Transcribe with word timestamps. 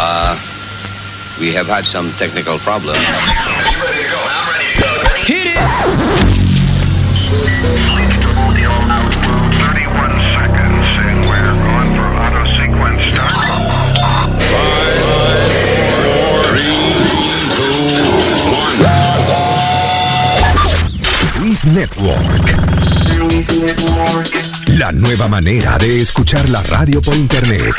Uh, 0.00 0.38
we 1.40 1.52
have 1.52 1.66
had 1.66 1.84
some 1.84 2.12
technical 2.12 2.56
problems. 2.58 2.98
I'm 3.00 3.82
ready 3.82 4.04
to 4.04 4.08
go. 4.08 4.18
Ready 4.46 4.70
to 4.74 4.80
go. 4.80 4.86
Hit 5.26 5.46
it! 5.48 5.58
Luis 21.40 21.64
Network. 23.50 24.47
La 24.78 24.92
nueva 24.92 25.26
manera 25.26 25.76
de 25.76 25.96
escuchar 25.96 26.48
la 26.50 26.62
radio 26.62 27.02
por 27.02 27.16
internet. 27.16 27.74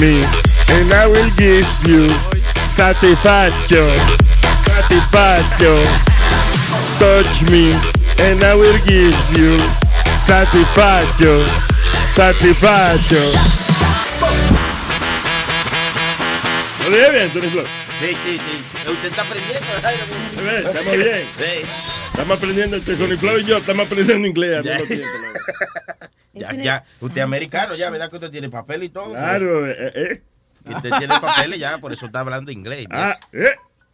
Me 0.00 0.22
and 0.70 0.92
I 0.92 1.06
will 1.06 1.30
give 1.36 1.66
you 1.86 2.08
satisfaction. 2.70 3.88
Satisfaction. 4.66 5.78
Touch 6.98 7.42
me 7.50 7.72
and 8.26 8.42
I 8.44 8.54
will 8.54 8.78
give 8.86 9.14
you 9.36 9.58
satisfaction. 10.20 11.40
Satisfaction. 12.14 13.32
¿Lo 16.88 16.96
dije 16.96 17.10
bien, 17.10 17.30
Tony 17.30 17.48
Flow? 17.50 17.64
Sí, 18.00 18.14
sí, 18.24 18.38
sí. 18.38 18.90
Usted 18.90 19.08
está 19.10 19.22
aprendiendo. 19.22 19.66
Eh, 20.40 20.62
Estamos 20.66 20.96
bien. 20.96 21.24
Sí. 21.36 21.68
Estamos 22.12 22.36
aprendiendo 22.38 22.76
entre 22.76 22.96
Sony 22.96 23.16
Flow 23.18 23.38
y 23.38 23.44
yo, 23.44 23.56
estamos 23.58 23.86
aprendiendo 23.86 24.26
inglés 24.26 24.56
al 24.58 24.64
Ya. 24.64 24.72
mismo 24.78 24.86
tiempo. 24.86 25.08
Ya, 26.38 26.52
ya, 26.52 26.84
usted 27.00 27.18
es 27.18 27.24
americano, 27.24 27.74
ya, 27.74 27.90
¿verdad 27.90 28.10
que 28.10 28.16
usted 28.16 28.30
tiene 28.30 28.48
papel 28.48 28.84
y 28.84 28.88
todo? 28.88 29.10
Claro, 29.10 29.66
eh. 29.70 30.22
Usted 30.64 30.90
tiene 30.98 31.20
papeles 31.20 31.58
ya, 31.58 31.78
por 31.78 31.92
eso 31.92 32.06
está 32.06 32.20
hablando 32.20 32.50
inglés. 32.50 32.86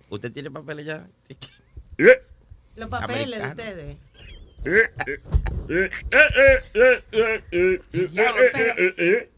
Usted 0.09 0.33
tiene 0.33 0.51
papeles 0.51 0.87
ya. 0.87 1.07
Los 2.77 2.89
papeles 2.89 3.41
de 3.41 3.49
ustedes. 3.49 3.97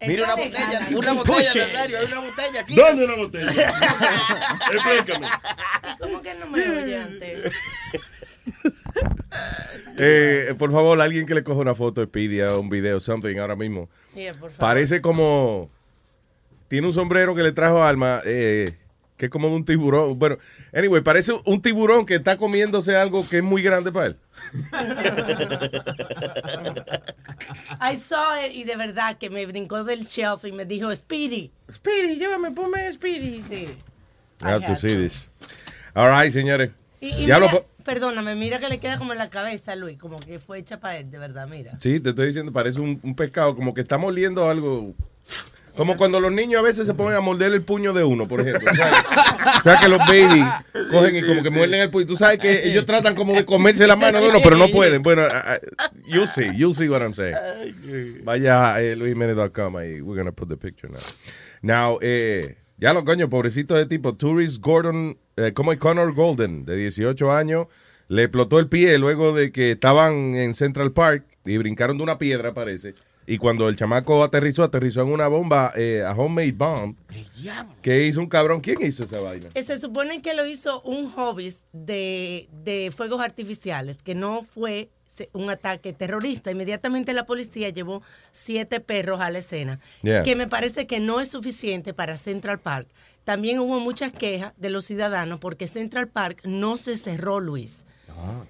Mira 0.01 0.25
una 0.25 0.37
botella, 0.37 0.89
una 0.91 1.13
botella, 1.13 1.67
Nazario, 1.67 1.99
hay 1.99 2.07
una 2.07 2.21
botella 2.21 2.61
aquí. 2.61 2.75
¿Dónde 2.77 3.05
una 3.05 3.17
botella? 3.17 3.75
Explícame. 4.73 5.29
¿Cómo 5.99 6.23
que 6.23 6.35
no 6.35 6.47
me 6.47 6.69
oye 6.69 6.99
antes? 6.99 7.53
Eh, 9.99 10.55
por 10.59 10.73
favor, 10.73 11.01
alguien 11.01 11.27
que 11.27 11.35
le 11.35 11.43
coja 11.43 11.61
una 11.61 11.75
foto 11.75 12.01
de 12.01 12.07
Speedy 12.07 12.41
o 12.43 12.61
un 12.61 12.69
video, 12.69 13.01
something, 13.01 13.39
ahora 13.39 13.57
mismo. 13.57 13.89
Yeah, 14.15 14.33
por 14.33 14.51
favor. 14.51 14.59
Parece 14.59 15.01
como... 15.01 15.71
Tiene 16.69 16.87
un 16.89 16.93
sombrero 16.93 17.35
que 17.35 17.43
le 17.43 17.53
trajo 17.53 17.83
Alma, 17.83 18.21
eh, 18.25 18.77
que 19.17 19.27
es 19.27 19.31
como 19.31 19.49
de 19.49 19.55
un 19.55 19.65
tiburón. 19.65 20.19
Bueno, 20.19 20.37
anyway, 20.75 21.01
parece 21.01 21.33
un 21.45 21.63
tiburón 21.63 22.05
que 22.05 22.17
está 22.17 22.37
comiéndose 22.37 22.97
algo 22.97 23.27
que 23.29 23.39
es 23.39 23.43
muy 23.43 23.63
grande 23.63 23.93
para 23.93 24.07
él. 24.09 24.17
I 27.81 27.97
saw 27.97 28.45
it 28.45 28.53
y 28.53 28.65
de 28.65 28.77
verdad 28.77 29.17
que 29.17 29.31
me 29.31 29.47
brincó 29.47 29.85
del 29.85 30.05
shelf 30.05 30.45
y 30.45 30.53
me 30.53 30.65
dijo, 30.65 30.95
Speedy. 30.95 31.53
Speedy, 31.73 32.17
llévame, 32.17 32.51
ponme 32.51 32.93
Speedy. 32.93 33.43
Sí. 33.43 33.69
I 34.43 34.49
have 34.49 34.67
to 34.67 34.75
see 34.75 34.95
to. 34.95 35.01
this. 35.01 35.31
All 35.95 36.11
right, 36.11 36.33
señores. 36.33 36.71
Y, 37.01 37.09
y 37.09 37.27
Ya 37.27 37.39
mira, 37.39 37.39
lo 37.41 37.51
po- 37.51 37.67
perdóname, 37.85 38.35
mira 38.35 38.59
que 38.59 38.69
le 38.69 38.79
queda 38.79 38.99
como 38.99 39.13
en 39.13 39.19
la 39.19 39.31
cabeza, 39.31 39.75
Luis, 39.77 39.99
como 39.99 40.19
que 40.19 40.39
fue 40.39 40.59
hecha 40.59 40.81
para 40.81 40.97
él, 40.97 41.11
de 41.11 41.19
verdad, 41.19 41.47
mira. 41.49 41.79
Sí, 41.81 42.01
te 42.01 42.11
estoy 42.11 42.29
diciendo, 42.29 42.53
parece 42.53 42.81
un, 42.81 42.99
un 43.03 43.15
pescado, 43.15 43.55
como 43.55 43.75
que 43.75 43.83
está 43.83 43.99
moliendo 43.99 44.49
algo. 44.49 44.95
Como 45.77 45.99
cuando 45.99 46.21
los 46.21 46.33
niños 46.33 46.59
a 46.61 46.63
veces 46.63 46.87
se 46.87 46.95
ponen 46.95 47.19
a 47.19 47.21
morder 47.21 47.53
el 47.53 47.61
puño 47.61 47.93
de 47.93 48.03
uno, 48.03 48.27
por 48.27 48.41
ejemplo. 48.41 48.75
¿sabes? 48.75 48.95
O 49.59 49.63
sea, 49.63 49.77
que 49.79 49.89
los 49.89 49.99
babies 49.99 50.47
cogen 50.91 51.17
y 51.17 51.23
como 51.23 51.43
que 51.43 51.51
muerden 51.51 51.81
el 51.83 51.91
puño. 51.91 52.07
Tú 52.07 52.17
sabes 52.17 52.39
que 52.39 52.67
ellos 52.67 52.87
tratan 52.87 53.15
como 53.15 53.35
de 53.35 53.45
comerse 53.45 53.87
la 53.87 53.95
mano 53.95 54.19
de 54.19 54.29
uno, 54.29 54.39
pero 54.43 54.57
no 54.57 54.69
pueden. 54.69 55.03
Bueno, 55.03 55.25
I- 55.27 56.11
you'll 56.11 56.29
see, 56.29 56.51
you'll 56.57 56.75
see 56.75 56.89
what 56.89 57.03
I'm 57.03 57.13
saying. 57.13 57.37
Vaya 58.25 58.73
a 58.75 58.81
eh, 58.81 58.97
luismene.com 58.97 59.77
ahí, 59.77 60.01
we're 60.01 60.17
gonna 60.19 60.33
put 60.33 60.49
the 60.49 60.57
picture 60.57 60.89
now. 60.91 61.01
Now, 61.61 61.99
eh, 62.01 62.57
ya 62.79 62.93
lo 62.93 63.05
coño, 63.05 63.29
pobrecito 63.31 63.75
de 63.75 63.87
tipo, 63.87 64.15
Tourist 64.15 64.61
Gordon, 64.63 65.19
eh, 65.37 65.53
como 65.53 65.73
es 65.73 65.79
Connor 65.79 66.13
Golden, 66.15 66.65
de 66.65 66.77
18 66.77 67.33
años, 67.33 67.67
le 68.09 68.25
explotó 68.25 68.59
el 68.59 68.69
pie 68.69 68.99
luego 68.99 69.33
de 69.33 69.51
que 69.53 69.73
estaban 69.73 70.35
en 70.37 70.55
Central 70.55 70.93
Park 70.93 71.25
y 71.45 71.57
brincaron 71.57 71.97
de 71.97 72.03
una 72.03 72.19
piedra, 72.19 72.55
parece. 72.55 72.95
Y 73.29 73.39
cuando 73.39 73.69
el 73.69 73.75
chamaco 73.75 74.23
aterrizó, 74.23 74.63
aterrizó 74.63 75.03
en 75.03 75.09
una 75.09 75.27
bomba, 75.27 75.73
eh, 75.75 76.05
a 76.07 76.13
homemade 76.13 76.53
bomb, 76.53 76.97
que 77.83 78.07
hizo 78.07 78.21
un 78.21 78.29
cabrón. 78.29 78.61
¿Quién 78.61 78.81
hizo 78.83 79.03
esa 79.03 79.19
vaina? 79.21 79.49
Eh, 79.55 79.63
Se 79.65 79.79
supone 79.79 80.23
que 80.23 80.35
lo 80.35 80.47
hizo 80.47 80.81
un 80.83 81.11
hobby 81.11 81.53
de, 81.73 82.49
de 82.65 82.93
fuegos 82.95 83.21
artificiales, 83.21 84.01
que 84.03 84.15
no 84.15 84.45
fue 84.55 84.91
un 85.33 85.51
ataque 85.51 85.93
terrorista. 85.93 86.51
Inmediatamente 86.51 87.13
la 87.13 87.27
policía 87.27 87.69
llevó 87.71 88.03
siete 88.33 88.81
perros 88.81 89.21
a 89.21 89.31
la 89.31 89.39
escena, 89.39 89.81
Yeah. 90.03 90.23
que 90.23 90.37
me 90.37 90.47
parece 90.47 90.87
que 90.87 91.01
no 91.01 91.21
es 91.21 91.31
suficiente 91.31 91.93
para 91.95 92.17
Central 92.17 92.61
Park. 92.61 92.89
También 93.25 93.59
hubo 93.59 93.81
muchas 93.81 94.13
quejas 94.13 94.53
de 94.57 94.71
los 94.71 94.85
ciudadanos 94.85 95.41
porque 95.41 95.67
Central 95.67 96.09
Park 96.09 96.41
no 96.45 96.77
se 96.77 96.97
cerró, 96.97 97.41
Luis. 97.41 97.85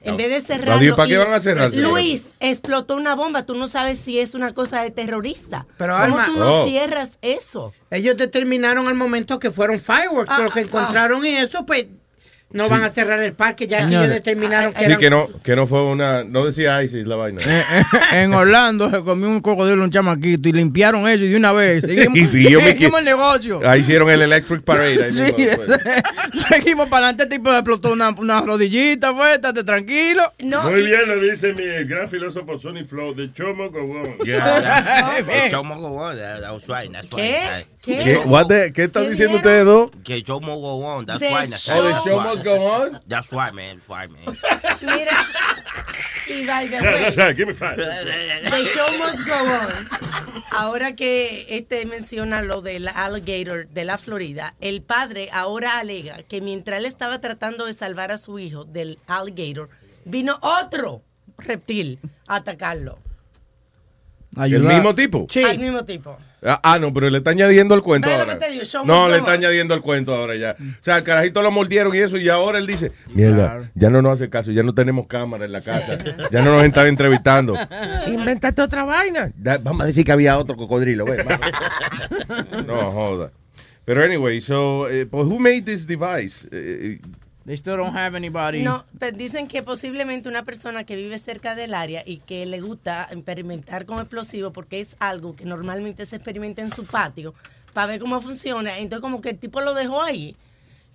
En 0.05 0.17
vez 0.17 0.29
de 0.31 0.41
cerrarlo... 0.41 0.75
Adiós, 0.81 0.97
¿para 0.97 1.09
qué 1.09 1.15
y- 1.15 1.17
van 1.17 1.33
a 1.33 1.41
cerrar? 1.41 1.75
Luis, 1.75 2.25
explotó 2.39 2.95
una 2.95 3.17
bomba. 3.17 3.47
Tú 3.47 3.55
no 3.57 3.67
sabes 3.67 3.99
si 3.99 4.21
es 4.21 4.35
una 4.35 4.55
cosa 4.55 4.81
de 4.83 4.93
terrorista. 4.93 5.67
Pero, 5.77 5.95
¿Cómo 5.95 6.05
Alma- 6.05 6.27
tú 6.27 6.37
no 6.39 6.63
Oh. 6.63 6.67
cierras 6.69 7.19
eso? 7.21 7.73
Ellos 7.91 8.17
determinaron 8.17 8.87
al 8.87 8.95
momento 8.95 9.41
que 9.41 9.51
fueron 9.51 9.81
fireworks, 9.81 10.31
Ah, 10.33 10.43
lo 10.43 10.51
que 10.51 10.61
ah, 10.61 10.63
encontraron 10.63 11.27
y 11.27 11.31
eso, 11.31 11.67
pues 11.67 11.87
no 12.57 12.69
van 12.69 12.83
a 12.83 12.91
cerrar 12.91 13.21
el 13.21 13.33
parque, 13.35 13.67
ya 13.67 13.81
que 13.87 13.95
ellos 13.95 14.09
determinaron 14.09 14.73
que 14.73 14.81
Sí, 14.81 14.85
eran... 14.87 14.99
que 14.99 15.11
no, 15.11 15.29
que 15.43 15.55
no 15.57 15.67
fue 15.67 15.83
una. 15.85 16.25
No 16.25 16.45
decía 16.47 16.83
ISIS 16.83 17.07
la 17.07 17.17
vaina. 17.17 17.41
Eh, 17.47 17.63
eh, 17.73 18.23
en 18.23 18.35
Orlando 18.35 18.91
se 18.91 19.01
comió 19.03 19.29
un 19.29 19.41
cocodrilo 19.41 19.83
un 19.85 19.91
chamaquito 19.91 20.49
y 20.49 20.53
limpiaron 20.53 21.09
eso 21.09 21.25
y 21.25 21.29
de 21.29 21.37
una 21.37 21.53
vez. 21.53 21.83
Seguimos, 21.83 22.17
Y 22.35 22.45
seguimos 22.45 22.99
el 23.01 23.05
negocio. 23.05 23.61
Ahí 23.65 23.81
hicieron 23.81 24.11
el 24.11 24.23
Electric 24.23 24.63
Parade. 24.63 25.05
ahí 25.05 25.13
Sí, 25.13 26.47
seguimos 26.49 26.89
para 26.89 27.09
adelante, 27.09 27.27
tipo 27.27 27.53
explotó 27.53 27.93
una, 27.93 28.11
una 28.11 28.41
rodillita, 28.41 29.15
pues, 29.15 29.35
estate 29.35 29.65
tranquilo. 29.65 30.33
No, 30.41 30.65
Muy 30.71 30.81
y- 30.81 30.85
bien 30.87 31.07
lo 31.07 31.21
dice 31.21 31.53
mi 31.53 31.65
gran 31.89 32.09
filósofo 32.09 32.59
Sonny 32.59 32.85
Flow, 32.85 33.15
de 33.15 33.33
Chomo 33.33 33.71
Gobón. 33.71 34.17
Why, 36.67 36.91
¿Qué? 37.15 37.39
¿Qué? 37.83 37.97
¿Qué, 38.03 38.73
¿Qué 38.75 38.83
están 38.85 39.05
¿Qué 39.05 39.11
diciendo 39.11 39.37
ustedes 39.37 39.65
dos? 39.65 39.91
Que 40.05 40.23
show 40.23 40.41
more 40.41 40.61
go 40.61 40.85
on, 40.85 41.07
that's 41.07 41.21
why, 41.21 41.47
Oh, 41.73 41.83
the 41.83 41.95
show 42.05 42.21
must 42.21 42.45
go 42.47 42.67
on. 42.67 43.01
That's 43.07 43.31
right, 43.33 43.53
man, 43.53 43.79
that's 43.79 43.89
right, 43.89 44.11
man. 44.11 44.37
Mira. 44.83 45.27
Y 46.29 46.45
by 46.47 46.67
the 46.67 46.77
Ya, 46.83 46.83
way, 46.83 47.03
ya, 47.03 47.27
ya, 47.27 47.33
give 47.33 47.47
me 47.49 47.55
five. 47.55 47.77
The 47.77 48.65
show 48.75 48.87
must 48.99 49.27
go 49.27 49.35
on. 49.35 49.89
Ahora 50.51 50.97
que 50.97 51.47
este 51.51 51.85
menciona 51.87 52.43
lo 52.43 52.63
del 52.63 52.89
alligator 52.89 53.69
de 53.69 53.85
la 53.85 53.97
Florida, 53.99 54.55
el 54.61 54.81
padre 54.83 55.29
ahora 55.33 55.79
alega 55.79 56.23
que 56.25 56.41
mientras 56.41 56.79
él 56.79 56.87
estaba 56.87 57.21
tratando 57.21 57.67
de 57.67 57.73
salvar 57.75 58.11
a 58.11 58.19
su 58.19 58.39
hijo 58.39 58.65
del 58.65 58.99
alligator, 59.07 59.69
vino 60.05 60.39
otro 60.43 61.03
reptil 61.39 61.99
a 62.27 62.37
atacarlo. 62.37 62.99
¿El 64.45 64.63
mismo 64.63 64.95
tipo? 64.95 65.27
Sí. 65.31 65.43
Al 65.43 65.59
mismo 65.59 65.85
tipo. 65.85 66.17
Ah, 66.43 66.61
ah, 66.63 66.79
no, 66.79 66.93
pero 66.93 67.11
le 67.11 67.19
está 67.19 67.31
añadiendo 67.31 67.75
el 67.75 67.83
cuento 67.83 68.09
ahora. 68.11 68.37
digo, 68.37 68.63
No, 68.85 69.09
le 69.09 69.19
está 69.19 69.33
añadiendo 69.33 69.75
el 69.75 69.81
cuento 69.81 70.15
ahora 70.15 70.37
ya. 70.37 70.55
O 70.61 70.83
sea, 70.83 70.99
el 70.99 71.03
carajito 71.03 71.43
lo 71.43 71.51
mordieron 71.51 71.95
y 71.95 71.99
eso, 71.99 72.19
y 72.19 72.29
ahora 72.29 72.59
él 72.59 72.67
dice, 72.67 72.93
mierda, 73.09 73.59
ya 73.75 73.91
no 73.91 74.03
nos 74.03 74.13
hace 74.15 74.29
caso, 74.31 74.53
ya 74.53 74.63
no 74.63 74.75
tenemos 74.75 75.07
cámara 75.07 75.45
en 75.45 75.53
la 75.53 75.61
casa, 75.61 75.99
ya 76.31 76.43
no 76.43 76.55
nos 76.55 76.65
están 76.65 76.87
entrevistando. 76.87 77.55
Invéntate 78.07 78.63
otra 78.63 78.85
vaina. 78.85 79.33
Da- 79.37 79.59
vamos 79.59 79.83
a 79.83 79.87
decir 79.87 80.05
que 80.05 80.13
había 80.13 80.39
otro 80.39 80.57
cocodrilo, 80.57 81.05
güey. 81.07 81.19
no, 82.67 82.91
joda. 82.93 83.33
Pero 83.85 84.03
anyway, 84.05 84.41
so, 84.41 84.89
eh, 84.91 85.07
pues, 85.07 85.25
who 85.27 85.39
made 85.39 85.63
this 85.63 85.87
device? 85.87 86.47
Eh, 86.51 87.01
They 87.47 87.57
still 87.57 87.77
don't 87.77 87.97
have 87.97 88.17
anybody. 88.17 88.63
No, 88.63 88.85
pues 88.99 89.17
dicen 89.17 89.47
que 89.47 89.63
posiblemente 89.63 90.29
una 90.29 90.45
persona 90.45 90.83
que 90.83 90.97
vive 90.97 91.17
cerca 91.17 91.55
del 91.55 91.75
área 91.75 92.03
y 92.05 92.17
que 92.19 92.45
le 92.45 92.61
gusta 92.61 93.09
experimentar 93.13 93.87
con 93.87 93.99
explosivos 93.99 94.53
porque 94.53 94.81
es 94.81 94.97
algo 94.99 95.37
que 95.37 95.45
normalmente 95.45 96.07
se 96.07 96.17
experimenta 96.17 96.61
en 96.61 96.73
su 96.73 96.85
patio 96.87 97.35
para 97.73 97.87
ver 97.87 98.01
cómo 98.01 98.21
funciona. 98.21 98.79
Entonces 98.79 99.01
como 99.01 99.21
que 99.21 99.31
el 99.31 99.39
tipo 99.39 99.61
lo 99.61 99.75
dejó 99.75 100.03
ahí, 100.03 100.35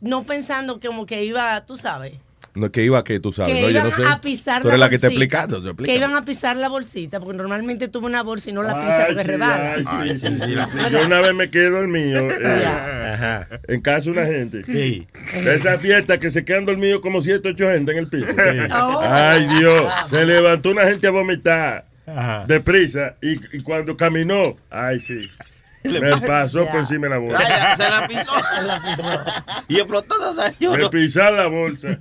no 0.01 0.23
pensando 0.25 0.81
como 0.81 1.05
que 1.05 1.23
iba, 1.23 1.65
tú 1.65 1.77
sabes, 1.77 2.15
No, 2.53 2.69
que 2.69 2.83
iba 2.83 3.01
que 3.03 3.19
tú 3.21 3.31
sabes, 3.31 3.53
que 3.55 3.61
no, 3.61 3.69
yo 3.69 3.79
iban 3.79 3.89
no 3.89 3.95
sé. 3.95 4.03
a 4.05 4.19
pisar 4.19 4.61
Tú 4.61 4.67
la 4.67 4.73
eres 4.73 4.79
la 4.81 4.89
que 4.89 4.95
está 4.95 5.07
bolsita, 5.07 5.23
explicando. 5.25 5.61
se 5.61 5.67
explica. 5.69 5.91
que 5.91 5.97
iban 5.97 6.15
a 6.15 6.25
pisar 6.25 6.55
la 6.57 6.67
bolsita, 6.69 7.19
porque 7.21 7.37
normalmente 7.37 7.87
tuvo 7.87 8.07
una 8.07 8.23
bolsa 8.23 8.49
y 8.49 8.53
no 8.53 8.61
la 8.63 8.83
pisa 8.83 9.05
porque 9.07 9.21
sí, 9.23 9.27
rebala. 9.29 9.73
ay, 9.87 10.09
sí, 10.09 10.19
sí, 10.19 10.27
sí, 10.27 10.41
sí. 10.55 10.55
Yo 10.91 11.05
una 11.05 11.21
vez 11.21 11.33
me 11.33 11.49
quedé 11.49 11.69
dormido 11.69 12.27
eh, 12.41 12.65
Ajá. 12.65 13.47
en 13.67 13.81
casa 13.81 14.05
de 14.05 14.11
una 14.11 14.25
gente. 14.25 14.63
Sí. 14.65 15.07
De 15.43 15.55
esa 15.55 15.77
fiesta 15.77 16.17
que 16.17 16.29
se 16.29 16.43
quedan 16.43 16.65
dormidos 16.65 16.99
como 17.01 17.21
siete, 17.21 17.49
ocho 17.49 17.69
gente 17.71 17.93
en 17.93 17.97
el 17.99 18.07
piso. 18.07 18.27
Oh. 18.73 18.99
Ay, 19.01 19.47
Dios. 19.59 19.93
Se 20.09 20.25
levantó 20.25 20.71
una 20.71 20.85
gente 20.87 21.07
a 21.07 21.11
vomitar 21.11 21.85
Ajá. 22.05 22.43
deprisa 22.47 23.15
y, 23.21 23.39
y 23.55 23.61
cuando 23.63 23.95
caminó, 23.95 24.57
ay, 24.69 24.99
sí. 24.99 25.29
Me 25.83 26.17
pasó 26.27 26.65
por 26.67 26.79
encima 26.81 27.07
de 27.07 27.09
la 27.09 27.17
bolsa. 27.17 27.39
Ay, 27.39 27.75
se 27.77 27.89
la 27.89 28.07
pisó. 28.07 28.31
Y 29.67 29.77
explotó 29.77 30.15
dos 30.19 30.37
años. 30.39 30.77
Me 30.77 30.89
pisó 30.89 31.31
la 31.31 31.47
bolsa. 31.47 31.97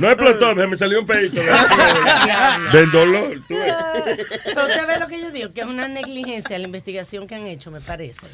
No 0.00 0.10
explotó, 0.10 0.54
se 0.54 0.66
me 0.66 0.76
salió 0.76 1.00
un 1.00 1.06
pedito. 1.06 1.40
de 1.40 1.46
la- 1.46 2.60
Del 2.72 2.90
dolor. 2.90 3.36
tú 3.48 3.54
ves. 3.54 3.74
Pero 4.44 4.64
usted 4.64 4.86
ve 4.86 4.98
lo 5.00 5.06
que 5.08 5.20
yo 5.20 5.30
digo, 5.30 5.52
que 5.52 5.60
es 5.60 5.66
una 5.66 5.88
negligencia 5.88 6.58
la 6.58 6.64
investigación 6.64 7.26
que 7.26 7.34
han 7.34 7.46
hecho, 7.46 7.70
me 7.70 7.80
parece. 7.80 8.26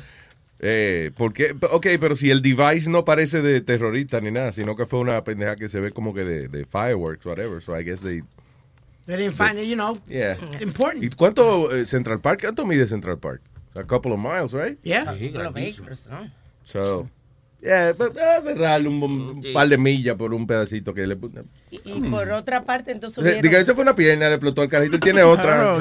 Eh, 0.61 1.13
porque, 1.17 1.55
ok, 1.71 1.87
pero 2.01 2.17
si 2.17 2.31
el 2.31 2.43
device 2.43 2.91
no 2.91 3.05
parece 3.05 3.43
de 3.43 3.61
terrorista 3.61 4.21
ni 4.21 4.31
nada, 4.31 4.53
sino 4.53 4.75
que 4.77 4.87
fue 4.87 4.99
una 4.99 5.23
pendeja 5.23 5.55
que 5.57 5.69
se 5.69 5.79
ve 5.81 5.93
como 5.93 6.13
que 6.15 6.25
de, 6.25 6.49
de 6.49 6.65
fireworks, 6.67 7.25
whatever. 7.27 7.63
So 7.63 7.79
I 7.79 7.85
guess 7.85 8.01
they, 8.01 8.23
They 9.09 9.17
didn't 9.17 9.37
find 9.37 9.59
it, 9.59 9.67
you 9.67 9.75
know, 9.75 9.97
yeah. 10.07 10.37
important. 10.61 11.03
¿Y 11.03 11.09
cuánto 11.09 11.73
eh, 11.75 11.87
Central 11.87 12.21
Park? 12.21 12.43
¿Cuánto 12.43 12.67
mide 12.67 12.87
Central 12.87 13.17
Park? 13.17 13.41
A 13.75 13.83
couple 13.83 14.13
of 14.13 14.19
miles, 14.19 14.53
right? 14.53 14.79
Yeah. 14.83 15.05
Los 15.05 15.55
vehículos, 15.55 16.07
¿no? 16.11 16.31
So, 16.63 17.09
yeah, 17.63 17.95
but, 17.97 18.15
uh, 18.15 18.43
cerrarle 18.43 18.87
un, 18.89 19.03
un 19.03 19.43
par 19.55 19.67
de 19.67 19.79
millas 19.79 20.15
por 20.15 20.35
un 20.35 20.47
pedacito 20.47 20.93
que 20.93 21.07
le. 21.07 21.17
Y, 21.71 21.81
y 21.87 22.01
por 22.11 22.31
otra 22.33 22.65
parte, 22.65 22.93
entonces 22.93 23.25
Eh, 23.25 23.41
Diga, 23.43 23.59
eso 23.59 23.75
fue 23.75 23.83
una 23.83 23.97
pierna, 23.97 24.29
le 24.29 24.35
explotó 24.35 24.63
el 24.63 24.69
carrito, 24.69 25.01
tiene 25.01 25.23
otra. 25.25 25.77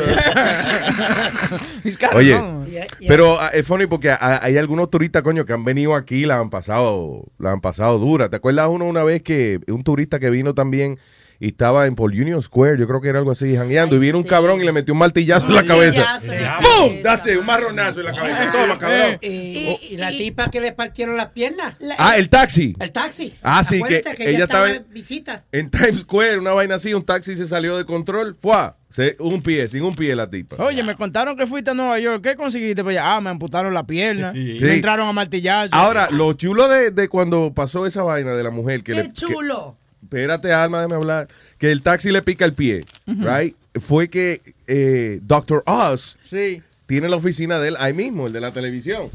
Oye. 2.15 2.29
Yeah, 2.29 2.63
yeah. 2.65 3.09
Pero 3.09 3.41
ah, 3.41 3.49
es 3.53 3.67
funny 3.67 3.87
porque 3.87 4.09
hay 4.17 4.55
algunos 4.55 4.89
turistas, 4.89 5.21
coño, 5.21 5.43
que 5.43 5.51
han 5.51 5.65
venido 5.65 5.95
aquí, 5.95 6.25
la 6.25 6.39
han 6.39 6.49
pasado, 6.49 7.25
la 7.39 7.51
han 7.51 7.59
pasado 7.59 7.99
dura. 7.99 8.29
¿Te 8.29 8.37
acuerdas 8.37 8.69
uno 8.69 8.85
una 8.85 9.03
vez 9.03 9.21
que 9.21 9.59
un 9.67 9.83
turista 9.83 10.17
que 10.17 10.29
vino 10.29 10.53
también 10.53 10.97
y 11.39 11.47
estaba 11.47 11.85
en 11.85 11.95
Paul 11.95 12.11
Union 12.11 12.41
Square, 12.41 12.79
yo 12.79 12.87
creo 12.87 13.01
que 13.01 13.09
era 13.09 13.19
algo 13.19 13.31
así, 13.31 13.55
jangueando, 13.55 13.95
y 13.95 13.99
vino 13.99 14.17
un 14.17 14.23
sí. 14.23 14.29
cabrón 14.29 14.61
y 14.61 14.65
le 14.65 14.71
metió 14.71 14.93
un 14.93 14.99
martillazo 14.99 15.47
en 15.47 15.55
la 15.55 15.63
cabeza. 15.63 16.19
en 16.23 16.63
¡Pum! 16.63 16.97
it, 16.97 17.37
un 17.39 17.45
marronazo 17.45 17.99
en 17.99 18.05
la 18.07 18.13
cabeza. 18.13 18.51
Toma, 18.51 18.79
cabrón. 18.79 19.17
Y, 19.21 19.27
Y- 19.27 19.77
y 19.91 19.97
la 19.97 20.09
tipa 20.09 20.49
que 20.49 20.61
le 20.61 20.71
partieron 20.71 21.17
las 21.17 21.27
piernas. 21.27 21.75
La- 21.79 21.95
Ah, 21.97 22.17
el 22.17 22.29
taxi. 22.29 22.75
El 22.79 22.91
taxi. 22.91 23.33
Ah, 23.43 23.63
sí, 23.63 23.81
que 23.83 23.97
ella, 23.97 24.13
ella 24.17 24.43
estaba 24.45 24.65
de 24.67 24.79
visita. 24.89 25.43
En 25.51 25.69
Times 25.69 25.99
Square, 26.01 26.37
una 26.39 26.53
vaina 26.53 26.75
así, 26.75 26.93
un 26.93 27.03
taxi 27.05 27.35
se 27.37 27.47
salió 27.47 27.77
de 27.77 27.85
control. 27.85 28.35
¡Fua! 28.39 28.77
Se, 28.89 29.17
un 29.19 29.41
pie, 29.43 29.67
sin 29.67 29.83
un 29.83 29.95
pie 29.95 30.15
la 30.15 30.29
tipa. 30.29 30.55
Oye, 30.63 30.81
me 30.81 30.95
contaron 30.95 31.35
que 31.35 31.45
fuiste 31.45 31.71
a 31.71 31.73
Nueva 31.73 31.99
York. 31.99 32.23
¿Qué 32.23 32.35
conseguiste? 32.35 32.83
Pues 32.83 32.95
ya, 32.95 33.15
ah, 33.15 33.21
me 33.21 33.29
amputaron 33.29 33.73
la 33.73 33.85
pierna. 33.85 34.31
Sí. 34.33 34.57
Me 34.61 34.75
entraron 34.75 35.07
a 35.09 35.11
martillazo. 35.11 35.75
Ahora, 35.75 36.07
lo 36.09 36.31
chulo 36.33 36.67
de, 36.69 36.91
de 36.91 37.09
cuando 37.09 37.51
pasó 37.53 37.85
esa 37.85 38.03
vaina 38.03 38.33
de 38.33 38.43
la 38.43 38.49
mujer 38.49 38.83
que 38.83 38.93
¡Qué 38.93 38.97
le... 39.03 39.07
que- 39.07 39.13
chulo! 39.13 39.77
Espérate, 40.07 40.51
Alma, 40.53 40.77
déjame 40.79 40.95
hablar. 40.95 41.27
Que 41.57 41.71
el 41.71 41.81
taxi 41.81 42.11
le 42.11 42.21
pica 42.21 42.45
el 42.45 42.53
pie, 42.53 42.85
right? 43.05 43.55
Fue 43.79 44.09
que 44.09 44.41
eh, 44.67 45.19
Dr. 45.21 45.61
Oz 45.65 46.17
Sí. 46.25 46.63
tiene 46.87 47.09
la 47.09 47.17
oficina 47.17 47.59
de 47.59 47.67
él 47.69 47.75
ahí 47.79 47.93
mismo, 47.93 48.27
el 48.27 48.33
de 48.33 48.39
la 48.41 48.51
televisión. 48.51 49.09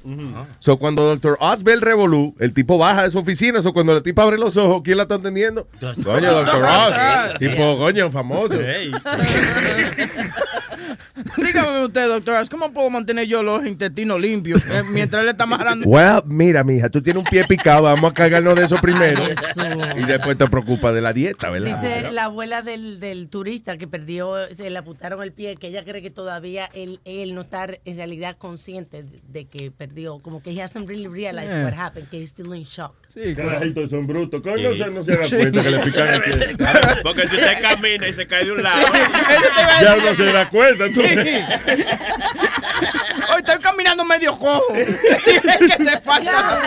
So, 0.61 0.77
cuando 0.79 1.05
Dr. 1.17 1.37
Oz 1.41 1.63
ve 1.65 1.73
el 1.73 1.81
revolú, 1.81 2.35
el 2.39 2.53
tipo 2.53 2.77
baja 2.79 3.05
de 3.05 3.11
su 3.11 3.19
oficina. 3.19 3.63
So, 3.63 3.73
cuando 3.73 3.95
la 3.95 4.03
tipa 4.03 4.23
abre 4.23 4.39
los 4.39 4.57
ojos, 4.57 4.83
¿quién 4.85 4.99
la 4.99 5.05
está 5.05 5.15
atendiendo? 5.17 5.67
Coño, 6.05 6.31
Dr. 6.33 6.63
Oz. 6.63 7.39
tipo, 7.39 7.79
coño, 7.79 8.11
famoso. 8.11 8.55
Dígame 11.37 11.85
usted, 11.85 12.09
doctora, 12.09 12.43
¿cómo 12.51 12.73
puedo 12.73 12.91
mantener 12.91 13.27
yo 13.27 13.43
los 13.43 13.67
intestinos 13.67 14.21
limpios 14.21 14.65
eh, 14.67 14.83
mientras 14.91 15.23
él 15.23 15.29
está 15.31 15.45
amarrando? 15.45 15.89
Well, 15.89 16.23
mira, 16.27 16.65
mija, 16.65 16.89
tú 16.89 17.01
tienes 17.01 17.23
un 17.23 17.29
pie 17.29 17.45
picado, 17.45 17.83
vamos 17.83 18.11
a 18.11 18.15
cargarnos 18.15 18.57
de 18.57 18.65
eso 18.65 18.77
primero. 18.81 19.23
Jesús. 19.25 19.65
Y 19.97 20.05
después 20.05 20.37
te 20.39 20.47
preocupas 20.49 20.95
de 20.95 21.01
la 21.01 21.13
dieta, 21.13 21.51
¿verdad? 21.51 21.81
Dice 21.81 22.11
la 22.13 22.25
abuela 22.25 22.63
del, 22.63 23.01
del 23.01 23.29
turista 23.29 23.77
que 23.79 23.87
perdió, 23.87 24.35
se 24.55 24.69
le 24.71 24.79
amputaron 24.79 25.23
el 25.23 25.33
pie, 25.33 25.57
que 25.57 25.69
ella 25.69 25.85
cree 25.85 26.03
que 26.03 26.11
todavía 26.11 26.69
él, 26.75 27.01
él 27.05 27.35
no 27.35 27.43
está 27.43 27.67
en 27.85 27.97
realidad 27.97 28.37
consciente 28.39 29.05
de, 29.29 29.45
que 29.47 29.71
perdió, 29.71 30.19
como 30.19 30.43
que 30.43 30.51
he 30.51 30.63
hasn't 30.63 30.89
really 30.89 31.07
realized 31.09 31.43
Yeah. 31.53 31.65
what 31.65 31.75
happened, 31.75 32.09
que 32.09 32.19
he's 32.19 32.31
still 32.31 32.55
in 32.55 32.63
shock. 32.65 32.95
Sí. 33.13 33.35
Carajitos 33.35 33.91
son 33.91 34.07
brutos. 34.07 34.43
No 34.45 34.55
se- 34.75 34.91
no 34.91 35.03
se 35.05 35.17
da 35.17 35.25
Sí. 35.25 35.37
cuenta 35.37 35.63
que 35.63 35.71
le 35.71 35.79
pican 35.81 36.15
el 36.15 36.21
pie. 36.23 36.57
Porque 37.03 37.27
si 37.29 37.35
usted 37.37 37.61
camina 37.61 38.09
y 38.09 38.15
se 38.15 38.27
cae 38.27 38.45
de 38.45 38.53
un 38.53 38.63
lado. 38.63 38.81
Ya 39.83 39.97
uno 39.97 40.15
se 40.15 40.25
da 40.25 40.49
cuenta. 40.49 40.89
Hoy 43.33 43.41
estoy 43.41 43.59
caminando 43.61 44.05
medio 44.05 44.33
cojo. 44.37 44.65
¿Qué 44.75 45.85
te 45.85 46.01
falta? 46.01 46.63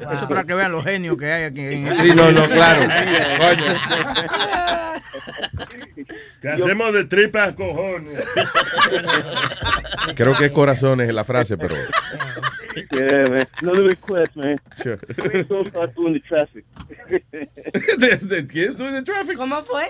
Eso 0.00 0.12
es 0.12 0.28
para 0.28 0.44
que 0.44 0.54
vean 0.54 0.70
los 0.70 0.84
genios 0.84 1.16
que 1.16 1.32
hay 1.32 1.44
aquí. 1.44 1.60
En 1.60 1.96
Sí, 2.02 2.12
no, 2.14 2.30
no, 2.30 2.46
claro. 2.48 2.82
Coño. 3.38 3.74
Que 6.40 6.48
hacemos 6.48 6.92
de 6.92 7.04
tripas 7.06 7.54
cojones. 7.54 8.24
Creo 10.14 10.36
que 10.36 10.44
es 10.46 10.52
corazones 10.52 11.12
la 11.12 11.24
frase, 11.24 11.56
pero... 11.56 11.74
Yeah, 12.92 13.26
man. 13.28 13.48
Another 13.62 13.84
request, 13.84 14.36
man. 14.36 14.60
Sure. 14.82 14.98
Please 14.98 15.48
don't 15.48 15.66
start 15.68 15.94
doing 15.94 16.12
the 16.12 16.20
traffic. 16.20 16.64
¿De, 17.98 18.16
de, 18.18 18.46
quién 18.46 18.76
doing 18.76 18.92
the 18.92 19.02
traffic? 19.02 19.36
¿Cómo 19.36 19.62
fue? 19.64 19.86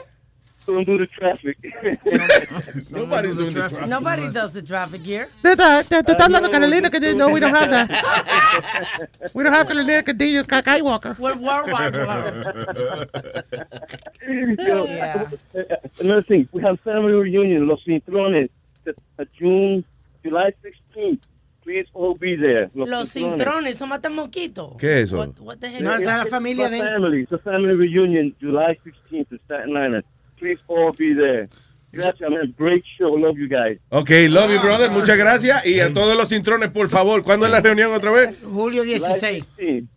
Don't 0.66 0.85
do 0.85 0.99
the 0.99 1.06
traffic. 1.06 1.56
Nobody's 2.90 3.35
doing 3.35 3.54
the 3.54 3.68
traffic. 3.68 3.87
Nobody 3.87 4.30
does 4.30 4.52
the 4.52 4.62
traffic 4.62 5.02
here. 5.02 5.28
Tú 5.42 5.49
estás 5.49 6.20
hablando 6.20 6.50
Carolina 6.50 6.90
que 6.90 7.14
no, 7.14 7.28
we 7.28 7.40
don't 7.40 7.54
have 7.54 7.70
that. 7.70 9.11
We 9.35 9.44
don't 9.44 9.54
have 9.54 9.66
Carolina 9.66 10.02
que 10.02 10.14
dice 10.14 10.42
Skywalker. 10.44 11.16
We're 11.18 11.37
worldwide. 11.37 11.94
Yo, 14.66 14.87
Yeah. 14.87 15.28
Another 16.00 16.23
thing, 16.23 16.49
we 16.52 16.62
have 16.62 16.78
family 16.80 17.12
reunion, 17.12 17.66
Los 17.66 17.82
Cintrones, 17.85 18.50
June, 19.38 19.85
July 20.25 20.52
16th. 20.62 21.20
Please 21.62 21.87
all 21.94 22.14
be 22.14 22.37
there. 22.37 22.70
Los 22.75 23.08
cintrones, 23.08 23.76
son 23.76 23.88
matan 23.88 24.14
mosquitos. 24.14 24.76
¿Qué 24.78 25.00
es 25.02 25.08
eso? 25.08 25.16
What, 25.16 25.40
what 25.40 25.58
the 25.58 25.68
heck? 25.68 25.80
No, 25.82 25.94
está 25.96 26.16
la 26.16 26.23
It's 26.23 26.30
familia 26.30 26.66
a 26.66 26.70
de 26.70 26.78
family. 26.78 27.23
It's 27.23 27.32
a 27.32 27.38
family 27.38 27.75
reunion, 27.75 28.35
July 28.40 28.78
16th 28.85 29.32
in 29.32 29.40
Staten 29.46 29.76
Island. 29.76 30.04
Please 30.38 30.61
all 30.69 30.93
be 30.93 31.14
there. 31.14 31.49
Gracias, 31.93 32.31
man. 32.31 32.55
Great 32.59 32.85
show. 32.99 33.14
Love 33.16 33.38
you 33.38 33.49
guys. 33.49 33.78
Ok, 33.88 34.11
love 34.28 34.50
you, 34.52 34.61
brother. 34.61 34.90
Muchas 34.90 35.16
gracias. 35.16 35.66
Y 35.66 35.81
a 35.81 35.93
todos 35.95 36.16
los 36.16 36.28
cintrones, 36.28 36.71
por 36.71 36.88
favor, 36.88 37.23
¿cuándo 37.23 37.47
es 37.47 37.52
la 37.52 37.61
reunión 37.61 37.93
otra 37.93 38.11
vez? 38.11 38.37
Julio 38.43 38.83
July 38.83 38.99
16. 38.99 39.45
16th. 39.59 39.88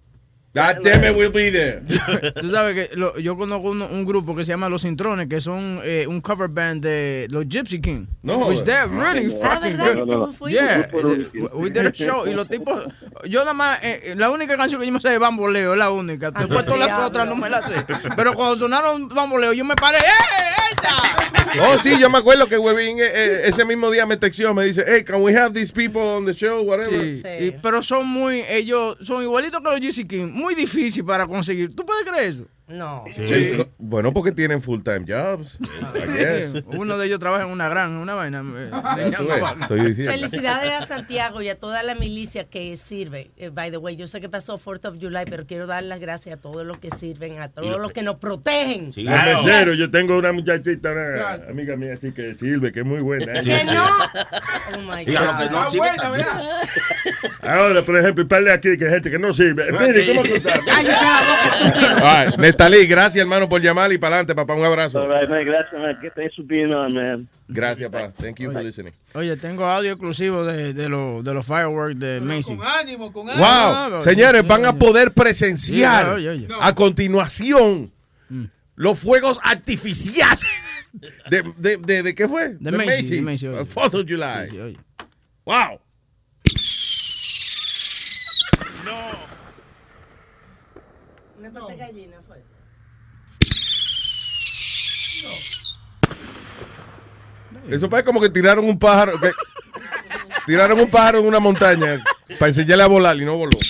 God 0.59 0.83
damn 0.83 1.03
it, 1.05 1.15
we'll 1.15 1.31
be 1.31 1.49
there. 1.51 1.81
Tú 2.41 2.49
sabes 2.49 2.75
que 2.89 2.95
lo- 2.97 3.17
yo 3.17 3.37
conozco 3.37 3.69
un, 3.69 3.81
un 3.81 4.05
grupo 4.05 4.35
que 4.35 4.43
se 4.43 4.51
llama 4.51 4.67
Los 4.69 4.81
Cintrones, 4.81 5.27
que 5.27 5.39
son 5.39 5.79
eh, 5.83 6.05
un 6.07 6.19
cover 6.21 6.49
band 6.49 6.83
de 6.83 7.27
los 7.31 7.45
Gypsy 7.47 7.79
King. 7.81 8.05
No, 8.23 8.47
Which 8.47 8.63
they're 8.63 8.87
really 8.87 9.33
Ah, 9.41 9.59
fucking 9.61 9.77
good. 9.77 10.09
tú 10.09 10.33
fuiste? 10.33 10.59
Yeah, 10.61 10.89
eh, 10.91 11.49
we- 11.53 11.69
did 11.69 11.85
a 11.87 11.91
show 11.91 12.27
y 12.27 12.33
los 12.33 12.47
tipos, 12.47 12.83
yo 13.27 13.39
nada 13.41 13.53
más, 13.53 13.79
eh, 13.83 14.13
la 14.17 14.29
única 14.29 14.57
canción 14.57 14.81
que 14.81 14.87
yo 14.87 14.93
me 14.93 14.99
sé 14.99 15.09
de 15.09 15.17
Bamboleo 15.17 15.73
es 15.73 15.77
la 15.79 15.91
única. 15.91 16.31
Después 16.31 16.65
todas 16.65 16.79
las 16.79 16.99
otras 16.99 17.27
no 17.27 17.35
me 17.35 17.49
las 17.49 17.65
sé. 17.65 17.85
Pero 18.15 18.33
cuando 18.33 18.57
sonaron 18.57 19.07
Bamboleo 19.09 19.53
yo 19.53 19.63
me 19.65 19.75
paré, 19.75 19.97
¡eh, 19.99 20.01
esa! 20.68 20.68
Oh, 21.61 21.77
sí, 21.81 21.97
yo 21.99 22.09
me 22.11 22.19
acuerdo 22.19 22.47
que 22.47 22.57
Webin 22.59 22.99
eh, 22.99 23.03
eh, 23.11 23.41
ese 23.45 23.65
mismo 23.65 23.89
día 23.89 24.05
me 24.05 24.17
texteó, 24.17 24.53
me 24.53 24.65
dice, 24.65 24.83
hey, 24.87 25.03
can 25.03 25.21
we 25.23 25.35
have 25.35 25.51
these 25.51 25.73
people 25.73 25.99
on 26.01 26.23
the 26.25 26.33
show, 26.33 26.61
whatever. 26.61 26.99
Sí, 27.01 27.21
Sí. 27.21 27.45
y- 27.47 27.51
pero 27.61 27.81
son 27.81 28.07
muy, 28.07 28.43
ellos 28.47 28.97
son 29.01 29.23
igualitos 29.23 29.59
que 29.59 29.67
los 29.69 29.79
Gypsy 29.79 30.07
King, 30.07 30.27
muy 30.31 30.53
difícil 30.53 31.03
para 31.03 31.25
conseguir. 31.25 31.75
¿Tú 31.75 31.83
puedes 31.85 32.05
creer 32.07 32.29
eso? 32.29 32.43
No. 32.69 33.03
Sí, 33.15 33.53
co- 33.57 33.67
Bueno, 33.79 34.13
porque 34.13 34.31
tienen 34.31 34.61
full 34.61 34.81
time 34.83 35.03
jobs. 35.07 35.57
Guess. 36.15 36.63
Uno 36.77 36.97
de 36.97 37.07
ellos 37.07 37.19
trabaja 37.19 37.43
en 37.45 37.49
una 37.49 37.67
granja, 37.67 37.95
en 37.95 38.01
una 38.01 38.13
vaina. 38.13 38.43
diciendo. 39.83 40.11
Felicidades 40.13 40.71
a 40.71 40.85
Santiago 40.85 41.41
y 41.41 41.49
a 41.49 41.57
toda 41.57 41.81
la 41.83 41.95
milicia 41.95 42.43
que 42.43 42.77
sirve. 42.77 43.31
Eh, 43.37 43.49
by 43.49 43.71
the 43.71 43.77
way, 43.77 43.95
yo 43.95 44.07
sé 44.07 44.21
que 44.21 44.29
pasó 44.29 44.57
4th 44.59 44.85
of 44.85 44.99
July, 45.01 45.23
pero 45.29 45.45
quiero 45.47 45.65
dar 45.67 45.81
las 45.83 45.99
gracias 45.99 46.37
a 46.37 46.41
todos 46.41 46.65
los 46.65 46.77
que 46.77 46.89
sirven, 46.91 47.39
a 47.39 47.49
todos 47.49 47.79
los 47.81 47.91
que 47.91 48.03
nos 48.03 48.17
protegen. 48.17 48.93
Sí, 48.93 49.01
Los 49.03 49.13
claro. 49.13 49.43
meseros, 49.43 49.77
yo 49.77 49.89
tengo 49.89 50.17
una 50.17 50.31
muchachita, 50.31 50.91
una 50.91 51.33
amiga 51.49 51.75
mía 51.75 51.93
así 51.95 52.11
que 52.11 52.35
sirve, 52.35 52.71
que 52.71 52.81
es 52.81 52.85
muy 52.85 52.99
buena. 52.99 53.33
¿eh? 53.33 53.43
Que 53.43 53.63
no. 53.65 53.83
Oh 53.83 54.81
my 54.81 55.15
a 55.15 55.21
lo 55.21 55.37
que 55.37 55.45
God. 55.47 55.51
no 55.51 55.71
sirve. 55.71 55.89
Ahora, 57.41 57.81
por 57.81 57.97
ejemplo, 57.97 58.23
y 58.23 58.27
par 58.27 58.43
de 58.43 58.51
aquí 58.51 58.77
que 58.77 58.85
hay 58.85 58.91
gente 58.91 59.09
que 59.09 59.17
no 59.17 59.33
sirve. 59.33 59.71
Mire, 59.71 60.05
¿cómo 60.07 60.21
tú 60.23 60.35
estás? 60.35 60.59
All 62.03 62.25
right, 62.27 62.37
Nestalí, 62.59 62.85
gracias, 62.87 63.21
hermano, 63.21 63.47
por 63.47 63.61
llamar 63.61 63.89
y 63.93 63.97
para 63.97 64.15
adelante, 64.17 64.35
papá. 64.35 64.53
Un 64.53 64.65
abrazo. 64.65 64.99
All 64.99 65.07
right, 65.07 65.29
man. 65.29 65.45
Gracias, 65.45 65.81
man. 65.81 65.97
Being 66.45 66.73
on, 66.73 66.93
man. 66.93 67.29
Gracias, 67.47 67.89
papá. 67.89 68.11
Thank 68.17 68.39
you 68.39 68.51
for 68.51 68.61
listening. 68.61 68.93
Oye, 69.13 69.37
tengo 69.37 69.63
audio 69.65 69.93
exclusivo 69.93 70.43
de, 70.43 70.73
de, 70.73 70.89
los 70.89 71.23
de 71.23 71.33
los 71.33 71.45
fireworks 71.45 71.97
de 71.97 72.19
Macy. 72.19 72.57
ánimo, 72.61 73.13
con 73.13 73.27
Wow, 73.27 74.01
señores, 74.01 74.45
van 74.45 74.65
a 74.65 74.73
poder 74.73 75.13
presenciar 75.13 76.05
Sí, 76.07 76.11
oye, 76.11 76.29
oye. 76.31 76.47
a 76.59 76.75
continuación 76.75 77.93
los 78.75 78.99
fuegos 78.99 79.39
artificiales. 79.41 80.43
¿De, 81.29 81.43
de, 81.55 81.77
de, 81.77 82.03
de 82.03 82.13
qué 82.15 82.27
fue? 82.27 82.55
De 82.59 82.71
Macy, 82.71 83.09
de 83.15 83.21
Macy, 83.21 83.47
oye. 83.47 83.59
El 83.61 83.67
4th 83.67 83.93
of 84.01 84.05
July. 84.05 84.77
Wow. 85.45 85.79
Una 91.37 91.51
pata 91.51 91.67
de 91.67 91.77
gallina 91.77 92.17
fue. 92.27 92.43
Eso 97.69 97.89
fue 97.89 98.03
como 98.03 98.21
que 98.21 98.29
tiraron 98.29 98.65
un 98.65 98.79
pájaro. 98.79 99.19
que- 99.19 99.31
tiraron 100.45 100.79
un 100.79 100.89
pájaro 100.89 101.19
en 101.19 101.25
una 101.25 101.39
montaña 101.39 102.03
para 102.39 102.49
enseñarle 102.49 102.83
a 102.83 102.87
volar 102.87 103.17
y 103.17 103.25
no 103.25 103.35
voló. 103.37 103.57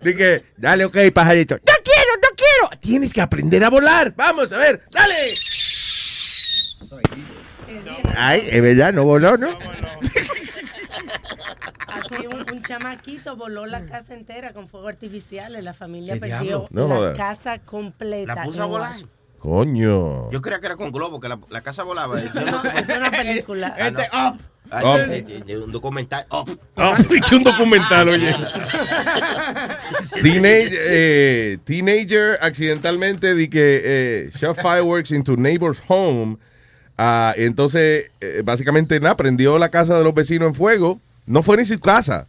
Dije, 0.00 0.44
dale, 0.56 0.84
ok, 0.86 0.96
pajarito. 1.12 1.56
No 1.56 1.72
quiero, 1.84 2.10
no 2.22 2.28
quiero. 2.36 2.80
Tienes 2.80 3.12
que 3.12 3.20
aprender 3.20 3.62
a 3.64 3.70
volar. 3.70 4.14
Vamos, 4.16 4.50
a 4.52 4.58
ver, 4.58 4.82
dale. 4.90 5.34
Ay, 8.16 8.48
es 8.50 8.62
verdad, 8.62 8.92
no 8.92 9.04
voló, 9.04 9.36
¿no? 9.36 9.48
Así 11.86 12.26
un, 12.26 12.44
un 12.52 12.62
chamaquito 12.62 13.36
voló 13.36 13.66
la 13.66 13.84
casa 13.86 14.14
entera 14.14 14.52
con 14.52 14.68
fuegos 14.68 14.90
artificiales. 14.90 15.62
La 15.64 15.74
familia 15.74 16.14
¿Qué 16.14 16.20
perdió? 16.20 16.66
No 16.70 16.86
la 17.02 17.12
casa 17.12 17.58
completa. 17.58 18.34
La 18.34 18.44
puso 18.44 18.62
a 18.62 18.66
volar. 18.66 18.96
Coño. 19.38 20.30
Yo 20.30 20.42
creía 20.42 20.60
que 20.60 20.66
era 20.66 20.76
con 20.76 20.92
globo, 20.92 21.18
que 21.18 21.28
la, 21.28 21.38
la 21.48 21.62
casa 21.62 21.82
volaba. 21.82 22.16
No, 22.34 22.62
es 22.70 22.88
una 22.88 23.10
película. 23.22 23.74
Ah, 23.78 23.90
no. 23.90 23.98
Este, 24.00 24.16
up. 24.16 24.38
De- 25.08 25.22
de- 25.22 25.40
de 25.40 25.58
un 25.58 25.72
documental. 25.72 26.26
Up. 26.30 26.60
Ah, 26.76 26.94
hice 27.24 27.36
un 27.36 27.42
documental, 27.44 28.08
oye. 28.10 28.32
Teenage, 30.22 30.70
eh, 30.78 31.58
teenager 31.64 32.38
accidentalmente 32.42 33.34
di 33.34 33.48
que 33.48 33.80
eh, 33.82 34.30
shot 34.38 34.56
fireworks 34.60 35.10
into 35.10 35.36
neighbor's 35.36 35.80
home. 35.88 36.36
Ah, 37.02 37.32
entonces, 37.38 38.10
eh, 38.20 38.42
básicamente, 38.44 39.00
nada, 39.00 39.16
prendió 39.16 39.58
la 39.58 39.70
casa 39.70 39.96
de 39.96 40.04
los 40.04 40.12
vecinos 40.12 40.48
en 40.48 40.54
fuego. 40.54 41.00
No 41.24 41.42
fue 41.42 41.56
ni 41.56 41.64
su 41.64 41.80
casa. 41.80 42.26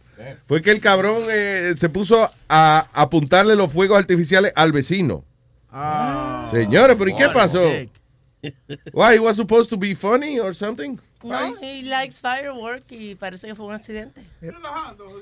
Fue 0.48 0.62
que 0.62 0.70
el 0.70 0.80
cabrón 0.80 1.24
eh, 1.30 1.74
se 1.76 1.90
puso 1.90 2.30
a 2.48 2.88
apuntarle 2.94 3.54
los 3.54 3.70
fuegos 3.70 3.98
artificiales 3.98 4.50
al 4.56 4.72
vecino. 4.72 5.24
Ah. 5.70 6.48
Señores, 6.50 6.96
pero 6.98 7.10
¿y 7.10 7.14
qué 7.14 7.28
pasó? 7.28 7.60
Why, 8.94 9.16
he 9.16 9.18
was 9.18 9.36
supposed 9.36 9.68
to 9.68 9.76
be 9.76 9.94
funny 9.94 10.40
or 10.40 10.54
something? 10.54 10.96
No, 11.22 11.54
he 11.60 11.82
likes 11.82 12.16
firework 12.18 12.84
y 12.92 13.14
parece 13.14 13.48
que 13.48 13.54
fue 13.54 13.66
un 13.66 13.74
accidente. 13.74 14.22
Relajando. 14.40 15.20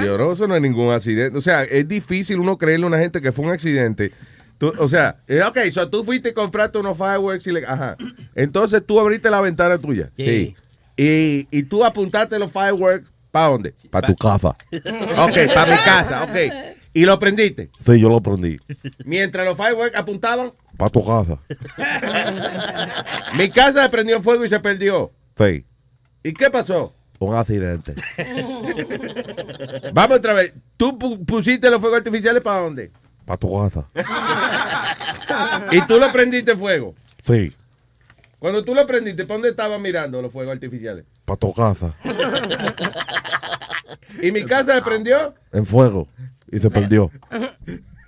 Dios, 0.00 0.18
no, 0.18 0.32
eso 0.32 0.46
no 0.46 0.56
es 0.56 0.60
ningún 0.60 0.92
accidente. 0.92 1.38
O 1.38 1.40
sea, 1.40 1.64
es 1.64 1.88
difícil 1.88 2.38
uno 2.38 2.58
creerle 2.58 2.84
a 2.84 2.88
una 2.88 2.98
gente 2.98 3.22
que 3.22 3.32
fue 3.32 3.46
un 3.46 3.50
accidente. 3.50 4.12
Tú- 4.60 4.74
o 4.78 4.88
sea, 4.88 5.16
eh, 5.26 5.40
ok, 5.42 5.58
so 5.70 5.88
tú 5.88 6.04
fuiste 6.04 6.28
y 6.28 6.32
compraste 6.34 6.76
unos 6.76 6.94
fireworks 6.98 7.46
y 7.46 7.52
le, 7.52 7.64
ajá. 7.66 7.96
Entonces 8.34 8.84
tú 8.86 9.00
abriste 9.00 9.30
la 9.30 9.40
ventana 9.40 9.78
tuya. 9.78 10.10
Sí. 10.18 10.54
Y, 10.98 11.48
y 11.50 11.62
tú 11.62 11.82
apuntaste 11.82 12.38
los 12.38 12.52
fireworks, 12.52 13.10
¿para 13.30 13.48
dónde? 13.48 13.74
Para 13.90 14.08
tu 14.08 14.14
casa. 14.16 14.50
ok, 14.50 15.54
para 15.54 15.72
mi 15.72 15.78
casa, 15.82 16.24
ok. 16.24 16.36
¿Y 16.92 17.06
lo 17.06 17.18
prendiste? 17.18 17.70
Sí, 17.86 17.98
yo 17.98 18.10
lo 18.10 18.20
prendí. 18.20 18.58
Mientras 19.06 19.46
los 19.46 19.56
fireworks 19.56 19.96
apuntaban, 19.96 20.52
para 20.76 20.90
tu 20.90 21.02
casa. 21.06 21.38
mi 23.38 23.48
casa 23.50 23.84
se 23.84 23.88
prendió 23.88 24.20
fuego 24.20 24.44
y 24.44 24.48
se 24.50 24.60
perdió. 24.60 25.10
Sí. 25.38 25.64
¿Y 26.22 26.32
qué 26.34 26.50
pasó? 26.50 26.92
Un 27.18 27.34
accidente. 27.34 27.94
Vamos 29.94 30.18
otra 30.18 30.34
vez. 30.34 30.52
¿Tú 30.76 30.98
pu- 30.98 31.24
pusiste 31.24 31.70
los 31.70 31.80
fuegos 31.80 31.98
artificiales 31.98 32.42
para 32.42 32.60
dónde? 32.60 32.90
Para 33.30 33.38
tu 33.38 33.56
casa. 33.56 33.86
¿Y 35.70 35.80
tú 35.82 36.00
lo 36.00 36.10
prendiste 36.10 36.56
fuego? 36.56 36.96
Sí. 37.22 37.54
Cuando 38.40 38.64
tú 38.64 38.74
lo 38.74 38.84
prendiste, 38.88 39.24
¿para 39.24 39.36
dónde 39.36 39.50
estabas 39.50 39.80
mirando 39.80 40.20
los 40.20 40.32
fuegos 40.32 40.52
artificiales? 40.52 41.04
Para 41.24 41.36
tu 41.36 41.54
casa. 41.54 41.94
¿Y 44.20 44.32
mi 44.32 44.44
casa 44.44 44.74
se 44.74 44.82
prendió? 44.82 45.32
En 45.52 45.64
fuego. 45.64 46.08
Y 46.50 46.58
se 46.58 46.70
perdió. 46.72 47.08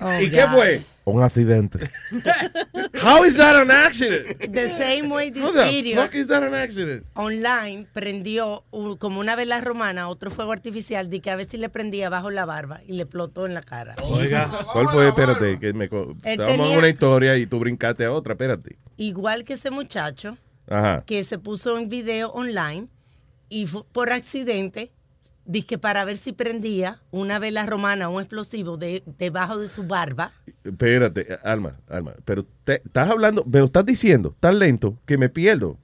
Oh, 0.05 0.21
¿Y 0.21 0.31
qué 0.31 0.47
fue? 0.49 0.83
Un 1.05 1.23
accidente. 1.23 1.91
How 3.03 3.25
is 3.25 3.37
that 3.37 3.57
an 3.57 3.71
accident? 3.71 4.39
The 4.53 4.69
same 4.77 5.09
way 5.13 5.31
this 5.31 5.43
How 5.43 5.53
the 5.53 5.71
idiot 5.71 5.99
fuck 6.01 6.15
is 6.15 6.29
that 6.29 6.43
an 6.43 6.55
accident? 6.55 7.05
online 7.15 7.87
prendió 7.93 8.65
un- 8.71 8.97
como 8.97 9.19
una 9.21 9.35
vela 9.35 9.61
romana 9.61 10.09
otro 10.09 10.31
fuego 10.31 10.53
artificial 10.53 11.11
de 11.11 11.21
que 11.21 11.31
a 11.31 11.37
ver 11.37 11.47
si 11.47 11.57
le 11.57 11.69
prendía 11.69 12.09
bajo 12.09 12.31
la 12.31 12.45
barba 12.45 12.81
y 12.87 12.93
le 12.93 13.03
explotó 13.03 13.47
en 13.47 13.55
la 13.55 13.63
cara. 13.63 13.95
Oiga. 14.05 14.49
¿Cuál 14.73 14.89
fue? 14.89 15.09
Espérate, 15.09 15.59
que 15.59 15.73
me 15.73 15.85
estábamos 15.87 16.17
en 16.25 16.39
tenía- 16.45 16.79
una 16.79 16.89
historia 16.89 17.37
y 17.37 17.47
tú 17.47 17.59
brincaste 17.59 18.05
a 18.05 18.13
otra, 18.13 18.35
espérate. 18.35 18.77
Igual 18.97 19.45
que 19.45 19.55
ese 19.55 19.71
muchacho 19.73 20.37
Ajá. 20.69 21.03
que 21.07 21.25
se 21.25 21.39
puso 21.39 21.79
en 21.79 21.89
video 21.89 22.31
online 22.31 22.87
y 23.49 23.67
por 23.67 24.13
accidente 24.13 24.93
Dice 25.45 25.77
para 25.77 26.05
ver 26.05 26.17
si 26.19 26.33
prendía 26.33 27.01
una 27.11 27.39
vela 27.41 27.67
romana, 27.67 28.09
un 28.09 28.21
explosivo 28.21 28.77
de, 28.77 29.03
debajo 29.19 29.59
de 29.59 29.67
su 29.67 29.83
barba. 29.85 30.33
Espérate, 30.63 31.39
Alma, 31.43 31.77
Alma, 31.89 32.13
pero 32.25 32.45
te- 32.65 32.81
estás 32.85 33.11
hablando, 33.11 33.45
pero 33.51 33.65
estás 33.65 33.85
diciendo 33.85 34.37
tan 34.39 34.59
lento 34.61 34.97
que 35.05 35.19
me 35.19 35.29
pierdo. 35.29 35.79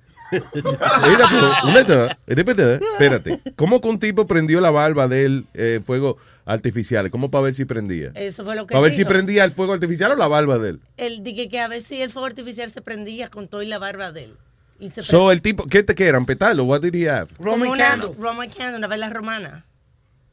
Mira, 1.74 2.16
espérate. 2.26 3.40
¿Cómo 3.56 3.80
que 3.80 3.88
un 3.88 3.98
tipo 3.98 4.26
prendió 4.26 4.60
la 4.60 4.70
barba 4.70 5.08
del 5.08 5.46
eh, 5.54 5.80
fuego 5.84 6.18
artificial? 6.44 7.10
¿Cómo 7.10 7.30
para 7.30 7.44
ver 7.44 7.54
si 7.54 7.64
prendía? 7.64 8.12
Eso 8.14 8.44
fue 8.44 8.54
lo 8.54 8.66
que 8.66 8.72
Para 8.72 8.82
ver 8.82 8.92
si 8.92 9.04
prendía 9.04 9.44
el 9.44 9.52
fuego 9.52 9.72
artificial 9.72 10.12
o 10.12 10.16
la 10.16 10.28
barba 10.28 10.58
de 10.58 10.70
él. 10.70 10.80
Él 10.96 11.22
dije 11.22 11.48
que 11.48 11.60
a 11.60 11.68
ver 11.68 11.82
si 11.82 12.00
el 12.02 12.10
fuego 12.10 12.26
artificial 12.26 12.70
se 12.70 12.82
prendía 12.82 13.28
con 13.30 13.48
todo 13.48 13.62
y 13.62 13.66
la 13.66 13.78
barba 13.78 14.12
de 14.12 14.24
él. 14.24 14.34
Y 14.80 14.88
se 14.90 15.02
So, 15.02 15.32
el 15.32 15.42
tipo, 15.42 15.64
¿qué 15.66 15.82
te 15.82 15.94
que 15.94 16.06
eran? 16.06 16.24
¿Petardo? 16.26 16.64
What 16.64 16.82
did 16.82 16.94
he 16.94 17.08
have? 17.10 17.28
Como 17.36 17.70
una 17.70 17.96
Roman 18.18 18.48
candle, 18.50 18.76
una 18.78 18.86
vela 18.86 19.10
romana. 19.10 19.64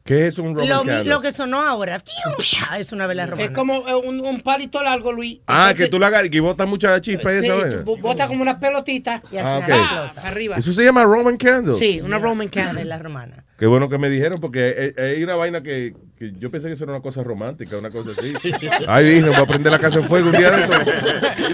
¿Qué 0.03 0.27
es 0.27 0.37
un 0.37 0.53
Roman 0.53 0.69
Lo, 0.69 0.75
candle? 0.83 1.03
lo 1.05 1.19
que 1.19 1.31
sonó 1.31 1.63
ahora 1.63 1.99
es 2.77 2.91
una 2.91 3.07
vela 3.07 3.25
romana. 3.25 3.43
Es 3.43 3.49
como 3.55 3.87
eh, 3.87 3.95
un, 3.95 4.21
un 4.23 4.39
palito 4.41 4.83
largo, 4.83 5.11
Luis. 5.11 5.39
Ah, 5.47 5.73
que 5.75 5.87
tú 5.87 5.97
la 5.97 6.07
agarras 6.07 6.29
y 6.31 6.39
botas 6.39 6.67
mucha 6.67 7.01
chispa 7.01 7.33
y 7.33 7.39
Sí, 7.39 7.45
esa 7.47 7.55
vaina. 7.55 7.77
bo- 7.83 7.97
bota 7.97 8.27
como 8.27 8.43
una 8.43 8.59
pelotita. 8.59 9.23
Y 9.31 9.37
al 9.37 9.45
Ah, 9.47 9.61
final 9.65 9.79
ok. 9.79 9.85
explota. 9.85 10.27
Arriba. 10.27 10.55
Eso 10.57 10.73
se 10.73 10.83
llama 10.83 11.03
Roman 11.05 11.37
candle. 11.37 11.79
Sí, 11.79 12.01
una 12.01 12.19
Roman 12.19 12.41
Una 12.41 12.51
candle. 12.51 12.83
vela 12.83 12.99
romana. 12.99 13.43
Qué 13.57 13.67
bueno 13.67 13.87
que 13.87 13.97
me 13.97 14.09
dijeron, 14.09 14.39
porque 14.41 14.93
hay- 14.97 15.23
una 15.23 15.35
vaina 15.35 15.63
que, 15.63 15.93
que 16.19 16.33
yo 16.39 16.51
pensé 16.51 16.67
que 16.67 16.73
eso 16.73 16.83
era 16.83 16.91
una 16.93 17.01
cosa 17.01 17.23
romántica, 17.23 17.77
una 17.77 17.89
cosa 17.89 18.09
así. 18.17 18.33
Ay, 18.87 19.05
dije, 19.05 19.27
voy 19.29 19.35
a 19.35 19.45
prender 19.45 19.71
la 19.71 19.79
casa 19.79 19.99
en 19.99 20.03
fuego 20.05 20.29
un 20.29 20.35
día 20.35 20.51
de 20.51 20.61
esto. 20.63 20.73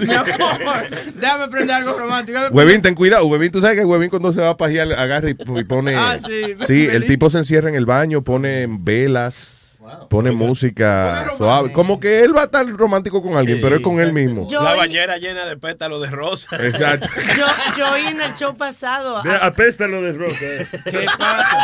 Mi 0.00 0.12
amor, 0.12 0.90
déjame 1.14 1.48
prender 1.48 1.76
algo 1.76 1.96
romántico. 1.96 2.38
Huevín, 2.50 2.82
ten 2.82 2.96
cuidado. 2.96 3.26
Huevín, 3.26 3.52
tú 3.52 3.60
sabes 3.60 3.78
que 3.78 3.84
Huevín 3.84 4.10
cuando 4.10 4.32
se 4.32 4.40
va 4.40 4.50
a 4.50 4.56
pajear 4.56 4.92
agarra 4.92 5.30
y, 5.30 5.36
y 5.60 5.64
pone... 5.64 5.94
Ah, 5.94 6.16
sí. 6.18 6.56
Sí, 6.66 6.88
el 6.90 7.06
tipo 7.06 7.30
se 7.30 7.38
encierra 7.38 7.68
en 7.68 7.76
el 7.76 7.86
baño, 7.86 8.22
pone 8.22 8.66
velas, 8.68 9.58
pone 10.08 10.30
música 10.32 11.26
suave. 11.36 11.72
Como 11.72 11.98
que 12.00 12.20
él 12.20 12.36
va 12.36 12.42
a 12.42 12.44
estar 12.44 12.66
romántico 12.66 13.22
con 13.22 13.36
alguien, 13.36 13.58
pero 13.60 13.76
es 13.76 13.82
con 13.82 14.00
él 14.00 14.12
mismo. 14.12 14.48
Yo 14.48 14.62
La 14.62 14.74
bañera 14.74 15.16
llena 15.18 15.44
de 15.46 15.56
pétalos 15.56 16.00
de 16.02 16.08
rosa. 16.10 16.48
Exacto. 16.64 17.08
Yo, 17.36 17.46
yo 17.78 17.92
oí 17.92 18.06
en 18.06 18.20
el 18.20 18.34
show 18.34 18.56
pasado. 18.56 19.16
a- 19.18 19.22
Ve, 19.22 19.34
Apesta 19.40 19.86
lo 19.86 20.02
de 20.02 20.12
rosa. 20.12 20.36
¿Qué 20.84 21.06
pasa? 21.18 21.58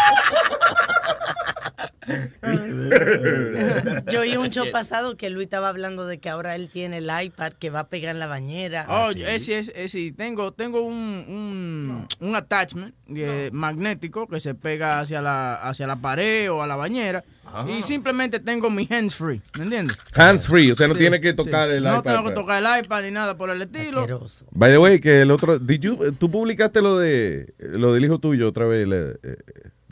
Yo 4.11 4.21
oí 4.21 4.37
un 4.37 4.51
show 4.51 4.67
pasado 4.73 5.17
que 5.17 5.31
Luis 5.31 5.45
estaba 5.47 5.69
hablando 5.69 6.07
de 6.07 6.19
que 6.19 6.29
ahora 6.29 6.55
él 6.55 6.69
tiene 6.73 6.99
el 6.99 7.09
iPad 7.23 7.53
que 7.53 7.71
va 7.71 7.81
a 7.81 7.89
pegar 7.89 8.15
en 8.15 8.21
la 8.21 8.27
bañera. 8.27 8.87
Oh, 8.89 9.11
ese 9.11 9.59
es, 9.59 9.69
ese, 9.75 9.89
sí, 9.89 10.13
tengo, 10.13 10.53
tengo 10.53 10.81
un, 10.83 10.95
un, 10.95 12.07
un 12.21 12.37
attachment 12.37 12.95
eh, 13.15 13.51
magnético 13.53 14.27
que 14.27 14.41
se 14.41 14.55
pega 14.55 15.01
hacia 15.01 15.21
la, 15.23 15.55
hacia 15.57 15.87
la 15.87 15.97
pared 15.97 16.51
o 16.51 16.63
a 16.63 16.67
la 16.67 16.77
bañera 16.77 17.25
y 17.67 17.81
simplemente 17.81 18.41
tengo 18.41 18.69
mi 18.69 18.87
hands 18.91 19.15
free, 19.15 19.41
¿me 19.57 19.63
entiendes? 19.65 19.97
Hands 20.15 20.47
free, 20.47 20.71
o 20.71 20.77
sea, 20.77 20.87
no 20.87 20.93
Sí, 20.93 20.99
tiene 21.01 21.19
que 21.19 21.31
sí. 21.31 21.37
tocar 21.37 21.71
el 21.71 21.83
no 21.83 22.01
iPad. 22.01 22.03
tengo 22.03 22.17
que 22.19 22.23
pues. 22.25 22.35
tocar 22.35 22.63
el 22.63 22.85
iPad 22.85 23.03
ni 23.05 23.11
nada 23.11 23.39
por 23.39 23.49
el 23.49 23.63
estilo. 23.63 24.07
By 24.51 24.71
the 24.71 24.77
way, 24.79 25.01
que 25.01 25.23
el 25.23 25.31
otro, 25.31 25.59
did 25.59 25.81
you- 25.81 26.13
tú 26.13 26.31
publicaste 26.31 26.83
lo 26.83 26.99
de 26.99 27.55
lo 27.59 27.95
del 27.95 28.05
hijo 28.05 28.19
tuyo 28.19 28.49
otra 28.49 28.67
vez 28.67 28.87
le- 28.87 29.13
eh, 29.23 29.39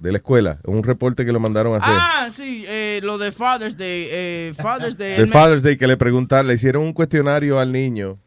de 0.00 0.12
la 0.12 0.18
escuela, 0.18 0.58
un 0.64 0.82
reporte 0.82 1.24
que 1.24 1.32
lo 1.32 1.40
mandaron 1.40 1.74
a 1.74 1.78
hacer. 1.78 1.94
Ah, 1.96 2.28
sí, 2.30 2.64
eh, 2.66 3.00
lo 3.02 3.18
de 3.18 3.32
Father's 3.32 3.76
Day. 3.76 4.06
Eh, 4.10 4.54
Father's 4.56 4.96
Day. 4.96 5.16
de 5.18 5.26
Father's 5.26 5.62
Day 5.62 5.76
que 5.76 5.86
le 5.86 5.96
preguntaron, 5.96 6.46
le 6.46 6.54
hicieron 6.54 6.82
un 6.82 6.92
cuestionario 6.92 7.58
al 7.58 7.72
niño 7.72 8.18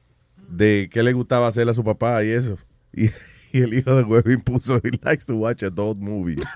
de 0.50 0.90
qué 0.92 1.04
le 1.04 1.14
gustaba 1.14 1.48
hacer 1.48 1.70
a 1.70 1.74
su 1.74 1.84
papá 1.84 2.24
y 2.24 2.32
eso. 2.32 2.58
Y, 2.94 3.10
y 3.52 3.62
el 3.62 3.74
hijo 3.74 3.96
de 3.96 4.04
Webin 4.04 4.42
puso, 4.42 4.78
he 4.84 4.92
likes 5.04 5.26
to 5.26 5.36
watch 5.36 5.64
adult 5.64 6.00
movies. 6.00 6.44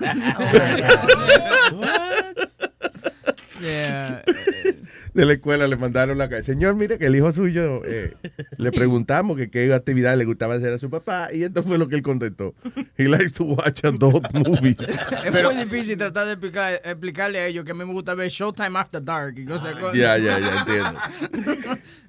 Yeah. 3.64 4.22
de 5.14 5.24
la 5.24 5.32
escuela 5.34 5.66
le 5.68 5.76
mandaron 5.76 6.18
la 6.18 6.28
ca- 6.28 6.42
Señor, 6.42 6.74
mire 6.74 6.98
que 6.98 7.06
el 7.06 7.14
hijo 7.16 7.30
suyo 7.32 7.82
eh, 7.86 8.14
le 8.58 8.72
preguntamos 8.72 9.36
que 9.36 9.48
qué 9.48 9.72
actividad 9.72 10.16
le 10.16 10.24
gustaba 10.24 10.54
hacer 10.54 10.72
a 10.72 10.78
su 10.78 10.90
papá 10.90 11.28
y 11.32 11.44
esto 11.44 11.62
fue 11.62 11.78
lo 11.78 11.88
que 11.88 11.96
él 11.96 12.02
contestó. 12.02 12.54
He 12.98 13.08
likes 13.08 13.30
to 13.32 13.44
watch 13.44 13.84
adult 13.84 14.26
movies. 14.32 14.98
Es 15.24 15.42
muy 15.44 15.54
difícil 15.64 15.96
tratar 15.96 16.26
de 16.26 16.32
explicar- 16.32 16.80
explicarle 16.84 17.38
a 17.38 17.46
ellos 17.46 17.64
que 17.64 17.70
a 17.70 17.74
mí 17.74 17.84
me 17.84 17.92
gusta 17.92 18.14
ver 18.14 18.28
Showtime 18.28 18.78
After 18.78 19.02
Dark 19.02 19.38
y 19.38 19.46
cosas 19.46 19.74
cosas. 19.76 19.94
Ya, 19.96 20.18
ya, 20.18 20.38
ya 20.38 20.58
entiendo. 20.60 20.98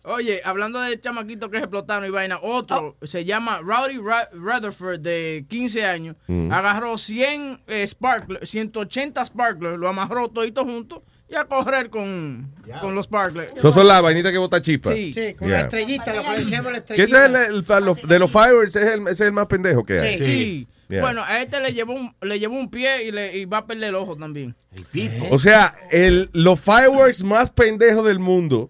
Oye, 0.04 0.42
hablando 0.44 0.80
de 0.82 1.00
chamaquitos 1.00 1.50
que 1.50 1.58
se 1.58 1.64
explotaron 1.64 2.08
y 2.08 2.12
vaina, 2.12 2.40
otro 2.42 2.98
Oh. 3.02 3.06
se 3.06 3.24
llama 3.26 3.60
Rowdy 3.64 3.98
Ra- 3.98 4.30
Rutherford 4.34 5.00
de 5.00 5.46
15 5.50 5.86
años, 5.86 6.16
Mm. 6.28 6.52
agarró 6.52 6.98
100 6.98 7.62
eh, 7.68 7.88
sparklers, 7.88 8.50
180 8.50 9.24
sparklers, 9.26 9.78
lo 9.78 9.88
amarró 9.88 10.30
todito 10.30 10.64
junto 10.66 11.04
y 11.30 11.36
a 11.36 11.46
correr 11.46 11.90
con, 11.90 12.52
con 12.82 12.94
los 12.96 13.06
sparklers. 13.06 13.54
Eso 13.56 13.72
son 13.72 13.88
las 13.88 14.02
vainitas 14.02 14.32
que 14.32 14.38
bota 14.38 14.62
chispa. 14.62 14.94
Sí. 14.94 15.12
Sí, 15.14 15.34
con 15.34 15.48
Yeah. 15.48 15.58
la 15.60 15.64
estrellita, 15.66 16.14
lo 16.14 16.24
que 16.24 16.40
decíamos 16.44 16.72
la 16.72 16.82
Que 16.86 16.94
ese 16.94 17.04
es 17.04 17.12
estrellita. 17.12 17.78
el, 17.78 18.08
de 18.08 18.20
los 18.20 18.32
fireworks, 18.32 18.76
es 18.76 18.88
el, 18.94 19.02
ese 19.02 19.12
es 19.12 19.22
el 19.22 19.32
más 19.34 19.48
pendejo 19.48 19.84
que 19.84 20.00
hay. 20.00 20.18
Sí. 20.20 20.24
Sí. 20.24 20.68
Yeah. 20.88 21.02
Bueno, 21.02 21.24
a 21.24 21.42
este 21.42 21.60
le 21.62 21.74
llevó 21.74 21.94
un, 21.94 22.14
le 22.22 22.38
llevó 22.38 22.56
un 22.56 22.70
pie 22.70 23.06
y, 23.08 23.12
le, 23.12 23.36
y 23.36 23.46
va 23.46 23.58
a 23.60 23.66
perder 23.66 23.90
el 23.90 23.96
ojo 23.96 24.16
también. 24.16 24.56
O 25.32 25.40
sea, 25.40 25.74
el, 25.90 26.30
los 26.34 26.60
fireworks 26.60 27.24
más 27.24 27.50
pendejos 27.50 28.06
del 28.06 28.20
mundo, 28.20 28.70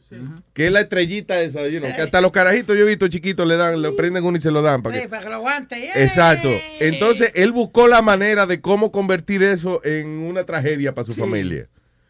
que 0.54 0.68
es 0.68 0.72
la 0.72 0.80
estrellita 0.80 1.42
esa, 1.42 1.68
you 1.68 1.80
know, 1.82 1.94
que 1.94 2.02
hasta 2.04 2.22
los 2.22 2.32
carajitos 2.32 2.78
yo 2.78 2.84
he 2.86 2.88
visto 2.88 3.10
chiquitos 3.10 3.46
le 3.46 3.58
dan, 3.58 3.82
le 3.82 3.92
prenden 3.92 4.24
uno 4.24 4.38
y 4.38 4.42
se 4.42 4.50
lo 4.52 4.62
dan. 4.62 4.82
Para 4.82 4.96
Sí, 4.96 5.02
que, 5.02 5.10
para 5.10 5.24
que 5.24 5.30
lo 5.30 5.36
aguante. 5.36 5.76
¡Eh! 5.88 5.92
exacto. 6.06 6.48
Entonces, 6.80 7.34
él 7.36 7.52
buscó 7.52 7.90
la 7.90 8.02
manera 8.02 8.46
de 8.46 8.62
cómo 8.62 8.94
convertir 8.94 9.44
eso 9.44 9.82
en 9.84 10.08
una 10.08 10.46
tragedia 10.46 10.94
para 10.94 11.06
su 11.06 11.16
familia. 11.16 11.68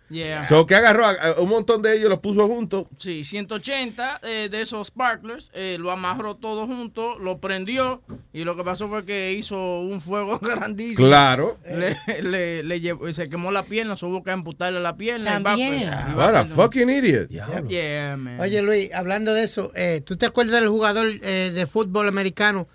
Yeah. 0.10 0.44
So, 0.44 0.66
que 0.68 0.76
agarró 0.76 1.06
a- 1.06 1.12
a 1.14 1.40
un 1.42 1.50
montón 1.50 1.82
de 1.82 1.96
ellos, 1.96 2.10
los 2.10 2.20
puso 2.20 2.48
juntos. 2.48 2.86
Sí, 2.98 3.24
180 3.24 4.20
eh, 4.24 4.50
de 4.52 4.62
esos 4.62 4.88
sparklers, 4.88 5.50
eh, 5.54 5.78
lo 5.80 5.92
amarró 5.92 6.36
todo 6.36 6.68
junto, 6.68 7.18
lo 7.18 7.40
prendió 7.40 8.02
y 8.32 8.44
lo 8.44 8.56
que 8.56 8.64
pasó 8.64 8.88
fue 8.88 9.04
que 9.06 9.34
hizo 9.34 9.80
un 9.80 10.02
fuego 10.02 10.38
grandísimo. 10.42 11.08
Claro. 11.08 11.58
Le, 11.66 11.98
le- 12.22 12.64
le 12.64 12.82
llevó- 12.82 13.12
se 13.12 13.30
quemó 13.30 13.52
la 13.52 13.64
pierna, 13.64 13.96
se 13.96 14.06
hubo 14.06 14.24
que 14.24 14.32
amputarle 14.32 14.80
la 14.80 14.96
pierna. 14.96 15.42
También. 15.42 15.74
y 15.82 15.86
va 15.86 16.14
What 16.16 16.36
a 16.36 16.46
fucking 16.46 16.90
idiot. 16.90 17.30
Yeah, 17.68 18.16
man. 18.18 18.40
Oye, 18.40 18.62
Luis, 18.62 18.94
hablando 18.94 19.34
de 19.34 19.44
eso, 19.44 19.72
eh, 19.76 20.02
¿tú 20.06 20.18
te 20.18 20.26
acuerdas 20.28 20.60
del 20.60 20.70
jugador 20.70 21.08
eh, 21.24 21.52
de 21.54 21.66
fútbol 21.68 22.08
americano, 22.08 22.68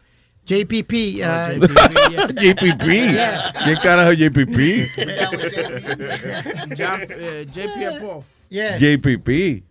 JPP? 0.47 0.93
JPP. 2.35 2.85
¿Quién 3.65 3.77
carajo 3.83 4.11
es 4.11 4.19
JPP? 4.19 4.59
Ya, 6.77 6.99
eh, 7.09 7.47
JP 7.51 8.01
Paul. 8.01 8.25
yeah. 8.49 8.77
JPP. 8.79 9.63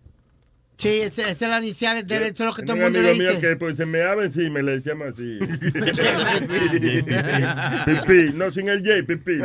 Sí, 0.78 1.00
esa 1.02 1.22
esa 1.22 1.30
es 1.32 1.40
la 1.50 1.58
inicial 1.58 2.06
de 2.06 2.16
eso 2.16 2.26
es 2.28 2.40
lo 2.40 2.54
que 2.54 2.62
todo 2.62 2.76
el 2.76 2.82
mundo 2.84 3.02
le 3.02 3.12
dice. 3.12 3.38
que 3.38 3.56
pues, 3.56 3.76
se 3.76 3.84
me 3.84 4.02
abre 4.02 4.26
encima 4.26 4.60
y 4.60 4.62
le 4.62 4.72
decíamos 4.72 5.08
así. 5.12 5.38
pipí, 7.84 8.32
no 8.34 8.50
sin 8.50 8.70
el 8.70 8.78
J, 8.82 9.06
pipí. 9.06 9.38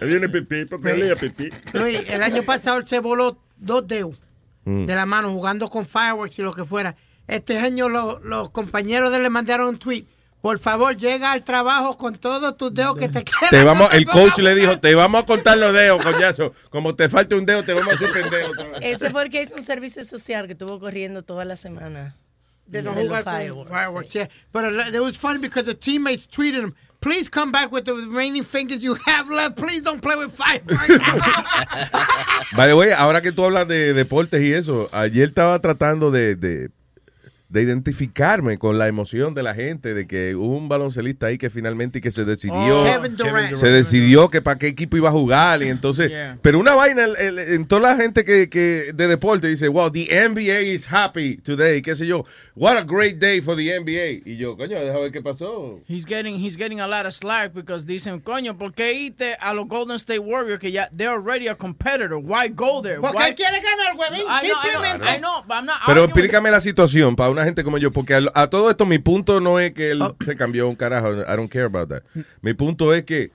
Ahí 0.00 0.08
viene 0.08 0.28
pipí, 0.28 0.64
porque 0.64 0.90
él 0.90 1.00
leía 1.00 1.14
pipí. 1.14 1.48
Luis, 1.74 2.00
el 2.10 2.22
año 2.24 2.42
pasado 2.42 2.78
él 2.78 2.86
se 2.86 2.98
voló 2.98 3.38
dos 3.56 3.86
dedos 3.86 4.20
Mm. 4.66 4.86
de 4.86 4.94
la 4.94 5.06
mano 5.06 5.30
jugando 5.30 5.68
con 5.68 5.86
fireworks 5.86 6.38
y 6.38 6.42
lo 6.42 6.52
que 6.52 6.64
fuera. 6.64 6.96
Este 7.26 7.58
año 7.58 7.88
lo- 7.88 8.18
los 8.20 8.50
compañeros 8.50 9.10
de 9.12 9.18
le 9.18 9.30
mandaron 9.30 9.68
un 9.68 9.78
tweet. 9.78 10.04
Por 10.42 10.58
favor, 10.58 10.94
llega 10.96 11.32
al 11.32 11.42
trabajo 11.42 11.96
con 11.96 12.16
todos 12.18 12.56
tus 12.58 12.74
dedos 12.74 12.98
que 12.98 13.08
te 13.08 13.24
quedan. 13.24 13.48
Te 13.50 13.64
vamos, 13.64 13.84
No 13.84 13.88
te 13.88 13.96
el 13.96 14.06
coach 14.06 14.38
le 14.40 14.54
dijo, 14.54 14.78
te 14.78 14.94
vamos 14.94 15.22
a 15.22 15.26
cortar 15.26 15.56
los 15.56 15.72
dedos, 15.72 16.04
coñazo. 16.04 16.52
Como 16.68 16.94
te 16.94 17.08
falta 17.08 17.34
un 17.36 17.46
dedo, 17.46 17.62
te 17.62 17.72
vamos 17.72 17.94
a 17.94 17.96
suspender 17.96 18.44
otra 18.44 18.68
vez. 18.68 18.78
Ese 18.82 19.08
fue 19.10 19.22
el 19.22 19.30
que 19.30 19.42
hizo 19.42 19.54
un 19.56 19.62
servicio 19.62 20.04
social 20.04 20.46
que 20.46 20.52
estuvo 20.52 20.78
corriendo 20.78 21.22
toda 21.22 21.46
la 21.46 21.56
semana. 21.56 22.16
de 22.66 22.82
no 22.82 22.92
jugar 22.94 23.24
fireworks, 23.24 23.70
fireworks. 23.70 24.12
yeah. 24.14 24.28
But 24.50 24.64
uh, 24.64 24.90
it 24.94 25.00
was 25.00 25.16
funny 25.18 25.38
because 25.38 25.66
the 25.66 25.74
teammates 25.74 26.26
tweeted 26.26 26.62
him, 26.62 26.74
please 27.00 27.28
come 27.30 27.52
back 27.52 27.70
with 27.70 27.84
the 27.84 27.92
remaining 27.92 28.42
fingers 28.42 28.82
you 28.82 28.96
have 29.06 29.28
left. 29.30 29.56
Please 29.56 29.82
don't 29.82 30.00
play 30.00 30.16
with 30.16 30.32
fireworks. 30.32 30.88
By 32.56 32.66
the 32.66 32.74
way, 32.74 32.90
ahora 32.92 33.20
que 33.20 33.32
tú 33.32 33.44
hablas 33.44 33.68
de 33.68 33.92
deportes 33.94 34.42
y 34.42 34.52
eso, 34.52 34.88
ayer 34.92 35.28
estaba 35.28 35.58
tratando 35.60 36.10
de, 36.10 36.36
de, 36.36 36.70
de 37.48 37.62
identificarme 37.62 38.58
con 38.58 38.78
la 38.78 38.88
emoción 38.88 39.34
de 39.34 39.42
la 39.42 39.54
gente 39.54 39.94
de 39.94 40.06
que 40.06 40.34
hubo 40.34 40.56
un 40.56 40.68
baloncelista 40.68 41.26
ahí 41.26 41.38
que 41.38 41.50
finalmente 41.50 41.98
y 41.98 42.02
que 42.02 42.10
se 42.10 42.24
decidió. 42.24 42.80
Oh, 42.80 42.84
Kevin 42.84 43.16
Durant. 43.16 43.54
Se 43.54 43.68
decidió 43.68 44.30
que 44.30 44.40
para 44.42 44.58
qué 44.58 44.66
equipo 44.68 44.96
iba 44.96 45.10
a 45.10 45.12
jugar 45.12 45.62
y 45.62 45.68
entonces, 45.68 46.08
Yeah. 46.10 46.38
pero 46.42 46.58
una 46.58 46.74
vaina 46.74 47.04
el- 47.04 47.16
el- 47.16 47.38
en 47.54 47.66
toda 47.66 47.94
la 47.94 47.96
gente 47.96 48.24
que, 48.24 48.48
que 48.48 48.90
de 48.94 49.06
deporte 49.08 49.46
dice, 49.46 49.68
wow, 49.68 49.90
the 49.90 50.08
NBA 50.10 50.62
is 50.62 50.86
happy 50.90 51.36
today, 51.36 51.82
qué 51.82 51.94
sé 51.94 52.06
yo, 52.06 52.24
what 52.56 52.76
a 52.76 52.82
great 52.82 53.18
day 53.18 53.40
for 53.40 53.54
the 53.56 53.74
NBA. 53.76 54.22
Y 54.24 54.36
yo, 54.36 54.56
coño, 54.56 54.78
déjame 54.80 55.00
ver 55.02 55.12
qué 55.12 55.22
pasó. 55.22 55.80
He's 55.88 56.06
getting, 56.06 56.36
he's 56.42 56.56
getting 56.56 56.80
a 56.80 56.88
lot 56.88 57.06
of 57.06 57.12
slack 57.12 57.52
because 57.52 57.84
dicen, 57.86 58.20
coño, 58.20 58.56
¿por 58.56 58.72
qué 58.74 58.92
irte 58.94 59.36
a 59.38 59.52
los 59.54 59.68
Golden 59.68 59.96
State 59.96 60.18
Warriors 60.20 60.58
que 60.60 60.72
ya 60.72 60.88
they're 60.96 61.14
already 61.14 61.48
a 61.48 61.54
competitor? 61.54 62.14
Why 62.16 62.48
go 62.48 62.80
there? 62.82 63.00
Porque 63.00 63.18
Why? 63.18 63.28
él 63.28 63.34
quiere 63.34 63.60
ganar, 63.60 63.94
huevín. 63.96 64.22
I 64.22 64.24
know, 64.24 64.34
I 64.34 64.48
know, 64.48 64.62
Simplemente. 64.82 65.16
I 65.16 65.18
know, 65.20 65.42
but 65.46 65.56
I'm 65.58 65.66
not 65.66 65.76
Pero 65.86 66.04
explícame 66.04 66.50
la 66.50 66.60
situación 66.60 67.14
para 67.16 67.33
una 67.34 67.44
gente 67.44 67.64
como 67.64 67.78
yo, 67.78 67.92
porque 67.92 68.14
a, 68.14 68.22
a 68.34 68.48
todo 68.48 68.70
esto 68.70 68.86
mi 68.86 68.98
punto 68.98 69.40
no 69.40 69.60
es 69.60 69.72
que 69.72 69.90
él 69.90 70.02
se 70.24 70.36
cambió 70.36 70.68
un 70.68 70.76
carajo, 70.76 71.12
I 71.12 71.36
don't 71.36 71.50
care 71.50 71.64
about 71.66 71.90
that. 71.90 72.02
Mi 72.40 72.54
punto 72.54 72.94
es 72.94 73.04
que 73.04 73.30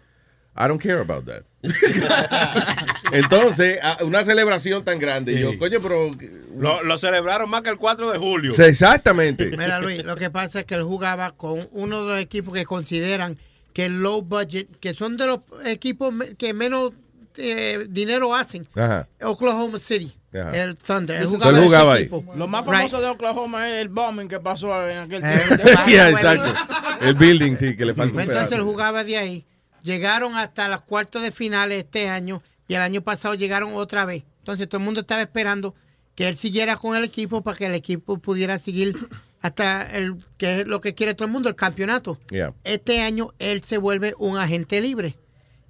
I 0.59 0.67
don't 0.67 0.81
care 0.81 0.99
about 0.99 1.25
that. 1.25 1.43
Entonces, 3.11 3.79
una 4.01 4.23
celebración 4.23 4.83
tan 4.83 4.99
grande. 4.99 5.33
y 5.33 5.39
Yo, 5.39 5.57
coño, 5.57 5.79
pero. 5.81 6.09
Lo, 6.57 6.83
lo 6.83 6.97
celebraron 6.97 7.49
más 7.49 7.61
que 7.61 7.69
el 7.69 7.77
4 7.77 8.11
de 8.11 8.17
julio. 8.17 8.55
Sí, 8.55 8.63
Exactamente. 8.63 9.51
Mira, 9.51 9.79
Luis, 9.79 10.03
lo 10.03 10.15
que 10.15 10.29
pasa 10.29 10.61
es 10.61 10.65
que 10.65 10.75
él 10.75 10.83
jugaba 10.83 11.31
con 11.31 11.67
uno 11.71 12.03
de 12.03 12.11
los 12.11 12.19
equipos 12.19 12.53
que 12.53 12.65
consideran 12.65 13.37
que 13.73 13.85
el 13.85 14.01
low 14.01 14.21
budget, 14.21 14.67
que 14.79 14.93
son 14.93 15.15
de 15.17 15.27
los 15.27 15.39
equipos 15.65 16.13
que 16.37 16.53
menos 16.53 16.91
eh, 17.37 17.85
dinero 17.89 18.35
hacen. 18.35 18.67
Ajá. 18.75 19.07
Oklahoma 19.21 19.79
City, 19.79 20.13
El 20.31 20.75
Thunder. 20.75 21.21
Él 21.21 21.27
jugaba, 21.27 21.57
Él 21.57 21.63
jugaba 21.63 21.93
ahí. 21.93 22.01
equipo. 22.03 22.23
Lo 22.35 22.47
más 22.47 22.65
Right. 22.65 22.75
famoso 22.75 23.01
de 23.01 23.07
Oklahoma 23.07 23.67
es 23.69 23.81
el 23.81 23.89
bombing 23.89 24.27
que 24.27 24.39
pasó 24.39 24.87
en 24.87 24.97
aquel 24.99 25.23
Eh, 25.23 25.39
tiempo. 25.47 25.63
Yeah, 25.87 26.09
exacto. 26.09 26.53
El 27.01 27.15
building, 27.15 27.55
sí, 27.55 27.75
que 27.75 27.85
le 27.85 27.93
falta 27.93 28.13
un 28.15 28.21
Entonces 28.21 28.51
él 28.51 28.61
jugaba 28.61 29.03
de 29.03 29.17
ahí. 29.17 29.45
Llegaron 29.81 30.35
hasta 30.37 30.67
los 30.67 30.81
cuartos 30.81 31.21
de 31.21 31.31
finales 31.31 31.79
este 31.85 32.09
año 32.09 32.43
y 32.67 32.75
el 32.75 32.81
año 32.81 33.01
pasado 33.01 33.33
llegaron 33.33 33.73
otra 33.73 34.05
vez. 34.05 34.23
Entonces 34.39 34.67
todo 34.69 34.79
el 34.79 34.85
mundo 34.85 35.01
estaba 35.01 35.21
esperando 35.21 35.73
que 36.15 36.27
él 36.27 36.37
siguiera 36.37 36.75
con 36.75 36.95
el 36.97 37.03
equipo 37.05 37.41
para 37.41 37.57
que 37.57 37.65
el 37.65 37.73
equipo 37.75 38.17
pudiera 38.17 38.59
seguir 38.59 38.95
hasta 39.41 39.83
el 39.95 40.17
que 40.37 40.61
es 40.61 40.67
lo 40.67 40.81
que 40.81 40.93
quiere 40.93 41.13
todo 41.13 41.25
el 41.27 41.31
mundo, 41.31 41.47
el 41.49 41.55
campeonato. 41.55 42.19
Yeah. 42.29 42.53
Este 42.65 43.01
año 43.01 43.29
él 43.39 43.63
se 43.63 43.77
vuelve 43.77 44.13
un 44.19 44.37
agente 44.37 44.81
libre. 44.81 45.15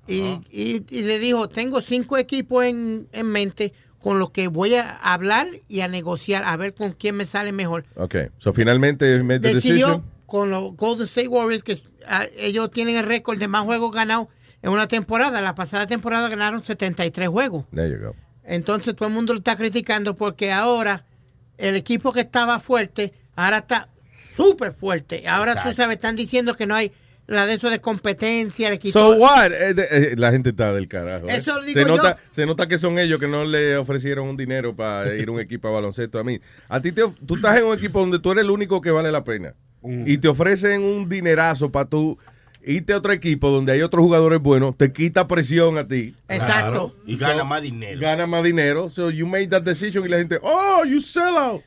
Y, 0.07 0.21
y- 0.51 0.83
y 0.89 1.03
le 1.03 1.19
dijo, 1.19 1.47
tengo 1.49 1.81
cinco 1.81 2.17
equipos 2.17 2.65
en, 2.65 3.07
en 3.11 3.27
mente 3.27 3.73
con 4.01 4.19
los 4.19 4.31
que 4.31 4.47
voy 4.47 4.75
a 4.75 4.89
hablar 4.89 5.47
y 5.67 5.81
a 5.81 5.87
negociar, 5.87 6.43
a 6.45 6.55
ver 6.57 6.73
con 6.73 6.93
quién 6.93 7.15
me 7.15 7.25
sale 7.25 7.51
mejor. 7.51 7.85
Ok, 7.95 8.15
so 8.37 8.53
finalmente 8.53 9.21
made 9.23 9.39
the 9.41 9.53
Decidió 9.55 9.87
decision. 9.87 10.05
con 10.25 10.49
los 10.49 10.75
Golden 10.75 11.05
State 11.07 11.27
Warriors 11.27 11.63
que 11.63 11.81
ah, 12.07 12.25
ellos 12.37 12.71
tienen 12.71 12.95
el 12.95 13.05
récord 13.05 13.37
de 13.37 13.47
más 13.47 13.63
juegos 13.65 13.91
ganados 13.91 14.27
en 14.61 14.71
una 14.71 14.87
temporada. 14.87 15.41
La 15.41 15.55
pasada 15.55 15.85
temporada 15.87 16.29
ganaron 16.29 16.63
73 16.63 17.27
juegos. 17.27 17.65
There 17.73 17.89
you 17.89 17.97
go. 18.03 18.15
Entonces 18.43 18.95
todo 18.95 19.07
el 19.09 19.13
mundo 19.13 19.33
lo 19.33 19.39
está 19.39 19.55
criticando 19.55 20.15
porque 20.15 20.51
ahora 20.51 21.05
el 21.57 21.75
equipo 21.75 22.11
que 22.13 22.21
estaba 22.21 22.59
fuerte, 22.59 23.13
ahora 23.35 23.59
está 23.59 23.89
súper 24.33 24.73
fuerte. 24.73 25.27
Ahora 25.27 25.53
tú 25.53 25.59
Exacto. 25.59 25.75
sabes, 25.83 25.95
están 25.97 26.15
diciendo 26.15 26.53
que 26.55 26.65
no 26.65 26.73
hay 26.75 26.91
la 27.29 27.45
de 27.45 27.53
eso 27.53 27.69
de 27.69 27.79
competencia. 27.79 28.69
Le 28.69 28.79
quitó- 28.79 29.11
So 29.13 29.17
what? 29.19 29.51
Eh, 29.51 29.73
de- 29.73 29.87
eh, 29.91 30.15
la 30.17 30.31
gente 30.31 30.49
está 30.49 30.73
del 30.73 30.87
carajo. 30.87 31.27
eh. 31.29 31.37
Eso 31.37 31.61
digo 31.61 31.79
se, 31.81 31.85
nota, 31.87 32.15
yo. 32.17 32.21
se 32.31 32.45
nota 32.45 32.67
que 32.67 32.77
son 32.77 32.99
ellos 32.99 33.19
que 33.19 33.27
no 33.27 33.45
le 33.45 33.77
ofrecieron 33.77 34.27
un 34.27 34.35
dinero 34.37 34.75
para 34.75 35.13
ir 35.15 35.29
a 35.29 35.31
un 35.31 35.39
equipo 35.39 35.67
a 35.67 35.71
baloncesto. 35.71 36.19
A 36.19 36.23
mí, 36.23 36.39
a 36.67 36.81
ti 36.81 36.91
te, 36.91 37.03
tú 37.25 37.35
estás 37.35 37.57
en 37.57 37.65
un 37.65 37.77
equipo 37.77 37.99
donde 37.99 38.19
tú 38.19 38.31
eres 38.31 38.43
el 38.43 38.49
único 38.51 38.81
que 38.81 38.91
vale 38.91 39.11
la 39.11 39.23
pena. 39.23 39.53
Y 39.81 40.17
te 40.17 40.27
ofrecen 40.27 40.81
un 40.81 41.07
dinerazo 41.07 41.71
para 41.71 41.85
tú 41.89 42.17
irte 42.65 42.91
a 42.91 42.97
otro 42.97 43.13
equipo 43.13 43.49
donde 43.49 43.71
hay 43.71 43.81
otros 43.81 44.03
jugadores 44.03 44.41
buenos. 44.41 44.75
Te 44.75 44.91
quita 44.91 45.25
presión 45.25 45.77
a 45.77 45.87
ti. 45.87 46.13
Exacto. 46.27 46.93
Y 47.05 47.15
gana 47.15 47.45
más 47.45 47.61
dinero. 47.61 48.01
Gana 48.01 48.27
más 48.27 48.43
dinero. 48.43 48.89
So 48.89 49.09
you 49.09 49.25
made 49.25 49.47
that 49.47 49.61
decision 49.63 50.03
y 50.05 50.09
la 50.09 50.17
gente, 50.17 50.37
oh, 50.41 50.83
you 50.85 50.99
sell 50.99 51.37
out. 51.37 51.61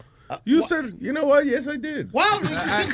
You 0.45 0.63
said, 0.63 0.95
you 1.01 1.13
know 1.13 1.25
what? 1.25 1.45
Yes, 1.45 1.67
I 1.67 1.77
did. 1.79 2.11
Wow, 2.13 2.23
you 2.43 2.49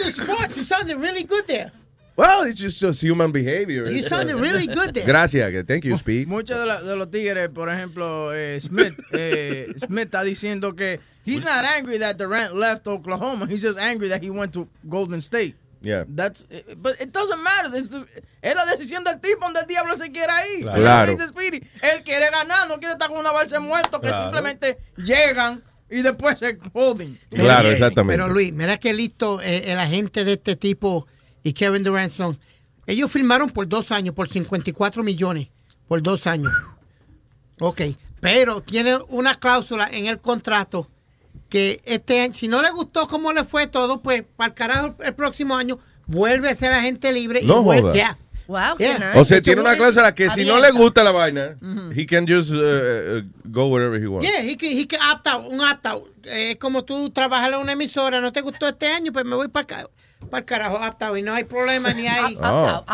did 0.04 0.14
sports. 0.14 0.57
You 0.57 0.64
sounded 0.64 0.96
really 0.98 1.24
good 1.24 1.44
there. 1.48 1.72
Well, 2.18 2.42
it's 2.48 2.61
just, 2.61 2.81
just 2.81 3.00
human 3.00 3.31
behavior. 3.31 3.88
You 3.88 4.02
sounded 4.02 4.35
really 4.40 4.66
good 4.66 4.92
there. 4.92 5.07
Gracias. 5.07 5.64
Thank 5.68 5.85
you, 5.85 5.96
Speed. 5.96 6.26
Muchos 6.37 6.59
de, 6.59 6.66
la- 6.66 6.81
de 6.83 6.96
los 6.96 7.09
tigres, 7.12 7.48
por 7.48 7.68
ejemplo, 7.68 8.33
eh, 8.35 8.59
Smith, 8.61 8.94
eh, 9.12 9.72
Smith 9.76 10.07
está 10.09 10.24
diciendo 10.24 10.74
que 10.74 10.98
he's 11.24 11.44
not 11.44 11.64
angry 11.64 11.98
that 11.98 12.16
Durant 12.18 12.57
left 12.57 12.88
Oklahoma. 12.88 13.46
He's 13.48 13.62
just 13.62 13.78
angry 13.78 14.09
that 14.09 14.20
he 14.20 14.31
went 14.31 14.52
to 14.54 14.66
Golden 14.88 15.20
State. 15.20 15.54
Yeah. 15.81 16.02
That's, 16.09 16.44
eh, 16.50 16.74
but 16.76 17.00
it 17.00 17.12
doesn't 17.12 17.40
matter. 17.40 17.68
This- 17.70 17.88
this- 17.88 18.04
es 18.42 18.54
la 18.57 18.64
decisión 18.66 19.04
del 19.04 19.20
tipo 19.20 19.38
donde 19.44 19.61
el 19.61 19.66
diablo 19.68 19.96
se 19.96 20.11
quiera 20.11 20.44
ir. 20.48 20.62
Claro. 20.64 21.12
Dice 21.12 21.28
Speedy. 21.28 21.62
Él 21.83 22.02
quiere 22.04 22.31
ganar, 22.33 22.66
no 22.68 22.78
quiere 22.81 22.94
estar 22.94 23.09
con 23.11 23.18
una 23.18 23.31
balsa 23.31 23.61
de 23.61 23.64
muertos 23.64 24.00
que 24.00 24.09
Claro. 24.09 24.24
simplemente 24.24 24.78
llegan 24.96 25.62
y 25.88 26.02
después 26.02 26.37
se 26.40 26.59
holding. 26.72 27.16
Claro, 27.31 27.70
exactamente. 27.70 28.20
Pero 28.20 28.28
Luis, 28.33 28.52
mira 28.52 28.76
qué 28.78 28.92
listo 28.92 29.40
eh, 29.40 29.70
el 29.70 29.78
agente 29.78 30.24
de 30.24 30.33
este 30.33 30.57
tipo 30.57 31.07
y 31.48 31.52
Kevin 31.52 31.82
Durant 31.82 32.12
son. 32.12 32.38
Ellos 32.87 33.11
firmaron 33.11 33.50
por 33.50 33.68
dos 33.68 33.90
años, 33.92 34.14
por 34.14 34.28
54 34.28 35.02
millones, 35.02 35.48
por 35.87 36.02
dos 36.02 36.26
años. 36.26 36.52
Ok, 37.61 37.82
pero 38.20 38.61
tiene 38.62 38.96
una 39.08 39.34
cláusula 39.34 39.88
en 39.92 40.06
el 40.06 40.18
contrato 40.18 40.87
que 41.48 41.80
este 41.84 42.20
año, 42.20 42.34
si 42.34 42.48
no 42.48 42.62
le 42.62 42.70
gustó 42.70 43.08
cómo 43.08 43.32
le 43.32 43.44
fue 43.44 43.66
todo, 43.66 44.00
pues 44.00 44.22
para 44.37 44.48
el 44.48 44.54
carajo 44.54 44.94
el 45.02 45.14
próximo 45.14 45.56
año 45.56 45.78
vuelve 46.06 46.48
a 46.50 46.54
ser 46.54 46.72
agente 46.72 47.12
libre 47.12 47.40
y 47.42 47.46
No 47.46 47.62
vuelve. 47.62 47.82
joda. 47.90 47.94
ya. 47.94 48.18
Wow, 48.46 48.78
Yeah. 48.78 49.12
O 49.16 49.24
sea, 49.26 49.37
Eso 49.37 49.44
tiene 49.44 49.61
una 49.61 49.76
cláusula 49.76 50.14
que 50.14 50.30
si 50.30 50.42
no 50.46 50.58
le 50.58 50.70
gusta 50.70 51.04
la 51.04 51.11
vaina, 51.12 51.56
he 51.94 52.06
can 52.06 52.26
just 52.26 52.50
uh, 52.50 52.56
uh, 52.56 53.22
go 53.44 53.66
wherever 53.66 54.00
he 54.00 54.06
wants. 54.06 54.26
Yeah, 54.26 54.40
he 54.42 54.56
can, 54.56 54.70
he 54.70 54.87
can 54.87 55.00
opt 55.02 55.26
out, 55.26 55.44
un 55.52 55.61
opt 55.61 55.84
out. 55.84 56.04
Eh, 56.24 56.52
Es 56.52 56.56
como 56.56 56.82
tú 56.82 57.11
trabajas 57.11 57.52
en 57.52 57.58
una 57.58 57.72
emisora, 57.72 58.22
no 58.22 58.32
te 58.32 58.40
gustó 58.40 58.66
este 58.68 58.87
año, 58.87 59.12
pues 59.12 59.26
me 59.26 59.37
voy 59.37 59.48
para 59.48 59.87
el 60.33 60.44
carajo, 60.44 60.76
opt 60.76 61.02
out, 61.02 61.18
y 61.18 61.22
no 61.22 61.35
hay 61.35 61.44
problema 61.44 61.92
ni 61.92 62.07
hay. 62.07 62.38
Oh. 62.42 62.85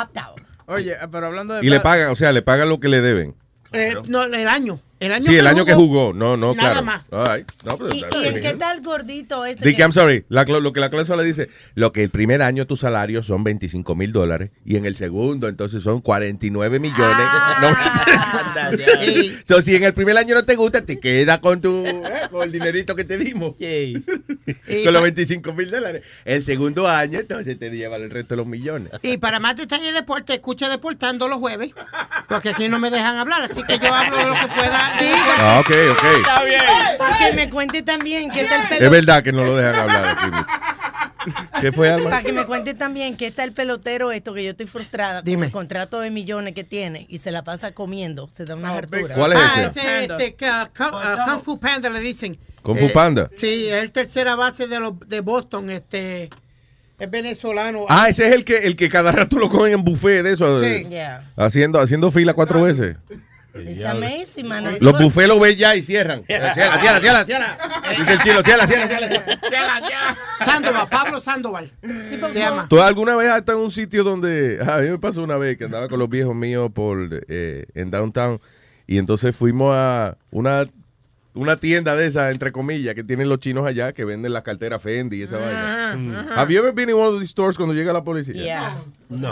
Oye, 0.66 0.96
pero 1.12 1.26
hablando 1.26 1.54
de. 1.54 1.66
Y 1.66 1.68
le 1.68 1.80
pagan, 1.80 2.10
o 2.10 2.16
sea, 2.16 2.32
le 2.32 2.42
pagan 2.42 2.68
lo 2.68 2.80
que 2.80 2.88
le 2.88 3.00
deben. 3.00 3.34
Eh, 3.72 3.94
no, 4.06 4.24
el 4.24 4.48
año. 4.48 4.80
El 5.00 5.12
año 5.12 5.24
Sí, 5.24 5.36
el 5.36 5.46
año 5.46 5.64
que 5.64 5.74
jugó. 5.74 6.12
No, 6.12 6.36
no, 6.36 6.54
Nada 6.54 6.70
claro. 6.80 6.86
más. 6.86 7.02
All 7.10 7.36
right. 7.36 7.50
No, 7.64 7.76
pues, 7.76 7.94
¿Y, 7.94 7.98
y 7.98 8.26
en 8.26 8.40
qué 8.40 8.54
tal 8.54 8.80
gordito 8.82 9.44
este? 9.44 9.64
Dick, 9.64 9.76
que- 9.76 9.82
I'm 9.82 9.92
sorry. 9.92 10.24
La 10.28 10.44
lo 10.44 10.72
que 10.72 10.80
la 10.80 10.90
cláusula 10.90 11.22
dice, 11.22 11.48
lo 11.74 11.92
que 11.92 12.02
el 12.02 12.10
primer 12.10 12.42
año 12.42 12.66
tu 12.66 12.76
salario 12.76 13.22
son 13.22 13.44
25 13.44 13.94
mil 13.94 14.12
dólares 14.12 14.50
y 14.64 14.76
en 14.76 14.84
el 14.86 14.96
segundo 14.96 15.48
entonces 15.48 15.82
son 15.82 16.00
49 16.00 16.80
millones. 16.80 17.26
Ah. 17.30 17.40
No. 17.64 17.70
so, 19.46 19.62
si 19.62 19.76
en 19.76 19.84
el 19.84 19.94
primer 19.94 20.16
año 20.16 20.34
no 20.34 20.44
te 20.44 20.56
gusta, 20.56 20.84
te 20.84 20.98
queda 20.98 21.40
con 21.40 21.60
tu 21.60 21.84
eh, 21.86 22.02
con 22.30 22.42
el 22.42 22.52
dinerito 22.52 22.96
que 22.96 23.04
te 23.04 23.16
dimos. 23.16 23.54
con 24.84 24.92
los 24.92 25.02
25 25.02 25.52
mil 25.52 25.70
dólares. 25.70 26.02
El 26.24 26.44
segundo 26.44 26.88
año 26.88 27.20
entonces 27.20 27.58
te 27.58 27.70
lleva 27.70 27.96
el 27.96 28.10
resto 28.10 28.34
de 28.34 28.38
los 28.38 28.46
millones. 28.46 28.90
Y 29.02 29.18
para 29.18 29.40
más 29.40 29.56
detalles 29.56 29.86
de 29.86 29.92
deporte, 29.92 30.34
escucha 30.34 30.68
Deportando 30.68 31.28
los 31.28 31.38
jueves, 31.38 31.72
porque 32.28 32.50
aquí 32.50 32.68
no 32.68 32.78
me 32.78 32.90
dejan 32.90 33.16
hablar, 33.16 33.42
así 33.42 33.62
que 33.62 33.78
yo 33.78 33.92
hablo 33.94 34.16
de 34.16 34.24
lo 34.24 34.34
que 34.34 34.46
pueda. 34.54 34.83
Sí, 34.98 35.10
Ah, 35.38 35.58
ok, 35.60 35.70
ok. 35.92 36.04
Está 36.16 36.44
bien. 36.44 36.60
Para 36.98 37.18
que 37.18 37.32
me 37.36 37.50
cuente 37.50 37.82
también 37.82 38.30
qué 38.30 38.42
está 38.42 38.56
el 38.56 38.62
pelotero. 38.68 38.84
Es 38.86 38.90
verdad 38.90 39.22
que 39.22 39.32
no 39.32 39.44
lo 39.44 39.56
dejan 39.56 39.74
hablar 39.74 40.06
aquí. 40.18 41.32
¿Qué 41.60 41.72
fue, 41.72 41.90
Alma? 41.90 42.10
Para 42.10 42.22
que 42.22 42.32
me 42.32 42.44
cuente 42.44 42.74
también 42.74 43.16
qué 43.16 43.26
está 43.28 43.44
el 43.44 43.52
pelotero 43.52 44.12
esto, 44.12 44.34
que 44.34 44.44
yo 44.44 44.50
estoy 44.50 44.66
frustrada 44.66 45.22
Dime. 45.22 45.40
con 45.40 45.46
el 45.46 45.52
contrato 45.52 46.00
de 46.00 46.10
millones 46.10 46.54
que 46.54 46.64
tiene 46.64 47.06
y 47.08 47.18
se 47.18 47.30
la 47.30 47.42
pasa 47.42 47.72
comiendo, 47.72 48.28
se 48.32 48.44
da 48.44 48.54
una 48.56 48.74
hartura. 48.74 49.14
¿Cuál 49.14 49.32
es 49.32 49.38
Ah, 49.40 49.62
ese? 49.74 50.04
este, 50.04 50.34
ca- 50.34 50.70
ah, 50.78 51.26
Kung 51.26 51.40
Fu 51.42 51.58
Panda 51.58 51.88
le 51.88 52.00
dicen. 52.00 52.38
Kung 52.62 52.76
Fu 52.78 52.86
Eh, 52.86 52.90
Panda. 52.92 53.30
Sí, 53.36 53.68
es 53.68 53.74
el 53.82 53.90
tercera 53.90 54.34
base 54.34 54.66
de, 54.66 54.80
los, 54.80 54.98
de 55.06 55.20
Boston, 55.20 55.70
este, 55.70 56.28
es 56.98 57.10
venezolano. 57.10 57.86
Ah, 57.88 58.08
ese 58.10 58.26
es 58.28 58.34
el 58.34 58.44
que, 58.44 58.58
el 58.58 58.76
que 58.76 58.90
cada 58.90 59.10
rato 59.10 59.38
lo 59.38 59.48
cogen 59.48 59.72
en 59.72 59.84
buffet 59.84 60.22
de 60.22 60.32
eso. 60.32 60.60
Sí. 60.62 60.66
eh, 60.66 60.86
Yeah. 60.90 61.24
Haciendo, 61.36 61.80
haciendo 61.80 62.10
fila 62.10 62.34
cuatro 62.34 62.62
veces. 62.62 62.96
It's 63.54 63.84
amazing, 63.84 64.48
man. 64.48 64.64
Los 64.80 65.00
buffets 65.00 65.28
lo 65.28 65.38
ven 65.38 65.56
ya 65.56 65.76
y 65.76 65.82
cierran. 65.82 66.24
Cierra, 66.26 66.54
cierra, 66.54 67.00
cierra, 67.00 67.24
cierra. 67.24 67.58
Dice 67.96 68.12
el 68.12 68.20
chilo, 68.20 68.42
cierra, 68.42 68.66
cierra, 68.66 68.88
cierra. 68.88 70.16
Sandoval, 70.44 70.88
Pablo 70.88 71.20
Sandoval. 71.20 71.72
Se 71.80 72.38
llama. 72.38 72.66
¿Tú 72.68 72.80
alguna 72.80 73.14
vez 73.14 73.28
has 73.28 73.38
estado 73.38 73.58
en 73.58 73.64
un 73.64 73.70
sitio 73.70 74.02
donde... 74.02 74.58
A 74.68 74.78
mí 74.78 74.90
me 74.90 74.98
pasó 74.98 75.22
una 75.22 75.36
vez 75.36 75.56
que 75.56 75.64
andaba 75.64 75.88
con 75.88 75.98
los 75.98 76.08
viejos 76.08 76.34
míos 76.34 76.70
por 76.74 77.24
eh, 77.28 77.66
en 77.74 77.90
downtown 77.90 78.40
y 78.86 78.98
entonces 78.98 79.34
fuimos 79.34 79.74
a 79.74 80.18
una, 80.30 80.66
una 81.34 81.56
tienda 81.56 81.96
de 81.96 82.06
esas, 82.06 82.32
entre 82.32 82.52
comillas, 82.52 82.94
que 82.94 83.02
tienen 83.04 83.28
los 83.28 83.40
chinos 83.40 83.66
allá 83.66 83.92
que 83.92 84.04
venden 84.04 84.32
las 84.32 84.42
carteras 84.44 84.80
Fendi 84.80 85.18
y 85.18 85.22
esa 85.22 85.38
vaina. 85.38 85.94
Mm. 85.96 86.14
Have 86.38 86.52
you 86.52 86.58
ever 86.60 86.72
been 86.72 86.88
in 86.90 86.94
one 86.94 87.08
of 87.08 87.18
these 87.18 87.30
stores 87.32 87.56
cuando 87.56 87.74
llega 87.74 87.92
la 87.92 88.04
policía? 88.04 88.34
Yeah. 88.34 88.76
No. 89.08 89.30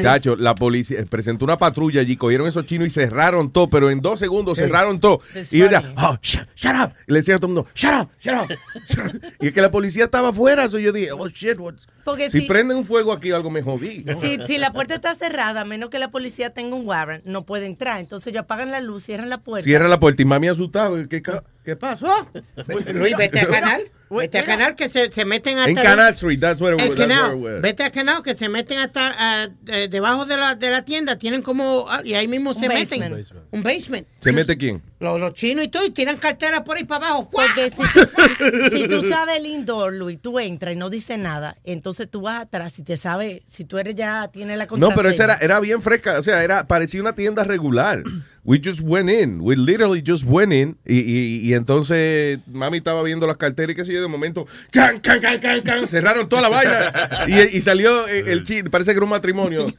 Chacho, 0.00 0.36
la 0.36 0.54
policía 0.54 1.04
presentó 1.08 1.44
una 1.44 1.56
patrulla 1.58 2.00
allí, 2.00 2.16
cogieron 2.16 2.46
esos 2.48 2.66
chinos 2.66 2.86
y 2.88 2.90
cerraron 2.90 3.50
todo, 3.50 3.68
pero 3.68 3.90
en 3.90 4.00
dos 4.00 4.18
segundos 4.20 4.58
cerraron 4.58 4.98
todo. 5.00 5.20
It's 5.34 5.52
Y 5.52 5.62
funny. 5.62 5.76
oh, 5.98 6.16
shut, 6.22 6.48
shut 6.56 6.74
up. 6.74 6.92
Y 7.06 7.12
le 7.12 7.18
decían 7.18 7.36
a 7.36 7.38
todo 7.40 7.48
el 7.48 7.54
mundo, 7.54 7.68
shut 7.74 7.92
up, 8.02 8.08
shut 8.20 8.34
up. 8.34 8.48
shut 8.84 9.06
up". 9.14 9.20
y 9.40 9.48
es 9.48 9.52
que 9.52 9.60
la 9.60 9.70
policía 9.70 10.04
estaba 10.04 10.28
afuera, 10.28 10.68
so 10.68 10.78
yo 10.78 10.92
dije, 10.92 11.12
oh 11.12 11.28
shit, 11.28 11.58
what? 11.58 11.74
Porque 12.04 12.30
si 12.30 12.40
si- 12.42 12.46
prenden 12.46 12.76
un 12.76 12.84
fuego 12.84 13.12
aquí, 13.12 13.30
algo 13.30 13.50
me 13.50 13.62
jodí. 13.62 14.04
Si, 14.20 14.38
si 14.46 14.58
la 14.58 14.72
puerta 14.74 14.94
está 14.94 15.14
cerrada, 15.14 15.62
a 15.62 15.64
menos 15.64 15.88
que 15.88 15.98
la 15.98 16.10
policía 16.10 16.50
tenga 16.50 16.76
un 16.76 16.86
warrant, 16.86 17.24
no 17.24 17.46
puede 17.46 17.64
entrar. 17.64 17.98
Entonces 17.98 18.26
ellos 18.26 18.42
apagan 18.42 18.70
la 18.70 18.80
luz, 18.80 19.04
cierran 19.04 19.30
la 19.30 19.38
puerta. 19.38 19.64
Cierra 19.64 19.88
la 19.88 19.98
puerta 19.98 20.20
y 20.20 20.26
mami 20.26 20.48
asustado. 20.48 20.96
¿Qué, 21.08 21.22
qué 21.64 21.76
pasó? 21.76 22.28
Luis, 22.92 23.16
vete 23.16 23.40
a 23.40 23.46
ganar. 23.46 23.80
Vete 24.10 24.38
a 24.38 24.44
canal 24.44 24.76
que 24.76 24.88
se, 24.88 25.10
se 25.10 25.24
meten 25.24 25.58
hasta 25.58 25.70
En 25.70 25.76
Canal 25.76 26.10
Street, 26.14 26.38
that's 26.38 26.60
where 26.60 26.76
was. 26.76 26.84
that's 26.86 27.00
canal. 27.00 27.34
where 27.36 27.36
it 27.36 27.54
was. 27.54 27.62
Vete 27.62 27.82
a 27.82 27.90
canal 27.90 28.22
que 28.22 28.36
se 28.36 28.48
meten 28.48 28.78
hasta 28.78 29.50
eh, 29.66 29.88
debajo 29.88 30.24
de 30.24 30.36
la, 30.36 30.54
de 30.54 30.70
la 30.70 30.84
tienda. 30.84 31.18
Tienen 31.18 31.42
como. 31.42 31.86
ah, 31.88 32.00
y 32.04 32.14
ahí 32.14 32.28
mismo 32.28 32.50
Un 32.50 32.56
se 32.56 32.68
basement. 32.68 33.16
meten. 33.16 33.36
Un 33.50 33.62
basement. 33.64 34.06
¿Se 34.20 34.30
mete 34.30 34.56
quién? 34.56 34.82
Los, 35.00 35.20
los 35.20 35.32
chinos 35.34 35.64
y 35.64 35.68
todo. 35.68 35.84
Y 35.84 35.90
tiran 35.90 36.16
carteras 36.16 36.62
por 36.62 36.76
ahí 36.76 36.84
para 36.84 37.06
abajo. 37.08 37.28
Porque 37.30 37.70
si 37.70 37.76
tú, 37.92 38.76
si 38.76 38.88
tú 38.88 39.02
sabes 39.02 39.38
el 39.38 39.46
indoor, 39.46 39.92
Luis, 39.92 40.18
tú 40.22 40.38
entras 40.38 40.72
y 40.72 40.76
no 40.76 40.88
dices 40.90 41.18
nada, 41.18 41.56
entonces 41.64 42.08
tú 42.10 42.22
vas 42.22 42.42
atrás 42.42 42.78
y 42.78 42.82
te 42.84 42.96
sabes, 42.96 43.42
si 43.46 43.64
tú 43.64 43.78
eres 43.78 43.94
ya, 43.96 44.28
tienes 44.28 44.56
la 44.56 44.64
No, 44.64 44.68
contraseña. 44.68 44.96
pero 44.96 45.08
esa 45.10 45.24
era, 45.24 45.36
era 45.40 45.60
bien 45.60 45.82
fresca. 45.82 46.18
O 46.18 46.22
sea, 46.22 46.42
era, 46.44 46.66
parecía 46.66 47.00
una 47.00 47.14
tienda 47.14 47.44
regular. 47.44 48.02
We 48.44 48.60
just 48.62 48.80
went 48.82 49.08
in. 49.10 49.40
We 49.40 49.56
literally 49.56 50.02
just 50.06 50.24
went 50.26 50.52
in. 50.52 50.76
Y, 50.86 50.98
y, 51.00 51.38
y 51.48 51.54
entonces 51.54 52.38
mami 52.46 52.78
estaba 52.78 53.02
viendo 53.02 53.26
las 53.26 53.36
carteras 53.38 53.72
y 53.72 53.74
qué 53.74 53.84
sé 53.84 53.92
yo. 53.92 54.02
De 54.02 54.08
momento, 54.08 54.46
can, 54.70 55.00
can, 55.00 55.20
can, 55.20 55.40
can, 55.40 55.60
can, 55.62 55.88
cerraron 55.88 56.28
toda 56.28 56.42
la 56.42 56.48
vaina. 56.50 57.24
Y, 57.26 57.56
y 57.56 57.60
salió 57.60 58.06
eh, 58.06 58.24
el 58.32 58.44
chino. 58.44 58.70
Parece 58.70 58.92
que 58.92 58.96
era 58.98 59.04
un 59.04 59.10
matrimonio. 59.10 59.66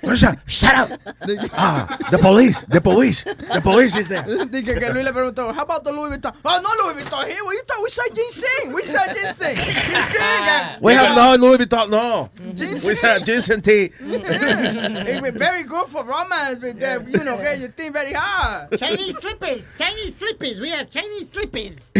Where's 0.00 0.20
that? 0.20 0.38
Shut 0.46 0.74
up. 0.74 0.90
Ah, 1.52 1.98
the 2.10 2.18
police. 2.18 2.64
The 2.68 2.80
police. 2.80 3.24
The 3.24 3.60
police 3.62 3.96
is 3.96 4.08
there. 4.08 4.22
Dije 4.22 4.78
que 4.78 4.92
Luis 4.92 5.04
le 5.04 5.12
preguntó, 5.12 5.54
how 5.54 5.62
about 5.62 5.84
the 5.84 5.92
Louis 5.92 6.16
Vuitton? 6.16 6.32
Oh, 6.44 6.60
no 6.62 6.84
Louis 6.84 7.02
Vuitton 7.02 7.26
here. 7.26 7.44
What 7.44 7.52
you 7.54 7.62
thought? 7.66 7.82
We 7.82 7.90
said 7.90 8.14
ginseng. 8.14 8.72
We 8.72 8.82
said 8.84 9.14
ginseng. 9.14 9.54
Ginseng. 9.54 10.80
We 10.80 10.94
have 10.94 11.16
no 11.16 11.36
Louis 11.36 11.58
Vuitton. 11.58 11.90
No. 11.90 12.30
Ginseng. 12.54 12.88
We 12.88 12.94
said 12.94 13.24
ginseng 13.24 13.62
tea. 13.62 13.92
It 14.00 15.22
was 15.22 15.32
very 15.32 15.64
good 15.64 15.88
for 15.88 16.04
romance, 16.04 16.58
but 16.60 16.82
uh, 16.82 17.00
you 17.06 17.24
know, 17.24 17.36
get 17.38 17.58
your 17.58 17.70
thing 17.70 17.92
very 17.92 18.12
hard. 18.12 18.78
Chinese 18.78 19.18
slippers. 19.18 19.68
Chinese 19.76 20.16
slippers. 20.16 20.60
We 20.60 20.70
have 20.70 20.90
Chinese 20.90 21.30
slippers. 21.30 21.92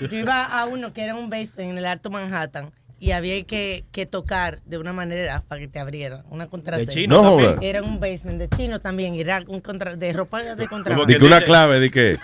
Yo 0.00 0.08
iba 0.08 0.44
a 0.52 0.66
uno 0.66 0.92
que 0.92 1.02
era 1.02 1.14
un 1.14 1.30
basement 1.30 1.70
en 1.70 1.78
el 1.78 1.86
Alto 1.86 2.10
Manhattan 2.10 2.70
y 2.98 3.10
había 3.12 3.42
que, 3.44 3.84
que 3.92 4.06
tocar 4.06 4.60
de 4.64 4.78
una 4.78 4.92
manera 4.92 5.42
para 5.46 5.60
que 5.60 5.68
te 5.68 5.78
abrieran 5.78 6.24
una 6.30 6.48
contraseña. 6.48 6.92
chino 6.92 7.22
No 7.22 7.36
también? 7.36 7.58
Era 7.62 7.82
un 7.82 8.00
basement 8.00 8.38
de 8.38 8.48
chino 8.48 8.80
también, 8.80 9.14
era 9.14 9.42
un 9.46 9.60
contra, 9.60 9.96
de 9.96 10.12
ropa 10.12 10.42
de 10.42 10.66
contrabando. 10.66 11.06
Di 11.06 11.18
que 11.18 11.24
una 11.24 11.40
clave, 11.42 11.80
di 11.80 11.90
que. 11.90 12.18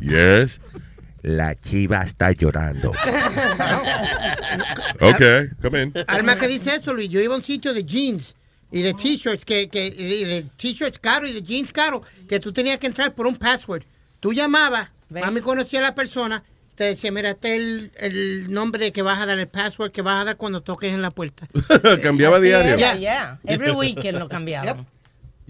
Yes. 0.00 0.60
La 1.22 1.54
chiva 1.56 2.02
está 2.02 2.32
llorando. 2.32 2.92
Ok, 5.00 5.60
come 5.60 5.82
in. 5.82 5.92
Alma 6.06 6.36
que 6.36 6.48
dice 6.48 6.76
eso, 6.76 6.94
Luis. 6.94 7.10
Yo 7.10 7.20
iba 7.20 7.34
a 7.34 7.36
un 7.36 7.44
sitio 7.44 7.74
de 7.74 7.84
jeans 7.84 8.34
y 8.70 8.80
de 8.82 8.94
t-shirts, 8.94 9.44
que, 9.44 9.68
que, 9.68 9.86
y 9.86 10.24
de 10.24 10.44
t-shirts 10.56 10.98
caros 10.98 11.28
y 11.28 11.34
de 11.34 11.42
jeans 11.42 11.72
caros, 11.72 12.02
que 12.26 12.40
tú 12.40 12.52
tenías 12.52 12.78
que 12.78 12.86
entrar 12.86 13.14
por 13.14 13.26
un 13.26 13.36
password. 13.36 13.82
Tú 14.20 14.32
llamabas, 14.32 14.88
mami 15.10 15.40
conocía 15.40 15.80
a 15.80 15.82
la 15.82 15.94
persona, 15.94 16.42
te 16.76 16.84
decía, 16.84 17.10
mira, 17.10 17.30
este 17.30 17.56
es 17.56 17.60
el, 17.60 17.90
el 17.98 18.52
nombre 18.52 18.92
que 18.92 19.02
vas 19.02 19.18
a 19.20 19.26
dar, 19.26 19.38
el 19.38 19.48
password 19.48 19.90
que 19.92 20.02
vas 20.02 20.20
a 20.22 20.24
dar 20.24 20.36
cuando 20.36 20.60
toques 20.62 20.92
en 20.92 21.02
la 21.02 21.10
puerta. 21.10 21.48
Cambiaba 22.02 22.36
Así 22.36 22.46
diario. 22.46 22.74
era, 22.74 22.94
yeah. 22.96 23.40
Every 23.44 23.72
weekend 23.72 24.18
lo 24.18 24.28
cambiaban. 24.28 24.86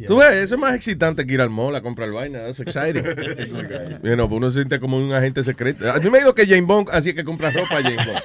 Tú 0.06 0.18
ves, 0.18 0.28
eso 0.34 0.56
es 0.56 0.60
más 0.60 0.74
excitante 0.74 1.26
que 1.26 1.32
ir 1.32 1.40
al 1.40 1.48
mall 1.48 1.74
a 1.74 1.80
comprar 1.80 2.10
vaina. 2.12 2.40
That's 2.40 2.60
exciting. 2.60 3.02
you 4.02 4.12
know, 4.14 4.26
uno 4.26 4.50
se 4.50 4.56
siente 4.56 4.78
como 4.78 4.98
un 4.98 5.10
agente 5.14 5.42
secreto. 5.42 5.90
A 5.90 5.96
mí 5.98 6.10
me 6.10 6.18
ha 6.18 6.20
ido 6.20 6.34
que 6.34 6.46
Jane 6.46 6.60
Bond, 6.66 6.90
así 6.92 7.14
que 7.14 7.24
compra 7.24 7.50
ropa 7.50 7.76
Jane 7.82 7.96
Bond. 7.96 8.20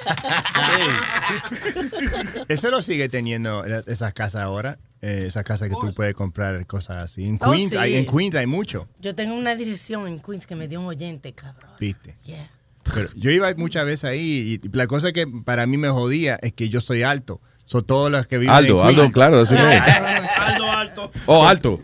Eso 2.48 2.70
lo 2.70 2.82
sigue 2.82 3.08
teniendo 3.08 3.64
esas 3.64 4.12
casas 4.12 4.42
ahora. 4.42 4.78
eh, 5.00 5.24
esas 5.26 5.44
casas 5.44 5.68
que 5.70 5.74
tú 5.74 5.94
puedes 5.94 6.14
comprar 6.14 6.64
cosas 6.66 7.02
así. 7.04 7.24
En 7.24 7.38
Oh, 7.40 7.50
Queens, 7.52 7.70
sí. 7.70 7.76
hay, 7.78 7.96
en 7.96 8.04
Queens 8.06 8.34
hay 8.34 8.46
mucho. 8.46 8.86
Yo 9.00 9.14
tengo 9.14 9.34
una 9.34 9.54
dirección 9.56 10.06
en 10.06 10.20
Queens 10.20 10.46
que 10.46 10.54
me 10.54 10.68
dio 10.68 10.78
un 10.78 10.86
oyente, 10.86 11.32
cabrón. 11.32 11.70
¿Viste? 11.80 12.16
Yeah. 12.24 12.50
Pero 12.94 13.08
yo 13.14 13.30
iba 13.30 13.52
muchas 13.56 13.84
veces 13.86 14.04
ahí 14.04 14.60
y 14.62 14.68
la 14.76 14.86
cosa 14.86 15.12
que 15.12 15.26
para 15.26 15.66
mí 15.66 15.76
me 15.76 15.88
jodía 15.88 16.38
es 16.42 16.52
que 16.52 16.68
yo 16.68 16.80
soy 16.80 17.02
alto. 17.02 17.40
Son 17.64 17.84
todos 17.84 18.10
los 18.10 18.26
que 18.26 18.38
viven 18.38 18.54
Aldo, 18.54 18.78
en 18.80 18.86
Queens. 18.88 18.98
Aldo, 19.00 19.12
claro, 19.12 19.42
eso 19.42 19.54
no 19.58 19.70
es. 19.70 19.80
Alto, 20.38 20.64
alto. 20.64 21.10
Oh, 21.26 21.46
alto. 21.46 21.80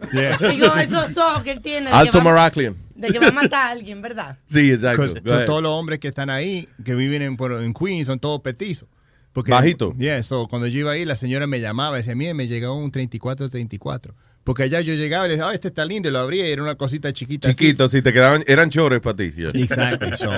Y 0.53 0.59
con 0.59 0.79
esos 0.79 1.17
ojos 1.17 1.43
que 1.45 1.53
él 1.53 1.61
tiene. 1.61 1.89
Alto 1.91 2.21
Maraclian. 2.21 2.77
De 2.95 3.09
que 3.09 3.19
va 3.21 3.29
a 3.29 3.33
matar 3.33 3.69
a 3.69 3.71
alguien, 3.71 4.03
¿verdad? 4.03 4.39
Sí, 4.47 4.73
exacto. 4.73 5.03
Ahead. 5.05 5.47
todos 5.47 5.63
los 5.63 5.71
hombres 5.71 6.01
que 6.01 6.09
están 6.09 6.31
ahí, 6.31 6.69
que 6.85 6.95
viven 6.97 7.23
en, 7.23 7.37
por- 7.37 7.63
en 7.63 7.73
Queens, 7.73 8.09
son 8.09 8.19
todos 8.19 8.41
petizos. 8.41 8.89
Porque, 9.33 9.53
Bajito. 9.53 9.95
Yeah, 9.97 10.21
so, 10.25 10.49
cuando 10.49 10.67
yo 10.67 10.81
iba 10.81 10.91
ahí, 10.93 11.05
la 11.05 11.15
señora 11.15 11.47
me 11.47 11.61
llamaba 11.61 11.97
y 11.97 12.01
decía, 12.01 12.17
mire, 12.17 12.35
me 12.35 12.49
llegó 12.49 12.75
un 12.75 12.91
34-34. 12.91 14.15
Porque 14.49 14.63
allá 14.63 14.81
yo 14.81 14.95
llegaba 14.95 15.27
y 15.27 15.29
le 15.29 15.35
decía, 15.35 15.51
ah, 15.51 15.53
este 15.53 15.69
está 15.69 15.85
lindo, 15.85 16.09
y 16.09 16.13
lo 16.13 16.21
abría 16.21 16.49
y 16.49 16.53
era 16.53 16.63
una 16.63 16.75
cosita 16.77 17.13
chiquita. 17.13 17.49
así. 17.51 17.57
Chiquito, 17.59 17.87
si 17.87 18.01
te 18.01 18.15
quedaban, 18.15 18.45
eran 18.47 18.71
chores 18.71 19.01
para 19.01 19.15
ti. 19.15 19.31
yeah. 19.37 19.51
Exacto. 19.53 20.17
so. 20.17 20.31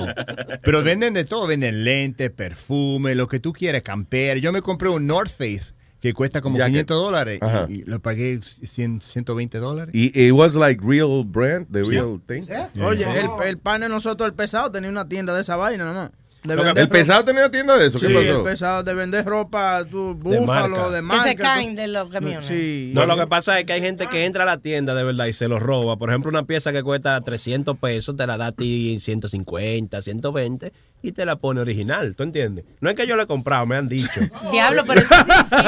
Pero 0.61 0.83
venden 0.83 1.13
de 1.13 1.23
todo, 1.23 1.47
venden 1.47 1.85
lentes, 1.85 2.29
perfume, 2.29 3.15
lo 3.15 3.29
que 3.29 3.39
tú 3.39 3.53
quieras, 3.53 3.83
camper. 3.83 4.41
Yo 4.41 4.51
me 4.51 4.61
compré 4.61 4.89
un 4.89 5.07
North 5.07 5.31
Face 5.31 5.73
que 6.01 6.13
cuesta 6.13 6.41
como 6.41 6.57
Jacket. 6.57 6.87
500 6.87 6.97
dólares 6.97 7.39
y, 7.69 7.73
y 7.73 7.83
lo 7.85 8.01
pagué 8.01 8.41
100, 8.41 8.99
120 8.99 9.57
dólares. 9.59 9.95
Y 9.95 10.11
it 10.19 10.33
was 10.33 10.55
like 10.55 10.81
real 10.83 11.23
brand, 11.23 11.67
the 11.71 11.83
Sí. 11.85 11.91
real 11.91 12.19
thing. 12.27 12.43
Oye, 12.83 13.05
el, 13.17 13.29
el 13.47 13.57
pan 13.59 13.79
de 13.79 13.87
nosotros, 13.87 14.27
el 14.27 14.33
pesado, 14.33 14.69
tenía 14.71 14.89
una 14.89 15.07
tienda 15.07 15.33
de 15.33 15.41
esa 15.41 15.55
vaina 15.55 15.85
nada 15.85 16.09
más. 16.09 16.11
De 16.43 16.55
Lo 16.55 16.61
que- 16.63 16.67
vender 16.69 16.83
¿El 16.85 16.89
pesado 16.89 17.23
tenía 17.23 17.51
tienda 17.51 17.77
de 17.77 17.85
eso? 17.85 17.99
¿Qué 17.99 18.07
Sí, 18.07 18.13
pasó? 18.15 18.37
el 18.39 18.43
pesado 18.43 18.83
de 18.83 18.93
vender 18.95 19.23
ropa, 19.25 19.85
tu 19.85 20.15
marca. 20.23 20.39
búfalo, 20.39 20.89
de 20.91 20.97
Que 20.97 21.01
marca. 21.03 21.23
se 21.27 21.35
caen 21.35 21.75
de 21.75 21.87
los 21.87 22.09
camiones. 22.09 22.45
Sí. 22.45 22.91
No, 22.95 23.05
lo 23.05 23.15
que 23.15 23.27
pasa 23.27 23.59
es 23.59 23.65
que 23.65 23.73
hay 23.73 23.81
gente 23.81 24.07
que 24.07 24.25
entra 24.25 24.41
a 24.43 24.45
la 24.47 24.57
tienda 24.57 24.95
de 24.95 25.03
verdad 25.03 25.27
y 25.27 25.33
se 25.33 25.47
lo 25.47 25.59
roba. 25.59 25.97
Por 25.97 26.09
ejemplo, 26.09 26.29
una 26.29 26.43
pieza 26.43 26.71
que 26.71 26.81
cuesta 26.81 27.21
300 27.21 27.77
pesos, 27.77 28.15
te 28.17 28.25
la 28.25 28.37
da 28.37 28.47
a 28.47 28.51
ti 28.53 28.99
150, 28.99 30.01
120 30.01 30.71
y 31.03 31.11
te 31.11 31.25
la 31.25 31.35
pone 31.35 31.61
original, 31.61 32.15
¿tú 32.15 32.23
entiendes? 32.23 32.65
No 32.79 32.89
es 32.89 32.95
que 32.95 33.05
yo 33.07 33.15
la 33.15 33.23
he 33.23 33.27
comprado, 33.27 33.65
me 33.65 33.75
han 33.75 33.87
dicho. 33.87 34.19
Diablo, 34.51 34.83
pero 34.87 35.01
eso 35.01 35.13
es 35.13 35.25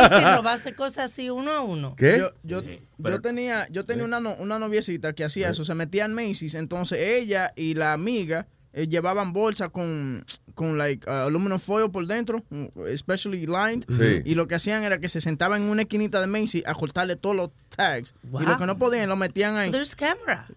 difícil 0.10 0.36
robarse 0.36 0.74
cosas 0.76 1.12
así 1.12 1.30
uno 1.30 1.52
a 1.52 1.62
uno. 1.62 1.96
Yo, 2.00 2.32
yo, 2.44 2.62
yo 2.98 3.22
tenía, 3.22 3.68
yo 3.70 3.86
tenía 3.86 4.06
una, 4.06 4.20
no- 4.20 4.36
una 4.36 4.58
noviecita 4.60 5.14
que 5.14 5.24
hacía 5.24 5.50
eso, 5.50 5.64
se 5.64 5.74
metía 5.76 6.06
en 6.06 6.14
Macy's, 6.14 6.56
entonces 6.56 7.00
ella 7.00 7.54
y 7.56 7.74
la 7.76 7.94
amiga 7.94 8.48
eh, 8.74 8.88
llevaban 8.88 9.34
bolsas 9.34 9.70
con, 9.70 10.26
con 10.56 10.78
like, 10.78 11.08
uh, 11.10 11.28
aluminum 11.28 11.60
foil 11.60 11.90
por 11.92 12.06
dentro, 12.08 12.44
mm, 12.50 12.66
especially 12.90 13.46
lined, 13.46 13.86
Sí. 13.88 14.22
y 14.26 14.36
lo 14.36 14.48
que 14.48 14.56
hacían 14.56 14.84
era 14.84 15.00
que 15.00 15.10
se 15.10 15.22
sentaban 15.22 15.62
en 15.62 15.70
una 15.70 15.84
esquinita 15.84 16.20
de 16.20 16.28
Macy's 16.28 16.64
a 16.66 16.74
cortarle 16.74 17.16
todos 17.16 17.36
los 17.36 17.50
tags, 17.76 18.14
y 18.40 18.44
lo 18.46 18.58
que 18.58 18.66
no 18.66 18.78
podían 18.78 19.10
lo 19.10 19.16
metían 19.16 19.58
ahí. 19.58 19.72
There's 19.72 19.96
camera. 19.96 20.48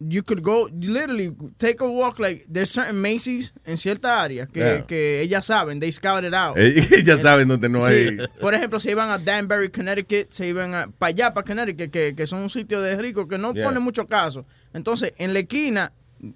You 0.00 0.24
could 0.24 0.40
go, 0.42 0.68
you 0.68 0.90
literally 0.92 1.32
take 1.56 1.76
a 1.80 1.86
walk, 1.86 2.18
like, 2.18 2.44
there's 2.52 2.68
certain 2.70 3.00
Macy's 3.00 3.52
en 3.64 3.76
cierta 3.76 4.20
área 4.20 4.46
que, 4.46 4.58
Yeah. 4.58 4.86
que 4.86 5.20
ellas 5.20 5.44
saben, 5.46 5.78
they 5.78 5.92
scout 5.92 6.24
it 6.24 6.34
out. 6.34 6.56
Ya 7.04 7.16
saben 7.20 7.46
dónde 7.46 7.68
no 7.68 7.86
Sí. 7.86 7.92
hay. 7.92 8.18
Por 8.40 8.54
ejemplo, 8.54 8.80
se 8.80 8.90
iban 8.90 9.08
a 9.10 9.18
Danbury, 9.18 9.68
Connecticut, 9.70 10.32
se 10.32 10.48
iban 10.48 10.74
a, 10.74 10.86
para 10.88 11.10
allá, 11.10 11.32
para 11.32 11.46
Connecticut, 11.46 11.92
que, 11.92 12.14
que 12.16 12.26
son 12.26 12.40
un 12.42 12.50
sitio 12.50 12.80
de 12.80 12.96
ricos 12.96 13.28
que 13.28 13.38
no 13.38 13.52
Yeah. 13.54 13.66
ponen 13.66 13.82
mucho 13.82 14.04
caso. 14.08 14.44
Entonces, 14.74 15.12
en 15.16 15.32
la 15.32 15.40
esquina, 15.40 15.92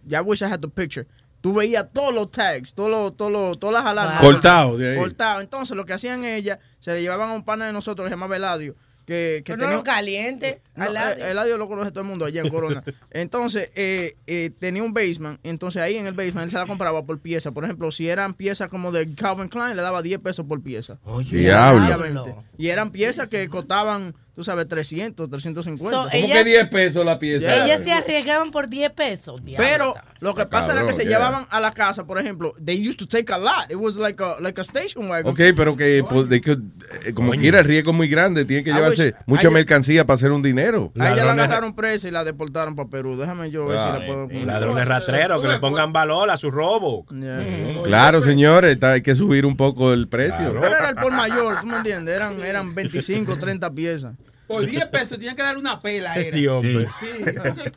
ya 0.06 0.22
wish 0.22 0.42
I 0.42 0.46
had 0.46 0.60
the 0.60 0.68
picture, 0.68 1.06
tú 1.40 1.52
veías 1.54 1.86
todos 1.92 2.14
los 2.14 2.30
tags, 2.30 2.74
todos 2.74 2.90
los, 2.90 3.16
todos 3.16 3.32
los, 3.32 3.58
todas 3.58 3.74
las 3.82 3.84
alarmas. 3.86 4.20
Cortado 4.20 4.76
de 4.78 4.92
ahí. 4.92 4.98
Cortado. 4.98 5.40
Entonces, 5.40 5.76
lo 5.76 5.84
que 5.84 5.92
hacían 5.92 6.24
ellas, 6.24 6.58
se 6.78 6.92
le 6.92 7.00
llevaban 7.02 7.30
a 7.30 7.32
un 7.34 7.42
pana 7.44 7.66
de 7.66 7.72
nosotros, 7.72 8.04
que 8.06 8.10
se 8.10 8.14
llamaba 8.16 8.36
Eladio, 8.36 8.76
que, 9.04 9.42
que 9.44 9.54
Pero 9.54 9.56
no 9.56 9.62
tenía- 9.64 9.76
lo 9.78 9.82
caliente. 9.84 10.62
no, 10.76 10.84
al 10.84 10.94
lado. 10.94 11.14
eh, 11.16 11.30
Eladio 11.32 11.58
lo 11.58 11.66
conoce 11.66 11.90
todo 11.90 12.02
el 12.02 12.06
mundo 12.08 12.24
allá 12.24 12.40
en 12.42 12.48
Corona. 12.48 12.84
Entonces, 13.10 13.72
eh, 13.74 14.16
eh, 14.28 14.50
tenía 14.60 14.84
un 14.84 14.94
basement. 14.94 15.40
Entonces, 15.42 15.82
ahí 15.82 15.96
en 15.96 16.06
el 16.06 16.14
basement 16.14 16.44
él 16.44 16.50
se 16.50 16.56
la 16.58 16.66
compraba 16.66 17.02
por 17.02 17.18
pieza. 17.18 17.50
Por 17.50 17.64
ejemplo, 17.64 17.90
si 17.90 18.08
eran 18.08 18.34
piezas 18.34 18.68
como 18.68 18.92
de 18.92 19.12
Calvin 19.16 19.48
Klein, 19.48 19.74
le 19.74 19.82
daba 19.82 20.02
10 20.02 20.20
pesos 20.20 20.46
por 20.46 20.62
pieza. 20.62 20.98
Diablo. 21.28 21.84
Obviamente. 21.84 22.34
Y 22.56 22.68
eran 22.68 22.90
piezas 22.92 23.28
que 23.28 23.48
costaban, 23.48 24.14
tú 24.34 24.42
sabes, 24.42 24.66
300, 24.66 25.28
350. 25.28 25.90
So, 25.90 26.02
¿Cómo 26.10 26.10
ellas- 26.24 26.38
que 26.38 26.44
10 26.44 26.68
pesos 26.68 27.04
la 27.04 27.18
pieza? 27.18 27.64
Ellas 27.64 27.82
se 27.84 27.92
arriesgaban 27.92 28.50
por 28.50 28.68
10 28.68 28.90
pesos. 28.90 29.44
diablo. 29.44 29.66
Pero 29.68 29.94
lo 30.20 30.34
que 30.34 30.46
pasa 30.46 30.68
era 30.72 30.80
cabrón, 30.80 30.86
que 30.88 30.92
se 30.94 31.02
yeah. 31.02 31.18
llevaban 31.18 31.46
a 31.50 31.60
la 31.60 31.72
casa, 31.72 32.04
por 32.06 32.18
ejemplo, 32.18 32.54
they 32.64 32.88
used 32.88 32.96
to 32.98 33.06
take 33.06 33.32
a 33.32 33.38
lot. 33.38 33.70
It 33.70 33.76
was 33.76 33.96
like 33.96 34.22
a, 34.22 34.36
like 34.40 34.58
a 34.60 34.64
station 34.64 35.08
wagon. 35.10 35.32
Ok, 35.32 35.40
pero 35.56 35.76
que 35.76 36.04
pues, 36.08 36.28
they 36.28 36.40
could, 36.40 36.60
eh, 37.04 37.12
como 37.12 37.32
quiera 37.32 37.60
el 37.60 37.64
riesgo 37.66 37.90
es 37.90 37.96
muy 37.96 38.08
grande, 38.08 38.44
tiene 38.44 38.64
que 38.64 38.70
I 38.70 38.74
llevarse 38.74 39.12
wish- 39.12 39.16
mucha 39.26 39.50
mercancía 39.50 40.06
para 40.06 40.14
hacer 40.14 40.32
un 40.32 40.42
dinero. 40.42 40.92
A 40.98 41.12
ella 41.12 41.24
la 41.24 41.32
agarraron 41.32 41.74
presa 41.74 42.08
y 42.08 42.10
la 42.10 42.24
deportaron 42.24 42.74
para 42.74 42.88
Perú. 42.88 43.16
Déjame 43.16 43.50
yo 43.50 43.66
ver 43.66 43.78
si 43.78 43.84
la 43.84 44.06
puedo... 44.06 44.28
Ladrones 44.46 44.86
rastreros, 44.86 45.42
que 45.42 45.48
le 45.48 45.58
pongan 45.58 45.92
valor 45.92 46.30
a 46.30 46.36
su 46.38 46.50
robo. 46.50 47.06
Yeah. 47.10 47.82
Claro, 47.84 48.22
señores, 48.22 48.72
está- 48.72 48.92
hay 48.92 49.02
que 49.02 49.14
subir 49.14 49.44
un 49.46 49.56
poco 49.56 49.92
el 49.92 50.08
precio. 50.08 50.50
Pero 50.52 50.66
era 50.66 50.88
el 50.90 50.96
por 50.96 51.12
mayor, 51.12 51.60
¿tú 51.60 51.66
me 51.66 51.76
entiendes? 51.78 52.14
Eran, 52.16 52.40
eran 52.42 52.74
25, 52.74 53.36
30 53.38 53.70
piezas. 53.72 54.14
Por 54.52 54.66
10 54.66 54.86
pesos 54.86 55.18
tienen 55.18 55.34
que 55.36 55.42
dar 55.42 55.56
una 55.56 55.80
pela. 55.80 56.14
Era. 56.14 56.32
Sí, 56.32 56.46
hombre. 56.46 56.86
Sí, 57.00 57.06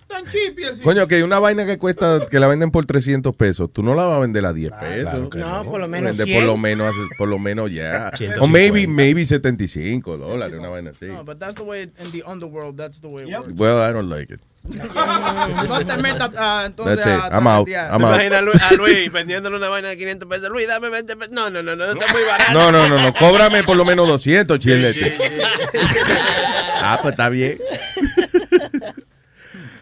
tan 0.07 0.25
chipi 0.25 0.65
así. 0.65 0.81
Coño, 0.81 1.07
que 1.07 1.23
una 1.23 1.39
vaina 1.39 1.65
que 1.65 1.77
cuesta, 1.77 2.25
que 2.29 2.39
la 2.39 2.47
venden 2.47 2.71
por 2.71 2.85
300 2.85 3.33
pesos, 3.35 3.71
tú 3.71 3.81
no 3.81 3.95
la 3.95 4.05
vas 4.05 4.17
a 4.17 4.19
vender 4.19 4.45
a 4.45 4.53
10 4.53 4.71
pesos. 4.73 5.29
No, 5.35 5.63
por 5.63 5.79
lo 5.79 5.87
menos 5.87 6.17
Vende 6.17 6.25
100. 6.25 6.39
por 6.39 6.47
lo 6.47 6.57
menos, 6.57 6.95
por 7.17 7.27
lo 7.29 7.39
menos 7.39 7.71
ya. 7.71 8.11
150. 8.17 8.41
O 8.43 8.47
maybe, 8.47 8.87
maybe 8.87 9.25
75 9.25 10.17
dólares, 10.17 10.59
una 10.59 10.69
vaina 10.69 10.91
así. 10.91 11.05
No, 11.05 11.23
but 11.23 11.39
that's 11.39 11.55
the 11.55 11.63
way 11.63 11.83
in 11.83 12.11
the 12.11 12.23
underworld, 12.25 12.77
that's 12.77 12.99
the 12.99 13.07
way 13.07 13.23
it 13.23 13.33
works. 13.35 13.53
Well, 13.55 13.77
I 13.81 13.93
don't 13.93 14.09
like 14.09 14.33
it. 14.33 14.41
No 14.67 15.85
te 15.85 15.97
metas 15.97 16.31
ah, 16.37 16.63
entonces 16.65 17.03
That's 17.03 17.27
it. 17.27 17.31
a 17.31 17.37
I'm 17.37 17.47
out. 17.47 17.67
I'm 17.67 17.73
¿Te 17.73 17.77
out. 17.77 18.01
imaginas 18.01 18.39
a 18.39 18.41
Luis, 18.41 18.61
a 18.61 18.73
Luis 18.73 19.11
vendiéndole 19.11 19.57
una 19.57 19.69
vaina 19.69 19.89
de 19.89 19.97
500 19.97 20.27
pesos? 20.27 20.49
Luis, 20.49 20.67
dame 20.67 20.89
20 20.89 21.15
pesos. 21.15 21.33
No, 21.33 21.49
no, 21.49 21.61
no, 21.61 21.75
no, 21.75 21.91
está 21.91 22.07
muy 22.11 22.23
barato. 22.23 22.53
No, 22.53 22.71
no, 22.71 22.89
no, 22.89 23.01
no. 23.01 23.13
Cóbrame 23.13 23.63
por 23.63 23.77
lo 23.77 23.85
menos 23.85 24.07
200, 24.07 24.59
chilete. 24.59 25.15
ah, 26.81 26.97
pues 27.01 27.13
está 27.13 27.29
bien. 27.29 27.59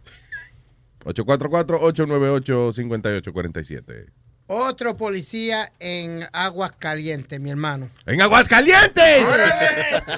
844-898-5847. 1.07 4.07
Otro 4.49 4.97
policía 4.97 5.73
en 5.81 6.25
Aguas 6.33 6.71
Calientes, 6.79 7.41
mi 7.41 7.51
hermano. 7.51 7.91
¡En 8.07 8.23
Aguascalientes! 8.23 9.27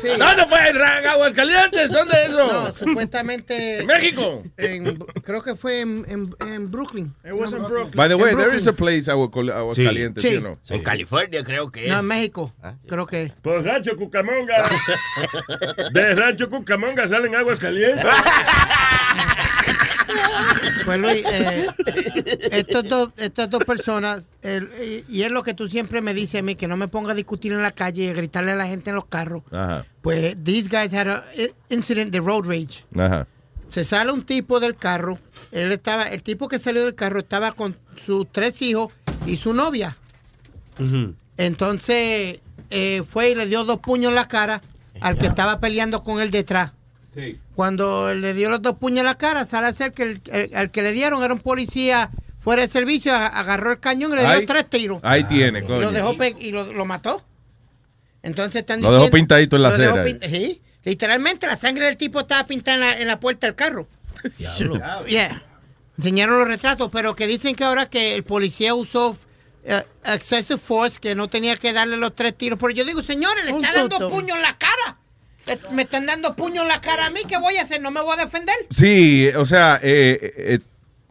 Sí. 0.02 0.08
¿Dónde 0.18 0.44
fue 0.46 0.68
en 0.68 0.76
Aguascalientes? 1.06 1.90
¿Dónde 1.90 2.14
es 2.24 2.28
eso? 2.28 2.46
No, 2.52 2.74
supuestamente. 2.74 3.78
¿En 3.78 3.86
México? 3.86 4.42
en- 4.58 4.98
creo 5.24 5.40
que 5.40 5.54
fue 5.56 5.80
en, 5.80 6.04
en- 6.08 6.34
en 6.46 6.70
Brooklyn. 6.70 7.14
It 7.24 7.32
was 7.32 7.52
in 7.54 7.62
Brooklyn. 7.62 7.92
By 7.96 8.10
the 8.10 8.16
way, 8.16 8.34
there 8.36 8.54
is 8.54 8.66
a 8.66 8.72
place 8.74 9.10
Aguascal- 9.10 9.50
Aguascalientes, 9.50 10.22
Sí. 10.22 10.34
you 10.34 10.40
know. 10.40 10.58
En 10.68 10.82
California 10.82 11.42
creo 11.42 11.72
que 11.72 11.86
es. 11.86 11.90
No, 11.90 12.00
en 12.00 12.04
México. 12.06 12.52
Creo 12.86 13.06
que. 13.06 13.32
Por 13.40 13.64
Rancho 13.64 13.96
Cucamonga. 13.96 14.68
De 15.92 16.14
Rancho 16.14 16.50
Cucamonga 16.50 17.08
salen 17.08 17.34
aguas 17.34 17.58
calientes. 17.58 18.04
Pues 20.84 20.98
Luis, 20.98 21.22
eh, 21.30 21.66
estos 22.52 22.88
dos, 22.88 23.10
estas 23.16 23.50
dos 23.50 23.64
personas, 23.64 24.24
el- 24.42 24.68
y- 25.08 25.18
y 25.18 25.22
es 25.22 25.30
lo 25.32 25.42
que 25.42 25.54
tú 25.54 25.68
siempre 25.68 26.00
me 26.00 26.14
dices 26.14 26.40
a 26.40 26.42
mí, 26.42 26.54
que 26.54 26.66
no 26.68 26.76
me 26.76 26.88
ponga 26.88 27.12
a 27.12 27.14
discutir 27.14 27.52
en 27.52 27.62
la 27.62 27.72
calle 27.72 28.04
y 28.04 28.08
a 28.08 28.12
gritarle 28.12 28.52
a 28.52 28.56
la 28.56 28.66
gente 28.66 28.90
en 28.90 28.96
los 28.96 29.06
carros. 29.06 29.42
Ajá, 29.50 29.84
Pues 30.02 30.36
these 30.42 30.68
guys 30.68 30.92
had 30.92 31.08
an 31.08 31.22
incident 31.68 32.10
de 32.12 32.20
road 32.20 32.44
rage. 32.46 32.84
ajá. 32.96 33.26
Se 33.68 33.84
sale 33.84 34.10
un 34.12 34.22
tipo 34.22 34.60
del 34.60 34.76
carro. 34.76 35.18
Él 35.52 35.70
estaba, 35.72 36.04
el 36.04 36.22
tipo 36.22 36.48
que 36.48 36.58
salió 36.58 36.82
del 36.84 36.94
carro 36.94 37.18
estaba 37.18 37.52
con 37.52 37.76
sus 38.02 38.26
tres 38.32 38.62
hijos 38.62 38.90
y 39.26 39.36
su 39.36 39.52
novia. 39.52 39.98
Entonces 41.36 42.40
eh, 42.70 43.02
fue 43.06 43.30
y 43.30 43.34
le 43.34 43.46
dio 43.46 43.64
dos 43.64 43.80
puños 43.80 44.08
en 44.10 44.14
la 44.14 44.26
cara 44.28 44.62
al 45.00 45.18
que 45.18 45.26
estaba 45.26 45.60
peleando 45.60 46.02
con 46.02 46.20
él 46.20 46.30
detrás. 46.30 46.72
Cuando 47.54 48.14
le 48.14 48.34
dio 48.34 48.50
los 48.50 48.62
dos 48.62 48.76
puños 48.78 49.00
en 49.00 49.06
la 49.06 49.16
cara, 49.16 49.44
sale 49.46 49.66
a 49.66 49.72
ser 49.72 49.92
que 49.92 50.02
el, 50.02 50.70
que 50.70 50.82
le 50.82 50.92
dieron 50.92 51.22
era 51.22 51.32
un 51.34 51.40
policía 51.40 52.10
fuera 52.38 52.62
de 52.62 52.68
servicio, 52.68 53.12
a- 53.14 53.26
agarró 53.26 53.72
el 53.72 53.80
cañón 53.80 54.12
y 54.12 54.16
le 54.16 54.20
dio 54.22 54.30
Ahí- 54.30 54.46
tres 54.46 54.68
tiros. 54.70 55.00
ahí 55.02 55.24
tiene, 55.24 55.58
Y 55.60 55.62
coño. 55.62 55.80
lo 55.80 55.92
dejó 55.92 56.16
y 56.38 56.50
lo, 56.52 56.72
lo 56.72 56.84
mató. 56.84 57.24
Entonces 58.22 58.60
están 58.60 58.80
Lo 58.80 58.88
dejó 58.92 59.04
diciendo- 59.04 59.14
pintadito 59.16 59.56
en 59.56 59.62
la 59.62 59.70
lo 59.70 59.76
dejó 59.78 59.98
acera. 60.00 60.28
sí, 60.28 60.60
literalmente 60.84 61.46
la 61.46 61.56
sangre 61.56 61.84
del 61.86 61.96
tipo 61.96 62.20
estaba 62.20 62.46
pintada 62.46 62.74
en 62.76 62.80
la, 62.80 62.92
en 63.02 63.08
la 63.08 63.20
puerta 63.20 63.46
del 63.46 63.54
carro. 63.56 63.88
Yeah. 65.06 65.42
Enseñaron 65.96 66.38
los 66.38 66.46
retratos, 66.48 66.90
pero 66.92 67.16
que 67.16 67.26
dicen 67.26 67.54
que 67.56 67.64
ahora 67.64 67.86
que 67.90 68.14
el 68.14 68.22
policía 68.22 68.74
usó 68.74 69.16
eh, 69.64 69.82
excessive 70.04 70.58
force, 70.58 70.98
que 71.00 71.14
no 71.16 71.26
tenía 71.28 71.56
que 71.56 71.72
darle 71.72 71.96
los 71.96 72.14
tres 72.14 72.36
tiros. 72.38 72.58
Pero 72.60 72.70
yo 72.72 72.84
digo, 72.84 73.02
señores, 73.02 73.44
le 73.44 73.52
Un 73.52 73.64
están 73.64 73.88
dando 73.88 73.98
susto. 73.98 74.08
puño 74.14 74.36
en 74.36 74.42
la 74.42 74.56
cara. 74.56 74.96
Me 75.72 75.82
están 75.82 76.06
dando 76.06 76.34
puño 76.34 76.62
en 76.62 76.68
la 76.68 76.80
cara 76.80 77.06
a 77.06 77.10
mí, 77.10 77.20
¿qué 77.28 77.38
voy 77.38 77.56
a 77.56 77.62
hacer? 77.62 77.80
¿No 77.80 77.90
me 77.90 78.00
voy 78.00 78.14
a 78.18 78.24
defender? 78.24 78.54
Sí, 78.70 79.28
o 79.36 79.44
sea, 79.44 79.80
eh, 79.82 80.18
eh, 80.22 80.32
eh, 80.36 80.58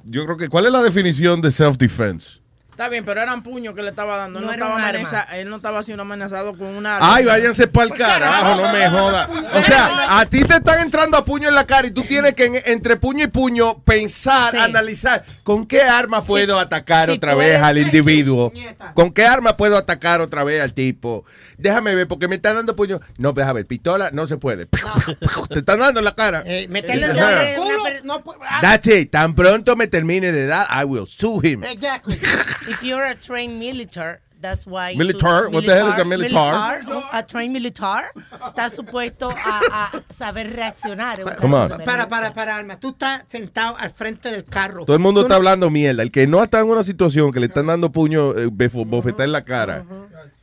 yo 0.05 0.25
creo 0.25 0.37
que, 0.37 0.49
¿cuál 0.49 0.65
es 0.65 0.71
la 0.71 0.81
definición 0.81 1.41
de 1.41 1.49
self-defense? 1.49 2.41
Está 2.77 2.89
bien, 2.89 3.03
pero 3.03 3.23
eran 3.23 3.41
puños 3.41 3.73
que 3.73 3.81
le 3.81 3.89
estaba 3.89 4.17
dando. 4.17 4.37
Él 4.37 4.45
No 4.45 4.51
estaba 4.51 4.75
amenaza- 4.77 5.23
él 5.35 5.49
no 5.49 5.55
estaba 5.55 5.81
siendo 5.81 6.03
amenazado 6.03 6.55
con 6.55 6.67
una 6.67 6.97
arma. 6.97 7.15
Ay, 7.15 7.25
váyanse 7.25 7.65
para 7.65 7.87
el 7.87 7.93
carajo, 7.95 8.61
no 8.61 8.71
me 8.71 8.87
joda. 8.87 9.27
O 9.55 9.61
sea, 9.63 10.19
a 10.19 10.25
ti 10.27 10.43
te 10.43 10.57
están 10.57 10.81
entrando 10.81 11.17
a 11.17 11.25
puño 11.25 11.49
en 11.49 11.55
la 11.55 11.65
cara 11.65 11.87
y 11.87 11.91
tú 11.91 12.03
tienes 12.03 12.35
que 12.35 12.45
en- 12.45 12.61
entre 12.65 12.95
puño 12.97 13.23
y 13.23 13.29
puño 13.29 13.79
pensar, 13.79 14.51
Sí. 14.51 14.57
analizar 14.57 15.25
con 15.41 15.65
qué 15.65 15.81
arma 15.81 16.21
puedo 16.23 16.59
atacar 16.59 17.09
otra 17.09 17.33
vez 17.33 17.59
al 17.59 17.79
individuo. 17.79 18.53
¿Con 18.93 19.11
qué 19.11 19.25
arma 19.25 19.57
puedo 19.57 19.75
atacar 19.75 20.21
otra 20.21 20.43
vez 20.43 20.61
al 20.61 20.73
tipo? 20.73 21.25
Déjame 21.57 21.95
ver, 21.95 22.07
porque 22.07 22.27
me 22.27 22.35
están 22.35 22.57
dando 22.57 22.75
puño. 22.75 22.99
No, 23.17 23.33
déjame 23.33 23.53
ver, 23.61 23.65
pistola 23.65 24.11
no 24.13 24.27
se 24.27 24.37
puede. 24.37 24.67
Te 25.49 25.57
están 25.59 25.79
dando 25.79 25.99
en 25.99 26.05
la 26.05 26.13
cara. 26.13 26.43
Eh, 26.45 26.67
meterle 26.69 27.07
el 27.07 27.17
en 27.17 27.55
culo, 27.55 27.83
no 28.03 28.23
ah, 28.47 28.59
That's 28.61 28.85
it. 28.85 29.09
Tan 29.09 29.33
pronto 29.33 29.75
me 29.75 29.87
termine 29.87 30.31
de 30.31 30.45
dar, 30.45 30.67
I 30.79 30.83
will 30.85 31.07
sue 31.07 31.39
him. 31.43 31.63
Exactly. 31.63 32.19
If 32.67 32.81
you're 32.83 33.05
a 33.05 33.15
trained 33.15 33.59
military, 33.59 34.17
that's 34.41 34.65
why. 34.67 34.95
Militar? 34.95 35.45
tú- 35.47 35.53
What 35.55 35.65
the 35.65 35.75
hell 35.75 35.87
is 35.89 35.99
a 35.99 36.05
militar? 36.05 36.83
militar, 36.83 37.03
A 37.11 37.23
trained 37.25 37.53
militar 37.53 38.11
está 38.47 38.69
supuesto 38.69 39.29
a, 39.31 39.61
a 39.93 40.03
saber 40.13 40.53
reaccionar. 40.55 41.21
Come 41.39 41.55
on. 41.55 41.69
Para, 41.85 42.07
para, 42.07 42.33
para, 42.33 42.55
Alma. 42.57 42.79
Tú 42.79 42.89
estás 42.89 43.23
sentado 43.29 43.75
al 43.77 43.91
frente 43.91 44.29
del 44.29 44.43
carro. 44.45 44.85
Todo 44.85 44.95
el 44.95 45.01
mundo 45.01 45.21
Tú 45.21 45.25
está 45.25 45.33
no- 45.35 45.37
hablando 45.37 45.69
mierda. 45.69 46.03
El 46.03 46.11
que 46.11 46.27
no 46.27 46.43
está 46.43 46.59
en 46.59 46.69
una 46.69 46.83
situación 46.83 47.31
que 47.31 47.39
le 47.39 47.47
están 47.47 47.67
dando 47.67 47.91
puño, 47.91 48.37
eh, 48.37 48.47
bofetada 48.47 49.23
en 49.23 49.31
la 49.31 49.43
cara, 49.43 49.85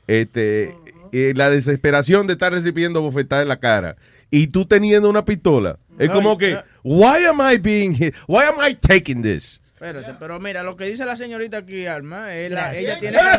este, 0.06 0.74
eh, 1.12 1.32
la 1.36 1.50
desesperación 1.50 2.26
de 2.26 2.32
estar 2.34 2.52
recibiendo 2.52 3.00
bofetada 3.02 3.42
en 3.42 3.48
la 3.48 3.58
cara, 3.60 3.96
y 4.30 4.48
tú 4.48 4.64
teniendo 4.66 5.08
una 5.08 5.24
pistola, 5.24 5.78
es 5.98 6.08
No, 6.08 6.14
como 6.14 6.36
que, 6.38 6.58
why 6.82 7.24
am 7.28 7.40
I 7.40 7.56
being 7.58 7.94
hit? 7.94 8.14
Why 8.26 8.42
am 8.44 8.56
I 8.60 8.74
taking 8.74 9.22
this? 9.22 9.60
Espérate, 9.84 10.14
pero 10.18 10.40
mira, 10.40 10.62
lo 10.62 10.76
que 10.76 10.84
dice 10.86 11.04
la 11.04 11.14
señorita 11.14 11.58
aquí, 11.58 11.86
Alma, 11.86 12.32
es 12.34 12.50
la- 12.50 12.72
ella 12.74 12.98
tiene... 12.98 13.18
La 13.18 13.34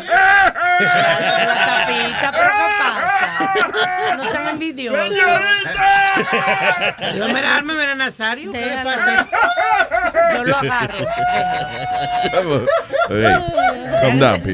tapita, 1.66 2.30
pero 2.32 2.50
¿qué 2.56 2.66
pasa? 2.78 4.16
No 4.16 4.24
sean 4.30 4.48
envidiosos. 4.50 5.12
Dios, 7.14 7.32
mira, 7.32 7.56
Alma, 7.56 7.74
mira, 7.74 7.94
Nazario. 7.96 8.52
¿Qué 8.52 8.60
le 8.64 8.78
pasa? 8.84 9.26
Yo 10.36 10.44
lo 10.44 10.56
agarro. 10.56 10.98
Pero 13.08 14.14
no 14.14 14.32
de. 14.38 14.52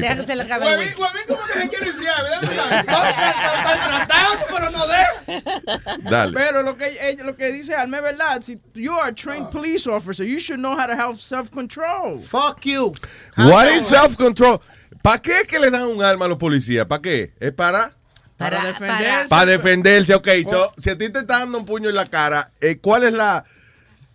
Dale. 6.09 6.33
Pero 6.33 6.63
lo 6.63 6.77
que, 6.77 7.17
lo 7.23 7.35
que 7.35 7.51
dice 7.51 7.75
Alma 7.75 7.97
es 7.97 8.03
verdad. 8.03 8.41
Si 8.41 8.59
you 8.73 8.93
are 8.93 9.09
a 9.09 9.13
trained 9.13 9.49
police 9.49 9.87
officer, 9.87 10.25
you 10.25 10.39
should 10.39 10.59
know 10.59 10.73
how 10.73 10.85
to 10.87 10.93
have 10.93 11.19
self-control. 11.19 12.21
Fuck 12.21 12.65
you. 12.65 12.93
What 13.37 13.67
is 13.71 13.85
self-control? 13.85 14.59
¿Para 15.01 15.21
qué 15.21 15.41
es 15.41 15.47
que 15.47 15.59
le 15.59 15.69
dan 15.69 15.83
un 15.83 16.01
arma 16.03 16.25
a 16.25 16.27
los 16.29 16.37
policías? 16.37 16.85
¿Para 16.85 17.01
qué? 17.01 17.33
¿Es 17.39 17.51
para? 17.53 17.91
Para, 18.37 18.57
Para- 18.57 18.67
defenderse. 18.67 19.29
Para 19.29 19.45
defenderse, 19.45 20.15
ok. 20.15 20.27
So, 20.47 20.73
si 20.77 20.89
a 20.89 20.97
ti 20.97 21.09
te 21.09 21.19
está 21.19 21.39
dando 21.39 21.57
un 21.57 21.65
puño 21.65 21.89
en 21.89 21.95
la 21.95 22.05
cara, 22.05 22.51
eh, 22.61 22.77
¿cuál 22.79 23.03
es 23.03 23.13
la... 23.13 23.43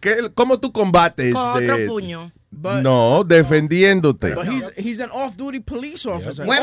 Qué, 0.01 0.31
¿Cómo 0.35 0.61
tú 0.61 0.73
combates? 0.73 1.35
Con 1.35 1.43
otro 1.43 1.77
eh, 1.77 1.87
puño. 1.87 2.33
But, 2.51 2.83
no, 2.83 3.25
defendiéndote. 3.25 4.35
but 4.35 4.47
he's, 4.49 4.71
he's 4.77 5.01
an 5.01 5.11
off-duty 5.11 5.61
police 5.61 6.07
officer. 6.07 6.45
You're 6.47 6.57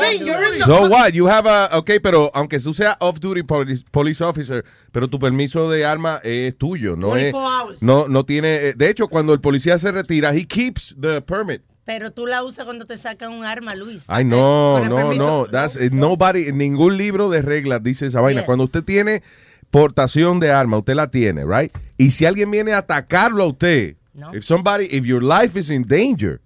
in 0.52 0.58
the 0.58 0.64
So 0.66 0.88
what? 0.88 1.14
You 1.14 1.26
have 1.28 1.46
a... 1.46 1.70
Ok, 1.78 1.92
pero 2.02 2.30
aunque 2.34 2.58
tú 2.58 2.74
seas 2.74 2.96
off-duty 2.98 3.44
police, 3.44 3.84
police 3.92 4.20
officer, 4.20 4.64
pero 4.90 5.08
tu 5.08 5.18
permiso 5.20 5.70
de 5.70 5.84
arma 5.86 6.20
es 6.24 6.56
tuyo, 6.58 6.96
no 6.96 7.14
es... 7.16 7.32
24 7.32 7.48
hours. 7.48 7.82
No, 7.82 8.08
no 8.08 8.24
tiene... 8.24 8.56
eh, 8.68 8.74
De 8.76 8.90
hecho, 8.90 9.06
cuando 9.08 9.32
el 9.32 9.40
policía 9.40 9.78
se 9.78 9.92
retira, 9.92 10.34
he 10.34 10.44
keeps 10.46 10.96
the 11.00 11.22
permit. 11.22 11.62
Pero 11.84 12.10
tú 12.10 12.26
la 12.26 12.42
usas 12.42 12.64
cuando 12.64 12.84
te 12.84 12.96
sacan 12.96 13.30
un 13.32 13.44
arma, 13.44 13.76
Luis. 13.76 14.06
Ay, 14.08 14.24
no, 14.24 14.80
no, 14.84 15.14
no. 15.14 15.46
That's, 15.46 15.78
nobody, 15.92 16.50
ningún 16.52 16.96
libro 16.96 17.30
de 17.30 17.42
reglas 17.42 17.80
dice 17.80 18.06
esa 18.06 18.20
vaina. 18.20 18.40
Yes. 18.40 18.46
Cuando 18.46 18.64
usted 18.64 18.82
tiene 18.82 19.22
portación 19.70 20.40
de 20.40 20.50
arma, 20.50 20.78
usted 20.78 20.94
la 20.94 21.10
tiene, 21.12 21.44
right? 21.44 21.72
Y 21.96 22.10
si 22.10 22.26
alguien 22.26 22.50
viene 22.50 22.72
a 22.72 22.78
atacarlo 22.78 23.44
a 23.44 23.46
usted, 23.46 23.94
No. 24.16 24.34
if 24.34 24.44
somebody, 24.44 24.86
if 24.92 25.04
your 25.04 25.20
life 25.20 25.56
is 25.56 25.70
in 25.70 25.82
danger, 25.82 26.40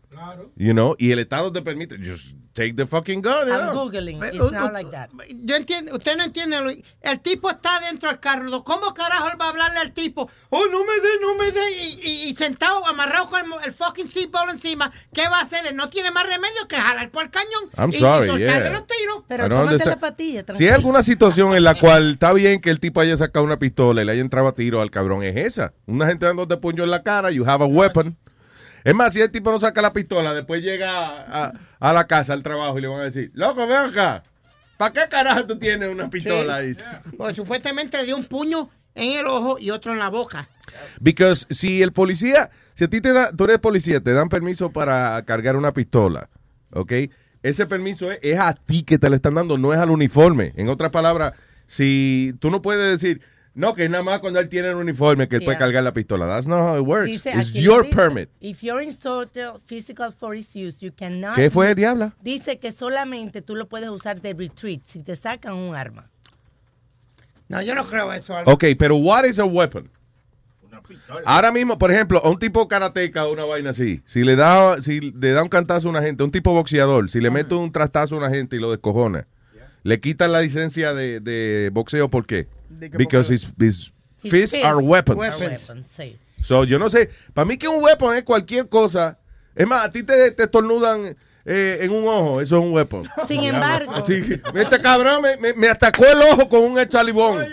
you 0.61 0.75
know, 0.75 0.95
y 0.99 1.11
el 1.11 1.19
Estado 1.21 1.51
te 1.51 1.63
permite, 1.63 1.97
just 1.97 2.37
take 2.53 2.75
the 2.75 2.87
fucking 2.87 3.23
gun. 3.23 3.47
you 3.49 3.55
I'm 3.55 3.73
know. 3.73 3.91
googling. 3.91 4.23
It's 4.23 4.53
not 4.53 4.75
like 4.75 4.91
that. 4.91 5.09
Yo 5.43 5.57
entiendo, 5.57 5.95
usted 5.95 6.19
no 6.19 6.25
entiende. 6.25 6.85
El 7.01 7.21
tipo 7.21 7.49
está 7.49 7.81
dentro 7.81 8.11
del 8.11 8.21
carro. 8.21 8.63
¿Cómo 8.63 8.93
carajo 8.93 9.29
él 9.29 9.41
va 9.41 9.47
a 9.47 9.49
hablarle 9.49 9.79
al 9.79 9.93
tipo? 9.93 10.29
Oh, 10.51 10.67
no 10.71 10.81
me 10.81 10.93
dé, 11.01 11.09
no 11.23 11.35
me 11.37 11.51
dé. 11.51 11.73
Y, 11.81 12.01
y- 12.05 12.29
y 12.29 12.35
sentado, 12.35 12.87
amarrado 12.87 13.29
con 13.29 13.41
el, 13.41 13.47
el 13.65 13.73
fucking 13.73 14.11
seatbelt 14.11 14.51
encima. 14.51 14.93
¿Qué 15.15 15.23
va 15.29 15.39
a 15.39 15.43
hacer? 15.45 15.67
Él 15.67 15.77
no 15.77 15.89
tiene 15.89 16.11
más 16.11 16.25
remedio 16.25 16.69
que 16.69 16.77
jalar 16.77 17.11
por 17.11 17.25
el 17.25 17.31
cañón. 17.31 17.71
I'm 17.79 17.89
y, 17.89 17.93
sorry, 17.95 18.27
y 18.27 18.31
soltarle 18.31 18.63
yeah. 18.63 18.71
los 18.73 18.87
tiros. 18.87 19.25
Pero 19.29 19.49
tómate 19.49 19.87
la 19.87 19.99
patilla, 19.99 20.45
Si 20.59 20.65
hay 20.65 20.75
alguna 20.75 21.03
situación 21.03 21.57
en 21.57 21.65
la 21.65 21.75
cual 21.77 22.13
está 22.13 22.35
bien 22.35 22.61
que 22.61 22.69
el 22.69 22.81
tipo 22.81 23.01
haya 23.01 23.17
sacado 23.17 23.47
una 23.47 23.59
pistola 23.59 24.03
y 24.03 24.05
le 24.05 24.13
haya 24.13 24.21
entrado 24.21 24.47
a 24.49 24.55
tiro 24.55 24.83
al 24.83 24.91
cabrón, 24.91 25.23
es 25.23 25.37
esa. 25.37 25.73
Una 25.87 26.07
gente 26.07 26.27
dándote 26.27 26.59
puño 26.59 26.85
en 26.85 26.91
la 26.91 27.03
cara, 27.03 27.31
you 27.31 27.49
have 27.49 27.65
a 27.65 27.67
weapon. 27.67 28.19
Es 28.85 28.95
más, 28.95 29.13
si 29.13 29.21
el 29.21 29.31
tipo 29.31 29.51
no 29.51 29.59
saca 29.59 29.83
la 29.83 29.93
pistola, 29.93 30.33
después 30.35 30.63
llega 30.63 30.91
a, 30.91 31.45
a- 31.47 31.53
a 31.81 31.93
la 31.93 32.07
casa, 32.07 32.33
al 32.33 32.43
trabajo, 32.43 32.79
y 32.79 32.83
le 32.83 32.89
van 32.89 33.01
a 33.01 33.05
decir, 33.05 33.31
loco, 33.35 33.67
ven 33.67 33.77
acá. 33.79 34.23
¿Para 34.77 34.93
qué 34.93 35.01
carajo 35.11 35.47
tú 35.47 35.59
tienes 35.59 35.89
una 35.93 36.09
pistola? 36.09 36.61
Pues 37.17 37.37
supuestamente 37.37 37.99
le 37.99 38.05
dio 38.07 38.17
un 38.17 38.25
puño 38.25 38.71
en 38.95 39.19
el 39.19 39.27
ojo 39.27 39.59
y 39.59 39.71
otro 39.71 39.93
en 39.93 39.99
la 39.99 40.09
boca. 40.09 40.49
Because 41.01 41.47
si 41.51 41.83
el 41.83 41.93
policía, 41.93 42.51
si 42.75 42.85
a 42.85 42.89
ti 42.89 43.01
te 43.01 43.13
da, 43.13 43.31
tú 43.33 43.45
eres 43.45 43.59
policía, 43.59 44.01
te 44.01 44.13
dan 44.13 44.29
permiso 44.29 44.71
para 44.73 45.23
cargar 45.25 45.57
una 45.57 45.73
pistola 45.73 46.29
¿ok? 46.73 46.93
Ese 47.43 47.67
permiso 47.67 48.11
es, 48.13 48.19
es 48.23 48.39
a 48.39 48.55
ti 48.55 48.83
que 48.85 48.99
te 48.99 49.09
lo 49.11 49.17
están 49.17 49.35
dando, 49.35 49.59
no 49.59 49.73
es 49.75 49.79
al 49.81 49.91
uniforme. 49.91 50.53
En 50.57 50.69
otras 50.69 50.91
palabras, 50.91 51.35
si 51.67 52.35
tú 52.39 52.51
no 52.51 52.63
puedes 52.63 53.01
decir, 53.01 53.21
no, 53.61 53.75
que 53.75 53.85
es 53.85 53.91
nada 53.91 54.03
más 54.03 54.21
cuando 54.21 54.41
él 54.41 54.49
tiene 54.49 54.69
el 54.69 54.77
uniforme 54.77 55.29
que 55.29 55.37
él 55.37 55.45
puede 55.45 55.59
cargar 55.59 55.85
la 55.85 55.93
pistola. 55.93 56.27
That's 56.27 56.49
not 56.49 56.61
how 56.61 56.81
it 56.81 56.87
works. 56.87 57.07
Dice 57.07 57.31
It's 57.37 57.53
your 57.53 57.83
dice, 57.83 57.95
permit. 57.95 58.31
If 58.41 58.63
you're 58.63 58.83
in 58.83 58.97
total 58.97 59.61
physical 59.67 60.11
force 60.11 60.57
use, 60.57 60.79
you 60.81 60.93
cannot. 60.93 61.37
¿Qué 61.37 61.51
fue, 61.51 61.75
diabla? 61.75 62.15
Dice 62.23 62.59
que 62.59 62.73
solamente 62.73 63.43
tú 63.43 63.55
lo 63.55 63.69
puedes 63.69 63.91
usar 63.91 64.23
de 64.23 64.33
retreat 64.33 64.81
si 64.85 65.03
te 65.03 65.15
sacan 65.15 65.53
un 65.53 65.77
arma. 65.77 66.11
No, 67.49 67.61
yo 67.61 67.75
no 67.75 67.87
creo 67.87 68.11
eso. 68.13 68.35
Alma. 68.35 68.51
Ok, 68.51 68.65
pero 68.79 68.97
what 68.97 69.25
is 69.25 69.39
a 69.39 69.45
weapon? 69.45 69.91
Ahora 71.25 71.53
mismo, 71.53 71.79
por 71.79 71.93
ejemplo, 71.93 72.21
a 72.25 72.31
un 72.31 72.39
tipo 72.39 72.67
karateca 72.67 73.27
o 73.27 73.33
una 73.33 73.45
vaina 73.45 73.71
así, 73.71 74.01
si 74.07 74.25
le 74.25 74.35
da 74.35 74.81
si 74.81 75.01
le 75.01 75.33
da 75.33 75.43
un 75.43 75.49
cantazo 75.49 75.89
a 75.89 75.91
una 75.91 76.03
gente, 76.03 76.25
un 76.25 76.31
tipo 76.31 76.53
boxeador, 76.53 77.11
si 77.11 77.21
le 77.21 77.31
mete 77.31 77.55
un 77.55 77.71
trastazo 77.71 78.15
a 78.15 78.19
una 78.19 78.31
gente 78.31 78.57
y 78.57 78.59
lo 78.59 78.71
descojona, 78.71 79.27
le 79.83 80.01
quitan 80.01 80.33
la 80.33 80.41
licencia 80.41 80.95
de, 80.95 81.21
de 81.21 81.71
boxeo, 81.73 82.11
¿por 82.11 82.27
qué? 82.27 82.49
Because 82.89 83.33
his, 83.33 83.45
porque- 83.47 83.67
his 83.67 83.93
His 84.23 84.31
fists 84.33 84.53
fists 84.57 84.65
are 84.65 84.77
weapons. 84.79 85.19
are 85.21 85.37
weapons, 85.39 85.87
sí. 85.89 86.17
So, 86.43 86.65
yo 86.65 86.79
no 86.79 86.89
sé, 86.91 87.11
para 87.35 87.45
mí 87.45 87.57
que 87.57 87.69
un 87.69 87.83
weapon 87.83 88.17
es 88.17 88.23
cualquier 88.23 88.69
cosa. 88.69 89.19
Es 89.55 89.67
más, 89.67 89.85
a 89.85 89.93
ti 89.93 90.03
te, 90.03 90.31
te 90.33 90.43
estornudan 90.45 91.17
eh, 91.45 91.79
en 91.81 91.91
un 91.91 92.07
ojo, 92.07 92.41
eso 92.41 92.59
es 92.59 92.63
un 92.63 92.73
weapon. 92.73 93.07
Sin 93.29 93.43
embargo- 93.45 94.05
Sí, 94.07 94.23
este 94.55 94.81
cabrón 94.81 95.23
me, 95.23 95.37
me- 95.39 95.55
me 95.55 95.69
atacó 95.69 96.05
el 96.07 96.19
ojo 96.33 96.49
con 96.49 96.63
un 96.63 96.79
echalibón. 96.79 97.45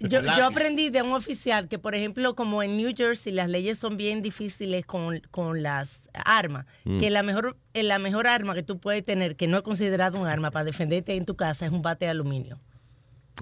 Yo, 0.00 0.22
yo 0.22 0.46
aprendí 0.46 0.88
de 0.88 1.02
un 1.02 1.12
oficial 1.12 1.68
que, 1.68 1.78
por 1.78 1.94
ejemplo, 1.94 2.34
como 2.34 2.62
en 2.62 2.78
New 2.78 2.94
Jersey 2.96 3.30
las 3.32 3.50
leyes 3.50 3.78
son 3.78 3.98
bien 3.98 4.22
difíciles 4.22 4.86
con, 4.86 5.20
con 5.30 5.62
las 5.62 5.98
armas, 6.24 6.64
Mm. 6.84 6.98
que 6.98 7.10
la 7.10 7.22
mejor, 7.22 7.58
eh, 7.74 7.82
la 7.82 7.98
mejor 7.98 8.26
arma 8.26 8.54
que 8.54 8.62
tú 8.62 8.78
puedes 8.78 9.04
tener, 9.04 9.36
que 9.36 9.46
no 9.48 9.58
es 9.58 9.62
considerado 9.62 10.18
un 10.18 10.26
arma 10.26 10.50
para 10.50 10.64
defenderte 10.64 11.14
en 11.14 11.26
tu 11.26 11.36
casa, 11.36 11.66
es 11.66 11.72
un 11.72 11.82
bate 11.82 12.06
de 12.06 12.10
aluminio. 12.12 12.58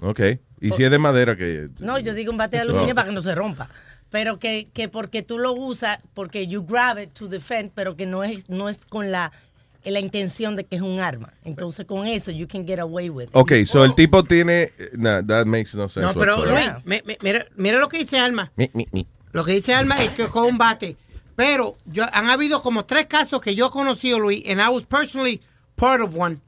Ok, 0.01 0.19
y 0.67 0.71
si 0.71 0.83
es 0.83 0.91
de 0.91 0.99
madera 0.99 1.35
que... 1.35 1.69
No, 1.79 1.97
yo 1.99 2.13
digo 2.13 2.31
un 2.31 2.37
bate 2.37 2.57
de 2.57 2.61
aluminio 2.63 2.89
No. 2.89 2.95
para 2.95 3.07
que 3.09 3.13
no 3.15 3.21
se 3.21 3.35
rompa. 3.35 3.69
Pero 4.09 4.39
que, 4.39 4.69
que 4.73 4.87
porque 4.87 5.23
tú 5.23 5.39
lo 5.39 5.53
usas, 5.53 5.99
porque 6.13 6.47
you 6.47 6.65
grab 6.65 6.99
it 6.99 7.11
to 7.13 7.27
defend, 7.27 7.71
pero 7.73 7.95
que 7.95 8.05
no 8.05 8.23
es, 8.23 8.47
no 8.49 8.69
es 8.69 8.79
con 8.89 9.11
la, 9.11 9.31
la 9.83 9.99
intención 9.99 10.55
de 10.55 10.63
que 10.63 10.75
es 10.77 10.81
un 10.81 10.99
arma. 10.99 11.33
Entonces 11.43 11.85
con 11.85 12.07
eso 12.07 12.31
you 12.31 12.47
can 12.47 12.65
get 12.65 12.79
away 12.79 13.09
with 13.09 13.25
it. 13.25 13.29
Ok, 13.33 13.51
so 13.65 13.83
el 13.83 13.93
tipo 13.95 14.23
tiene... 14.23 14.71
Nah, 14.93 15.21
that 15.21 15.45
makes 15.45 15.75
no 15.75 15.89
sense 15.89 16.01
No, 16.07 16.13
pero. 16.13 16.45
Luis, 16.45 16.69
me- 16.85 17.01
me- 17.05 17.17
mira, 17.21 17.45
mira 17.55 17.79
lo 17.79 17.89
que 17.89 17.97
dice 17.97 18.17
Alma. 18.19 18.51
Mi, 18.55 18.69
mi, 18.73 18.87
mi. 18.91 19.05
Lo 19.33 19.43
que 19.43 19.51
dice 19.53 19.73
Alma 19.73 20.01
es 20.01 20.11
que 20.11 20.27
con 20.27 20.45
un 20.45 20.57
bate. 20.57 20.95
Pero 21.35 21.75
yo, 21.85 22.05
han 22.13 22.29
habido 22.29 22.61
como 22.61 22.85
tres 22.85 23.07
casos 23.07 23.41
que 23.41 23.53
yo 23.55 23.67
he 23.67 23.69
conocido, 23.69 24.19
Luis, 24.19 24.43
and 24.49 24.61
I 24.61 24.69
was 24.69 24.83
personally 24.85 25.41
part 25.75 25.99
of 26.01 26.15
one. 26.15 26.39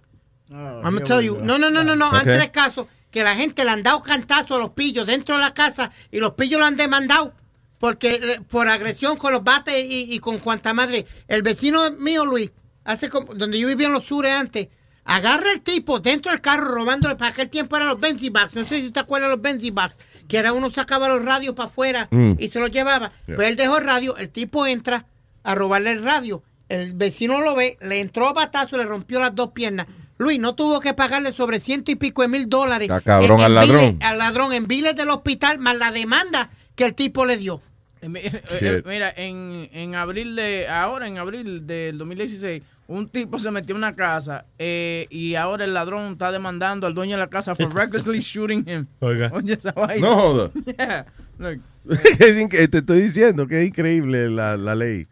I'm 0.50 0.82
gonna 0.82 1.02
tell 1.04 1.22
you. 1.22 1.40
No, 1.44 1.58
no, 1.58 1.70
no, 1.70 1.84
no, 1.84 1.94
no. 1.98 2.06
Han 2.10 2.22
Okay. 2.22 2.38
tres 2.38 2.50
casos 2.52 2.88
que 3.12 3.24
la 3.24 3.36
gente 3.36 3.64
le 3.64 3.72
han 3.72 3.84
dado 3.84 4.02
cantazo 4.04 4.56
a 4.56 4.60
los 4.60 4.72
pillos 4.72 5.08
dentro 5.08 5.36
de 5.36 5.42
la 5.42 5.54
casa 5.54 5.92
y 6.12 6.20
los 6.20 6.34
pillos 6.34 6.60
lo 6.60 6.66
han 6.66 6.76
demandado 6.78 7.34
porque 7.80 8.14
eh, 8.14 8.42
por 8.50 8.68
agresión 8.68 9.18
con 9.18 9.34
los 9.34 9.44
bates 9.44 9.84
y, 9.84 10.14
y 10.14 10.20
con 10.20 10.40
cuanta 10.40 10.74
madre. 10.74 11.06
El 11.28 11.42
vecino 11.44 11.92
mío, 11.92 12.26
Luis, 12.26 12.52
hace 12.84 13.10
como, 13.10 13.34
donde 13.36 13.60
yo 13.60 13.68
vivía 13.68 13.88
en 13.88 13.94
los 13.94 14.06
sures 14.06 14.32
antes, 14.34 14.68
agarra 15.06 15.52
el 15.54 15.62
tipo 15.62 16.00
dentro 16.00 16.32
del 16.32 16.42
carro 16.42 16.66
robándole 16.74 17.16
para 17.16 17.32
aquel 17.32 17.50
tiempo 17.50 17.76
eran 17.78 17.88
los 17.90 18.00
Benzi 18.00 18.30
Box. 18.30 18.56
No 18.56 18.66
sé 18.66 18.82
si 18.82 18.92
te 18.92 19.00
acuerdas 19.00 19.30
de 19.30 19.36
los 19.36 19.42
Benzi 19.44 19.70
Box, 19.72 19.96
que 20.28 20.38
era 20.38 20.52
uno 20.54 20.70
sacaba 20.70 21.08
los 21.08 21.24
radios 21.24 21.54
para 21.56 21.68
afuera 21.70 22.08
Mm. 22.12 22.34
y 22.40 22.50
se 22.50 22.60
los 22.60 22.72
llevaba. 22.72 23.12
Yeah. 23.28 23.36
Pues 23.36 23.48
él 23.50 23.56
dejó 23.56 23.78
el 23.78 23.86
radio, 23.86 24.18
el 24.18 24.30
tipo 24.30 24.66
entra 24.68 25.06
a 25.44 25.56
robarle 25.56 25.92
el 25.92 26.04
radio. 26.04 26.44
El 26.70 26.94
vecino 26.94 27.40
lo 27.40 27.56
ve, 27.56 27.78
le 27.80 28.02
entró 28.02 28.28
a 28.28 28.34
batazo, 28.34 28.76
le 28.78 28.84
rompió 28.84 29.20
las 29.22 29.34
dos 29.34 29.52
piernas. 29.52 29.86
Luis 30.18 30.40
no 30.40 30.56
tuvo 30.56 30.80
que 30.80 30.94
pagarle 30.94 31.32
sobre 31.32 31.60
ciento 31.60 31.92
y 31.92 31.96
pico 31.96 32.22
de 32.24 32.28
mil 32.28 32.50
dólares. 32.50 32.90
Está 32.90 33.02
cabrón 33.02 33.40
en- 33.40 33.40
en 33.40 33.46
al 33.46 33.56
ladrón. 33.56 33.82
biles- 34.00 34.04
al 34.06 34.18
ladrón 34.18 34.54
en 34.54 34.68
biles 34.68 34.96
del 34.96 35.10
hospital, 35.10 35.60
más 35.60 35.78
la 35.78 35.92
demanda 35.92 36.50
que 36.76 36.86
el 36.86 36.94
tipo 36.96 37.26
le 37.26 37.38
dio. 37.38 37.62
Eh, 38.02 38.10
eh, 38.16 38.42
Shit. 38.52 38.62
eh, 38.64 38.84
Mira, 38.86 39.12
en, 39.16 39.70
en 39.74 39.96
abril 39.96 40.36
de, 40.36 40.68
ahora 40.68 41.08
en 41.08 41.18
abril 41.18 41.66
del 41.66 41.98
2016, 41.98 42.62
un 42.88 43.10
tipo 43.10 43.38
se 43.40 43.50
metió 43.52 43.74
en 43.74 43.78
una 43.80 43.96
casa 43.96 44.46
eh, 44.60 45.08
y 45.10 45.36
ahora 45.36 45.66
el 45.66 45.74
ladrón 45.74 46.14
está 46.14 46.32
demandando 46.32 46.88
al 46.88 46.94
dueño 46.94 47.16
de 47.18 47.22
la 47.24 47.28
casa 47.30 47.54
for 47.56 47.74
recklessly 47.76 48.20
shooting 48.20 48.64
him. 48.68 48.86
Oiga. 49.00 49.30
Oye, 49.34 49.54
esa 49.54 49.72
vaina. 49.72 50.08
No 50.08 50.16
joda. 50.16 50.52
Yeah. 50.78 51.06
Look, 51.40 51.62
te 52.10 52.78
estoy 52.78 53.02
diciendo 53.02 53.48
que 53.48 53.62
es 53.62 53.68
increíble 53.68 54.30
la, 54.30 54.58
la 54.58 54.74
ley. 54.76 55.06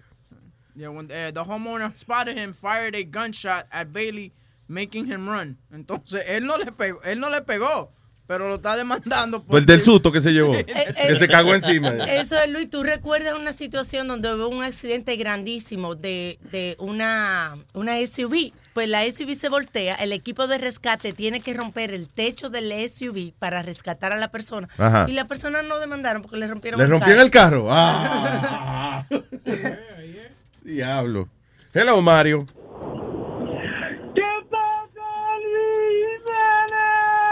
yeah, 0.76 0.89
when, 0.89 1.08
eh, 1.12 1.32
the 1.34 1.39
homeowner 1.41 1.91
spotted 1.95 2.36
him, 2.38 2.53
fired 2.53 2.95
a 2.95 3.03
gunshot 3.03 3.66
at 3.72 3.88
Bailey, 3.93 4.32
making 4.68 5.11
him 5.11 5.28
run. 5.28 5.57
Entonces, 5.72 6.24
él 6.28 6.45
no 6.45 6.57
le 6.57 6.72
pegó, 6.72 7.01
él 7.03 7.20
no 7.20 7.30
le 7.30 7.41
pegó, 7.41 7.91
pero 8.28 8.47
lo 8.49 8.55
está 8.55 8.76
demandando. 8.76 9.43
Pues 9.43 9.61
el 9.61 9.66
del 9.66 9.82
susto 9.82 10.11
que 10.11 10.22
se 10.22 10.32
llevó. 10.32 10.53
Eh, 10.55 10.66
que 11.07 11.16
se 11.16 11.28
cagó 11.28 11.53
encima. 11.53 11.89
Eso 11.89 12.38
es, 12.39 12.49
Luis, 12.49 12.70
¿tú 12.70 12.84
recuerdas 12.84 13.36
una 13.38 13.53
situación 13.53 14.07
donde 14.07 14.34
hubo 14.34 14.47
un 14.47 14.63
accidente 14.63 15.16
grandísimo 15.16 15.95
de, 15.95 16.39
de 16.51 16.76
una, 16.80 17.57
una 17.74 17.97
SUV? 18.05 18.51
Pues 18.74 18.89
la 18.89 19.09
SUV 19.09 19.36
se 19.36 19.47
voltea, 19.47 19.95
el 19.95 20.11
equipo 20.11 20.47
de 20.47 20.57
rescate 20.57 21.13
tiene 21.13 21.39
que 21.39 21.53
romper 21.53 21.93
el 21.93 22.09
techo 22.09 22.49
del 22.49 22.74
SUV 22.89 23.32
para 23.39 23.61
rescatar 23.61 24.11
a 24.11 24.18
la 24.18 24.32
persona. 24.32 24.68
Ajá. 24.78 25.05
Y 25.07 25.13
la 25.13 25.26
persona 25.26 25.61
no 25.61 25.80
demandaron 25.80 26.22
porque 26.22 26.38
le 26.38 26.47
rompieron 26.47 26.80
Le 26.80 26.84
el 26.84 26.91
rompieron 26.91 27.22
el 27.22 27.32
carro. 27.32 27.68
carro. 27.68 27.72
Ah. 27.72 29.05
Diablo. 30.63 31.30
Hello, 31.74 32.01
Mario. 32.01 32.45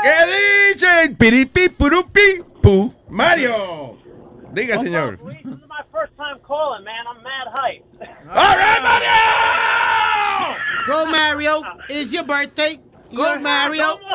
¿Qué 0.03 0.73
dicen? 0.75 1.15
Piripi, 1.15 1.69
purupi, 1.69 2.43
pu. 2.61 2.93
Mario. 3.09 3.97
Diga, 4.53 4.77
señor. 4.79 5.17
This 5.25 5.39
is 5.39 5.45
my 5.67 5.83
first 5.91 6.13
time 6.17 6.39
calling, 6.45 6.83
man. 6.83 7.05
I'm 7.07 7.23
mad 7.23 7.47
hype. 7.55 7.83
All 8.29 8.57
right, 8.57 8.81
Mario. 8.83 9.17
Go 10.85 11.05
Mario, 11.05 11.61
it's 11.89 12.11
your 12.11 12.25
birthday. 12.25 12.79
Go 13.15 13.39
Mario. 13.39 13.99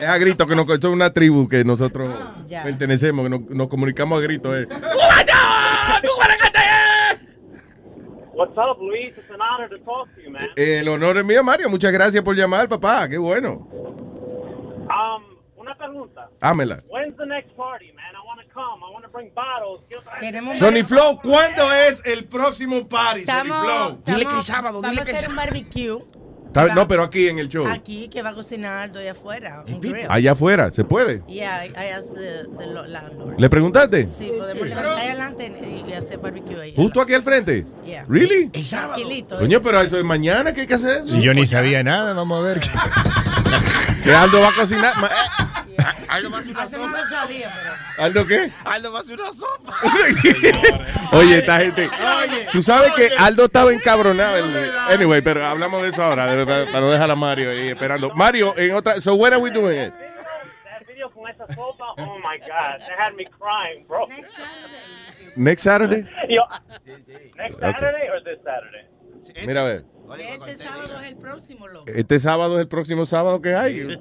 Es 0.00 0.08
a 0.08 0.16
grito 0.16 0.46
que 0.46 0.56
nos, 0.56 0.66
es 0.70 0.82
una 0.84 1.12
tribu 1.12 1.46
que 1.46 1.62
nosotros 1.62 2.08
Ya. 2.48 2.62
pertenecemos, 2.62 3.22
que 3.24 3.28
nos, 3.28 3.40
nos 3.50 3.68
comunicamos 3.68 4.18
a 4.18 4.22
grito. 4.22 4.56
Eh. 4.56 4.66
What's 8.32 8.49
up, 8.68 8.78
Luis? 8.80 9.16
It's 9.16 9.30
an 9.30 9.40
honor 9.40 9.68
to 9.68 9.78
talk 9.84 10.08
to 10.14 10.20
you, 10.22 10.30
man. 10.30 10.48
El 10.56 10.88
honor 10.88 11.18
es 11.18 11.24
mío, 11.24 11.42
Mario. 11.42 11.68
Muchas 11.70 11.92
gracias 11.92 12.22
por 12.22 12.34
llamar, 12.36 12.68
papá. 12.68 13.08
Qué 13.08 13.18
bueno. 13.18 13.68
Um, 14.90 15.22
una 15.56 15.74
pregunta. 15.76 16.28
Ámela. 16.40 16.82
When's 16.88 17.16
the 17.16 17.26
next 17.26 17.54
party, 17.56 17.92
man? 17.92 18.14
I 18.14 18.24
want 18.26 18.40
to 18.40 18.46
come. 18.52 18.82
I 18.82 18.90
want 18.92 19.04
to 19.04 19.10
bring 19.10 19.30
bottles. 19.34 19.82
Quiero 19.88 20.02
traer- 20.02 20.20
Tenemos 20.20 20.58
Sony 20.58 20.82
Flow, 20.84 21.20
¿cuándo 21.22 21.72
es 21.72 22.02
el 22.04 22.24
próximo 22.24 22.88
party, 22.88 23.24
Sony 23.24 23.44
Flow? 23.44 23.98
estamos- 24.04 24.82
Vamos 24.82 24.98
a 24.98 25.02
hacer 25.02 25.28
un 25.28 25.36
barbecue 25.36 25.98
Está- 26.50 26.74
No, 26.74 26.88
pero 26.88 27.04
aquí 27.04 27.28
en 27.28 27.38
el 27.38 27.48
show. 27.48 27.66
aquí 27.66 28.08
que 28.08 28.22
va 28.22 28.30
a 28.30 28.34
cocinar 28.34 28.90
de 28.90 29.10
afuera. 29.10 29.64
Un 29.68 29.80
grill. 29.80 30.06
Allá 30.08 30.32
afuera, 30.32 30.70
¿se 30.72 30.82
puede? 30.84 31.22
Yeah, 31.28 31.64
I, 31.64 31.68
I 31.70 31.88
asked 31.96 32.12
the, 32.14 32.48
the 32.58 32.66
lo- 32.66 32.86
landlord. 32.86 33.38
¿Le 33.38 33.48
preguntaste? 33.48 34.08
Sí, 34.08 34.30
podemos 34.36 34.66
levantar 34.68 34.98
adelante 34.98 35.52
y, 35.86 35.90
y 35.90 35.92
hacer 35.94 36.18
barbecue 36.18 36.60
ahí. 36.60 36.72
¿Justo 36.74 37.00
aquí 37.00 37.14
al 37.14 37.22
frente? 37.22 37.64
Yeah. 37.86 38.04
¿Really? 38.08 38.48
Tranquilito. 38.48 39.38
Coño, 39.38 39.62
pero 39.62 39.80
eso 39.80 39.96
es 39.96 40.04
mañana 40.04 40.52
que 40.52 40.62
hay 40.62 40.66
que 40.66 40.74
hacer 40.74 40.98
eso. 41.04 41.08
Si 41.08 41.22
yo 41.22 41.32
ni 41.34 41.46
sabía 41.46 41.82
nada, 41.84 42.12
vamos 42.14 42.40
a 42.40 42.42
ver. 42.42 42.60
Que 44.04 44.14
Aldo 44.14 44.40
va 44.40 44.48
a 44.48 44.52
cocinar. 44.54 44.92
Ma- 45.82 46.14
Aldo 46.14 46.30
va 46.30 46.36
a 46.36 46.40
hacer 46.40 46.50
una 46.52 46.64
no 46.64 46.70
sopa. 46.70 46.98
lo 46.98 47.04
sabía, 47.08 47.52
pero... 47.54 48.04
¿Aldo 48.06 48.26
qué? 48.26 48.50
Aldo 48.64 48.92
va 48.92 48.98
a 48.98 49.02
hacer 49.02 49.14
una 49.20 49.32
sopa. 49.32 49.74
Oye, 51.12 51.38
esta 51.38 51.58
gente. 51.60 51.88
Tú 52.52 52.62
sabes 52.62 52.92
que 52.94 53.08
Aldo 53.18 53.44
estaba 53.44 53.72
encabronado. 53.72 54.36
el- 54.36 54.70
Anyway, 54.90 55.20
pero 55.22 55.44
hablamos 55.44 55.82
de 55.82 55.88
eso 55.88 56.02
ahora, 56.02 56.26
de- 56.34 56.46
para, 56.46 56.66
para 56.66 56.80
no 56.80 56.90
dejar 56.90 57.10
a 57.10 57.14
Mario 57.16 57.50
ahí 57.50 57.68
esperando. 57.68 58.10
Mario, 58.14 58.54
en 58.56 58.72
otra. 58.74 59.00
So, 59.00 59.14
when 59.14 59.32
are 59.32 59.42
we 59.42 59.50
doing 59.50 59.78
it? 59.78 59.92
That 60.64 60.86
video 60.86 61.10
con 61.10 61.28
esa 61.28 61.46
sopa, 61.54 61.94
oh 61.98 62.18
my 62.18 62.38
God. 62.38 62.78
They 62.86 62.94
had 62.98 63.14
me 63.14 63.24
crying, 63.26 63.84
bro. 63.86 64.06
Next 65.36 65.62
Saturday? 65.62 66.04
Yo, 66.28 66.42
next 67.36 67.54
Okay. 67.54 67.72
Saturday 67.72 68.08
or 68.08 68.20
this 68.24 68.38
Saturday? 68.44 69.46
Mira 69.46 69.60
a 69.60 69.64
ver. 69.64 69.84
Este 70.18 70.56
sábado 70.56 71.00
es 71.00 71.08
el 71.08 71.16
próximo, 71.16 71.68
loco. 71.68 71.84
Este 71.86 72.18
sábado 72.18 72.56
es 72.56 72.62
el 72.62 72.68
próximo 72.68 73.06
sábado 73.06 73.40
que 73.40 73.54
hay. 73.54 73.82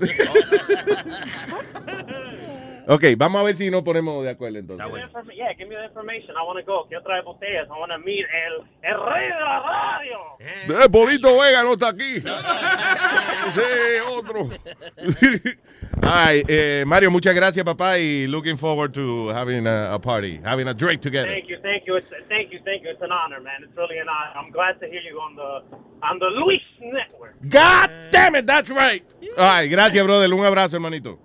ok, 2.87 3.03
vamos 3.17 3.41
a 3.41 3.43
ver 3.43 3.55
si 3.55 3.69
nos 3.69 3.83
ponemos 3.83 4.23
de 4.23 4.31
acuerdo 4.31 4.59
entonces. 4.59 4.87
Yeah, 5.35 5.53
give 5.55 5.69
me 5.69 5.75
the 5.75 5.85
information. 5.85 6.35
I 6.35 6.45
want 6.45 6.59
to 6.59 6.65
go. 6.65 6.85
Quiero 6.87 7.03
traer 7.03 7.23
botellas. 7.23 7.67
I 7.67 7.79
want 7.79 7.91
to 7.91 7.99
meet 7.99 8.25
el, 8.25 8.63
el 8.81 8.97
rey 9.05 9.27
de 9.27 9.39
la 9.39 9.59
radio. 9.59 10.17
Eh, 10.39 10.89
Polito 10.89 11.37
Vega 11.37 11.63
no 11.63 11.73
está 11.73 11.89
aquí. 11.89 12.19
Sí, 12.19 13.61
otro. 14.09 14.49
Ay, 16.01 16.43
eh, 16.47 16.83
Mario, 16.87 17.11
muchas 17.11 17.35
gracias, 17.35 17.63
papá, 17.65 17.99
y 17.99 18.27
looking 18.27 18.57
forward 18.57 18.91
to 18.93 19.29
having 19.29 19.67
a, 19.67 19.93
a 19.93 19.99
party, 19.99 20.39
having 20.43 20.67
a 20.67 20.73
drink 20.73 21.01
together. 21.01 21.27
Thank 21.29 21.49
you, 21.49 21.57
thank 21.61 21.85
you, 21.85 21.95
it's, 21.97 22.07
thank 22.27 22.51
you, 22.51 22.59
thank 22.63 22.83
you. 22.83 22.89
It's 22.89 23.01
an 23.01 23.11
honor, 23.11 23.41
man. 23.41 23.63
It's 23.63 23.75
really 23.75 23.99
an 23.99 24.07
honor. 24.07 24.31
I'm 24.35 24.51
glad 24.51 24.79
to 24.79 24.87
hear 24.87 25.01
you 25.01 25.19
on 25.19 25.35
the 25.35 25.77
on 26.01 26.19
the 26.19 26.27
Luis 26.27 26.61
Network. 26.81 27.35
God 27.47 27.91
damn 28.11 28.35
it, 28.35 28.47
that's 28.47 28.69
right. 28.69 29.03
Ay, 29.37 29.67
gracias, 29.67 30.03
brother. 30.05 30.33
Un 30.33 30.45
abrazo, 30.45 30.77
hermanito. 30.77 31.19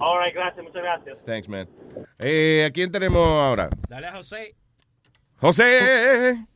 All 0.00 0.18
right, 0.18 0.34
gracias, 0.34 0.64
muchas 0.64 0.82
gracias. 0.82 1.18
Thanks, 1.24 1.48
man. 1.48 1.68
Eh, 2.18 2.64
¿A 2.66 2.70
quién 2.72 2.90
tenemos 2.90 3.26
ahora? 3.26 3.68
Dale 3.88 4.08
a 4.08 4.16
José. 4.16 4.54
José. 5.40 6.46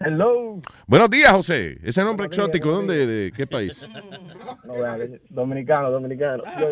Hello. 0.00 0.60
Buenos 0.86 1.10
días, 1.10 1.32
José. 1.32 1.78
Ese 1.82 2.04
nombre 2.04 2.26
exótico, 2.26 2.70
¿dónde? 2.70 3.04
¿De 3.04 3.32
qué 3.32 3.46
país? 3.46 3.86
No, 4.64 4.74
dominicano, 5.30 5.90
dominicano. 5.90 6.42
Yo, 6.60 6.68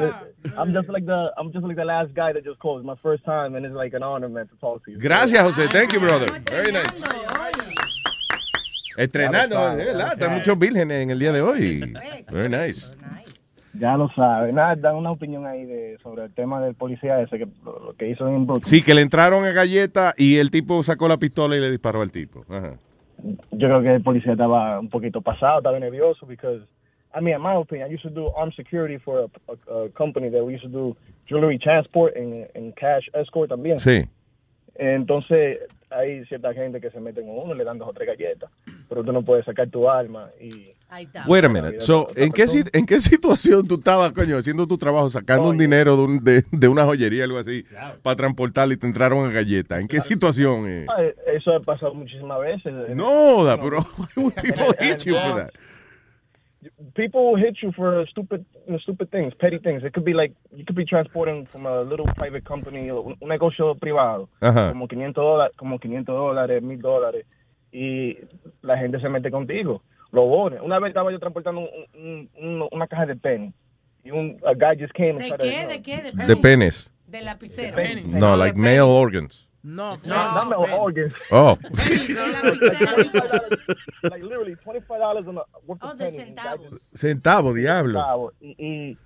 I'm 0.59 0.73
just 0.75 0.89
like 0.89 1.07
the 1.07 1.31
I'm 1.39 1.51
just 1.51 1.65
like 1.65 1.77
the 1.77 1.85
last 1.85 2.13
guy 2.15 2.33
that 2.33 2.45
just 2.45 2.59
called. 2.59 2.81
It's 2.81 2.87
my 2.87 2.97
first 3.03 3.25
time, 3.25 3.55
and 3.57 3.65
it's 3.65 3.75
like 3.75 3.95
an 3.95 4.03
honor, 4.03 4.29
man, 4.29 4.47
to 4.49 4.57
talk 4.57 4.85
to 4.85 4.91
you. 4.91 4.99
Gracias, 4.99 5.43
José. 5.43 5.69
Thank 5.71 5.93
you, 5.93 6.01
brother. 6.01 6.27
Very 6.51 6.73
nice. 6.73 7.03
Estrenando, 8.97 9.57
sabe, 9.57 9.85
¿verdad? 9.85 10.13
Están 10.13 10.35
muchos 10.35 10.59
vírgenes 10.59 11.03
en 11.03 11.11
el 11.11 11.19
día 11.19 11.33
de 11.33 11.41
hoy. 11.41 11.95
Very 12.31 12.49
nice. 12.49 12.93
Ya 13.75 13.97
lo 13.97 14.11
sabe. 14.11 14.53
Nada, 14.53 14.75
da 14.77 14.95
una 14.95 15.11
opinión 15.11 15.47
ahí 15.47 15.65
de 15.65 15.99
sobre 16.03 16.25
el 16.25 16.35
tema 16.35 16.61
del 16.61 16.75
policía 16.75 17.21
ese 17.21 17.39
que 17.39 17.47
lo, 17.65 17.79
lo 17.79 17.95
que 17.95 18.09
hizo 18.11 18.29
en 18.29 18.47
Brooklyn. 18.47 18.69
Sí, 18.69 18.83
que 18.83 18.95
le 18.95 19.03
entraron 19.03 19.45
a 19.45 19.53
galleta 19.53 20.15
y 20.17 20.37
el 20.37 20.51
tipo 20.51 20.83
sacó 20.83 21.09
la 21.09 21.17
pistola 21.17 21.57
y 21.57 21.61
le 21.61 21.71
disparó 21.71 22.03
al 22.03 22.11
tipo. 22.11 22.45
Ajá. 22.49 22.75
Yo 23.23 23.69
creo 23.69 23.83
que 23.83 23.95
el 23.95 24.03
policía 24.03 24.33
estaba 24.33 24.79
un 24.79 24.89
poquito 24.89 25.21
pasado, 25.21 25.59
estaba 25.59 25.79
nervioso 25.79 26.27
because 26.27 26.63
I 27.15 27.21
mean, 27.21 27.35
in 27.35 27.41
my 27.41 27.55
opinion, 27.55 27.89
I 27.89 27.93
used 27.93 28.03
to 28.03 28.11
do 28.11 28.29
armed 28.37 28.55
security 28.55 28.99
for 28.99 29.21
a, 29.49 29.73
a, 29.73 29.85
a 29.85 29.89
company 29.91 30.29
that 30.29 30.45
we 30.45 30.53
used 30.53 30.65
to 30.65 30.69
do 30.69 30.97
jewelry 31.27 31.59
transport 31.59 32.15
and, 32.15 32.47
and 32.55 32.77
cash 32.77 33.09
escort 33.15 33.51
también. 33.51 33.79
Sí. 33.79 34.07
Entonces, 34.75 35.61
hay 35.99 36.25
cierta 36.27 36.53
gente 36.55 36.81
que 36.81 36.91
se 36.91 37.01
mete 37.01 37.21
con 37.23 37.31
uno, 37.31 37.55
le 37.55 37.65
dan 37.65 37.79
dos 37.79 37.89
o 37.89 37.93
tres 37.93 38.07
galletas, 38.09 38.51
pero 38.89 39.03
tú 39.05 39.13
no 39.13 39.23
puedes 39.23 39.45
sacar 39.45 39.69
tu 39.69 39.89
arma 39.89 40.31
y... 40.41 40.73
Wait 41.27 41.45
a 41.45 41.49
minute. 41.49 41.81
So, 41.81 42.09
¿en 42.15 42.31
qué, 42.33 42.47
si- 42.47 42.63
¿En 42.73 42.87
qué 42.87 43.01
situación 43.01 43.67
tú 43.67 43.75
estabas, 43.75 44.13
coño, 44.13 44.37
haciendo 44.39 44.69
tu 44.69 44.79
trabajo, 44.79 45.11
sacando 45.11 45.49
un 45.49 45.59
dinero 45.59 45.97
de, 45.97 46.03
un- 46.05 46.23
de, 46.23 46.45
de 46.53 46.69
una 46.69 46.85
joyería, 46.85 47.25
algo 47.25 47.39
así, 47.39 47.65
para 48.03 48.15
transportarle 48.15 48.75
y 48.75 48.77
te 48.77 48.87
entraron 48.87 49.29
a 49.29 49.33
galleta? 49.33 49.81
¿En 49.81 49.89
qué 49.89 50.01
situación? 50.01 50.69
eh? 50.71 50.87
Ah, 50.89 51.03
Eso 51.35 51.53
ha 51.55 51.61
pasado 51.61 51.93
muchísimas 51.93 52.39
veces. 52.41 52.73
No, 52.95 53.43
da, 53.45 53.61
pero 53.61 53.79
why 53.99 54.07
would 54.17 54.35
people 54.35 54.67
hit 54.79 55.03
you 55.05 55.15
for 55.17 55.35
that? 55.35 55.51
People 56.95 57.21
will 57.33 57.37
hit 57.37 57.57
you 57.63 57.73
for 57.73 58.07
stupid, 58.09 58.45
you 58.67 58.73
know, 58.73 58.79
stupid 58.79 59.11
things, 59.11 59.35
petty 59.35 59.59
things. 59.59 59.83
It 59.85 59.93
could 59.93 60.05
be 60.05 60.13
like 60.15 60.33
you 60.55 60.65
could 60.65 60.77
be 60.77 60.85
transporting 60.85 61.47
from 61.47 61.67
a 61.67 61.83
little 61.83 62.07
private 62.15 62.45
company, 62.45 62.91
un 62.91 63.17
negocio 63.29 63.75
privado, 63.75 64.29
Ajá. 64.41 64.71
como 64.71 64.87
500 64.89 65.15
dólares, 65.25 65.57
como 65.57 65.79
500 65.79 66.15
dólares, 66.17 66.63
1000 66.63 66.81
dólares, 66.81 67.27
y 67.73 68.17
la 68.63 68.77
gente 68.79 68.99
se 69.01 69.09
mete 69.09 69.31
contigo, 69.31 69.83
lo 70.13 70.29
pone. 70.29 70.61
Una 70.61 70.79
vez 70.79 70.89
estaba 70.91 71.11
yo 71.13 71.19
transportando 71.19 71.61
un- 71.63 71.69
un- 72.01 72.31
un- 72.63 72.69
una 72.73 72.87
caja 72.87 73.07
de 73.07 73.17
pen 73.17 73.53
y 74.05 74.11
un 74.11 74.39
a 74.45 74.53
guy 74.55 74.81
just 74.81 74.93
came 74.95 75.15
¿De 75.15 75.37
qué? 75.37 75.67
¿De 75.67 75.83
qué? 75.83 76.03
¿De 76.03 76.13
De 76.27 76.37
penes. 76.37 76.93
De 77.07 77.23
lapicero. 77.23 77.77
No, 78.07 78.37
like 78.37 78.57
male 78.59 78.81
organs. 78.81 79.46
No, 79.69 79.97
No, 80.05 80.15
not 80.15 80.49
no 80.49 80.65
organs. 80.79 81.13
Oh. 81.33 81.59
like 84.05 84.23
literally 84.23 84.55
twenty-five 84.63 85.01
dollars 85.01 85.27
on 85.27 85.39
a 85.39 85.43
worth 85.67 85.81
Oh, 85.83 85.89
of 85.91 85.99
de 85.99 86.05
pennies. 86.05 86.21
centavos. 86.23 86.91
Centavo, 86.95 87.53
diablo. 87.53 87.99
Centavo. 87.99 88.33
Y, 88.41 88.55
y 88.59 88.97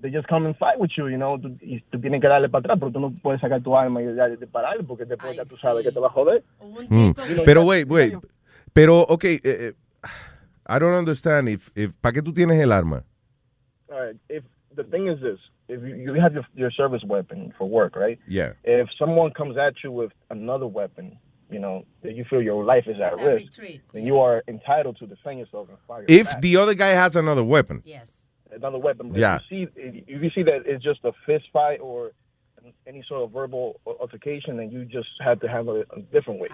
they 0.00 0.10
just 0.10 0.26
come 0.28 0.46
and 0.46 0.56
fight 0.56 0.78
with 0.78 0.90
you, 0.96 1.08
you 1.08 1.18
know. 1.18 1.36
Tú, 1.38 1.56
y 1.60 1.82
tú 1.90 2.00
tienes 2.00 2.20
que 2.22 2.28
darle 2.28 2.48
para 2.48 2.60
atrás, 2.60 2.78
pero 2.80 2.90
tú 2.92 3.00
no 3.00 3.12
puedes 3.22 3.40
sacar 3.42 3.62
tu 3.62 3.76
arma 3.76 4.00
y 4.02 4.06
dispararle 4.38 4.84
porque 4.84 5.04
después 5.04 5.36
ya 5.36 5.44
tú 5.44 5.56
sabes 5.58 5.84
que 5.84 5.92
te 5.92 6.00
va 6.00 6.06
a 6.08 6.10
joder. 6.10 6.42
Mm. 6.88 7.10
Pero 7.44 7.64
wait, 7.64 7.86
wait. 7.90 8.14
Pero, 8.72 9.00
ok, 9.02 9.24
eh, 9.24 9.40
eh, 9.44 9.72
I 10.68 10.78
don't 10.78 10.94
understand 10.94 11.48
if, 11.48 11.70
if 11.74 11.92
¿para 12.00 12.12
qué 12.14 12.22
tú 12.22 12.32
tienes 12.32 12.58
el 12.60 12.72
arma? 12.72 13.04
All 13.90 14.00
right. 14.06 14.16
If 14.28 14.44
the 14.74 14.84
thing 14.84 15.08
is 15.08 15.20
this, 15.20 15.38
if 15.68 15.82
you, 15.82 15.94
you 15.96 16.14
have 16.20 16.34
your, 16.34 16.44
your 16.54 16.70
service 16.70 17.02
weapon 17.04 17.52
for 17.58 17.68
work, 17.68 17.96
right? 17.96 18.18
Yeah. 18.28 18.52
If 18.64 18.88
someone 18.98 19.32
comes 19.32 19.56
at 19.56 19.74
you 19.82 19.90
with 19.92 20.12
another 20.30 20.66
weapon, 20.66 21.18
you 21.50 21.58
know, 21.58 21.84
that 22.02 22.14
you 22.14 22.24
feel 22.24 22.42
your 22.42 22.64
life 22.64 22.84
is 22.86 23.00
at 23.00 23.16
risk, 23.16 23.58
then 23.92 24.04
you 24.04 24.18
are 24.18 24.42
entitled 24.48 24.96
to 24.98 25.06
defend 25.06 25.38
yourself 25.38 25.68
and 25.68 25.78
fire 25.86 26.04
If 26.08 26.26
back. 26.26 26.40
the 26.40 26.56
other 26.56 26.74
guy 26.74 26.88
has 26.88 27.16
another 27.16 27.44
weapon. 27.44 27.82
Yes. 27.84 28.26
Another 28.50 28.78
weapon. 28.78 29.10
But 29.10 29.18
Yeah. 29.20 29.36
If 29.36 29.42
you 29.50 29.66
see, 29.76 30.04
if 30.06 30.22
you 30.22 30.30
see 30.30 30.42
that 30.44 30.62
it's 30.66 30.82
just 30.82 31.00
a 31.04 31.12
fist 31.24 31.46
fight 31.52 31.78
or 31.80 32.12
any 32.84 33.00
sort 33.06 33.22
of 33.22 33.30
verbal 33.30 33.80
altercation, 33.86 34.56
then 34.56 34.72
you 34.72 34.84
just 34.84 35.08
have 35.20 35.38
to 35.40 35.48
handle 35.48 35.76
it 35.76 35.86
a 35.96 36.00
different 36.00 36.40
way. 36.40 36.48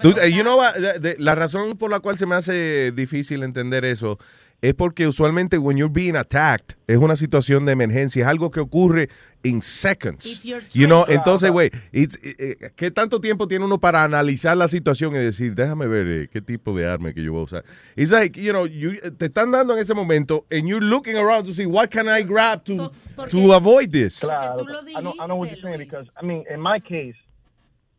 Dude, 0.00 0.18
eh, 0.18 0.26
you 0.26 0.42
know 0.42 0.56
what? 0.56 0.74
De- 0.76 0.98
de- 0.98 1.16
la 1.18 1.34
razón 1.34 1.76
por 1.78 1.90
la 1.90 2.00
cual 2.00 2.16
se 2.16 2.24
me 2.24 2.36
hace 2.36 2.90
difícil 2.92 3.42
entender 3.42 3.84
eso 3.84 4.18
es 4.62 4.74
porque 4.74 5.08
usualmente 5.08 5.58
when 5.58 5.76
you're 5.76 5.92
being 5.92 6.14
attacked 6.16 6.76
es 6.86 6.96
una 6.96 7.16
situación 7.16 7.66
de 7.66 7.72
emergencia, 7.72 8.22
es 8.22 8.28
algo 8.28 8.50
que 8.52 8.60
ocurre 8.60 9.08
in 9.42 9.60
seconds. 9.60 10.40
You 10.72 10.86
know, 10.86 11.04
entonces, 11.08 11.50
güey, 11.50 11.68
it's- 11.92 12.16
eh, 12.22 12.56
eh, 12.60 12.70
¿qué 12.76 12.92
tanto 12.92 13.20
tiempo 13.20 13.48
tiene 13.48 13.64
uno 13.64 13.78
para 13.78 14.04
analizar 14.04 14.56
la 14.56 14.68
situación 14.68 15.16
y 15.16 15.18
decir, 15.18 15.56
déjame 15.56 15.88
ver 15.88 16.06
eh, 16.06 16.28
qué 16.32 16.40
tipo 16.40 16.76
de 16.76 16.86
arma 16.86 17.12
que 17.12 17.24
yo 17.24 17.32
voy 17.32 17.40
a 17.40 17.44
usar? 17.44 17.64
It's 17.96 18.12
like, 18.12 18.40
you 18.40 18.52
know, 18.52 18.66
you- 18.66 19.00
te 19.18 19.26
están 19.26 19.50
dando 19.50 19.72
en 19.74 19.80
ese 19.80 19.94
momento 19.94 20.46
and 20.50 20.68
you're 20.68 20.84
looking 20.86 21.16
around 21.16 21.44
to 21.44 21.52
see 21.52 21.66
what 21.66 21.88
can 21.90 22.06
I 22.08 22.22
grab 22.22 22.62
to, 22.64 22.92
to 23.30 23.52
avoid 23.54 23.90
this. 23.90 24.20
Claro, 24.20 24.64
I 24.96 25.00
know, 25.00 25.12
I 25.20 25.26
know 25.26 25.36
what 25.36 25.48
you're 25.50 25.60
saying 25.60 25.78
because 25.80 26.08
I 26.16 26.24
mean, 26.24 26.44
in 26.48 26.60
my 26.60 26.78
case, 26.80 27.16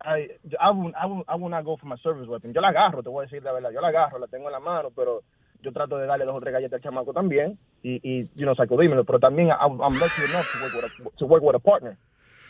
I 0.01 0.29
I 0.59 0.71
would 1.35 1.51
not 1.51 1.65
go 1.65 1.75
for 1.77 1.87
my 1.87 1.97
service 1.97 2.27
weapon. 2.29 2.53
Yo 2.53 2.61
la 2.61 2.69
agarro, 2.69 3.03
te 3.03 3.09
voy 3.09 3.23
a 3.23 3.27
decir 3.27 3.43
la 3.43 3.51
verdad. 3.51 3.71
Yo 3.73 3.81
la 3.81 3.89
agarro, 3.89 4.17
la 4.19 4.27
tengo 4.27 4.47
en 4.47 4.53
la 4.53 4.59
mano, 4.61 4.91
pero 4.95 5.23
yo 5.63 5.71
trato 5.71 5.97
de 5.97 6.05
darle 6.05 6.25
dos 6.25 6.35
o 6.35 6.39
tres 6.41 6.53
galletas 6.53 6.77
al 6.77 6.81
chamaco 6.83 7.13
también 7.13 7.57
y, 7.81 7.99
y 8.03 8.23
you 8.35 8.43
know, 8.43 8.53
sacudírmelo. 8.55 9.03
Pero 9.05 9.19
también 9.19 9.47
I'm, 9.49 9.79
I'm 9.81 9.93
lucky 9.99 10.21
enough 10.29 10.45
to 10.51 10.63
work 10.63 10.75
with 10.75 10.83
a, 10.85 11.17
to 11.17 11.25
work 11.25 11.43
with 11.43 11.55
a 11.55 11.59
partner. 11.59 11.97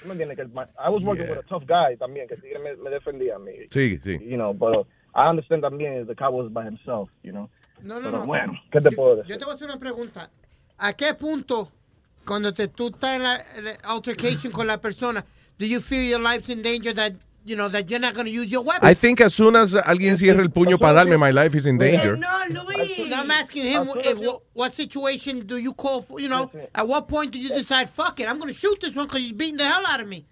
¿Tú 0.02 0.08
¿Me 0.08 0.14
entiendes? 0.14 0.38
Que 0.38 0.46
my- 0.46 0.66
I 0.80 0.90
was 0.90 1.02
working 1.04 1.26
Yeah. 1.26 1.36
with 1.38 1.46
a 1.46 1.48
tough 1.48 1.64
guy 1.66 1.96
también 1.98 2.28
que 2.28 2.36
me, 2.60 2.76
me 2.76 2.90
defendía 2.90 3.36
a 3.36 3.40
mí. 3.40 3.54
Sí, 3.70 3.98
sí. 4.04 4.18
You 4.20 4.36
know, 4.38 4.54
but 4.54 4.86
I 5.16 5.30
understand 5.30 5.62
también 5.64 6.06
the 6.08 6.16
cowboy 6.16 6.44
was 6.44 6.52
by 6.52 6.66
himself, 6.66 7.10
you 7.24 7.32
know. 7.32 7.50
No, 7.82 7.96
no, 8.00 8.10
Pero 8.10 8.18
no. 8.20 8.26
bueno, 8.26 8.54
¿qué 8.72 8.82
te 8.82 8.92
puedo 8.92 9.16
decir? 9.18 9.32
Yo 9.32 9.38
te 9.38 9.46
voy 9.46 9.52
a 9.52 9.56
hacer 9.56 9.68
una 9.70 9.78
pregunta. 9.80 10.30
¿A 10.78 10.94
qué 10.94 11.14
punto, 11.14 11.70
cuando 12.26 12.54
te, 12.54 12.68
tú 12.68 12.88
estás 12.88 13.16
en 13.18 13.24
la, 13.24 13.36
en 13.56 13.66
la 13.66 13.72
altercation 13.84 14.52
con 14.52 14.66
la 14.68 14.80
persona, 14.80 15.24
do 15.60 15.66
you 15.66 15.80
feel 15.80 16.10
your 16.10 16.20
life's 16.22 16.50
in 16.50 16.62
danger 16.62 16.94
that, 16.96 17.14
you 17.46 17.56
know, 17.56 17.68
that 17.70 17.90
you're 17.90 18.00
not 18.00 18.14
going 18.14 18.26
to 18.26 18.32
use 18.32 18.52
your 18.52 18.62
weapon? 18.62 18.88
I 18.88 18.94
think 18.94 19.22
as 19.22 19.34
soon 19.34 19.56
as 19.56 19.74
alguien 19.74 20.18
cierre 20.18 20.40
el 20.42 20.50
puño 20.50 20.80
para 20.80 20.94
darme, 20.94 21.18
my 21.20 21.32
life 21.32 21.56
is 21.56 21.66
in 21.66 21.78
danger. 21.78 22.16
No, 22.18 22.28
Luis. 22.50 23.12
I'm 23.14 23.30
asking 23.32 23.66
him, 23.66 23.90
if, 23.96 24.18
what, 24.20 24.42
what 24.54 24.74
situation 24.74 25.46
do 25.46 25.58
you 25.58 25.74
call 25.74 26.02
for, 26.02 26.20
you 26.20 26.30
know, 26.30 26.52
at 26.74 26.88
what 26.88 27.08
point 27.08 27.32
do 27.32 27.40
you 27.40 27.50
decide, 27.50 27.90
fuck 27.90 28.20
it, 28.20 28.28
I'm 28.30 28.40
going 28.40 28.52
to 28.54 28.58
shoot 28.60 28.80
this 28.82 28.96
one 28.96 29.06
because 29.08 29.22
he's 29.22 29.34
beating 29.34 29.58
the 29.58 29.66
hell 29.66 29.84
out 29.88 30.00
of 30.00 30.08
me. 30.08 30.26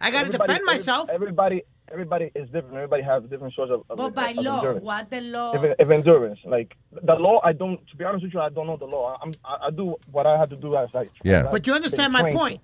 I 0.00 0.10
got 0.10 0.26
to 0.26 0.32
defend 0.32 0.64
myself. 0.64 1.08
Everybody, 1.10 1.62
everybody 1.90 2.30
is 2.34 2.46
different. 2.50 2.74
Everybody 2.76 3.02
has 3.02 3.24
different 3.24 3.54
sorts 3.54 3.72
of, 3.72 3.82
of, 3.90 3.96
But 3.96 4.14
by 4.14 4.28
of 4.30 4.36
law, 4.36 4.56
endurance. 4.58 4.84
what 4.84 5.10
the 5.10 5.20
law? 5.22 5.54
If, 5.54 5.74
if 5.78 5.90
endurance, 5.90 6.38
like 6.44 6.76
the 6.92 7.14
law, 7.14 7.40
I 7.42 7.52
don't. 7.52 7.80
To 7.88 7.96
be 7.96 8.04
honest 8.04 8.24
with 8.24 8.34
you, 8.34 8.40
I 8.40 8.48
don't 8.50 8.66
know 8.68 8.76
the 8.76 8.84
law. 8.84 9.18
I'm, 9.20 9.34
I, 9.44 9.66
I 9.66 9.70
do 9.70 9.96
what 10.12 10.26
I 10.26 10.38
have 10.38 10.50
to 10.50 10.56
do 10.56 10.76
as 10.76 10.88
I. 10.94 11.08
Yeah. 11.24 11.46
as 11.46 11.50
But 11.50 11.66
you 11.66 11.74
understand 11.74 12.12
my 12.12 12.20
trained 12.20 12.36
to. 12.36 12.38
point. 12.40 12.60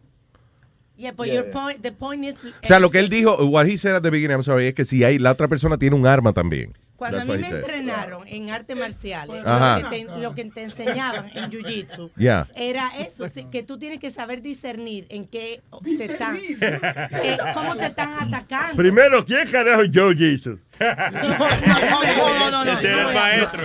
Yeah, 0.97 1.13
but 1.13 1.27
Yeah, 1.27 1.35
your 1.35 1.51
point, 1.51 1.83
the 1.83 1.91
point 1.93 2.25
is, 2.25 2.37
O 2.37 2.67
sea, 2.67 2.79
lo 2.79 2.91
que 2.91 3.01
él 3.01 3.09
dijo, 3.09 3.37
what 3.47 3.67
he 3.67 3.77
said 3.77 3.97
at 3.97 4.03
the 4.03 4.11
beginning, 4.11 4.37
I'm 4.37 4.45
sorry, 4.45 4.69
es 4.69 4.75
que 4.75 4.85
si 4.85 5.03
hay, 5.03 5.19
la 5.19 5.33
otra 5.33 5.49
persona 5.49 5.77
tiene 5.77 5.97
un 5.97 6.07
arma 6.07 6.33
también. 6.33 6.73
Cuando 7.11 7.21
a 7.21 7.37
mí 7.37 7.43
me 7.43 7.49
entrenaron 7.49 8.27
en 8.27 8.49
artes 8.49 8.75
marciales, 8.75 9.43
lo 9.45 9.91
que, 9.91 10.05
te, 10.05 10.19
lo 10.21 10.35
que 10.35 10.45
te 10.47 10.63
enseñaban 10.63 11.31
en 11.35 11.51
jiu-jitsu 11.51 12.11
Yeah. 12.17 12.49
era 12.57 12.91
eso, 12.99 13.27
que 13.51 13.63
tú 13.63 13.79
tienes 13.79 14.01
que 14.01 14.11
saber 14.11 14.41
discernir 14.41 15.07
en 15.11 15.27
qué 15.27 15.61
te 15.83 16.05
están, 16.05 16.39
eh, 16.39 17.39
cómo 17.53 17.77
te 17.77 17.87
están 17.87 18.15
atacando. 18.21 18.77
Primero, 18.77 19.23
¿quién 19.27 19.47
carajo 19.47 19.83
es 19.83 19.91
Jesus? 20.17 20.59
no, 20.81 22.51
no, 22.51 22.65
no, 22.65 22.73
Ese 22.73 22.91
era 22.91 23.09
el 23.09 23.15
maestro. 23.15 23.63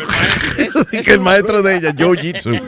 Que 1.04 1.12
el 1.14 1.20
maestro 1.22 1.62
de 1.62 1.78
ella, 1.78 1.94
Joe 1.98 2.18
Jitsu. 2.18 2.50
Una 2.50 2.64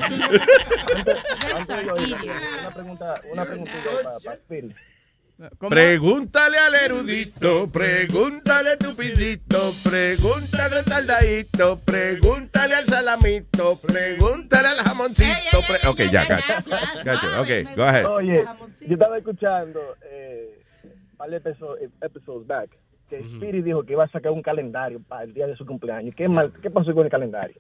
pregunta, 2.74 3.22
una 3.30 3.46
preguntita 3.46 3.90
para, 4.04 4.20
para 4.20 4.38
Speedy. 5.50 5.70
Pregúntale 5.70 6.58
al 6.58 6.76
erudito, 6.76 7.68
pregúntale 7.72 8.78
tupidito, 8.78 9.74
pregúntale 9.84 10.78
al 10.80 10.86
saldadito, 10.86 11.80
pregúntale 11.80 12.76
al 12.76 12.86
salamito, 12.86 13.80
pregúntale 13.82 14.68
al 14.68 14.78
jamoncito. 14.86 15.58
pre- 15.68 15.88
ok, 15.90 16.00
ya, 16.12 16.26
gotcha. 16.26 16.62
Gotcha, 17.04 17.42
ok, 17.42 17.76
go 17.76 17.84
ahead. 17.84 18.06
Oye, 18.06 18.46
yo 18.82 18.94
estaba 18.94 19.18
escuchando 19.18 19.80
eh, 20.12 20.60
episo- 21.20 21.78
episodes 22.02 22.48
back 22.48 22.70
que 23.20 23.62
dijo 23.62 23.84
que 23.84 23.94
iba 23.94 24.04
a 24.04 24.10
sacar 24.10 24.32
un 24.32 24.42
calendario 24.42 25.02
para 25.08 25.24
el 25.24 25.34
día 25.34 25.48
de 25.48 25.56
su 25.56 25.66
cumpleaños. 25.66 26.16
¿Qué, 26.16 26.28
mal, 26.30 26.52
qué 26.62 26.70
pasó 26.70 26.94
con 26.94 27.06
el 27.06 27.12
calendario? 27.12 27.56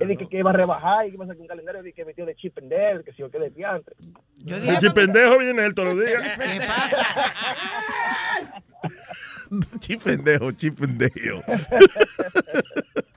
Él 0.00 0.08
dijo 0.08 0.28
que 0.28 0.38
iba 0.38 0.50
a 0.50 0.54
rebajar 0.54 1.06
y 1.06 1.10
que 1.10 1.14
iba 1.14 1.24
a 1.24 1.28
sacar 1.28 1.42
un 1.42 1.48
calendario 1.48 1.82
de 1.82 1.92
que 1.92 2.04
metió 2.04 2.24
de 2.26 2.34
chip 2.34 2.56
and 2.58 2.70
Dale, 2.70 3.04
que 3.04 3.12
si 3.12 3.22
o 3.22 3.30
qué 3.30 3.38
de 3.38 3.50
diantre. 3.50 3.94
Yo 4.38 4.56
Y 4.56 4.76
si 4.76 4.90
pendejo 4.90 5.38
viene 5.38 5.64
él 5.64 5.74
todos 5.74 5.94
los 5.94 6.06
días. 6.06 6.22
¿Qué 6.36 6.66
pasa? 6.66 7.06
Chi 9.78 9.96
pendejo, 9.96 10.50
chi 10.52 10.70
pendejo. 10.70 11.42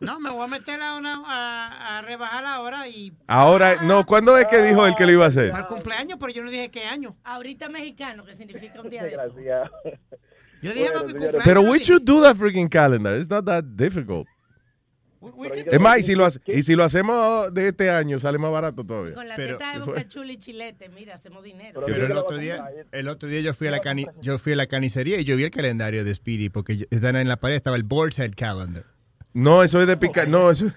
No, 0.01 0.17
me 0.19 0.29
voy 0.29 0.43
a 0.43 0.47
meter 0.47 0.81
a, 0.81 0.95
una, 0.97 1.21
a, 1.25 1.97
a 1.97 2.01
rebajar 2.03 2.45
ahora 2.45 2.87
y 2.87 3.11
Ahora, 3.27 3.83
no, 3.83 4.05
¿cuándo 4.05 4.37
es 4.37 4.47
que 4.47 4.61
dijo 4.61 4.85
él 4.87 4.95
que 4.95 5.05
lo 5.05 5.11
iba 5.11 5.25
a 5.25 5.27
hacer? 5.27 5.51
para 5.51 5.63
el 5.63 5.67
cumpleaños, 5.67 6.17
pero 6.17 6.31
yo 6.31 6.41
no 6.41 6.49
dije 6.49 6.71
qué 6.71 6.85
año. 6.85 7.17
Ahorita 7.25 7.67
mexicano, 7.67 8.23
que 8.23 8.33
significa 8.33 8.79
un 8.81 8.89
día 8.89 9.03
de 9.03 9.11
Gracias. 9.11 9.69
Yo 10.61 10.73
dije 10.73 10.91
para 10.91 11.05
mi 11.05 11.11
cumpleaños. 11.13 11.41
Pero 11.43 11.61
we 11.61 11.79
should 11.79 12.03
do 12.03 12.21
that 12.23 12.35
freaking 12.35 12.69
calendar. 12.69 13.13
It's 13.17 13.29
not 13.29 13.45
that 13.45 13.63
difficult. 13.63 14.27
Es 15.69 15.79
más, 15.81 15.99
y 15.99 16.03
si, 16.03 16.15
lo 16.15 16.23
hace- 16.25 16.39
y 16.47 16.63
si 16.63 16.75
lo 16.75 16.83
hacemos 16.85 17.53
de 17.53 17.67
este 17.67 17.91
año, 17.91 18.21
sale 18.21 18.37
más 18.37 18.51
barato 18.51 18.85
todavía. 18.85 19.13
Con 19.15 19.27
la 19.27 19.35
Pero- 19.35 19.57
teta 19.57 19.73
de 19.73 19.79
Boca 19.85 20.07
Chula 20.07 20.31
y 20.31 20.37
Chilete, 20.37 20.87
mira, 20.87 21.15
hacemos 21.15 21.43
dinero. 21.43 21.81
Pero 21.85 22.05
el 22.05 22.11
otro 22.13 22.37
día, 22.37 22.65
el 22.93 23.07
otro 23.09 23.27
día 23.27 23.41
yo 23.41 23.53
fui 23.53 23.67
a 23.67 23.71
la 23.71 23.79
cani- 23.81 24.07
yo 24.21 24.37
fui 24.39 24.53
a 24.53 24.55
la 24.55 24.67
canicería 24.67 25.19
y 25.19 25.25
yo 25.25 25.35
vi 25.35 25.43
el 25.43 25.51
calendario 25.51 26.05
de 26.05 26.15
Speedy 26.15 26.47
porque 26.49 26.87
en 26.89 27.27
la 27.27 27.35
pared 27.35 27.57
estaba 27.57 27.75
el 27.75 27.83
board 27.83 28.13
set 28.13 28.33
calendar. 28.33 28.85
No, 29.33 29.61
eso 29.61 29.81
es 29.81 29.87
de 29.87 29.97
picar. 29.97 30.29
No, 30.29 30.49
eso. 30.51 30.67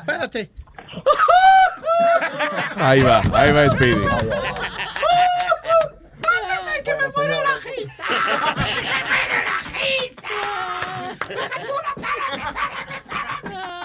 Espérate. 0.00 0.50
Ahí 2.76 3.02
va, 3.02 3.20
ahí 3.34 3.52
va 3.52 3.68
Speedy. 3.68 4.00
¡Mátame 6.78 6.82
que 6.84 6.94
me 6.94 7.08
muero 7.14 7.42
la 7.42 7.54
risa! 7.64 8.04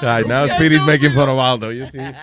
Ay, 0.01 0.23
now 0.27 0.47
Speedy's 0.47 0.85
making 0.85 1.11
fun 1.13 1.29
of 1.29 1.39
Aldo. 1.39 1.71
You 1.71 1.85
see? 1.87 1.99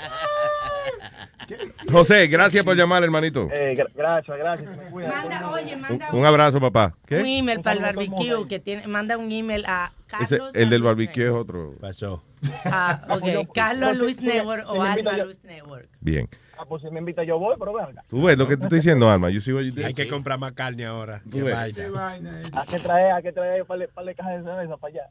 José, 1.91 2.29
gracias 2.29 2.65
por 2.65 2.77
llamar, 2.77 3.03
hermanito. 3.03 3.49
Eh, 3.53 3.75
gra- 3.77 3.89
gracias, 3.95 4.39
gracias. 4.39 4.71
me. 4.93 5.09
Manda, 5.09 5.51
oye, 5.51 5.75
Un, 5.75 5.81
manda 5.81 6.11
un 6.13 6.25
abrazo, 6.27 6.61
papá. 6.61 6.95
un 6.95 7.07
¿Qué? 7.07 7.39
email 7.39 7.61
para 7.61 7.77
el 7.77 7.83
barbecue 7.83 8.47
que 8.47 8.61
tiene, 8.61 8.87
manda 8.87 9.17
un 9.19 9.33
email 9.33 9.65
a 9.67 9.91
Ese- 10.21 10.37
Carlos 10.39 10.55
el 10.55 10.71
del 10.71 10.83
barbecue 10.83 11.25
es 11.27 11.33
otro. 11.33 11.75
Pasó. 11.81 12.23
Ah, 12.67 13.03
ok, 13.09 13.49
Carlos 13.55 13.97
Luis 13.97 14.21
Network 14.21 14.65
o 14.69 14.81
me 14.81 14.89
Alma 14.89 15.13
Luis 15.17 15.43
Network. 15.43 15.89
Bien. 16.01 16.29
Ah, 16.61 16.67
pues 16.69 16.83
si 16.83 16.91
me 16.91 16.99
invita 16.99 17.25
yo 17.25 17.39
voy, 17.39 17.57
pero 17.59 17.73
venga. 17.73 18.05
Tú 18.09 18.23
ves 18.25 18.37
lo 18.37 18.47
que 18.47 18.57
te 18.57 18.65
estoy 18.65 18.79
diciendo, 18.81 19.09
Alma. 19.09 19.31
You 19.31 19.41
did? 19.41 19.83
Hay 19.83 19.95
que 19.95 20.07
comprar 20.07 20.39
más 20.39 20.53
carne 20.53 20.85
ahora. 20.85 21.23
Tú 21.25 21.39
Qué 21.39 21.43
ves. 21.45 21.91
vaina. 21.91 22.43
Hay 22.53 22.67
que 22.69 22.79
traer, 22.79 23.13
hay 23.13 23.23
que 23.23 23.33
traer 23.33 23.65
para 23.65 23.81
de 24.07 24.15
cajas 24.15 24.39
de 24.39 24.51
cerveza 24.51 24.77
para 24.77 24.93
allá. 24.93 25.03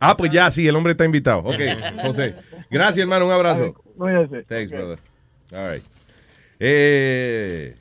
Ah, 0.00 0.16
pues 0.16 0.30
ya, 0.32 0.50
sí, 0.50 0.66
el 0.66 0.74
hombre 0.76 0.92
está 0.92 1.04
invitado. 1.04 1.40
Ok, 1.40 1.56
José. 2.02 2.36
Gracias, 2.70 2.98
hermano. 3.02 3.26
Un 3.26 3.32
abrazo. 3.32 3.74
Cuídense. 3.98 4.44
Thanks, 4.44 4.72
Ok. 4.72 4.78
brother. 4.78 4.98
All 5.52 5.74
right. 5.74 5.84
Eh, 6.58 7.76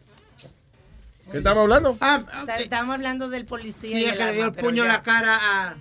¿Qué 1.31 1.37
estamos 1.37 1.61
hablando? 1.63 1.93
Ta- 1.99 2.25
Estamos 2.59 2.95
hablando 2.95 3.29
del 3.29 3.45
policía. 3.45 3.89
Sí, 3.97 4.03
y 4.03 4.05
el 4.05 4.17
que 4.17 4.25
le 4.25 4.33
dio 4.33 4.45
el 4.47 4.53
puño 4.53 4.83
en 4.83 4.89
la 4.89 5.01
cara 5.01 5.37
a, 5.41 5.75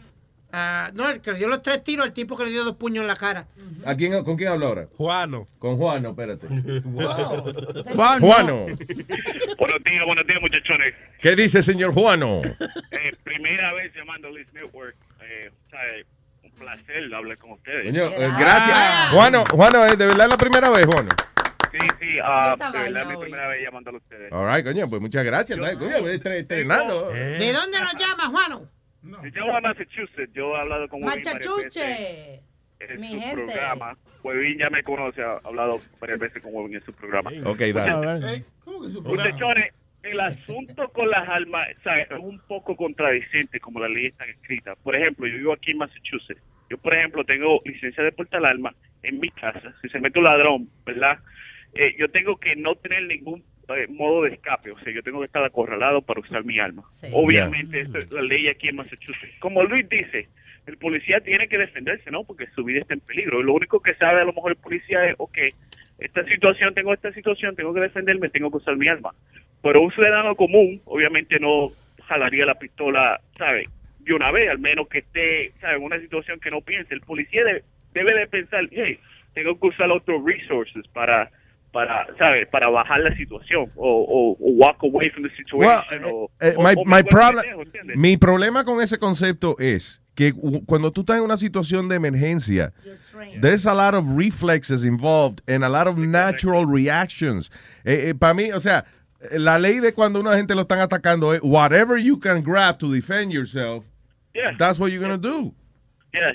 a- 0.52 0.90
No, 0.94 1.08
el 1.08 1.20
que 1.20 1.32
le 1.32 1.38
dio 1.38 1.48
los 1.48 1.62
tres 1.62 1.82
tiros, 1.82 2.06
el 2.06 2.12
tipo 2.12 2.36
que 2.36 2.44
le 2.44 2.50
dio 2.50 2.64
dos 2.64 2.76
puños 2.76 3.02
en 3.02 3.08
la 3.08 3.16
cara. 3.16 3.46
¿A 3.84 3.94
quién, 3.96 4.22
¿Con 4.24 4.36
quién 4.36 4.50
habla 4.50 4.66
ahora? 4.66 4.86
Juano. 4.96 5.48
Con 5.58 5.76
Juano, 5.76 6.10
espérate. 6.10 6.46
Juan, 7.94 8.20
Juano. 8.20 8.66
Buenos 9.58 9.84
días, 9.84 10.04
buenos 10.06 10.26
días, 10.26 10.40
muchachones. 10.40 10.94
¿Qué 11.20 11.34
dice, 11.36 11.62
señor 11.62 11.92
Juano? 11.94 12.42
Eh, 12.92 13.16
primera 13.24 13.72
vez 13.72 13.92
llamando 13.96 14.28
a 14.28 14.30
Liz 14.30 14.52
Network. 14.52 14.94
Eh, 15.22 15.50
¿sabe? 15.70 16.06
Un 16.44 16.50
placer 16.52 17.12
hablar 17.14 17.36
con 17.38 17.52
ustedes. 17.52 17.86
Eh, 17.94 18.30
gracias. 18.38 19.10
Juano, 19.10 19.44
Juano, 19.50 19.84
¿es 19.86 19.98
de 19.98 20.06
verdad 20.06 20.28
la 20.28 20.36
primera 20.36 20.70
vez, 20.70 20.86
Juano? 20.86 21.08
Sí, 21.72 21.78
sí, 21.98 22.18
ah, 22.22 22.54
de 22.72 22.78
verdad 22.82 23.02
es 23.02 23.08
mi 23.08 23.14
hoy. 23.14 23.20
primera 23.22 23.48
vez 23.48 23.62
llamando 23.64 23.90
a 23.90 23.94
ustedes. 23.96 24.30
All 24.32 24.54
right, 24.54 24.64
coño, 24.64 24.88
pues 24.90 25.00
muchas 25.00 25.24
gracias. 25.24 25.58
Coño, 25.58 25.74
estre- 26.08 26.36
estrenando. 26.40 27.08
¿De 27.10 27.52
dónde 27.52 27.80
nos 27.80 27.94
llama, 27.94 28.28
Juano? 28.28 28.68
Yo 29.02 29.44
voy 29.46 29.54
a 29.56 29.60
Massachusetts, 29.60 30.32
yo 30.32 30.54
he 30.56 30.60
hablado 30.60 30.88
con 30.88 31.02
Webin 31.02 31.22
varias 31.22 31.34
veces 31.34 31.50
Machachuche. 31.50 32.40
en 32.80 33.00
Mi 33.00 33.08
su 33.08 33.20
gente. 33.20 33.44
programa. 33.44 33.96
Webin 34.22 34.58
ya 34.58 34.70
me 34.70 34.82
conoce, 34.82 35.22
ha 35.22 35.40
hablado 35.44 35.80
varias 36.00 36.18
veces 36.20 36.42
con 36.42 36.54
Webin 36.54 36.76
en 36.76 36.84
su 36.84 36.92
programa. 36.92 37.30
Ok, 37.44 37.58
dale. 37.74 38.44
Muchachones, 39.02 39.72
el 40.02 40.20
asunto 40.20 40.88
con 40.88 41.10
las 41.10 41.28
armas 41.28 41.68
¿sabe? 41.84 42.02
es 42.02 42.18
un 42.18 42.38
poco 42.46 42.76
contradicente 42.76 43.60
como 43.60 43.80
la 43.80 43.88
ley 43.88 44.06
está 44.06 44.24
escrita. 44.24 44.74
Por 44.76 44.96
ejemplo, 44.96 45.26
yo 45.26 45.36
vivo 45.36 45.52
aquí 45.52 45.72
en 45.72 45.78
Massachusetts. 45.78 46.42
Yo, 46.70 46.78
por 46.78 46.94
ejemplo, 46.94 47.24
tengo 47.24 47.60
licencia 47.64 48.02
de 48.02 48.12
portar 48.12 48.44
arma 48.44 48.74
en 49.02 49.20
mi 49.20 49.30
casa. 49.30 49.74
Si 49.82 49.88
se 49.88 50.00
mete 50.00 50.18
un 50.18 50.24
ladrón, 50.24 50.68
¿verdad? 50.86 51.18
Eh, 51.74 51.94
yo 51.98 52.08
tengo 52.10 52.36
que 52.36 52.54
no 52.56 52.74
tener 52.76 53.04
ningún 53.04 53.44
eh, 53.68 53.86
modo 53.88 54.22
de 54.22 54.34
escape. 54.34 54.72
O 54.72 54.78
sea, 54.80 54.92
yo 54.92 55.02
tengo 55.02 55.20
que 55.20 55.26
estar 55.26 55.44
acorralado 55.44 56.02
para 56.02 56.20
usar 56.20 56.44
mi 56.44 56.58
arma. 56.58 56.82
Obviamente, 57.12 57.80
esto 57.80 57.98
es 57.98 58.10
la 58.10 58.22
ley 58.22 58.48
aquí 58.48 58.68
en 58.68 58.76
Massachusetts. 58.76 59.38
Como 59.38 59.62
Luis 59.64 59.88
dice, 59.88 60.28
el 60.66 60.76
policía 60.76 61.20
tiene 61.20 61.48
que 61.48 61.58
defenderse, 61.58 62.10
¿no? 62.10 62.24
Porque 62.24 62.46
su 62.54 62.64
vida 62.64 62.80
está 62.80 62.94
en 62.94 63.00
peligro. 63.00 63.40
Y 63.40 63.44
lo 63.44 63.54
único 63.54 63.80
que 63.80 63.94
sabe 63.94 64.20
a 64.20 64.24
lo 64.24 64.32
mejor 64.32 64.52
el 64.52 64.58
policía 64.58 65.06
es, 65.06 65.14
ok, 65.18 65.38
esta 65.98 66.24
situación, 66.24 66.74
tengo 66.74 66.92
esta 66.92 67.12
situación, 67.12 67.56
tengo 67.56 67.72
que 67.72 67.80
defenderme, 67.80 68.28
tengo 68.28 68.50
que 68.50 68.58
usar 68.58 68.76
mi 68.76 68.88
arma. 68.88 69.10
Pero 69.62 69.80
un 69.80 69.92
ciudadano 69.92 70.34
común, 70.34 70.80
obviamente 70.84 71.38
no 71.38 71.70
jalaría 72.06 72.44
la 72.44 72.58
pistola, 72.58 73.20
¿sabe? 73.38 73.68
De 74.00 74.12
una 74.12 74.32
vez, 74.32 74.50
al 74.50 74.58
menos 74.58 74.88
que 74.88 74.98
esté, 74.98 75.52
¿sabe? 75.60 75.76
En 75.76 75.84
una 75.84 76.00
situación 76.00 76.40
que 76.40 76.50
no 76.50 76.60
piense. 76.60 76.94
El 76.94 77.00
policía 77.00 77.44
debe, 77.44 77.62
debe 77.94 78.14
de 78.14 78.26
pensar, 78.26 78.68
hey, 78.72 78.98
tengo 79.34 79.58
que 79.58 79.68
usar 79.68 79.90
otros 79.90 80.24
resources 80.24 80.86
para, 80.88 81.30
para, 81.72 82.06
¿sabe? 82.18 82.46
Para 82.46 82.68
bajar 82.68 83.00
la 83.00 83.14
situación 83.16 83.70
o, 83.76 83.88
o, 83.88 84.32
o 84.32 84.52
walk 84.56 84.76
away 84.84 85.08
from 85.10 85.24
the 85.24 85.30
situation. 85.36 86.04
o, 86.04 86.30
Eh, 86.40 86.54
o- 86.56 86.62
my, 86.62 86.74
my 86.84 87.02
problem- 87.02 87.44
mi 87.96 88.16
problema 88.16 88.64
con 88.64 88.80
ese 88.82 88.98
concepto 88.98 89.56
es 89.58 90.00
que 90.14 90.34
cuando 90.66 90.92
tú 90.92 91.00
estás 91.00 91.16
en 91.16 91.22
una 91.24 91.38
situación 91.38 91.88
de 91.88 91.96
emergencia, 91.96 92.72
there's 93.40 93.66
a 93.66 93.74
lot 93.74 93.94
of 93.94 94.04
reflexes 94.16 94.84
involved 94.84 95.40
and 95.48 95.64
a 95.64 95.68
lot 95.70 95.86
of 95.88 95.96
natural 95.96 96.66
reactions. 96.66 97.50
Para 98.18 98.34
mí, 98.34 98.52
o 98.52 98.60
sea, 98.60 98.84
eh, 99.30 99.38
la 99.38 99.58
ley 99.58 99.80
de 99.80 99.92
cuando 99.94 100.20
una 100.20 100.36
gente 100.36 100.54
lo 100.54 100.62
están 100.62 100.80
atacando 100.80 101.32
es 101.32 101.40
whatever 101.42 101.96
you 101.98 102.18
can 102.18 102.42
grab 102.42 102.78
to 102.78 102.92
defend 102.92 103.32
yourself, 103.32 103.84
Yeah. 104.34 104.54
that's 104.58 104.78
what 104.78 104.90
you're 104.90 105.00
going 105.06 105.18
to 105.18 105.28
do. 105.28 105.54
Yeah. 106.12 106.32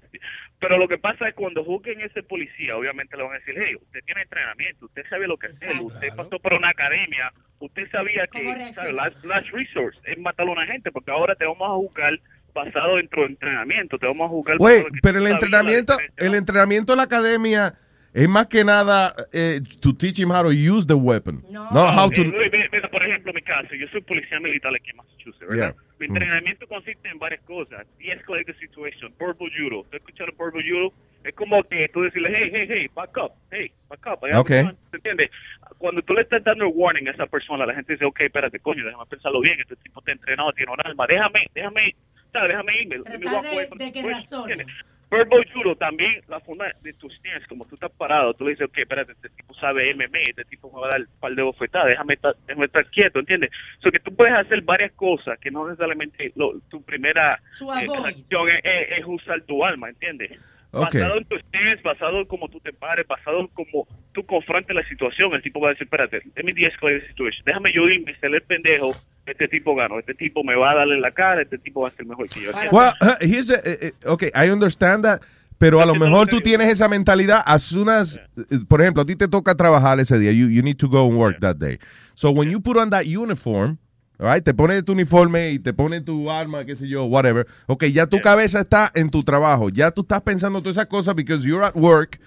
Pero 0.59 0.77
lo 0.77 0.87
que 0.87 0.97
pasa 0.97 1.27
es 1.27 1.35
cuando 1.35 1.63
juzguen 1.63 2.01
ese 2.01 2.23
policía, 2.23 2.75
obviamente 2.75 3.15
le 3.15 3.23
van 3.23 3.33
a 3.33 3.39
decir, 3.39 3.55
hey, 3.57 3.75
usted 3.75 3.99
tiene 4.05 4.23
entrenamiento, 4.23 4.85
usted 4.85 5.03
sabe 5.07 5.27
lo 5.27 5.37
que 5.37 5.47
hacer, 5.47 5.79
usted 5.79 6.07
pasó 6.15 6.39
por 6.39 6.53
una 6.53 6.69
academia, 6.69 7.31
usted 7.59 7.89
sabía 7.91 8.25
que 8.27 8.73
¿sabe? 8.73 8.93
Last, 8.93 9.23
last 9.23 9.47
resource 9.51 9.99
es 10.05 10.17
matar 10.17 10.47
a 10.47 10.51
una 10.51 10.65
gente, 10.65 10.91
porque 10.91 11.11
ahora 11.11 11.35
te 11.35 11.45
vamos 11.45 11.69
a 11.69 11.75
juzgar 11.75 12.19
basado 12.55 12.97
en 12.97 13.07
tu 13.07 13.23
entrenamiento, 13.23 13.99
te 13.99 14.07
vamos 14.07 14.25
a 14.25 14.29
juzgar 14.29 14.57
que 14.57 14.99
pero 15.03 15.19
el 15.19 15.27
entrenamiento, 15.27 15.93
el 16.17 16.33
entrenamiento 16.33 16.93
en 16.93 16.97
la 16.97 17.03
academia 17.03 17.75
es 18.13 18.27
más 18.27 18.47
que 18.47 18.63
nada 18.63 19.13
eh, 19.31 19.61
to 19.79 19.95
teach 19.95 20.17
him 20.17 20.31
how 20.31 20.41
to 20.41 20.49
use 20.49 20.87
the 20.87 20.95
weapon. 20.95 21.43
No, 21.51 21.85
how 21.85 22.09
to... 22.09 22.21
Eh, 22.21 22.25
Luis, 22.25 22.51
ve, 22.51 22.81
por 22.89 23.03
ejemplo, 23.03 23.31
mi 23.31 23.43
caso, 23.43 23.75
yo 23.75 23.87
soy 23.89 24.01
policía 24.01 24.39
militar 24.39 24.73
aquí 24.73 24.89
en 24.89 24.97
Massachusetts, 25.27 25.49
¿verdad? 25.49 25.75
Yeah. 25.75 25.83
Mi 25.99 26.07
Mm. 26.07 26.15
entrenamiento 26.17 26.67
consiste 26.67 27.09
en 27.09 27.19
varias 27.19 27.41
cosas. 27.41 27.85
De-escalate 27.97 28.53
the 28.53 28.59
situation, 28.59 29.13
verbal 29.19 29.49
judo. 29.57 29.85
¿Tú 29.89 29.97
escucharon 29.97 30.35
verbal 30.37 30.63
judo? 30.63 30.93
Es 31.23 31.33
como 31.35 31.61
que 31.63 31.89
tú 31.89 32.01
decirle, 32.03 32.29
hey, 32.31 32.49
hey, 32.53 32.65
hey, 32.69 32.87
back 32.93 33.17
up, 33.17 33.31
hey, 33.51 33.71
back 33.89 34.05
up. 34.05 34.19
I 34.25 34.31
have 34.31 34.39
Okay. 34.41 34.59
a 34.59 34.63
gun. 34.63 34.77
¿Te 34.91 34.97
entiendes? 34.97 35.31
Cuando 35.77 36.01
tú 36.03 36.13
le 36.13 36.21
estás 36.21 36.43
dando 36.43 36.65
el 36.65 36.71
warning 36.73 37.07
a 37.07 37.11
esa 37.11 37.25
persona, 37.25 37.65
la 37.65 37.73
gente 37.73 37.93
dice, 37.93 38.05
ok, 38.05 38.21
espérate, 38.21 38.59
coño, 38.59 38.85
déjame 38.85 39.05
pensarlo 39.07 39.41
bien, 39.41 39.59
este 39.59 39.75
tipo 39.77 40.01
te 40.01 40.11
ha 40.11 40.13
entrenado, 40.13 40.51
tiene 40.53 40.71
un 40.71 40.79
arma, 40.79 41.05
déjame, 41.07 41.47
déjame, 41.53 41.95
¿sabes? 42.31 42.49
Déjame 42.49 42.81
irme. 42.81 42.99
Tratar 42.99 43.41
de- 43.43 43.85
de 43.85 43.91
que 43.91 44.01
situation, 44.01 44.67
Verbal 45.09 45.45
judo 45.53 45.75
también, 45.77 46.21
la 46.27 46.39
forma 46.41 46.65
de 46.81 46.91
tu 46.93 47.09
stance, 47.09 47.47
como 47.47 47.65
tú 47.65 47.75
estás 47.75 47.91
parado, 47.91 48.33
tú 48.33 48.43
le 48.43 48.51
dices, 48.51 48.67
ok, 48.67 48.77
espérate, 48.79 49.13
este 49.13 49.29
tipo 49.29 49.53
sabe 49.53 49.89
MMA, 49.95 50.19
este 50.27 50.43
tipo 50.45 50.69
me 50.73 50.81
va 50.81 50.87
a 50.87 50.91
dar 50.91 51.01
un 51.01 51.19
par 51.21 51.33
de 51.33 51.41
bofetadas, 51.43 51.87
déjame 51.87 52.15
estar, 52.15 52.35
déjame 52.45 52.65
estar 52.65 52.85
quieto, 52.89 53.19
¿entiendes? 53.19 53.51
So 53.81 53.89
que 53.89 53.99
tú 53.99 54.13
puedes 54.13 54.33
hacer 54.33 54.61
varias 54.63 54.91
cosas 54.93 55.39
que 55.39 55.49
no 55.49 55.65
necesariamente 55.65 56.33
lo- 56.35 56.59
tu 56.69 56.81
primera 56.83 57.39
eh, 57.83 57.85
acción 58.05 58.49
es, 58.49 58.59
es- 58.65 58.97
es 58.99 59.05
usar 59.05 59.41
tu 59.43 59.63
alma, 59.63 59.89
¿entiendes? 59.89 60.31
Ok. 60.77 60.93
Basado 60.95 61.17
en 61.17 61.25
tu 61.25 61.35
stance, 61.37 61.81
basado 61.83 62.19
en 62.19 62.25
cómo 62.25 62.47
tú 62.49 62.59
te 62.59 62.71
pares, 62.73 63.05
basado 63.07 63.39
en 63.41 63.47
cómo 63.47 63.87
tú 64.13 64.25
confrontes 64.25 64.75
la 64.75 64.87
situación, 64.87 65.33
el 65.33 65.41
tipo 65.41 65.59
va 65.59 65.69
a 65.69 65.71
decir, 65.71 65.85
espérate, 65.85 66.21
let 66.35 66.43
me 66.43 66.53
de-escalate 66.53 67.01
the 67.01 67.07
situation, 67.07 67.43
déjame 67.45 67.73
yo 67.73 67.87
irme, 67.87 68.15
ser 68.19 68.33
el 68.33 68.41
pendejo, 68.41 68.95
este 69.25 69.47
tipo 69.47 69.75
ganó, 69.75 69.99
este 69.99 70.13
tipo 70.13 70.43
me 70.43 70.55
va 70.55 70.71
a 70.71 70.75
darle 70.75 70.95
en 70.95 71.01
la 71.01 71.11
cara, 71.11 71.41
este 71.41 71.57
tipo 71.57 71.81
va 71.81 71.89
a 71.89 71.91
ser 71.91 72.05
mejor 72.05 72.29
que 72.29 72.41
yo. 72.41 72.51
Well, 72.71 72.91
uh, 73.01 73.15
here's 73.21 73.49
a- 73.49 73.59
eh, 73.65 73.77
eh, 73.81 73.91
okay, 74.05 74.29
I 74.35 74.49
understand 74.49 75.03
that, 75.03 75.21
pero 75.59 75.81
a 75.81 75.85
lo 75.85 75.95
mejor 75.95 76.27
tú 76.27 76.39
tienes 76.41 76.67
esa 76.71 76.87
mentalidad 76.87 77.41
as 77.45 77.63
soon 77.63 77.89
as, 77.89 78.17
eh, 78.37 78.59
por 78.67 78.81
ejemplo, 78.81 79.01
a 79.01 79.05
ti 79.05 79.15
te 79.15 79.27
toca 79.27 79.55
trabajar 79.55 79.99
ese 79.99 80.17
día, 80.19 80.31
you, 80.31 80.49
you 80.49 80.61
need 80.61 80.77
to 80.77 80.87
go 80.87 81.07
and 81.07 81.17
work 81.17 81.39
that 81.39 81.57
day. 81.57 81.79
So 82.15 82.31
when 82.31 82.49
you 82.51 82.59
put 82.61 82.77
on 82.77 82.89
that 82.91 83.05
uniform, 83.05 83.77
right, 84.19 84.43
te 84.43 84.53
pones 84.53 84.83
tu 84.83 84.91
uniforme 84.93 85.51
y 85.51 85.59
te 85.59 85.73
pones 85.73 86.03
tu 86.05 86.29
arma, 86.31 86.65
qué 86.65 86.75
sé 86.75 86.87
yo, 86.87 87.05
whatever, 87.05 87.45
ok, 87.67 87.85
ya 87.85 88.05
tu 88.07 88.19
cabeza 88.19 88.59
está 88.61 88.91
en 88.95 89.09
tu 89.09 89.23
trabajo, 89.23 89.69
ya 89.69 89.91
tú 89.91 90.01
estás 90.01 90.21
pensando 90.21 90.59
todas 90.61 90.77
esas 90.77 90.87
cosas 90.87 91.15
because 91.15 91.45
you're 91.47 91.65
at 91.65 91.75
work 91.75 92.19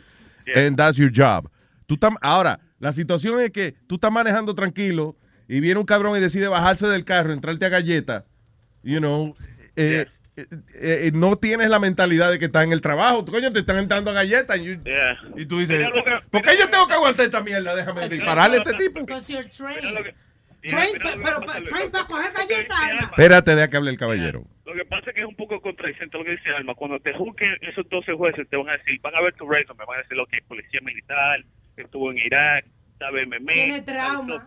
and 0.54 0.76
that's 0.76 0.96
your 0.96 1.10
job. 1.14 1.48
Tú 1.86 1.96
tam- 1.96 2.16
ahora, 2.20 2.58
La 2.78 2.94
situación 2.94 3.38
es 3.40 3.50
que 3.50 3.74
tú 3.86 3.96
estás 3.96 4.10
manejando 4.10 4.54
tranquilo 4.54 5.14
y 5.46 5.60
viene 5.60 5.78
un 5.78 5.84
cabrón 5.84 6.16
y 6.16 6.20
decide 6.20 6.48
bajarse 6.48 6.86
del 6.86 7.04
carro, 7.04 7.30
entrarte 7.34 7.66
a 7.66 7.68
galleta, 7.68 8.24
you 8.82 8.98
know, 9.00 9.36
eh, 9.76 10.06
eh, 10.36 10.46
eh, 10.76 11.10
no 11.12 11.36
tienes 11.36 11.68
la 11.68 11.78
mentalidad 11.78 12.30
de 12.30 12.38
que 12.38 12.46
estás 12.46 12.64
en 12.64 12.72
el 12.72 12.80
trabajo. 12.80 13.26
Coño, 13.26 13.50
te 13.52 13.58
están 13.58 13.76
entrando 13.76 14.10
a 14.10 14.14
galletas 14.14 14.58
y, 14.60 14.62
Yeah. 14.64 15.18
y 15.36 15.44
tú 15.44 15.58
dices, 15.58 15.76
que- 15.92 16.02
¿por 16.30 16.40
qué 16.40 16.52
yo 16.58 16.70
tengo 16.70 16.86
que 16.86 16.94
aguantar 16.94 17.26
esta 17.26 17.42
mierda? 17.42 17.74
Déjame 17.76 18.08
dispararle 18.08 18.56
a 18.56 18.60
este 18.62 18.72
tipo. 18.78 19.00
Train, 20.62 20.92
pero 21.00 21.40
train 21.64 21.90
para 21.90 22.06
coger 22.06 22.32
galletas, 22.32 22.78
Alma. 22.78 23.10
Espérate, 23.10 23.54
deja 23.54 23.68
que 23.68 23.76
hable 23.76 23.90
el 23.90 23.98
caballero. 23.98 24.44
Lo 24.66 24.74
que 24.74 24.84
pasa 24.84 25.10
es 25.10 25.14
que 25.14 25.22
es 25.22 25.26
un 25.26 25.34
poco 25.34 25.60
contradicente 25.60 26.16
lo 26.16 26.24
que 26.24 26.32
dice 26.32 26.50
Alma. 26.50 26.74
Cuando 26.74 27.00
te 27.00 27.12
juzguen 27.12 27.56
esos 27.62 27.88
12 27.88 28.12
jueces, 28.12 28.48
te 28.48 28.56
van 28.56 28.68
a 28.68 28.72
decir, 28.72 29.00
van 29.00 29.14
a 29.14 29.22
ver 29.22 29.34
tu 29.34 29.48
resume, 29.48 29.84
van 29.84 29.98
a 29.98 30.02
decir 30.02 30.16
lo 30.16 30.26
que 30.26 30.36
es 30.36 30.44
policía 30.44 30.80
militar, 30.82 31.42
que 31.74 31.82
estuvo 31.82 32.10
en 32.10 32.18
Irak, 32.18 32.66
sabe 33.00 33.26
MMA. 33.26 33.52
Tiene 33.52 33.82
trauma. 33.82 34.46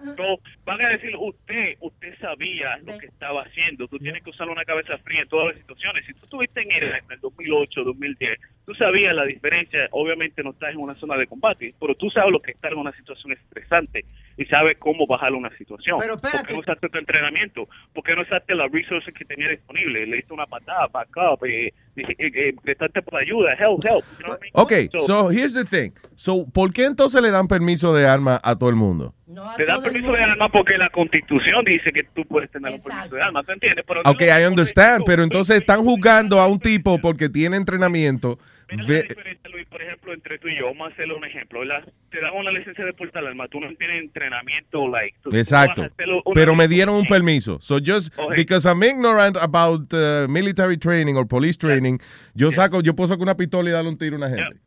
Van 0.64 0.82
a 0.82 0.89
decir, 0.89 1.16
usted, 1.18 1.76
usted 1.82 2.18
sabía 2.20 2.78
lo 2.86 2.97
que 2.97 3.07
estaba 3.07 3.41
haciendo. 3.41 3.88
Tú 3.88 3.97
tienes 3.97 4.24
que 4.24 4.30
usar 4.30 4.47
una 4.47 4.64
cabeza 4.64 4.97
fría 4.99 5.24
en 5.24 5.28
todas 5.28 5.47
las 5.47 5.57
situaciones. 5.57 6.05
Si 6.05 6.14
tú 6.14 6.24
estuviste 6.24 6.61
en 6.61 6.72
Irak 6.72 7.03
en 7.05 7.11
el 7.11 7.20
2008, 7.20 7.84
2010, 7.84 8.39
tú 8.66 8.76
sabías 8.76 9.16
la 9.16 9.26
diferencia. 9.26 9.88
Obviamente 9.91 10.43
no 10.43 10.51
estás 10.51 10.72
en 10.72 10.78
una 10.78 10.95
zona 10.95 11.18
de 11.18 11.28
combate, 11.28 11.74
pero 11.80 11.95
tú 11.95 12.09
sabes 12.11 12.32
lo 12.32 12.41
que 12.41 12.51
es 12.51 12.55
estar 12.55 12.72
en 12.72 12.80
una 12.80 12.95
situación 12.95 13.34
estresante 13.34 14.05
y 14.38 14.46
sabes 14.46 14.78
cómo 14.80 15.06
bajar 15.08 15.34
una 15.34 15.56
situación. 15.58 15.98
Pero 16.00 16.18
¿Por 16.18 16.46
qué 16.46 16.54
no 16.54 16.60
usaste 16.60 16.90
tu 16.90 16.98
entrenamiento? 16.98 17.68
¿Por 17.94 18.04
qué 18.04 18.16
no 18.16 18.22
usaste 18.22 18.56
las 18.56 18.72
resources 18.72 19.14
que 19.14 19.26
tenía 19.26 19.50
disponible? 19.50 20.06
Le 20.08 20.18
diste 20.18 20.34
una 20.34 20.46
patada, 20.46 20.88
back 20.88 21.10
up, 21.18 21.46
eh, 21.46 21.74
eh, 21.96 22.04
eh, 22.20 22.56
gritaste 22.64 23.02
por 23.02 23.22
ayuda, 23.22 23.54
help, 23.54 23.84
help. 23.86 24.04
You 24.20 24.26
know 24.26 24.32
what 24.32 24.40
I 24.40 24.42
mean? 24.42 24.52
Ok, 24.54 24.92
So, 24.92 25.06
so 25.06 25.30
here's 25.32 25.54
the 25.54 25.66
thing. 25.66 25.92
So, 26.16 26.46
¿por 26.52 26.74
qué 26.74 26.86
entonces 26.86 27.22
le 27.22 27.32
dan 27.32 27.48
permiso 27.48 27.94
de 27.94 28.08
arma 28.08 28.40
a 28.44 28.56
todo 28.58 28.70
el 28.70 28.76
mundo? 28.76 29.14
te 29.58 29.66
dan 29.66 29.82
permiso 29.82 30.12
de 30.12 30.24
arma 30.24 30.50
porque 30.50 30.78
la 30.78 30.90
constitución 30.90 31.66
dice 31.66 31.92
que 31.92 32.04
tú 32.04 32.24
puedes 32.26 32.52
tener 32.52 32.74
un 32.74 32.82
permiso 32.84 33.16
de 33.16 33.22
arma, 33.22 33.44
¿tú 33.44 33.52
entiendes? 33.52 33.84
Pero 33.88 34.02
Ok, 34.06 34.22
I 34.22 34.46
understand, 34.46 35.04
pero 35.06 35.24
entonces 35.24 35.58
están 35.58 35.82
juzgando 35.82 36.40
a 36.40 36.48
un 36.48 36.60
tipo 36.60 37.00
porque 37.00 37.30
tiene 37.30 37.58
entrenamiento. 37.58 38.38
Ve- 38.88 39.08
Luis, 39.52 39.68
por 39.68 39.82
ejemplo, 39.82 40.14
entre 40.14 40.40
tú 40.40 40.48
y 40.48 40.58
yo, 40.58 40.66
vamos 40.68 40.90
a 40.90 40.94
hacerle 40.94 41.14
un 41.14 41.24
ejemplo, 41.26 41.60
¿verdad? 41.60 41.84
Te 42.10 42.20
dan 42.22 42.34
una 42.34 42.52
licencia 42.52 42.84
de 42.86 42.94
portar 42.94 43.26
arma, 43.26 43.48
tú 43.48 43.60
no 43.60 43.74
tienes 43.76 44.02
entrenamiento, 44.02 44.88
like, 44.88 45.18
tú- 45.22 45.30
tú 45.30 45.38
Exacto. 45.38 45.82
una 45.82 45.92
Pero 46.34 46.56
me 46.56 46.68
dieron 46.68 46.96
un 46.96 47.06
permiso. 47.06 47.60
So 47.62 47.80
just 47.84 48.18
Okay. 48.18 48.38
because 48.38 48.66
I'm 48.68 48.82
ignorant 48.84 49.38
about 49.38 49.94
uh, 49.94 50.28
military 50.28 50.78
training 50.78 51.16
or 51.18 51.28
police 51.28 51.58
training, 51.58 52.00
yo 52.34 52.52
saco, 52.52 52.82
yo 52.82 52.94
puedo 52.96 53.10
sacar 53.10 53.22
una 53.24 53.36
pistola 53.38 53.70
y 53.70 53.74
darle 53.74 53.90
un 53.90 53.98
tiro 53.98 54.16
a 54.16 54.18
una 54.20 54.30
gente. 54.30 54.58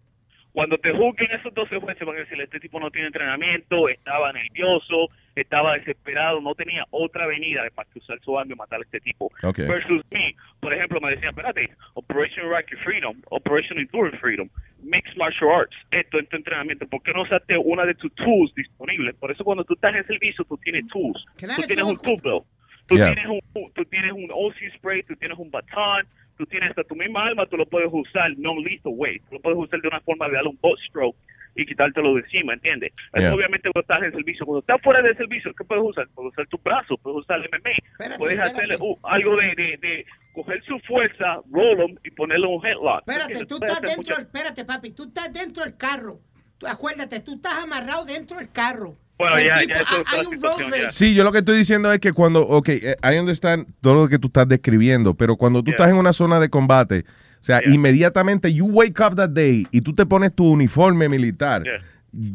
Cuando 0.56 0.78
te 0.78 0.90
juzguen 0.90 1.30
esos 1.32 1.52
12 1.52 1.80
jueces 1.80 2.06
van 2.06 2.16
a 2.16 2.20
decir, 2.20 2.40
este 2.40 2.58
tipo 2.58 2.80
no 2.80 2.90
tiene 2.90 3.08
entrenamiento, 3.08 3.90
estaba 3.90 4.32
nervioso, 4.32 5.08
estaba 5.34 5.74
desesperado, 5.74 6.40
no 6.40 6.54
tenía 6.54 6.82
otra 6.92 7.24
avenida 7.24 7.60
para 7.74 7.86
que 7.90 7.98
usar 7.98 8.18
su 8.20 8.38
arma 8.38 8.54
y 8.54 8.56
matar 8.56 8.80
a 8.80 8.84
este 8.84 9.00
tipo. 9.00 9.30
Versus 9.68 10.02
me, 10.10 10.34
por 10.58 10.72
ejemplo, 10.72 10.98
me 10.98 11.10
decían, 11.10 11.28
espérate, 11.28 11.68
Operation 11.92 12.46
Iraqi 12.46 12.74
Freedom, 12.76 13.20
Operation 13.28 13.78
Enduring 13.78 14.18
Freedom, 14.18 14.48
Mixed 14.82 15.14
Martial 15.18 15.50
Arts, 15.50 15.76
esto 15.90 16.18
en 16.20 16.26
tu 16.28 16.36
entrenamiento, 16.36 16.86
¿por 16.86 17.02
qué 17.02 17.12
no 17.12 17.24
usaste 17.24 17.58
una 17.58 17.84
de 17.84 17.94
tus 17.94 18.14
tools 18.14 18.54
disponibles? 18.54 19.14
Por 19.16 19.30
eso 19.30 19.44
cuando 19.44 19.62
tú 19.62 19.74
estás 19.74 19.94
en 19.94 20.06
servicio, 20.06 20.42
tú 20.46 20.56
tienes 20.56 20.86
tools. 20.88 21.22
Tú 21.36 21.62
tienes 21.66 21.84
un 21.84 22.00
belt. 22.22 22.44
Tú, 22.88 22.96
Yeah. 22.96 23.12
tienes 23.12 23.26
un, 23.26 23.72
tú 23.74 23.84
tienes 23.84 24.12
un 24.12 24.30
OC 24.32 24.54
spray, 24.76 25.02
tú 25.02 25.16
tienes 25.16 25.36
un 25.36 25.50
batón, 25.50 26.06
tú 26.36 26.46
tienes 26.46 26.70
hasta 26.70 26.84
tu 26.84 26.94
misma 26.96 27.24
arma, 27.26 27.46
tú 27.46 27.56
lo 27.56 27.66
puedes 27.66 27.88
usar 27.92 28.30
no 28.38 28.58
lethal 28.60 28.92
way. 28.96 29.18
Tú 29.20 29.34
lo 29.36 29.40
puedes 29.40 29.58
usar 29.58 29.80
de 29.80 29.88
una 29.88 30.00
forma 30.00 30.26
de 30.28 30.34
darle 30.34 30.50
un 30.50 30.58
butt 30.60 30.78
stroke 30.88 31.16
y 31.58 31.64
quitártelo 31.64 32.14
de 32.14 32.20
encima, 32.20 32.52
¿entiendes? 32.52 32.92
Yeah. 33.14 33.32
obviamente 33.34 33.70
cuando 33.72 33.80
estás 33.80 34.02
en 34.02 34.12
servicio. 34.12 34.44
Cuando 34.44 34.60
estás 34.60 34.80
fuera 34.82 35.00
del 35.00 35.16
servicio, 35.16 35.54
¿qué 35.54 35.64
puedes 35.64 35.84
usar? 35.84 36.06
Puedes 36.14 36.32
usar 36.32 36.46
tu 36.48 36.58
brazo, 36.58 36.96
puedes 36.98 37.20
usar 37.20 37.40
el 37.40 37.48
MMA. 37.48 38.16
puedes 38.18 38.38
hacerle 38.38 38.76
uh, 38.78 38.98
algo 39.04 39.36
de, 39.36 39.54
de, 39.56 39.76
de 39.78 40.06
coger 40.34 40.62
su 40.64 40.78
fuerza, 40.80 41.40
roll 41.50 41.80
'em 41.80 41.96
y 42.04 42.10
ponerle 42.10 42.46
un 42.46 42.64
headlock. 42.64 43.08
Espérate, 43.08 43.46
tú 43.46 43.54
estás 43.56 43.80
dentro, 43.80 44.16
del- 44.16 44.26
espérate, 44.26 44.64
papi, 44.66 44.90
tú 44.90 45.04
estás 45.04 45.32
dentro 45.32 45.64
del 45.64 45.76
carro. 45.78 46.20
Tú, 46.58 46.66
acuérdate, 46.66 47.20
tú 47.20 47.34
estás 47.36 47.54
amarrado 47.62 48.04
dentro 48.04 48.36
del 48.38 48.50
carro. 48.52 48.96
Bueno, 49.18 49.38
ya, 49.40 49.54
ya, 49.66 49.76
eso 49.76 50.22
es 50.22 50.28
situación. 50.28 50.70
Sí, 50.90 51.14
yo 51.14 51.24
lo 51.24 51.32
que 51.32 51.38
estoy 51.38 51.56
diciendo 51.56 51.90
es 51.92 51.98
que 52.00 52.12
cuando, 52.12 52.46
ok, 52.46 52.68
eh, 52.68 52.94
I 53.02 53.18
understand 53.18 53.66
todo 53.80 53.94
lo 53.94 54.08
que 54.08 54.18
tú 54.18 54.26
estás 54.26 54.46
describiendo, 54.46 55.14
pero 55.14 55.36
cuando 55.36 55.62
tú 55.62 55.70
Yeah. 55.70 55.76
estás 55.76 55.90
en 55.90 55.96
una 55.96 56.12
zona 56.12 56.38
de 56.38 56.50
combate, 56.50 57.04
o 57.40 57.42
sea, 57.46 57.60
inmediatamente 57.64 58.52
you 58.52 58.66
wake 58.66 59.00
up 59.00 59.16
that 59.16 59.30
day 59.30 59.66
y 59.70 59.80
tú 59.80 59.94
te 59.94 60.04
pones 60.04 60.34
tu 60.34 60.44
uniforme 60.50 61.08
militar, 61.08 61.62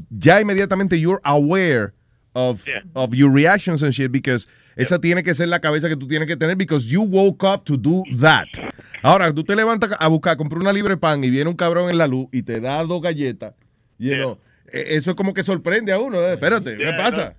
ya 0.10 0.42
inmediatamente 0.42 1.00
you're 1.00 1.20
aware 1.24 1.94
of, 2.34 2.64
of 2.94 3.14
your 3.14 3.32
reactions 3.32 3.84
and 3.84 3.92
shit 3.94 4.12
because 4.12 4.48
esa 4.76 5.00
tiene 5.00 5.22
que 5.22 5.34
ser 5.34 5.50
la 5.50 5.60
cabeza 5.60 5.90
que 5.90 5.98
tú 5.98 6.08
tienes 6.08 6.28
que 6.28 6.38
tener 6.38 6.56
because 6.56 6.88
you 6.88 7.02
woke 7.04 7.44
up 7.46 7.64
to 7.66 7.78
do 7.78 8.04
that. 8.20 8.48
Ahora, 9.04 9.34
tú 9.34 9.44
te 9.44 9.56
levantas 9.56 9.92
a 10.00 10.08
buscar, 10.08 10.38
comprar 10.38 10.62
una 10.62 10.72
libre 10.72 10.96
pan 10.98 11.24
y 11.24 11.30
viene 11.30 11.50
un 11.50 11.56
cabrón 11.56 11.90
en 11.90 11.98
la 11.98 12.08
luz 12.08 12.28
y 12.32 12.42
te 12.44 12.60
da 12.62 12.84
dos 12.86 13.02
galletas, 13.02 13.54
you 14.00 14.14
know, 14.16 14.32
eh, 14.34 14.38
eso 14.72 15.12
es 15.12 15.16
como 15.16 15.34
que 15.34 15.44
sorprende 15.44 15.92
a 15.92 16.00
uno, 16.00 16.22
eh, 16.22 16.34
espérate, 16.34 16.78
¿qué 16.78 16.84
Yeah, 16.84 16.98
pasa? 16.98 17.36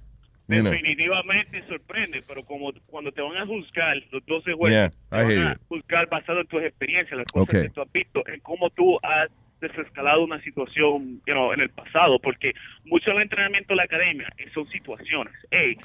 You 0.49 0.61
know. 0.61 0.73
Definitivamente 0.73 1.63
sorprende, 1.69 2.23
pero 2.29 2.45
como 2.45 2.73
cuando 2.87 3.11
te 3.13 3.23
van 3.23 3.37
a 3.37 3.47
juzgar, 3.47 3.97
los 4.11 4.25
12 4.27 4.53
jueces 4.55 4.77
Yeah, 4.77 4.91
te 5.27 5.37
van 5.39 5.47
a 5.47 5.57
juzgar 5.69 6.09
basado 6.09 6.41
en 6.41 6.47
tus 6.49 6.63
experiencias, 6.63 7.17
las 7.19 7.27
cosas 7.33 7.49
Okay. 7.49 7.63
que 7.63 7.69
tú 7.71 7.81
has 7.81 7.93
visto, 7.93 8.23
en 8.27 8.41
cómo 8.41 8.69
tú 8.71 8.99
has 9.03 9.31
desescalado 9.61 10.25
una 10.25 10.43
situación 10.43 11.23
you 11.27 11.33
know, 11.33 11.53
en 11.53 11.61
el 11.61 11.71
pasado, 11.71 12.19
porque 12.19 12.53
mucho 12.85 13.11
del 13.13 13.23
entrenamiento 13.23 13.69
de 13.73 13.77
la 13.77 13.85
academia 13.85 14.29
eh, 14.39 14.49
son 14.55 14.69
situaciones. 14.69 15.33
Hey, 15.51 15.77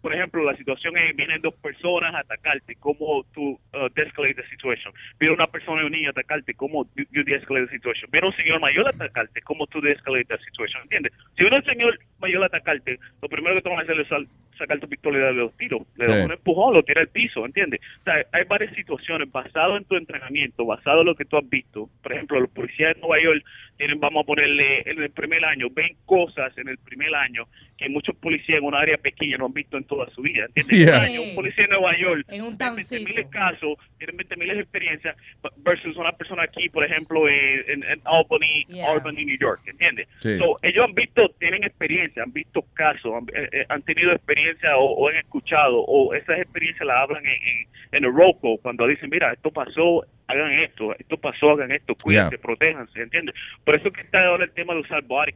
por 0.00 0.14
ejemplo, 0.14 0.42
la 0.44 0.56
situación 0.56 0.96
es, 0.96 1.14
vienen 1.16 1.42
dos 1.42 1.54
personas 1.56 2.14
a 2.14 2.20
atacarte, 2.20 2.76
¿cómo 2.76 3.24
tú 3.34 3.58
uh, 3.72 3.88
de-escalate 3.94 4.34
the 4.34 4.48
situation? 4.48 4.92
Viene 5.18 5.34
una 5.34 5.46
persona 5.48 5.82
y 5.82 5.86
un 5.86 5.92
niño 5.92 6.08
a 6.08 6.10
atacarte, 6.12 6.54
¿cómo 6.54 6.86
you, 6.96 7.04
you 7.10 7.24
de-escalate 7.24 7.66
the 7.66 7.72
situation? 7.72 8.08
Viene 8.12 8.28
un 8.28 8.36
señor 8.36 8.60
mayor 8.60 8.86
a 8.86 8.90
atacarte, 8.90 9.40
¿cómo 9.42 9.66
tú 9.66 9.80
de-escalate 9.80 10.24
the 10.26 10.38
situation? 10.44 10.82
¿Entiendes? 10.82 11.12
Si 11.36 11.42
viene 11.42 11.56
un 11.56 11.64
señor 11.64 11.98
mayor 12.20 12.42
a 12.42 12.46
atacarte, 12.46 12.98
lo 13.20 13.28
primero 13.28 13.56
que 13.56 13.62
te 13.62 13.68
van 13.68 13.78
a 13.78 13.82
hacer 13.82 13.98
es 14.00 14.08
sal- 14.08 14.28
sacar 14.56 14.78
tu 14.78 14.88
pistola 14.88 15.18
y 15.18 15.20
darle 15.22 15.40
dos 15.42 15.56
tiros. 15.56 15.82
Le 15.96 16.06
das 16.06 16.16
Sí. 16.18 16.22
un 16.22 16.32
empujón, 16.32 16.74
lo 16.74 16.82
tira 16.84 17.00
al 17.00 17.08
piso, 17.08 17.44
¿entiendes? 17.44 17.80
O 18.00 18.04
sea, 18.04 18.24
hay 18.32 18.44
varias 18.44 18.72
situaciones 18.76 19.30
basado 19.30 19.76
en 19.76 19.84
tu 19.84 19.96
entrenamiento, 19.96 20.64
basado 20.64 21.00
en 21.00 21.06
lo 21.06 21.14
que 21.16 21.24
tú 21.24 21.36
has 21.36 21.48
visto. 21.48 21.88
Por 22.02 22.12
ejemplo, 22.12 22.38
los 22.40 22.50
policías 22.50 22.94
de 22.94 23.00
Nueva 23.00 23.20
York 23.20 23.44
tienen, 23.76 23.98
vamos 23.98 24.22
a 24.22 24.26
ponerle, 24.26 24.88
en 24.88 25.02
el 25.02 25.10
primer 25.10 25.44
año, 25.44 25.66
ven 25.70 25.96
cosas 26.06 26.43
en 26.56 26.68
el 26.68 26.78
primer 26.78 27.14
año 27.14 27.48
que 27.76 27.88
muchos 27.88 28.14
policías 28.16 28.58
en 28.58 28.64
una 28.64 28.78
área 28.80 28.96
pequeña 28.98 29.36
no 29.36 29.46
han 29.46 29.52
visto 29.52 29.76
en 29.76 29.84
toda 29.84 30.08
su 30.10 30.22
vida, 30.22 30.46
¿entiendes? 30.54 30.78
Yeah. 31.10 31.20
Un 31.20 31.34
policía 31.34 31.64
en 31.64 31.70
Nueva 31.70 31.96
York 31.98 32.24
En 32.28 32.42
un 32.42 32.56
tiene 32.56 32.74
20 32.76 33.00
mil 33.00 33.28
casos, 33.30 33.78
tiene 33.98 34.12
20 34.16 34.36
mil 34.36 34.50
experiencias 34.50 35.16
versus 35.58 35.96
una 35.96 36.12
persona 36.12 36.44
aquí, 36.44 36.68
por 36.68 36.84
ejemplo, 36.84 37.28
en, 37.28 37.82
Albany, 38.04 38.64
Yeah. 38.68 38.90
Albany, 38.92 39.24
New 39.24 39.38
York, 39.38 39.60
¿entiendes? 39.66 40.08
Sí. 40.20 40.38
So, 40.38 40.58
ellos 40.62 40.84
han 40.86 40.94
visto, 40.94 41.28
tienen 41.38 41.64
experiencia, 41.64 42.22
han 42.22 42.32
visto 42.32 42.62
casos, 42.74 43.12
han, 43.14 43.24
eh, 43.34 43.48
eh, 43.52 43.66
han 43.68 43.82
tenido 43.82 44.12
experiencia 44.12 44.76
o, 44.76 44.84
o 44.92 45.08
han 45.08 45.16
escuchado, 45.16 45.80
o 45.80 46.14
esas 46.14 46.38
experiencias 46.38 46.86
las 46.86 46.96
hablan 46.98 47.24
en, 47.26 47.32
en, 47.32 47.68
en 47.92 48.04
el 48.04 48.12
call, 48.40 48.58
cuando 48.62 48.86
dicen, 48.86 49.10
mira, 49.10 49.32
esto 49.32 49.50
pasó, 49.50 50.04
hagan 50.26 50.52
esto, 50.60 50.94
esto 50.98 51.16
pasó, 51.18 51.50
hagan 51.50 51.70
esto, 51.72 51.94
cuídense, 51.96 52.30
Yeah. 52.36 52.42
protéjanse, 52.42 53.02
¿entiendes? 53.02 53.34
Por 53.64 53.74
eso 53.74 53.90
que 53.92 54.00
está 54.00 54.24
ahora 54.26 54.44
el 54.44 54.50
tema 54.52 54.74
de 54.74 54.80
usar 54.80 55.02
body 55.02 55.32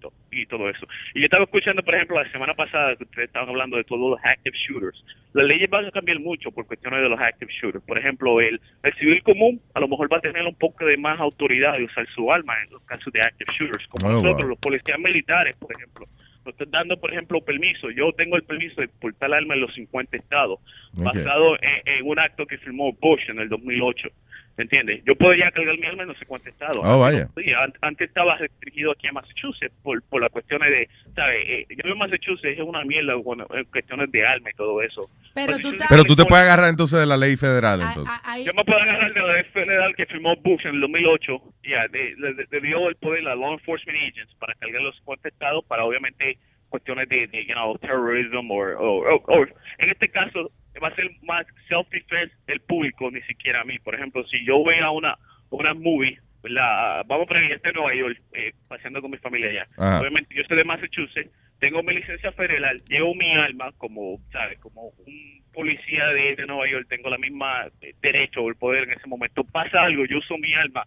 to- 0.00 0.12
y 0.30 0.44
todo 0.46 0.68
eso. 0.68 0.86
Y 1.14 1.20
yo 1.20 1.24
estaba 1.26 1.44
escuchando, 1.44 1.75
por 1.82 1.94
ejemplo, 1.94 2.22
la 2.22 2.30
semana 2.30 2.54
pasada 2.54 2.96
que 2.96 3.04
ustedes 3.04 3.26
estaban 3.28 3.48
hablando 3.48 3.76
de 3.76 3.84
todos 3.84 4.10
los 4.10 4.20
active 4.24 4.56
shooters. 4.56 5.04
Las 5.32 5.46
leyes 5.46 5.68
van 5.68 5.84
a 5.86 5.90
cambiar 5.90 6.18
mucho 6.20 6.50
por 6.50 6.66
cuestiones 6.66 7.00
de 7.02 7.08
los 7.08 7.20
active 7.20 7.52
shooters. 7.52 7.84
Por 7.84 7.98
ejemplo, 7.98 8.40
el, 8.40 8.60
el 8.82 8.94
civil 8.94 9.22
común 9.22 9.60
a 9.74 9.80
lo 9.80 9.88
mejor 9.88 10.12
va 10.12 10.18
a 10.18 10.20
tener 10.20 10.42
un 10.46 10.54
poco 10.54 10.84
de 10.84 10.96
más 10.96 11.18
autoridad 11.20 11.76
de 11.76 11.84
usar 11.84 12.06
su 12.14 12.30
arma 12.32 12.54
en 12.64 12.70
los 12.70 12.82
casos 12.82 13.12
de 13.12 13.20
active 13.20 13.52
shooters, 13.58 13.86
como 13.88 14.08
Oh, 14.08 14.12
nosotros, 14.12 14.42
wow. 14.42 14.50
los 14.50 14.58
policías 14.58 14.98
militares, 14.98 15.56
por 15.56 15.70
ejemplo. 15.76 16.06
Nos 16.44 16.52
están 16.54 16.70
dando, 16.70 16.96
por 17.00 17.10
ejemplo, 17.12 17.40
permiso. 17.40 17.90
Yo 17.90 18.12
tengo 18.12 18.36
el 18.36 18.44
permiso 18.44 18.80
de 18.80 18.86
portar 18.88 19.34
arma 19.34 19.54
en 19.54 19.60
los 19.62 19.74
50 19.74 20.16
estados, 20.16 20.60
basado 20.92 21.56
en, 21.60 21.96
en 21.98 22.06
un 22.08 22.18
acto 22.20 22.46
que 22.46 22.56
firmó 22.58 22.92
Bush 22.92 23.28
en 23.28 23.40
el 23.40 23.48
2008. 23.48 24.08
¿Me 24.56 24.62
entiendes? 24.64 25.02
Yo 25.04 25.12
ya 25.34 25.50
cargar 25.50 25.76
mi 25.78 25.86
arma 25.86 26.02
en 26.04 26.08
no 26.08 26.14
sé 26.14 26.24
cuántos 26.24 26.48
estados. 26.48 26.78
Oh, 26.82 27.04
Antes 27.04 27.28
vaya. 27.34 27.58
Antes 27.82 28.08
estaba 28.08 28.36
restringido 28.38 28.92
aquí 28.92 29.06
a 29.06 29.12
Massachusetts 29.12 29.74
por, 29.82 30.02
por 30.04 30.22
las 30.22 30.30
cuestiones 30.32 30.70
de, 30.70 30.88
¿sabes? 31.14 31.36
Eh, 31.46 31.66
yo 31.70 31.92
en 31.92 31.98
Massachusetts 31.98 32.58
es 32.58 32.64
una 32.64 32.82
mierda 32.84 33.14
bueno, 33.16 33.46
en 33.52 33.64
cuestiones 33.66 34.10
de 34.12 34.26
arma 34.26 34.48
y 34.50 34.54
todo 34.56 34.80
eso. 34.80 35.10
Pero 35.34 35.58
tú 35.58 35.68
estás- 35.68 35.88
Pero 35.90 36.04
tú 36.04 36.16
te 36.16 36.24
puedes 36.24 36.44
agarrar 36.44 36.70
entonces 36.70 36.98
de 36.98 37.04
la 37.06 37.18
ley 37.18 37.36
federal, 37.36 37.80
entonces. 37.82 38.14
Yo 38.46 38.54
me 38.54 38.64
puedo 38.64 38.78
agarrar 38.80 39.12
de 39.12 39.20
la 39.20 39.32
ley 39.34 39.44
federal 39.52 39.94
que 39.94 40.06
firmó 40.06 40.34
Bush 40.36 40.64
en 40.64 40.76
el 40.76 40.80
2008. 40.80 41.42
Ya, 41.64 41.86
de- 41.88 42.14
le, 42.16 42.32
le- 42.34 42.46
le 42.50 42.60
dio 42.62 42.88
el 42.88 42.96
poder 42.96 43.28
a 43.28 43.34
law 43.34 43.52
enforcement 43.52 43.98
agents 43.98 44.34
para 44.36 44.54
cargar 44.54 44.80
los 44.80 44.96
50 44.96 45.28
estados 45.28 45.64
para 45.66 45.84
obviamente 45.84 46.38
cuestiones 46.70 47.08
de, 47.10 47.26
de 47.26 47.44
you 47.44 47.52
know, 47.52 47.76
terrorism 47.78 48.50
o 48.50 48.54
o- 48.54 49.14
o- 49.16 49.22
o- 49.26 49.46
en 49.78 49.90
este 49.90 50.08
caso 50.08 50.50
va 50.80 50.88
a 50.88 50.94
ser 50.94 51.10
más 51.22 51.46
self-defense 51.68 52.34
del 52.46 52.60
público, 52.60 53.10
ni 53.10 53.22
siquiera 53.22 53.60
a 53.60 53.64
mí. 53.64 53.78
Por 53.78 53.94
ejemplo, 53.94 54.24
si 54.26 54.44
yo 54.44 54.58
voy 54.58 54.76
a 54.76 54.90
una, 54.90 55.16
una 55.50 55.74
movie 55.74 56.18
¿verdad? 56.42 57.04
Vamos 57.06 57.26
estoy 57.28 57.70
en 57.70 57.74
Nueva 57.74 57.94
York, 57.94 58.20
eh, 58.32 58.52
paseando 58.68 59.00
con 59.00 59.10
mi 59.10 59.18
familia 59.18 59.50
allá. 59.50 59.66
Ajá. 59.76 60.00
Obviamente, 60.00 60.34
yo 60.34 60.42
soy 60.44 60.56
de 60.56 60.64
Massachusetts, 60.64 61.30
tengo 61.58 61.82
mi 61.82 61.94
licencia 61.94 62.32
federal, 62.32 62.80
llevo 62.88 63.14
mi 63.14 63.32
alma 63.32 63.72
como, 63.78 64.20
¿sabes? 64.30 64.58
Como 64.60 64.92
un 65.06 65.42
policía 65.52 66.06
de, 66.08 66.36
de 66.36 66.46
Nueva 66.46 66.68
York, 66.68 66.86
tengo 66.88 67.10
la 67.10 67.18
misma 67.18 67.66
eh, 67.80 67.94
derecho 68.00 68.42
o 68.42 68.48
el 68.48 68.56
poder 68.56 68.84
en 68.84 68.92
ese 68.92 69.06
momento. 69.08 69.42
Pasa 69.44 69.82
algo, 69.82 70.04
yo 70.04 70.18
uso 70.18 70.36
mi 70.38 70.54
alma. 70.54 70.84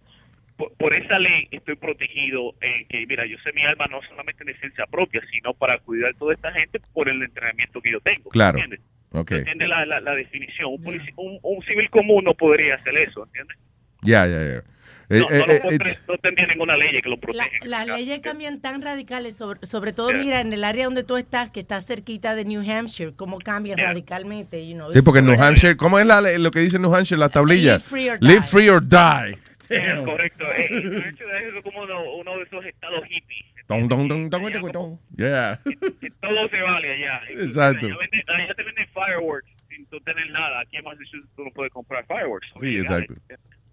Por, 0.56 0.74
por 0.78 0.94
esa 0.94 1.18
ley 1.18 1.48
estoy 1.52 1.76
protegido 1.76 2.54
en 2.62 2.86
que, 2.88 3.06
mira, 3.08 3.26
yo 3.26 3.38
sé 3.44 3.52
mi 3.54 3.64
alma 3.64 3.88
no 3.88 4.02
solamente 4.04 4.44
en 4.44 4.54
licencia 4.54 4.86
propia, 4.86 5.22
sino 5.32 5.54
para 5.54 5.80
cuidar 5.80 6.12
a 6.12 6.18
toda 6.18 6.34
esta 6.34 6.52
gente 6.52 6.80
por 6.94 7.10
el 7.10 7.22
entrenamiento 7.24 7.82
que 7.82 7.92
yo 7.92 8.00
tengo. 8.02 8.30
Claro. 8.30 8.60
¿entiendes? 8.60 8.82
Ok. 9.12 9.32
¿Entiendes 9.32 9.68
la, 9.70 9.86
la, 9.86 10.00
la 10.02 10.14
definición? 10.16 10.74
Un, 10.74 10.84
polici- 10.84 11.14
un, 11.18 11.40
un 11.42 11.64
civil 11.64 11.90
común 11.90 12.24
no 12.24 12.34
podría 12.36 12.76
hacer 12.76 12.96
eso, 12.98 13.26
¿entiendes? 13.26 13.58
Ya, 14.02 14.26
ya, 14.28 14.40
ya. 14.40 14.64
Eh, 15.12 15.20
No, 15.22 15.30
eh, 15.32 15.44
no, 15.48 15.54
eh, 15.54 15.62
lo- 15.64 15.72
it's- 15.72 16.06
no 16.08 16.18
tendría 16.20 16.46
ninguna 16.46 16.78
ley 16.78 17.02
que 17.02 17.10
lo 17.10 17.16
La- 17.16 17.22
proteja. 17.22 17.50
las 17.66 17.88
leyes 17.88 18.20
cambian 18.20 18.62
tan 18.62 18.84
radicales, 18.84 19.36
sobre, 19.36 19.66
sobre 19.66 19.92
todo, 19.94 20.10
Yeah. 20.12 20.20
mira, 20.20 20.42
en 20.42 20.54
el 20.54 20.64
área 20.64 20.86
donde 20.86 21.04
tú 21.04 21.18
estás, 21.18 21.50
que 21.50 21.62
está 21.62 21.82
cerquita 21.82 22.36
de 22.36 22.46
New 22.46 22.62
Hampshire, 22.62 23.14
cómo 23.16 23.40
cambian 23.40 23.78
Yeah. 23.78 23.88
radicalmente, 23.88 24.68
you 24.68 24.76
know. 24.76 24.92
Sí, 24.92 25.02
porque 25.02 25.20
en 25.20 25.26
New 25.26 25.42
Hampshire, 25.42 25.76
¿cómo 25.76 25.98
es 25.98 26.06
la, 26.06 26.22
lo 26.22 26.52
que 26.52 26.60
dice 26.60 26.78
New 26.78 26.94
Hampshire, 26.94 27.18
la 27.20 27.30
tablilla? 27.30 27.78
Live 27.78 27.80
free 27.80 28.10
or 28.10 28.18
Live 28.22 28.36
die. 28.42 28.48
free 28.48 28.70
or 28.70 28.82
die. 28.88 29.38
Es 29.70 30.02
correcto. 30.04 30.44
Eh, 30.46 30.68
eh, 30.70 30.80
de 30.82 31.10
hecho, 31.10 31.24
es 31.58 31.64
como 31.64 31.82
uno, 31.84 32.14
uno 32.16 32.38
de 32.38 32.44
esos 32.44 32.64
estados 32.66 33.04
hippies. 33.06 33.46
Dun, 33.70 33.88
dun, 33.88 34.08
dun, 34.08 34.30
dun, 34.30 34.52
dun, 34.52 34.72
dun. 34.72 35.00
Yeah. 35.16 35.60
todo 36.22 36.50
se 36.50 36.60
vale 36.62 36.92
allá. 36.92 37.22
Exacto. 37.30 37.86
Allá, 37.86 38.54
te 38.56 38.64
venden 38.64 38.88
fireworks 38.94 39.48
sin 39.70 39.86
tú 39.86 40.00
tener 40.02 40.30
nada. 40.32 40.62
Aquí 40.62 40.78
en 40.78 40.84
Massachusetts 40.86 41.30
tú 41.36 41.44
no 41.46 41.52
puedes 41.52 41.72
comprar 41.72 42.04
fireworks. 42.08 42.48
Sí, 42.60 42.78
exacto. 42.80 43.14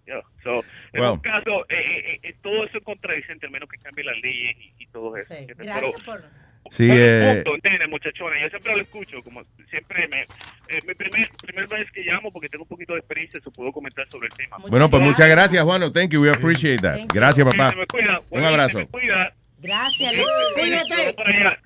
Yeah. 0.05 0.21
So, 0.43 0.63
en 0.93 1.01
Wow. 1.01 1.13
un 1.15 1.19
caso, 1.19 1.65
eh, 1.67 1.75
eh, 2.13 2.19
eh, 2.23 2.35
todo 2.41 2.63
eso 2.65 2.77
es 2.77 2.83
contradicente, 2.83 3.47
al 3.47 3.51
menos 3.51 3.67
que 3.67 3.77
cambie 3.79 4.05
las 4.05 4.15
leyes 4.21 4.55
y, 4.57 4.83
y 4.83 4.87
todo 4.87 5.15
eso. 5.17 5.33
¿entiendes? 5.33 5.65
Gracias 5.67 5.91
Pero- 6.05 6.21
por... 6.21 6.47
Sí, 6.69 6.87
eh, 6.91 7.41
punto, 7.43 7.55
¿entiendes, 7.55 7.89
muchachones? 7.89 8.41
Yo 8.43 8.49
siempre 8.49 8.75
lo 8.75 8.81
escucho, 8.81 9.23
como 9.23 9.41
siempre 9.69 10.07
me... 10.09 10.21
Eh, 10.23 10.79
mi 10.85 10.93
primer, 10.93 11.29
primer 11.41 11.67
vez 11.67 11.89
que 11.91 12.01
llamo, 12.03 12.31
porque 12.31 12.49
tengo 12.49 12.63
un 12.65 12.67
poquito 12.69 12.93
de 12.93 12.99
experiencia, 12.99 13.39
se 13.41 13.49
puedo 13.51 13.71
comentar 13.71 14.05
sobre 14.09 14.27
el 14.27 14.33
tema. 14.33 14.57
bueno, 14.69 14.89
pues 14.89 15.01
muchas 15.01 15.27
gracias, 15.29 15.63
Juano. 15.63 15.91
Thank 15.91 16.11
you. 16.11 16.21
We 16.21 16.29
appreciate 16.29 16.81
that. 16.81 16.99
Gracias, 17.13 17.45
papá. 17.47 17.69
Se 17.69 17.75
me 17.77 17.87
cuida. 17.87 18.21
Un 18.29 18.43
abrazo. 18.43 18.77
Se 18.79 18.83
me 18.83 18.87
cuida. 18.87 19.33
Gracias, 19.59 20.13
Luis. 20.13 20.25
sí, 20.55 20.61
Cuídate. 20.61 21.15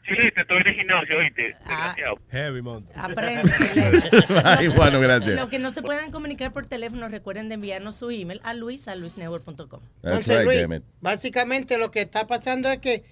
Chilete, 0.05 0.41
estoy 0.41 0.57
en 0.57 0.67
el 0.67 0.75
gimnasio, 0.75 1.17
¿oíste? 1.17 1.55
Ah. 1.65 1.69
Desgraciado. 1.69 2.15
Heavy 2.29 2.61
month. 2.61 2.89
Aprende. 2.95 3.51
Ay, 4.43 4.67
Juano, 4.69 4.99
gracias. 4.99 5.35
Lo 5.35 5.49
que 5.49 5.59
no 5.59 5.71
se 5.71 5.81
puedan 5.81 6.11
comunicar 6.11 6.53
por 6.53 6.67
teléfono, 6.67 7.07
recuerden 7.09 7.49
de 7.49 7.55
enviarnos 7.55 7.95
su 7.95 8.09
email 8.09 8.39
a 8.43 8.53
luis.luisnetwork.com. 8.53 9.57
That's 10.01 10.27
Entonces, 10.27 10.37
right, 10.39 10.67
Luis, 10.67 10.81
básicamente 11.01 11.77
lo 11.77 11.91
que 11.91 12.01
está 12.01 12.27
pasando 12.27 12.69
es 12.69 12.79
que 12.79 13.03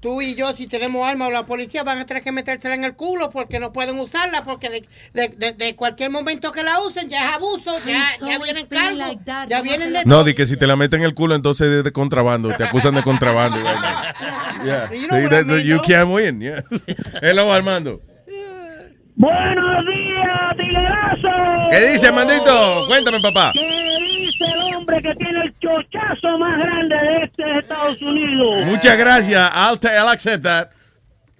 tú 0.00 0.20
y 0.22 0.34
yo, 0.34 0.52
si 0.52 0.66
tenemos 0.66 1.06
armas 1.08 1.28
o 1.28 1.30
la 1.30 1.44
policía, 1.44 1.82
van 1.82 1.98
a 1.98 2.06
tener 2.06 2.22
que 2.22 2.32
metérsela 2.32 2.74
en 2.74 2.84
el 2.84 2.94
culo 2.94 3.30
porque 3.30 3.58
no 3.60 3.72
pueden 3.72 3.98
usarla, 3.98 4.44
porque 4.44 4.70
de, 4.70 4.88
de- 5.14 5.28
de- 5.36 5.52
de 5.52 5.76
cualquier 5.76 6.10
momento 6.10 6.52
que 6.52 6.62
la 6.62 6.80
usen 6.80 7.08
ya 7.08 7.28
es 7.28 7.34
abuso, 7.36 7.76
ya, 7.86 8.38
vienen 8.38 8.66
cargos, 8.66 8.96
like 8.98 9.22
ya 9.24 9.58
No 9.58 9.62
vienen 9.62 9.92
de 9.92 10.04
No, 10.04 10.24
di 10.24 10.34
que 10.34 10.46
si 10.46 10.56
te 10.56 10.66
la 10.66 10.76
meten 10.76 11.00
en 11.00 11.06
el 11.06 11.14
culo, 11.14 11.34
entonces 11.34 11.68
es 11.70 11.84
de 11.84 11.92
contrabando. 11.92 12.54
Te 12.56 12.64
acusan 12.64 12.94
de 12.94 13.02
contrabando. 13.02 13.58
Yeah. 14.64 14.88
You 14.92 15.08
know 15.08 15.18
Sí, 15.18 15.24
what 15.24 15.30
that- 15.30 15.42
I 15.42 15.44
mean, 15.44 15.66
you 15.66 15.80
can't 15.82 16.08
win. 16.10 16.40
Yeah. 16.40 16.62
Hello, 17.22 17.52
Armando. 17.52 18.00
Buenos 19.16 19.86
días, 19.86 20.56
tiguerazo. 20.56 21.70
¿Qué 21.70 21.86
dice, 21.92 22.06
Armandito? 22.06 22.84
Cuéntame, 22.86 23.20
papá. 23.20 23.50
¿Qué 23.52 23.60
el 24.40 24.74
hombre 24.74 25.02
que 25.02 25.14
tiene 25.14 25.42
el 25.44 25.54
chochazo 25.58 26.38
más 26.38 26.58
grande 26.58 26.94
de 26.96 27.24
este 27.24 27.58
Estados 27.58 28.02
Unidos? 28.02 28.66
Muchas 28.66 28.96
gracias. 28.98 29.50
I'll, 29.54 29.78
I'll 29.82 30.08
accept 30.08 30.42
that. 30.44 30.70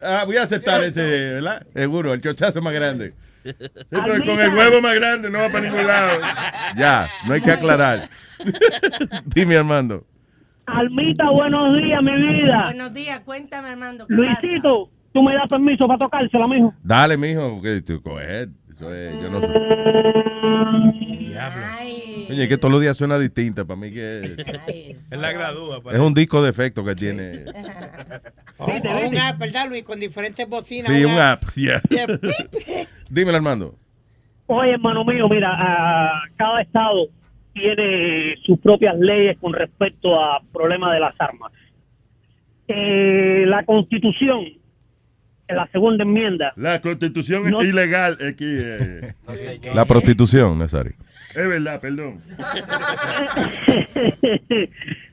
Ah, 0.01 0.25
voy 0.25 0.37
a 0.37 0.43
aceptar 0.43 0.83
ese, 0.83 1.01
¿verdad? 1.35 1.65
Seguro, 1.73 2.13
el 2.13 2.21
chochazo 2.21 2.61
más 2.61 2.75
grande. 2.75 3.15
Sí, 3.45 3.53
pero 3.91 4.25
con 4.25 4.41
el 4.41 4.55
huevo 4.55 4.81
más 4.81 4.95
grande 4.95 5.31
no 5.31 5.39
va 5.39 5.49
para 5.49 5.69
ningún 5.69 5.87
lado. 5.87 6.21
Ya, 6.77 7.09
no 7.27 7.35
hay 7.35 7.41
que 7.41 7.51
aclarar. 7.51 8.09
Dime, 9.27 9.57
Armando. 9.57 10.05
Almita, 10.67 11.25
buenos 11.31 11.77
días, 11.77 12.03
mi 12.03 12.17
vida. 12.17 12.63
Buenos 12.65 12.95
días, 12.95 13.21
cuéntame, 13.21 13.69
Armando. 13.69 14.07
¿qué 14.07 14.15
pasa? 14.15 14.41
Luisito, 14.43 14.91
tú 15.13 15.23
me 15.23 15.35
das 15.35 15.47
permiso 15.49 15.87
para 15.87 15.99
tocársela, 15.99 16.47
mijo. 16.47 16.73
Dale, 16.83 17.17
mijo, 17.17 17.61
que 17.61 17.83
tú 17.83 18.01
coger. 18.03 18.49
Eso 18.83 18.95
es, 18.95 19.23
yo 19.23 19.31
no 19.31 19.41
sé. 19.41 19.47
Oye, 22.31 22.49
que 22.49 22.59
todos 22.59 22.73
los 22.73 22.81
días 22.81 22.97
suena 22.97 23.17
distinta. 23.17 23.65
Para 23.65 23.79
mí 23.79 23.93
que 23.93 24.23
es, 24.25 24.97
Es 25.11 25.19
la 25.19 25.31
gradúa. 25.33 25.81
es 25.93 26.01
un 26.01 26.15
disco 26.15 26.43
de 26.43 26.51
efecto 26.51 26.85
que 26.85 26.97
tiene. 26.97 27.45
O, 28.59 28.65
o 28.65 29.09
un 29.09 29.19
app, 29.19 29.39
¿verdad, 29.39 29.69
Luis? 29.69 29.85
Con 29.85 30.01
diferentes 30.01 30.49
bocinas. 30.49 30.87
Sí, 30.89 31.05
un 31.05 31.19
app. 31.19 31.45
yeah. 31.55 31.81
Yeah. 31.91 32.07
Dímelo, 33.09 33.37
Armando. 33.37 33.77
Oye, 34.47 34.73
hermano 34.73 35.05
mío, 35.05 35.29
mira, 35.29 35.51
ah, 35.53 36.23
cada 36.37 36.61
estado 36.63 37.07
tiene 37.55 38.35
sus 38.45 38.59
propias 38.59 38.99
leyes 38.99 39.39
con 39.39 39.53
respecto 39.53 40.19
a 40.21 40.41
problemas 40.53 40.93
de 40.95 41.01
las 41.01 41.15
armas. 41.21 41.53
Eh, 42.67 43.45
la 43.47 43.65
Constitución, 43.65 44.45
la 45.55 45.67
segunda 45.69 46.05
enmienda, 46.05 46.53
La 46.57 46.81
constitución 46.81 47.51
No. 47.51 47.61
es 47.61 47.69
ilegal 47.69 48.17
aquí. 48.27 48.45
eh. 48.47 49.15
La 49.75 49.85
prostitución, 49.85 50.59
Nazario. 50.59 50.93
Es 51.35 51.49
verdad, 51.49 51.81
perdón. 51.81 52.21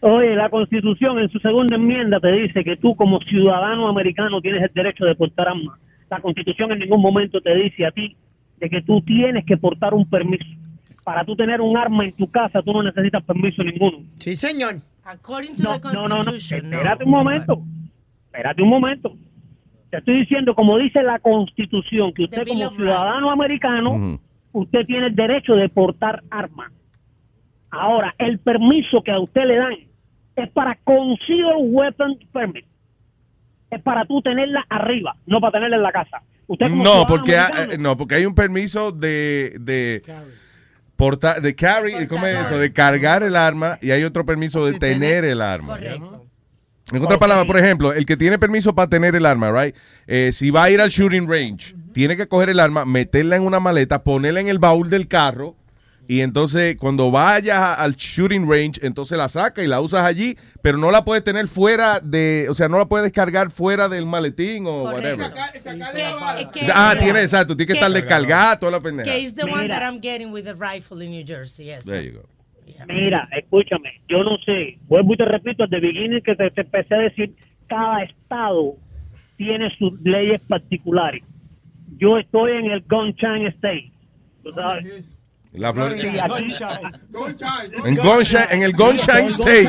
oye, 0.02 0.36
la 0.36 0.50
Constitución 0.50 1.20
en 1.20 1.30
su 1.30 1.40
segunda 1.40 1.76
enmienda 1.76 2.20
te 2.20 2.32
dice 2.32 2.64
que 2.64 2.78
tú 2.78 2.96
como 2.96 3.20
ciudadano 3.22 3.88
americano 3.88 4.42
tienes 4.42 4.64
el 4.64 4.72
derecho 4.74 5.06
de 5.06 5.16
portar 5.16 5.50
armas. 5.50 5.78
La 6.10 6.20
Constitución 6.20 6.72
en 6.72 6.80
ningún 6.80 7.02
momento 7.02 7.40
te 7.42 7.54
dice 7.56 7.86
a 7.86 7.92
ti 7.92 8.16
de 8.60 8.70
que 8.70 8.82
tú 8.82 9.02
tienes 9.02 9.46
que 9.46 9.58
portar 9.58 9.94
un 9.94 10.10
permiso. 10.10 10.46
Para 11.04 11.24
tú 11.24 11.36
tener 11.36 11.62
un 11.62 11.78
arma 11.78 12.06
en 12.06 12.12
tu 12.14 12.30
casa, 12.30 12.62
tú 12.62 12.74
no 12.74 12.84
necesitas 12.84 13.24
permiso 13.24 13.64
ninguno. 13.64 14.00
Sí, 14.20 14.36
señor. 14.36 14.76
According 15.06 15.56
to 15.56 15.64
No, 15.64 15.80
the 15.80 15.94
no, 15.94 16.08
no, 16.08 16.18
no. 16.18 16.24
Constitution, 16.26 16.70
no. 16.70 16.78
Espérate 16.78 17.04
un 17.06 17.12
momento. 17.12 17.62
Espérate 18.26 18.62
un 18.62 18.70
momento. 18.70 19.16
Te 19.90 19.98
estoy 19.98 20.20
diciendo, 20.20 20.54
como 20.56 20.78
dice 20.78 21.02
la 21.02 21.20
Constitución, 21.20 22.14
que 22.14 22.24
usted 22.24 22.38
como 22.48 22.60
ciudadano 22.76 23.32
americano, 23.32 24.20
usted 24.52 24.86
tiene 24.86 25.08
el 25.08 25.16
derecho 25.16 25.56
de 25.56 25.68
portar 25.70 26.22
armas. 26.30 26.72
Ahora, 27.72 28.14
el 28.18 28.40
permiso 28.40 29.02
que 29.04 29.12
a 29.12 29.20
usted 29.20 29.46
le 29.46 29.56
dan 29.58 29.74
es 30.36 30.50
para 30.52 30.76
conceal 30.84 31.56
weapon 31.58 32.18
permit. 32.32 32.66
Es 33.72 33.82
para 33.84 34.06
tú 34.06 34.22
tenerla 34.22 34.66
arriba, 34.70 35.16
no 35.28 35.40
para 35.40 35.54
tenerla 35.54 35.76
en 35.78 35.84
la 35.84 35.92
casa. 35.92 36.22
Usted 36.48 36.68
como 36.70 36.84
No 36.84 37.06
porque, 37.08 37.38
ha- 37.38 37.46
americano- 37.48 37.74
eh, 37.74 37.78
no, 37.78 37.98
porque 37.98 38.16
hay 38.16 38.26
un 38.26 38.34
permiso 38.34 38.92
de, 38.92 39.56
de, 39.60 40.02
porta- 40.96 41.40
de 41.40 41.54
carry, 41.56 42.08
¿cómo 42.08 42.26
es 42.26 42.36
eso? 42.42 42.58
De 42.58 42.74
cargar 42.74 43.22
el 43.22 43.36
arma 43.36 43.78
y 43.82 43.92
hay 43.92 44.04
otro 44.04 44.26
permiso 44.26 44.66
de 44.66 44.80
tener 44.80 45.26
el 45.26 45.42
arma. 45.42 45.78
En 46.92 47.04
otras 47.04 47.20
palabras, 47.20 47.46
por 47.46 47.58
ejemplo, 47.58 47.94
el 47.94 48.06
que 48.06 48.18
tiene 48.18 48.40
permiso 48.40 48.74
para 48.74 48.90
tener 48.90 49.16
el 49.16 49.26
arma, 49.26 49.52
right? 49.52 49.76
Eh, 50.08 50.32
si 50.34 50.50
va 50.50 50.64
a 50.64 50.70
ir 50.70 50.82
al 50.82 50.90
shooting 50.90 51.28
range, 51.28 51.76
tiene 51.94 52.18
que 52.18 52.28
coger 52.28 52.50
el 52.50 52.60
arma, 52.60 52.86
meterla 52.86 53.36
en 53.36 53.44
una 53.44 53.60
maleta, 53.60 54.04
ponerla 54.04 54.40
en 54.40 54.48
el 54.48 54.60
baúl 54.60 54.90
del 54.90 55.08
carro 55.08 55.56
y 56.10 56.22
entonces 56.22 56.76
cuando 56.76 57.12
vayas 57.12 57.78
al 57.78 57.96
shooting 57.96 58.50
range, 58.50 58.80
entonces 58.82 59.16
la 59.16 59.30
saca 59.30 59.62
y 59.62 59.68
la 59.68 59.80
usas 59.80 60.02
allí, 60.02 60.36
pero 60.64 60.80
no 60.80 60.90
la 60.90 61.06
puedes 61.06 61.24
tener 61.24 61.48
fuera 61.48 62.00
de, 62.00 62.48
o 62.50 62.56
sea, 62.56 62.68
no 62.68 62.80
la 62.80 62.88
puedes 62.88 63.04
descargar 63.04 63.52
fuera 63.52 63.88
del 63.88 64.08
maletín 64.08 64.66
o 64.66 64.86
whatever. 64.86 65.32
Ah, 66.74 66.96
tiene, 67.00 67.22
exacto, 67.22 67.56
tiene 67.56 67.68
que 67.68 67.74
estar 67.74 67.92
descargada 67.92 68.58
toda 68.58 68.72
la 68.72 68.80
pendeja. 68.80 69.08
Que 69.08 69.20
is 69.20 69.36
the 69.36 69.44
one 69.44 69.66
Mira. 69.66 69.76
that 69.76 69.84
I'm 69.84 70.02
getting 70.02 70.32
with 70.32 70.46
the 70.46 70.56
rifle 70.56 71.00
in 71.04 71.12
New 71.12 71.24
Jersey, 71.24 71.66
yes. 71.66 71.86
There 71.86 72.02
you 72.02 72.14
go. 72.14 72.39
Mira, 72.88 73.28
escúchame, 73.36 74.02
yo 74.08 74.24
no 74.24 74.38
sé, 74.46 74.78
vuelvo 74.88 75.14
y 75.14 75.18
te 75.18 75.26
repito, 75.26 75.68
desde 75.68 75.86
beginning 75.88 76.22
que 76.22 76.36
te, 76.36 76.50
te 76.52 76.62
empecé 76.62 76.96
a 76.96 77.00
decir, 77.00 77.34
cada 77.68 78.04
estado 78.04 78.76
tiene 79.38 79.70
sus 79.78 80.00
leyes 80.02 80.42
particulares. 80.48 81.24
Yo 81.98 82.18
estoy 82.18 82.54
en 82.58 82.72
el 82.72 82.82
Gunshine 82.90 83.48
State, 83.48 83.92
tú 84.44 84.52
sabes. 84.54 85.06
La 85.54 85.74
Flor- 85.74 85.98
Sí, 85.98 86.06
En, 86.06 87.96
Gunshine- 87.98 88.48
en 88.52 88.64
el 88.64 88.74
Gunshine 88.74 89.26
State. 89.30 89.68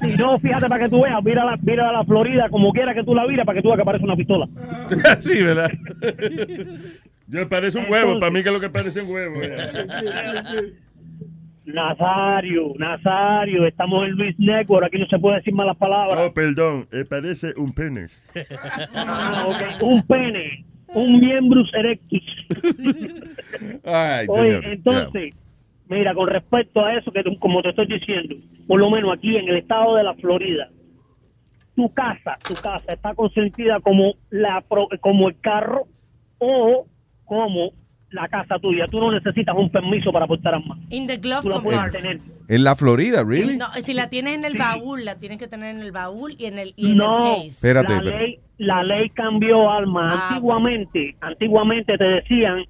Si 0.00 0.16
no, 0.16 0.38
fíjate 0.38 0.68
para 0.68 0.84
que 0.84 0.88
tú 0.90 1.02
veas, 1.02 1.24
mira 1.24 1.44
la, 1.44 1.56
mira 1.62 1.92
la 1.92 2.04
Florida 2.04 2.48
como 2.48 2.72
quiera 2.72 2.94
que 2.94 3.02
tú 3.02 3.14
la 3.14 3.26
miras 3.26 3.44
para 3.46 3.56
que 3.56 3.62
tú 3.62 3.68
veas 3.68 3.78
que 3.78 3.82
aparece 3.82 4.04
una 4.04 4.16
pistola. 4.16 4.46
sí, 5.20 5.42
¿verdad? 5.42 5.70
Yo 7.26 7.48
parece 7.48 7.78
un 7.78 7.90
huevo, 7.90 8.18
para 8.20 8.30
mí 8.30 8.42
que 8.42 8.48
es 8.48 8.54
lo 8.54 8.60
que 8.60 8.70
parece 8.70 9.02
un 9.02 9.10
huevo. 9.10 9.40
Nazario, 11.64 12.74
Nazario, 12.78 13.66
estamos 13.66 14.04
en 14.06 14.12
Luis 14.12 14.38
Network, 14.38 14.84
aquí 14.86 14.98
no 14.98 15.06
se 15.06 15.18
puede 15.18 15.36
decir 15.38 15.54
malas 15.54 15.76
palabras. 15.78 16.28
Oh, 16.28 16.34
perdón, 16.34 16.86
eh, 16.92 17.04
parece 17.08 17.54
un 17.56 17.72
penis. 17.72 18.30
Ah, 18.94 19.46
ok, 19.48 19.82
Un 19.82 20.06
pene, 20.06 20.64
un 20.88 21.18
miembro 21.20 21.62
erectus. 21.72 22.22
Ay, 23.84 24.26
Oye, 24.28 24.42
señor. 24.58 24.64
entonces, 24.66 25.34
Mira, 25.86 26.14
con 26.14 26.28
respecto 26.28 26.82
a 26.82 26.94
eso 26.96 27.12
que 27.12 27.22
como 27.38 27.60
te 27.62 27.68
estoy 27.68 27.86
diciendo, 27.86 28.36
por 28.66 28.80
lo 28.80 28.88
menos 28.90 29.12
aquí 29.14 29.36
en 29.36 29.46
el 29.48 29.58
estado 29.58 29.96
de 29.96 30.02
la 30.02 30.14
Florida, 30.14 30.70
tu 31.76 31.92
casa, 31.92 32.38
tu 32.48 32.54
casa 32.54 32.90
está 32.94 33.14
consentida 33.14 33.80
como 33.80 34.14
la 34.30 34.62
pro- 34.62 34.88
como 35.02 35.28
el 35.28 35.38
carro 35.40 35.86
o 36.38 36.86
como 37.24 37.72
la 38.10 38.28
casa 38.28 38.58
tuya. 38.60 38.84
Tú 38.88 39.00
no 39.00 39.10
necesitas 39.10 39.56
un 39.56 39.70
permiso 39.70 40.12
para 40.12 40.26
portar 40.26 40.54
armas. 40.54 40.78
In 40.90 41.06
the 41.06 41.16
glove 41.16 41.42
Tú 41.42 41.48
la 41.48 41.60
puedes 41.60 41.80
compartment. 41.80 42.22
tener. 42.22 42.34
En 42.48 42.62
la 42.64 42.76
Florida, 42.76 43.24
really? 43.24 43.56
No, 43.56 43.66
si 43.82 43.92
la 43.94 44.08
tienes 44.08 44.34
en 44.34 44.44
el 44.44 44.56
baúl, 44.56 45.04
la 45.04 45.18
tienes 45.18 45.38
que 45.38 45.48
tener 45.48 45.74
en 45.74 45.82
el 45.82 45.90
baúl 45.90 46.34
y 46.38 46.44
en 46.44 46.58
el, 46.58 46.72
y 46.76 46.92
en 46.92 46.98
No, 46.98 47.18
el 47.18 47.34
case. 47.34 47.46
Espérate, 47.48 47.92
la 47.92 47.98
espérate. 47.98 48.22
ley, 48.24 48.38
la 48.58 48.82
ley 48.84 49.10
cambió, 49.10 49.68
Alma. 49.70 50.12
Ah, 50.12 50.28
antiguamente, 50.28 51.16
antiguamente 51.20 51.98
te 51.98 52.04
decían 52.04 52.64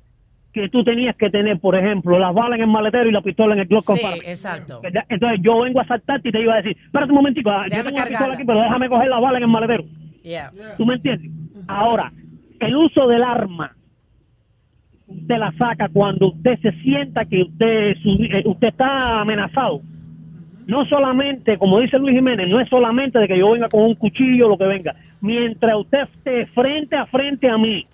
que 0.55 0.69
tú 0.69 0.83
tenías 0.85 1.15
que 1.17 1.29
tener, 1.31 1.59
por 1.59 1.75
ejemplo, 1.77 2.17
las 2.19 2.33
balas 2.33 2.57
en 2.59 2.63
el 2.63 2.71
maletero 2.71 3.09
y 3.09 3.13
la 3.13 3.21
pistola 3.21 3.55
en 3.55 3.61
el 3.61 3.67
glove 3.67 3.83
Sí, 3.83 3.87
compartment. 3.87 4.29
exacto. 4.29 4.81
Entonces 5.09 5.41
yo 5.43 5.61
vengo 5.61 5.81
a 5.81 5.83
asaltarte 5.83 6.29
y 6.29 6.33
te 6.33 6.41
iba 6.41 6.55
a 6.55 6.57
decir, 6.63 6.77
espérate 6.87 7.11
un 7.11 7.17
momentico, 7.17 7.51
ah, 7.51 7.65
yo 7.65 7.71
Déjame 7.71 7.85
tengo 7.91 7.97
una 7.99 8.07
pistola 8.09 8.35
aquí, 8.35 8.45
pero 8.45 8.61
déjame 8.61 8.89
coger 8.89 9.09
la 9.09 9.19
bala 9.21 9.37
en 9.39 9.43
el 9.45 9.51
maletero. 9.51 9.85
Yeah. 10.23 10.53
¿Tú 10.79 10.87
me 10.87 10.95
entiendes? 10.95 11.31
Ahora, 11.67 12.13
el 12.61 12.77
uso 12.77 13.09
del 13.09 13.25
arma, 13.25 13.75
usted 15.21 15.39
la 15.39 15.53
saca 15.53 15.89
cuando 15.89 16.29
usted 16.29 16.59
se 16.61 16.73
sienta 16.83 17.25
que 17.25 17.43
usted, 17.43 17.97
su- 18.03 18.23
eh, 18.25 18.43
usted 18.47 18.69
está 18.69 19.21
amenazado. 19.21 19.81
No 20.67 20.85
solamente, 20.87 21.59
como 21.59 21.79
dice 21.81 21.99
Luis 21.99 22.15
Jiménez, 22.17 22.49
no 22.49 22.59
es 22.61 22.69
solamente 22.69 23.19
de 23.19 23.29
que 23.29 23.39
yo 23.39 23.51
venga 23.53 23.69
con 23.69 23.83
un 23.83 23.95
cuchillo 23.97 24.47
o 24.47 24.49
lo 24.51 24.59
que 24.59 24.67
venga. 24.67 24.95
Mientras 25.21 25.77
usted 25.77 26.03
esté 26.17 26.47
frente 26.55 26.97
a 26.97 27.07
frente 27.07 27.49
a 27.51 27.59
mí, 27.59 27.87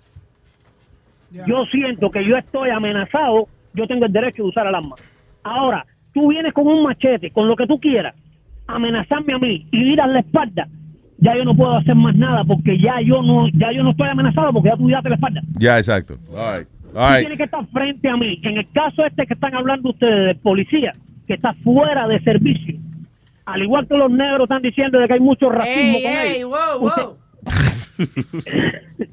yo 1.47 1.65
siento 1.65 2.09
que 2.11 2.25
yo 2.25 2.37
estoy 2.37 2.69
amenazado, 2.69 3.47
yo 3.73 3.87
tengo 3.87 4.05
el 4.05 4.11
derecho 4.13 4.43
de 4.43 4.49
usar 4.49 4.67
el 4.67 4.75
arma. 4.75 4.95
Ahora, 5.43 5.85
tú 6.13 6.27
vienes 6.29 6.53
con 6.53 6.67
un 6.67 6.83
machete, 6.83 7.31
con 7.31 7.47
lo 7.47 7.55
que 7.55 7.67
tú 7.67 7.79
quieras, 7.79 8.15
amenazarme 8.67 9.33
a 9.33 9.37
mí 9.39 9.65
y 9.71 9.93
ir 9.93 10.01
a 10.01 10.07
la 10.07 10.19
espalda, 10.19 10.67
ya 11.17 11.35
yo 11.35 11.43
no 11.45 11.55
puedo 11.55 11.75
hacer 11.77 11.95
más 11.95 12.15
nada 12.15 12.43
porque 12.43 12.77
ya 12.79 12.99
yo 13.01 13.21
no 13.21 13.47
ya 13.49 13.71
yo 13.71 13.83
no 13.83 13.91
estoy 13.91 14.07
amenazado 14.09 14.51
porque 14.53 14.69
ya 14.69 14.75
tú 14.77 14.87
diste 14.87 15.09
la 15.09 15.15
espalda. 15.15 15.41
Ya, 15.59 15.77
exacto. 15.77 16.15
All 16.35 16.57
right. 16.59 16.67
Right. 16.93 17.19
tienes 17.19 17.37
que 17.37 17.43
estar 17.45 17.65
frente 17.67 18.09
a 18.09 18.17
mí. 18.17 18.39
En 18.43 18.57
el 18.57 18.69
caso 18.71 19.05
este 19.05 19.25
que 19.25 19.33
están 19.33 19.55
hablando 19.55 19.89
ustedes 19.91 20.27
de 20.27 20.35
policía, 20.41 20.93
que 21.27 21.33
está 21.35 21.53
fuera 21.63 22.07
de 22.07 22.19
servicio, 22.21 22.75
al 23.45 23.61
igual 23.63 23.87
que 23.87 23.97
los 23.97 24.11
negros 24.11 24.41
están 24.43 24.61
diciendo 24.61 24.99
de 24.99 25.07
que 25.07 25.13
hay 25.13 25.19
mucho 25.19 25.49
racismo 25.49 25.97
Ey, 25.97 26.03
con 26.03 26.11
ey, 26.11 26.35
ellos. 26.37 26.49
wow, 26.49 26.87
Usted- 26.87 27.03
wow. 27.03 27.17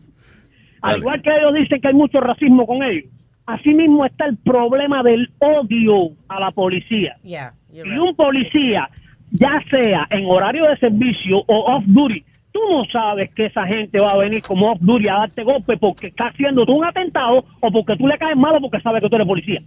al 0.83 0.99
igual 0.99 1.22
que 1.22 1.31
ellos 1.37 1.55
dicen 1.55 1.81
que 1.81 1.89
hay 1.89 1.95
mucho 1.95 2.20
racismo 2.20 2.66
con 2.66 2.83
ellos, 2.83 3.05
asimismo 3.47 4.05
está 4.05 4.26
el 4.26 4.37
problema 4.39 5.03
del 5.03 5.31
odio 5.39 6.11
a 6.29 6.41
la 6.41 6.51
policía. 6.51 7.16
Yeah, 7.24 7.53
right. 7.72 7.99
un 7.99 8.14
policía, 8.14 8.89
ya 9.31 9.62
sea 9.70 10.07
en 10.11 10.24
horario 10.26 10.64
de 10.68 10.76
servicio 10.79 11.39
o 11.47 11.76
off 11.76 11.85
duty, 11.87 12.22
tú 12.59 12.72
no 12.72 12.84
sabes 12.90 13.30
que 13.34 13.46
esa 13.46 13.66
gente 13.66 14.00
va 14.00 14.09
a 14.09 14.16
venir 14.16 14.42
como 14.42 14.72
off 14.72 14.78
duty 14.80 15.09
a 15.09 15.14
darte 15.14 15.44
golpe 15.44 15.76
porque 15.76 16.09
está 16.09 16.28
haciendo 16.28 16.64
tú 16.66 16.72
un 16.72 16.84
atentado 16.84 17.44
o 17.61 17.70
porque 17.70 17.96
tú 17.96 18.06
le 18.06 18.18
caes 18.18 18.36
malo 18.36 18.61
porque 18.61 18.80
sabe 18.80 19.00
que 19.00 19.09
tú 19.09 19.16
eres 19.16 19.26
policía. 19.26 19.62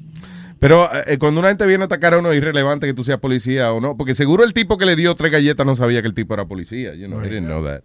Pero 0.60 0.84
eh, 1.08 1.18
cuando 1.18 1.40
una 1.40 1.50
gente 1.50 1.66
viene 1.66 1.84
a 1.84 1.86
atacar 1.86 2.14
a 2.14 2.20
uno 2.20 2.32
es 2.32 2.38
irrelevante 2.38 2.86
que 2.86 2.94
tú 2.94 3.04
seas 3.04 3.20
policía 3.20 3.74
o 3.74 3.80
no, 3.80 3.98
porque 3.98 4.14
seguro 4.14 4.44
el 4.44 4.54
tipo 4.54 4.78
que 4.78 4.86
le 4.86 4.96
dio 4.96 5.16
tres 5.16 5.32
galletas 5.32 5.66
no 5.66 5.76
sabía 5.76 6.02
que 6.02 6.08
el 6.08 6.14
tipo 6.14 6.34
era 6.34 6.46
policía. 6.46 6.94
You 6.94 7.08
know, 7.08 7.20
he 7.22 7.30
didn't 7.30 7.48
know 7.48 7.64
that. 7.64 7.82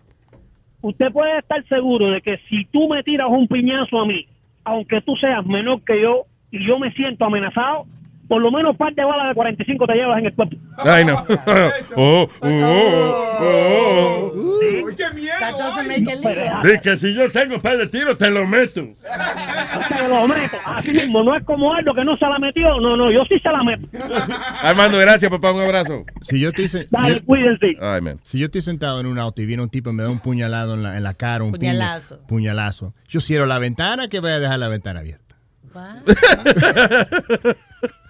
Usted 0.82 1.11
puede 1.12 1.38
estar 1.38 1.64
seguro 1.68 2.11
de 2.11 2.20
que 2.20 2.38
si 2.48 2.66
tú 2.66 2.88
me 2.88 3.02
tiras 3.02 3.28
un 3.30 3.48
piñazo 3.48 3.98
a 3.98 4.07
mí, 4.07 4.26
aunque 4.64 5.00
tú 5.00 5.16
seas 5.16 5.44
menor 5.46 5.82
que 5.82 6.02
yo 6.02 6.24
y 6.50 6.66
yo 6.66 6.78
me 6.78 6.92
siento 6.92 7.24
amenazado, 7.24 7.86
por 8.29 8.41
lo 8.43 8.51
menos 8.51 8.72
un 8.72 8.77
par 8.77 8.95
de 8.95 9.05
balas 9.05 9.29
de 9.29 9.35
45 9.35 9.87
te 9.87 9.95
llevas 9.95 10.18
en 10.18 10.27
el 10.27 10.35
cuerpo. 10.35 10.57
Ay, 10.79 11.05
no. 11.05 11.14
oh, 11.97 12.29
oh, 12.41 12.49
oh, 12.49 13.41
oh. 13.41 14.33
¡Qué 14.97 15.05
miedo! 15.14 16.62
Dice 16.62 16.81
que 16.83 16.97
si 16.97 17.14
yo 17.14 17.31
tengo 17.31 17.57
un 17.57 17.61
par 17.61 17.77
de 17.77 17.87
tiros, 17.87 18.16
te 18.16 18.31
lo 18.31 18.47
meto. 18.47 18.81
Te 19.89 20.09
lo 20.09 20.27
meto. 20.27 20.57
Así 20.64 20.91
mismo, 20.91 21.22
no 21.22 21.37
es 21.37 21.45
como 21.45 21.74
Aldo 21.74 21.93
que 21.95 22.03
no 22.03 22.16
se 22.16 22.24
la 22.27 22.39
metió. 22.39 22.81
No, 22.81 22.97
no, 22.97 23.11
yo 23.12 23.22
sí 23.29 23.39
se 23.39 23.49
la 23.51 23.62
meto. 23.62 23.87
Armando, 24.62 24.99
gracias, 24.99 25.31
papá. 25.31 25.53
Un 25.53 25.61
abrazo. 25.62 26.05
Si 26.22 26.41
yo 26.41 26.49
estoy, 26.49 26.87
Dale, 26.91 27.16
yo- 27.16 27.24
cuídense. 27.27 27.77
Ay, 27.81 28.01
man. 28.01 28.18
si 28.24 28.39
yo 28.39 28.47
estoy 28.47 28.62
sentado 28.62 28.99
en 29.01 29.07
un 29.07 29.18
auto 29.18 29.43
y 29.43 29.47
viene 29.47 29.62
un 29.62 29.68
tipo 29.68 29.91
y 29.91 29.93
me 29.93 30.03
da 30.03 30.09
un 30.11 30.18
puñalado 30.20 30.74
en 30.74 30.83
la, 30.83 30.97
en 30.97 31.03
la 31.03 31.12
cara, 31.14 31.45
un 31.45 31.53
Puñalazo. 31.53 32.20
puñalazo, 32.27 32.95
yo 33.07 33.20
cierro 33.20 33.45
la 33.47 33.59
ventana 33.59 34.09
que 34.09 34.20
voy 34.20 34.31
a 34.31 34.39
dejar 34.41 34.59
la 34.59 34.68
ventana 34.68 35.01
abierta. 35.01 35.37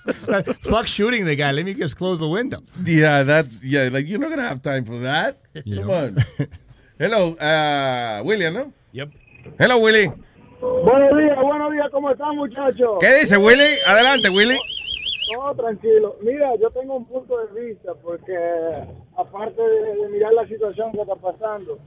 Fuck 0.63 0.87
shooting 0.87 1.25
the 1.25 1.35
guy. 1.37 1.51
Let 1.53 1.65
me 1.65 1.75
just 1.75 1.97
close 1.97 2.19
the 2.21 2.29
window. 2.29 2.63
Yeah, 2.85 3.23
that's, 3.25 3.61
yeah, 3.63 3.89
like, 3.93 4.07
you're 4.07 4.19
not 4.21 4.31
gonna 4.31 4.49
have 4.49 4.63
time 4.63 4.85
for 4.85 4.99
that. 5.01 5.39
Come 5.75 5.91
on. 5.91 6.17
Hello, 6.99 7.35
uh, 7.35 8.23
William, 8.25 8.55
¿no? 8.55 8.73
Yep. 8.93 9.11
Hello, 9.59 9.79
Willy. 9.79 10.07
Buenos 10.61 11.19
días, 11.19 11.37
buenos 11.43 11.73
días, 11.73 11.87
¿cómo 11.93 12.11
están 12.11 12.35
muchachos? 12.37 12.99
¿Qué 13.01 13.21
dice, 13.21 13.37
Willy? 13.37 13.79
Adelante, 13.87 14.31
Willy. 14.31 14.57
No, 15.35 15.55
tranquilo. 15.55 16.17
Mira, 16.23 16.51
yo 16.61 16.71
tengo 16.71 16.97
un 16.97 17.05
punto 17.07 17.35
de 17.47 17.61
vista 17.67 17.93
porque 18.03 18.35
aparte 19.17 19.61
de, 19.61 20.03
de 20.03 20.09
mirar 20.11 20.33
la 20.33 20.47
situación 20.49 20.93
que 20.93 21.01
está 21.03 21.15
pasando, 21.17 21.79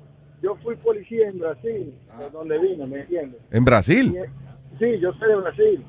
yo 0.43 0.55
fui 0.63 0.75
policía 0.75 1.27
en 1.29 1.39
Brasil, 1.39 1.93
de 2.19 2.29
donde 2.31 2.59
vine, 2.59 2.85
¿me 2.85 2.99
entiendes? 3.01 3.41
¿En 3.51 3.65
Brasil? 3.65 4.15
Y- 4.15 4.49
Sí, 4.77 4.95
yo 5.01 5.11
soy 5.13 5.27
de 5.29 5.35
Brasil. 5.35 5.85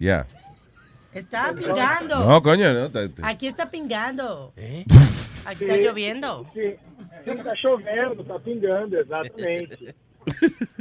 Ya. 0.00 0.26
Está 1.14 1.52
pingando. 1.54 2.18
No, 2.28 2.42
coño, 2.42 2.72
no. 2.72 2.90
te- 2.90 3.08
te- 3.08 3.22
Aquí 3.24 3.46
está 3.46 3.70
pingando. 3.70 4.52
Aquí 5.46 5.64
está 5.64 5.76
lloviendo. 5.76 6.46
Sí, 6.54 6.74
sí, 7.24 7.30
está 7.30 7.52
chovendo, 7.54 8.22
está 8.22 8.38
pingando, 8.40 8.98
exatamente. 9.00 9.94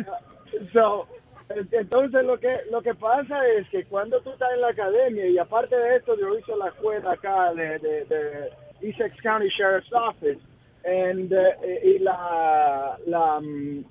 So, 0.71 1.07
en- 1.49 1.67
entonces 1.71 2.23
lo 2.23 2.39
que 2.39 2.57
lo 2.71 2.81
que 2.81 2.93
pasa 2.95 3.45
es 3.57 3.67
que 3.69 3.84
cuando 3.86 4.21
tú 4.21 4.31
estás 4.31 4.49
en 4.53 4.61
la 4.61 4.69
academia 4.69 5.25
y 5.27 5.38
aparte 5.38 5.75
de 5.75 5.97
esto 5.97 6.17
yo 6.19 6.38
hice 6.38 6.55
la 6.55 6.67
escuela 6.69 7.11
acá 7.13 7.53
de, 7.53 7.79
de, 7.79 8.05
de 8.05 8.49
Essex 8.81 9.19
County 9.21 9.49
Sheriff's 9.49 9.91
Office 9.93 10.39
and, 10.86 11.31
eh, 11.34 11.81
y 11.84 11.99
la, 11.99 12.97
la, 13.07 13.39
mm, 13.41 13.84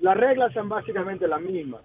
las 0.00 0.16
reglas 0.16 0.52
son 0.52 0.68
básicamente 0.68 1.26
las 1.28 1.40
mismas. 1.40 1.82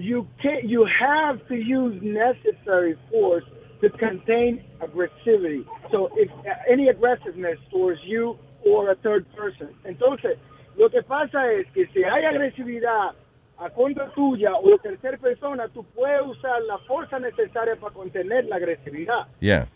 You 0.00 0.26
can 0.42 0.68
you 0.68 0.86
have 0.86 1.46
to 1.48 1.54
use 1.54 2.00
necessary 2.02 2.96
force 3.10 3.44
to 3.82 3.90
contain 3.90 4.64
aggressivity. 4.80 5.64
So 5.90 6.10
if 6.14 6.30
uh, 6.30 6.72
any 6.72 6.88
aggressiveness 6.88 7.58
towards 7.70 8.00
you 8.04 8.38
or 8.64 8.90
a 8.90 8.96
third 8.96 9.26
person. 9.34 9.68
Entonces, 9.84 10.38
lo 10.76 10.88
que 10.90 11.02
pasa 11.02 11.52
es 11.52 11.66
que 11.72 11.86
si 11.88 12.02
hay 12.04 12.24
agresividad 12.24 13.14
a 13.58 13.70
contra 13.70 14.10
tuya 14.14 14.54
o 14.54 14.78
tercera 14.78 15.18
persona, 15.18 15.68
tú 15.68 15.84
puedes 15.94 16.22
usar 16.26 16.62
la 16.62 16.78
fuerza 16.78 17.18
necesaria 17.18 17.76
para 17.76 17.92
contener 17.92 18.46
la 18.46 18.56
agresividad. 18.56 19.26
Yeah. 19.40 19.66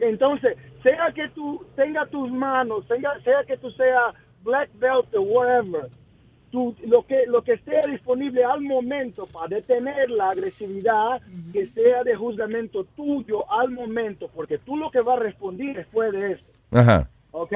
Entonces, 0.00 0.58
sea 0.82 1.10
que 1.14 1.28
tú 1.30 1.64
tengas 1.74 2.10
tus 2.10 2.30
manos, 2.30 2.86
tenga, 2.86 3.18
sea 3.22 3.44
que 3.46 3.56
tú 3.56 3.70
seas 3.70 4.14
black 4.42 4.68
belt 4.74 5.06
o 5.14 5.22
whatever, 5.22 5.88
tú, 6.50 6.74
lo 6.86 7.02
que 7.06 7.26
lo 7.26 7.42
que 7.42 7.54
esté 7.54 7.80
disponible 7.88 8.44
al 8.44 8.60
momento 8.60 9.26
para 9.26 9.48
detener 9.48 10.10
la 10.10 10.30
agresividad, 10.30 11.20
que 11.52 11.66
sea 11.68 12.04
de 12.04 12.14
juzgamiento 12.14 12.84
tuyo 12.96 13.50
al 13.50 13.70
momento, 13.70 14.28
porque 14.34 14.58
tú 14.58 14.76
lo 14.76 14.90
que 14.90 15.00
vas 15.00 15.18
a 15.18 15.22
responder 15.22 15.76
después 15.76 16.12
de 16.12 16.32
esto. 16.32 16.46
Ajá. 16.72 17.08
¿ok? 17.32 17.52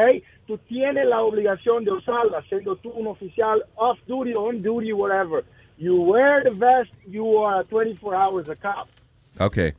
Tú 0.46 0.58
tienes 0.58 1.06
la 1.06 1.22
obligación 1.22 1.84
de 1.84 1.92
usarla, 1.92 2.42
siendo 2.48 2.76
tú 2.76 2.90
un 2.90 3.06
oficial 3.06 3.64
off 3.76 3.98
duty 4.06 4.34
on 4.34 4.62
duty, 4.62 4.92
whatever. 4.92 5.44
You 5.76 6.02
wear 6.02 6.42
the 6.44 6.50
vest, 6.50 6.92
you 7.06 7.44
are 7.44 7.64
24 7.64 8.14
hours 8.14 8.48
a 8.48 8.56
cop. 8.56 8.88
Okay. 9.40 9.72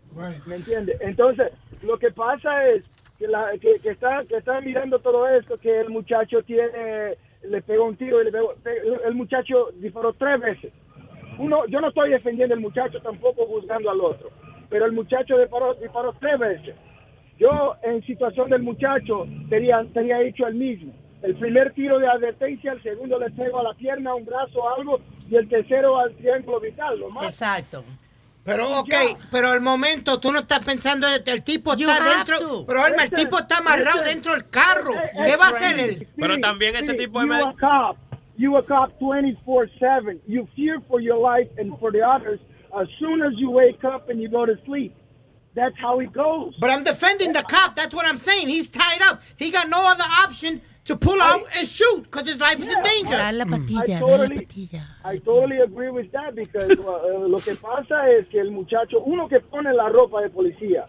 ¿Me 0.45 0.55
entiendes? 0.55 0.99
Entonces, 0.99 1.51
lo 1.81 1.97
que 1.97 2.11
pasa 2.11 2.67
es 2.67 2.83
que, 3.17 3.27
la, 3.27 3.51
que, 3.57 3.79
que 3.79 3.91
está, 3.91 4.25
que 4.25 4.35
está 4.37 4.59
mirando 4.59 4.99
todo 4.99 5.27
esto, 5.29 5.57
que 5.57 5.79
el 5.79 5.89
muchacho 5.89 6.43
tiene, 6.43 7.15
le 7.49 7.61
pegó 7.61 7.85
un 7.85 7.95
tiro 7.95 8.21
y 8.21 8.25
le 8.25 8.31
pegó, 8.31 8.53
pe- 8.63 8.81
el 9.05 9.13
muchacho 9.15 9.69
disparó 9.75 10.13
tres 10.13 10.39
veces. 10.39 10.73
Uno, 11.37 11.65
yo 11.67 11.81
no 11.81 11.89
estoy 11.89 12.09
defendiendo 12.11 12.55
al 12.55 12.61
muchacho, 12.61 12.99
tampoco 13.01 13.45
juzgando 13.45 13.89
al 13.89 13.99
otro, 13.99 14.29
pero 14.69 14.85
el 14.85 14.91
muchacho 14.93 15.37
disparó, 15.37 15.73
disparó 15.75 16.13
tres 16.19 16.39
veces. 16.39 16.75
Yo, 17.37 17.75
en 17.83 18.01
situación 18.05 18.49
del 18.49 18.61
muchacho, 18.63 19.27
tenía, 19.49 19.85
tenía 19.93 20.21
hecho 20.21 20.47
el 20.47 20.55
mismo. 20.55 20.93
El 21.21 21.35
primer 21.35 21.71
tiro 21.71 21.99
de 21.99 22.07
advertencia, 22.07 22.71
el 22.71 22.81
segundo 22.83 23.19
le 23.19 23.29
pego 23.31 23.59
a 23.59 23.63
la 23.63 23.73
pierna, 23.73 24.13
un 24.15 24.25
brazo, 24.25 24.69
algo, 24.77 24.99
y 25.29 25.35
el 25.35 25.49
tercero 25.49 25.97
al 25.97 26.13
triángulo 26.15 26.59
vital. 26.61 26.99
Lo. 26.99 27.09
Exacto. 27.23 27.83
Pero, 28.45 28.79
ok, 28.79 28.93
pero 29.31 29.49
al 29.49 29.59
momento 29.59 30.19
tú 30.19 30.31
no 30.31 30.39
estás 30.39 30.63
pensando, 30.63 31.07
el 31.07 31.43
tipo 31.43 31.75
You 31.75 31.89
está 31.89 32.17
dentro. 32.17 32.37
to. 32.39 32.65
Pero 32.67 32.83
Alma, 32.83 33.03
el 33.05 33.09
tipo 33.09 33.39
está 33.39 33.57
amarrado 33.57 33.97
listen. 33.97 34.13
dentro 34.13 34.33
del 34.33 34.47
carro. 34.49 34.93
¿Qué 35.25 35.35
va 35.35 35.47
a 35.47 35.49
hacer 35.49 35.79
él? 35.79 36.07
Pero 36.15 36.39
también 36.39 36.75
ese 36.75 36.93
tipo 36.93 37.19
de 37.19 37.25
You 37.25 37.33
me- 37.33 37.39
a 37.41 37.53
cop. 37.59 37.97
You 38.37 38.55
a 38.57 38.63
cop 38.65 38.91
24/7. 38.99 40.21
You 40.27 40.47
fear 40.55 40.79
for 40.87 41.01
your 41.01 41.17
life 41.17 41.49
and 41.57 41.77
for 41.79 41.91
the 41.91 42.03
others 42.03 42.39
as 42.79 42.87
soon 42.99 43.23
as 43.23 43.33
you 43.37 43.49
wake 43.49 43.83
up 43.83 44.09
and 44.09 44.21
you 44.21 44.29
go 44.29 44.45
to 44.45 44.53
sleep. 44.65 44.93
That's 45.55 45.75
how 45.81 45.99
it 46.01 46.11
goes. 46.13 46.53
But 46.59 46.69
I'm 46.69 46.83
defending 46.83 47.31
the 47.33 47.41
cop. 47.41 47.75
That's 47.75 47.95
what 47.95 48.05
I'm 48.05 48.19
saying. 48.19 48.47
He's 48.49 48.69
tied 48.69 49.01
up. 49.09 49.21
He 49.37 49.49
got 49.51 49.69
no 49.69 49.87
other 49.87 50.03
option 50.23 50.61
to 50.85 50.95
pull 50.95 51.19
out 51.21 51.45
and 51.57 51.67
shoot 51.67 52.03
because 52.03 52.27
his 52.27 52.39
life 52.39 52.59
is 52.59 52.67
in 52.67 52.81
danger. 52.83 53.17
Dale 53.17 53.37
la 53.37 53.45
patilla, 53.45 53.83
I 53.83 53.87
dale 53.87 53.99
la 53.99 54.17
totally, 54.17 54.37
patilla. 54.37 54.83
I 55.03 55.17
totally 55.17 55.59
agree 55.59 55.89
with 55.89 56.11
that 56.11 56.35
because 56.35 56.77
uh, 56.77 57.27
lo 57.27 57.39
que 57.39 57.55
pasa 57.55 58.09
es 58.11 58.27
que 58.27 58.39
el 58.39 58.51
muchacho, 58.51 59.01
uno 59.03 59.27
que 59.27 59.39
pone 59.39 59.73
la 59.73 59.89
ropa 59.89 60.21
de 60.21 60.29
policía, 60.29 60.85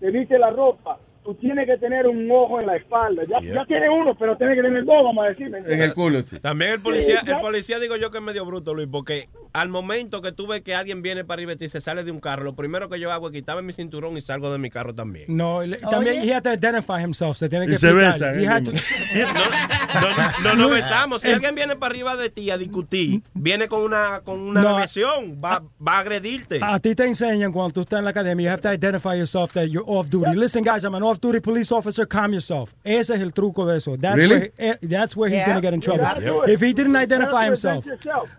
viste 0.00 0.38
la 0.38 0.50
ropa, 0.50 0.98
tú 1.24 1.34
tienes 1.36 1.66
que 1.66 1.76
tener 1.78 2.06
un 2.06 2.30
ojo 2.30 2.60
en 2.60 2.66
la 2.66 2.76
espalda. 2.76 3.22
Ya, 3.28 3.38
Yeah. 3.40 3.54
ya 3.54 3.64
tiene 3.66 3.88
uno, 3.88 4.14
pero 4.18 4.36
tiene 4.36 4.54
que 4.56 4.62
tener 4.62 4.84
dos, 4.84 5.04
vamos 5.04 5.26
a 5.26 5.30
decir. 5.30 5.48
¿me 5.50 5.58
En 5.58 5.80
el 5.82 5.94
culo, 5.94 6.22
sí. 6.24 6.38
También 6.40 6.72
el 6.72 6.80
policía, 6.80 7.20
Sí, 7.24 7.30
el 7.30 7.40
policía 7.40 7.78
digo 7.78 7.96
yo 7.96 8.10
que 8.10 8.18
es 8.18 8.24
medio 8.24 8.44
bruto, 8.44 8.74
Luis, 8.74 8.88
porque 8.90 9.28
al 9.52 9.68
momento 9.68 10.22
que 10.22 10.32
tú 10.32 10.46
ves 10.46 10.62
que 10.62 10.74
alguien 10.74 11.02
viene 11.02 11.24
para 11.24 11.38
arriba 11.42 11.52
y 11.58 11.68
se 11.68 11.80
sale 11.80 12.04
de 12.04 12.10
un 12.10 12.20
carro, 12.20 12.42
lo 12.44 12.54
primero 12.54 12.88
que 12.88 12.98
yo 12.98 13.12
hago 13.12 13.28
es 13.28 13.32
quitarme 13.34 13.62
mi 13.62 13.72
cinturón 13.72 14.16
y 14.16 14.20
salgo 14.20 14.50
de 14.52 14.58
mi 14.58 14.70
carro 14.70 14.94
también. 14.94 15.26
No, 15.28 15.62
le- 15.62 15.76
también 15.78 16.22
he 16.22 16.32
had 16.34 16.42
to 16.42 16.52
identify 16.52 17.02
himself. 17.02 17.36
Se 17.36 17.48
tiene 17.48 17.66
que 17.66 17.76
se 17.78 17.88
explicar. 17.88 18.18
besan, 18.20 18.40
He 18.40 18.44
¿eh? 18.44 18.48
had 18.48 18.64
to- 18.64 18.72
No, 20.42 20.54
no 20.54 20.54
nos 20.54 20.70
besamos. 20.72 21.22
Si 21.22 21.28
El- 21.28 21.34
alguien 21.34 21.54
viene 21.54 21.76
para 21.76 21.90
arriba 21.92 22.16
de 22.16 22.30
ti 22.30 22.50
a 22.50 22.56
discutir, 22.58 23.22
viene 23.34 23.68
con 23.68 23.82
una, 23.82 24.20
con 24.24 24.40
una 24.40 24.62
No. 24.62 24.68
agresión, 24.76 25.40
va, 25.44 25.62
va 25.86 25.96
a 25.96 25.98
agredirte. 26.00 26.58
A 26.62 26.78
ti 26.80 26.94
te 26.94 27.04
enseñan 27.04 27.52
cuando 27.52 27.74
tú 27.74 27.80
estás 27.82 27.98
en 27.98 28.04
la 28.04 28.10
academia, 28.10 28.44
you 28.46 28.50
have 28.52 28.62
to 28.62 28.72
identify 28.72 29.14
yourself 29.16 29.52
that 29.52 29.66
you're 29.66 29.84
off 29.86 30.08
duty. 30.08 30.34
Listen, 30.34 30.64
guys, 30.64 30.82
I'm 30.84 30.94
an 30.94 31.02
off 31.02 31.11
duty 31.20 31.40
police 31.40 31.72
officer. 31.72 32.06
Calm 32.06 32.32
yourself. 32.32 32.74
Ese 32.84 33.10
es 33.14 33.20
el 33.20 33.32
truco 33.32 33.66
de 33.66 33.76
eso. 33.76 33.96
That's 33.96 34.16
Really? 34.16 34.34
where, 34.36 34.52
eh, 34.58 34.76
that's 34.82 35.16
where 35.16 35.28
he's 35.30 35.38
Yeah. 35.40 35.46
going 35.46 35.56
to 35.56 35.62
get 35.62 35.74
in 35.74 35.80
trouble. 35.80 36.06
it. 36.44 36.50
If 36.50 36.60
he 36.60 36.72
didn't 36.72 36.96
identify 36.96 37.44
himself. 37.46 37.84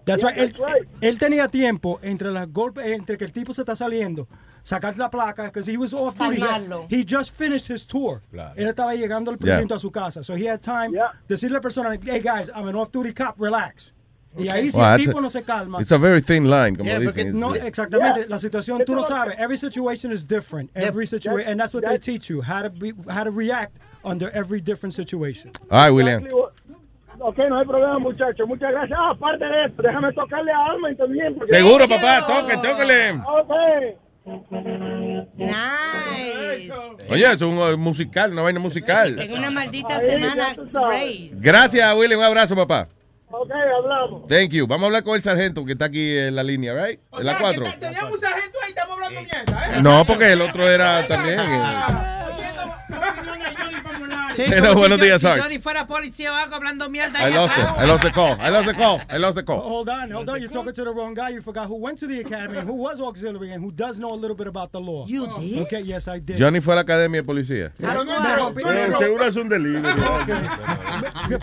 That's 0.05 0.21
Yeah, 0.23 0.29
right. 0.29 0.37
Él, 0.37 0.47
that's 0.53 0.59
right. 0.59 0.87
él 1.01 1.17
tenía 1.19 1.47
tiempo 1.49 1.99
entre 2.03 2.31
las 2.31 2.47
golpes, 2.51 2.85
entre 2.85 3.17
que 3.17 3.25
el 3.25 3.31
tipo 3.31 3.53
se 3.53 3.61
está 3.61 3.75
saliendo, 3.75 4.27
sacar 4.63 4.97
la 4.97 5.09
placa, 5.09 5.43
because 5.45 5.65
he 5.69 5.77
was 5.77 5.93
off 5.93 6.17
duty. 6.17 6.41
Calmarlo. 6.41 6.87
He 6.89 7.03
just 7.05 7.31
finished 7.31 7.67
his 7.69 7.85
tour. 7.85 8.21
Él 8.55 8.67
estaba 8.67 8.95
llegando 8.95 9.31
al 9.31 9.37
Yeah. 9.37 9.55
precinto 9.57 9.75
a 9.75 9.79
su 9.79 9.91
casa. 9.91 10.23
So 10.23 10.35
he 10.35 10.47
had 10.49 10.61
time 10.61 10.93
decirle 11.27 11.55
a 11.55 11.59
la 11.59 11.61
persona, 11.61 11.97
hey 12.05 12.19
guys, 12.21 12.49
I'm 12.55 12.67
an 12.67 12.75
off 12.75 12.91
duty 12.91 13.13
cop, 13.13 13.35
relax. 13.39 13.93
Y 14.37 14.49
ahí 14.49 14.71
si 14.71 14.77
Well, 14.79 14.95
el 14.99 15.05
tipo 15.05 15.19
a- 15.19 15.21
no 15.21 15.29
se 15.29 15.43
calma. 15.43 15.79
It's 15.79 15.91
a 15.91 15.97
very 15.97 16.21
thin 16.21 16.49
line, 16.49 16.75
como 16.75 16.89
Yeah, 16.89 16.99
dicen. 16.99 17.39
no, 17.39 17.53
exactamente. 17.55 18.27
La 18.27 18.39
situación 18.39 18.83
tú 18.85 18.95
no 18.95 19.03
sabes. 19.03 19.35
Every 19.37 19.57
situation 19.57 20.11
is 20.11 20.27
different. 20.27 20.71
Every 20.75 21.05
situation, 21.07 21.51
and 21.51 21.59
that's 21.59 21.73
what 21.73 21.83
they 21.83 21.99
teach 21.99 22.29
you 22.29 22.41
how 22.41 22.61
to 22.63 22.69
be, 22.69 22.93
how 23.09 23.23
to 23.23 23.31
react 23.31 23.77
under 24.03 24.29
every 24.35 24.59
different 24.61 24.93
situation. 24.93 25.51
All 25.69 25.85
right, 25.85 25.93
William. 25.93 26.23
Ok, 27.19 27.37
no 27.47 27.59
hay 27.59 27.65
problema, 27.65 27.99
muchachos. 27.99 28.47
Muchas 28.47 28.71
gracias. 28.71 28.97
Ah, 28.99 29.11
aparte 29.11 29.45
de 29.45 29.65
esto, 29.65 29.83
déjame 29.83 30.11
tocarle 30.13 30.51
a 30.51 30.65
Alma 30.71 30.93
también. 30.95 31.35
porque- 31.35 31.53
Seguro, 31.55 31.87
papá, 31.87 32.25
toque, 32.25 32.57
tóquele. 32.57 33.11
Ok. 33.11 33.51
Nice. 35.35 36.71
Oye, 37.09 37.31
es 37.31 37.41
un 37.41 37.57
eh, 37.59 37.75
musical, 37.75 38.31
una 38.31 38.41
vaina 38.41 38.59
musical. 38.59 39.19
En 39.19 39.33
una 39.33 39.51
maldita 39.51 39.99
semana 39.99 40.55
great. 40.89 41.31
Gracias, 41.33 41.95
William. 41.95 42.19
Un 42.19 42.25
abrazo, 42.25 42.55
papá. 42.55 42.87
Ok, 43.35 43.51
hablamos. 43.51 44.27
Thank 44.27 44.51
you. 44.51 44.67
Vamos 44.67 44.83
a 44.83 44.85
hablar 44.87 45.03
con 45.03 45.15
el 45.15 45.21
sargento 45.23 45.65
que 45.65 45.71
está 45.71 45.85
aquí 45.85 46.17
en 46.17 46.35
la 46.35 46.43
línea, 46.43 46.73
right? 46.73 46.99
En 47.17 47.25
la 47.25 47.39
4. 47.39 47.63
Teníamos 47.79 48.13
un 48.13 48.19
sargento 48.19 48.59
ahí, 48.63 48.69
estamos 48.69 48.93
hablando 48.93 49.21
mierda, 49.21 49.67
¿eh? 49.77 49.81
No, 49.81 50.05
porque 50.05 50.31
el 50.33 50.41
otro 50.41 50.69
era 50.69 51.07
también. 51.07 51.39
eh. 51.39 52.12
Sí, 54.35 54.43
Hello, 54.47 54.73
buenos 54.75 54.99
días, 54.99 55.21
si. 55.21 55.27
Johnny 55.27 55.59
fuera 55.59 55.85
policía 55.85 56.31
o 56.33 56.35
algo 56.35 56.55
hablando 56.55 56.89
mierda. 56.89 57.19
I 57.27 57.33
lost 57.33 57.55
it. 57.57 57.63
I 57.79 57.85
lost 57.85 58.03
the 58.03 58.11
call. 58.11 58.37
I 58.41 58.49
lost 58.49 58.65
the 58.67 58.73
call. 58.75 58.99
I 59.09 59.17
lost 59.19 59.35
the 59.37 59.43
call. 59.43 59.59
Hold 59.61 59.89
on, 59.89 60.11
hold 60.11 60.29
on. 60.29 60.39
You're 60.41 60.49
talking 60.51 60.73
to 60.73 60.83
the 60.83 60.91
wrong 60.91 61.13
guy. 61.13 61.29
You 61.33 61.41
forgot 61.41 61.67
who 61.67 61.75
went 61.75 61.99
to 61.99 62.07
the 62.07 62.19
academy 62.21 62.57
and 62.57 62.67
who 62.67 62.73
was 62.75 62.99
auxiliary 62.99 63.51
and 63.53 63.63
who 63.63 63.71
does 63.71 63.97
know 63.99 64.13
a 64.13 64.17
little 64.17 64.35
bit 64.35 64.47
about 64.47 64.71
the 64.71 64.79
law. 64.79 65.05
You 65.07 65.27
did? 65.37 65.59
Okay, 65.63 65.81
yes, 65.81 66.07
I 66.07 66.19
did. 66.19 66.37
Johnny 66.37 66.61
fue 66.61 66.73
a 66.73 66.75
la 66.77 66.81
academia 66.81 67.21
de 67.21 67.25
policía. 67.25 67.71
Eh, 67.79 68.91
seguro 68.97 69.27
es 69.27 69.35
un 69.35 69.49
delivery. 69.49 69.93
¿Por 70.01 70.25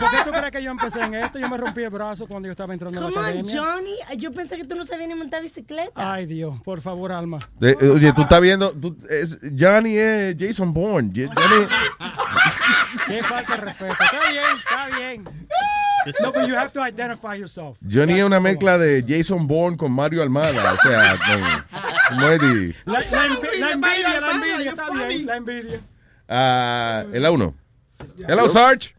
qué 0.09 0.17
tú 0.25 0.31
crees 0.31 0.51
que 0.51 0.63
yo 0.63 0.71
empecé 0.71 1.01
en 1.01 1.15
esto? 1.15 1.39
Yo 1.39 1.47
me 1.49 1.57
rompí 1.57 1.83
el 1.83 1.89
brazo 1.89 2.27
cuando 2.27 2.47
yo 2.47 2.51
estaba 2.51 2.73
entrando 2.73 2.99
a 2.99 3.03
la 3.03 3.07
Come 3.09 3.19
on, 3.19 3.25
academia. 3.25 3.61
Johnny. 3.61 3.95
Yo 4.17 4.31
pensé 4.31 4.57
que 4.57 4.65
tú 4.65 4.75
no 4.75 4.83
sabías 4.83 5.07
ni 5.07 5.15
montar 5.15 5.41
bicicleta. 5.41 5.91
Ay, 6.13 6.25
Dios, 6.25 6.55
por 6.63 6.81
favor, 6.81 7.11
Alma. 7.11 7.39
De- 7.59 7.71
eh, 7.79 7.89
oye, 7.89 8.11
tú 8.13 8.21
estás 8.23 8.41
viendo. 8.41 8.71
tú- 8.71 8.95
es- 9.09 9.37
Johnny 9.57 9.97
es 9.97 10.35
Jason 10.39 10.73
Bourne. 10.73 11.11
Johnny- 11.13 11.67
Qué 13.07 13.23
falta 13.23 13.55
de 13.55 13.61
respeto. 13.61 13.93
Está 13.93 14.29
bien, 14.31 14.43
está 14.57 14.97
bien. 14.97 15.23
No, 16.21 16.31
but 16.31 16.47
you 16.47 16.55
have 16.55 16.71
to 16.73 16.81
identify 16.81 17.35
yourself. 17.35 17.77
Johnny 17.87 18.19
es 18.19 18.25
una 18.25 18.39
mezcla 18.39 18.77
de 18.77 19.03
Jason 19.07 19.47
Bourne 19.47 19.77
con 19.77 19.91
Mario 19.91 20.23
Almada. 20.23 20.73
O 20.73 20.77
sea, 20.77 21.17
no, 22.11 22.17
no 22.19 22.29
es 22.31 22.39
de- 22.39 22.75
La, 22.85 22.99
la 22.99 23.27
la 23.59 23.71
envidia, 23.71 24.19
la 24.21 24.31
envidia, 24.31 24.69
está 24.71 24.89
bien, 25.07 25.25
la 25.25 25.35
envidia. 25.35 25.79
Ah, 26.27 27.03
el 27.13 27.23
A1. 27.25 27.53
Hello, 28.27 28.49
Sarge. 28.49 28.95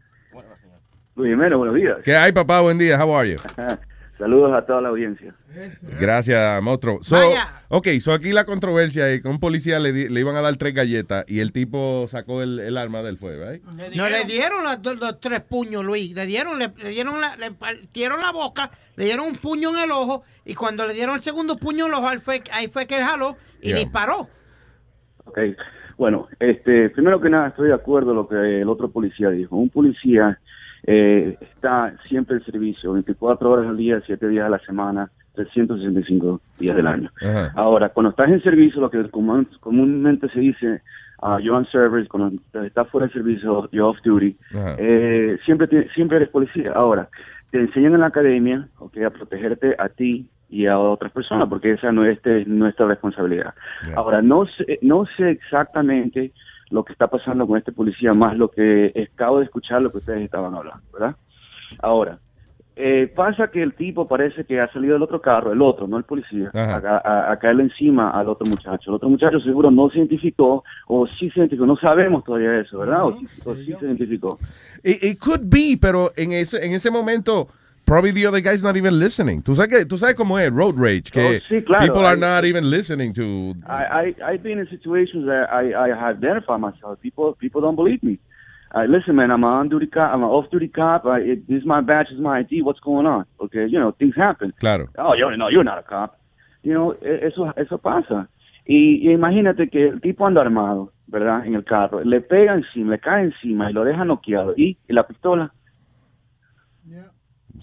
Luis 1.15 1.29
Jiménez, 1.31 1.57
buenos 1.57 1.75
días. 1.75 1.97
¿Qué 2.03 2.15
hay, 2.15 2.31
papá? 2.31 2.61
Buen 2.61 2.77
día. 2.77 2.97
How 3.03 3.15
are 3.15 3.29
you? 3.29 3.37
Saludos 4.23 4.53
a 4.53 4.65
toda 4.65 4.79
la 4.79 4.87
audiencia. 4.87 5.35
Gracias, 5.99 6.63
monstruo. 6.63 6.99
So, 7.03 7.17
ok, 7.67 7.87
so 7.99 8.13
aquí 8.13 8.31
la 8.31 8.45
controversia 8.45 9.09
es 9.09 9.21
que 9.21 9.27
un 9.27 9.37
policía 9.37 9.79
le, 9.79 9.91
di- 9.91 10.07
le 10.07 10.19
iban 10.21 10.37
a 10.37 10.41
dar 10.41 10.55
tres 10.55 10.73
galletas 10.73 11.25
y 11.27 11.41
el 11.41 11.51
tipo 11.51 12.05
sacó 12.07 12.41
el, 12.41 12.57
el 12.59 12.77
arma 12.77 13.01
del 13.03 13.17
fuego, 13.17 13.43
¿right? 13.51 13.61
No 13.95 14.07
le 14.07 14.23
dieron 14.23 14.63
los, 14.63 14.81
dos- 14.81 14.97
los 14.97 15.19
tres 15.19 15.41
puños, 15.41 15.83
Luis. 15.83 16.13
Le 16.13 16.25
dieron, 16.25 16.57
le, 16.57 16.71
le 16.81 16.89
dieron 16.91 17.19
la, 17.19 17.35
le 17.35 17.51
partieron 17.51 18.21
la 18.21 18.31
boca, 18.31 18.71
le 18.95 19.03
dieron 19.03 19.27
un 19.27 19.35
puño 19.35 19.71
en 19.71 19.79
el 19.83 19.91
ojo 19.91 20.23
y 20.45 20.55
cuando 20.55 20.87
le 20.87 20.93
dieron 20.93 21.15
el 21.15 21.21
segundo 21.21 21.57
puño 21.57 21.85
en 21.87 21.91
el 21.91 21.97
ojo, 21.97 22.07
ahí 22.07 22.19
fue, 22.19 22.41
ahí 22.53 22.67
fue 22.69 22.87
que 22.87 22.95
él 22.95 23.03
jaló 23.03 23.35
y 23.61 23.67
Yeah. 23.71 23.75
disparó. 23.77 24.29
Ok. 25.25 25.37
Bueno, 25.97 26.29
este, 26.39 26.89
primero 26.91 27.19
que 27.19 27.29
nada 27.29 27.49
estoy 27.49 27.67
de 27.67 27.73
acuerdo 27.73 28.07
con 28.07 28.15
lo 28.15 28.27
que 28.29 28.61
el 28.61 28.69
otro 28.69 28.89
policía 28.89 29.29
dijo. 29.31 29.57
Un 29.57 29.69
policía 29.69 30.39
eh, 30.85 31.37
está 31.41 31.95
siempre 32.07 32.37
en 32.37 32.43
servicio, 32.45 32.93
24 32.93 33.49
horas 33.49 33.67
al 33.67 33.77
día, 33.77 34.01
7 34.05 34.27
días 34.27 34.45
a 34.45 34.49
la 34.49 34.59
semana, 34.59 35.09
365 35.33 36.41
días 36.59 36.75
del 36.75 36.87
año. 36.87 37.09
Ahora, 37.55 37.89
cuando 37.89 38.09
estás 38.11 38.29
en 38.29 38.41
servicio, 38.43 38.81
lo 38.81 38.89
que 38.89 39.09
común- 39.09 39.47
comúnmente 39.59 40.29
se 40.29 40.39
dice, 40.39 40.81
you're 41.41 41.51
on 41.55 41.65
service, 41.67 42.07
cuando 42.09 42.39
estás 42.65 42.87
fuera 42.89 43.07
de 43.07 43.13
servicio, 43.13 43.69
you're 43.71 43.83
off 43.89 43.97
duty, 44.03 44.35
eh, 44.77 45.37
siempre, 45.45 45.67
te- 45.67 45.89
siempre 45.89 46.17
eres 46.17 46.29
policía. 46.29 46.71
Ahora, 46.75 47.07
te 47.51 47.59
enseñan 47.59 47.93
en 47.93 48.01
la 48.01 48.07
academia 48.07 48.67
okay, 48.79 49.03
a 49.03 49.09
protegerte 49.09 49.75
a 49.77 49.87
ti 49.89 50.27
y 50.49 50.65
a 50.67 50.77
otras 50.77 51.11
personas, 51.11 51.47
porque 51.49 51.71
esa 51.71 51.91
no 51.91 52.05
es 52.05 52.17
este- 52.17 52.45
nuestra 52.45 52.85
responsabilidad. 52.87 53.53
Ahora, 53.95 54.21
no 54.21 54.45
sé, 54.45 54.79
no 54.81 55.05
sé 55.17 55.31
exactamente 55.31 56.33
lo 56.73 56.83
que 56.83 56.91
está 56.93 57.07
pasando 57.07 57.45
con 57.47 57.57
este 57.57 57.71
policía, 57.71 58.11
más 58.13 58.35
lo 58.37 58.49
que 58.49 59.07
acabo 59.13 59.39
de 59.39 59.45
escuchar 59.45 59.81
lo 59.81 59.91
que 59.91 59.99
ustedes 59.99 60.21
estaban 60.23 60.53
hablando, 60.55 60.83
¿verdad? 60.91 61.15
Ahora, 61.81 62.19
eh, 62.75 63.11
pasa 63.15 63.49
que 63.51 63.61
el 63.61 63.75
tipo 63.75 64.07
parece 64.07 64.45
que 64.45 64.59
ha 64.59 64.67
salido 64.73 64.93
del 64.93 65.03
otro 65.03 65.21
carro, 65.21 65.51
el 65.53 65.61
otro, 65.61 65.87
no 65.87 65.97
el 65.97 66.03
policía, 66.05 66.49
a, 66.51 66.77
a- 67.03 67.31
a 67.31 67.37
caerle 67.37 67.63
encima 67.63 68.09
al 68.09 68.27
otro 68.27 68.47
muchacho. 68.49 68.89
El 68.89 68.95
otro 68.95 69.09
muchacho 69.09 69.39
seguro 69.41 69.69
no 69.69 69.91
se 69.91 69.99
identificó, 69.99 70.63
o 70.87 71.05
sí 71.05 71.29
se 71.29 71.39
identificó, 71.41 71.67
no 71.67 71.77
sabemos 71.77 72.23
todavía 72.23 72.59
eso, 72.59 72.79
¿verdad? 72.79 73.05
O 73.05 73.19
sí, 73.19 73.27
o 73.45 73.55
sí 73.55 73.65
se 73.79 73.85
identificó. 73.85 74.39
It, 74.83 75.03
it 75.03 75.19
could 75.19 75.41
be, 75.43 75.77
pero 75.79 76.11
en 76.17 76.31
ese, 76.31 76.65
en 76.65 76.73
ese 76.73 76.89
momento, 76.89 77.47
probably 77.93 78.11
the 78.11 78.25
other 78.25 78.41
guy's 78.41 78.63
not 78.63 78.75
even 78.75 78.97
listening. 78.97 79.41
Tú 79.43 79.53
sabes, 79.55 79.69
que, 79.69 79.85
tú 79.85 79.97
sabes 79.99 80.15
cómo 80.15 80.39
es 80.39 80.51
road 80.51 80.75
rage, 80.77 81.11
que 81.11 81.37
Oh, 81.37 81.39
sí, 81.47 81.61
claro. 81.63 81.85
people 81.85 82.05
are 82.05 82.17
I- 82.17 82.19
not 82.19 82.43
even 82.43 82.69
listening 82.71 83.13
to... 83.13 83.53
I, 83.67 83.83
I 83.85 84.15
I've 84.33 84.41
been 84.41 84.57
in 84.59 84.67
situations 84.69 85.25
that 85.27 85.47
I 85.51 85.73
I 85.75 85.89
have 85.89 86.17
identified 86.17 86.59
myself. 86.59 86.99
People 87.01 87.35
people 87.39 87.61
don't 87.61 87.75
believe 87.75 88.01
me. 88.01 88.17
Listen, 88.87 89.15
man, 89.15 89.29
I'm 89.29 89.43
an 89.43 89.49
on-duty 89.51 89.85
cop. 89.87 90.11
I'm 90.11 90.23
an 90.23 90.29
off-duty 90.29 90.69
cop. 90.69 91.05
I, 91.05 91.19
it, 91.19 91.47
this 91.47 91.59
is 91.61 91.65
my 91.65 91.81
badge. 91.81 92.07
This 92.09 92.15
is 92.17 92.23
my 92.23 92.39
ID. 92.39 92.63
What's 92.63 92.79
going 92.79 93.05
on? 93.05 93.25
Okay, 93.39 93.67
you 93.67 93.77
know 93.79 93.91
things 93.91 94.15
happen. 94.15 94.51
Claro. 94.59 94.87
Oh, 94.97 95.13
you're, 95.13 95.37
no, 95.37 95.47
you're 95.49 95.63
not 95.63 95.77
a 95.77 95.83
cop. 95.83 96.17
You 96.63 96.73
know, 96.73 96.93
e- 97.03 97.19
eso 97.27 97.53
eso 97.55 97.77
pasa. 97.77 98.27
Y, 98.65 99.07
y 99.07 99.11
imagínate 99.13 99.69
que 99.69 99.89
el 99.89 100.01
tipo 100.01 100.25
anda 100.25 100.41
armado, 100.41 100.91
¿verdad? 101.05 101.45
En 101.45 101.53
el 101.53 101.63
carro, 101.63 102.03
le 102.03 102.21
pega 102.21 102.55
encima, 102.55 102.91
le 102.93 102.97
cae 102.99 103.25
encima 103.25 103.69
y 103.69 103.73
lo 103.73 103.83
deja 103.83 104.05
noqueado. 104.05 104.53
Y, 104.57 104.77
y 104.87 104.93
la 104.93 105.03
pistola. 105.05 105.51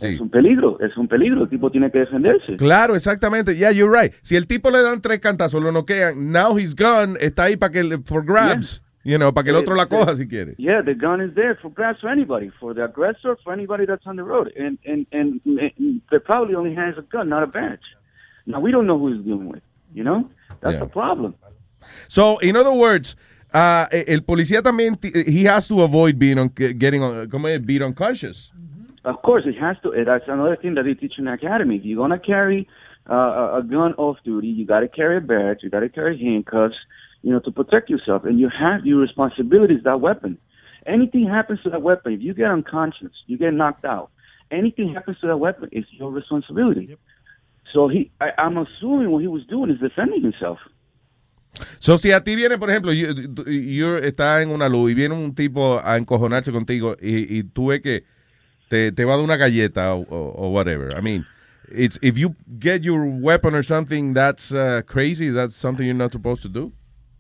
Es 0.01 0.21
un 0.21 0.31
peligro, 0.31 0.79
es 0.81 0.97
un 0.97 1.09
peligro. 1.09 1.43
El 1.43 1.49
tipo 1.49 1.71
tiene 1.71 1.91
que 1.91 1.99
defenderse. 1.99 2.57
Claro, 2.57 2.95
exactamente. 2.95 3.57
Yeah, 3.57 3.71
you're 3.73 3.91
right. 3.91 4.13
Si 4.23 4.37
el 4.37 4.47
tipo 4.47 4.71
le 4.71 4.83
dan 4.83 5.01
tres 5.01 5.19
cantazos, 5.21 5.63
lo 5.63 5.73
noquean, 5.73 6.31
now 6.33 6.57
his 6.57 6.75
gun 6.75 7.17
está 7.21 7.45
ahí 7.45 7.57
para 7.57 7.73
que, 7.73 7.99
for 8.05 8.25
grabs. 8.25 8.83
You 9.03 9.17
know, 9.17 9.33
para 9.33 9.45
que 9.45 9.51
el 9.51 9.57
otro 9.57 9.75
la 9.75 9.87
coja 9.87 10.15
si 10.17 10.29
quiere. 10.29 10.55
Yeah, 10.59 10.83
the 10.83 10.95
gun 10.95 11.21
is 11.23 11.35
there 11.35 11.57
for 11.57 11.71
grabs 11.73 12.01
for 12.01 12.11
anybody, 12.11 12.51
for 12.61 12.75
the 12.75 12.85
aggressor, 12.85 13.37
for 13.43 13.53
anybody 13.53 13.87
that's 13.87 14.07
on 14.07 14.17
the 14.17 14.23
road, 14.23 14.53
and 14.57 14.79
and 14.85 15.07
and, 15.11 15.41
and 15.47 16.03
they 16.11 16.19
probably 16.19 16.55
only 16.55 16.75
has 16.75 16.97
a 16.99 17.03
gun, 17.11 17.29
not 17.31 17.43
a 17.43 17.47
badge. 17.47 17.81
Now 18.47 18.61
we 18.61 18.71
don't 18.71 18.87
know 18.87 18.99
who 18.99 19.13
he's 19.15 19.25
dealing 19.25 19.49
with. 19.49 19.63
You 19.95 20.05
know, 20.05 20.29
that's 20.61 20.75
Yeah. 20.75 20.81
the 20.81 20.87
problem. 20.87 21.35
So, 22.09 22.39
in 22.43 22.57
other 22.57 22.73
words, 22.75 23.17
uh, 23.55 23.87
el 23.91 24.21
policía 24.21 24.63
también, 24.63 24.99
he 25.27 25.45
has 25.45 25.67
to 25.69 25.83
avoid 25.83 26.19
being 26.19 26.39
on, 26.39 26.51
getting 26.55 27.03
on, 27.03 27.27
beat 27.65 27.81
unconscious. 27.83 28.53
Of 29.05 29.23
course, 29.23 29.45
it 29.47 29.57
has 29.59 29.77
to. 29.83 29.93
That's 30.05 30.29
another 30.29 30.57
thing 30.57 30.75
that 30.75 30.85
they 30.85 30.95
teach 30.95 31.15
in 31.19 31.25
the 31.25 31.33
academy. 31.33 31.77
If 31.77 31.85
you're 31.85 31.97
gonna 31.97 32.19
carry 32.19 32.69
uh, 33.09 33.15
a- 33.15 33.59
a 33.59 33.63
gun 33.63 33.95
off 33.95 34.19
duty, 34.25 34.49
you 34.49 34.67
got 34.67 34.81
to 34.81 34.89
carry 34.89 35.17
a 35.17 35.21
badge, 35.21 35.59
you 35.63 35.71
got 35.71 35.81
to 35.81 35.89
carry 35.89 36.19
handcuffs, 36.19 36.77
you 37.23 37.33
know, 37.33 37.41
to 37.41 37.51
protect 37.51 37.89
yourself, 37.89 38.25
and 38.25 38.39
you 38.39 38.49
have 38.51 38.85
your 38.85 38.99
responsibility 39.01 39.75
is 39.75 39.83
that 39.85 40.01
weapon. 40.01 40.37
Anything 40.87 41.27
happens 41.27 41.61
to 41.63 41.71
that 41.71 41.83
weapon, 41.83 42.13
if 42.13 42.21
you 42.21 42.35
get 42.35 42.51
unconscious, 42.51 43.11
you 43.27 43.37
get 43.39 43.53
knocked 43.55 43.85
out, 43.85 44.11
anything 44.51 44.95
happens 44.95 45.19
to 45.21 45.27
that 45.29 45.39
weapon, 45.39 45.69
it's 45.73 45.89
your 45.93 46.11
responsibility. 46.11 46.97
So 47.73 47.89
he, 47.89 48.11
I, 48.21 48.33
I'm 48.39 48.59
assuming 48.59 49.11
what 49.11 49.21
he 49.23 49.29
was 49.29 49.45
doing 49.47 49.71
is 49.71 49.81
defending 49.81 50.23
himself. 50.23 50.59
So, 51.79 51.97
si 51.99 52.13
a 52.13 52.21
ti 52.21 52.37
viene, 52.37 52.59
por 52.59 52.71
ejemplo, 52.71 52.93
you, 52.93 53.09
you 53.47 53.97
estás 53.97 54.43
en 54.43 54.51
una 54.51 54.69
luz 54.69 54.91
y 54.93 54.95
viene 54.95 55.15
un 55.15 55.35
tipo 55.35 55.81
a 55.83 55.97
encojonarse 55.97 56.53
contigo 56.53 56.97
y, 57.01 57.39
y 57.39 57.43
tú 57.45 57.69
ves 57.69 57.81
que 57.81 58.05
te, 58.71 58.91
te 58.93 59.05
va 59.05 59.15
a 59.15 59.17
dar 59.17 59.25
una 59.25 59.37
galleta 59.37 59.95
o, 59.95 60.07
o, 60.09 60.35
o 60.47 60.49
whatever. 60.51 60.97
I 60.97 61.01
mean, 61.01 61.27
it's 61.69 61.99
if 62.03 62.17
you 62.17 62.35
get 62.59 62.83
your 62.83 63.05
weapon 63.05 63.55
or 63.55 63.63
something 63.63 64.15
that's 64.15 64.53
uh, 64.53 64.83
crazy, 64.87 65.31
that's 65.31 65.55
something 65.55 65.85
you're 65.85 65.95
not 65.95 66.13
supposed 66.13 66.43
to 66.43 66.49
do. 66.49 66.73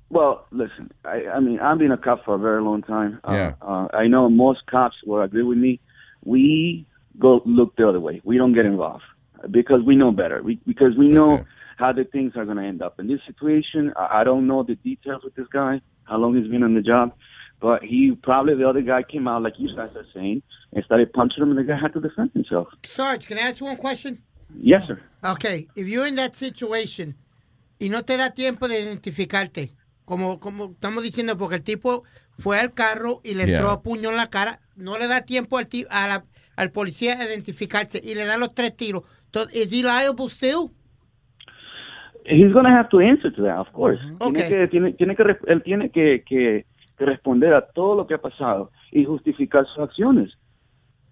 Well, 0.08 0.46
listen, 0.50 0.90
I, 1.04 1.26
I 1.36 1.40
mean, 1.40 1.60
I've 1.60 1.78
been 1.78 1.92
a 1.92 1.96
cop 1.96 2.24
for 2.24 2.34
a 2.34 2.38
very 2.38 2.62
long 2.62 2.82
time. 2.82 3.20
Uh, 3.22 3.32
Yeah. 3.32 3.52
Uh, 3.62 3.86
I 3.92 4.08
know 4.08 4.28
most 4.28 4.66
cops 4.66 4.96
will 5.06 5.22
agree 5.22 5.44
with 5.44 5.58
me. 5.58 5.78
We 6.24 6.86
go 7.18 7.42
look 7.44 7.76
the 7.76 7.88
other 7.88 8.00
way. 8.00 8.20
We 8.24 8.36
don't 8.36 8.54
get 8.54 8.66
involved 8.66 9.04
because 9.50 9.82
we 9.86 9.94
know 9.96 10.10
better. 10.10 10.42
We, 10.42 10.58
because 10.66 10.96
we 10.98 11.08
know 11.08 11.44
how 11.76 11.92
the 11.92 12.04
things 12.04 12.32
are 12.36 12.44
going 12.44 12.56
to 12.58 12.64
end 12.64 12.82
up. 12.82 12.98
In 12.98 13.06
this 13.06 13.20
situation, 13.26 13.92
I, 13.96 14.20
I 14.20 14.24
don't 14.24 14.46
know 14.46 14.62
the 14.64 14.74
details 14.74 15.22
with 15.24 15.34
this 15.34 15.46
guy, 15.52 15.80
how 16.04 16.18
long 16.18 16.36
he's 16.36 16.50
been 16.50 16.62
on 16.62 16.74
the 16.74 16.82
job, 16.82 17.12
but 17.60 17.82
he 17.82 18.12
probably 18.22 18.54
the 18.56 18.68
other 18.68 18.82
guy 18.82 19.02
came 19.02 19.28
out 19.28 19.42
like 19.42 19.54
you 19.58 19.68
guys 19.76 19.90
are 19.96 20.06
saying 20.14 20.42
and 20.72 20.84
started 20.84 21.12
punching 21.12 21.42
him, 21.42 21.50
and 21.50 21.58
the 21.58 21.64
guy 21.64 21.78
had 21.78 21.92
to 21.92 22.00
defend 22.00 22.30
himself. 22.32 22.68
Sarge, 22.84 23.26
can 23.26 23.38
I 23.38 23.42
ask 23.50 23.60
you 23.60 23.66
one 23.66 23.76
question? 23.76 24.22
Yes, 24.60 24.82
sir. 24.86 25.00
Okay, 25.24 25.68
if 25.76 25.86
you're 25.88 26.06
in 26.06 26.16
that 26.16 26.34
situation 26.34 27.14
y 27.78 27.88
no 27.88 28.02
te 28.02 28.16
da 28.16 28.30
tiempo 28.30 28.66
de 28.68 28.80
identificarte, 28.80 29.70
como, 30.04 30.40
como 30.40 30.72
estamos 30.72 31.02
diciendo, 31.02 31.36
porque 31.36 31.56
el 31.56 31.62
tipo 31.62 32.02
fue 32.38 32.58
al 32.58 32.72
carro 32.74 33.20
y 33.22 33.34
le 33.34 33.44
entró 33.44 33.66
Yeah. 33.68 33.72
a 33.72 33.82
puño 33.82 34.10
en 34.10 34.16
la 34.16 34.28
cara, 34.28 34.60
no 34.76 34.98
le 34.98 35.06
da 35.06 35.20
tiempo 35.22 35.56
al, 35.58 35.66
ti- 35.68 35.86
a 35.90 36.08
la- 36.08 36.24
al 36.56 36.70
policía 36.72 37.18
a 37.20 37.24
identificarse 37.24 38.00
y 38.02 38.14
le 38.14 38.24
da 38.24 38.36
los 38.38 38.54
tres 38.54 38.76
tiros. 38.76 39.02
Entonces, 39.26 39.54
¿is 39.66 39.72
he 39.72 39.82
liable 39.82 40.28
still? 40.28 40.70
He's 42.26 42.52
going 42.52 42.64
to 42.64 42.70
have 42.70 42.88
to 42.90 43.00
answer 43.00 43.30
to 43.30 43.42
that, 43.42 43.58
of 43.58 43.68
course. 43.72 43.98
Tiene 44.20 44.48
que, 44.48 44.68
tiene, 44.68 44.92
tiene 44.92 45.16
que, 45.16 45.22
re- 45.24 45.38
él 45.48 45.62
tiene 45.62 45.90
que, 45.90 46.22
que, 46.26 46.66
que 47.00 47.06
responder 47.06 47.54
a 47.54 47.66
todo 47.66 47.94
lo 47.94 48.06
que 48.06 48.12
ha 48.12 48.20
pasado 48.20 48.70
y 48.92 49.06
justificar 49.06 49.66
sus 49.66 49.78
acciones. 49.78 50.30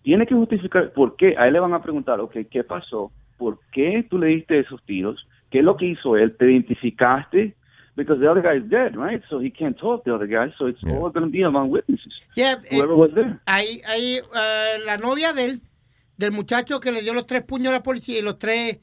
Tiene 0.02 0.27
que 0.27 0.35
justificar 0.35 0.93
por 0.93 1.16
qué. 1.16 1.35
A 1.39 1.47
él 1.47 1.55
le 1.55 1.60
van 1.60 1.73
a 1.73 1.82
preguntar, 1.82 2.20
ok, 2.20 2.36
¿qué 2.51 2.62
pasó? 2.62 3.10
¿Por 3.39 3.59
qué 3.73 4.06
tú 4.10 4.19
le 4.19 4.27
diste 4.27 4.59
esos 4.59 4.85
tiros? 4.85 5.27
¿Qué 5.51 5.60
es 5.60 5.65
lo 5.65 5.78
que 5.78 5.86
hizo 5.86 6.19
él? 6.19 6.36
¿Te 6.36 6.44
identificaste? 6.44 7.56
Because 7.97 8.20
the 8.20 8.28
other 8.28 8.43
guy 8.43 8.62
is 8.62 8.69
dead, 8.69 8.94
right? 8.97 9.23
So 9.31 9.40
he 9.40 9.51
can't 9.51 9.78
talk 9.78 10.05
the 10.05 10.15
other 10.15 10.28
guy. 10.28 10.52
So 10.59 10.66
it's 10.69 10.85
all 10.85 11.10
going 11.10 11.24
to 11.24 11.31
be 11.31 11.43
among 11.43 11.70
witnesses. 11.70 12.12
Yeah, 12.36 12.56
eh, 12.70 12.77
Whoever 12.77 12.94
was 12.94 13.15
there. 13.15 13.40
Ahí, 13.47 13.81
ahí 13.86 14.19
eh, 14.19 14.78
la 14.85 14.98
novia 14.98 15.32
de 15.32 15.47
él, 15.47 15.62
del 16.19 16.32
muchacho 16.32 16.81
que 16.81 16.93
le 16.93 17.01
dio 17.01 17.15
los 17.15 17.27
tres 17.27 17.43
puños 17.44 17.69
a 17.69 17.73
la 17.73 17.82
policía 17.82 18.19
y 18.19 18.23
los 18.23 18.39
tres 18.39 18.81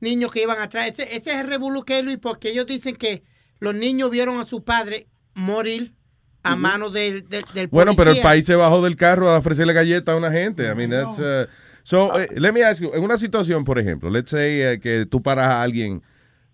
niños 0.00 0.32
que 0.32 0.40
iban 0.40 0.58
atrás. 0.58 0.88
Ese, 0.88 1.02
ese 1.02 1.30
es 1.32 1.36
el 1.36 1.48
revolú 1.48 1.84
que 1.84 2.02
Luis, 2.02 2.16
porque 2.16 2.48
ellos 2.48 2.64
dicen 2.64 2.96
que 2.96 3.24
los 3.60 3.74
niños 3.74 4.10
vieron 4.10 4.40
a 4.40 4.46
su 4.46 4.64
padre 4.64 5.06
morir 5.34 5.92
a 6.46 6.56
manos 6.56 6.92
del, 6.92 7.28
del, 7.28 7.44
del 7.54 7.66
Bueno, 7.68 7.92
pero 7.96 8.10
el 8.10 8.20
país 8.20 8.46
se 8.46 8.54
bajó 8.54 8.82
del 8.82 8.96
carro 8.96 9.28
a 9.30 9.38
ofrecerle 9.38 9.72
galletas 9.72 10.14
a 10.14 10.16
una 10.18 10.30
gente. 10.30 10.64
I 10.70 10.74
mean, 10.74 10.90
that's... 10.90 11.18
uh, 11.18 11.46
so, 11.82 12.18
eh, 12.18 12.28
let 12.36 12.52
me 12.52 12.62
ask 12.62 12.80
you, 12.80 12.90
en 12.94 13.02
una 13.02 13.16
situación, 13.18 13.64
por 13.64 13.78
ejemplo, 13.78 14.10
let's 14.10 14.30
say 14.30 14.60
eh, 14.62 14.80
que 14.80 15.06
tú 15.06 15.22
paras 15.22 15.48
a 15.48 15.62
alguien, 15.62 16.02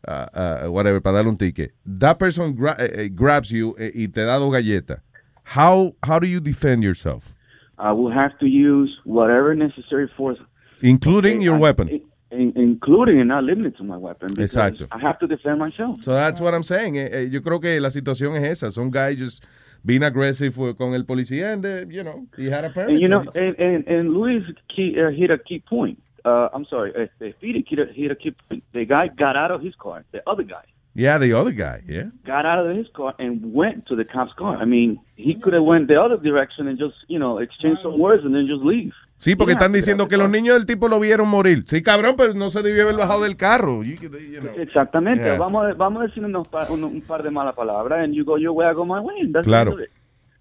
uh, 0.08 0.66
uh, 0.66 0.70
whatever, 0.70 1.00
para 1.00 1.16
darle 1.16 1.30
un 1.30 1.36
ticket. 1.36 1.72
That 1.98 2.16
person 2.18 2.56
gra- 2.56 2.76
eh, 2.78 3.08
grabs 3.12 3.50
you 3.50 3.74
y 3.78 4.08
te 4.08 4.22
da 4.24 4.36
dos 4.38 4.52
galletas. 4.52 5.00
How, 5.44 5.94
how 6.02 6.18
do 6.20 6.26
you 6.26 6.40
defend 6.40 6.82
yourself? 6.82 7.34
I 7.78 7.90
will 7.92 8.12
have 8.12 8.38
to 8.38 8.46
use 8.46 8.90
whatever 9.04 9.54
necessary 9.56 10.08
force 10.16 10.38
Including 10.82 11.36
Okay, 11.38 11.44
your 11.44 11.56
I- 11.56 11.60
weapon. 11.60 11.88
in- 12.30 12.52
including 12.56 13.18
and 13.20 13.28
not 13.28 13.44
limited 13.44 13.76
to 13.76 13.84
my 13.84 13.96
weapon. 13.96 14.28
because 14.34 14.52
Exacto. 14.54 14.86
I 14.90 14.98
have 15.00 15.18
to 15.18 15.26
defend 15.26 15.58
myself. 15.58 16.02
So 16.02 16.12
that's 16.14 16.40
what 16.40 16.54
I'm 16.54 16.62
saying. 16.62 16.96
Eh, 16.96 17.08
eh, 17.12 17.28
yo 17.30 17.40
creo 17.42 17.60
que 17.60 17.78
la 17.80 17.90
situación 17.90 18.34
es 18.36 18.44
esa. 18.62 18.70
Some 18.70 18.90
guy 18.90 19.14
just 19.14 19.44
being 19.84 20.02
aggressive 20.02 20.56
with- 20.56 20.76
con 20.76 20.94
el 20.94 21.04
policía 21.04 21.52
and, 21.52 21.64
eh, 21.64 21.84
you 21.88 22.02
know, 22.02 22.26
he 22.36 22.48
had 22.50 22.64
a 22.64 22.70
permit. 22.70 22.90
And 22.90 23.00
you 23.00 23.08
know, 23.08 23.24
and 23.34 23.58
and, 23.58 23.86
and 23.88 24.12
Luis 24.14 24.44
key, 24.68 24.96
uh, 25.00 25.10
hit 25.10 25.30
a 25.30 25.38
key 25.38 25.60
point. 25.60 25.98
Uh, 26.24 26.48
I'm 26.54 26.64
sorry, 26.66 26.92
uh, 26.94 27.06
hit 27.18 27.78
a, 27.78 27.92
hit 27.92 28.10
a 28.10 28.14
key 28.14 28.32
point. 28.48 28.62
The 28.72 28.84
guy 28.84 29.08
got 29.08 29.36
out 29.36 29.50
of 29.50 29.60
his 29.60 29.74
car. 29.74 30.04
The 30.12 30.22
other 30.26 30.44
guy 30.44 30.64
yeah, 30.94 31.18
the 31.18 31.32
other 31.32 31.52
guy, 31.52 31.82
yeah. 31.88 32.10
got 32.24 32.44
out 32.44 32.66
of 32.66 32.76
his 32.76 32.86
car 32.94 33.14
and 33.18 33.40
went 33.54 33.86
to 33.86 33.96
the 33.96 34.04
cop's 34.04 34.32
car. 34.34 34.56
I 34.60 34.64
mean, 34.66 34.98
he 35.16 35.34
could 35.40 35.54
have 35.54 35.64
went 35.64 35.88
the 35.88 35.96
other 36.00 36.18
direction 36.18 36.68
and 36.68 36.78
just 36.78 36.94
you 37.08 37.18
know 37.18 37.38
exchange 37.38 37.78
some 37.82 37.98
words 37.98 38.24
and 38.24 38.34
then 38.34 38.46
just 38.46 38.62
leave. 38.64 38.92
Sí, 39.18 39.36
porque 39.36 39.52
didn't 39.52 39.62
están 39.62 39.72
diciendo 39.72 40.08
que 40.08 40.16
los 40.16 40.28
niños 40.28 40.56
del 40.56 40.66
tipo 40.66 40.88
lo 40.88 40.98
vieron 40.98 41.28
morir. 41.28 41.62
Sí, 41.66 41.80
cabrón, 41.80 42.16
pero 42.18 42.34
no 42.34 42.50
se 42.50 42.60
debió 42.60 42.82
haber 42.82 42.96
bajado 42.96 43.22
del 43.22 43.36
carro. 43.36 43.84
You- 43.84 43.94
you 43.94 44.40
know. 44.40 44.50
Exactamente. 44.58 45.22
Yeah. 45.24 45.38
Vamos, 45.38 45.64
a, 45.64 45.74
vamos 45.74 46.02
a 46.02 46.06
decir 46.08 46.24
unos 46.24 46.48
pa- 46.48 46.66
un, 46.70 46.82
un 46.82 47.00
par 47.02 47.22
de 47.22 47.30
malas 47.30 47.54
palabras 47.54 48.02
and 48.02 48.14
you 48.14 48.24
go 48.24 48.36
your 48.36 48.50
way, 48.52 48.66
I 48.68 48.74
go 48.74 48.84
my 48.84 48.98
way. 48.98 49.30
That's 49.32 49.46
Claro. 49.46 49.78
it. 49.78 49.90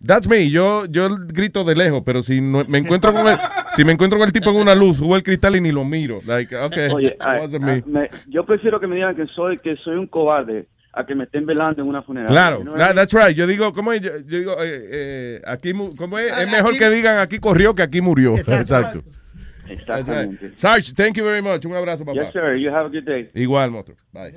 That's 0.06 0.28
me. 0.28 0.49
Yo, 0.49 0.86
yo 0.86 1.10
grito 1.28 1.64
de 1.64 1.76
lejos, 1.76 2.02
pero 2.06 2.22
si 2.22 2.41
no- 2.41 2.64
me 2.68 2.80
encuentro 2.80 3.14
con 3.14 3.28
el, 3.28 3.38
si 3.76 3.84
me 3.86 3.91
encuentro 3.91 4.18
con 4.18 4.28
el 4.28 4.34
tipo 4.34 4.49
en 4.49 4.56
una 4.57 4.73
luz, 4.76 4.98
subo 4.98 5.15
el 5.15 5.23
cristal 5.23 5.56
y 5.56 5.61
ni 5.61 5.72
lo 5.72 5.86
miro. 5.86 6.19
Like, 6.26 6.56
okay, 6.56 6.90
Oye, 6.91 7.07
it 7.10 7.22
I- 7.22 7.40
wasn't 7.41 7.64
I- 7.64 7.65
me. 7.65 7.99
me- 8.02 8.10
yo 8.28 8.45
prefiero 8.45 8.80
que 8.80 8.88
me 8.88 8.95
digan 8.95 9.15
que 9.15 9.28
soy 9.28 9.60
que 9.60 9.76
soy 9.78 9.95
un 9.98 10.07
cobarde 10.07 10.68
a 10.94 11.06
que 11.06 11.14
me 11.15 11.26
estén 11.26 11.45
velando 11.45 11.82
en 11.82 11.88
una 11.88 12.02
funeraria. 12.02 12.34
Claro, 12.34 12.64
that- 12.78 12.95
that's 12.95 13.14
right. 13.14 13.36
Yo 13.36 13.45
digo, 13.48 13.73
¿cómo 13.73 13.94
es? 13.94 14.02
Yo, 14.02 14.10
yo 14.28 14.38
digo, 14.40 14.53
eh, 14.64 14.88
eh, 14.91 15.41
aquí, 15.45 15.72
¿cómo 15.98 16.18
es? 16.18 16.28
Es 16.28 16.48
Ah, 16.48 16.52
mejor 16.52 16.72
aquí- 16.72 16.80
que 16.80 16.90
digan 16.90 17.19
aquí 17.19 17.38
corrió 17.40 17.76
que 17.76 17.84
aquí 17.84 18.02
murió. 18.02 18.34
Exacto. 18.48 19.03
Exactamente. 19.69 20.52
Sarge, 20.56 20.94
thank 20.94 21.15
you 21.15 21.23
very 21.23 21.41
much. 21.41 21.64
Un 21.65 21.76
abrazo, 21.76 22.03
papá. 22.03 22.19
Yes, 22.19 22.34
sir. 22.34 22.57
You 22.57 22.69
have 22.69 22.88
a 22.88 22.90
good 22.90 23.06
day. 23.06 23.30
Igual, 23.36 23.72
monstruo. 23.72 23.95
Bye. 24.11 24.34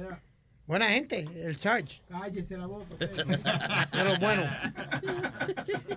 Buena 0.66 0.89
gente, 0.89 1.27
el 1.45 1.59
Charge. 1.59 2.01
Cállese 2.09 2.57
la 2.57 2.65
boca. 2.66 2.86
Pero 3.93 4.19
bueno. 4.19 4.45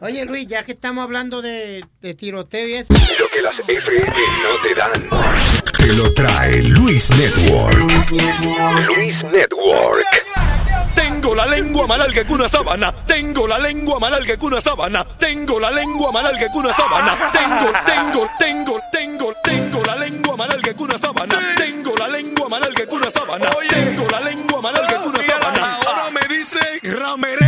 Oye, 0.01 0.25
Luis, 0.25 0.45
ya 0.47 0.63
que 0.65 0.73
estamos 0.73 1.03
hablando 1.03 1.41
de, 1.41 1.85
de 2.01 2.13
tiroteo 2.15 2.67
y 2.67 2.73
eso. 2.73 2.93
Lo 3.17 3.29
que 3.29 3.41
las 3.41 3.59
FM 3.59 4.07
no 4.07 4.61
te 4.61 4.75
dan. 4.75 5.09
Te 5.77 5.93
lo 5.93 6.13
trae 6.13 6.61
Luis 6.63 7.09
Network. 7.11 7.77
Luis 8.87 9.23
Network. 9.23 10.05
Tengo 10.93 11.33
la 11.33 11.45
lengua 11.45 11.87
más 11.87 11.97
larga 11.99 12.25
que 12.25 12.33
una 12.33 12.49
sábana. 12.49 12.93
Tengo 13.05 13.47
la 13.47 13.59
lengua 13.59 13.99
más 13.99 14.11
larga 14.11 14.35
que 14.35 14.45
una 14.45 14.59
sábana. 14.59 15.07
Tengo 15.17 15.61
la 15.61 15.71
lengua 15.71 16.11
más 16.11 16.23
larga 16.23 16.51
que 16.51 16.57
una 16.57 16.73
sábana. 16.73 17.15
Tengo, 17.31 17.71
tengo, 17.85 18.27
tengo, 18.37 18.79
tengo, 18.91 19.33
tengo 19.43 19.83
la 19.85 19.95
lengua 19.95 20.35
más 20.35 20.47
larga 20.49 20.73
que 20.73 20.83
una 20.83 20.97
sábana. 20.97 21.55
Tengo 21.55 21.95
la 21.95 22.07
lengua 22.09 22.49
más 22.49 22.59
larga 22.59 22.85
que 22.85 22.95
una 22.95 23.09
sábana. 23.11 23.49
Tengo 23.69 24.09
la 24.09 24.19
lengua 24.21 24.56
dicen 26.97 27.46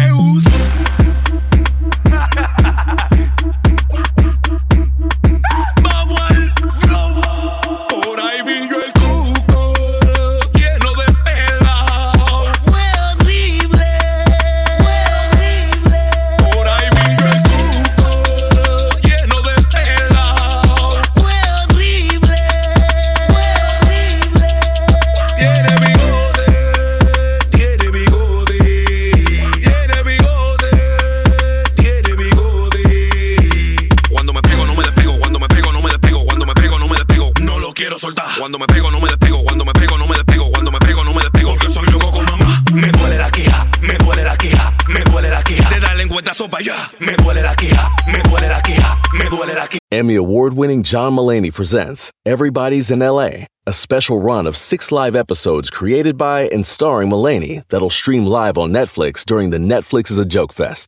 Cuando 38.49 38.65
me 38.65 38.73
pego 38.73 38.89
no 38.89 38.99
me 38.99 39.07
despego, 39.07 39.43
cuando 39.43 39.63
me 39.63 39.73
pego 39.73 39.95
no 39.99 40.07
me 40.07 40.15
despego, 40.15 40.49
cuando 40.51 40.71
me 40.71 40.79
pego 40.79 41.03
no 41.03 41.13
me 41.13 41.21
despego, 41.21 41.55
soy 41.69 41.85
loco 41.91 42.09
con 42.09 42.25
mamá. 42.25 42.63
Me 42.73 42.91
duele 42.91 43.19
la 43.19 43.29
quija, 43.29 43.67
me 43.83 43.95
duele 43.99 44.23
la 44.23 44.35
quija, 44.37 44.73
me 44.87 45.03
duele 45.03 45.29
la 45.29 45.43
quija. 45.43 45.69
Lengüetazo 45.95 46.49
para 46.49 46.63
allá. 46.63 46.89
Me 46.99 47.15
duele 47.17 47.43
la 47.43 47.53
quija, 47.53 47.91
me 48.07 48.23
duele 48.23 48.47
la 48.47 48.59
quija, 48.63 48.97
me 49.13 49.29
duele 49.29 49.53
la 49.53 49.67
quija. 49.67 49.77
Emmy 49.91 50.15
award 50.15 50.53
winning 50.53 50.81
John 50.81 51.13
Mullaney 51.13 51.51
presents 51.51 52.09
Everybody's 52.25 52.89
in 52.89 53.01
LA, 53.01 53.45
a 53.67 53.71
special 53.71 54.19
run 54.19 54.47
of 54.47 54.57
six 54.57 54.91
live 54.91 55.15
episodes 55.15 55.69
created 55.69 56.17
by 56.17 56.49
and 56.51 56.65
starring 56.65 57.09
Mullaney 57.09 57.61
that'll 57.69 57.91
stream 57.91 58.25
live 58.25 58.57
on 58.57 58.71
Netflix 58.71 59.23
during 59.23 59.51
the 59.51 59.59
Netflix 59.59 60.09
is 60.09 60.17
a 60.17 60.25
Joke 60.25 60.53
Fest. 60.53 60.87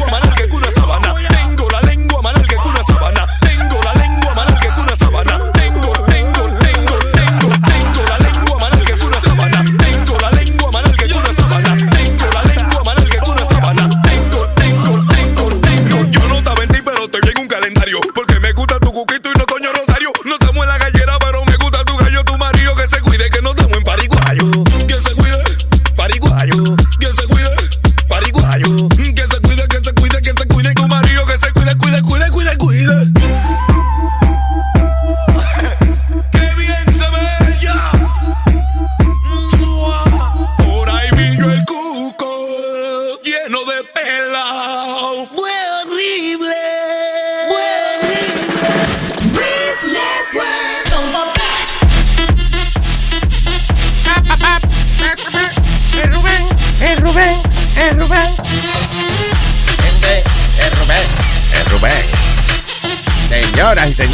woman. 0.00 0.23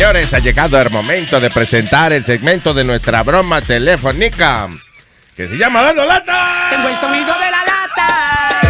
Señores, 0.01 0.33
ha 0.33 0.39
llegado 0.39 0.81
el 0.81 0.89
momento 0.89 1.39
de 1.39 1.51
presentar 1.51 2.11
el 2.15 2.25
segmento 2.25 2.73
de 2.73 2.85
nuestra 2.85 3.23
broma 3.23 3.61
telefónica 3.61 4.67
que 5.37 5.47
se 5.47 5.59
llama 5.59 5.83
Dando 5.83 6.07
Lata. 6.07 6.69
Tengo 6.71 6.89
el 6.89 6.97
sonido 6.99 7.27
de 7.27 7.51
la 7.51 7.65
lata. 7.67 8.61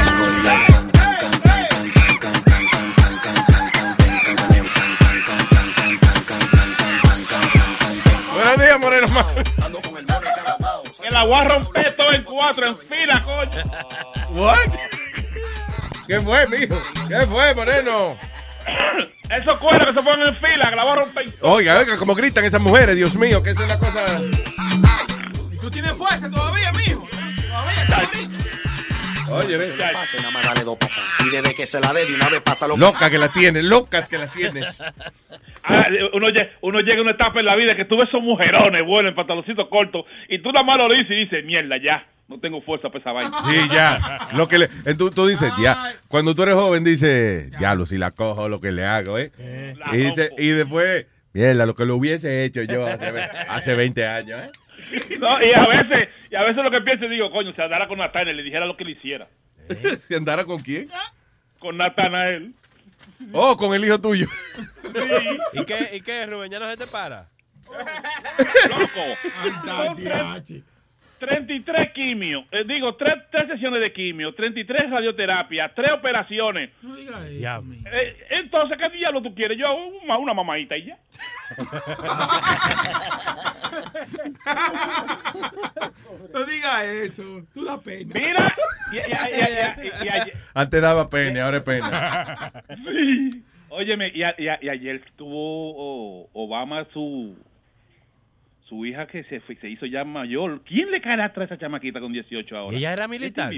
Buenos 8.35 8.61
días, 8.61 8.81
Moreno. 8.81 9.27
Que 11.01 11.11
la 11.13 11.23
voy 11.23 11.35
a 11.41 11.45
romper 11.45 11.97
todo 11.97 12.13
en 12.13 12.25
cuatro, 12.25 12.67
en 12.67 12.77
fila, 12.77 13.23
coño. 13.23 13.63
What? 14.31 14.75
¿Qué 16.09 16.21
fue, 16.21 16.49
mijo? 16.49 16.83
¿Qué 17.07 17.25
fue, 17.29 17.55
Moreno? 17.55 18.19
Esos 19.31 19.57
cueros 19.59 19.89
que 19.89 19.95
se 19.95 20.03
ponen 20.03 20.29
en 20.29 20.37
fila, 20.37 20.71
que 20.71 20.77
la 20.77 20.85
voy 20.85 20.93
a 20.93 20.97
romper. 20.97 21.27
Oiga, 21.43 21.79
oiga, 21.79 21.97
como 21.97 22.15
gritan 22.15 22.45
esas 22.45 22.61
mujeres, 22.61 22.97
Dios 22.97 23.15
mío, 23.17 23.43
que 23.43 23.51
es 23.51 23.61
una 23.61 23.79
cosa. 23.79 24.21
Tú 25.61 25.71
tienes 25.71 25.93
fuerza 25.93 26.29
todavía, 26.29 26.73
mijo. 26.73 27.07
Todavía. 27.49 28.10
Oye, 29.31 29.57
ve. 29.57 29.73
Y 31.27 31.31
desde 31.31 31.55
que 31.55 31.67
se 31.67 31.81
la 31.81 31.93
dé 31.93 32.05
de 32.07 32.15
una 32.15 32.29
vez 32.29 32.41
pasa 32.41 32.67
lo 32.69 32.77
Loca 32.77 33.11
que 33.11 33.19
la 33.19 33.29
tienes, 33.29 33.65
locas 33.65 34.09
que 34.09 34.19
la 34.19 34.27
tienes. 34.29 34.81
Ah, 35.63 35.85
uno, 36.15 36.29
uno 36.63 36.81
llega 36.81 36.99
a 37.01 37.03
una 37.03 37.11
etapa 37.11 37.39
en 37.39 37.45
la 37.45 37.55
vida 37.55 37.77
que 37.77 37.85
tú 37.85 37.99
ves 37.99 38.09
esos 38.09 38.23
mujerones 38.23 38.83
buenos 38.85 39.11
en 39.11 39.15
pantaloncitos 39.15 39.69
cortos 39.69 40.07
y 40.31 40.39
tú 40.43 40.51
nada 40.53 40.65
más 40.65 40.79
lo 40.79 40.89
dices 40.89 41.11
y 41.11 41.15
dices, 41.25 41.45
mierda, 41.45 41.77
ya, 41.77 42.07
no 42.29 42.41
tengo 42.41 42.63
fuerza 42.63 42.89
para 42.89 42.99
esa 43.01 43.13
vaina. 43.13 43.31
Sí, 43.47 43.69
ya. 43.71 44.19
Lo 44.33 44.49
que 44.49 44.57
le, 44.59 44.65
eh, 44.87 44.95
tú, 44.97 45.11
tú 45.11 45.27
dices, 45.27 45.53
ya. 45.63 45.93
Cuando 46.09 46.35
tú 46.35 46.45
eres 46.45 46.55
joven, 46.55 46.83
dices, 46.83 47.51
diablo, 47.59 47.85
si 47.85 47.99
la 47.99 48.11
cojo, 48.13 48.49
lo 48.49 48.59
que 48.63 48.73
le 48.73 48.87
hago, 48.87 49.19
¿eh? 49.19 49.33
La 49.77 49.95
Y, 49.95 49.99
dice- 49.99 50.31
y 50.39 50.49
después, 50.49 51.07
mierda, 51.35 51.67
lo 51.67 51.75
que 51.75 51.85
lo 51.85 51.97
hubiese 51.97 52.43
hecho 52.45 52.63
yo 52.63 52.87
hace, 52.87 53.13
hace 53.49 53.75
20 53.75 54.07
años, 54.07 54.41
¿eh? 54.41 54.51
No, 55.21 55.43
y 55.43 55.53
a 55.53 55.67
veces, 55.67 56.09
y 56.31 56.35
a 56.35 56.43
veces 56.43 56.63
lo 56.65 56.71
que 56.71 56.81
pienso 56.81 57.05
y 57.05 57.11
digo, 57.11 57.31
coño, 57.31 57.53
si 57.53 57.61
andara 57.61 57.89
con 57.89 57.99
Natanael 57.99 58.37
le 58.37 58.43
dijera 58.43 58.67
lo 58.67 58.77
que 58.77 58.85
le 58.85 58.93
hiciera. 58.93 59.29
¿Si 59.99 60.15
andara 60.15 60.45
con 60.45 60.61
quién? 60.61 60.89
Con 61.59 61.77
Natanael. 61.77 62.55
Oh, 63.33 63.57
con 63.57 63.75
el 63.75 63.85
hijo 63.85 64.01
tuyo. 64.01 64.27
¿Y 65.53 65.65
qué, 65.65 65.91
¿Y 65.95 66.01
qué, 66.01 66.27
Rubén? 66.27 66.51
¿Ya 66.51 66.59
no 66.59 66.69
se 66.69 66.77
te 66.77 66.87
para? 66.87 67.29
Loco. 68.69 69.01
33 71.21 71.93
quimios, 71.93 72.45
eh, 72.51 72.65
digo, 72.67 72.97
tres, 72.97 73.15
tres 73.31 73.47
sesiones 73.49 73.81
de 73.81 73.93
quimio, 73.93 74.35
33 74.35 74.91
radioterapias, 74.91 75.73
tres 75.75 75.93
operaciones. 75.93 76.71
Eh, 77.93 78.17
entonces, 78.31 78.77
¿qué 78.79 78.89
diablo 78.97 79.23
tú 79.23 79.35
quieres? 79.35 79.57
Yo 79.59 79.67
hago 79.69 79.87
una, 80.03 80.17
una 80.19 80.35
mamadita 80.35 80.77
y 80.77 80.87
ya. 80.87 80.97
No 86.33 86.45
digas 86.45 86.83
eso. 86.85 87.23
Tú 87.53 87.65
da 87.65 87.81
pena. 87.81 88.13
Mira, 88.15 88.55
y, 88.93 88.97
y- 88.97 89.01
y- 89.01 89.03
y- 89.03 90.03
y- 90.03 90.05
y 90.05 90.09
ayer- 90.09 90.35
Antes 90.55 90.83
daba 90.83 91.09
pena, 91.11 91.45
ahora 91.45 91.59
es 91.59 91.63
pena. 91.63 92.53
Sí. 92.89 93.45
Óyeme, 93.69 94.11
y, 94.15 94.23
a- 94.23 94.35
y 94.37 94.49
a- 94.49 94.59
y 94.61 94.69
ayer 94.69 95.01
tuvo 95.17 95.75
oh, 96.25 96.29
Obama 96.33 96.85
su 96.93 97.37
su 98.71 98.87
hija 98.87 99.07
que 99.07 99.25
se 99.25 99.41
fue- 99.41 99.57
se 99.57 99.69
hizo 99.69 99.85
ya 99.85 100.05
mayor. 100.05 100.63
¿Quién 100.65 100.91
le 100.91 101.03
caerá 101.03 101.27
atrás 101.27 101.51
a 101.51 101.55
esa 101.55 101.61
chamaquita 101.61 102.01
con 102.01 102.13
18 102.13 102.57
ahora? 102.57 102.75
¿Ella 102.77 102.93
era 102.95 103.07
militar? 103.09 103.53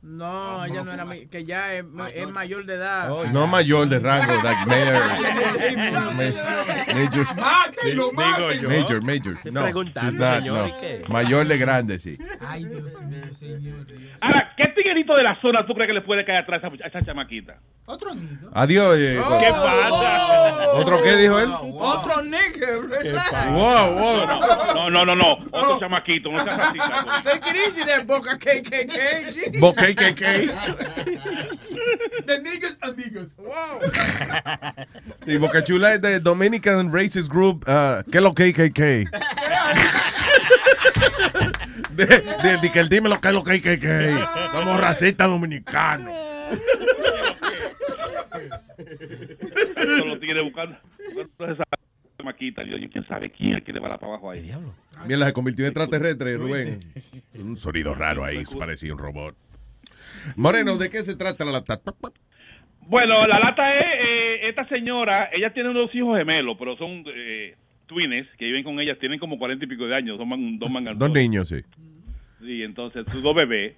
No, 0.00 0.64
ella 0.64 0.84
no 0.84 0.92
era 0.92 1.04
mi- 1.04 1.26
que 1.26 1.44
ya 1.44 1.74
es, 1.74 1.84
es 2.14 2.28
mayor 2.28 2.64
de 2.66 2.74
edad. 2.74 3.08
No 3.32 3.48
mayor 3.48 3.88
de 3.88 3.98
rango, 3.98 4.32
like 4.42 4.64
mayor. 4.66 5.02
Major. 6.94 7.26
Mátelo, 7.36 8.12
yo. 8.52 8.68
Major, 8.68 9.02
major. 9.02 9.36
Mayor 11.08 11.46
de 11.46 11.58
grande, 11.58 11.98
sí. 11.98 12.16
Ay, 12.46 12.64
Dios 12.64 12.94
mío, 13.02 13.22
señor. 13.38 13.86
Ahora, 14.20 14.52
¿qué 14.56 14.64
tiguerito 14.74 15.14
de 15.14 15.22
la 15.22 15.40
zona 15.40 15.66
tú 15.66 15.74
crees 15.74 15.88
que 15.88 15.94
le 15.94 16.00
puede 16.02 16.24
caer 16.24 16.38
atrás 16.42 16.62
a 16.64 16.68
esa, 16.86 17.00
chamaquita? 17.02 17.58
Otro 17.86 18.14
niño. 18.14 18.50
Adiós. 18.52 18.96
eh, 18.98 19.20
¿Qué 19.40 19.50
pasa? 19.50 20.68
¿Otro 20.74 21.02
qué 21.02 21.16
dijo 21.16 21.38
él? 21.38 21.50
Otro 21.78 22.22
nigga. 22.22 23.48
Wow, 23.50 23.92
wow. 23.94 24.26
No, 24.74 24.90
no, 24.90 25.04
no, 25.04 25.14
no. 25.14 25.32
Otro 25.52 25.78
chamaquito, 25.80 26.30
no 26.30 26.42
seas 26.44 26.56
racista. 26.56 27.22
Soy 27.22 27.40
crisis 27.40 27.86
de 27.86 27.98
boca 28.04 28.36
KKK. 28.38 29.58
Boca 29.60 29.86
KKK. 29.98 30.22
The 32.26 32.38
niggas 32.40 32.78
amigos. 32.82 33.36
Wow. 33.36 33.80
Y 35.26 35.36
Boca 35.36 35.64
Chula 35.64 35.94
es 35.94 36.02
de 36.02 36.20
Dominican 36.20 36.92
Racist 36.92 37.28
Group. 37.30 37.64
uh, 37.66 38.02
¿Qué 38.10 38.18
es 38.18 38.22
lo 38.22 38.32
KKK? 38.34 38.80
De, 41.90 42.06
de, 42.06 42.58
de 42.62 42.72
que 42.72 42.80
el 42.80 42.88
dímelo 42.88 43.20
que 43.20 43.28
es 43.28 43.34
lo 43.34 43.42
KKK. 43.42 44.52
Somos 44.52 44.80
racistas 44.80 45.28
dominicanos. 45.28 46.14
Eso 49.76 50.04
lo 50.04 50.18
tiene 50.18 50.42
buscando. 50.42 50.76
Yo, 51.14 52.76
yo, 52.76 52.90
quién 52.90 53.06
sabe 53.06 53.30
quién 53.30 53.54
es 53.56 53.64
que 53.64 53.72
le 53.72 53.80
va 53.80 53.96
para 53.96 54.12
abajo 54.12 54.30
ahí. 54.30 54.42
Diablo. 54.42 54.74
Bien, 55.06 55.20
la 55.20 55.26
se 55.26 55.32
convirtió 55.32 55.64
en 55.64 55.68
extraterrestre, 55.70 56.36
Rubén. 56.36 56.80
Un 57.34 57.56
sonido 57.56 57.94
raro 57.94 58.24
ahí, 58.24 58.42
parecía 58.58 58.92
un 58.92 58.98
robot. 58.98 59.36
Moreno, 60.36 60.76
¿de 60.76 60.90
qué 60.90 61.02
se 61.02 61.16
trata 61.16 61.44
la 61.44 61.52
lata? 61.52 61.80
Bueno, 62.86 63.26
la 63.26 63.38
lata 63.38 63.74
es, 63.76 63.84
eh, 63.84 64.48
esta 64.48 64.66
señora, 64.68 65.28
ella 65.32 65.52
tiene 65.52 65.68
unos 65.70 65.94
hijos 65.94 66.16
gemelos, 66.18 66.56
pero 66.58 66.76
son 66.76 67.04
eh, 67.14 67.54
twins 67.86 68.26
que 68.38 68.46
viven 68.46 68.64
con 68.64 68.80
ellas, 68.80 68.98
tienen 68.98 69.18
como 69.18 69.38
cuarenta 69.38 69.64
y 69.64 69.68
pico 69.68 69.86
de 69.86 69.94
años, 69.94 70.16
son 70.16 70.28
man- 70.28 70.58
dos 70.58 70.70
mangas. 70.70 70.98
Dos 70.98 71.10
niños, 71.10 71.48
sí. 71.48 71.60
Sí, 72.40 72.62
entonces 72.62 73.04
sus 73.10 73.22
dos 73.22 73.34
bebés. 73.34 73.74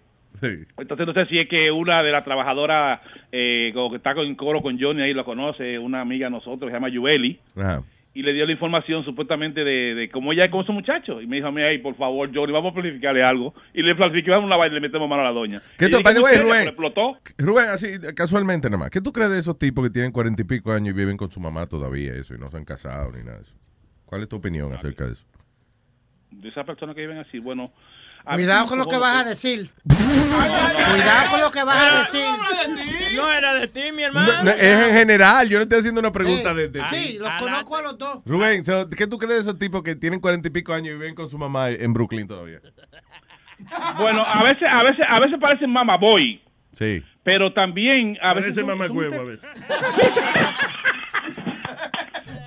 Entonces 0.78 1.06
no 1.06 1.12
sé 1.12 1.26
si 1.26 1.38
es 1.38 1.48
que 1.48 1.72
una 1.72 2.02
de 2.04 2.12
las 2.12 2.24
trabajadoras 2.24 3.00
eh, 3.32 3.72
como 3.74 3.90
que 3.90 3.96
está 3.96 4.12
en 4.12 4.36
coro 4.36 4.62
con 4.62 4.78
Johnny 4.80 5.02
ahí 5.02 5.12
lo 5.12 5.24
conoce, 5.24 5.76
una 5.78 6.00
amiga 6.02 6.26
de 6.28 6.30
nosotros, 6.30 6.70
se 6.70 6.74
llama 6.74 6.88
Yueli, 6.88 7.38
Ajá. 7.56 7.82
Y 8.12 8.22
le 8.22 8.32
dio 8.32 8.44
la 8.44 8.52
información 8.52 9.04
supuestamente 9.04 9.62
de, 9.62 9.94
de 9.94 10.08
cómo 10.10 10.32
ella 10.32 10.44
es 10.46 10.50
con 10.50 10.66
su 10.66 10.72
muchacho. 10.72 11.20
Y 11.20 11.26
me 11.28 11.36
dijo 11.36 11.48
a 11.48 11.52
mí, 11.52 11.62
"Ay, 11.62 11.78
por 11.78 11.94
favor, 11.96 12.28
Johnny, 12.34 12.52
vamos 12.52 12.72
a 12.72 12.74
planificarle 12.74 13.22
algo. 13.22 13.54
Y 13.72 13.82
le 13.82 13.94
planificamos 13.94 14.44
una 14.44 14.56
vaina 14.56 14.72
y 14.76 14.80
le 14.80 14.88
metemos 14.88 15.08
mano 15.08 15.22
a 15.22 15.26
la 15.26 15.30
doña. 15.32 15.62
¿Qué 15.78 15.86
tú- 15.88 15.98
dije, 15.98 16.02
by 16.02 16.14
the 16.14 16.20
way, 16.20 16.32
"¿En 16.34 16.38
serio? 16.38 16.48
Rubén? 16.52 16.64
¿Le 16.64 16.70
explotó? 16.70 17.18
Rubén, 17.38 17.68
así 17.68 17.86
casualmente 18.16 18.68
nada 18.68 18.78
más. 18.78 18.90
¿Qué 18.90 19.00
tú 19.00 19.12
crees 19.12 19.30
de 19.30 19.38
esos 19.38 19.58
tipos 19.58 19.84
que 19.84 19.90
tienen 19.90 20.10
cuarenta 20.10 20.42
y 20.42 20.44
pico 20.44 20.72
años 20.72 20.94
y 20.94 20.98
viven 20.98 21.16
con 21.16 21.30
su 21.30 21.38
mamá 21.40 21.66
todavía 21.66 22.12
eso 22.14 22.34
y 22.34 22.38
no 22.38 22.50
se 22.50 22.56
han 22.56 22.64
casado 22.64 23.12
ni 23.12 23.18
nada 23.22 23.36
de 23.36 23.42
eso? 23.42 23.54
¿Cuál 24.06 24.22
es 24.22 24.28
tu 24.28 24.36
opinión 24.36 24.72
acerca 24.72 25.06
de 25.06 25.12
eso? 25.12 25.24
De 26.32 26.48
esas 26.48 26.64
personas 26.66 26.94
que 26.96 27.02
viven 27.02 27.18
así, 27.18 27.38
bueno... 27.38 27.72
Cuidado 28.24 28.66
con 28.66 28.78
lo 28.78 28.86
que 28.86 28.98
vas 28.98 29.22
a 29.22 29.24
decir. 29.28 29.70
Cuidado 29.86 31.30
con 31.30 31.40
lo 31.40 31.50
que 31.50 31.64
vas 31.64 31.76
a 31.78 31.98
decir. 32.04 32.24
No 33.16 33.30
era 33.32 33.54
de 33.54 33.68
ti, 33.68 33.92
mi 33.92 34.02
No, 34.04 34.42
no, 34.44 34.50
es 34.50 34.62
en 34.62 34.96
general, 34.96 35.48
yo 35.48 35.58
no 35.58 35.62
estoy 35.62 35.78
haciendo 35.80 36.00
una 36.00 36.12
pregunta 36.12 36.54
de, 36.54 36.68
de 36.68 36.80
ti. 36.80 36.96
Sí, 36.96 37.18
los 37.18 37.30
conozco 37.38 37.76
a 37.76 37.82
los 37.82 37.98
dos. 37.98 38.18
Rubén, 38.24 38.64
so, 38.64 38.88
¿qué 38.90 39.06
tú 39.06 39.18
crees 39.18 39.34
de 39.34 39.40
esos 39.40 39.58
tipos 39.58 39.82
que 39.82 39.96
tienen 39.96 40.20
cuarenta 40.20 40.48
y 40.48 40.50
pico 40.50 40.72
años 40.72 40.88
y 40.94 40.98
viven 40.98 41.14
con 41.14 41.28
su 41.28 41.38
mamá 41.38 41.70
en 41.70 41.92
Brooklyn 41.92 42.26
todavía? 42.28 42.60
Bueno, 43.98 44.22
a 44.24 44.42
veces, 44.44 44.68
a 44.70 44.82
veces, 44.82 45.04
a 45.08 45.18
veces 45.20 45.38
parecen 45.40 45.70
mamaboy, 45.70 46.40
Sí. 46.72 47.02
pero 47.24 47.52
también 47.52 48.16
a 48.22 48.32
veces... 48.34 48.54
Parece 48.56 48.64
mamacuevo 48.64 49.16
son- 49.16 49.20
a 49.20 49.30
veces. 49.30 49.50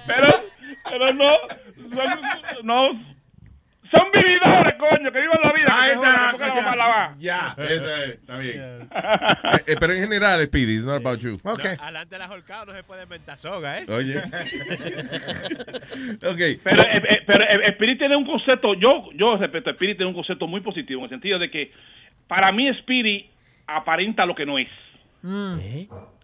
Pero, 0.06 0.28
pero 0.90 1.14
no, 1.14 1.28
no, 2.64 2.90
son 3.94 4.12
vividores, 4.12 4.76
coño, 4.80 5.12
que 5.12 5.22
vivan 5.22 5.40
la 5.44 5.54
vida. 5.54 5.68
Ahí 5.72 5.92
está, 5.92 6.32
porque 6.32 6.48
la 6.48 6.56
mamá 6.56 6.76
la 6.76 6.88
va. 6.88 7.16
Ya, 7.20 7.56
eso 7.58 7.96
es, 7.96 8.10
está 8.10 8.38
bien. 8.38 8.90
Eh, 9.54 9.60
eh, 9.68 9.76
pero 9.80 9.94
en 9.94 10.02
general, 10.02 10.44
Speedy, 10.46 10.76
it's 10.76 10.86
not 10.86 10.96
about 10.96 11.20
you. 11.20 11.40
No, 11.44 11.52
adelante 11.52 12.16
de 12.16 12.20
la 12.20 12.28
holcado 12.32 12.66
no 12.66 12.74
se 12.74 12.84
puede 12.84 13.04
inventar 13.04 13.38
soga, 13.38 13.80
¿eh? 13.80 13.86
Oye. 13.88 14.18
ok. 16.18 16.60
Pero, 16.64 16.82
eh, 16.82 17.02
eh, 17.10 17.24
pero 17.26 17.44
eh, 17.44 17.70
Spirit 17.70 18.00
tiene 18.00 18.16
un 18.16 18.26
concepto, 18.26 18.74
yo, 18.74 19.10
yo 19.14 19.38
respeto, 19.38 19.70
a 19.70 19.74
Spirit 19.74 19.98
tiene 19.98 20.10
un 20.10 20.16
concepto 20.16 20.48
muy 20.48 20.62
positivo, 20.62 21.02
en 21.02 21.06
el 21.06 21.10
sentido 21.10 21.38
de 21.40 21.52
que 21.52 21.72
para 22.28 22.52
mí 22.52 22.68
Spirit 22.70 23.28
aparenta 23.68 24.26
lo 24.26 24.36
que 24.36 24.46
no 24.46 24.58
es. 24.58 24.70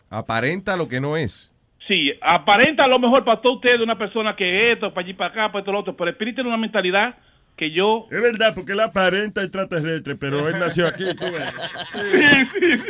Aparenta 0.09 0.75
lo 0.75 0.87
que 0.87 0.99
no 0.99 1.15
es. 1.17 1.53
Sí, 1.87 2.11
aparenta 2.21 2.83
a 2.83 2.87
lo 2.87 2.99
mejor 2.99 3.23
para 3.23 3.41
todos 3.41 3.55
ustedes 3.57 3.81
una 3.81 3.97
persona 3.97 4.35
que 4.35 4.71
esto, 4.71 4.93
para 4.93 5.05
allí, 5.05 5.13
para 5.13 5.31
acá, 5.31 5.51
para 5.51 5.59
esto, 5.59 5.71
lo 5.71 5.79
otro, 5.79 5.95
pero 5.95 6.11
Spirit 6.11 6.35
tiene 6.35 6.49
una 6.49 6.57
mentalidad 6.57 7.15
que 7.55 7.71
yo... 7.71 8.07
Es 8.11 8.21
verdad, 8.21 8.53
porque 8.55 8.71
él 8.73 8.79
aparenta 8.79 9.41
extraterrestre, 9.43 10.15
pero 10.15 10.47
él 10.47 10.59
nació 10.59 10.87
aquí, 10.87 11.03
tú 11.15 11.25
ves. 11.31 11.53
Sí, 11.93 12.81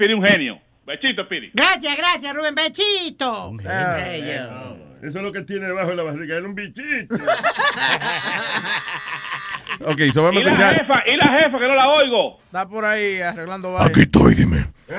sí. 0.00 0.14
Un 0.14 0.22
genio. 0.22 0.60
Bechito, 0.86 1.22
Spirit. 1.22 1.52
Gracias, 1.54 1.96
gracias, 1.96 2.34
Rubén. 2.34 2.54
Bechito. 2.54 3.52
Ah. 3.66 4.74
Eso 5.02 5.18
es 5.18 5.24
lo 5.24 5.32
que 5.32 5.42
tiene 5.42 5.66
debajo 5.66 5.90
de 5.90 5.96
la 5.96 6.02
barriga, 6.02 6.36
él 6.36 6.44
es 6.44 6.48
un 6.48 6.54
bichito. 6.54 7.14
Ok, 9.80 10.00
so 10.12 10.22
vamos 10.22 10.40
Y 10.40 10.44
a 10.44 10.46
la 10.46 10.52
escuchar. 10.52 10.78
jefa, 10.80 11.02
y 11.06 11.16
la 11.16 11.40
jefa, 11.40 11.58
que 11.58 11.66
no 11.66 11.74
la 11.74 11.88
oigo. 11.88 12.38
Está 12.44 12.68
por 12.68 12.84
ahí 12.84 13.20
arreglando 13.20 13.72
vainas. 13.72 13.90
Aquí 13.90 14.02
estoy, 14.02 14.34
dime. 14.34 14.66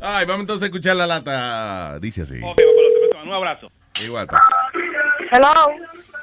Ay, 0.00 0.26
vamos 0.26 0.42
entonces 0.42 0.62
a 0.62 0.66
escuchar 0.66 0.94
la 0.96 1.06
lata. 1.06 1.98
Dice 1.98 2.22
así. 2.22 2.36
Ok, 2.42 2.60
papá, 3.10 3.24
un 3.24 3.32
abrazo. 3.32 3.70
Igual. 4.00 4.26
pa. 4.26 4.40
Hello. 5.30 5.52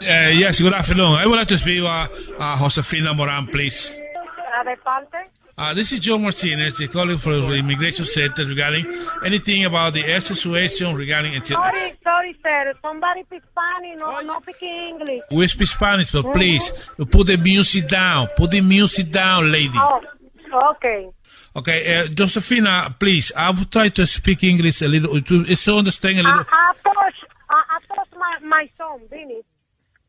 Uh, 0.01 0.31
yes, 0.33 0.61
good 0.61 0.73
afternoon. 0.73 1.13
I 1.13 1.27
would 1.27 1.35
like 1.37 1.47
to 1.49 1.57
speak 1.57 1.83
uh, 1.83 2.07
uh, 2.39 2.57
Josefina 2.57 3.13
Moran, 3.13 3.47
please. 3.47 3.93
¿A 4.59 4.63
de 4.63 4.75
parte? 4.77 5.29
Uh, 5.57 5.73
this 5.73 5.91
is 5.91 5.99
Joe 5.99 6.17
Martinez, 6.17 6.79
calling 6.87 7.17
for 7.17 7.35
the 7.41 7.53
Immigration 7.55 8.05
Center 8.05 8.45
regarding 8.45 8.85
anything 9.25 9.65
about 9.65 9.93
the 9.93 10.05
air 10.05 10.21
situation 10.21 10.95
regarding... 10.95 11.33
Sorry, 11.43 11.93
sorry, 12.01 12.35
sir. 12.41 12.73
Somebody 12.81 13.23
speak 13.23 13.41
Spanish, 13.51 13.99
no, 13.99 14.21
no 14.21 14.39
speak 14.39 14.63
English. 14.63 15.21
We 15.29 15.47
speak 15.47 15.67
Spanish, 15.67 16.11
but 16.11 16.31
please, 16.31 16.71
put 17.11 17.27
the 17.27 17.35
music 17.35 17.89
down. 17.89 18.29
Put 18.37 18.51
the 18.51 18.61
music 18.61 19.11
down, 19.11 19.51
lady. 19.51 19.73
Oh, 19.75 20.01
okay. 20.71 21.09
Okay, 21.57 21.97
uh, 21.97 22.07
Josefina, 22.07 22.95
please, 22.97 23.33
I 23.35 23.49
will 23.49 23.65
try 23.65 23.89
to 23.89 24.07
speak 24.07 24.45
English 24.45 24.81
a 24.81 24.87
little, 24.87 25.19
to 25.19 25.55
so 25.55 25.79
understand 25.79 26.19
a 26.19 26.21
I, 26.21 26.23
little. 26.23 26.39
I 26.39 26.43
touch, 26.43 26.49
I, 26.53 26.89
I 26.89 26.93
touch 26.93 26.98
my, 28.29 28.47
my 28.47 28.69
son, 28.77 29.01
Vinny. 29.09 29.41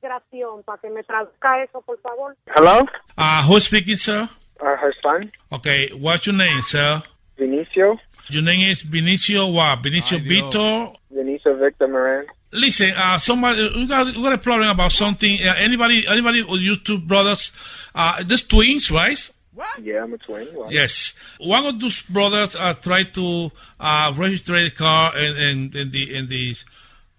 Gracias, 0.02 0.64
para 0.64 0.78
que 0.78 0.90
me 0.90 1.02
traduzca 1.02 1.62
eso, 1.62 1.82
por 1.82 2.00
favor. 2.00 2.34
Hello? 2.56 2.86
Uh, 3.18 3.42
who's 3.42 3.64
speaking, 3.66 3.96
sir? 3.96 4.28
Uh, 4.60 4.76
her 4.76 4.94
son, 5.02 5.30
Okay, 5.52 5.90
what's 5.90 6.26
your 6.26 6.36
name, 6.36 6.60
sir? 6.62 7.02
Vinicio. 7.38 7.98
Your 8.28 8.42
name 8.42 8.70
is 8.70 8.82
Vinicio 8.82 9.52
what? 9.52 9.82
Benicio 9.82 10.18
Vito? 10.22 10.94
Vinicio 11.12 11.58
Victor 11.58 11.88
Moran. 11.88 12.26
Listen, 12.52 12.92
uh, 12.96 13.18
somebody, 13.18 13.70
we 13.74 13.86
got, 13.86 14.06
we 14.06 14.22
got 14.22 14.32
a 14.32 14.38
problem 14.38 14.68
about 14.68 14.92
something. 14.92 15.38
Uh, 15.40 15.54
anybody, 15.58 16.06
anybody 16.06 16.42
with 16.42 16.60
you 16.60 16.76
two 16.76 16.98
brothers, 16.98 17.52
uh, 17.94 18.22
there's 18.24 18.42
twins, 18.42 18.90
right? 18.90 19.30
What? 19.54 19.82
Yeah, 19.82 20.02
I'm 20.02 20.14
a 20.14 20.18
twin. 20.18 20.46
Why? 20.48 20.68
Yes. 20.70 21.12
One 21.38 21.66
of 21.66 21.80
those 21.80 22.02
brothers 22.02 22.56
uh, 22.56 22.74
tried 22.74 23.12
to 23.14 23.50
uh, 23.78 24.12
register 24.16 24.54
a 24.56 24.70
car 24.70 25.16
in, 25.16 25.36
in, 25.36 25.76
in 25.76 25.90
the 25.90 26.14
in 26.16 26.26
the 26.28 26.56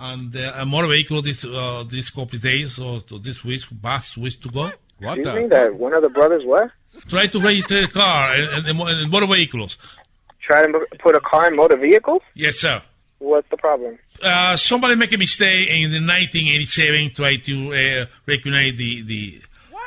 and 0.01 0.35
uh, 0.35 0.53
a 0.55 0.65
motor 0.65 0.87
vehicle 0.87 1.21
this 1.21 1.45
uh, 1.45 1.83
this 1.87 2.09
couple 2.09 2.35
of 2.35 2.41
days 2.41 2.79
or 2.79 3.01
to 3.01 3.19
this 3.19 3.43
week, 3.43 3.61
bus 3.71 4.17
wish 4.17 4.35
to 4.37 4.49
go. 4.49 4.71
What 4.99 5.19
Excuse 5.19 5.35
me, 5.35 5.47
that 5.47 5.75
one 5.75 5.93
of 5.93 6.01
the 6.01 6.09
brothers 6.09 6.43
what? 6.45 6.71
Try 7.07 7.27
to 7.27 7.39
register 7.39 7.79
a 7.79 7.87
car 7.87 8.33
and, 8.33 8.67
in, 8.67 8.79
in 8.79 9.09
motor 9.09 9.27
vehicles. 9.27 9.77
Try 10.41 10.63
to 10.63 10.85
put 10.99 11.15
a 11.15 11.19
car 11.21 11.47
in 11.47 11.55
motor 11.55 11.77
vehicles? 11.77 12.21
Yes, 12.33 12.57
sir. 12.57 12.81
What's 13.19 13.49
the 13.49 13.57
problem? 13.57 13.99
Uh, 14.21 14.57
somebody 14.57 14.95
make 14.95 15.13
a 15.13 15.17
mistake 15.17 15.69
in 15.69 15.91
the 15.91 15.99
1987 15.99 17.11
try 17.11 17.35
to 17.37 17.73
uh, 17.73 18.05
recognize 18.25 18.75
the 18.75 19.01
the 19.03 19.41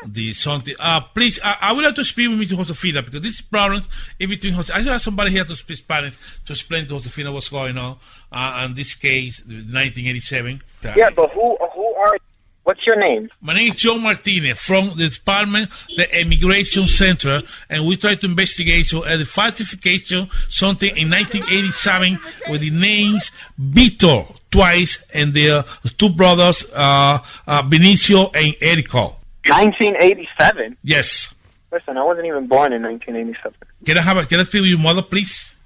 the 0.06 0.32
something. 0.32 0.74
Uh, 0.78 1.00
please, 1.00 1.40
I, 1.42 1.56
I 1.60 1.72
would 1.72 1.84
like 1.84 1.94
to 1.96 2.04
speak 2.04 2.28
with 2.28 2.38
Mr. 2.38 2.56
Josefina 2.56 3.02
because 3.02 3.22
this 3.22 3.40
problem 3.40 3.82
in 4.18 4.28
between. 4.30 4.52
Jose- 4.54 4.72
I 4.72 4.78
should 4.78 4.92
have 4.92 5.02
somebody 5.02 5.30
here 5.30 5.44
to 5.44 5.54
speak 5.56 5.78
Spanish 5.78 6.16
to 6.46 6.52
explain 6.52 6.84
to 6.84 6.90
Josefina 6.90 7.32
what's 7.32 7.48
going 7.48 7.76
on. 7.78 7.96
Uh, 8.30 8.62
in 8.66 8.74
this 8.74 8.94
case, 8.94 9.40
1987. 9.46 10.62
Uh, 10.84 10.92
Yeah, 10.96 11.10
but 11.14 11.30
who 11.30 11.56
who 11.74 11.94
are? 11.94 12.16
What's 12.64 12.80
your 12.86 12.96
name? 12.96 13.28
My 13.42 13.52
name 13.52 13.72
is 13.72 13.76
Joe 13.76 13.98
Martinez 13.98 14.58
from 14.58 14.96
the 14.96 15.08
department, 15.10 15.68
the 15.96 16.18
Immigration 16.18 16.86
Center, 16.86 17.42
and 17.68 17.86
we 17.86 17.98
try 17.98 18.14
to 18.14 18.24
investigate 18.26 18.86
so 18.86 19.04
uh, 19.04 19.18
the 19.18 19.26
falsification 19.26 20.28
something 20.48 20.88
in 20.96 21.10
1987 21.10 22.18
with 22.48 22.62
the 22.62 22.70
names 22.70 23.30
Vito 23.58 24.34
twice 24.50 25.04
and 25.12 25.34
the 25.34 25.50
uh, 25.50 25.62
two 25.98 26.08
brothers 26.08 26.64
uh, 26.72 27.18
uh, 27.46 27.62
Benicio 27.62 28.34
and 28.34 28.54
Erico. 28.54 29.16
1987. 29.48 30.76
Yes. 30.82 31.34
Listen, 31.72 31.96
I 31.98 32.02
wasn't 32.04 32.26
even 32.26 32.46
born 32.46 32.72
in 32.72 32.82
1987. 32.82 33.54
Can 33.84 33.98
I 33.98 34.00
have 34.02 34.16
a, 34.18 34.26
can 34.26 34.40
I 34.40 34.44
speak 34.44 34.62
with 34.62 34.70
your 34.70 34.78
mother, 34.78 35.02
please? 35.02 35.56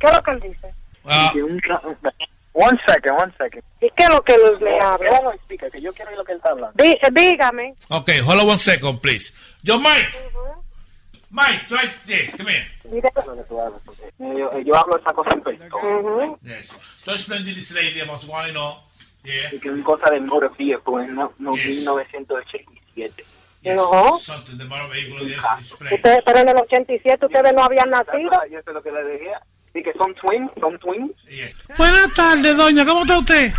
¿Qué 0.00 0.06
es 0.08 0.14
lo 0.14 0.22
que 0.22 0.30
él 0.32 0.40
dice? 0.40 0.72
Uh, 1.04 1.30
One 2.54 2.78
second, 2.86 3.16
one 3.16 3.32
second. 3.38 3.62
¿Y 3.80 3.88
qué 3.96 4.04
es 4.04 4.10
lo 4.10 4.20
que 4.22 4.34
él 4.34 4.40
le 4.60 4.78
habla? 4.78 5.08
Déjalo 5.10 5.32
explicar, 5.32 5.70
que 5.70 5.80
yo 5.80 5.92
quiero 5.94 6.14
lo 6.16 6.22
que 6.24 6.32
él 6.32 6.38
está 6.38 6.50
hablando. 6.50 6.74
Dí- 6.84 6.98
eh, 7.00 7.10
dígame. 7.10 7.74
okay, 7.88 8.18
hold 8.20 8.40
on 8.40 8.48
one 8.48 8.58
second, 8.58 9.00
please. 9.00 9.32
Yo, 9.62 9.78
Mike. 9.78 10.08
Mike, 11.30 11.66
try 11.66 11.88
this. 12.04 12.34
Come 12.36 12.50
here. 12.50 12.66
Yo, 14.18 14.58
yo 14.60 14.76
hablo 14.76 14.98
esa 14.98 15.12
cosa 15.14 15.30
en 15.32 15.40
perfecto. 15.42 16.38
Yes. 16.42 16.74
So 17.04 17.12
explain 17.12 17.44
to 17.46 17.54
this 17.54 17.70
lady 17.72 18.00
about 18.00 18.22
what's 18.22 18.26
going 18.26 18.54
on. 18.56 18.76
Yeah. 19.24 19.48
Que 19.50 19.56
es 19.56 19.64
una 19.66 19.82
cosa 19.84 20.10
de 20.10 20.20
motor 20.20 20.52
vehicle 20.58 21.04
en 21.04 21.14
no, 21.14 21.32
no, 22.96 23.02
Yes. 23.04 23.12
1987. 23.64 23.76
No. 23.76 24.18
Something, 24.18 24.58
the 24.58 24.64
motor 24.64 24.88
vehicle, 24.90 25.26
yes, 25.28 25.38
explain. 25.60 25.94
Usted, 25.94 26.18
pero 26.26 26.38
en 26.40 26.48
el 26.48 26.56
87 26.56 27.26
ustedes 27.26 27.52
no 27.54 27.62
habían 27.62 27.90
nacido. 27.90 28.30
Yo 28.50 28.58
sé 28.64 28.72
lo 28.72 28.82
que 28.82 28.90
le 28.90 29.04
dije. 29.12 29.30
Y 29.74 29.82
que 29.82 29.92
son 29.94 30.14
twins, 30.16 30.50
son 30.60 30.78
twins. 30.80 31.12
Buenas 31.78 32.12
tardes, 32.12 32.54
doña. 32.54 32.84
¿Cómo 32.84 33.02
está 33.02 33.18
usted? 33.18 33.50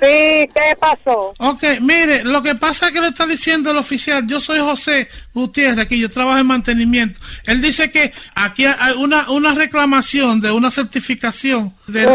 Sí, 0.00 0.48
¿qué 0.54 0.74
pasó? 0.80 1.34
Ok, 1.38 1.62
mire, 1.82 2.24
lo 2.24 2.40
que 2.40 2.54
pasa 2.54 2.86
es 2.86 2.92
que 2.94 3.00
le 3.02 3.08
está 3.08 3.26
diciendo 3.26 3.70
el 3.72 3.76
oficial, 3.76 4.26
yo 4.26 4.40
soy 4.40 4.60
José 4.60 5.08
Gutiérrez, 5.34 5.78
aquí 5.84 5.98
yo 5.98 6.08
trabajo 6.10 6.38
en 6.38 6.46
mantenimiento. 6.46 7.18
Él 7.44 7.60
dice 7.60 7.90
que 7.90 8.12
aquí 8.34 8.64
hay 8.64 8.94
una, 8.96 9.28
una 9.30 9.52
reclamación 9.52 10.40
de 10.40 10.52
una 10.52 10.70
certificación, 10.70 11.74
de, 11.86 12.06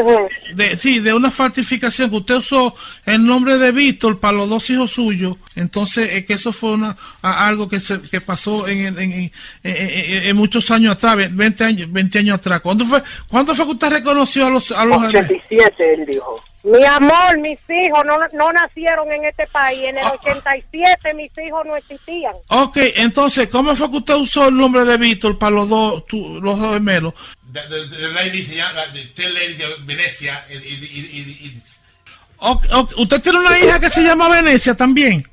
de- 0.55 0.77
sí, 0.77 0.99
de 0.99 1.13
una 1.13 1.29
falsificación 1.29 2.09
que 2.09 2.15
usted 2.15 2.35
usó 2.35 2.73
el 3.05 3.23
nombre 3.23 3.57
de 3.59 3.71
Víctor 3.71 4.19
para 4.19 4.33
los 4.37 4.49
dos 4.49 4.67
hijos 4.71 4.89
suyos. 4.91 5.35
Entonces, 5.55 6.11
es 6.13 6.25
que 6.25 6.33
eso 6.33 6.51
fue 6.51 6.71
una, 6.71 6.95
a- 7.21 7.47
algo 7.47 7.67
que, 7.69 7.79
se, 7.79 8.01
que 8.01 8.21
pasó 8.21 8.67
en, 8.67 8.79
en, 8.87 8.99
en- 8.99 9.11
en- 9.21 9.31
en- 9.63 10.23
en 10.29 10.35
muchos 10.35 10.69
años 10.71 10.93
atrás, 10.93 11.15
20 11.35 11.63
años, 11.63 11.91
20 11.91 12.19
años 12.19 12.35
atrás. 12.37 12.61
¿Cuándo 12.61 12.85
fue, 12.85 13.01
¿Cuándo 13.27 13.53
fue 13.55 13.65
que 13.65 13.71
usted 13.71 13.89
reconoció 13.89 14.47
a 14.47 14.49
los... 14.49 14.71
A 14.71 14.85
los 14.85 14.97
87, 15.03 15.93
él 15.93 16.05
dijo. 16.05 16.43
Mi 16.65 16.83
amor, 16.85 17.37
mis 17.39 17.59
hijos 17.69 18.05
no, 18.05 18.15
no 18.31 18.51
nacieron 18.53 19.11
en 19.11 19.25
este 19.25 19.45
país. 19.47 19.83
En 19.83 19.97
el 19.97 20.05
87 20.05 21.13
mis 21.13 21.29
hijos 21.45 21.65
no 21.65 21.75
existían. 21.75 22.33
Ok, 22.47 22.77
entonces, 22.95 23.49
¿cómo 23.49 23.75
fue 23.75 23.91
que 23.91 23.97
usted 23.97 24.13
usó 24.15 24.47
el 24.47 24.55
nombre 24.55 24.85
de 24.85 24.95
Víctor 24.95 25.37
para 25.37 25.51
los 25.51 25.67
dos, 25.67 26.07
tú- 26.07 26.39
los 26.41 26.57
dos 26.57 26.73
gemelos? 26.75 27.13
Venecia. 29.85 30.45
y- 30.49 30.53
y- 30.55 30.57
y- 30.57 31.19
y- 31.19 31.47
y- 31.47 31.63
Ok, 32.45 32.65
ok, 32.73 32.93
¿Usted 32.97 33.21
tiene 33.21 33.39
una 33.39 33.57
hija 33.59 33.79
que 33.79 33.89
se 33.89 34.01
llama 34.03 34.27
Venecia 34.29 34.73
también? 34.75 35.25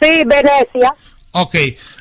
Sí, 0.00 0.22
Venecia. 0.26 0.94
Ok, 1.32 1.54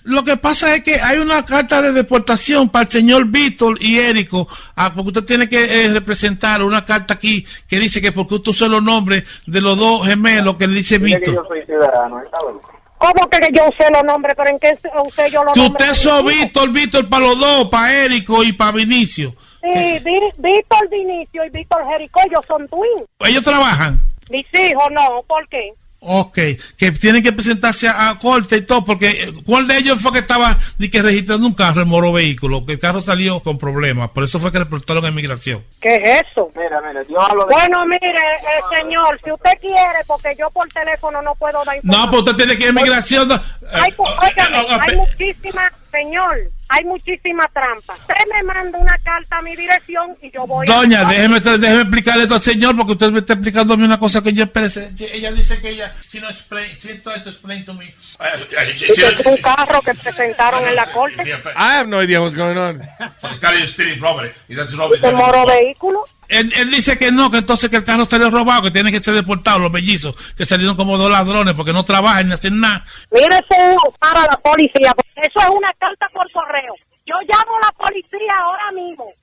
lo 0.04 0.24
que 0.24 0.38
pasa 0.38 0.74
es 0.74 0.84
que 0.84 1.02
hay 1.02 1.18
una 1.18 1.44
carta 1.44 1.82
de 1.82 1.92
deportación 1.92 2.70
para 2.70 2.86
el 2.86 2.92
señor 2.92 3.26
Víctor 3.26 3.78
y 3.82 4.00
Érico, 4.00 4.48
ah, 4.76 4.92
porque 4.94 5.10
usted 5.10 5.26
tiene 5.26 5.50
que 5.50 5.86
eh, 5.86 5.90
representar 5.92 6.64
una 6.64 6.86
carta 6.86 7.16
aquí 7.16 7.46
que 7.68 7.78
dice 7.78 8.02
que 8.02 8.14
porque 8.14 8.36
usted 8.36 8.52
usó 8.52 8.68
los 8.70 8.82
nombres 8.82 9.26
de 9.46 9.60
los 9.62 9.78
dos 9.78 10.08
gemelos 10.08 10.56
que 10.56 10.66
le 10.66 10.76
dice 10.76 10.98
Víctor. 10.98 11.46
soy 11.48 11.62
ciudadano, 11.66 12.22
¿está 12.24 12.38
loco? 12.42 12.72
¿Cómo 12.98 13.30
que 13.30 13.38
yo 13.54 13.66
usé 13.68 13.92
los 13.94 14.04
nombres? 14.06 14.34
¿Pero 14.36 14.50
en 14.50 14.60
qué 14.60 14.80
usé 15.06 15.30
yo 15.30 15.44
los 15.44 15.54
Que 15.54 15.60
nombres? 15.60 15.90
usted 15.90 16.10
usó 16.10 16.24
Víctor, 16.24 16.70
Víctor 16.72 17.10
para 17.10 17.26
los 17.28 17.38
dos, 17.38 17.68
para 17.70 17.94
Érico 18.06 18.44
y 18.44 18.54
para 18.54 18.72
Vinicio. 18.72 19.36
Sí, 19.62 19.70
Vi- 20.04 20.32
Víctor 20.38 20.90
Vinicio 20.90 21.44
y 21.46 21.50
Víctor 21.50 21.82
Jericó, 21.92 22.22
ellos 22.26 22.46
son 22.48 22.68
twins. 22.70 23.04
Ellos 23.20 23.44
trabajan. 23.44 24.00
Mis 24.32 24.46
hijos 24.54 24.86
no, 24.92 25.22
¿por 25.28 25.48
qué? 25.50 25.74
Ok, 26.00 26.38
que 26.78 26.92
tienen 26.92 27.24
que 27.24 27.34
presentarse 27.34 27.88
a, 27.88 28.10
a 28.10 28.20
corte 28.20 28.58
y 28.58 28.62
todo, 28.62 28.86
porque 28.86 29.10
eh, 29.10 29.34
¿cuál 29.46 29.68
de 29.68 29.78
ellos 29.78 30.00
fue 30.00 30.12
que 30.12 30.20
estaba 30.20 30.56
ni 30.78 30.90
que 30.90 31.02
registrando 31.02 31.48
un 31.48 31.56
carro 31.56 31.82
en 31.82 31.88
moro 31.88 32.14
vehículo? 32.14 32.66
Que 32.66 32.74
el 32.74 32.80
carro 32.80 33.02
salió 33.02 33.40
con 33.42 33.58
problemas, 33.58 34.12
por 34.12 34.24
eso 34.24 34.40
fue 34.40 34.52
que 34.52 34.60
reportaron 34.60 35.04
a 35.06 35.10
inmigración. 35.10 35.64
¿Qué 35.82 35.96
es 35.96 36.22
eso? 36.32 36.52
Mira, 36.56 36.80
mira, 36.88 37.04
yo 37.10 37.20
hablo 37.20 37.46
de... 37.46 37.56
Bueno, 37.56 37.84
mire, 37.88 38.10
eh, 38.10 38.80
señor, 38.80 39.20
si 39.24 39.32
usted 39.32 39.52
quiere, 39.60 40.00
porque 40.06 40.36
yo 40.38 40.50
por 40.52 40.68
teléfono 40.70 41.20
no 41.24 41.34
puedo 41.36 41.64
dar 41.66 41.76
información. 41.76 42.06
No, 42.06 42.12
pues 42.12 42.22
usted 42.22 42.36
tiene 42.36 42.58
que 42.58 42.64
ir 42.64 42.70
a 42.70 42.72
inmigración. 42.72 43.28
no, 43.28 43.36
Hay, 43.74 43.90
eh, 43.90 43.94
pues, 43.98 44.12
óigame, 44.22 44.60
eh, 44.60 44.66
eh, 44.70 44.78
hay 44.80 44.96
muchísima, 44.98 45.72
señor, 45.92 46.52
hay 46.70 46.84
muchísima 46.86 47.48
trampa. 47.54 47.94
Usted 47.94 48.16
me 48.34 48.44
manda 48.44 48.78
una 48.78 48.98
carta 49.00 49.38
a 49.38 49.42
mi 49.42 49.56
dirección 49.56 50.16
y 50.22 50.32
yo 50.32 50.46
voy 50.46 50.66
Doña, 50.68 51.02
a... 51.02 51.06
déjeme, 51.06 51.40
déjeme 51.40 51.82
explicarle 51.82 52.24
esto 52.24 52.36
al 52.36 52.42
señor, 52.42 52.76
porque 52.76 52.92
usted 52.94 53.12
me 53.12 53.20
está 53.20 53.34
explicando 53.34 53.74
a 53.74 53.78
mí 53.78 53.84
una 53.84 54.00
cosa 54.00 54.22
que 54.22 54.34
yo 54.34 54.48
parece. 54.52 54.92
Ella 55.00 55.32
dice 55.32 55.60
que 55.60 55.70
ella, 55.70 55.94
si 56.02 56.20
no 56.20 56.30
explain, 56.30 56.80
si 56.80 56.98
tried 57.00 57.24
to 57.24 57.30
explain 57.30 57.64
to 57.66 57.74
me. 57.74 57.94
Es 58.20 59.26
un 59.26 59.38
carro 59.38 59.82
que 59.82 59.94
presentaron 59.94 60.68
en 60.68 60.76
la 60.76 60.92
corte. 60.92 61.24
I 61.24 61.78
have 61.78 61.88
no 61.88 62.02
idea 62.02 62.22
what's 62.22 62.36
going 62.36 62.58
on. 62.58 62.80
¿De 65.02 65.12
moro 65.12 65.46
vehículo? 65.46 66.06
Él, 66.28 66.52
él 66.56 66.72
dice 66.72 66.98
que 66.98 67.12
no, 67.12 67.32
que 67.32 67.38
entonces 67.38 67.70
que 67.70 67.78
el 67.78 67.84
carro 67.84 68.06
salió 68.06 68.30
robado, 68.30 68.64
que 68.64 68.72
tienen 68.72 68.94
que 68.94 69.04
ser 69.04 69.14
deportados 69.14 69.62
los 69.62 69.72
mellizos, 69.72 70.16
que 70.36 70.46
salieron 70.46 70.76
como 70.76 70.98
dos 70.98 71.10
ladrones 71.12 71.54
porque 71.54 71.74
no 71.74 71.86
trabajan 71.86 72.28
ni 72.28 72.34
hacen 72.34 72.60
nada. 72.60 72.84
Mire, 73.12 73.38
eso 73.38 73.78
para 74.00 74.22
la 74.22 74.38
policía. 74.38 74.94
porque 74.96 75.22
Eso 75.22 75.40
es 75.40 75.56
una 75.56 75.70
carta 75.80 76.08
por 76.14 76.30
correo. 76.32 76.74
Yo 77.06 77.16
llamo 77.22 77.58
a 77.58 77.66
la 77.66 77.72
policía 77.72 78.34
ahora 78.40 78.72
mismo. 78.74 79.14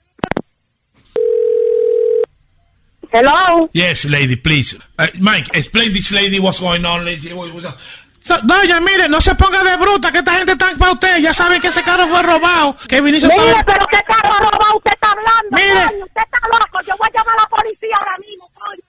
Hello. 3.12 3.68
Yes, 3.72 4.06
lady, 4.06 4.34
please. 4.34 4.76
Uh, 4.98 5.06
Mike, 5.20 5.50
explain 5.54 5.92
this 5.92 6.10
lady 6.10 6.40
what's 6.40 6.58
going 6.58 6.84
on. 6.84 7.04
Lady. 7.04 7.32
Doña, 8.42 8.80
mire, 8.80 9.08
no 9.08 9.20
se 9.20 9.34
ponga 9.34 9.62
de 9.62 9.76
bruta, 9.76 10.10
que 10.10 10.18
esta 10.18 10.32
gente 10.32 10.52
está 10.52 10.70
para 10.78 10.92
usted. 10.92 11.18
Ya 11.18 11.34
saben 11.34 11.60
que 11.60 11.68
ese 11.68 11.82
carro 11.82 12.06
fue 12.08 12.22
robado. 12.22 12.76
Que 12.88 13.00
Vinicio 13.00 13.28
Mire, 13.28 13.44
estaba- 13.50 13.64
pero 13.64 13.86
qué 13.86 13.98
carro 14.06 14.34
robado 14.50 14.76
usted 14.78 14.92
está 14.92 15.10
hablando. 15.10 15.50
Mire. 15.50 15.86
coño? 15.90 16.04
usted 16.06 16.22
está 16.22 16.48
loco. 16.48 16.80
Yo 16.86 16.96
voy 16.96 17.08
a 17.08 17.18
llamar 17.18 17.34
a 17.38 17.42
la 17.42 17.48
policía 17.48 17.96
ahora 17.98 18.18
mismo, 18.18 18.50
coño. 18.54 18.84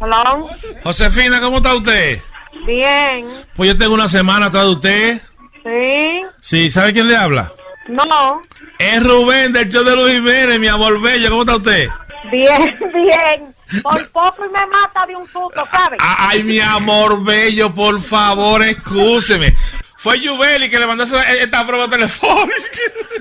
Hello. 0.00 0.48
Josefina, 0.82 1.40
¿cómo 1.40 1.58
está 1.58 1.74
usted? 1.74 2.22
Bien. 2.66 3.28
Pues 3.54 3.68
yo 3.70 3.76
tengo 3.78 3.94
una 3.94 4.08
semana 4.08 4.46
atrás 4.46 4.64
de 4.64 4.70
usted. 4.70 5.20
Sí. 5.62 6.22
Sí, 6.40 6.70
¿sabe 6.70 6.92
quién 6.94 7.08
le 7.08 7.16
habla? 7.16 7.52
No. 7.88 8.42
Es 8.78 9.02
Rubén 9.02 9.52
del 9.52 9.68
show 9.68 9.84
de 9.84 9.94
Luis 9.96 10.14
Jiménez, 10.14 10.58
mi 10.58 10.68
amor 10.68 10.98
bello. 11.00 11.28
¿Cómo 11.28 11.42
está 11.42 11.56
usted? 11.56 11.88
Bien, 12.30 12.78
bien. 12.94 13.54
Por 13.82 14.10
poco 14.10 14.44
y 14.44 14.48
me 14.48 14.66
mata 14.66 15.06
de 15.06 15.16
un 15.16 15.26
susto, 15.26 15.64
¿sabes? 15.70 15.98
Ay, 16.02 16.42
mi 16.42 16.60
amor 16.60 17.22
bello, 17.22 17.74
por 17.74 18.00
favor, 18.02 18.62
excúseme. 18.62 19.54
Fue 20.00 20.18
Yubeli 20.18 20.70
que 20.70 20.78
le 20.78 20.86
mandó 20.86 21.04
esta 21.04 21.66
prueba 21.66 21.86
telefónica. 21.86 22.56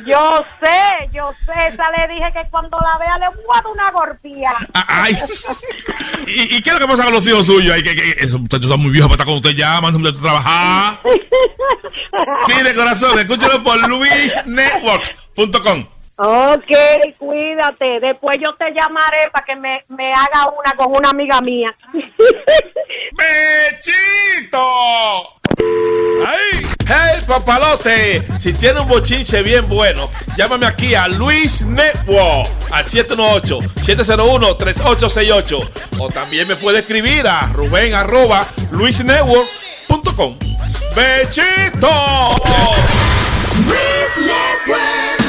Yo 0.05 0.45
sé, 0.63 1.09
yo 1.11 1.34
sé. 1.45 1.51
Esa 1.67 1.91
le 1.91 2.07
dije 2.13 2.31
que 2.31 2.47
cuando 2.49 2.80
la 2.80 2.97
vea 2.97 3.17
le 3.17 3.27
voy 3.35 3.43
a 3.53 3.57
dar 3.57 3.67
una 3.67 3.91
golpía. 3.91 4.53
Ay. 4.73 5.13
¿Y, 6.26 6.55
y 6.55 6.61
qué 6.61 6.69
es 6.69 6.76
lo 6.76 6.80
que 6.80 6.88
pasa 6.88 7.03
con 7.03 7.11
los 7.11 7.27
hijos 7.27 7.45
suyos? 7.45 7.76
Ay, 7.76 7.84
que, 7.84 7.97
que, 7.97 8.11
esos 8.19 8.39
muchachos 8.39 8.67
están 8.67 8.80
muy 8.80 8.91
viejos 8.91 9.09
para 9.09 9.15
estar 9.15 9.27
con 9.27 9.35
usted 9.35 9.57
ya, 9.57 9.77
a 9.77 9.81
trabajar. 10.21 11.01
Mire, 12.47 12.73
corazón, 12.73 13.19
escúchalo 13.19 13.61
por 13.61 13.85
luisnetwork.com. 13.85 15.98
Ok, 16.21 16.69
cuídate. 17.17 18.01
Después 18.01 18.37
yo 18.41 18.53
te 18.55 18.65
llamaré 18.73 19.29
para 19.31 19.45
que 19.45 19.55
me, 19.55 19.85
me 19.87 20.11
haga 20.11 20.49
una 20.49 20.73
con 20.75 20.91
una 20.91 21.11
amiga 21.11 21.39
mía. 21.39 21.73
¡Bechito! 23.15 24.59
¡Ay! 26.27 26.61
¡Hey, 26.85 27.21
papalote! 27.25 28.21
Si 28.37 28.51
tiene 28.51 28.81
un 28.81 28.89
bochinche 28.89 29.41
bien 29.43 29.69
bueno, 29.69 30.09
llámame 30.35 30.65
aquí 30.65 30.93
a 30.93 31.07
Luis 31.07 31.65
Network 31.65 32.49
al 32.71 32.83
718-701-3868. 32.83 35.69
O 35.99 36.09
también 36.09 36.49
me 36.49 36.57
puede 36.57 36.79
escribir 36.79 37.29
a 37.29 37.47
Rubén 37.53 37.93
arroba 37.93 38.45
luisnetwork.com. 38.71 40.37
¡Bechito! 40.93 41.87
Ya, 44.27 45.28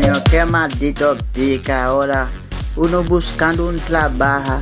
coño, 0.00 0.12
qué 0.30 0.44
maldito 0.44 1.16
pica 1.32 1.84
ahora. 1.84 2.28
Uno 2.76 3.02
buscando 3.02 3.68
un 3.68 3.78
trabajo. 3.78 4.60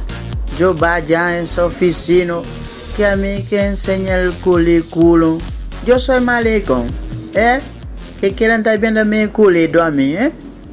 Yo 0.59 0.74
vaya 0.74 1.39
en 1.39 1.47
su 1.47 1.62
oficina, 1.62 2.35
que 2.97 3.06
a 3.06 3.16
mí 3.16 3.44
que 3.48 3.65
enseña 3.65 4.19
el 4.19 4.32
currículum. 4.32 5.39
Yo 5.86 5.98
soy 5.98 6.20
malicón, 6.20 6.86
¿eh? 7.35 7.59
Que 8.20 8.32
quieren 8.32 8.59
estar 8.59 8.78
viendo 8.78 9.05
mi 9.05 9.27
culito 9.28 9.82
a 9.82 9.90
mí, 9.90 10.16
¿eh? 10.16 10.32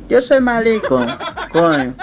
Yo 0.09 0.21
soy 0.21 0.39
malicón, 0.39 1.07
coño. 1.51 1.93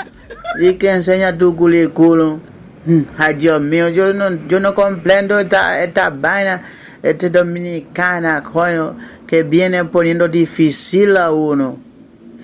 Y 0.60 0.74
que 0.74 0.90
enseña 0.90 1.36
tu 1.36 1.56
currículum. 1.56 2.40
Mm, 2.84 3.02
Ay, 3.18 3.34
Dios 3.34 3.60
mío, 3.60 3.89
yo 3.89 4.12
no, 4.12 4.47
yo 4.47 4.60
no 4.60 4.74
comprendo 4.74 5.39
esta, 5.39 5.82
esta 5.82 6.10
vaina, 6.10 6.62
esta 7.02 7.28
dominicana, 7.28 8.43
coño, 8.43 8.97
que 9.26 9.43
viene 9.43 9.84
poniendo 9.84 10.28
difícil 10.28 11.16
a 11.16 11.32
uno. 11.32 11.91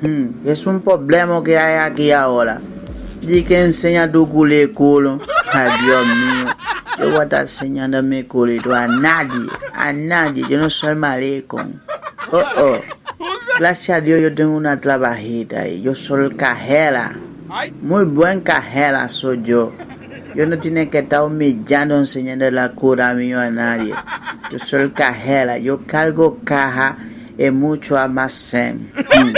Mm, 0.01 0.47
Es 0.47 0.67
un 0.67 0.81
problema 0.81 1.43
que 1.43 1.59
hay 1.59 1.77
aquí 1.91 2.13
ahora. 2.13 2.61
Y 3.27 3.43
que 3.43 3.63
enseña 3.65 4.11
tu 4.11 4.29
currículum. 4.29 5.19
Ay, 5.53 5.71
Dios 5.85 6.07
mío. 6.07 6.47
Yo 6.99 7.11
voy 7.11 7.21
a 7.21 7.23
estar 7.25 7.41
enseñando 7.43 8.03
mi 8.03 8.23
currículum 8.25 8.77
a 8.77 8.87
nadie. 8.87 9.47
A 9.75 9.93
nadie. 9.93 10.45
Yo 10.49 10.59
no 10.59 10.71
soy 10.71 10.95
maricón. 10.95 11.81
Oh, 12.31 12.43
oh. 12.59 12.81
Gracias 13.59 13.99
a 13.99 14.01
Dios 14.01 14.21
yo 14.21 14.33
tengo 14.35 14.57
una 14.57 14.81
trabajita 14.81 15.61
ahí. 15.61 15.81
Yo 15.83 15.95
soy 15.95 16.31
cajera. 16.37 17.17
Muy 17.83 18.05
buen 18.05 18.41
cajera 18.41 19.09
soy 19.09 19.43
yo. 19.43 19.73
Yo 20.35 20.47
no 20.47 20.59
tiene 20.59 20.89
que 20.89 20.99
estar 21.01 21.23
humillando, 21.23 21.97
enseñando 21.97 22.49
la 22.51 22.69
cura 22.71 23.15
mío 23.15 23.41
a 23.41 23.51
nadie. 23.51 23.95
Yo 24.51 24.59
soy 24.61 24.91
cajera. 24.91 25.59
Yo 25.59 25.81
cargo 25.87 26.39
caja 26.45 26.97
en 27.37 27.59
mucho 27.59 27.99
almacén. 27.99 28.93
Mm. 28.95 29.33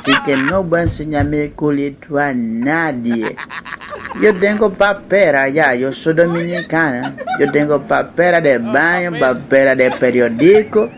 Así 0.00 0.14
que 0.24 0.34
no 0.34 0.64
voy 0.64 0.80
a 0.80 0.82
enseñar 0.84 1.26
mi 1.26 1.50
culito 1.50 2.18
a 2.18 2.32
nadie. 2.32 3.36
Yo 4.20 4.34
tengo 4.34 4.72
papera 4.72 5.48
ya, 5.50 5.74
yo 5.74 5.92
soy 5.92 6.14
dominicana. 6.14 7.14
Yo 7.38 7.52
tengo 7.52 7.82
papera 7.82 8.40
de 8.40 8.56
baño, 8.56 9.12
papera 9.20 9.74
de 9.74 9.90
periódico, 9.90 10.88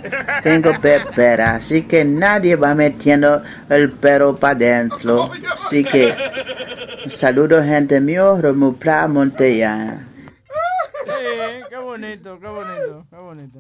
tengo 0.43 0.71
papera. 0.81 1.57
Así 1.57 1.83
que 1.83 2.05
nadie 2.05 2.55
va 2.55 2.77
metiendo 2.77 3.43
el 3.69 3.91
perro 3.91 4.37
para 4.37 4.55
adentro. 4.55 5.29
Así 5.53 5.83
que, 5.83 6.15
saludo 7.09 7.63
gente 7.63 8.01
mío, 8.01 8.41
Romupla 8.41 9.09
Montellana. 9.09 10.07
Sí, 11.05 11.65
qué 11.69 11.77
bonito, 11.77 12.39
qué 12.39 12.47
bonito, 12.47 13.07
qué 13.11 13.17
bonito. 13.17 13.59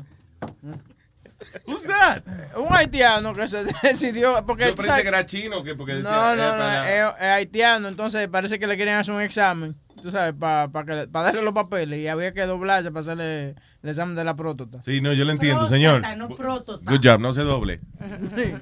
Who's 1.66 1.84
that? 1.84 2.22
Un 2.56 2.72
haitiano 2.74 3.34
que 3.34 3.46
se 3.48 3.64
decidió. 3.82 4.44
Porque, 4.46 4.66
Yo 4.66 4.76
pensé 4.76 4.90
sabes- 4.90 5.02
que 5.02 5.08
era 5.08 5.26
chino, 5.26 5.62
que 5.62 5.74
porque 5.74 5.94
decía, 5.94 6.10
No, 6.10 6.32
eh, 6.34 6.36
no, 6.36 6.56
no, 6.56 6.84
es, 6.84 7.14
haitiano, 7.20 7.88
entonces 7.88 8.28
parece 8.28 8.58
que 8.58 8.66
le 8.66 8.76
quieren 8.76 8.94
hacer 8.96 9.14
un 9.14 9.20
examen. 9.22 9.74
tú 10.02 10.10
sabes, 10.10 10.34
para 10.36 10.66
darle 11.06 11.42
los 11.42 11.54
papeles 11.54 12.00
y 12.00 12.08
había 12.08 12.32
que 12.32 12.42
doblarse 12.42 12.90
para 12.90 13.00
hacerle 13.02 13.54
el 13.84 13.88
examen 13.90 14.16
de 14.16 14.24
la 14.24 14.34
próstata. 14.34 14.82
Sí, 14.84 15.00
no, 15.00 15.12
yo 15.12 15.24
lo 15.24 15.30
entiendo, 15.32 15.68
señor. 15.68 16.02
no 16.16 16.28
próstata. 16.30 16.90
Good 16.90 17.00
job, 17.04 17.20
no 17.20 17.32
se 17.32 17.42
doble. 17.42 17.80
Sí. 18.34 18.52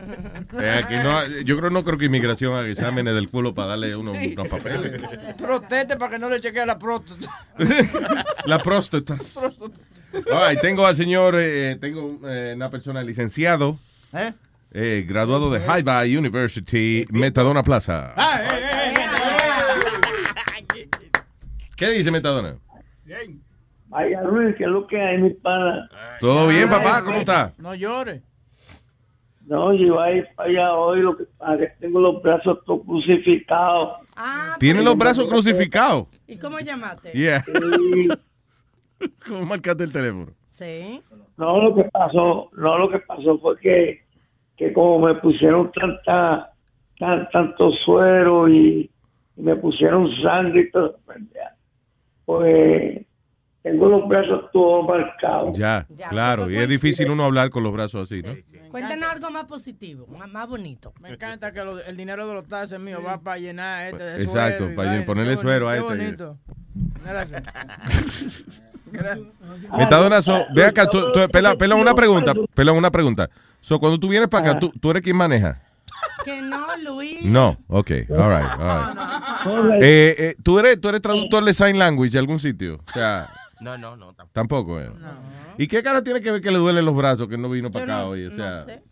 Eh, 0.63 0.83
que 0.89 0.97
no- 1.03 1.27
yo 1.27 1.57
creo 1.59 1.71
no 1.71 1.83
creo 1.85 1.97
que 1.97 2.07
inmigración 2.07 2.53
haga 2.55 2.69
exámenes 2.69 3.15
del 3.15 3.31
culo 3.31 3.55
para 3.55 3.69
darle 3.69 3.97
unos, 3.97 4.17
Sí. 4.19 4.35
unos 4.37 4.49
papeles. 4.49 5.01
Proteste 5.39 5.97
para 5.97 6.11
que 6.13 6.19
no 6.19 6.29
le 6.29 6.41
chequee 6.41 6.67
la 6.67 6.79
próstata. 6.79 7.27
La 8.45 8.59
próstata. 8.59 9.17
All 10.33 10.49
right, 10.51 10.61
tengo 10.61 10.87
al 10.87 10.95
señor, 10.97 11.37
eh, 11.39 11.77
tengo 11.81 12.19
eh, 12.29 12.53
una 12.57 12.71
persona 12.71 13.03
licenciado, 13.03 13.79
¿Eh? 14.13 14.33
eh, 14.73 15.05
graduado 15.09 15.51
de 15.51 15.61
High 15.61 16.17
University, 16.17 17.05
Metadona 17.11 17.63
Plaza. 17.63 18.13
Ah, 18.17 18.43
eh, 18.43 18.47
eh, 18.63 18.95
eh, 20.77 20.89
¿Qué 21.77 21.91
dice 21.91 22.11
Metadona? 22.11 22.57
Ay, 23.93 24.15
Luis, 24.25 24.55
¿qué 24.57 24.65
es 24.65 24.71
lo 24.71 24.87
que 24.87 25.01
hay, 25.01 25.19
mi 25.19 25.31
pana? 25.31 25.89
¿Todo 26.21 26.47
bien, 26.49 26.69
papá? 26.69 27.03
¿Cómo 27.05 27.19
está? 27.19 27.53
No 27.59 27.75
llores. 27.75 28.23
No, 29.47 29.73
yo 29.75 29.87
iba 29.87 30.05
a 30.05 30.13
ir 30.13 30.29
para 30.37 30.49
allá 30.49 30.73
hoy, 30.75 31.01
lo 31.01 31.17
que 31.17 31.25
pasa 31.37 31.55
es 31.55 31.73
que 31.73 31.87
tengo 31.87 32.01
los 32.01 32.23
brazos 32.23 32.59
todos 32.65 32.83
crucificados. 32.87 33.97
Tiene 34.61 34.83
los 34.83 34.97
brazos 34.97 35.27
crucificados. 35.27 36.07
¿Y 36.29 36.39
cómo 36.39 36.61
llamaste? 36.61 37.11
Yeah. 37.13 37.45
¿Cómo 39.27 39.47
marcaste 39.47 39.85
el 39.85 39.93
teléfono? 39.93 40.33
Sí. 40.49 41.03
No, 41.37 41.63
lo 41.63 41.75
que 41.75 41.85
pasó, 41.85 42.51
no, 42.57 42.79
lo 42.79 42.91
que 42.91 42.99
pasó 43.01 43.39
fue 43.39 43.59
que, 43.61 44.03
que 44.57 44.73
como 44.73 45.07
me 45.07 45.15
pusieron 45.21 45.71
tanta, 45.73 46.53
tan, 46.99 47.29
tanto 47.31 47.71
suero 47.85 48.49
y, 48.49 48.91
y 49.37 49.43
me 49.43 49.57
pusieron 49.57 50.09
sangre 50.23 50.63
y 50.63 50.71
todo, 50.71 50.99
pues, 51.07 51.19
ya, 51.35 51.55
pues 52.27 53.07
tengo 53.63 53.89
los 53.89 54.09
brazos 54.09 54.51
todos 54.53 54.87
marcados. 54.87 55.57
Ya, 55.59 55.87
claro. 56.09 56.51
Y 56.51 56.57
es 56.57 56.69
difícil 56.69 57.11
uno 57.11 57.25
hablar 57.25 57.51
con 57.51 57.63
los 57.63 57.73
brazos 57.73 58.03
así, 58.03 58.23
¿no? 58.23 58.35
Cuéntanos 58.71 59.11
algo 59.11 59.31
más 59.31 59.45
positivo, 59.45 60.07
más, 60.07 60.31
más 60.31 60.49
bonito. 60.49 60.93
Me 61.01 61.11
encanta 61.11 61.53
que 61.53 61.63
lo- 61.65 61.79
el 61.83 61.97
dinero 61.97 62.27
de 62.27 62.35
los 62.35 62.47
taxes 62.47 62.79
míos 62.81 63.03
va 63.05 63.19
para 63.21 63.39
llenar 63.39 63.87
este 63.93 64.03
de 64.03 64.23
Exacto, 64.23 64.65
suero 64.65 64.77
para 64.77 65.05
ponerle 65.07 65.33
Qué 65.33 65.41
suero 65.43 65.69
a 65.69 65.81
bonito, 65.81 65.93
este. 65.93 66.17
Qué 66.17 66.25
bonito. 66.25 66.39
Gracias. 67.05 67.43
Gracias. 68.93 69.27
Metadona, 69.77 70.23
so, 70.23 70.45
ve 70.55 70.65
acá, 70.65 70.87
tú, 70.87 71.13
tú- 71.13 71.29
pela, 71.31 71.55
pela 71.57 71.75
una 71.77 71.95
pregunta, 71.95 72.33
pela 72.55 72.73
una 72.73 72.91
pregunta. 72.91 73.29
So, 73.61 73.79
cuando 73.79 73.99
tú 73.99 74.09
vienes 74.09 74.29
para 74.29 74.51
acá, 74.51 74.61
¿tú, 74.61 74.71
tú 74.81 74.91
eres 74.91 75.03
quien 75.03 75.17
maneja? 75.17 75.61
Que 76.25 76.41
no, 76.41 76.67
Luis. 76.85 77.23
No, 77.23 77.59
ok, 77.69 77.91
all 78.11 78.31
right, 78.31 78.61
all 78.61 79.71
right. 79.71 79.83
Eh, 79.83 80.15
eh, 80.19 80.35
¿tú, 80.43 80.59
eres, 80.59 80.81
¿Tú 80.81 80.89
eres 80.89 81.03
traductor 81.03 81.45
de 81.45 81.53
sign 81.53 81.79
language 81.79 82.13
de 82.13 82.19
algún 82.19 82.39
sitio? 82.39 82.81
O 82.89 82.93
sea, 82.93 83.29
No, 83.61 83.77
no, 83.77 83.97
no. 83.97 84.15
tampoco. 84.33 84.81
eh. 84.81 84.91
¿Y 85.59 85.67
qué 85.69 85.83
cara 85.83 86.03
tiene 86.03 86.21
que 86.23 86.31
ver 86.31 86.41
que 86.41 86.51
le 86.51 86.59
duelen 86.59 86.85
los 86.85 86.97
brazos 86.97 87.29
que 87.29 87.37
no 87.37 87.51
vino 87.51 87.71
para 87.71 87.85
acá 87.85 88.09
hoy? 88.09 88.27
O 88.27 88.31
no 88.31 88.37
sea, 88.37 88.63
sé. 88.63 88.83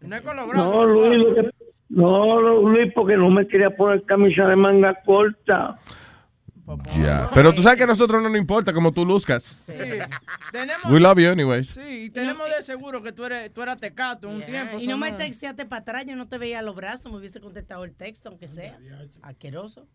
No 0.00 0.16
es 0.16 0.22
con 0.22 0.36
los 0.36 0.48
brazos. 0.48 0.66
No, 0.66 0.84
Luis, 0.84 1.16
lo 1.18 1.34
que- 1.34 1.50
no, 1.88 2.40
no, 2.40 2.68
Luis, 2.68 2.92
porque 2.94 3.16
no 3.16 3.30
me 3.30 3.46
quería 3.46 3.70
poner 3.70 4.02
camisa 4.04 4.46
de 4.46 4.56
manga 4.56 4.94
corta. 5.06 5.78
Ya. 6.96 7.28
Pero 7.34 7.52
tú 7.52 7.62
sabes 7.62 7.78
que 7.78 7.84
a 7.84 7.86
nosotros 7.86 8.22
no 8.22 8.28
nos 8.28 8.38
importa 8.38 8.72
como 8.72 8.92
tú 8.92 9.04
luzcas. 9.04 9.42
Sí. 9.42 9.72
Tenemos, 10.52 10.84
We 10.90 11.00
love 11.00 11.18
you 11.18 11.30
anyways. 11.30 11.68
Sí, 11.68 12.04
y 12.04 12.10
tenemos 12.10 12.48
de 12.48 12.62
seguro 12.62 13.02
que 13.02 13.12
tú 13.12 13.24
eres, 13.24 13.52
tú 13.52 13.62
eras 13.62 13.78
tecato 13.78 14.28
un 14.28 14.42
tiempo. 14.42 14.78
Y 14.78 14.86
no 14.86 14.98
me 14.98 15.12
texteaste 15.12 15.64
para 15.66 15.80
atrás, 15.80 16.04
yo 16.06 16.16
no 16.16 16.28
te 16.28 16.38
veía 16.38 16.62
los 16.62 16.74
brazos, 16.74 17.10
me 17.10 17.18
hubiese 17.18 17.40
contestado 17.40 17.84
el 17.84 17.94
texto, 17.94 18.28
aunque 18.28 18.48
sea. 18.48 18.78
Asqueroso. 19.22 19.86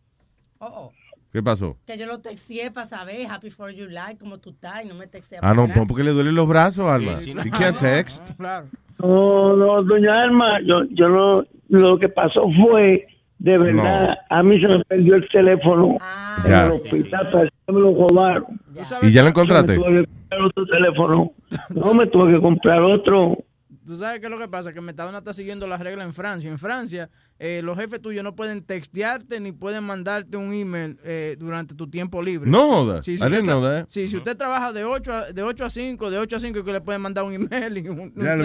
Oh, 0.59 0.65
oh. 0.65 0.93
¿Qué 1.31 1.43
pasó? 1.43 1.77
Que 1.85 1.97
yo 1.97 2.05
lo 2.05 2.19
texteé 2.19 2.71
para 2.71 2.87
saber, 2.87 3.27
Happy 3.29 3.49
for 3.49 3.69
you 3.71 3.87
like, 3.87 4.17
cómo 4.17 4.39
tú 4.39 4.51
estás, 4.51 4.83
y 4.83 4.87
no 4.87 4.95
me 4.95 5.07
texteé 5.07 5.39
Ah, 5.41 5.53
no, 5.53 5.67
porque 5.87 6.03
le 6.03 6.11
duelen 6.11 6.35
los 6.35 6.47
brazos, 6.47 6.89
Alma. 6.89 7.17
Sí, 7.17 7.25
sí, 7.25 7.33
You 7.33 7.51
can't 7.51 7.77
text. 7.77 8.23
Claro. 8.37 8.67
No, 8.99 9.55
no, 9.55 9.83
doña 9.83 10.23
Alma, 10.23 10.59
yo, 10.65 10.83
yo 10.89 11.09
no, 11.09 11.43
lo 11.69 11.99
que 11.99 12.09
pasó 12.09 12.41
fue, 12.59 13.05
de 13.39 13.57
verdad, 13.57 14.17
a 14.29 14.43
mí 14.43 14.59
se 14.59 14.67
me 14.67 14.83
perdió 14.85 15.15
el 15.15 15.27
teléfono 15.29 15.97
en 16.45 16.49
Ya. 16.51 16.65
el 16.65 16.71
hospital, 16.73 17.51
que 17.65 17.71
me 17.73 17.79
lo 17.79 17.93
robaron. 17.93 18.59
¿Y 19.03 19.11
ya 19.11 19.21
lo 19.23 19.29
encontraste? 19.29 19.77
Me 19.77 19.83
tuve 19.83 20.01
que 20.03 20.07
comprar 20.07 20.41
otro 20.41 20.65
teléfono. 20.65 21.31
No, 21.75 21.93
me 21.93 22.07
tuve 22.07 22.33
que 22.33 22.41
comprar 22.41 22.81
otro. 22.81 23.37
Tú 23.85 23.95
sabes 23.95 24.19
qué 24.19 24.25
es 24.25 24.31
lo 24.31 24.37
que 24.37 24.49
pasa, 24.49 24.73
que 24.73 24.81
Metadona 24.81 25.19
está 25.19 25.31
siguiendo 25.31 25.65
las 25.65 25.79
reglas 25.79 26.05
en 26.05 26.13
Francia. 26.13 26.49
En 26.51 26.57
Francia, 26.59 27.09
eh, 27.39 27.61
los 27.63 27.77
jefes 27.77 28.01
tuyos 28.01 28.21
no 28.21 28.35
pueden 28.35 28.61
textearte 28.65 29.39
ni 29.39 29.53
pueden 29.53 29.85
mandarte 29.85 30.35
un 30.35 30.53
email 30.53 30.97
eh, 31.05 31.37
durante 31.39 31.73
tu 31.73 31.89
tiempo 31.89 32.21
libre. 32.21 32.49
No 32.51 32.67
joda. 32.69 33.01
Sí, 33.01 33.17
si 33.17 33.23
usted- 33.23 33.41
know 33.43 33.61
that. 33.61 33.85
Sí, 33.87 34.09
si 34.09 34.17
usted 34.17 34.35
trabaja 34.35 34.73
de 34.73 34.83
8 34.83 35.13
a, 35.13 35.31
de 35.31 35.41
8 35.41 35.63
a 35.63 35.69
5, 35.69 36.11
de 36.11 36.17
8 36.17 36.35
a 36.35 36.39
5, 36.41 36.63
que 36.65 36.73
le 36.73 36.81
pueden 36.81 37.01
mandar 37.01 37.23
un 37.23 37.31
email 37.33 37.77
y 37.77 37.87
un, 37.87 37.99
un 37.99 38.13
Ya, 38.17 38.35
lo. 38.35 38.43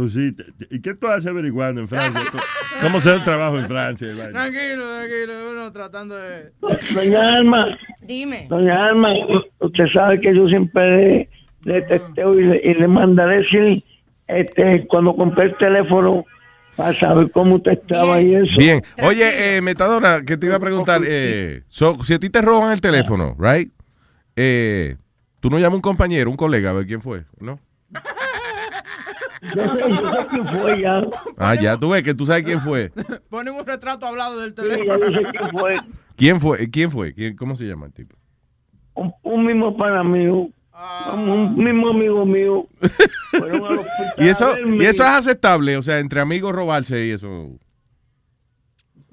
Tú 0.00 0.08
sí. 0.08 0.32
te- 0.32 0.44
te- 0.44 0.74
¿Y 0.74 0.80
qué 0.80 0.94
tú 0.94 1.06
haces 1.08 1.26
averiguando 1.26 1.82
en 1.82 1.88
Francia? 1.88 2.22
¿Cómo 2.80 3.00
se 3.00 3.10
da 3.10 3.16
el 3.16 3.24
trabajo 3.24 3.58
en 3.58 3.66
Francia? 3.66 4.08
y 4.10 4.16
vaina? 4.16 4.32
Tranquilo, 4.32 4.96
tranquilo, 4.96 5.50
uno 5.50 5.72
tratando 5.72 6.16
de... 6.16 6.52
Doña 6.94 7.20
Alma, 7.36 7.66
Dime. 8.00 8.46
doña 8.48 8.86
Alma, 8.88 9.10
usted 9.58 9.84
sabe 9.92 10.18
que 10.22 10.34
yo 10.34 10.48
siempre 10.48 11.28
le, 11.64 11.74
le 11.74 11.82
testeo 11.82 12.38
y 12.40 12.44
le, 12.44 12.60
y 12.64 12.74
le 12.74 12.88
mandaré 12.88 13.42
decir, 13.42 13.84
este, 14.26 14.86
cuando 14.88 15.14
compré 15.14 15.44
el 15.46 15.56
teléfono, 15.58 16.24
para 16.76 16.94
saber 16.98 17.30
cómo 17.32 17.56
usted 17.56 17.72
estaba 17.72 18.22
y 18.22 18.34
eso. 18.34 18.56
Bien. 18.56 18.80
Oye, 19.02 19.56
eh, 19.58 19.60
Metadona, 19.60 20.24
que 20.24 20.38
te 20.38 20.46
iba 20.46 20.56
a 20.56 20.60
preguntar, 20.60 21.02
eh, 21.06 21.62
so, 21.68 22.02
si 22.04 22.14
a 22.14 22.18
ti 22.18 22.30
te 22.30 22.40
roban 22.40 22.72
el 22.72 22.80
teléfono, 22.80 23.36
right? 23.38 23.70
Eh, 24.34 24.96
tú 25.40 25.50
no 25.50 25.58
llamas 25.58 25.72
a 25.74 25.76
un 25.76 25.82
compañero, 25.82 26.30
un 26.30 26.38
colega, 26.38 26.70
a 26.70 26.72
ver 26.72 26.86
quién 26.86 27.02
fue, 27.02 27.24
¿no? 27.38 27.60
Yo 29.42 29.62
sé, 29.62 29.80
yo 29.88 30.12
sé 30.12 30.26
quién 30.30 30.46
fue 30.48 30.80
ya. 30.82 31.02
Ah, 31.38 31.54
ya, 31.54 31.76
tú 31.78 31.90
ves 31.90 32.02
que 32.02 32.14
tú 32.14 32.26
sabes 32.26 32.44
quién 32.44 32.60
fue. 32.60 32.90
Ponen 33.30 33.54
un 33.54 33.66
retrato 33.66 34.06
hablado 34.06 34.38
del 34.40 34.50
Sí, 34.50 34.56
teléfono. 34.56 34.98
yo 35.08 35.18
sé 35.18 35.22
quién 35.32 35.50
fue. 35.50 35.76
¿Quién 36.16 36.40
fue? 36.40 36.70
¿Quién 36.70 36.90
fue? 36.90 37.14
¿Quién, 37.14 37.36
¿Cómo 37.36 37.56
se 37.56 37.64
llama 37.64 37.86
el 37.86 37.92
tipo? 37.94 38.16
Un, 38.94 39.12
un 39.22 39.46
mismo 39.46 39.74
pana 39.76 40.04
mío, 40.04 40.50
un 41.14 41.54
mismo 41.56 41.88
amigo 41.90 42.26
mío. 42.26 42.66
Y 44.18 44.26
eso, 44.28 44.58
y 44.58 44.84
eso 44.84 45.04
es 45.04 45.08
aceptable, 45.08 45.76
o 45.76 45.82
sea, 45.82 46.00
entre 46.00 46.20
amigos 46.20 46.52
robarse 46.52 47.06
y 47.06 47.10
eso. 47.12 47.28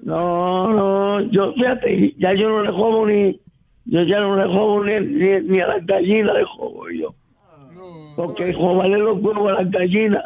No, 0.00 0.72
no, 0.72 1.20
yo, 1.30 1.52
fíjate, 1.54 2.14
ya 2.18 2.34
yo 2.34 2.48
no 2.48 2.62
le 2.62 2.70
juego 2.72 3.06
ni, 3.06 3.40
yo 3.86 4.02
ya 4.02 4.20
no 4.20 4.36
le 4.36 4.44
juego 4.52 4.84
ni, 4.84 5.00
ni, 5.00 5.40
ni 5.42 5.60
a 5.60 5.66
las 5.68 5.86
gallinas 5.86 6.34
le 6.36 6.44
juego 6.44 6.90
yo. 6.90 7.14
Porque 8.18 8.52
jugarle 8.52 8.98
los 8.98 9.22
huevos 9.22 9.48
a 9.48 9.62
las 9.62 9.70
gallinas, 9.70 10.24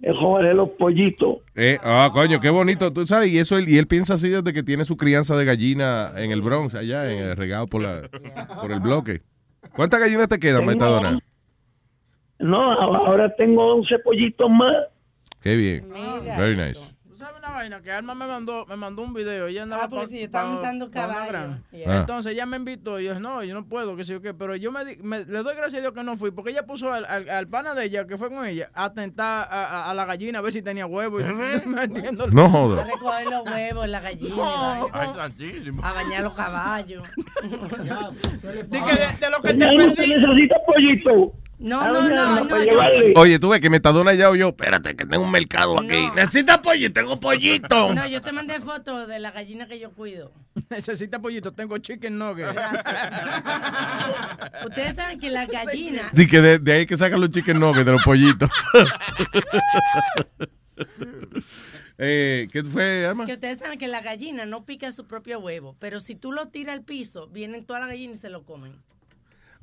es 0.00 0.14
los 0.54 0.70
pollitos. 0.78 1.40
Eh, 1.54 1.76
ah, 1.84 2.08
coño, 2.10 2.40
qué 2.40 2.48
bonito, 2.48 2.90
tú 2.90 3.06
sabes, 3.06 3.30
y 3.30 3.38
eso 3.38 3.58
él, 3.58 3.68
y 3.68 3.76
él 3.76 3.86
piensa 3.86 4.14
así 4.14 4.30
desde 4.30 4.54
que 4.54 4.62
tiene 4.62 4.86
su 4.86 4.96
crianza 4.96 5.36
de 5.36 5.44
gallina 5.44 6.08
en 6.16 6.30
el 6.30 6.40
Bronx, 6.40 6.74
allá, 6.74 7.12
en 7.12 7.18
el 7.18 7.36
regado 7.36 7.66
por 7.66 7.82
la, 7.82 8.08
por 8.62 8.72
el 8.72 8.80
bloque. 8.80 9.20
¿Cuántas 9.76 10.00
gallinas 10.00 10.26
te 10.28 10.38
quedan, 10.38 10.64
Metadona? 10.64 11.18
No, 12.38 12.72
ahora 12.72 13.30
tengo 13.36 13.74
11 13.74 13.98
pollitos 13.98 14.48
más. 14.48 14.74
Qué 15.42 15.54
bien. 15.54 15.90
Very 16.38 16.56
nice. 16.56 16.80
¿Tú 16.80 16.80
sabes 16.80 16.93
una 16.93 16.93
vaina? 17.54 17.80
Que 17.80 17.90
Alma 17.92 18.14
me 18.14 18.26
mandó, 18.26 18.66
me 18.66 18.76
mandó 18.76 19.02
un 19.02 19.14
video. 19.14 19.46
Ella 19.46 19.62
andaba 19.62 19.84
Ah, 19.84 19.88
porque 19.88 20.18
yo 20.18 20.24
estaba 20.24 20.50
montando 20.50 20.90
caballo. 20.90 21.56
Yeah. 21.72 22.00
Entonces 22.00 22.32
ella 22.32 22.44
me 22.46 22.56
invitó 22.58 23.00
y 23.00 23.04
yo, 23.04 23.18
no, 23.18 23.42
yo 23.42 23.54
no 23.54 23.64
puedo, 23.66 23.96
qué 23.96 24.04
sé 24.04 24.12
yo 24.12 24.20
qué. 24.20 24.34
Pero 24.34 24.56
yo 24.56 24.70
me, 24.72 24.84
di- 24.84 24.96
me- 25.02 25.24
le 25.24 25.42
doy 25.42 25.54
gracias 25.54 25.74
a 25.78 25.80
Dios 25.82 25.92
que 25.94 26.02
no 26.02 26.16
fui, 26.16 26.30
porque 26.30 26.50
ella 26.50 26.66
puso 26.66 26.92
al, 26.92 27.04
al, 27.06 27.28
al 27.28 27.48
pana 27.48 27.74
de 27.74 27.84
ella, 27.86 28.06
que 28.06 28.18
fue 28.18 28.28
con 28.30 28.44
ella, 28.46 28.70
a 28.74 28.92
tentar 28.92 29.48
a, 29.50 29.64
a- 29.64 29.90
a 29.90 29.94
la 29.94 30.04
gallina 30.04 30.40
a 30.40 30.42
ver 30.42 30.52
si 30.52 30.62
tenía 30.62 30.86
huevo. 30.86 31.20
Y 31.20 31.22
metiéndole- 31.66 32.32
No 32.32 32.48
joda. 32.50 32.82
A 32.82 32.84
recoger 32.84 33.26
los 33.30 33.44
huevos, 33.46 33.88
la 33.88 34.00
gallina. 34.00 34.34
vaina. 34.36 35.32
A 35.82 35.92
bañar 35.92 36.22
los 36.22 36.34
caballos. 36.34 37.02
Que 38.74 38.78
de, 38.80 39.06
de 39.20 39.30
lo 39.30 39.40
que 39.40 39.48
te 39.48 39.54
no 39.54 39.66
perdí. 39.94 40.06
necesita 40.14 40.56
pollito. 40.66 41.32
No, 41.64 41.80
Ah, 41.80 41.88
no, 41.88 41.94
doña 42.02 42.14
no, 42.14 42.44
no. 42.44 43.20
Oye, 43.20 43.38
tú 43.38 43.48
ves 43.48 43.60
que 43.62 43.70
Metadona 43.70 44.12
ya 44.12 44.28
oyó, 44.28 44.48
espérate, 44.48 44.94
que 44.94 45.06
tengo 45.06 45.24
un 45.24 45.30
mercado 45.30 45.80
aquí. 45.80 46.10
Necesita 46.14 46.60
pollo, 46.60 46.92
tengo 46.92 47.18
pollito. 47.18 47.94
No, 47.94 48.06
yo 48.06 48.20
te 48.20 48.32
mandé 48.32 48.60
fotos 48.60 49.08
de 49.08 49.18
la 49.18 49.30
gallina 49.30 49.66
que 49.66 49.80
yo 49.80 49.90
cuido. 49.90 50.30
Necesita 50.68 51.20
pollito, 51.22 51.52
tengo 51.52 51.78
chicken 51.78 52.18
nugget. 52.18 52.54
Ustedes 54.66 54.96
saben 54.96 55.18
que 55.18 55.30
la 55.30 55.46
gallina, 55.46 56.02
que 56.14 56.40
de, 56.42 56.58
de 56.58 56.72
ahí 56.72 56.86
que 56.86 56.98
sacan 56.98 57.22
los 57.22 57.30
chicken 57.30 57.58
nuggets 57.58 57.86
de 57.86 57.92
los 57.92 58.04
pollitos. 58.04 58.50
eh, 61.98 62.46
¿Qué 62.52 62.62
fue, 62.62 63.06
Alma? 63.06 63.24
que 63.24 63.32
ustedes 63.32 63.58
saben 63.58 63.78
que 63.78 63.88
la 63.88 64.02
gallina 64.02 64.44
no 64.44 64.66
pica 64.66 64.92
su 64.92 65.06
propio 65.06 65.38
huevo, 65.38 65.76
pero 65.78 65.98
si 66.00 66.14
tú 66.14 66.30
lo 66.30 66.48
tiras 66.48 66.74
al 66.74 66.84
piso, 66.84 67.26
vienen 67.28 67.64
todas 67.64 67.80
las 67.80 67.88
gallinas 67.90 68.18
y 68.18 68.20
se 68.20 68.28
lo 68.28 68.44
comen. 68.44 68.76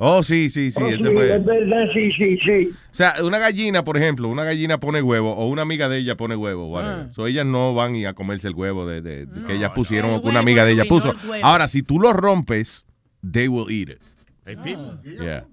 Oh, 0.04 0.24
sí, 0.24 0.50
sí, 0.50 0.72
sí. 0.72 0.82
Oh, 0.82 0.88
ese 0.88 0.98
sí, 0.98 1.14
fue. 1.14 1.36
es 1.36 1.46
verdad, 1.46 1.84
sí, 1.94 2.12
sí, 2.18 2.38
sí. 2.44 2.70
O 2.72 2.74
sea, 2.96 3.16
una 3.24 3.38
gallina, 3.38 3.84
por 3.86 3.98
ejemplo, 3.98 4.30
una 4.30 4.44
gallina 4.44 4.80
pone 4.80 5.00
huevo 5.00 5.32
o 5.36 5.48
una 5.48 5.62
amiga 5.62 5.90
de 5.90 6.00
ella 6.00 6.18
pone 6.18 6.36
huevo. 6.36 6.70
whatever. 6.72 7.06
Ah. 7.10 7.14
So, 7.14 7.28
ellas 7.28 7.46
no 7.46 7.76
van 7.76 7.96
y 7.96 8.06
a 8.08 8.14
comerse 8.14 8.48
el 8.48 8.56
huevo 8.56 8.88
de, 8.88 9.02
de- 9.04 9.28
de 9.28 9.46
que 9.46 9.54
ellas 9.54 9.72
pusieron 9.76 10.10
o 10.16 10.22
que 10.24 10.28
una 10.30 10.40
amiga 10.40 10.66
de 10.66 10.72
ella 10.72 10.86
puso. 10.90 11.14
Ahora, 11.44 11.68
si 11.68 11.84
tú 11.84 12.00
lo 12.00 12.14
rompes, 12.14 12.84
they 13.32 13.48
will 13.48 13.70
eat 13.72 13.90
it. 13.90 14.00
Yeah. 15.22 15.46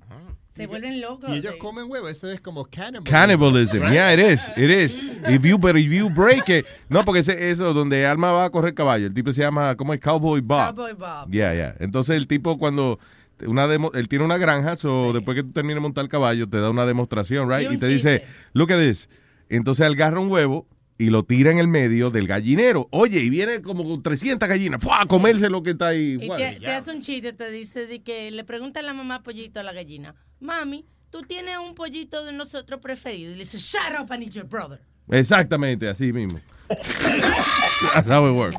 Se 0.51 0.67
vuelven 0.67 1.01
locos. 1.01 1.29
Y 1.31 1.35
ellos 1.39 1.55
comen 1.57 1.85
huevo, 1.89 2.09
eso 2.09 2.29
es 2.31 2.41
como 2.41 2.65
cannibalism. 2.65 3.05
Cannibalism, 3.05 3.93
yeah, 3.93 4.13
it 4.15 4.19
is, 4.19 4.51
it 4.57 4.71
is. 4.71 4.97
If 5.29 5.43
you, 5.45 5.57
but 5.59 5.77
if 5.77 5.93
you 5.93 6.09
break 6.11 6.49
it, 6.49 6.65
no, 6.89 7.05
porque 7.05 7.21
ese- 7.21 7.51
eso 7.51 7.73
donde 7.75 8.07
Alma 8.07 8.33
va 8.33 8.47
a 8.47 8.51
correr 8.51 8.75
caballo, 8.75 9.07
el 9.07 9.15
tipo 9.15 9.31
se 9.31 9.43
llama, 9.43 9.77
¿cómo 9.77 9.93
es? 9.95 10.01
Cowboy 10.01 10.41
Bob. 10.41 10.75
Cowboy 10.75 10.95
Bob. 10.95 11.31
Yeah, 11.31 11.55
yeah. 11.55 11.75
Entonces 11.79 12.17
el 12.17 12.27
tipo 12.27 12.59
cuando 12.59 12.99
una 13.47 13.69
demo, 13.69 13.91
él 13.95 14.09
tiene 14.09 14.25
una 14.25 14.39
granja, 14.39 14.77
so 14.77 15.13
después 15.13 15.37
que 15.37 15.43
tú 15.43 15.53
termines 15.53 15.77
de 15.77 15.81
montar 15.81 16.05
el 16.05 16.11
caballo, 16.11 16.49
te 16.49 16.59
da 16.59 16.71
una 16.71 16.87
demostración, 16.87 17.51
right? 17.51 17.71
Y 17.71 17.79
te 17.79 17.87
dice, 17.87 18.25
look 18.53 18.73
at 18.73 18.79
this. 18.79 19.09
Entonces 19.49 19.87
él 19.87 19.95
agarra 19.95 20.21
un 20.21 20.31
huevo 20.31 20.67
y 20.99 21.11
lo 21.11 21.25
tira 21.25 21.51
en 21.51 21.59
el 21.59 21.69
medio 21.69 22.11
del 22.11 22.27
gallinero. 22.27 22.89
Oye, 22.91 23.21
y 23.21 23.31
viene 23.31 23.63
como 23.63 24.03
300 24.03 24.49
gallinas, 24.49 24.83
¡fua! 24.83 25.03
a 25.03 25.07
comerse 25.07 25.49
lo 25.49 25.63
que 25.63 25.71
está 25.71 25.89
ahí. 25.89 26.19
Y 26.21 26.61
te 26.61 26.67
hace 26.67 26.91
un 26.91 27.01
chiste, 27.01 27.33
te 27.33 27.51
dice 27.51 27.87
de 27.87 28.03
que 28.03 28.31
le 28.31 28.45
pregunta 28.45 28.81
a 28.81 28.83
la 28.83 28.93
mamá 28.93 29.23
pollito 29.23 29.61
a 29.61 29.63
la 29.63 29.73
gallina, 29.73 30.15
mami, 30.41 30.85
tú 31.11 31.23
tienes 31.23 31.57
un 31.59 31.75
pollito 31.75 32.25
de 32.25 32.33
nosotros 32.33 32.81
preferido. 32.81 33.31
Y 33.31 33.35
le 33.35 33.41
dice, 33.41 33.59
shut 33.59 33.99
up, 34.01 34.13
I 34.13 34.19
need 34.19 34.33
your 34.33 34.47
brother. 34.47 34.81
Exactamente, 35.11 35.89
así 35.89 36.13
mismo. 36.13 36.41
That's 36.69 38.09
how 38.09 38.29
it 38.29 38.35
works. 38.35 38.57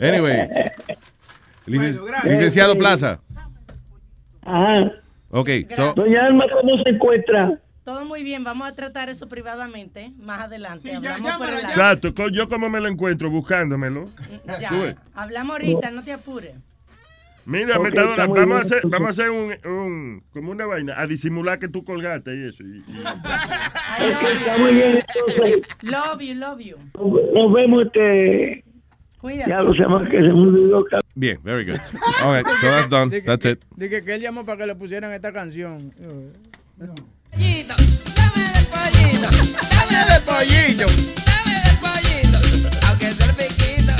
Anyway. 0.00 0.48
Lic- 1.66 2.00
Licenciado 2.24 2.76
Plaza. 2.76 3.20
Ajá. 4.44 4.92
Ok, 5.30 5.48
so, 5.74 5.94
Doña 5.94 6.26
Alma, 6.26 6.44
¿cómo 6.52 6.82
se 6.82 6.90
encuentra? 6.90 7.58
Todo 7.84 8.04
muy 8.04 8.22
bien, 8.22 8.44
vamos 8.44 8.68
a 8.68 8.72
tratar 8.74 9.08
eso 9.08 9.28
privadamente 9.28 10.12
más 10.18 10.44
adelante. 10.44 10.94
Hablamos 10.94 11.36
fuera. 11.36 11.60
Exacto, 11.60 12.12
yo 12.28 12.48
como 12.48 12.68
me 12.68 12.80
lo 12.80 12.88
encuentro 12.88 13.30
buscándomelo. 13.30 14.08
Ya, 14.60 14.68
Tú 14.68 14.80
ves. 14.82 14.96
hablamos 15.14 15.52
ahorita, 15.52 15.90
no 15.90 16.02
te 16.04 16.12
apures. 16.12 16.54
Mira, 17.44 17.76
metadora, 17.80 18.28
vamos 18.28 18.58
a 18.58 18.60
hacer, 18.60 18.76
entonces. 18.84 18.90
vamos 18.92 19.06
a 19.06 19.10
hacer 19.10 19.30
un, 19.30 19.52
un, 19.68 20.22
como 20.32 20.52
una 20.52 20.64
vaina, 20.64 20.94
a 21.00 21.08
disimular 21.08 21.58
que 21.58 21.66
tú 21.68 21.84
colgaste 21.84 22.32
y 22.36 22.48
eso. 22.48 22.62
y- 22.62 22.84
y- 22.86 23.02
Ok, 23.02 24.22
está 24.38 24.58
muy 24.58 24.74
bien, 24.74 25.00
entonces. 25.00 25.62
Love 25.82 26.20
you, 26.20 26.34
love 26.34 26.60
you. 26.60 26.76
Nos 27.34 27.52
vemos 27.52 27.86
este. 27.86 28.64
Cuídate. 29.22 29.48
Ya 29.50 29.62
lo 29.62 29.72
sabemos 29.74 30.02
que 30.10 30.16
se 30.16 30.22
me 30.24 30.32
olvidó. 30.32 30.84
bien, 31.14 31.38
very 31.42 31.64
good. 31.64 31.78
All 32.24 32.34
right, 32.34 32.44
so 32.46 32.66
that's 32.66 32.88
done. 32.90 33.10
That's 33.24 33.46
it. 33.46 33.62
Dije 33.76 34.04
que 34.04 34.14
él 34.16 34.20
llamó 34.20 34.44
para 34.44 34.58
que 34.58 34.66
le 34.66 34.74
pusieran 34.74 35.12
esta 35.12 35.32
canción. 35.32 35.94
Dame 36.76 36.88
de 36.88 36.94
pollito. 40.26 40.86
Dame 41.24 41.54
de 41.54 41.72
pollito. 41.80 42.38
Aunque 42.88 43.06
sea 43.12 43.26
el 43.26 43.34
piquito. 43.36 43.92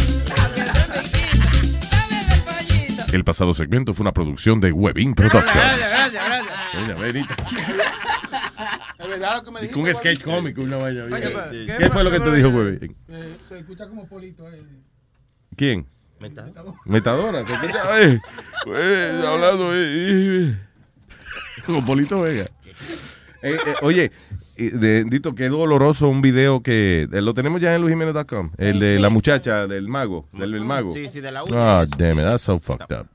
Aunque 0.43 0.63
sea 0.63 0.85
el 0.87 0.93
piquito. 1.01 1.47
Dame 1.91 2.19
de 2.27 2.37
pollito. 2.45 3.03
El 3.17 3.25
pasado 3.25 3.55
segmento 3.55 3.95
fue 3.95 4.03
una 4.05 4.13
producción 4.13 4.61
de 4.61 4.73
Webin 4.73 5.15
Productions. 5.15 5.55
Gracias, 5.55 6.13
gracias. 6.13 6.99
Benita. 6.99 7.37
Es 8.99 9.09
verdad 9.09 9.37
lo 9.37 9.45
que 9.45 9.51
me 9.51 9.59
Y 9.61 9.63
dijiste. 9.63 9.81
con 9.81 9.89
un 9.89 9.95
sketch 9.95 10.23
cómico, 10.23 10.63
una 10.63 10.79
¿Qué, 10.79 11.75
¿qué 11.79 11.91
fue 11.91 12.05
lo 12.05 12.11
que 12.11 12.21
te 12.21 12.33
dijo, 12.35 12.49
Webin? 12.49 12.97
Eh, 13.09 13.37
se 13.47 13.59
escucha 13.59 13.87
como 13.87 14.07
polito. 14.07 14.49
Eh. 14.49 14.63
¿Quién? 15.57 15.87
Metadona. 16.85 17.41
Eh, 17.41 18.19
eh, 18.67 19.23
hablando, 19.27 19.71
eh, 19.73 20.57
con 21.67 21.85
Polito 21.85 22.21
Vega. 22.23 22.47
Eh, 23.43 23.57
eh, 23.67 23.75
oye, 23.83 24.13
Dito, 24.57 25.35
qué 25.35 25.49
doloroso 25.49 26.09
un 26.09 26.21
video 26.23 26.63
que 26.63 27.09
eh, 27.11 27.23
lo 27.23 27.35
tenemos 27.35 27.61
ya 27.61 27.75
en 27.75 27.81
luisjimenez.com. 27.81 28.51
El 28.59 28.79
de 28.79 28.99
la 29.01 29.09
muchacha 29.09 29.67
del 29.67 29.89
mago, 29.89 30.29
del, 30.33 30.53
del 30.53 30.65
mago. 30.65 30.95
Sí, 30.95 31.09
sí, 31.09 31.21
de 31.21 31.33
la 31.33 31.43
Ah, 31.53 31.87
damn 31.97 32.19
it, 32.19 32.25
that's 32.25 32.43
so 32.43 32.59
fucked 32.59 32.93
up. 32.93 33.09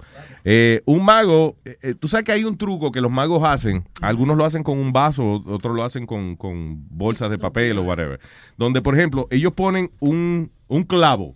Eh, 0.43 0.81
un 0.85 1.05
mago, 1.05 1.55
eh, 1.64 1.93
tú 1.97 2.07
sabes 2.07 2.23
que 2.26 2.31
hay 2.31 2.43
un 2.43 2.57
truco 2.57 2.91
que 2.91 3.01
los 3.01 3.11
magos 3.11 3.43
hacen. 3.43 3.88
Algunos 4.01 4.35
lo 4.35 4.45
hacen 4.45 4.64
con 4.64 4.80
un 4.80 4.91
vaso, 4.91 5.43
otros 5.45 5.76
lo 5.76 5.84
hacen 5.84 6.05
con, 6.07 6.35
con 6.35 6.85
bolsas 6.89 7.30
de 7.30 7.38
papel 7.38 7.77
o 7.77 7.84
whatever. 7.84 8.19
Donde, 8.57 8.81
por 8.81 8.95
ejemplo, 8.97 9.27
ellos 9.30 9.53
ponen 9.53 9.91
un, 9.99 10.51
un 10.68 10.84
clavo, 10.84 11.35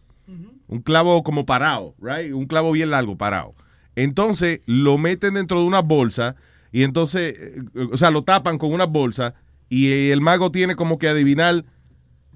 un 0.71 0.81
clavo 0.81 1.21
como 1.21 1.45
parado, 1.45 1.93
right? 2.01 2.33
Un 2.33 2.47
clavo 2.47 2.71
bien 2.71 2.89
largo, 2.89 3.17
parado. 3.17 3.53
Entonces 3.95 4.61
lo 4.65 4.97
meten 4.97 5.33
dentro 5.33 5.59
de 5.59 5.65
una 5.65 5.81
bolsa 5.81 6.37
y 6.71 6.83
entonces, 6.83 7.35
eh, 7.37 7.61
o 7.91 7.97
sea, 7.97 8.09
lo 8.09 8.23
tapan 8.23 8.57
con 8.57 8.71
una 8.71 8.85
bolsa 8.85 9.35
y 9.67 10.09
el 10.09 10.21
mago 10.21 10.49
tiene 10.49 10.77
como 10.77 10.97
que 10.97 11.09
adivinar 11.09 11.65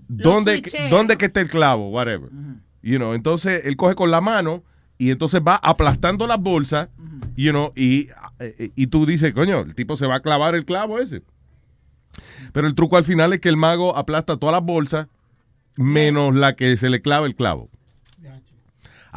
dónde, 0.09 0.61
dónde 0.89 1.17
que 1.17 1.25
está 1.25 1.39
el 1.39 1.49
clavo, 1.49 1.89
whatever. 1.89 2.29
You 2.83 2.97
know, 2.97 3.13
entonces 3.13 3.65
él 3.65 3.77
coge 3.77 3.95
con 3.95 4.11
la 4.11 4.19
mano 4.19 4.63
y 4.97 5.11
entonces 5.11 5.41
va 5.41 5.55
aplastando 5.55 6.27
las 6.27 6.39
bolsas, 6.39 6.89
you 7.37 7.51
know, 7.51 7.71
y, 7.73 8.09
eh, 8.39 8.71
y 8.75 8.87
tú 8.87 9.05
dices, 9.05 9.33
coño, 9.33 9.61
el 9.61 9.75
tipo 9.75 9.95
se 9.95 10.07
va 10.07 10.15
a 10.15 10.19
clavar 10.19 10.55
el 10.55 10.65
clavo 10.65 10.99
ese. 10.99 11.23
Pero 12.51 12.67
el 12.67 12.75
truco 12.75 12.97
al 12.97 13.05
final 13.05 13.31
es 13.31 13.39
que 13.39 13.49
el 13.49 13.57
mago 13.57 13.95
aplasta 13.95 14.37
todas 14.37 14.53
las 14.53 14.63
bolsas 14.63 15.07
menos 15.77 16.35
la 16.35 16.57
que 16.57 16.75
se 16.75 16.89
le 16.89 17.01
clava 17.01 17.27
el 17.27 17.35
clavo. 17.35 17.69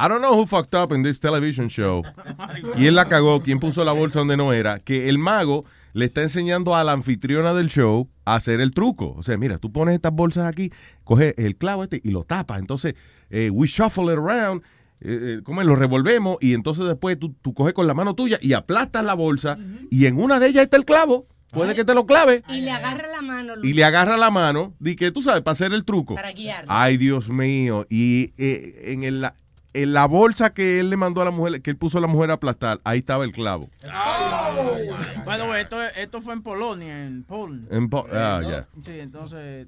I 0.01 0.09
don't 0.09 0.21
know 0.21 0.35
who 0.39 0.47
fucked 0.47 0.75
up 0.75 0.93
in 0.93 1.03
this 1.03 1.19
television 1.19 1.69
show. 1.69 2.03
¿Quién 2.75 2.95
la 2.95 3.09
cagó? 3.09 3.43
¿Quién 3.43 3.59
puso 3.59 3.85
la 3.85 3.93
bolsa 3.93 4.21
donde 4.21 4.37
no 4.37 4.53
era? 4.53 4.79
Que 4.79 5.09
el 5.09 5.19
mago 5.19 5.65
le 5.93 6.05
está 6.05 6.23
enseñando 6.23 6.77
a 6.77 6.85
la 6.85 6.93
anfitriona 6.93 7.53
del 7.55 7.69
show 7.69 8.09
a 8.25 8.37
hacer 8.37 8.61
el 8.61 8.73
truco. 8.73 9.15
O 9.17 9.23
sea, 9.25 9.37
mira, 9.37 9.59
tú 9.59 9.73
pones 9.73 9.95
estas 9.97 10.13
bolsas 10.13 10.47
aquí, 10.47 10.71
coges 11.03 11.35
el 11.37 11.57
clavo 11.57 11.83
este 11.83 12.01
y 12.05 12.11
lo 12.11 12.23
tapas. 12.25 12.61
Entonces, 12.61 12.95
eh, 13.31 13.51
we 13.51 13.67
shuffle 13.67 14.05
it 14.13 14.19
around, 14.19 14.63
eh, 15.01 15.39
eh, 15.39 15.41
¿cómo 15.43 15.61
es? 15.63 15.67
lo 15.67 15.75
revolvemos 15.75 16.37
y 16.41 16.55
entonces 16.55 16.87
después 16.87 17.19
tú, 17.19 17.35
tú 17.43 17.53
coges 17.53 17.75
con 17.75 17.87
la 17.89 17.95
mano 17.95 18.15
tuya 18.15 18.39
y 18.41 18.53
aplastas 18.53 19.03
la 19.05 19.15
bolsa 19.15 19.59
y 19.91 20.07
en 20.07 20.17
una 20.21 20.39
de 20.39 20.47
ellas 20.49 20.63
está 20.65 20.77
el 20.77 20.85
clavo. 20.85 21.27
Puede 21.51 21.75
que 21.75 21.83
te 21.83 21.95
lo 21.95 22.05
clave 22.05 22.43
Y 22.51 22.61
le 22.61 22.71
agarra 22.71 23.09
la 23.09 23.23
mano, 23.23 23.55
y 23.63 23.73
le 23.73 23.83
agarra 23.83 24.19
la 24.19 24.31
mano, 24.31 24.75
di 24.81 24.97
que 24.97 25.11
tú 25.11 25.23
sabes, 25.23 25.41
para 25.41 25.53
hacer 25.53 25.73
el 25.73 25.85
truco. 25.87 26.15
Para 26.15 26.33
guiarlo. 26.33 26.71
Ay, 26.71 26.99
Dios 26.99 27.31
mío. 27.31 27.87
Y 27.89 28.35
eh, 28.37 28.93
en, 28.93 29.03
el- 29.05 29.27
en 29.83 29.93
la 29.93 30.07
bolsa 30.07 30.51
que 30.51 30.81
él 30.81 30.91
le 30.91 30.97
mandó 30.97 31.21
a 31.23 31.25
la 31.25 31.31
mujer, 31.31 31.61
que 31.63 31.71
él 31.71 31.77
puso 31.77 31.99
a 31.99 32.01
la 32.01 32.07
mujer 32.07 32.31
a 32.31 32.35
aplastar, 32.35 32.81
ahí 32.85 32.99
estaba 32.99 33.25
el 33.25 33.33
clavo. 33.33 33.69
Bueno, 35.25 35.55
esto, 35.55 35.83
esto 35.83 36.21
fue 36.21 36.35
en 36.35 36.43
Polonia, 36.43 37.07
en 37.07 37.25
Polen. 37.25 37.67
En 37.71 37.89
po- 37.89 38.07
ah, 38.13 38.41
ya. 38.43 38.67
Sí, 38.85 38.99
entonces... 39.01 39.67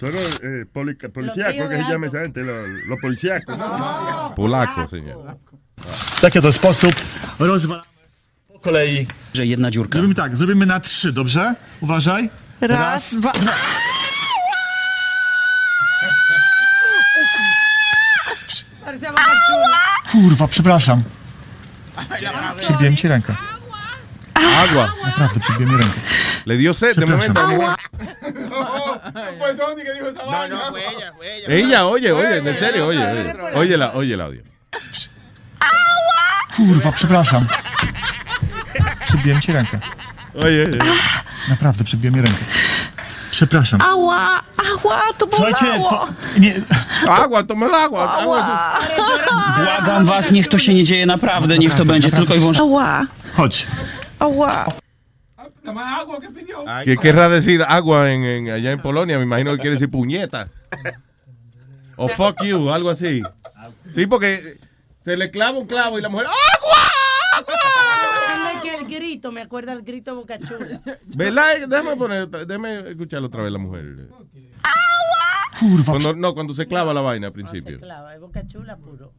los 0.00 0.40
eh, 0.42 0.64
poli- 0.72 0.94
policíacos 0.94 1.54
tíos 1.54 1.68
que 1.68 1.76
se 1.76 1.90
llama 1.90 2.06
esa 2.06 2.20
gente, 2.20 2.40
los, 2.42 2.68
los 2.86 3.00
policíacos. 3.00 3.56
Polaco, 4.36 4.88
señor. 4.88 5.36
W 5.76 6.20
taki 6.20 6.38
oto 6.38 6.52
sposób 6.52 6.94
rozwalamy 7.38 7.84
po 8.48 8.58
kolei. 8.60 9.06
Że 9.34 9.46
jedna 9.46 9.70
dziurka. 9.70 9.98
Zrobimy 9.98 10.14
tak, 10.14 10.36
zrobimy 10.36 10.66
na 10.66 10.80
trzy, 10.80 11.12
dobrze? 11.12 11.54
Uważaj. 11.80 12.30
Raz, 12.60 13.14
dwa. 13.14 13.32
Parecía 18.84 19.10
Bocachula. 19.10 19.33
Kurwa, 20.14 20.48
przepraszam. 20.48 21.02
Przybiłem 22.60 22.96
ci 22.96 23.08
rękę. 23.08 23.34
Agua. 24.34 24.92
Naprawdę, 25.04 25.40
przybiłem 25.40 25.74
mi 25.74 25.80
rękę. 25.82 26.00
Le 26.46 26.56
dio 26.56 26.74
sed 26.74 26.96
de 26.98 27.06
Przepraszam. 27.06 27.34
momento. 27.34 27.74
No 28.50 29.36
fue 29.38 29.56
Sony 29.56 29.84
que 29.84 29.94
dijo 29.94 30.08
esa 30.08 30.24
vaina. 30.26 30.56
No, 30.56 30.64
no, 30.64 30.70
fue 30.70 30.80
ella, 30.80 31.12
fue 31.16 31.26
ella. 31.26 31.54
Ella, 31.54 31.86
oye, 31.86 32.14
oye, 32.14 32.36
en 32.38 32.58
serio, 32.58 32.86
oye, 32.86 33.00
oye. 33.12 33.34
Oye, 33.54 34.16
la, 34.16 34.26
oye. 34.28 34.42
Kurwa, 36.56 36.92
przepraszam. 36.92 37.46
Przybiłem 39.04 39.40
ci 39.40 39.52
rękę. 39.52 39.78
Oye, 40.34 40.64
oye. 40.64 40.78
Naprawdę, 41.48 41.84
przybiłem 41.84 42.14
mi 42.14 42.20
rękę. 42.22 42.44
Przepraszam. 43.34 43.80
Ała, 43.82 44.40
ała, 44.56 45.02
to 45.18 45.26
Słuchajcie, 45.32 45.64
bolało. 45.66 45.90
to... 45.90 46.08
Nie... 46.40 46.54
Agua, 47.08 47.42
toma 47.42 47.66
el 47.66 47.74
agua. 47.74 48.12
Ała. 48.12 48.78
Błagam 49.64 50.04
was, 50.04 50.30
niech 50.30 50.48
to 50.48 50.58
się 50.58 50.74
nie 50.74 50.84
dzieje 50.84 51.06
naprawdę, 51.06 51.58
niech 51.58 51.74
to 51.74 51.84
będzie 51.84 52.10
tylko 52.10 52.34
i 52.34 52.38
wyłącznie. 52.38 52.64
Ała, 52.64 53.02
Chodź. 53.36 53.66
ała. 54.18 54.64
Nada 55.64 55.72
más 55.80 56.00
agua 56.02 56.20
que 56.20 56.28
pidió. 56.28 56.64
¿Qué 56.84 56.96
querrá 56.96 57.28
decir 57.28 57.62
agua 57.68 58.08
en, 58.10 58.24
en- 58.24 58.50
allá 58.50 58.70
en 58.72 58.80
Polonia? 58.80 59.18
Me 59.18 59.24
imagino 59.24 59.50
que 59.52 59.58
quiere 59.58 59.76
decir 59.76 59.90
puñeta. 59.90 60.46
O 61.96 62.06
fuck 62.08 62.36
you, 62.44 62.70
algo 62.70 62.90
así. 62.90 63.22
Sí, 63.94 64.06
porque 64.06 64.58
se 65.04 65.16
le 65.16 65.30
clava 65.30 65.58
un 65.58 65.66
clavo 65.66 65.98
y 65.98 66.02
la 66.02 66.08
mujer. 66.08 66.26
¡Agua! 66.26 66.84
Grito, 69.14 69.30
me 69.30 69.42
acuerda 69.42 69.72
el 69.72 69.82
grito 69.82 70.16
Bocachula. 70.16 70.80
¿Verdad? 71.04 71.68
Déjame 71.68 71.96
poner, 71.96 72.28
déjame 72.28 72.90
escucharlo 72.90 73.28
otra 73.28 73.44
vez 73.44 73.52
la 73.52 73.58
mujer. 73.58 74.08
Kurwa. 75.60 75.84
Cuando, 75.84 76.14
no, 76.14 76.34
cuando 76.34 76.52
se 76.52 76.66
clava 76.66 76.92
la 76.92 77.00
vaina 77.00 77.28
al 77.28 77.32
principio. 77.32 77.78
Clava, 77.78 78.14
es 78.14 78.20
Bocachula 78.20 78.76
puro. 78.76 79.12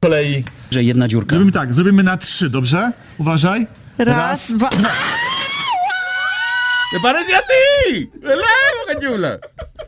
kolei. 0.00 0.44
Że 0.70 0.82
jedna 0.82 1.08
dziurka. 1.08 1.34
Zrobimy 1.36 1.52
tak, 1.52 1.74
zrobimy 1.74 2.02
na 2.02 2.16
trzy, 2.16 2.50
dobrze? 2.50 2.92
Uważaj. 3.18 3.66
Raz, 3.98 4.52
dwa. 4.52 4.70
¡Me 6.92 7.00
parece 7.02 7.34
a 7.36 7.42
ti! 7.42 8.10
¿Verdad, 8.14 8.86
Boca 8.86 9.00
Chula? 9.00 9.38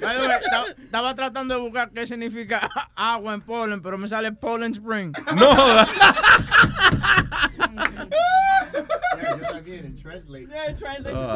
Estaba, 0.00 1.14
tratando 1.14 1.54
de 1.54 1.60
buscar 1.60 1.90
qué 1.90 2.06
significa 2.06 2.70
agua 2.94 3.34
en 3.34 3.42
Poland, 3.42 3.82
pero 3.82 3.98
me 3.98 4.08
sale 4.08 4.32
Poland 4.32 4.74
Spring. 4.74 5.12
No. 5.34 5.48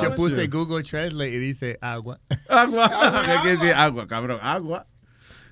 Yo 0.02 0.14
puse 0.14 0.46
Google 0.46 0.82
Translate 0.82 1.30
y 1.30 1.38
dice 1.38 1.78
agua. 1.80 2.20
Agua. 2.48 2.90
¿Qué 3.24 3.36
quiere 3.42 3.56
decir 3.56 3.74
agua, 3.74 4.06
cabrón? 4.06 4.38
Agua. 4.42 4.86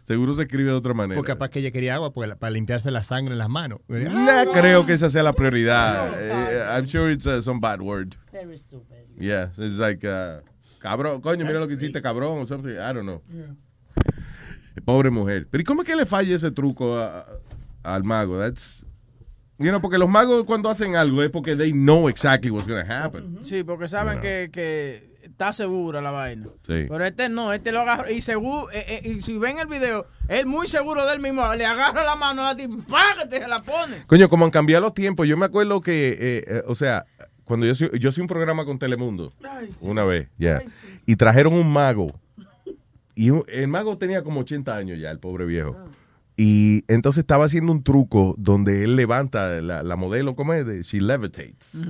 Seguro 0.04 0.34
se 0.34 0.42
escribe 0.42 0.70
de 0.70 0.76
otra 0.76 0.92
manera. 0.92 1.16
Porque 1.16 1.32
capaz 1.32 1.50
que 1.50 1.60
ella 1.60 1.70
quería 1.70 1.94
agua 1.94 2.12
pues, 2.12 2.34
para 2.36 2.50
limpiarse 2.50 2.90
la 2.90 3.02
sangre 3.02 3.32
en 3.32 3.38
las 3.38 3.48
manos. 3.48 3.80
No 3.88 4.52
creo 4.52 4.84
que 4.84 4.94
esa 4.94 5.08
sea 5.08 5.22
la 5.22 5.32
prioridad. 5.32 6.08
Eh, 6.18 6.76
I'm 6.76 6.88
sure 6.88 7.12
it's 7.12 7.26
uh, 7.26 7.40
some 7.42 7.60
bad 7.60 7.80
word. 7.80 8.16
Very 8.32 8.58
stupid. 8.58 9.06
Yeah, 9.18 9.50
it's 9.56 9.78
like, 9.78 10.04
uh, 10.04 10.40
cabrón, 10.80 11.20
coño, 11.20 11.44
mira 11.46 11.60
lo 11.60 11.68
que 11.68 11.74
hiciste, 11.74 12.02
cabrón, 12.02 12.40
o 12.40 12.44
something. 12.46 12.70
I 12.72 12.92
don't 12.92 13.02
know. 13.02 13.22
Pobre 14.84 15.10
mujer. 15.10 15.46
Pero 15.50 15.60
¿y 15.62 15.64
cómo 15.64 15.82
es 15.82 15.88
que 15.88 15.96
le 15.96 16.06
falla 16.06 16.34
ese 16.34 16.50
truco 16.50 16.96
a- 16.96 17.26
a- 17.82 17.94
al 17.94 18.02
mago? 18.04 18.38
That's, 18.38 18.84
you 19.58 19.68
know, 19.68 19.80
porque 19.80 19.98
los 19.98 20.08
magos 20.08 20.44
cuando 20.44 20.70
hacen 20.70 20.96
algo 20.96 21.22
es 21.22 21.30
porque 21.30 21.54
they 21.56 21.72
know 21.72 22.08
exactly 22.08 22.50
what's 22.50 22.66
going 22.66 22.84
to 22.84 22.92
happen. 22.92 23.38
Sí, 23.44 23.62
porque 23.62 23.88
saben 23.88 24.14
Yeah. 24.14 24.22
que, 24.22 24.50
que 24.52 25.10
está 25.22 25.52
segura 25.52 26.00
la 26.00 26.10
vaina. 26.12 26.46
Sí. 26.66 26.86
Pero 26.88 27.04
este 27.04 27.28
no, 27.28 27.52
este 27.52 27.72
lo 27.72 27.80
agarra 27.80 28.10
y 28.10 28.20
seguro, 28.22 28.70
eh, 28.72 29.00
eh, 29.04 29.08
y 29.16 29.20
si 29.20 29.36
ven 29.38 29.58
el 29.58 29.66
video, 29.66 30.06
él 30.28 30.46
muy 30.46 30.66
seguro 30.66 31.04
de 31.04 31.12
él 31.14 31.20
mismo, 31.20 31.52
le 31.54 31.66
agarra 31.66 32.02
la 32.04 32.14
mano 32.16 32.42
a 32.42 32.52
la 32.52 32.56
tipa, 32.56 32.76
¡págate! 32.88 33.38
Se 33.40 33.48
la 33.48 33.58
pone. 33.58 34.04
Coño, 34.06 34.28
como 34.30 34.44
han 34.46 34.50
cambiado 34.50 34.82
los 34.84 34.94
tiempos, 34.94 35.26
yo 35.28 35.36
me 35.36 35.46
acuerdo 35.46 35.80
que, 35.82 36.10
eh, 36.12 36.44
eh, 36.46 36.62
o 36.66 36.74
sea, 36.74 37.04
cuando 37.50 37.66
yo 37.66 37.74
soy, 37.74 37.90
yo 37.98 38.10
hice 38.10 38.20
un 38.20 38.28
programa 38.28 38.64
con 38.64 38.78
Telemundo, 38.78 39.32
una 39.80 40.04
vez, 40.04 40.28
ya, 40.38 40.62
y 41.04 41.16
trajeron 41.16 41.52
un 41.54 41.70
mago, 41.72 42.12
y 43.14 43.30
un- 43.30 43.44
el 43.48 43.66
mago 43.68 43.98
tenía 43.98 44.22
como 44.22 44.40
80 44.40 44.76
años 44.76 44.98
ya, 45.00 45.10
el 45.10 45.18
pobre 45.18 45.44
viejo, 45.46 45.76
y 46.36 46.84
entonces 46.86 47.20
estaba 47.20 47.44
haciendo 47.46 47.72
un 47.72 47.82
truco 47.82 48.34
donde 48.38 48.84
él 48.84 48.94
levanta 48.96 49.60
la, 49.60 49.82
la 49.82 49.96
modelo, 49.96 50.34
¿cómo 50.36 50.54
es? 50.54 50.64
De- 50.64 50.82
She 50.82 51.00
levitates. 51.00 51.84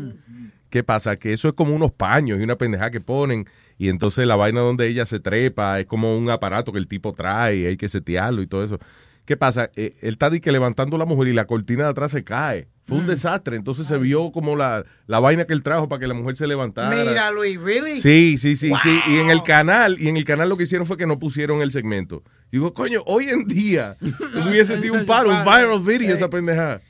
¿Qué 0.70 0.82
pasa? 0.82 1.16
Que 1.16 1.32
eso 1.32 1.48
es 1.48 1.54
como 1.54 1.74
unos 1.74 1.92
paños 1.92 2.40
y 2.40 2.42
una 2.42 2.56
pendeja 2.56 2.90
que 2.90 3.00
ponen, 3.00 3.44
y 3.76 3.88
entonces 3.90 4.26
la 4.26 4.36
vaina 4.36 4.60
donde 4.60 4.86
ella 4.88 5.04
se 5.04 5.20
trepa 5.20 5.78
es 5.80 5.86
como 5.86 6.16
un 6.16 6.30
aparato 6.30 6.72
que 6.72 6.78
el 6.78 6.88
tipo 6.88 7.12
trae, 7.12 7.66
hay 7.66 7.76
que 7.76 7.88
setearlo 7.88 8.40
y 8.42 8.46
todo 8.46 8.64
eso. 8.64 8.78
¿Qué 9.24 9.36
pasa? 9.36 9.70
Eh, 9.76 9.96
él 10.00 10.12
está 10.14 10.30
di 10.30 10.40
que 10.40 10.50
levantando 10.50 10.96
a 10.96 10.98
la 10.98 11.04
mujer 11.04 11.28
y 11.28 11.32
la 11.34 11.44
cortina 11.44 11.84
de 11.84 11.90
atrás 11.90 12.10
se 12.10 12.24
cae. 12.24 12.66
Fue 12.90 12.98
un 12.98 13.06
desastre. 13.06 13.56
Entonces 13.56 13.86
se 13.86 13.96
vio 13.98 14.32
como 14.32 14.56
la, 14.56 14.84
la 15.06 15.20
vaina 15.20 15.44
que 15.44 15.52
él 15.52 15.62
trajo 15.62 15.88
para 15.88 16.00
que 16.00 16.08
la 16.08 16.14
mujer 16.14 16.36
se 16.36 16.46
levantara. 16.48 16.90
Mira, 16.90 17.30
Luis, 17.30 17.58
¿really? 17.60 18.00
Sí, 18.00 18.36
sí, 18.36 18.56
sí, 18.56 18.72
sí. 18.82 19.00
Y 19.06 19.18
en 19.18 19.30
el 19.30 19.44
canal, 19.44 19.96
y 20.00 20.08
en 20.08 20.16
el 20.16 20.24
canal 20.24 20.48
lo 20.48 20.56
que 20.56 20.64
hicieron 20.64 20.88
fue 20.88 20.96
que 20.96 21.06
no 21.06 21.20
pusieron 21.20 21.62
el 21.62 21.70
segmento. 21.70 22.24
Digo, 22.50 22.74
coño, 22.74 23.02
hoy 23.06 23.28
en 23.28 23.46
día 23.46 23.96
hubiese 24.34 24.76
sido 24.76 24.94
un 24.94 25.06
paro, 25.06 25.30
un 25.30 25.44
viral 25.44 25.80
video 25.80 26.14
esa 26.16 26.28
pendejada. 26.28 26.80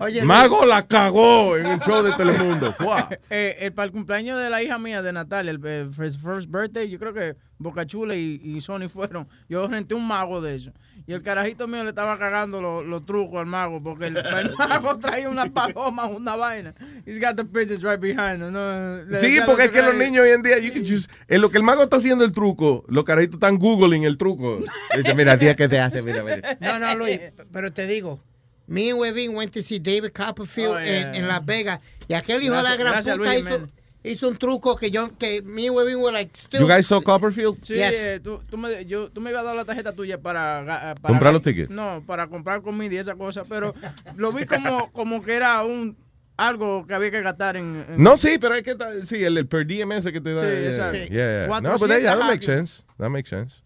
Oye, 0.00 0.24
Mago 0.24 0.66
la 0.66 0.84
cagó 0.84 1.56
en 1.56 1.66
el 1.66 1.78
show 1.78 2.02
de 2.02 2.12
Telemundo. 2.14 2.74
Eh, 3.30 3.56
el, 3.60 3.72
para 3.72 3.86
el 3.86 3.92
cumpleaños 3.92 4.40
de 4.42 4.50
la 4.50 4.62
hija 4.62 4.78
mía, 4.78 5.02
de 5.02 5.12
Natalia, 5.12 5.50
el, 5.52 5.64
el 5.64 5.92
first, 5.92 6.20
birthday, 6.50 6.88
yo 6.88 6.98
creo 6.98 7.12
que 7.12 7.36
Boca 7.58 7.86
Chula 7.86 8.16
y, 8.16 8.40
y 8.42 8.60
Sony 8.60 8.88
fueron. 8.88 9.28
Yo 9.48 9.66
renté 9.68 9.94
un 9.94 10.06
mago 10.06 10.40
de 10.40 10.56
eso. 10.56 10.72
Y 11.08 11.12
el 11.12 11.22
carajito 11.22 11.68
mío 11.68 11.84
le 11.84 11.90
estaba 11.90 12.18
cagando 12.18 12.60
los, 12.82 13.06
trucos 13.06 13.38
al 13.38 13.46
mago, 13.46 13.80
porque 13.80 14.06
el, 14.06 14.16
el 14.16 14.54
mago 14.58 14.98
traía 14.98 15.28
una 15.28 15.46
paloma, 15.52 16.06
una 16.06 16.34
vaina. 16.34 16.74
He's 17.06 17.20
got 17.20 17.36
the 17.36 17.44
pictures 17.44 17.82
right 17.84 18.00
behind 18.00 18.42
him. 18.42 18.52
No, 18.52 19.18
Sí, 19.20 19.38
porque 19.46 19.64
es 19.64 19.70
que 19.70 19.82
los 19.82 19.94
niños 19.94 20.24
hoy 20.24 20.30
en 20.30 20.42
día, 20.42 20.58
you 20.58 20.72
can 20.72 20.84
just- 20.84 21.08
en 21.28 21.40
lo 21.40 21.50
que 21.50 21.58
el 21.58 21.62
mago 21.62 21.84
está 21.84 21.98
haciendo 21.98 22.24
el 22.24 22.32
truco, 22.32 22.84
los 22.88 23.04
carajitos 23.04 23.34
están 23.36 23.56
googling 23.58 24.02
el 24.02 24.16
truco. 24.16 24.58
Dice, 24.96 25.14
mira, 25.14 25.38
tía, 25.38 25.54
¿qué 25.54 25.68
te 25.68 25.78
hace? 25.78 26.02
Mira, 26.02 26.24
mira. 26.24 26.58
No, 26.60 26.78
no, 26.80 26.94
Luis, 26.96 27.20
pero 27.52 27.72
te 27.72 27.86
digo, 27.86 28.20
me 28.66 28.90
and 28.90 28.98
Webin 28.98 29.36
went 29.36 29.52
to 29.52 29.62
see 29.62 29.78
David 29.78 30.10
Copperfield 30.12 30.74
Oh, 30.74 30.80
yeah. 30.80 31.02
en, 31.10 31.14
en 31.14 31.28
Las 31.28 31.44
Vegas 31.46 31.78
y 32.08 32.14
aquel 32.14 32.42
hijo 32.42 32.54
Gracias- 32.54 32.78
de 32.78 32.84
la 32.84 32.90
gran 32.90 33.02
puta 33.04 33.16
Luis 33.16 33.34
hizo. 33.46 33.66
Hizo 34.10 34.28
un 34.28 34.36
truco 34.36 34.76
que 34.76 34.90
yo, 34.90 35.16
que 35.18 35.42
me 35.42 35.68
Webin 35.70 35.96
were 35.96 36.12
like, 36.12 36.36
still, 36.38 36.60
You 36.60 36.66
guys 36.68 36.86
saw 36.86 37.00
Copperfield? 37.02 37.58
Sí, 37.62 37.74
Yes. 37.74 37.92
eh, 37.94 38.20
tú, 38.22 38.40
tú 38.48 38.56
me, 38.56 38.84
yo, 38.86 39.10
tú 39.10 39.20
me 39.20 39.30
ibas 39.30 39.42
a 39.42 39.44
dar 39.46 39.56
la 39.56 39.64
tarjeta 39.64 39.92
tuya 39.92 40.18
para, 40.20 40.62
ga- 40.62 40.94
para 41.00 41.12
¿Comprar 41.12 41.32
los 41.32 41.42
tickets? 41.42 41.70
No, 41.70 42.02
para 42.06 42.26
comprar 42.28 42.62
comida 42.62 42.94
y 42.94 42.98
esa 42.98 43.14
cosa, 43.14 43.42
pero 43.44 43.74
lo 44.16 44.32
vi 44.32 44.46
como, 44.46 44.90
como 44.92 45.22
que 45.22 45.34
era 45.34 45.62
un 45.64 45.96
algo 46.38 46.86
que 46.86 46.94
había 46.94 47.10
que 47.10 47.22
gastar 47.22 47.56
en... 47.56 47.84
en- 47.88 48.02
No, 48.02 48.16
sí, 48.18 48.36
pero 48.38 48.54
es 48.54 48.62
que, 48.62 48.76
sí, 49.06 49.24
el, 49.24 49.38
el 49.38 49.46
per 49.46 49.66
diem 49.66 49.90
ese 49.92 50.12
que 50.12 50.20
te 50.20 50.34
da. 50.34 50.40
Sí, 50.42 50.46
yeah, 50.46 50.66
exacto. 50.66 50.98
yeah, 50.98 51.08
yeah. 51.08 51.46
No, 51.60 51.70
400 51.76 51.80
but 51.80 51.88
that, 51.88 52.00
yeah, 52.02 52.16
that 52.16 52.26
makes 52.28 52.44
sense. 52.46 52.82
That 52.98 53.08
makes 53.10 53.30
sense. 53.30 53.62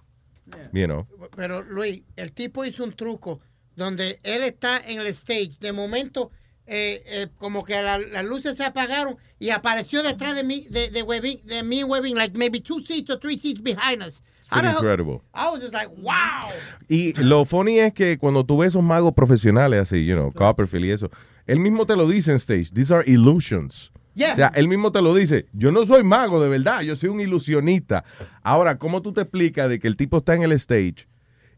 You 0.73 0.87
know. 0.87 1.07
Pero 1.37 1.62
Luis, 1.62 2.03
el 2.17 2.33
tipo 2.33 2.65
hizo 2.65 2.85
un 2.85 2.93
truco 2.93 3.41
donde 3.77 4.19
él 4.23 4.43
está 4.45 4.79
en 4.87 5.01
el 5.01 5.07
stage. 5.09 5.53
De 5.61 5.73
momento, 5.73 6.31
eh, 6.71 7.03
eh, 7.07 7.27
como 7.39 7.65
que 7.65 7.75
la- 7.83 7.99
las 7.99 8.25
luces 8.25 8.57
se 8.57 8.65
apagaron 8.65 9.17
y 9.39 9.51
apareció 9.51 10.03
detrás 10.03 10.35
de 10.37 10.45
mí, 10.45 10.67
de, 10.71 10.89
de, 10.89 11.03
Webin, 11.03 11.41
de 11.45 11.63
mí 11.63 11.81
and 11.81 11.91
Webin, 11.91 12.15
like 12.17 12.39
maybe 12.39 12.61
two 12.61 12.81
seats 12.87 13.11
or 13.11 13.19
three 13.19 13.39
seats 13.39 13.61
behind 13.61 14.03
us. 14.03 14.23
Incredible. 14.53 15.23
I 15.33 15.49
was 15.51 15.61
just 15.61 15.73
like, 15.73 15.89
wow. 16.03 16.49
Y 16.89 17.13
lo 17.23 17.45
funny 17.45 17.79
es 17.79 17.93
que 17.93 18.19
cuando 18.19 18.45
tú 18.45 18.59
ves 18.59 18.71
esos 18.71 18.83
magos 18.83 19.13
profesionales 19.15 19.81
así, 19.83 20.05
you 20.05 20.15
know, 20.17 20.33
Copperfield 20.33 20.87
y 20.87 20.91
eso, 20.91 21.11
él 21.47 21.61
mismo 21.61 21.87
te 21.87 21.95
lo 21.97 22.09
dice 22.09 22.33
en 22.33 22.37
stage. 22.39 22.71
These 22.73 22.93
are 22.93 23.05
illusions. 23.07 23.93
Yeah. 24.15 24.33
O 24.33 24.35
sea, 24.35 24.53
él 24.57 24.67
mismo 24.67 24.91
te 24.91 25.01
lo 25.03 25.15
dice. 25.15 25.47
Yo 25.53 25.71
no 25.71 25.87
soy 25.87 26.03
mago 26.03 26.43
de 26.43 26.49
verdad, 26.49 26.81
yo 26.83 26.97
soy 26.97 27.11
un 27.11 27.21
ilusionista. 27.21 28.05
Ahora, 28.43 28.77
¿cómo 28.79 29.03
tú 29.03 29.13
te 29.13 29.21
explicas 29.21 29.69
de 29.69 29.79
que 29.79 29.87
el 29.87 29.97
tipo 29.97 30.19
está 30.19 30.35
en 30.35 30.43
el 30.43 30.53
stage 30.53 31.07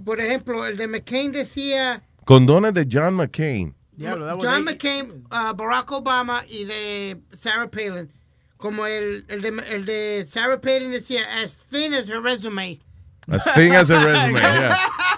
Por 0.06 0.20
ejemplo, 0.20 0.66
el 0.66 0.78
de 0.78 0.88
McCain 0.88 1.32
decía 1.32 2.04
Condones 2.26 2.74
de 2.74 2.88
John 2.90 3.16
McCain. 3.16 3.76
John 4.00 4.64
McCain, 4.64 5.26
uh, 5.32 5.54
Barack 5.56 5.92
Obama 5.92 6.44
y 6.50 6.66
de 6.66 7.18
Sarah 7.34 7.70
Palin. 7.70 8.12
como 8.58 8.86
el, 8.86 9.26
el, 9.28 9.42
de, 9.42 9.50
el 9.72 9.86
de 9.86 10.26
Sarah 10.30 10.60
Palin 10.62 10.92
decía, 10.92 11.22
as 11.44 11.56
thin 11.70 11.94
as 11.94 12.08
her 12.10 12.22
resume. 12.22 12.80
As 13.28 13.44
thin 13.54 13.74
as 13.76 13.90
a 13.92 13.98
resume, 14.06 14.40
yeah. 14.40 14.76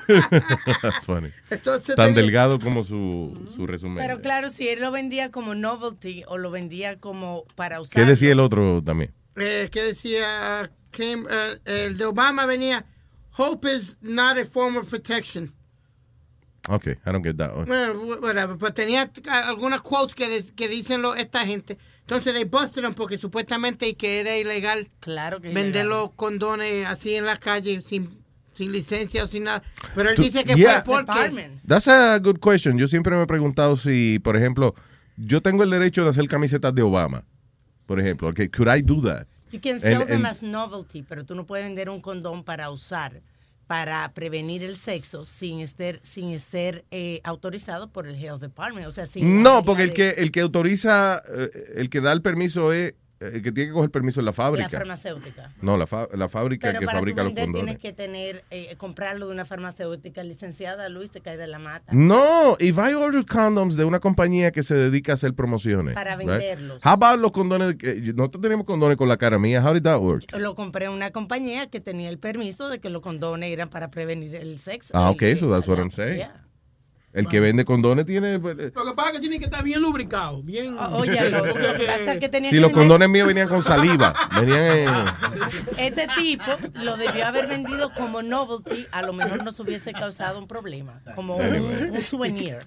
That's 0.82 1.06
funny. 1.06 1.30
Entonces 1.50 1.96
Tan 1.96 2.08
tenía- 2.14 2.22
delgado 2.24 2.60
como 2.60 2.84
su, 2.84 3.38
su 3.56 3.68
resumen. 3.68 3.98
Pero 4.06 4.22
claro, 4.22 4.50
si 4.50 4.68
él 4.70 4.82
lo 4.82 4.92
vendía 4.92 5.32
como 5.32 5.56
novelty 5.56 6.24
o 6.28 6.38
lo 6.38 6.52
vendía 6.52 7.00
como 7.00 7.46
para 7.56 7.80
usar. 7.80 8.02
¿Qué 8.04 8.10
decía 8.10 8.32
el 8.32 8.40
otro 8.40 8.82
también? 8.84 9.14
Eh, 9.36 9.70
que 9.72 9.82
decía, 9.82 10.72
came, 10.92 11.26
eh, 11.30 11.60
el 11.66 11.98
de 11.98 12.06
Obama 12.06 12.46
venía, 12.46 12.86
hope 13.38 13.68
is 13.72 13.98
not 14.02 14.38
a 14.38 14.46
form 14.46 14.78
of 14.78 14.88
protection. 14.90 15.54
Ok, 16.70 16.88
I 16.88 17.12
don't 17.12 17.26
get 17.26 17.36
that 17.38 17.54
one. 17.56 17.66
Bueno, 17.66 17.94
wh- 17.96 18.22
whatever, 18.22 18.58
pero 18.58 18.74
tenía 18.74 19.12
a- 19.30 19.40
algunas 19.50 19.82
quotes 19.82 20.16
que, 20.16 20.30
de- 20.30 20.54
que 20.56 20.70
dicen 20.70 21.02
lo- 21.02 21.14
esta 21.16 21.46
gente. 21.46 21.78
Entonces, 22.02 22.34
they 22.34 22.46
busted 22.46 22.84
him 22.86 22.94
porque 22.94 23.18
supuestamente 23.18 23.96
que 23.96 24.20
era 24.22 24.38
ilegal 24.38 24.90
claro 25.00 25.42
que 25.42 25.50
es 25.50 25.54
vender 25.54 25.86
ilegal. 25.86 25.90
los 26.04 26.12
condones 26.16 26.86
así 26.86 27.16
en 27.16 27.26
la 27.26 27.36
calle 27.38 27.82
sin, 27.86 28.18
sin 28.56 28.72
licencia 28.72 29.24
o 29.26 29.28
sin 29.28 29.44
nada. 29.46 29.62
Pero 29.94 30.10
él 30.12 30.16
dice 30.18 30.46
que 30.46 30.56
yeah. 30.56 30.84
fue 30.86 31.06
porque... 31.06 31.52
That's 31.68 31.88
a 31.90 32.18
good 32.20 32.40
question. 32.40 32.78
Yo 32.78 32.88
siempre 32.88 33.16
me 33.16 33.24
he 33.24 33.28
preguntado 33.28 33.76
si, 33.76 34.20
por 34.20 34.38
ejemplo, 34.38 34.74
yo 35.18 35.42
tengo 35.42 35.64
el 35.64 35.70
derecho 35.70 36.04
de 36.06 36.12
hacer 36.12 36.28
camisetas 36.28 36.74
de 36.74 36.82
Obama. 36.82 37.26
Por 37.86 38.00
ejemplo, 38.00 38.30
okay, 38.30 38.48
could 38.50 38.68
I 38.74 38.82
do 38.82 39.02
that? 39.02 39.28
You 39.52 39.60
can 39.62 39.80
sell 39.80 40.02
And- 40.02 40.08
them 40.08 40.26
and- 40.26 40.28
as 40.28 40.42
novelty, 40.44 41.04
pero 41.04 41.26
tú 41.26 41.36
no 41.36 41.46
puedes 41.46 41.66
vender 41.66 41.90
un 41.90 42.02
condón 42.02 42.44
para 42.44 42.70
usar 42.72 43.22
para 43.68 44.12
prevenir 44.14 44.62
el 44.64 44.76
sexo 44.76 45.26
sin 45.26 45.66
ser 45.68 46.00
sin 46.04 46.38
ser 46.40 46.84
eh, 46.92 47.22
autorizado 47.24 47.90
por 47.90 48.08
el 48.08 48.16
health 48.16 48.42
department, 48.42 48.86
o 48.88 48.92
sea, 48.92 49.06
sin 49.06 49.42
No, 49.42 49.64
porque 49.64 49.84
el 49.84 49.94
que 49.94 50.10
el 50.18 50.32
que 50.32 50.42
autoriza, 50.42 51.22
eh, 51.34 51.50
el 51.78 51.90
que 51.90 52.02
da 52.02 52.12
el 52.12 52.22
permiso 52.22 52.74
es 52.74 52.94
que 53.20 53.52
tiene 53.52 53.68
que 53.68 53.72
coger 53.72 53.90
permiso 53.90 54.20
es 54.20 54.26
la 54.26 54.30
la 54.30 54.34
fábrica. 54.34 54.70
farmacéutica. 54.70 55.54
No, 55.62 55.78
la, 55.78 55.88
fa- 55.88 56.08
la 56.14 56.28
fábrica 56.28 56.68
Pero 56.68 56.80
que 56.82 56.86
para 56.86 56.98
fabrica 57.00 57.24
los 57.24 57.34
vender 57.34 57.46
condones. 57.46 57.66
tienes 57.78 57.82
que 57.82 57.94
tener 57.94 58.44
eh, 58.52 58.76
comprarlo 58.78 59.28
de 59.28 59.34
una 59.34 59.46
farmacéutica 59.46 60.24
licenciada, 60.24 60.90
Luis, 60.90 61.12
se 61.12 61.22
cae 61.22 61.38
de 61.38 61.48
la 61.48 61.60
mata. 61.60 61.94
No, 61.94 62.58
if 62.60 62.78
I 62.78 62.94
order 62.94 63.24
condoms 63.26 63.76
de 63.78 63.86
una 63.86 64.00
compañía 64.00 64.52
que 64.52 64.64
se 64.64 64.76
dedica 64.76 65.14
a 65.14 65.16
hacer 65.16 65.34
promociones. 65.34 65.94
Para 65.96 66.16
right? 66.18 66.28
venderlos. 66.28 66.82
How 66.86 66.92
about 66.94 67.20
los 67.20 67.32
condones? 67.32 67.76
que- 67.76 68.14
Nosotros 68.14 68.42
tenemos 68.42 68.66
condones 68.66 68.98
con 68.98 69.08
la 69.08 69.18
cara 69.18 69.40
mía. 69.40 69.64
How 69.66 69.74
did 69.74 69.84
that 69.84 70.00
work? 70.02 70.26
Lo 70.38 70.56
compré 70.56 70.86
en 70.88 70.92
una 70.92 71.12
compañía 71.12 71.68
que 71.70 71.80
tenía 71.80 72.10
el 72.10 72.20
permiso 72.20 72.68
de 72.70 72.80
que 72.80 72.90
los 72.90 73.02
condones 73.02 73.52
eran 73.52 73.70
para 73.70 73.90
prevenir 73.90 74.36
el 74.36 74.60
sexo. 74.60 74.92
Ah, 74.98 75.10
ok, 75.12 75.24
so 75.40 75.50
that's 75.50 75.68
what 75.68 75.78
I'm 75.78 75.92
saying. 75.92 76.18
Yeah. 76.18 76.43
El 77.14 77.28
que 77.28 77.40
vende 77.40 77.64
condones 77.64 78.06
tiene... 78.06 78.40
pues, 78.40 78.58
eh, 78.60 78.72
Lo 78.76 78.86
que 78.86 78.94
pasa 78.94 79.10
es 79.10 79.14
que 79.16 79.20
tiene 79.22 79.38
que 79.40 79.46
estar 79.46 79.64
bien 79.64 79.82
lubricado, 79.82 80.42
bien... 80.42 80.76
Oye, 80.94 81.30
lo, 81.30 81.46
lo 81.46 81.54
que 81.54 81.86
pasa 81.86 82.14
es 82.14 82.20
que 82.20 82.28
tenía 82.30 82.50
Si 82.50 82.56
que 82.56 82.62
los 82.62 82.72
vender- 82.72 82.74
condones 82.82 83.10
míos 83.10 83.28
venían 83.28 83.48
con 83.48 83.62
saliva, 83.62 84.16
venían 84.36 84.62
en... 84.66 84.90
Este 85.78 86.08
tipo 86.18 86.44
lo 86.82 86.98
debió 86.98 87.26
haber 87.28 87.48
vendido 87.48 87.94
como 87.94 88.22
novelty, 88.24 88.88
a 88.92 89.04
lo 89.04 89.14
mejor 89.14 89.44
nos 89.44 89.60
hubiese 89.60 89.94
causado 89.94 90.40
un 90.40 90.48
problema, 90.48 90.94
como 91.16 91.38
un, 91.38 91.92
un 91.92 92.02
souvenir. 92.02 92.60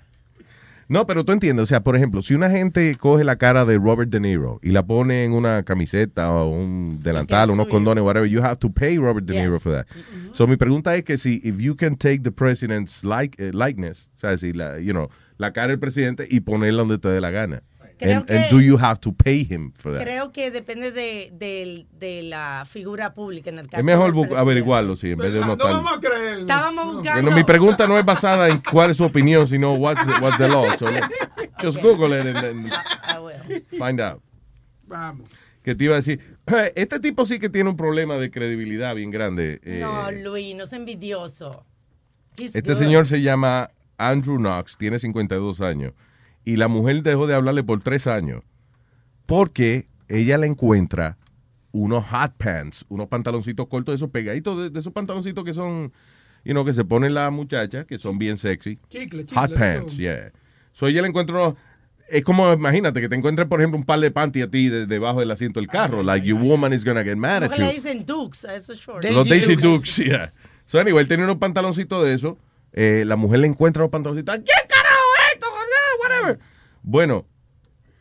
No, 0.88 1.04
pero 1.06 1.24
tú 1.24 1.32
entiendes, 1.32 1.64
o 1.64 1.66
sea, 1.66 1.80
por 1.82 1.96
ejemplo, 1.96 2.22
si 2.22 2.34
una 2.34 2.48
gente 2.48 2.94
coge 2.96 3.24
la 3.24 3.36
cara 3.36 3.64
de 3.64 3.76
Robert 3.76 4.08
De 4.08 4.20
Niro 4.20 4.60
y 4.62 4.70
la 4.70 4.84
pone 4.86 5.24
en 5.24 5.32
una 5.32 5.64
camiseta 5.64 6.30
o 6.32 6.48
un 6.48 7.00
delantal, 7.02 7.50
unos 7.50 7.66
condones, 7.66 8.04
whatever, 8.04 8.28
you 8.28 8.40
have 8.40 8.56
to 8.58 8.70
pay 8.70 8.96
Robert 8.96 9.26
De 9.26 9.34
Niro 9.34 9.54
Yes. 9.54 9.62
for 9.62 9.72
that. 9.72 9.86
So 10.32 10.46
mi 10.46 10.56
pregunta 10.56 10.94
es 10.94 11.02
que 11.02 11.18
si 11.18 11.40
if 11.42 11.58
you 11.58 11.74
can 11.74 11.96
take 11.96 12.20
the 12.20 12.30
president's 12.30 13.02
like, 13.02 13.36
eh, 13.42 13.50
likeness, 13.52 14.08
o 14.16 14.20
sea, 14.20 14.38
si 14.38 14.52
la, 14.52 14.78
you 14.78 14.92
know, 14.92 15.08
la 15.38 15.52
cara 15.52 15.68
del 15.68 15.80
presidente 15.80 16.26
y 16.30 16.40
ponerla 16.40 16.82
donde 16.82 16.98
te 16.98 17.08
dé 17.08 17.20
la 17.20 17.30
gana. 17.30 17.62
Creo 17.98 18.18
And, 18.18 18.26
que- 18.26 18.36
and 18.36 18.50
do 18.50 18.60
you 18.60 18.76
have 18.78 19.00
to 19.00 19.12
pay 19.12 19.46
him 19.48 19.72
for 19.72 19.92
that? 19.92 20.02
Creo 20.02 20.30
que 20.30 20.50
depende 20.50 20.92
de, 20.92 21.30
de- 21.32 21.86
de 21.92 22.22
la 22.24 22.66
figura 22.68 23.14
pública 23.14 23.48
en 23.48 23.58
el 23.58 23.68
caso 23.68 23.78
Es 23.80 23.84
mejor 23.84 24.12
averiguarlo, 24.36 24.96
sí, 24.96 25.12
en 25.12 25.18
vez 25.18 25.32
de 25.32 25.40
uno 25.40 25.56
tal. 25.56 25.82
creer. 26.00 26.40
Estábamos 26.40 26.96
buscando. 26.96 27.22
Bueno, 27.22 27.36
mi 27.36 27.44
pregunta 27.44 27.86
no 27.86 27.98
es 27.98 28.04
basada 28.04 28.48
en 28.48 28.58
cuál 28.58 28.90
es 28.90 28.98
su 28.98 29.04
opinión, 29.04 29.48
sino 29.48 29.72
what's, 29.74 30.06
what's 30.20 30.36
the 30.36 30.46
law. 30.48 30.66
So, 30.78 30.86
just 31.62 31.80
Google 31.80 32.18
it 32.20 32.26
and, 32.26 32.36
and 32.36 32.72
Ah, 33.02 33.18
bueno. 33.18 33.44
find 33.70 34.00
out. 34.00 34.22
Vamos. 34.86 35.28
Que 35.62 35.74
te 35.74 35.84
iba 35.84 35.94
a 35.94 35.96
decir, 35.96 36.20
este 36.76 37.00
tipo 37.00 37.24
sí 37.24 37.38
que 37.38 37.48
tiene 37.48 37.70
un 37.70 37.76
problema 37.76 38.16
de 38.18 38.30
credibilidad 38.30 38.94
bien 38.94 39.10
grande. 39.10 39.58
eh, 39.64 39.78
No, 39.80 40.10
Luis, 40.12 40.54
no 40.54 40.64
es 40.64 40.72
envidioso. 40.74 41.64
He's 42.38 42.54
este 42.54 42.72
good. 42.74 42.78
señor 42.78 43.06
se 43.08 43.22
llama 43.22 43.70
Andrew 43.98 44.36
Knox, 44.36 44.76
tiene 44.76 44.98
52 44.98 45.60
años, 45.62 45.94
y 46.46 46.56
la 46.56 46.68
mujer 46.68 47.02
dejó 47.02 47.26
de 47.26 47.34
hablarle 47.34 47.62
por 47.62 47.82
tres 47.82 48.06
años 48.06 48.42
porque 49.26 49.88
ella 50.08 50.38
le 50.38 50.46
encuentra 50.46 51.18
unos 51.72 52.04
hot 52.08 52.32
pants, 52.38 52.84
unos 52.88 53.08
pantaloncitos 53.08 53.66
cortos, 53.68 53.94
esos 53.94 54.08
pegaditos, 54.10 54.56
de, 54.58 54.70
de 54.70 54.80
esos 54.80 54.92
pantaloncitos 54.92 55.44
que 55.44 55.52
son, 55.52 55.92
you 56.44 56.52
know, 56.52 56.64
que 56.64 56.72
se 56.72 56.84
ponen 56.84 57.12
las 57.12 57.30
muchachas, 57.32 57.84
que 57.84 57.98
son 57.98 58.18
bien 58.18 58.36
sexy. 58.38 58.78
Chicle, 58.88 59.26
chicle, 59.26 59.38
Hot 59.38 59.52
pants, 59.54 59.96
yeah. 59.98 60.32
So 60.72 60.86
ella 60.86 61.02
le 61.02 61.08
encuentra 61.08 61.36
unos, 61.36 61.54
es 62.08 62.22
como, 62.24 62.50
imagínate, 62.52 63.00
que 63.00 63.08
te 63.08 63.16
encuentres, 63.16 63.46
por 63.48 63.60
ejemplo, 63.60 63.78
un 63.78 63.84
par 63.84 63.98
de 64.00 64.10
panty 64.10 64.42
a 64.42 64.50
ti 64.50 64.68
de- 64.68 64.86
debajo 64.86 65.20
del 65.20 65.30
asiento 65.32 65.58
del 65.60 65.68
carro. 65.68 66.02
Like, 66.02 66.26
your 66.26 66.40
woman 66.40 66.72
is 66.72 66.84
gonna 66.84 67.02
get 67.02 67.16
mad 67.16 67.42
¿Cómo 67.42 67.52
at 67.52 67.58
le 67.58 67.66
you. 67.66 67.72
dicen 67.72 68.06
dukes 68.06 68.44
a 68.44 68.54
esos 68.54 68.78
shorts? 68.78 69.10
Los 69.10 69.28
Daisy 69.28 69.56
Dukes, 69.56 69.96
yeah. 69.96 70.30
So 70.64 70.78
anyway, 70.78 71.02
él 71.02 71.08
tenía 71.08 71.24
unos 71.24 71.36
pantaloncitos 71.38 72.04
de 72.04 72.14
eso. 72.14 72.38
Eh, 72.72 73.04
la 73.06 73.16
mujer 73.16 73.40
le 73.40 73.48
encuentra 73.48 73.82
los 73.82 73.90
pantaloncitos. 73.90 74.34
¿Quién 74.36 74.68
carajo 74.68 74.96
es 75.28 75.34
esto? 75.34 75.46
No, 75.46 76.02
whatever. 76.02 76.38
Bueno, 76.86 77.26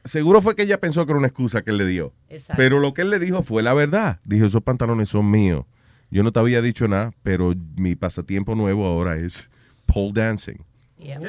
seguro 0.05 0.43
fue 0.43 0.55
que 0.55 0.61
ella 0.61 0.79
pensó 0.79 1.05
que 1.05 1.11
era 1.11 1.17
una 1.17 1.27
excusa 1.27 1.63
que 1.63 1.71
él 1.71 1.77
le 1.77 1.87
dio. 1.87 2.13
Exacto. 2.29 2.53
Pero 2.55 2.79
lo 2.79 2.93
que 2.93 3.01
él 3.01 3.09
le 3.09 3.17
dijo 3.17 3.41
fue 3.41 3.63
la 3.63 3.73
verdad. 3.73 4.19
Dijo, 4.23 4.45
esos 4.45 4.61
pantalones 4.61 5.09
son 5.09 5.29
míos. 5.31 5.65
Yo 6.11 6.21
no 6.21 6.31
te 6.31 6.39
había 6.39 6.61
dicho 6.61 6.87
nada, 6.87 7.11
pero 7.23 7.55
mi 7.75 7.95
pasatiempo 7.95 8.53
nuevo 8.53 8.85
ahora 8.85 9.17
es 9.17 9.49
pole 9.87 10.11
dancing. 10.13 10.57
Yeah. 10.99 11.19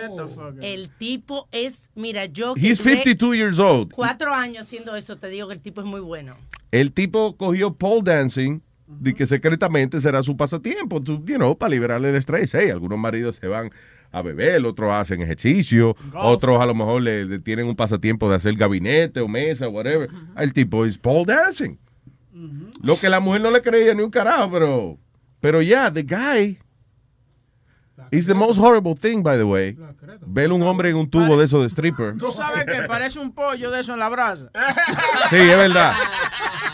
El 0.60 0.90
tipo 0.90 1.48
es, 1.50 1.88
mira, 1.94 2.26
yo 2.26 2.54
que 2.54 2.60
He's 2.60 2.78
duré 2.78 2.98
52 2.98 3.36
years 3.36 3.58
old. 3.58 3.90
cuatro 3.90 4.34
años 4.34 4.66
haciendo 4.66 4.94
eso, 4.94 5.16
te 5.16 5.28
digo 5.28 5.48
que 5.48 5.54
el 5.54 5.60
tipo 5.60 5.80
es 5.80 5.86
muy 5.86 6.00
bueno. 6.00 6.36
El 6.72 6.92
tipo 6.92 7.38
cogió 7.38 7.72
pole 7.74 8.02
dancing 8.04 8.60
de 8.86 9.14
que 9.14 9.26
secretamente 9.26 10.00
será 10.00 10.22
su 10.22 10.36
pasatiempo, 10.36 11.02
tú, 11.02 11.22
you 11.24 11.36
know, 11.36 11.56
para 11.56 11.70
liberarle 11.70 12.10
el 12.10 12.16
estrés. 12.16 12.54
Hey, 12.54 12.70
algunos 12.70 12.98
maridos 12.98 13.36
se 13.36 13.46
van 13.48 13.70
a 14.12 14.22
beber, 14.22 14.64
otros 14.64 14.92
hacen 14.92 15.20
ejercicio, 15.20 15.96
otros 16.14 16.60
a 16.60 16.66
lo 16.66 16.74
mejor 16.74 17.02
le, 17.02 17.24
le 17.24 17.38
tienen 17.40 17.66
un 17.66 17.74
pasatiempo 17.74 18.30
de 18.30 18.36
hacer 18.36 18.54
gabinete 18.54 19.20
o 19.20 19.28
mesa, 19.28 19.68
whatever. 19.68 20.08
El 20.36 20.52
tipo 20.52 20.86
es 20.86 20.98
pole 20.98 21.24
dancing. 21.26 21.78
Lo 22.82 22.96
que 22.96 23.08
la 23.08 23.20
mujer 23.20 23.40
no 23.40 23.50
le 23.50 23.62
creía 23.62 23.94
ni 23.94 24.02
un 24.02 24.10
carajo, 24.10 24.50
pero, 24.50 24.98
pero 25.40 25.62
ya, 25.62 25.90
the 25.92 26.02
guy 26.02 26.58
is 28.10 28.26
the 28.26 28.34
most 28.34 28.58
horrible 28.58 28.94
thing, 28.94 29.22
by 29.22 29.36
the 29.36 29.44
way. 29.44 29.76
Ver 30.26 30.52
un 30.52 30.62
hombre 30.62 30.90
en 30.90 30.96
un 30.96 31.08
tubo 31.08 31.36
de 31.36 31.46
eso 31.46 31.60
de 31.62 31.68
stripper. 31.68 32.16
Tú 32.18 32.30
sabes 32.30 32.64
que 32.64 32.82
parece 32.86 33.18
un 33.18 33.32
pollo 33.32 33.70
de 33.70 33.80
eso 33.80 33.94
en 33.94 33.98
la 34.00 34.08
brasa. 34.08 34.50
Sí, 35.30 35.36
es 35.36 35.56
verdad. 35.56 35.94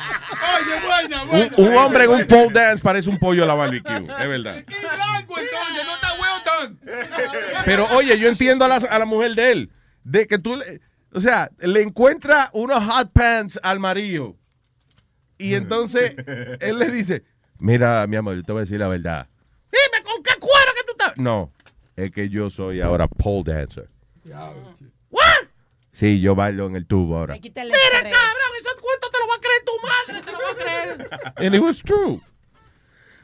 Oye, 0.43 0.87
buena, 0.87 1.23
Un, 1.23 1.29
buena. 1.29 1.55
un 1.57 1.77
hombre 1.77 2.05
en 2.05 2.11
un 2.11 2.27
pole 2.27 2.49
dance 2.53 2.83
parece 2.83 3.09
un 3.11 3.19
pollo 3.19 3.45
a 3.45 3.47
la 3.47 3.55
barbecue, 3.55 3.95
es 3.97 4.07
verdad. 4.29 4.65
Blanco, 4.67 5.35
entonces, 5.39 5.87
no 5.87 5.95
está 5.95 6.13
huevo 6.21 6.37
tan. 6.45 7.65
Pero 7.65 7.87
oye, 7.97 8.19
yo 8.19 8.29
entiendo 8.29 8.65
a 8.65 8.69
la, 8.69 8.77
a 8.77 8.99
la 8.99 9.05
mujer 9.05 9.35
de 9.35 9.53
él, 9.53 9.71
de 10.05 10.27
que 10.27 10.39
tú, 10.39 10.57
le, 10.57 10.81
o 11.13 11.21
sea, 11.21 11.51
le 11.61 11.83
encuentra 11.83 12.51
unos 12.53 12.83
hot 12.85 13.13
pants 13.13 13.59
al 13.63 13.79
marido 13.81 14.37
y 15.39 15.55
entonces 15.55 16.15
él 16.61 16.79
le 16.79 16.91
dice, 16.91 17.25
mira, 17.59 18.07
mi 18.07 18.17
amor, 18.17 18.37
yo 18.37 18.43
te 18.43 18.53
voy 18.53 18.61
a 18.61 18.65
decir 18.65 18.79
la 18.79 18.89
verdad. 18.89 19.29
Dime, 19.71 20.03
¿con 20.05 20.23
qué 20.23 20.33
cuero 20.39 20.73
que 20.77 20.85
tú 20.85 20.93
estás? 20.93 21.13
No, 21.19 21.53
es 21.97 22.11
que 22.11 22.29
yo 22.29 22.51
soy 22.51 22.81
ahora 22.81 23.09
pole 23.09 23.53
dancer. 23.55 23.89
Sí, 25.93 26.21
yo 26.21 26.35
bailo 26.35 26.67
en 26.67 26.77
el 26.77 26.87
tubo 26.87 27.19
ahora. 27.19 27.35
Mira, 27.35 27.53
cabrón, 27.53 28.53
esos 28.59 28.81
madre, 29.83 30.23
te 30.23 30.33
lo 30.33 30.39
va 30.39 30.51
a 30.51 30.55
creer. 30.55 31.11
And 31.47 31.55
it 31.55 31.61
was 31.61 31.83
true. 31.83 32.21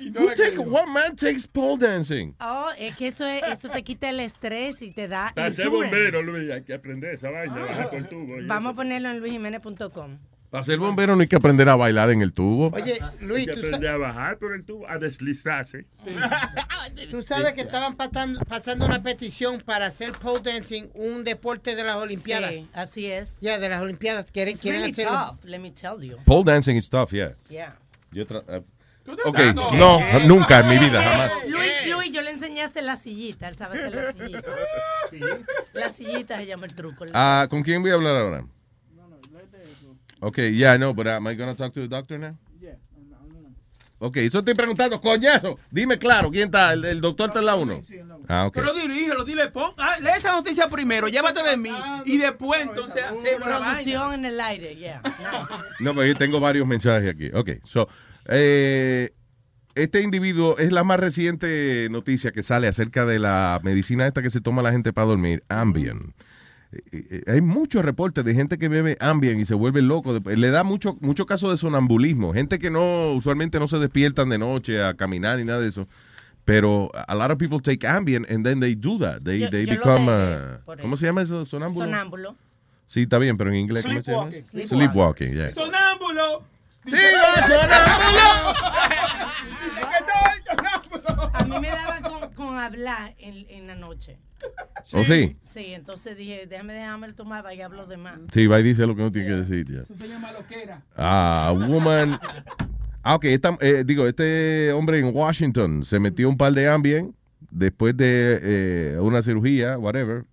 no 0.00 0.20
Who 0.20 0.34
take, 0.34 0.56
what 0.58 0.88
man 0.88 1.16
takes 1.16 1.46
pole 1.46 1.76
dancing? 1.76 2.34
Oh, 2.40 2.70
es 2.78 2.94
que 2.96 3.08
eso, 3.08 3.26
es- 3.26 3.42
eso 3.42 3.68
te 3.68 3.82
quita 3.82 4.08
el 4.10 4.20
estrés 4.20 4.80
y 4.80 4.92
te 4.92 5.08
da 5.08 5.32
Para 5.34 5.50
ser 5.50 5.68
bombero, 5.70 6.22
Luis, 6.22 6.50
hay 6.52 6.62
que 6.62 6.74
aprender 6.74 7.14
esa 7.14 7.30
vaina, 7.30 7.56
bajar 7.64 7.90
con 7.90 8.08
tubo. 8.08 8.34
Vamos 8.46 8.66
a 8.68 8.70
eso. 8.70 8.76
ponerlo 8.76 9.10
en 9.10 9.18
luisjiménez.com. 9.20 10.18
Para 10.50 10.64
ser 10.64 10.78
bombero 10.78 11.14
no 11.14 11.20
hay 11.22 11.28
que 11.28 11.36
aprender 11.36 11.68
a 11.68 11.76
bailar 11.76 12.10
en 12.10 12.22
el 12.22 12.32
tubo. 12.32 12.70
Oye, 12.74 12.98
Hay 13.00 13.26
Luis, 13.26 13.46
que 13.46 13.52
tú, 13.52 13.60
sa- 13.60 13.66
aprender 13.66 13.90
a 13.90 13.96
bajar 13.98 14.38
por 14.38 14.54
el 14.54 14.64
tubo, 14.64 14.88
a 14.88 14.96
deslizarse. 14.98 15.84
tú 17.10 17.22
sabes 17.22 17.52
que 17.52 17.60
estaban 17.60 17.96
pasando, 17.96 18.40
pasando 18.40 18.86
una 18.86 19.02
petición 19.02 19.60
para 19.60 19.86
hacer 19.86 20.12
pole 20.12 20.40
dancing 20.42 20.84
un 20.94 21.22
deporte 21.24 21.74
de 21.76 21.84
las 21.84 21.96
Olimpiadas. 21.96 22.50
Sí, 22.50 22.68
así 22.72 23.06
es. 23.06 23.36
Ya, 23.40 23.58
de 23.58 23.68
las 23.68 23.82
Olimpiadas. 23.82 24.26
Quieren, 24.30 24.54
It's 24.54 24.62
quieren 24.62 24.80
really 24.80 24.92
hacerlo. 24.92 25.12
tough, 25.36 25.44
let 25.44 25.58
me 25.58 25.70
tell 25.70 26.00
you. 26.00 26.16
Pole 26.24 26.44
dancing 26.44 26.76
is 26.76 26.88
tough, 26.88 27.10
yeah. 27.12 27.34
Yeah. 27.50 27.76
Yo 28.10 28.26
tra- 28.26 28.42
eh, 28.48 28.62
ok, 29.24 29.38
no. 29.54 29.70
no, 29.72 30.00
nunca 30.26 30.60
en 30.60 30.68
mi 30.68 30.78
vida, 30.78 31.02
jamás. 31.02 31.32
Luis, 31.46 31.72
Luis, 31.90 32.10
yo 32.10 32.22
le 32.22 32.30
hacer 32.62 32.84
la 32.84 32.96
sillita, 32.96 33.48
él 33.48 33.56
sabe 33.56 33.78
hacer 33.78 33.94
la 33.94 34.12
sillita. 34.12 34.50
La 35.72 35.88
sillita 35.88 36.36
se 36.36 36.46
llama 36.46 36.66
el 36.66 36.74
truco. 36.74 37.04
Ah, 37.14 37.46
¿Con 37.48 37.62
quién 37.62 37.80
voy 37.82 37.90
a 37.90 37.94
hablar 37.94 38.16
ahora? 38.16 38.44
Okay, 40.20 40.50
yeah, 40.50 40.72
I 40.72 40.76
know, 40.78 40.92
but 40.92 41.06
am 41.06 41.26
I 41.26 41.34
going 41.34 41.50
to 41.50 41.56
talk 41.56 41.72
to 41.74 41.80
the 41.80 41.88
doctor 41.88 42.18
now? 42.18 42.36
Ok, 44.00 44.18
eso 44.18 44.38
estoy 44.38 44.54
preguntando, 44.54 45.00
coñazo. 45.00 45.58
Dime 45.72 45.98
claro, 45.98 46.30
¿quién 46.30 46.46
está? 46.46 46.72
¿El, 46.72 46.84
el 46.84 47.00
doctor 47.00 47.30
está 47.30 47.40
en 47.40 47.46
la 47.46 47.56
1? 47.56 47.80
Ah, 48.28 48.46
ok. 48.46 48.54
Pero 48.54 48.72
dirígelo, 48.72 49.24
dile, 49.24 49.48
pon, 49.48 49.72
ah, 49.76 49.96
lee 50.00 50.10
esa 50.16 50.32
noticia 50.32 50.68
primero, 50.68 51.08
llévate 51.08 51.42
de 51.42 51.56
mí. 51.56 51.74
Y 52.04 52.16
después, 52.18 52.60
entonces, 52.62 53.02
hacemos 53.02 53.48
la 53.48 53.58
vaina. 53.58 54.14
En 54.14 54.24
el 54.24 54.40
aire, 54.40 54.76
yeah. 54.76 55.02
No, 55.80 55.94
pero 55.94 56.06
yo 56.06 56.14
tengo 56.14 56.38
varios 56.38 56.66
mensajes 56.66 57.12
aquí. 57.12 57.30
Ok, 57.34 57.50
so, 57.64 57.88
eh, 58.28 59.10
este 59.74 60.00
individuo 60.00 60.56
es 60.58 60.70
la 60.70 60.84
más 60.84 61.00
reciente 61.00 61.88
noticia 61.90 62.30
que 62.30 62.44
sale 62.44 62.68
acerca 62.68 63.04
de 63.04 63.18
la 63.18 63.58
medicina 63.64 64.06
esta 64.06 64.22
que 64.22 64.30
se 64.30 64.40
toma 64.40 64.62
la 64.62 64.70
gente 64.70 64.92
para 64.92 65.08
dormir, 65.08 65.42
Ambien. 65.48 66.14
Eh, 66.72 66.82
eh, 66.92 67.22
Hay 67.26 67.40
muchos 67.40 67.84
reportes 67.84 68.24
de 68.24 68.34
gente 68.34 68.58
que 68.58 68.68
bebe 68.68 68.96
Ambien 69.00 69.40
y 69.40 69.44
se 69.44 69.54
vuelve 69.54 69.80
loco. 69.82 70.12
Le 70.24 70.50
da 70.50 70.64
mucho, 70.64 70.96
mucho 71.00 71.24
caso 71.26 71.50
de 71.50 71.56
sonambulismo. 71.56 72.34
Gente 72.34 72.58
que 72.58 72.70
no, 72.70 73.12
usualmente 73.12 73.58
no 73.58 73.68
se 73.68 73.78
despiertan 73.78 74.28
de 74.28 74.38
noche 74.38 74.82
a 74.82 74.94
caminar 74.94 75.38
ni 75.38 75.44
nada 75.44 75.60
de 75.60 75.68
eso. 75.68 75.88
Pero 76.44 76.90
a 77.06 77.14
lot 77.14 77.30
of 77.30 77.38
people 77.38 77.60
take 77.60 77.86
Ambien 77.86 78.26
and 78.30 78.44
then 78.44 78.60
they 78.60 78.74
do 78.74 78.98
that. 78.98 79.20
They, 79.22 79.40
Yo- 79.40 79.50
they 79.50 79.66
yo 79.66 79.72
become, 79.74 80.06
dejé 80.10 80.58
uh, 80.66 80.76
¿cómo 80.82 80.96
se 80.96 81.06
llama 81.06 81.22
eso? 81.22 81.44
Sonámbulo. 81.44 81.84
Sonámbulo. 81.84 82.36
Sí, 82.86 83.02
está 83.02 83.18
bien, 83.18 83.36
pero 83.36 83.50
en 83.50 83.56
inglés, 83.56 83.84
¿cómo 83.84 84.00
se 84.00 84.10
llama? 84.12 84.30
Sleepwalking. 84.30 84.66
Sleepwalking, 84.68 85.34
yeah. 85.34 85.50
Sonámbulo. 85.50 86.42
¡Sí, 86.86 86.96
sonámbulo! 87.48 88.54
A 91.34 91.44
mí 91.44 91.60
me 91.60 91.68
daba 91.68 92.00
con, 92.00 92.27
con 92.48 92.58
hablar 92.58 93.14
en, 93.18 93.46
en 93.50 93.66
la 93.66 93.74
noche. 93.74 94.18
¿Oh, 94.94 95.04
sí? 95.04 95.36
Sí, 95.44 95.66
entonces 95.74 96.16
dije, 96.16 96.46
déjame 96.48 96.72
dejarme 96.74 97.06
el 97.08 97.14
tomar 97.14 97.44
y 97.54 97.60
hablo 97.60 97.86
de 97.86 97.96
más. 97.96 98.18
Sí, 98.32 98.46
va 98.46 98.60
y 98.60 98.62
dice 98.62 98.86
lo 98.86 98.94
que 98.96 99.02
no 99.02 99.12
tiene 99.12 99.28
que 99.28 99.34
decir. 99.34 99.66
ya. 99.70 99.82
Eso 99.82 99.94
se 99.96 100.08
llama 100.08 100.32
loquera. 100.32 100.82
Ah, 100.96 101.52
woman. 101.54 102.18
Ah, 103.02 103.14
ok, 103.16 103.24
esta- 103.26 103.56
eh, 103.60 103.82
digo, 103.86 104.06
este 104.06 104.72
hombre 104.72 104.98
en 105.00 105.14
Washington 105.14 105.84
se 105.84 105.98
metió 105.98 106.28
un 106.28 106.36
par 106.36 106.52
de 106.52 106.68
Ambien 106.68 107.14
después 107.50 107.96
de 107.96 108.38
eh, 108.42 108.98
una 109.00 109.22
cirugía, 109.22 109.76
whatever. 109.78 110.24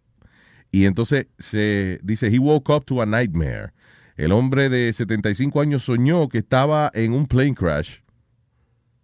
Y 0.72 0.86
entonces 0.86 1.28
se 1.40 2.00
dice, 2.04 2.28
he 2.28 2.40
woke 2.40 2.70
up 2.70 2.86
to 2.86 3.02
a 3.02 3.06
nightmare. 3.06 3.72
El 4.18 4.32
hombre 4.32 4.70
de 4.70 4.92
75 4.94 5.60
años 5.62 5.84
soñó 5.84 6.30
que 6.30 6.38
estaba 6.38 6.92
en 6.94 7.14
un 7.14 7.26
plane 7.28 7.56
crash. 7.56 7.98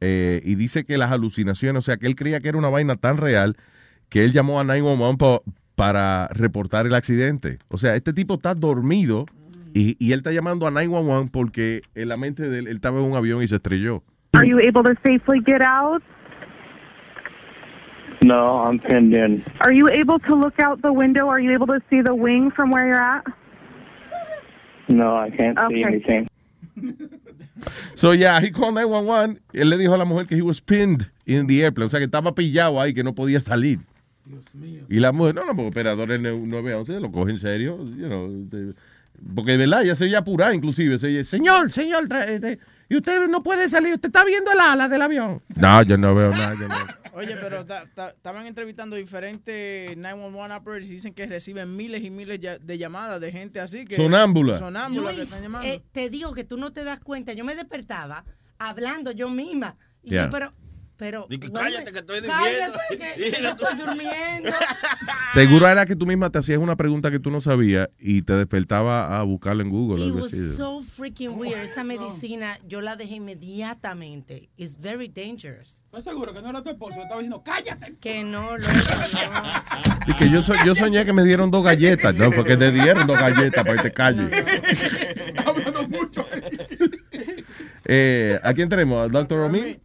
Eh, 0.01 0.41
y 0.43 0.55
dice 0.55 0.83
que 0.83 0.97
las 0.97 1.11
alucinaciones, 1.11 1.79
o 1.79 1.81
sea, 1.81 1.97
que 1.97 2.07
él 2.07 2.15
creía 2.15 2.39
que 2.41 2.49
era 2.49 2.57
una 2.57 2.69
vaina 2.69 2.95
tan 2.95 3.17
real 3.17 3.55
que 4.09 4.23
él 4.25 4.33
llamó 4.33 4.59
a 4.59 4.63
911 4.63 5.17
pa- 5.17 5.41
para 5.75 6.27
reportar 6.33 6.85
el 6.85 6.93
accidente. 6.95 7.59
O 7.69 7.77
sea, 7.77 7.95
este 7.95 8.11
tipo 8.13 8.33
está 8.35 8.53
dormido 8.55 9.25
y, 9.73 9.95
y 10.05 10.11
él 10.11 10.19
está 10.19 10.31
llamando 10.31 10.67
a 10.67 10.71
911 10.71 11.29
porque 11.31 11.81
en 11.95 12.09
la 12.09 12.17
mente 12.17 12.49
de 12.49 12.59
él, 12.59 12.67
él 12.67 12.75
estaba 12.75 12.99
en 12.99 13.05
un 13.05 13.15
avión 13.15 13.41
y 13.41 13.47
se 13.47 13.55
estrelló. 13.55 14.03
Are 14.33 14.47
you 14.47 14.59
able 14.59 14.83
to 14.83 14.93
safely 15.03 15.41
get 15.45 15.61
out? 15.61 16.01
No, 18.21 18.63
I'm 18.67 18.77
pinned 18.79 19.13
in. 19.13 19.43
Are 19.61 19.73
you 19.73 19.87
able 19.87 20.19
to 20.19 20.35
look 20.35 20.59
out 20.59 20.81
the 20.81 20.91
window? 20.91 21.27
Are 21.29 21.39
you 21.41 21.51
able 21.51 21.67
to 21.67 21.79
see 21.89 22.01
the 22.03 22.13
wing 22.13 22.51
from 22.51 22.69
where 22.71 22.85
you're 22.85 23.01
at? 23.01 23.23
No, 24.87 25.15
I 25.15 25.29
can't 25.31 25.57
see 25.57 25.65
Okay. 25.65 25.83
anything. 25.83 26.27
So 27.95 28.13
yeah, 28.13 28.39
he 28.41 28.51
called 28.51 28.75
911. 28.75 29.39
Él 29.53 29.69
le 29.69 29.77
dijo 29.77 29.93
a 29.93 29.97
la 29.97 30.05
mujer 30.05 30.27
que 30.27 30.35
he 30.35 30.41
was 30.41 30.61
pinned 30.61 31.09
in 31.25 31.47
the 31.47 31.61
airplane, 31.63 31.87
o 31.87 31.89
sea, 31.89 31.99
que 31.99 32.05
estaba 32.05 32.33
pillado 32.33 32.79
ahí, 32.81 32.93
que 32.93 33.03
no 33.03 33.13
podía 33.13 33.41
salir. 33.41 33.79
Y 34.89 34.99
la 34.99 35.11
mujer, 35.11 35.35
no, 35.35 35.41
no, 35.45 35.55
porque 35.55 35.67
operadores 35.69 36.21
911 36.21 36.99
lo 36.99 37.11
coge 37.11 37.31
en 37.31 37.37
serio, 37.37 37.77
you 37.85 38.07
know, 38.07 38.29
de- 38.29 38.73
porque 39.35 39.51
de 39.51 39.57
verdad, 39.57 39.83
ella 39.83 39.95
se 39.95 40.05
veía 40.05 40.19
apurada, 40.19 40.53
inclusive, 40.55 40.97
se 40.97 41.07
oye, 41.07 41.23
señor, 41.23 41.71
señor, 41.71 42.07
este, 42.27 42.57
y 42.89 42.95
usted 42.97 43.27
no 43.27 43.43
puede 43.43 43.69
salir, 43.69 43.93
usted 43.95 44.09
está 44.09 44.23
viendo 44.25 44.51
el 44.51 44.59
ala 44.59 44.87
del 44.89 45.01
avión. 45.01 45.41
No, 45.55 45.81
yo 45.83 45.97
no 45.97 46.15
veo 46.15 46.31
nada. 46.31 46.55
yo 46.59 46.67
no. 46.67 46.75
Oye, 47.13 47.35
pero 47.41 47.65
ta- 47.65 47.85
ta- 47.93 48.09
estaban 48.09 48.45
entrevistando 48.47 48.95
diferentes 48.95 49.95
911 49.97 50.55
operators 50.55 50.87
y 50.89 50.91
dicen 50.93 51.13
que 51.13 51.25
reciben 51.27 51.75
miles 51.75 52.03
y 52.03 52.09
miles 52.09 52.39
de 52.39 52.77
llamadas 52.77 53.19
de 53.21 53.31
gente 53.31 53.59
así 53.59 53.85
que... 53.85 53.95
Sonámbula. 53.97 54.57
Sonámbula 54.57 55.09
que 55.11 55.17
Luis, 55.17 55.27
están 55.27 55.41
llamando. 55.43 55.67
eh, 55.67 55.81
te 55.91 56.09
digo 56.09 56.33
que 56.33 56.43
tú 56.43 56.57
no 56.57 56.71
te 56.73 56.83
das 56.83 56.99
cuenta. 56.99 57.33
Yo 57.33 57.43
me 57.43 57.55
despertaba 57.55 58.23
hablando 58.57 59.11
yo 59.11 59.29
misma. 59.29 59.75
Y 60.03 60.11
Yeah. 60.11 60.25
yo, 60.25 60.31
pero, 60.31 60.53
pero. 61.01 61.25
Di 61.27 61.39
que 61.39 61.47
no 61.47 61.53
cállate 61.53 61.91
que 61.91 61.97
estoy 61.97 62.21
Cállate 62.21 62.77
durmiendo. 62.91 63.15
que, 63.17 63.31
que 63.31 63.41
no 63.41 63.49
estoy 63.49 63.75
durmiendo. 63.75 64.51
Seguro 65.33 65.67
era 65.67 65.87
que 65.87 65.95
tú 65.95 66.05
misma 66.05 66.29
te 66.29 66.37
hacías 66.37 66.59
una 66.59 66.75
pregunta 66.75 67.09
que 67.09 67.17
tú 67.19 67.31
no 67.31 67.41
sabías 67.41 67.89
y 67.97 68.21
te 68.21 68.33
despertaba 68.33 69.17
a 69.19 69.23
buscarlo 69.23 69.63
en 69.63 69.69
Google. 69.71 70.05
It 70.05 70.13
was 70.13 70.31
so 70.55 70.83
freaking 70.83 71.31
weird. 71.39 71.63
Esa 71.63 71.83
medicina 71.83 72.59
yo 72.67 72.81
la 72.81 72.95
dejé 72.95 73.15
inmediatamente. 73.15 74.49
It's 74.57 74.79
very 74.79 75.07
dangerous. 75.07 75.83
¿Estás 75.85 76.03
seguro 76.03 76.35
que 76.35 76.41
no 76.43 76.51
era 76.51 76.61
tu 76.61 76.69
esposo? 76.69 77.01
Estaba 77.01 77.15
diciendo, 77.19 77.41
cállate. 77.43 77.95
Que 77.99 78.23
no, 78.23 78.55
loco, 78.57 78.71
no. 80.05 80.13
Y 80.13 80.15
que 80.17 80.29
yo, 80.29 80.43
so- 80.43 80.53
yo 80.63 80.75
soñé 80.75 81.03
que 81.03 81.13
me 81.13 81.23
dieron 81.23 81.49
dos 81.49 81.63
galletas, 81.63 82.13
no, 82.13 82.31
fue 82.31 82.43
que 82.43 82.57
te 82.57 82.71
dieron 82.71 83.07
dos 83.07 83.17
galletas 83.17 83.65
para 83.65 83.77
que 83.81 83.89
te 83.89 83.91
calles. 83.91 84.29
Eh, 87.85 88.39
¿A 88.43 88.53
quién 88.53 88.69
tenemos? 88.69 89.03
¿Al 89.03 89.11
Dr. 89.11 89.39
Omi? 89.39 89.79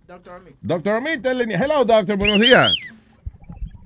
Dr. 0.61 0.97
Omi, 0.97 1.11
está 1.11 1.33
en 1.33 1.39
línea. 1.39 1.59
Hello, 1.59 1.85
doctor, 1.85 2.17
buenos 2.17 2.41
días. 2.41 2.75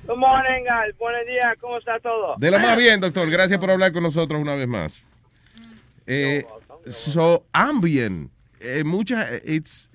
Good 0.06 0.16
morning, 0.18 0.64
guys. 0.64 0.96
Buenos 0.98 1.26
días. 1.26 1.56
¿Cómo 1.60 1.78
está 1.78 2.00
todo? 2.00 2.34
De 2.38 2.50
lo 2.50 2.58
más 2.58 2.76
bien, 2.76 3.00
doctor. 3.00 3.30
Gracias 3.30 3.60
por 3.60 3.70
hablar 3.70 3.92
con 3.92 4.02
nosotros 4.02 4.40
una 4.40 4.56
vez 4.56 4.66
más. 4.66 5.04
Eh, 6.06 6.44
so, 6.86 7.46
Ambien, 7.52 8.30
eh, 8.58 8.82
mucha, 8.82 9.28
it's, 9.44 9.90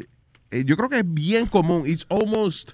eh, 0.52 0.64
yo 0.66 0.78
creo 0.78 0.88
que 0.88 1.00
es 1.00 1.14
bien 1.14 1.48
común. 1.48 1.84
It's 1.86 2.06
almost 2.10 2.72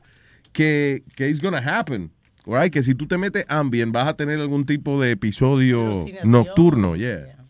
que, 0.53 1.03
que 1.15 1.29
it's 1.29 1.41
gonna 1.41 1.57
happen. 1.57 2.11
Right? 2.45 2.71
Que 2.71 2.83
si 2.83 2.93
tú 2.93 3.07
te 3.07 3.17
metes 3.17 3.45
Ambien, 3.47 3.91
vas 3.91 4.07
a 4.07 4.15
tener 4.15 4.39
algún 4.39 4.65
tipo 4.65 5.01
de 5.01 5.11
episodio 5.11 6.05
nocturno. 6.23 6.95
Yeah. 6.95 7.40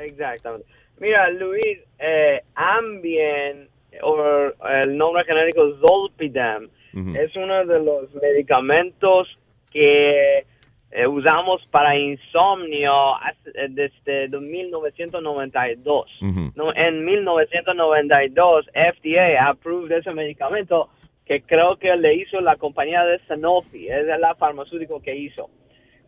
Exactamente. 0.00 0.66
Mira, 0.98 1.30
Luis, 1.30 1.78
eh, 1.98 2.42
Ambien, 2.54 3.68
o 4.02 4.52
el 4.68 4.96
nombre 4.96 5.24
genérico 5.24 5.76
Zolpidem, 5.80 6.68
es 7.14 7.36
uno 7.36 7.64
de 7.66 7.78
los 7.80 8.12
medicamentos 8.14 9.28
que 9.70 10.44
eh, 10.92 11.06
usamos 11.06 11.64
para 11.70 11.96
insomnio 11.96 13.14
eh, 13.54 13.68
desde 13.70 14.28
1992. 14.28 16.10
No, 16.56 16.74
en 16.74 17.04
1992, 17.04 18.66
FDA 18.74 19.48
approved 19.48 19.92
ese 19.92 20.12
medicamento 20.12 20.88
que 21.24 21.42
creo 21.42 21.76
que 21.76 21.94
le 21.94 22.16
hizo 22.16 22.40
la 22.40 22.56
compañía 22.56 23.04
de 23.04 23.20
Sanofi, 23.28 23.88
es 23.88 24.04
la 24.04 24.34
farmacéutico 24.34 25.00
que 25.00 25.14
hizo. 25.14 25.48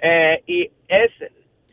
Eh, 0.00 0.42
y 0.48 0.68
es, 0.88 1.12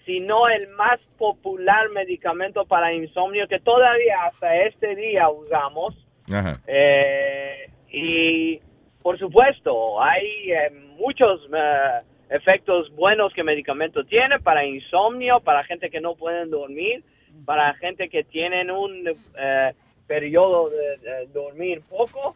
si 0.10 0.20
no 0.20 0.48
el 0.48 0.68
más 0.70 1.00
popular 1.20 1.88
medicamento 1.90 2.66
para 2.66 2.92
insomnio 2.92 3.48
que 3.48 3.60
todavía 3.60 4.24
hasta 4.24 4.56
este 4.64 4.96
día 4.96 5.30
usamos. 5.30 5.96
Ajá. 6.34 6.54
Eh, 6.66 7.70
y 7.92 8.60
por 9.04 9.20
supuesto, 9.20 10.02
hay 10.02 10.52
eh, 10.52 10.72
muchos 10.98 11.48
eh, 11.56 12.02
efectos 12.32 12.90
buenos 12.96 13.32
que 13.34 13.42
el 13.42 13.46
medicamento 13.46 14.04
tiene 14.04 14.40
para 14.40 14.66
insomnio, 14.66 15.42
para 15.42 15.64
gente 15.64 15.92
que 15.92 16.02
no 16.02 16.16
pueden 16.16 16.50
dormir, 16.50 17.04
para 17.46 17.76
gente 17.76 18.10
que 18.10 18.24
tienen 18.24 18.72
un 18.72 19.08
eh, 19.38 19.74
periodo 20.08 20.72
de, 20.72 20.98
de 20.98 21.28
dormir 21.28 21.84
poco, 21.88 22.36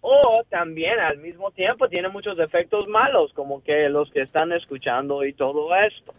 o 0.00 0.44
también 0.48 1.00
al 1.00 1.18
mismo 1.18 1.50
tiempo 1.50 1.88
tiene 1.88 2.08
muchos 2.08 2.38
efectos 2.38 2.86
malos, 2.86 3.32
como 3.32 3.64
que 3.64 3.88
los 3.88 4.12
que 4.12 4.20
están 4.20 4.52
escuchando 4.52 5.24
y 5.24 5.32
todo 5.32 5.74
esto. 5.74 6.14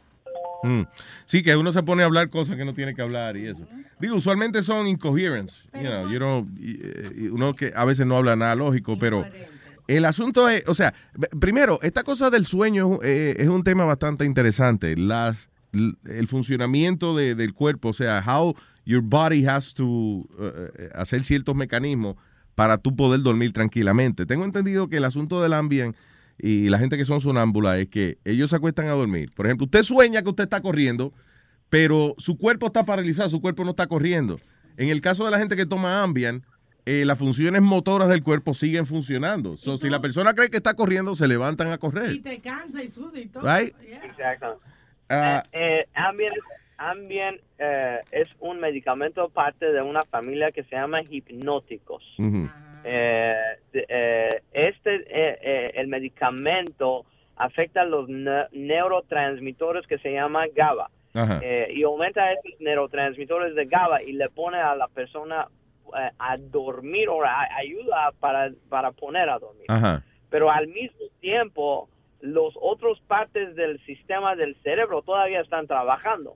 Mm. 0.63 0.81
Sí, 1.25 1.41
que 1.41 1.55
uno 1.57 1.71
se 1.71 1.81
pone 1.81 2.03
a 2.03 2.05
hablar 2.05 2.29
cosas 2.29 2.55
que 2.55 2.65
no 2.65 2.73
tiene 2.73 2.93
que 2.93 3.01
hablar 3.01 3.35
y 3.35 3.47
eso. 3.47 3.67
Digo, 3.99 4.15
usualmente 4.15 4.61
son 4.63 4.87
incoherence. 4.87 5.55
You 5.73 5.81
know, 5.81 6.09
you 6.11 6.17
know, 6.17 6.47
y- 6.59 7.25
y 7.25 7.27
uno 7.29 7.55
que 7.55 7.73
a 7.75 7.83
veces 7.85 8.05
no 8.05 8.15
habla 8.17 8.35
nada 8.35 8.55
lógico, 8.55 8.97
pero 8.99 9.25
el 9.87 10.05
asunto 10.05 10.47
es, 10.49 10.63
o 10.67 10.75
sea, 10.75 10.93
primero, 11.39 11.79
esta 11.81 12.03
cosa 12.03 12.29
del 12.29 12.45
sueño 12.45 12.99
eh, 13.01 13.35
es 13.39 13.47
un 13.47 13.63
tema 13.63 13.85
bastante 13.85 14.23
interesante. 14.25 14.95
Las, 14.95 15.49
el 15.73 16.27
funcionamiento 16.27 17.15
de- 17.15 17.33
del 17.35 17.53
cuerpo, 17.55 17.89
o 17.89 17.93
sea, 17.93 18.23
how 18.25 18.55
your 18.85 19.01
body 19.01 19.45
has 19.47 19.73
to 19.73 20.27
eh, 20.39 20.89
hacer 20.93 21.23
ciertos 21.25 21.55
mecanismos 21.55 22.15
para 22.55 22.77
tú 22.77 22.95
poder 22.95 23.21
dormir 23.21 23.51
tranquilamente. 23.53 24.25
Tengo 24.27 24.45
entendido 24.45 24.87
que 24.89 24.97
el 24.97 25.05
asunto 25.05 25.41
del 25.41 25.53
ambient 25.53 25.95
y 26.41 26.69
la 26.69 26.79
gente 26.79 26.97
que 26.97 27.05
son 27.05 27.21
sonámbulas 27.21 27.77
es 27.79 27.87
que 27.87 28.17
ellos 28.25 28.49
se 28.49 28.55
acuestan 28.55 28.87
a 28.87 28.91
dormir. 28.93 29.31
Por 29.35 29.45
ejemplo, 29.45 29.65
usted 29.65 29.83
sueña 29.83 30.21
que 30.23 30.29
usted 30.29 30.43
está 30.45 30.61
corriendo, 30.61 31.13
pero 31.69 32.15
su 32.17 32.37
cuerpo 32.37 32.67
está 32.67 32.83
paralizado, 32.85 33.29
su 33.29 33.41
cuerpo 33.41 33.63
no 33.63 33.71
está 33.71 33.87
corriendo. 33.87 34.39
En 34.77 34.89
el 34.89 35.01
caso 35.01 35.23
de 35.25 35.31
la 35.31 35.37
gente 35.39 35.55
que 35.55 35.65
toma 35.65 36.01
Ambien, 36.03 36.43
eh, 36.85 37.05
las 37.05 37.19
funciones 37.19 37.61
motoras 37.61 38.09
del 38.09 38.23
cuerpo 38.23 38.53
siguen 38.55 38.85
funcionando. 38.87 39.55
So, 39.55 39.77
si 39.77 39.89
la 39.89 39.99
persona 40.01 40.33
cree 40.33 40.49
que 40.49 40.57
está 40.57 40.73
corriendo, 40.73 41.15
se 41.15 41.27
levantan 41.27 41.71
a 41.71 41.77
correr. 41.77 42.11
Y 42.11 42.19
te 42.19 42.39
cansa 42.39 42.83
y 42.83 42.87
suda 42.87 43.19
y 43.19 43.27
todo. 43.27 43.43
Right? 43.43 43.75
Exacto. 44.03 44.59
Ah, 45.09 45.43
Eh, 45.51 45.85
Ambien, 45.93 46.31
Ambien 46.77 47.39
eh, 47.59 47.99
es 48.11 48.27
un 48.39 48.59
medicamento 48.59 49.29
parte 49.29 49.71
de 49.71 49.81
una 49.83 50.01
familia 50.09 50.51
que 50.51 50.63
se 50.63 50.75
llama 50.75 51.01
hipnóticos. 51.07 52.03
De- 52.17 52.49
eh, 52.83 54.41
este, 54.53 54.95
eh, 55.07 55.37
eh, 55.41 55.71
el 55.75 55.87
medicamento 55.87 57.05
afecta 57.35 57.83
los 57.85 58.07
ne- 58.09 58.47
neurotransmisores 58.51 59.87
que 59.87 59.97
se 59.99 60.11
llama 60.13 60.45
GABA. 60.55 60.89
Eh, 61.41 61.73
y 61.75 61.83
aumenta 61.83 62.31
esos 62.31 62.59
neurotransmisores 62.61 63.53
de 63.55 63.65
GABA 63.65 64.03
y 64.03 64.13
le 64.13 64.29
pone 64.29 64.57
a 64.57 64.75
la 64.75 64.87
persona 64.87 65.47
eh, 65.97 66.09
a 66.19 66.37
dormir 66.37 67.09
o 67.09 67.21
a- 67.23 67.47
ayuda 67.57 68.11
para, 68.19 68.51
para 68.69 68.91
poner 68.91 69.29
a 69.29 69.39
dormir. 69.39 69.65
Ajá. 69.67 70.03
Pero 70.29 70.49
al 70.49 70.67
mismo 70.67 70.97
tiempo, 71.19 71.89
los 72.21 72.53
otros 72.61 73.01
partes 73.07 73.55
del 73.55 73.77
sistema 73.85 74.35
del 74.35 74.55
cerebro 74.63 75.01
todavía 75.01 75.41
están 75.41 75.67
trabajando. 75.67 76.35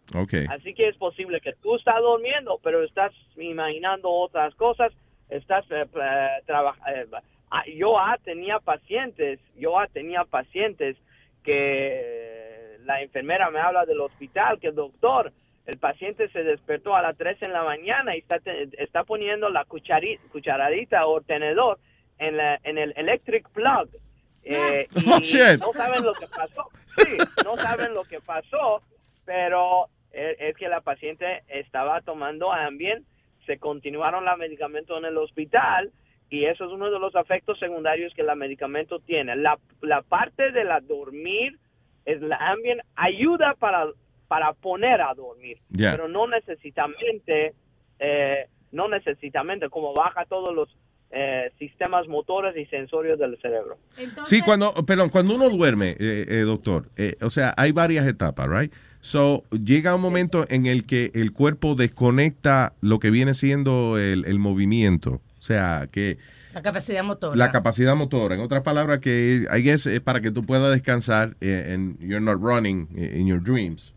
Así 0.50 0.74
que 0.74 0.90
es 0.90 0.98
posible 0.98 1.40
que 1.40 1.54
tú 1.62 1.76
estás 1.78 2.02
durmiendo, 2.02 2.60
pero 2.64 2.84
estás 2.84 3.14
imaginando 3.38 4.10
otras 4.10 4.54
cosas, 4.56 4.92
estás 5.30 5.66
eh, 5.72 5.86
eh, 5.96 6.28
traba- 6.46 6.76
eh, 6.94 7.06
ah, 7.52 7.64
yo 7.76 7.98
ah, 8.00 8.18
tenía 8.24 8.60
pacientes, 8.60 9.40
yo 9.56 9.80
ah, 9.80 9.88
tenía 9.92 10.24
pacientes 10.26 10.98
que 11.44 12.78
la 12.86 13.02
enfermera 13.02 13.50
me 13.50 13.60
habla 13.60 13.86
del 13.86 14.02
hospital, 14.02 14.60
que 14.60 14.68
el 14.68 14.76
doctor, 14.76 15.32
el 15.66 15.78
paciente 15.80 16.30
se 16.30 16.44
despertó 16.44 16.96
a 16.96 17.02
las 17.02 17.18
3 17.18 17.38
en 17.42 17.54
la 17.54 17.64
mañana 17.64 18.16
y 18.16 18.20
está, 18.20 18.38
está 18.78 19.04
poniendo 19.04 19.50
la 19.50 19.66
cuchari- 19.66 20.20
cucharadita 20.32 21.08
o 21.08 21.22
tenedor 21.22 21.80
en, 22.20 22.38
la- 22.38 22.60
en 22.64 22.78
el 22.78 22.94
electric 22.96 23.50
plug. 23.50 23.90
Eh, 24.48 24.88
y 24.96 25.10
Oh, 25.10 25.20
no 25.58 25.74
saben 25.74 26.04
lo 26.06 26.14
que 26.14 26.28
pasó. 26.28 26.70
Sí, 26.98 27.18
no 27.44 27.58
saben 27.58 27.96
lo 27.96 28.04
que 28.04 28.22
pasó, 28.22 28.82
pero 29.26 29.88
es, 30.12 30.38
es 30.40 30.56
que 30.56 30.70
la 30.70 30.82
paciente 30.82 31.42
estaba 31.48 32.00
tomando 32.02 32.54
Ambien, 32.54 33.04
se 33.46 33.58
continuaron 33.58 34.26
los 34.26 34.38
medicamentos 34.38 34.98
en 34.98 35.06
el 35.06 35.18
hospital 35.18 35.92
y 36.30 36.46
eso 36.46 36.66
es 36.66 36.72
uno 36.72 36.90
de 36.90 37.00
los 37.00 37.14
efectos 37.16 37.60
secundarios 37.60 38.14
que 38.14 38.22
el 38.22 38.36
medicamento 38.36 39.00
tiene. 39.00 39.36
La, 39.36 39.58
la 39.82 40.02
parte 40.02 40.52
de 40.52 40.64
la 40.64 40.80
dormir, 40.80 41.60
es 42.06 42.22
la 42.22 42.56
ayuda 42.96 43.56
para, 43.58 43.88
para 44.28 44.54
poner 44.54 45.02
a 45.02 45.14
dormir, 45.14 45.58
pero 45.76 46.08
no 46.08 46.28
necesariamente, 46.28 47.54
eh, 48.00 48.48
no 48.72 48.88
necesariamente 48.88 49.70
como 49.70 49.94
baja 49.94 50.26
todos 50.26 50.54
los 50.54 50.70
eh, 51.12 51.52
sistemas 51.60 52.08
motores 52.08 52.56
y 52.58 52.66
sensorios 52.66 53.18
del 53.20 53.38
cerebro. 53.42 53.78
Sí, 54.26 54.42
cuando, 54.42 54.74
perdón, 54.86 55.10
cuando 55.10 55.36
uno 55.36 55.50
duerme, 55.50 55.92
eh, 55.92 56.26
eh, 56.28 56.42
doctor, 56.46 56.90
eh, 56.98 57.16
o 57.22 57.30
sea, 57.30 57.54
hay 57.58 57.72
varias 57.72 58.06
etapas, 58.08 58.50
right? 58.50 58.74
So, 59.00 59.44
llega 59.52 59.94
un 59.96 60.02
momento 60.02 60.46
en 60.50 60.66
el 60.66 60.86
que 60.86 61.12
el 61.14 61.32
cuerpo 61.32 61.76
desconecta 61.76 62.74
lo 62.82 63.00
que 63.00 63.12
viene 63.12 63.34
siendo 63.34 63.98
el, 63.98 64.26
el 64.26 64.40
movimiento. 64.40 65.22
O 65.38 65.42
sea, 65.42 65.88
que 65.92 66.18
La 66.54 66.62
capacidad 66.64 67.04
motora. 67.04 67.36
la 67.38 67.52
capacidad 67.52 67.96
motora. 67.96 68.36
En 68.36 68.42
otras 68.42 68.64
palabras, 68.64 69.00
que 69.00 69.46
I 69.56 69.62
guess 69.62 69.86
es 69.86 70.00
para 70.02 70.22
que 70.22 70.32
tú 70.32 70.42
puedas 70.42 70.74
descansar 70.74 71.38
and 71.42 72.00
you're 72.00 72.20
not 72.20 72.42
running 72.42 72.88
in 72.98 73.28
your 73.28 73.42
dreams. 73.42 73.94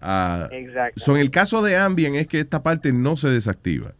Ah, 0.00 0.48
Exacto. 0.52 1.00
so, 1.02 1.14
en 1.16 1.22
el 1.22 1.30
caso 1.30 1.62
de 1.62 1.76
Ambien 1.78 2.14
es 2.14 2.26
que 2.26 2.38
esta 2.38 2.62
parte 2.62 2.92
no 2.92 3.16
se 3.16 3.28
desactiva. 3.30 3.94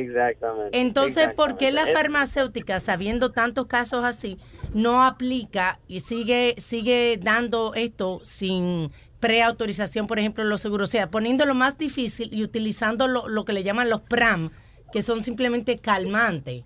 Exactamente. 0.00 0.78
Entonces, 0.80 1.32
¿por 1.34 1.56
qué 1.56 1.70
la 1.70 1.82
Exactamente. 1.82 1.92
farmacéutica, 1.94 2.80
sabiendo 2.80 3.32
tantos 3.32 3.66
casos 3.66 4.04
así, 4.04 4.38
no 4.74 5.04
aplica 5.04 5.78
y 5.88 6.00
sigue 6.00 6.54
sigue 6.58 7.18
dando 7.20 7.74
esto 7.74 8.20
sin 8.24 8.90
preautorización, 9.20 10.06
por 10.06 10.18
ejemplo, 10.18 10.42
en 10.42 10.48
los 10.48 10.60
seguros? 10.60 10.88
O 10.88 10.92
sea, 10.92 11.10
poniéndolo 11.10 11.54
más 11.54 11.78
difícil 11.78 12.32
y 12.32 12.42
utilizando 12.42 13.08
lo, 13.08 13.28
lo 13.28 13.44
que 13.44 13.52
le 13.52 13.62
llaman 13.62 13.90
los 13.90 14.00
PRAM, 14.00 14.50
que 14.92 15.02
son 15.02 15.22
simplemente 15.22 15.78
calmantes, 15.78 16.64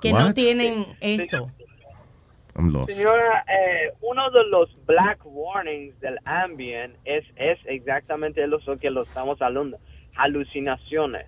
que 0.00 0.12
no 0.12 0.34
tienen 0.34 0.86
esto. 1.00 1.50
I'm 2.54 2.70
lost. 2.70 2.90
Señora, 2.90 3.44
eh, 3.48 3.92
uno 4.02 4.30
de 4.30 4.44
los 4.44 4.68
black 4.84 5.20
warnings 5.24 5.98
del 6.00 6.18
Ambien 6.24 6.96
es, 7.04 7.24
es 7.36 7.58
exactamente 7.64 8.46
lo 8.46 8.58
que 8.78 8.90
lo 8.90 9.04
estamos 9.04 9.40
hablando, 9.40 9.78
alucinaciones, 10.16 11.26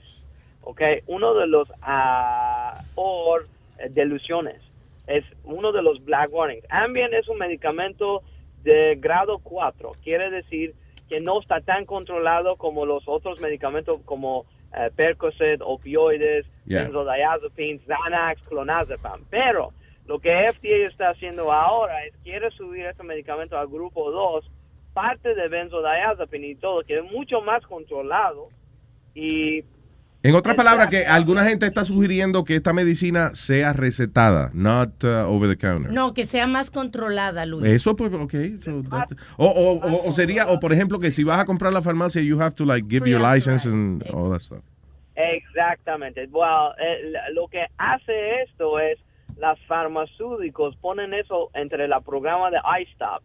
¿ok? 0.64 0.80
Uno 1.06 1.34
de 1.34 1.46
los, 1.46 1.68
ah, 1.82 2.82
o 2.94 3.38
eh, 3.38 3.88
delusiones, 3.90 4.60
es 5.06 5.24
uno 5.44 5.72
de 5.72 5.82
los 5.82 6.04
black 6.04 6.32
warnings. 6.32 6.64
Ambien 6.70 7.12
es 7.14 7.28
un 7.28 7.38
medicamento 7.38 8.22
de 8.62 8.96
grado 8.96 9.38
4, 9.38 9.92
quiere 10.02 10.30
decir 10.30 10.74
que 11.08 11.20
no 11.20 11.40
está 11.40 11.60
tan 11.60 11.84
controlado 11.84 12.56
como 12.56 12.86
los 12.86 13.06
otros 13.06 13.38
medicamentos 13.40 14.00
como 14.06 14.46
eh, 14.74 14.90
Percocet, 14.96 15.60
opioides, 15.62 16.46
Yeah. 16.66 16.84
benzodiazepines, 16.84 17.82
Xanax, 17.86 18.40
clonazepam, 18.48 19.26
pero 19.28 19.74
lo 20.06 20.18
que 20.18 20.30
FDA 20.30 20.88
está 20.88 21.10
haciendo 21.10 21.52
ahora 21.52 22.06
es 22.06 22.14
quiere 22.22 22.50
subir 22.52 22.86
este 22.86 23.02
medicamento 23.02 23.58
al 23.58 23.68
grupo 23.68 24.10
2, 24.10 24.50
parte 24.94 25.34
de 25.34 25.48
benzodiazepine 25.48 26.46
y 26.46 26.54
todo, 26.54 26.82
que 26.84 26.96
es 26.98 27.04
mucho 27.12 27.42
más 27.42 27.62
controlado 27.66 28.48
y 29.14 29.62
En 30.24 30.34
otras 30.34 30.54
palabras, 30.56 30.88
que 30.88 31.04
alguna 31.04 31.44
gente 31.44 31.66
está 31.66 31.84
sugiriendo 31.84 32.44
que 32.44 32.56
esta 32.56 32.72
medicina 32.72 33.34
sea 33.34 33.74
recetada, 33.74 34.50
not 34.54 35.04
uh, 35.04 35.28
over 35.28 35.48
the 35.50 35.56
counter. 35.56 35.92
No, 35.92 36.14
que 36.14 36.24
sea 36.24 36.46
más 36.46 36.70
controlada, 36.70 37.44
Luis. 37.44 37.66
Eso, 37.72 37.94
pues, 37.94 38.10
ok. 38.12 38.34
so 38.58 38.82
o, 39.36 39.46
o, 39.46 39.72
o- 39.86 40.08
o 40.08 40.12
sería, 40.12 40.46
o 40.48 40.58
por 40.60 40.72
ejemplo, 40.72 40.98
que 40.98 41.10
si 41.10 41.24
vas 41.24 41.38
a 41.40 41.44
comprar 41.44 41.74
la 41.74 41.82
farmacia, 41.82 42.22
you 42.22 42.40
have 42.40 42.54
to, 42.54 42.64
like, 42.64 42.86
give 42.88 43.06
your 43.08 43.20
license 43.20 43.68
and 43.68 44.02
all 44.14 44.30
that 44.30 44.40
stuff. 44.40 44.64
Exactamente. 45.14 46.26
Well, 46.32 46.72
eh, 46.78 47.12
lo 47.34 47.46
que 47.48 47.66
hace 47.76 48.42
esto 48.48 48.78
es 48.80 48.98
las 49.38 49.58
farmacéuticos 49.66 50.74
ponen 50.76 51.12
eso 51.14 51.50
entre 51.54 51.86
la 51.86 52.00
programa 52.00 52.50
de 52.50 52.58
iStop 52.82 53.22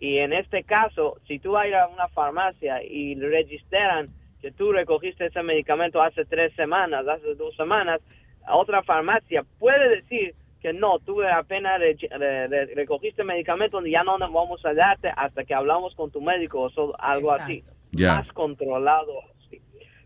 y 0.00 0.18
en 0.18 0.32
este 0.32 0.64
caso, 0.64 1.16
si 1.28 1.38
tú 1.38 1.52
vas 1.52 1.64
a 1.64 1.68
ir 1.68 1.74
a 1.76 1.86
una 1.88 2.08
farmacia 2.08 2.82
y 2.82 3.14
registran 3.14 4.08
que 4.42 4.50
tú 4.52 4.72
recogiste 4.72 5.26
ese 5.26 5.42
medicamento 5.42 6.02
hace 6.02 6.24
tres 6.26 6.52
semanas, 6.54 7.06
hace 7.08 7.34
dos 7.36 7.54
semanas, 7.56 8.00
a 8.44 8.56
otra 8.56 8.82
farmacia 8.82 9.44
puede 9.58 9.88
decir 9.88 10.34
que 10.60 10.72
no, 10.72 10.98
tú 10.98 11.22
apenas 11.22 11.80
re- 11.80 11.96
re- 12.10 12.48
re- 12.48 12.74
recogiste 12.74 13.24
medicamento 13.24 13.84
y 13.86 13.92
ya 13.92 14.02
no 14.04 14.18
nos 14.18 14.32
vamos 14.32 14.64
a 14.66 14.74
darte 14.74 15.10
hasta 15.16 15.44
que 15.44 15.54
hablamos 15.54 15.94
con 15.94 16.10
tu 16.10 16.20
médico 16.20 16.60
o 16.62 16.70
so- 16.70 16.94
algo 17.00 17.32
así. 17.32 17.64
Ya. 17.92 18.16
Más 18.16 18.32
controlado 18.32 19.12
así. 19.46 19.60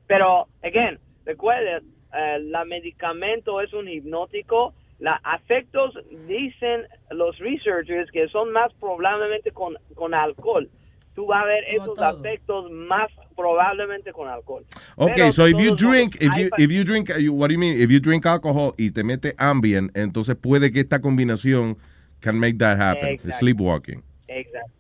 Pero, 0.07 0.47
again, 0.63 0.99
recuerden, 1.25 1.85
eh, 2.15 2.39
la 2.41 2.65
medicamento 2.65 3.61
es 3.61 3.73
un 3.73 3.89
hipnótico. 3.89 4.75
Los 4.99 5.15
afectos 5.25 5.95
dicen 6.27 6.87
los 7.11 7.39
researchers 7.39 8.11
que 8.11 8.29
son 8.29 8.51
más 8.53 8.73
probablemente 8.75 9.51
con, 9.51 9.77
con 9.95 10.15
alcohol. 10.15 10.69
Tú 11.17 11.27
vas 11.27 11.43
a 11.43 11.47
ver 11.47 11.65
esos 11.71 11.99
afectos 11.99 12.71
más 12.71 13.09
probablemente 13.35 14.13
con 14.13 14.29
alcohol. 14.29 14.65
Okay, 14.97 15.15
Pero 15.17 15.33
so 15.33 15.49
if 15.49 15.59
you 15.59 15.75
drink, 15.75 16.15
if 16.21 16.31
hay 16.31 16.45
you, 16.45 16.51
if 16.59 16.71
you 16.71 16.85
drink, 16.85 17.11
uh, 17.11 17.19
you- 17.19 17.33
what 17.33 17.49
do 17.49 17.55
you 17.55 17.59
mean? 17.59 17.81
If 17.81 17.91
you 17.91 17.99
drink 18.01 18.25
alcohol 18.27 18.75
y 18.77 18.91
te 18.91 19.03
mete 19.03 19.35
Ambien, 19.39 19.91
entonces 19.95 20.37
puede 20.37 20.71
que 20.71 20.81
esta 20.81 21.01
combinación 21.01 21.77
can 22.21 22.39
make 22.39 22.59
that 22.59 22.79
happen. 22.79 23.19
Sleepwalking. 23.33 24.03
Exacto. 24.29 24.71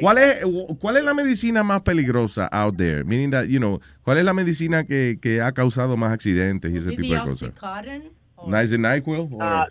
¿Cuál 0.00 0.16
es, 0.16 0.42
¿Cuál 0.80 0.96
es 0.96 1.04
la 1.04 1.12
medicina 1.12 1.62
más 1.62 1.82
peligrosa 1.82 2.48
out 2.50 2.78
there? 2.78 3.04
Meaning 3.04 3.30
that, 3.32 3.44
you 3.48 3.58
know, 3.58 3.78
¿cuál 4.02 4.16
es 4.16 4.24
la 4.24 4.32
medicina 4.32 4.84
que, 4.84 5.18
que 5.20 5.42
ha 5.42 5.52
causado 5.52 5.98
más 5.98 6.10
accidentes 6.14 6.72
y 6.72 6.78
ese 6.78 6.96
tipo 6.96 7.12
de 7.12 7.20
cosas? 7.20 7.52
Nice 8.46 8.74
and 8.74 8.86
NyQuil? 8.86 9.28
or- 9.34 9.42
Ah, 9.42 9.66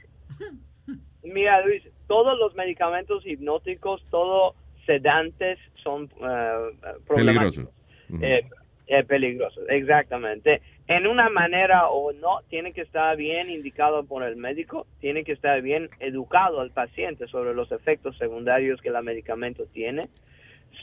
mira, 1.23 1.65
Luis, 1.65 1.81
todos 2.07 2.37
los 2.37 2.53
medicamentos 2.55 3.25
hipnóticos, 3.25 4.05
todos 4.11 4.53
sedantes 4.91 5.57
son 5.83 6.05
eh, 6.05 6.71
problemáticos. 7.07 7.55
Peligroso. 7.55 7.71
Ujú. 8.09 8.23
Eh, 8.23 8.49
eh, 8.87 9.03
peligrosos, 9.05 9.63
exactamente. 9.69 10.61
En 10.87 11.07
una 11.07 11.29
manera 11.29 11.87
o 11.87 12.11
no, 12.11 12.41
tiene 12.49 12.73
que 12.73 12.81
estar 12.81 13.15
bien 13.15 13.49
indicado 13.49 14.03
por 14.03 14.23
el 14.23 14.35
médico, 14.35 14.85
tiene 14.99 15.23
que 15.23 15.31
estar 15.31 15.61
bien 15.61 15.89
educado 15.99 16.61
el 16.61 16.71
paciente 16.71 17.27
sobre 17.27 17.53
los 17.53 17.71
efectos 17.71 18.17
secundarios 18.17 18.81
que 18.81 18.89
el 18.89 19.01
medicamento 19.01 19.63
tiene, 19.67 20.09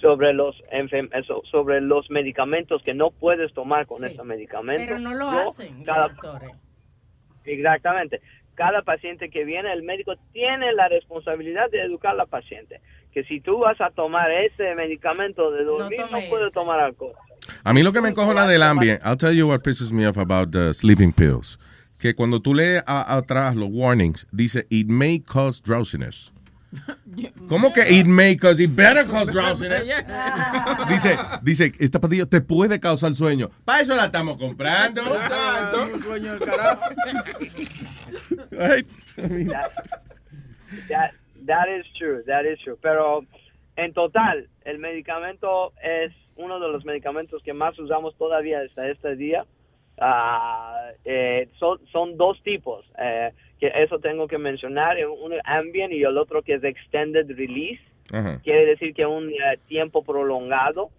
sobre 0.00 0.32
los 0.32 0.56
sobre 1.50 1.82
los 1.82 2.08
medicamentos 2.10 2.82
que 2.82 2.94
no 2.94 3.10
puedes 3.10 3.52
tomar 3.52 3.86
con 3.86 4.02
ese 4.04 4.22
medicamento. 4.24 4.84
Pero 4.86 4.98
no 5.00 5.12
lo 5.12 5.30
Yo, 5.30 5.48
hacen, 5.50 5.76
los 5.78 5.84
cada- 5.86 6.08
doctores. 6.08 6.50
Exactamente. 7.44 8.20
Cada 8.58 8.82
paciente 8.82 9.30
que 9.30 9.44
viene, 9.44 9.72
el 9.72 9.84
médico 9.84 10.16
tiene 10.32 10.72
la 10.72 10.88
responsabilidad 10.88 11.70
de 11.70 11.80
educar 11.80 12.18
al 12.18 12.26
paciente. 12.26 12.80
Que 13.12 13.22
si 13.22 13.40
tú 13.40 13.60
vas 13.60 13.80
a 13.80 13.90
tomar 13.90 14.28
ese 14.32 14.74
medicamento 14.74 15.52
de 15.52 15.62
dormir, 15.62 16.00
no, 16.10 16.18
puedes 16.28 16.52
tomar 16.52 16.80
alcohol. 16.80 17.12
A 17.62 17.72
mí 17.72 17.84
lo 17.84 17.92
que 17.92 18.00
me 18.00 18.08
encojona 18.08 18.48
del 18.48 18.64
Ambien, 18.64 18.98
I'll 19.04 19.16
tell 19.16 19.32
you 19.32 19.46
what 19.46 19.60
pisses 19.60 19.92
me 19.92 20.08
off 20.08 20.18
about 20.18 20.50
the 20.50 20.74
sleeping 20.74 21.12
pills. 21.12 21.56
Que 22.00 22.16
cuando 22.16 22.40
tú 22.42 22.52
lees 22.52 22.82
a- 22.84 23.16
atrás 23.16 23.54
los 23.54 23.68
warnings, 23.70 24.26
dice, 24.32 24.66
it 24.70 24.88
may 24.88 25.20
cause 25.20 25.62
drowsiness. 25.62 26.32
¿Cómo 27.48 27.72
que 27.72 27.88
it 27.88 28.06
may 28.06 28.36
cause 28.36 28.60
it 28.60 28.74
better 28.74 29.06
cause 29.06 29.30
drowsiness? 29.30 29.88
Dice, 30.88 31.16
dice, 31.42 31.72
esta 31.78 32.00
pastilla 32.00 32.26
te 32.26 32.40
puede 32.40 32.80
causar 32.80 33.14
sueño. 33.14 33.50
Para 33.64 33.82
eso 33.82 33.94
la 33.94 34.06
estamos 34.06 34.36
comprando. 34.36 35.02
Right? 38.58 38.86
I 39.18 39.28
mean, 39.28 39.48
That, 39.48 39.72
that, 40.88 41.14
that 41.46 41.68
is 41.68 41.86
true, 41.96 42.22
that 42.26 42.44
is 42.44 42.58
true. 42.60 42.76
Pero 42.82 43.24
en 43.76 43.92
total, 43.92 44.48
el 44.64 44.78
medicamento 44.78 45.72
es 45.82 46.12
uno 46.36 46.60
de 46.60 46.68
los 46.68 46.84
medicamentos 46.84 47.42
que 47.42 47.52
más 47.52 47.78
usamos 47.78 48.16
todavía 48.16 48.60
hasta 48.60 48.88
este 48.88 49.16
día. 49.16 49.46
Eh, 51.04 51.48
son, 51.58 51.78
son 51.90 52.16
dos 52.16 52.40
tipos, 52.42 52.84
eh, 52.98 53.32
que 53.58 53.72
eso 53.74 53.98
tengo 53.98 54.28
que 54.28 54.38
mencionar, 54.38 54.96
uno 55.06 55.34
es 55.34 55.42
Ambien 55.44 55.92
y 55.92 56.02
el 56.02 56.16
otro 56.16 56.42
que 56.42 56.54
es 56.54 56.64
Extended 56.64 57.26
Release. 57.28 57.82
Quiere 58.42 58.66
decir 58.66 58.94
que 58.94 59.04
un 59.04 59.30
eh, 59.30 59.58
tiempo 59.66 60.02
prolongado. 60.02 60.90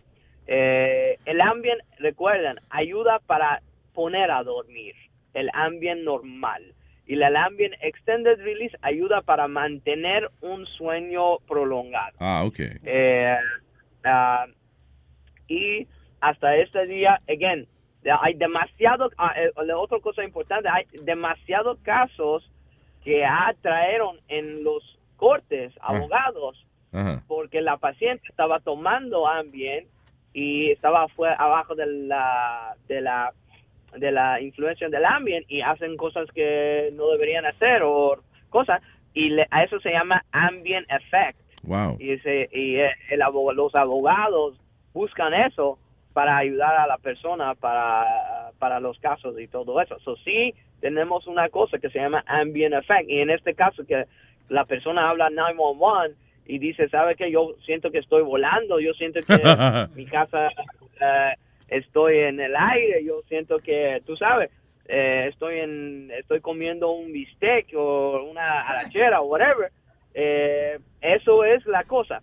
Eh, 0.48 1.18
el 1.26 1.42
Ambien, 1.42 1.78
recuerden, 2.00 2.58
ayuda 2.70 3.20
para 3.26 3.62
poner 3.94 4.32
a 4.32 4.44
dormir, 4.44 4.96
el 5.34 5.50
Ambien 5.54 6.04
normal. 6.04 6.74
Y 7.10 7.20
el 7.20 7.36
Ambien 7.36 7.74
Extended 7.82 8.38
Release 8.38 8.78
ayuda 8.84 9.22
para 9.22 9.48
mantener 9.48 10.30
un 10.42 10.68
sueño 10.68 11.40
prolongado. 11.48 12.16
Ah, 12.20 12.44
ok. 12.46 12.60
Eh, 12.84 13.36
ah, 14.06 14.46
y 15.48 15.88
hasta 16.22 16.56
este 16.58 16.86
día, 16.86 17.20
again, 17.28 17.68
hay 18.22 18.36
demasiado, 18.36 19.10
ah, 19.18 19.34
eh, 19.36 19.52
la 19.66 19.80
otra 19.80 20.00
cosa 20.02 20.24
importante, 20.24 20.70
hay 20.70 20.86
demasiados 21.02 21.80
casos 21.80 22.48
que 23.04 23.26
atrajeron 23.26 24.20
en 24.28 24.64
los 24.64 24.84
cortes 25.16 25.74
abogados 25.82 26.64
Ajá. 26.92 27.24
porque 27.28 27.62
la 27.62 27.78
paciente 27.78 28.22
estaba 28.30 28.60
tomando 28.60 29.28
Ambien 29.28 29.88
y 30.32 30.70
estaba 30.70 31.08
fue 31.08 31.34
abajo 31.36 31.74
de 31.74 31.88
la 31.88 32.76
de 32.88 33.02
la 33.02 33.34
de 33.98 34.12
la 34.12 34.40
influencia 34.42 34.90
del 34.90 35.06
Ambien 35.06 35.44
y 35.48 35.62
hacen 35.62 35.98
cosas 35.98 36.30
que 36.32 36.90
no 36.94 37.10
deberían 37.12 37.46
hacer 37.46 37.82
o 37.84 38.18
cosas 38.50 38.82
y 39.14 39.30
le- 39.30 39.48
a 39.52 39.64
eso 39.64 39.80
se 39.80 39.92
llama 39.92 40.24
Ambien 40.32 40.86
effect 40.90 41.40
Wow. 41.64 41.98
y, 42.00 42.12
ese, 42.12 42.50
y 42.54 42.76
eh, 42.78 42.92
el 43.10 43.22
abo- 43.22 43.54
los 43.54 43.76
abogados 43.76 44.56
buscan 44.94 45.34
eso 45.34 45.78
para 46.14 46.38
ayudar 46.38 46.76
a 46.76 46.88
la 46.88 46.98
persona 46.98 47.54
para, 47.56 48.52
para 48.60 48.80
los 48.80 48.98
casos 49.00 49.40
y 49.40 49.48
todo 49.48 49.80
eso. 49.82 50.00
So, 50.00 50.16
sí, 50.18 50.54
tenemos 50.82 51.28
una 51.28 51.50
cosa 51.50 51.78
que 51.78 51.90
se 51.90 52.00
llama 52.00 52.24
ambient 52.28 52.74
effect. 52.74 53.10
Y 53.10 53.20
en 53.20 53.30
este 53.30 53.54
caso 53.54 53.86
que 53.86 54.06
la 54.50 54.66
persona 54.66 55.10
habla 55.10 55.30
911 55.30 56.16
y 56.48 56.58
dice, 56.58 56.90
¿sabe 56.90 57.16
qué? 57.16 57.30
Yo 57.30 57.54
siento 57.66 57.92
que 57.92 58.00
estoy 58.00 58.24
volando, 58.24 58.80
yo 58.80 58.94
siento 58.94 59.20
que 59.22 59.34
mi 59.96 60.06
casa 60.06 60.48
eh, 61.00 61.34
estoy 61.70 62.18
en 62.20 62.40
el 62.40 62.56
aire, 62.56 63.04
yo 63.04 63.22
siento 63.28 63.60
que, 63.60 64.02
tú 64.06 64.16
sabes, 64.18 64.50
eh, 64.88 65.28
estoy 65.30 65.60
en 65.60 66.12
estoy 66.18 66.42
comiendo 66.42 66.92
un 66.92 67.12
bistec 67.14 67.68
o 67.76 68.24
una 68.24 68.62
arachera 68.62 69.22
o 69.22 69.26
whatever. 69.26 69.72
Eh, 70.14 70.80
eso 71.02 71.44
es 71.44 71.66
la 71.68 71.84
cosa. 71.84 72.22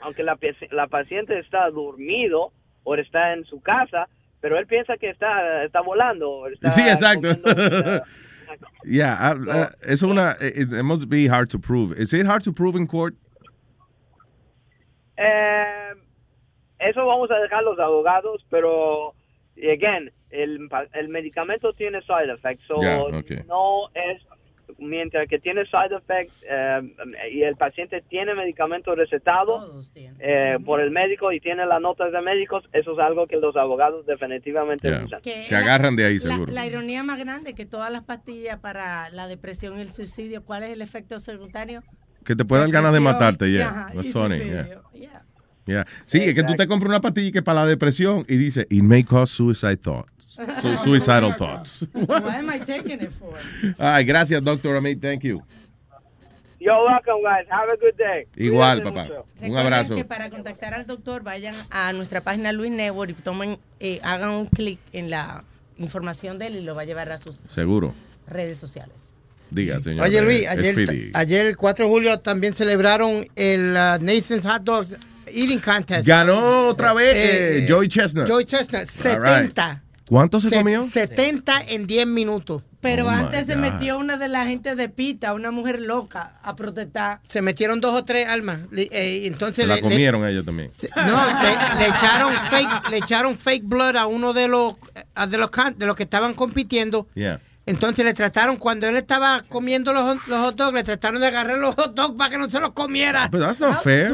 Aunque 0.00 0.22
la, 0.22 0.38
la 0.72 0.86
paciente 0.88 1.38
está 1.38 1.70
dormido 1.70 2.52
o 2.84 2.94
está 2.96 3.32
en 3.32 3.44
su 3.46 3.62
casa, 3.62 4.08
pero 4.40 4.58
él 4.58 4.66
piensa 4.66 4.96
que 4.98 5.08
está, 5.08 5.64
está 5.64 5.80
volando. 5.80 6.46
está 6.48 6.68
Sí, 6.70 6.82
exacto. 6.82 7.28
comiendo, 7.30 8.02
yeah, 8.84 9.16
ah, 9.18 9.34
ah, 9.50 9.68
es 9.82 10.02
una, 10.02 10.36
it, 10.40 10.70
it 10.72 10.82
must 10.82 11.08
be 11.08 11.26
hard 11.26 11.48
to 11.48 11.58
prove. 11.58 11.98
Is 11.98 12.12
it 12.12 12.26
hard 12.26 12.42
to 12.44 12.52
prove 12.52 12.76
in 12.76 12.86
court? 12.86 13.14
Eh, 15.16 15.94
eso 16.78 17.06
vamos 17.06 17.30
a 17.30 17.38
dejar 17.38 17.62
los 17.62 17.78
abogados, 17.78 18.44
pero, 18.50 19.14
again, 19.56 20.10
el, 20.30 20.68
el 20.92 21.08
medicamento 21.08 21.72
tiene 21.72 22.00
side 22.02 22.32
effects. 22.32 22.64
So 22.66 22.80
Ya, 22.82 23.00
okay. 23.02 23.42
No 23.46 23.88
es, 23.94 24.22
mientras 24.78 25.28
que 25.28 25.38
tiene 25.38 25.64
side 25.66 25.96
effects 25.96 26.44
eh, 26.48 26.82
y 27.32 27.42
el 27.42 27.56
paciente 27.56 28.02
tiene 28.08 28.34
medicamento 28.34 28.94
recetado 28.94 29.80
eh, 30.18 30.58
por 30.66 30.80
el 30.80 30.90
médico 30.90 31.32
y 31.32 31.40
tiene 31.40 31.64
las 31.64 31.80
notas 31.80 32.12
de 32.12 32.20
médicos, 32.20 32.64
eso 32.72 32.92
es 32.92 32.98
algo 32.98 33.26
que 33.26 33.36
los 33.36 33.56
abogados 33.56 34.04
definitivamente 34.06 34.88
Yeah. 34.88 35.04
usan. 35.04 35.20
Que 35.22 35.44
Se 35.44 35.56
agarran 35.56 35.96
de 35.96 36.04
ahí, 36.06 36.18
seguro. 36.18 36.52
la 36.52 36.66
ironía 36.66 37.02
más 37.04 37.18
grande 37.18 37.54
que 37.54 37.64
todas 37.64 37.90
las 37.90 38.02
pastillas 38.02 38.58
para 38.58 39.08
la 39.10 39.28
depresión 39.28 39.78
y 39.78 39.82
el 39.82 39.90
suicidio, 39.92 40.44
¿cuál 40.44 40.64
es 40.64 40.70
el 40.70 40.82
efecto 40.82 41.18
secundario? 41.20 41.82
Que 42.24 42.34
te 42.34 42.44
puede 42.44 42.62
dar 42.62 42.70
ganas 42.72 42.92
de 42.92 43.00
matarte, 43.00 43.50
yeah. 43.50 43.68
ajá, 43.68 43.86
That's 43.94 44.06
y 44.08 44.12
funny, 44.12 44.38
suicidio, 44.38 44.82
yeah. 44.92 45.22
Yeah. 45.66 45.84
Sí, 46.06 46.18
es 46.18 46.34
que 46.34 46.42
tú 46.42 46.48
te 46.48 46.52
Exacto. 46.62 46.68
compras 46.68 46.90
una 46.90 47.00
pastilla 47.00 47.32
que 47.32 47.42
para 47.42 47.60
la 47.62 47.66
depresión 47.66 48.24
y 48.28 48.36
dice, 48.36 48.66
it 48.70 48.82
may 48.82 49.02
cause 49.04 49.32
suicide 49.34 49.78
thoughts. 49.78 50.38
Su- 50.62 50.78
suicidal 50.84 51.34
thoughts. 51.36 51.70
So 51.70 51.86
why 52.06 52.36
am 52.36 52.50
I 52.50 52.58
taking 52.60 53.00
it 53.02 53.10
for? 53.18 53.34
Ay, 53.78 54.04
gracias, 54.04 54.42
doctor 54.44 54.76
Amit. 54.76 55.00
Thank 55.00 55.22
you. 55.24 55.42
You're 56.58 56.74
welcome, 56.84 57.22
guys. 57.22 57.46
Have 57.50 57.68
a 57.72 57.76
good 57.76 57.96
day. 57.98 58.26
Igual, 58.36 58.82
papá. 58.82 59.04
mucho. 59.04 59.14
Un 59.36 59.42
Recuerden 59.42 59.56
abrazo. 59.58 59.94
que 59.94 60.04
para 60.04 60.30
contactar 60.30 60.72
al 60.74 60.86
doctor 60.86 61.22
vayan 61.22 61.54
a 61.70 61.92
nuestra 61.92 62.20
página 62.22 62.50
Luis 62.52 62.70
Network 62.72 63.10
y 63.10 63.14
tomen, 63.14 63.58
eh, 63.78 64.00
hagan 64.02 64.30
un 64.30 64.46
clic 64.46 64.78
en 64.92 65.10
la 65.10 65.44
información 65.78 66.38
de 66.38 66.46
él 66.46 66.56
y 66.56 66.60
lo 66.62 66.74
va 66.74 66.82
a 66.82 66.84
llevar 66.86 67.12
a 67.12 67.18
sus 67.18 67.36
Seguro. 67.52 67.92
redes 68.26 68.56
sociales. 68.58 68.96
Diga, 69.50 69.80
señor. 69.80 70.04
Oye, 70.04 70.20
Luis, 70.22 70.46
ayer, 70.48 71.10
ayer 71.14 71.46
el 71.46 71.56
4 71.56 71.84
de 71.84 71.90
julio 71.90 72.18
también 72.20 72.52
celebraron 72.54 73.28
el 73.36 73.70
uh, 73.72 74.02
Nathan's 74.02 74.44
Hot 74.46 74.62
Dogs 74.62 74.96
Eating 75.28 75.60
Contest. 75.60 76.06
Ganó 76.06 76.68
otra 76.68 76.92
vez 76.92 77.14
eh, 77.16 77.66
Joey 77.68 77.88
Chestnut. 77.88 78.28
Joey 78.28 78.44
Chestnut, 78.44 78.88
All 79.06 79.20
right. 79.20 79.32
70. 79.54 79.82
¿Cuánto 80.08 80.40
se 80.40 80.50
Se- 80.50 80.56
comió? 80.56 80.86
70 80.86 81.62
en 81.68 81.86
10 81.86 82.06
minutos. 82.06 82.62
Pero 82.80 83.06
Oh, 83.06 83.08
antes 83.10 83.46
se 83.46 83.56
metió 83.56 83.98
una 83.98 84.16
de 84.16 84.28
la 84.28 84.46
gente 84.46 84.76
de 84.76 84.88
Pita, 84.88 85.32
una 85.34 85.50
mujer 85.50 85.80
loca, 85.80 86.34
a 86.44 86.54
protestar. 86.54 87.18
Se 87.26 87.42
metieron 87.42 87.80
dos 87.80 87.92
o 87.98 88.04
tres 88.04 88.28
almas. 88.28 88.60
Le- 88.70 88.88
eh, 88.92 89.26
entonces 89.26 89.56
Se 89.56 89.66
la 89.66 89.74
le- 89.74 89.82
le- 89.82 89.88
comieron 89.88 90.24
ellos 90.24 90.44
también. 90.44 90.70
No, 90.94 91.26
le, 91.42 91.78
le 91.80 91.88
echaron 91.88 92.32
fake, 92.48 92.90
le 92.90 92.96
echaron 92.98 93.36
fake 93.36 93.64
blood 93.64 93.96
a 93.96 94.06
uno 94.06 94.32
de 94.32 94.46
los 94.46 94.74
a 95.16 95.26
de 95.26 95.38
los 95.38 95.50
de 95.76 95.86
los 95.86 95.96
que 95.96 96.04
estaban 96.04 96.34
compitiendo. 96.34 97.08
Yeah. 97.14 97.40
Entonces 97.66 98.04
le 98.04 98.14
trataron 98.14 98.56
cuando 98.58 98.86
él 98.86 98.96
estaba 98.96 99.42
comiendo 99.48 99.92
los, 99.92 100.04
hot- 100.04 100.26
los 100.28 100.38
hot 100.38 100.54
dogs, 100.56 100.72
le 100.72 100.84
trataron 100.84 101.20
de 101.20 101.26
agarrar 101.26 101.58
los 101.58 101.74
hot 101.74 101.94
dogs 101.94 102.16
para 102.16 102.30
que 102.30 102.38
no 102.38 102.48
se 102.48 102.60
los 102.60 102.70
comiera. 102.70 103.26
But 103.28 103.40
that's 103.40 103.58
not 103.60 103.82
fair. 103.82 104.12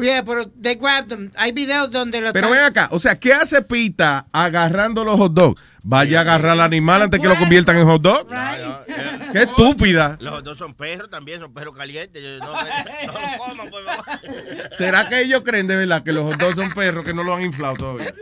Yeah, 0.00 0.24
pero 0.24 0.48
they 0.62 0.76
grabbed 0.76 1.08
them. 1.08 1.32
Hay 1.36 1.50
videos 1.50 1.90
donde 1.90 2.20
lo 2.20 2.32
Pero 2.32 2.48
ven 2.50 2.60
acá, 2.62 2.88
o 2.92 2.98
sea, 3.00 3.18
¿qué 3.18 3.34
hace 3.34 3.60
Pita 3.62 4.26
agarrando 4.32 5.04
los 5.04 5.16
hot 5.18 5.32
dogs? 5.32 5.60
Vaya 5.82 6.18
a 6.18 6.22
agarrar 6.22 6.52
al 6.52 6.60
animal 6.60 7.02
antes 7.02 7.20
que 7.20 7.28
lo 7.28 7.36
conviertan 7.36 7.76
en 7.76 7.86
hot 7.86 8.02
dog. 8.02 8.28
Qué 9.32 9.42
estúpida. 9.42 10.16
Los 10.20 10.42
dos 10.44 10.56
son 10.58 10.74
perros 10.74 11.10
también, 11.10 11.40
son 11.40 11.52
perros 11.52 11.76
calientes. 11.76 12.22
Yo- 12.22 12.38
No, 12.38 12.52
no 12.52 13.20
los 13.20 13.36
coman, 13.38 13.70
por 13.70 13.84
favor. 13.84 14.04
¿Será 14.78 15.08
que 15.08 15.20
ellos 15.22 15.42
creen 15.44 15.66
de 15.66 15.76
verdad 15.76 16.02
que 16.04 16.12
los 16.12 16.24
hot 16.24 16.40
dogs 16.40 16.56
son 16.56 16.70
perros 16.70 17.04
que 17.04 17.12
no 17.14 17.22
lo 17.24 17.34
han 17.34 17.42
inflado 17.42 17.74
todavía? 17.74 18.14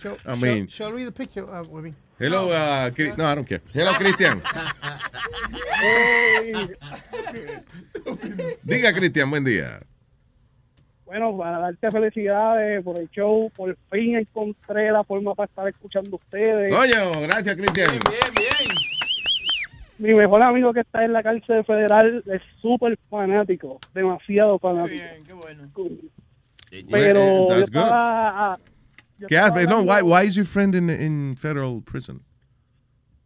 Show, 0.00 0.16
I 0.26 0.36
mean- 0.36 0.66
show, 0.68 0.88
show 0.88 0.96
me 0.96 1.04
the 1.04 1.12
picture, 1.12 1.44
uh, 1.44 1.62
Webby. 1.64 1.94
Hello, 2.18 2.50
uh, 2.50 2.90
Cri- 2.90 3.14
no, 3.16 3.24
I 3.24 3.34
don't 3.34 3.46
care. 3.48 3.62
Hello, 3.72 3.92
Cristian. 3.94 4.42
Diga, 8.62 8.92
Cristian, 8.92 9.30
buen 9.30 9.44
día. 9.44 9.80
Bueno, 11.04 11.36
para 11.36 11.58
darte 11.58 11.90
felicidades 11.90 12.84
por 12.84 12.96
el 12.98 13.08
show, 13.10 13.50
por 13.56 13.76
fin 13.90 14.16
encontré 14.16 14.92
la 14.92 15.02
forma 15.02 15.34
para 15.34 15.46
estar 15.48 15.66
escuchando 15.68 16.10
a 16.12 16.16
ustedes. 16.16 16.72
Coño, 16.74 17.20
gracias, 17.22 17.56
Cristian. 17.56 17.88
Mi 19.98 20.14
mejor 20.14 20.42
amigo 20.42 20.72
que 20.72 20.80
está 20.80 21.04
en 21.04 21.12
la 21.12 21.22
cárcel 21.22 21.64
federal 21.64 22.22
es 22.26 22.40
súper 22.62 22.96
fanático, 23.10 23.80
demasiado 23.92 24.58
fanático. 24.58 25.04
Pero 26.90 27.20
Eh, 27.20 27.24
yo 27.24 27.46
that's 27.48 27.70
good. 27.70 27.82
estaba, 27.82 28.52
ah, 28.52 28.58
yo 28.58 28.64
¿Qué 29.28 29.36
estaba 29.36 29.58
hace? 29.60 29.66
No, 29.66 29.82
why, 29.82 30.02
why 30.02 30.26
is 30.26 30.34
your 30.36 30.46
friend 30.46 30.74
in, 30.74 30.88
in 30.90 31.36
federal 31.36 31.80
prison? 31.82 32.20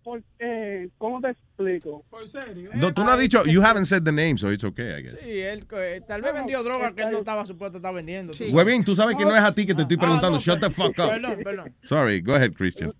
porque, 0.02 0.90
¿Cómo 0.98 1.18
te 1.22 1.30
explico? 1.30 2.04
¿Por 2.10 2.28
serio? 2.28 2.70
No, 2.74 2.92
tú 2.92 3.02
no 3.04 3.10
has 3.12 3.18
dicho, 3.18 3.42
you 3.46 3.62
haven't 3.62 3.86
said 3.86 4.04
the 4.04 4.12
name, 4.12 4.36
so 4.36 4.50
it's 4.50 4.62
okay, 4.62 4.98
I 4.98 5.00
guess. 5.02 5.16
Sí, 5.18 5.40
él 5.40 5.66
eh, 5.72 6.02
tal 6.06 6.20
vez 6.20 6.34
vendió 6.34 6.62
droga 6.62 6.92
que 6.94 7.02
él 7.04 7.10
no 7.10 7.18
estaba 7.18 7.46
supuesto 7.46 7.78
estar 7.78 7.94
vendiendo. 7.94 8.34
sabes. 8.34 8.52
Webin, 8.52 8.84
tú 8.84 8.94
sabes 8.94 9.16
que 9.16 9.24
no 9.24 9.34
es 9.34 9.42
a 9.42 9.54
ti 9.54 9.64
que 9.64 9.74
te 9.74 9.80
estoy 9.82 9.96
Ah, 9.96 10.00
preguntando. 10.00 10.36
no, 10.36 10.40
Shut 10.42 10.60
the 10.60 10.68
fuck 10.70 10.90
up. 10.98 11.08
Perdón, 11.08 11.38
perdón. 11.42 11.74
Sorry, 11.82 12.20
go 12.20 12.34
ahead, 12.34 12.52
Christian. 12.52 12.92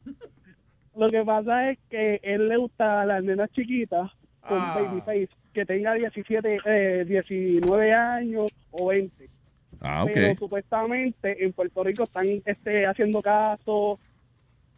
Lo 0.97 1.11
que 1.11 1.23
pasa 1.25 1.71
es 1.73 1.79
que 1.91 2.21
él 2.23 2.49
le 2.49 2.57
gusta 2.57 3.03
a 3.03 3.05
las 3.05 3.23
nenas 3.23 3.51
chiquitas 3.53 4.11
con 4.41 4.59
Ah. 4.59 4.75
babyface, 4.77 5.29
que 5.53 5.67
tenga 5.67 5.93
17, 5.95 6.59
eh, 6.65 7.05
19 7.07 7.93
años 7.93 8.51
o 8.71 8.87
20. 8.87 9.29
Ah, 9.87 10.05
Pero 10.07 10.31
ok. 10.33 10.39
supuestamente 10.39 11.45
en 11.45 11.53
Puerto 11.53 11.85
Rico 11.85 12.05
están 12.05 12.27
este, 12.45 12.87
haciendo 12.87 13.21
caso 13.21 13.99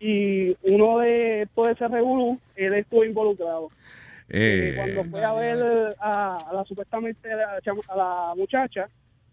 y 0.01 0.55
uno 0.63 0.99
de 0.99 1.49
todo 1.55 1.69
ese 1.71 1.87
revuelo, 1.89 2.39
él 2.57 2.75
estuvo 2.75 3.05
involucrado. 3.05 3.71
Eh, 4.29 4.75
Cuando 4.77 5.05
fue 5.05 5.25
a 5.25 5.33
ver 5.33 5.97
a, 6.01 6.49
a 6.51 6.53
la 6.53 6.65
supuestamente 6.65 7.33
a 7.33 7.37
la, 7.37 7.61
a 7.89 7.97
la 7.97 8.35
muchacha, 8.37 8.89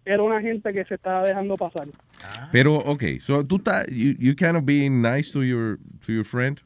era 0.06 0.22
una 0.22 0.40
gente 0.42 0.72
que 0.72 0.86
se 0.86 0.96
estaba 0.96 1.26
dejando 1.26 1.58
pasar. 1.58 1.88
pero, 2.52 2.76
okay, 2.78 3.20
so 3.20 3.44
tú 3.46 3.56
estás, 3.58 3.88
you, 3.88 4.14
you 4.20 4.36
kind 4.36 4.56
of 4.56 4.64
being 4.66 5.02
nice 5.02 5.32
to 5.32 5.44
your, 5.44 5.80
to 6.06 6.14
your 6.14 6.24
friend? 6.24 6.62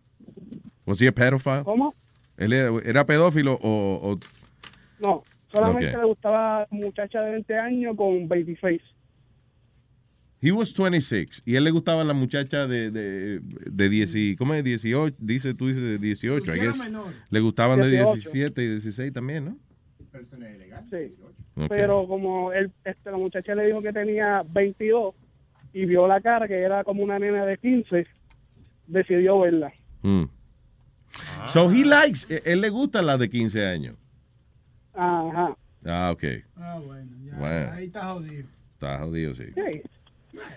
Was 0.85 0.99
he 0.99 1.07
a 1.07 1.11
pedophile? 1.11 1.63
¿Cómo? 1.63 1.95
¿Él 2.37 2.51
era, 2.53 2.69
era 2.85 3.05
pedófilo 3.05 3.53
o, 3.63 4.11
o- 4.11 4.19
No, 4.99 5.23
solamente 5.51 5.95
Ok. 5.95 6.01
le 6.01 6.05
gustaba 6.07 6.67
muchacha 6.71 7.21
de 7.21 7.31
20 7.31 7.57
años 7.57 7.95
con 7.95 8.27
babyface. 8.27 8.81
He 10.39 10.51
was 10.51 10.71
26 10.73 11.41
y 11.45 11.55
él 11.55 11.63
le 11.63 11.71
gustaba 11.71 12.03
la 12.03 12.13
muchacha 12.13 12.67
de, 12.67 12.91
de, 12.91 13.39
de 13.41 13.89
10, 13.89 14.15
y- 14.15 14.35
¿cómo 14.35 14.53
es? 14.53 14.63
18, 14.63 15.15
dice, 15.19 15.53
tú 15.55 15.67
dices 15.67 15.81
de 15.81 15.97
18, 15.97 16.55
I 16.55 16.59
guess. 16.59 16.79
Le 17.31 17.39
gustaban 17.39 17.79
de 17.81 17.89
18. 17.89 18.13
17 18.31 18.63
y 18.63 18.67
16 18.69 19.13
también, 19.13 19.45
¿no? 19.45 19.57
Sí. 20.89 21.15
Ok. 21.55 21.67
Pero 21.69 22.07
como 22.07 22.51
él, 22.53 22.71
este, 22.85 23.09
la 23.11 23.17
muchacha 23.17 23.55
le 23.55 23.65
dijo 23.65 23.81
que 23.81 23.91
tenía 23.91 24.43
22 24.47 25.15
y 25.73 25.85
vio 25.85 26.07
la 26.07 26.21
cara 26.21 26.47
que 26.47 26.55
era 26.59 26.83
como 26.83 27.03
una 27.03 27.17
nena 27.17 27.45
de 27.45 27.57
15, 27.57 28.05
decidió 28.85 29.39
verla. 29.39 29.73
Mm. 30.03 30.23
So 31.47 31.71
he 31.71 31.83
likes, 31.83 32.25
eh, 32.29 32.41
él 32.45 32.61
le 32.61 32.69
gusta 32.69 33.01
la 33.01 33.17
de 33.17 33.27
15 33.29 33.65
años. 33.65 33.95
Ajá. 34.93 35.57
Ah, 35.85 36.11
ok. 36.11 36.23
Ah, 36.55 36.79
bueno, 36.85 37.11
ya. 37.23 37.35
Bueno. 37.37 37.71
Ahí 37.73 37.85
está 37.85 38.13
jodido. 38.13 38.47
Está 38.73 38.99
jodido, 38.99 39.33
sí. 39.35 39.45
Sí. 39.55 39.81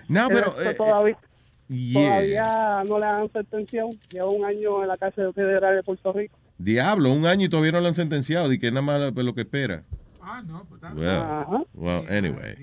No, 0.09 0.29
pero... 0.29 0.61
Esto 0.61 0.71
eh, 0.71 0.75
todavía, 0.75 1.19
yeah. 1.69 2.09
todavía 2.09 2.85
no 2.89 2.99
le 2.99 3.07
han 3.07 3.33
sentenciado. 3.33 3.91
Lleva 4.11 4.29
un 4.29 4.45
año 4.45 4.83
en 4.83 4.89
la 4.89 4.97
cárcel 4.97 5.33
federal 5.35 5.77
de 5.77 5.83
Puerto 5.83 6.13
Rico. 6.13 6.37
Diablo, 6.59 7.13
un 7.13 7.27
año 7.27 7.47
y 7.47 7.49
todavía 7.49 7.73
no 7.73 7.81
lo 7.81 7.89
han 7.89 7.95
sentenciado. 7.95 8.53
Y 8.53 8.59
que 8.59 8.71
nada 8.71 8.83
más 8.83 9.13
lo 9.15 9.35
que 9.35 9.43
espera. 9.43 9.83
Ah, 10.23 10.43
no, 10.47 10.65
pues 10.69 10.83
está 10.83 10.95
Well, 10.95 11.09
Ajá. 11.09 11.63
well, 11.75 12.07
anyway. 12.09 12.55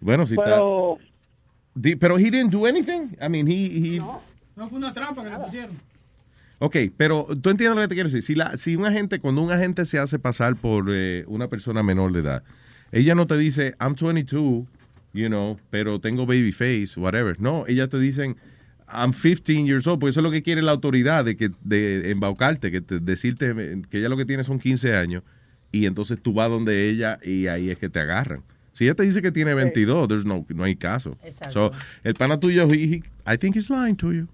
Bueno, 0.00 0.26
si 0.26 0.36
Pero 0.36 0.94
está... 0.94 1.12
Di- 1.74 1.96
Pero 1.96 2.18
he 2.18 2.30
didn't 2.30 2.50
do 2.50 2.66
anything. 2.66 3.16
I 3.20 3.28
mean, 3.28 3.46
he... 3.48 3.96
he 3.96 4.02
No 4.56 4.68
fue 4.68 4.78
una 4.78 4.92
trampa 4.92 5.22
que 5.22 5.30
le 5.30 5.36
pusieron. 5.38 5.92
Ok, 6.58 6.76
pero 6.96 7.26
tú 7.42 7.50
entiendes 7.50 7.74
lo 7.74 7.82
que 7.82 7.88
te 7.88 7.94
quiero 7.94 8.08
decir. 8.08 8.22
Si, 8.22 8.36
la, 8.36 8.56
si 8.56 8.76
un 8.76 8.86
agente, 8.86 9.18
cuando 9.18 9.42
un 9.42 9.50
agente 9.50 9.84
se 9.84 9.98
hace 9.98 10.20
pasar 10.20 10.54
por 10.54 10.86
eh, 10.90 11.24
una 11.26 11.48
persona 11.48 11.82
menor 11.82 12.12
de 12.12 12.20
edad, 12.20 12.44
ella 12.92 13.16
no 13.16 13.26
te 13.26 13.36
dice, 13.36 13.74
I'm 13.80 13.96
22, 14.00 14.64
you 15.12 15.28
know, 15.28 15.58
pero 15.70 16.00
tengo 16.00 16.26
baby 16.26 16.52
face, 16.52 16.98
whatever. 16.98 17.38
No, 17.40 17.64
ella 17.68 17.88
te 17.88 17.98
dicen, 17.98 18.36
I'm 18.88 19.12
15 19.12 19.64
years 19.66 19.86
old, 19.86 20.00
porque 20.00 20.10
eso 20.10 20.20
es 20.20 20.24
lo 20.24 20.30
que 20.30 20.42
quiere 20.42 20.62
la 20.62 20.72
autoridad, 20.72 21.24
de 21.24 21.36
que 21.36 21.50
de 21.62 22.10
embaucarte, 22.10 22.70
que 22.70 22.80
te- 22.80 23.00
decirte 23.00 23.54
que 23.90 23.98
ella 23.98 24.08
lo 24.08 24.16
que 24.16 24.24
tiene 24.26 24.44
son 24.44 24.58
15 24.58 24.94
años, 24.94 25.22
y 25.70 25.86
entonces 25.86 26.18
tú 26.22 26.32
vas 26.34 26.50
donde 26.50 26.88
ella 26.90 27.18
y 27.24 27.46
ahí 27.46 27.70
es 27.70 27.78
que 27.78 27.88
te 27.88 28.00
agarran. 28.00 28.42
Si 28.74 28.84
ella 28.84 28.94
te 28.94 29.02
dice 29.02 29.20
que 29.22 29.30
tiene 29.32 29.52
22, 29.54 30.08
there's 30.08 30.24
no, 30.24 30.44
no 30.48 30.64
hay 30.64 30.76
caso. 30.76 31.16
Exacto. 31.22 31.52
So, 31.52 31.72
el 32.04 32.14
pana 32.14 32.38
tuyo, 32.40 32.66
he- 32.70 32.84
he- 32.94 33.02
I 33.34 33.36
think 33.38 33.54
he's 33.56 33.68
lying 33.70 33.96
to 33.96 34.12
you. 34.12 34.28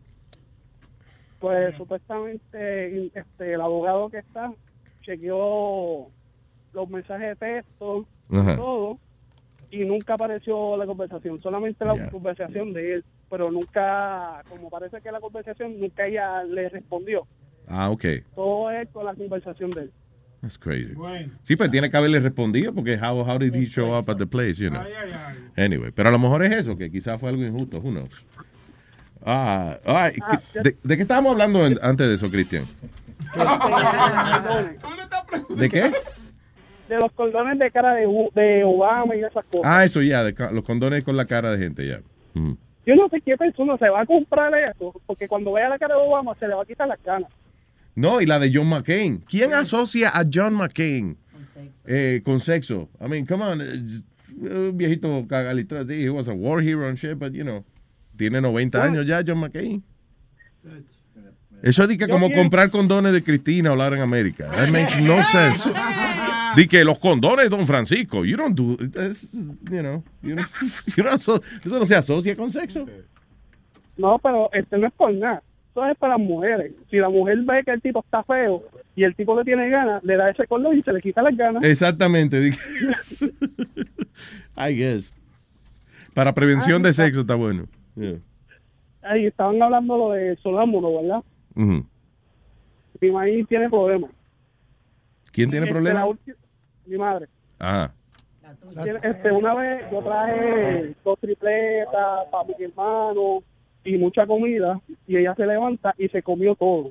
pues 1.40 1.76
supuestamente 1.76 3.10
este, 3.14 3.52
el 3.54 3.60
abogado 3.60 4.10
que 4.10 4.18
está 4.18 4.52
chequeó 5.02 6.08
los 6.72 6.90
mensajes 6.90 7.28
de 7.28 7.36
texto 7.36 8.06
todo 8.28 8.98
y 9.70 9.84
nunca 9.84 10.14
apareció 10.14 10.76
la 10.76 10.86
conversación 10.86 11.40
solamente 11.42 11.84
la 11.84 12.08
conversación 12.10 12.72
de 12.72 12.94
él 12.94 13.04
pero 13.30 13.50
nunca 13.50 14.42
como 14.48 14.70
parece 14.70 15.00
que 15.02 15.12
la 15.12 15.20
conversación 15.20 15.78
nunca 15.78 16.06
ella 16.06 16.42
le 16.44 16.68
respondió 16.68 17.26
Ah, 17.66 17.90
ok. 17.90 18.04
todo 18.34 18.70
es 18.70 18.88
con 18.90 19.04
la 19.04 19.14
conversación 19.14 19.74
de 19.74 19.82
él 19.82 19.92
That's 20.40 20.56
crazy. 20.56 20.94
Bueno. 20.94 21.32
Sí, 21.42 21.56
pues 21.56 21.68
tiene 21.68 21.90
que 21.90 21.96
haberle 21.96 22.20
respondido 22.20 22.72
porque 22.72 22.94
how, 22.96 23.28
how 23.28 23.38
did 23.38 23.52
he 23.52 23.66
show 23.66 23.92
up 23.98 24.08
at 24.08 24.18
the 24.18 24.26
place, 24.26 24.54
you 24.54 24.70
know. 24.70 24.80
Anyway, 25.56 25.90
pero 25.90 26.10
a 26.10 26.12
lo 26.12 26.18
mejor 26.20 26.44
es 26.44 26.52
eso, 26.52 26.78
que 26.78 26.92
quizás 26.92 27.20
fue 27.20 27.30
algo 27.30 27.42
injusto, 27.44 27.78
who 27.78 27.90
knows. 27.90 28.24
Ah, 29.20 29.78
Ah, 29.84 30.12
¿qué- 30.52 30.60
de, 30.60 30.76
de 30.80 30.96
qué 30.96 31.02
estábamos 31.02 31.32
hablando 31.32 31.66
en- 31.66 31.76
antes 31.82 32.08
de 32.08 32.14
eso, 32.14 32.30
Cristian? 32.30 32.64
¿De 35.56 35.68
qué? 35.68 35.92
De 36.88 36.96
los 36.96 37.12
cordones 37.12 37.58
de 37.58 37.70
cara 37.70 37.94
de, 37.94 38.06
de 38.34 38.64
Obama 38.64 39.14
y 39.16 39.20
esas 39.20 39.44
cosas 39.46 39.62
Ah, 39.64 39.84
eso 39.84 40.00
ya, 40.02 40.24
de 40.24 40.34
los 40.52 40.64
condones 40.64 41.04
con 41.04 41.16
la 41.16 41.26
cara 41.26 41.50
de 41.52 41.58
gente, 41.58 41.86
ya. 41.86 42.00
Yo 42.34 42.94
no 42.94 43.08
sé 43.10 43.20
qué 43.20 43.36
persona 43.36 43.76
se 43.78 43.88
va 43.88 44.02
a 44.02 44.06
comprar 44.06 44.52
eso 44.54 44.94
porque 45.06 45.28
cuando 45.28 45.52
vea 45.52 45.68
la 45.68 45.78
cara 45.78 45.94
de 45.96 46.00
Obama 46.00 46.34
se 46.38 46.48
le 46.48 46.54
va 46.54 46.62
a 46.62 46.66
quitar 46.66 46.88
las 46.88 47.02
ganas 47.02 47.30
No, 47.94 48.20
y 48.20 48.26
la 48.26 48.38
de 48.38 48.50
John 48.54 48.68
McCain. 48.68 49.18
¿Quién 49.28 49.52
asocia 49.54 50.08
a 50.10 50.24
John 50.32 50.54
McCain 50.54 51.16
eh, 51.86 52.22
con 52.24 52.40
sexo? 52.40 52.88
I 53.04 53.08
mean, 53.08 53.26
come 53.26 53.42
on, 53.44 53.60
it's- 53.60 54.04
un 54.40 54.76
viejito 54.78 55.26
cagalitro, 55.28 55.84
sí, 55.84 56.04
he 56.04 56.10
was 56.10 56.28
a 56.28 56.32
war 56.32 56.62
hero 56.62 56.86
and 56.88 56.96
shit, 56.96 57.18
but 57.18 57.32
you 57.32 57.42
know, 57.42 57.64
tiene 58.16 58.40
90 58.40 58.82
años 58.82 59.04
ya 59.04 59.20
John 59.26 59.40
McCain. 59.40 59.82
Eso 61.62 61.82
es 61.84 61.98
que 61.98 62.06
como 62.08 62.30
comprar 62.30 62.70
condones 62.70 63.12
de 63.12 63.22
Cristina 63.24 63.72
o 63.72 63.76
Lara 63.76 63.96
en 63.96 64.02
América. 64.02 64.48
That 64.52 64.68
makes 64.68 65.00
no 65.00 65.22
sense. 65.24 65.68
De 66.56 66.68
que 66.68 66.84
los 66.84 66.98
condones 66.98 67.50
Don 67.50 67.66
Francisco, 67.66 68.24
you 68.24 68.36
don't 68.36 68.56
do, 68.56 68.76
you 69.70 69.80
know, 69.80 70.02
you 70.22 70.34
don't- 70.34 70.48
you 70.96 71.04
don't 71.04 71.20
eso 71.20 71.78
no 71.78 71.86
se 71.86 71.94
asocia 71.96 72.34
con 72.36 72.50
sexo. 72.50 72.86
No, 73.96 74.18
pero 74.18 74.48
este 74.52 74.78
no 74.78 74.86
es 74.86 74.92
por 74.92 75.12
nada. 75.12 75.42
Eso 75.70 75.86
es 75.86 75.96
para 75.98 76.16
las 76.16 76.26
mujeres. 76.26 76.72
Si 76.90 76.96
la 76.96 77.08
mujer 77.08 77.38
ve 77.44 77.62
que 77.64 77.70
el 77.72 77.80
tipo 77.82 78.00
está 78.00 78.22
feo 78.24 78.62
y 78.96 79.04
el 79.04 79.14
tipo 79.14 79.36
le 79.38 79.44
tiene 79.44 79.68
ganas, 79.70 80.02
le 80.02 80.16
da 80.16 80.30
ese 80.30 80.46
color 80.46 80.76
y 80.76 80.82
se 80.82 80.92
le 80.92 81.00
quita 81.00 81.22
las 81.22 81.36
ganas. 81.36 81.62
Exactamente. 81.64 82.40
di 82.40 82.50
I 84.56 84.74
guess. 84.74 85.12
Para 86.14 86.34
prevención 86.34 86.82
de 86.82 86.92
sexo 86.92 87.20
está 87.20 87.36
bueno. 87.36 87.66
Yeah. 87.94 88.18
Ahí 89.02 89.26
estaban 89.26 89.62
hablando 89.62 89.96
lo 89.96 90.10
de 90.12 90.36
sonámbulo, 90.42 91.00
¿verdad? 91.00 91.22
Ujú. 91.54 91.86
Mi 93.00 93.10
maíz 93.12 93.46
tiene 93.48 93.68
problemas. 93.68 94.10
¿Quién 95.38 95.50
tiene 95.52 95.66
Este, 95.66 95.74
problemas? 95.74 96.08
Mi 96.84 96.96
madre. 96.98 97.28
Ajá. 97.60 97.94
Tiene- 98.82 98.98
Este, 99.04 99.30
una 99.30 99.54
vez 99.54 99.84
yo 99.92 100.02
traje 100.02 100.96
dos 101.04 101.16
tripletas 101.20 102.26
para 102.32 102.44
mi 102.58 102.64
hermano 102.64 103.44
y 103.84 103.96
mucha 103.98 104.26
comida 104.26 104.80
y 105.06 105.16
ella 105.16 105.36
se 105.36 105.46
levanta 105.46 105.94
y 105.96 106.08
se 106.08 106.24
comió 106.24 106.56
todo. 106.56 106.90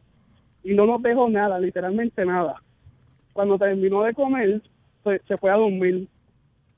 Y 0.63 0.75
no 0.75 0.85
nos 0.85 1.01
dejó 1.01 1.29
nada, 1.29 1.59
literalmente 1.59 2.25
nada. 2.25 2.61
Cuando 3.33 3.57
terminó 3.57 4.03
de 4.03 4.13
comer, 4.13 4.61
se, 5.03 5.19
se 5.27 5.37
fue 5.37 5.51
a 5.51 5.55
dormir. 5.57 6.07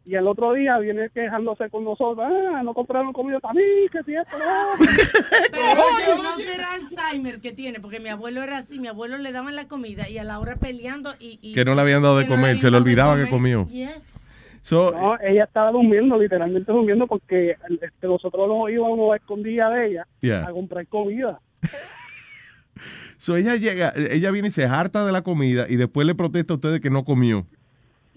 Y 0.06 0.16
el 0.16 0.26
otro 0.28 0.54
día 0.54 0.78
viene 0.80 1.10
quejándose 1.14 1.70
con 1.70 1.84
nosotros, 1.84 2.26
ah, 2.26 2.62
no 2.64 2.74
compraron 2.74 3.14
comida 3.14 3.40
para 3.40 3.54
mí, 3.54 3.62
que 3.92 4.02
si 4.04 4.16
esto, 4.16 4.38
no. 4.40 4.46
Pero 5.52 5.82
oye, 5.84 6.24
no 6.24 6.38
será 6.38 6.68
Alzheimer 6.74 7.40
que 7.42 7.52
tiene, 7.52 7.80
porque 7.80 8.00
mi 8.00 8.10
abuelo 8.10 8.42
era 8.42 8.58
así, 8.58 8.80
mi 8.80 8.88
abuelo 8.88 9.18
le 9.18 9.32
daban 9.32 9.56
la 9.56 9.68
comida 9.68 10.10
y 10.10 10.18
a 10.18 10.24
la 10.24 10.40
hora 10.40 10.56
peleando 10.56 11.14
y... 11.20 11.38
y- 11.42 11.54
Que 11.54 11.64
no 11.66 11.76
le 11.76 11.82
habían 11.82 12.02
dado 12.02 12.18
de 12.18 12.24
no 12.26 12.30
comer, 12.36 12.58
se 12.58 12.72
le 12.72 12.78
olvidaba 12.78 13.18
que 13.24 13.30
comió. 13.30 13.68
Yes. 13.68 14.26
So, 14.62 14.92
No, 14.92 15.18
ella 15.22 15.44
estaba 15.44 15.72
durmiendo, 15.72 16.18
literalmente 16.18 16.72
durmiendo, 16.72 17.06
porque 17.06 17.56
este, 17.70 18.08
nosotros 18.08 18.48
nos 18.48 18.70
íbamos 18.72 19.14
a 19.14 19.18
escondida 19.18 19.70
de 19.70 19.88
ella 19.88 20.08
Yeah. 20.22 20.48
a 20.48 20.52
comprar 20.52 20.88
comida. 20.88 21.40
so 23.18 23.36
ella 23.36 23.56
llega, 23.58 23.94
ella 23.96 24.32
viene 24.32 24.48
y 24.48 24.52
se 24.52 24.66
harta 24.66 25.06
de 25.06 25.12
la 25.12 25.22
comida 25.22 25.66
y 25.70 25.76
después 25.76 26.08
le 26.08 26.16
protesta 26.16 26.54
a 26.54 26.56
ustedes 26.56 26.80
que 26.80 26.90
no 26.90 27.04
comió. 27.06 27.46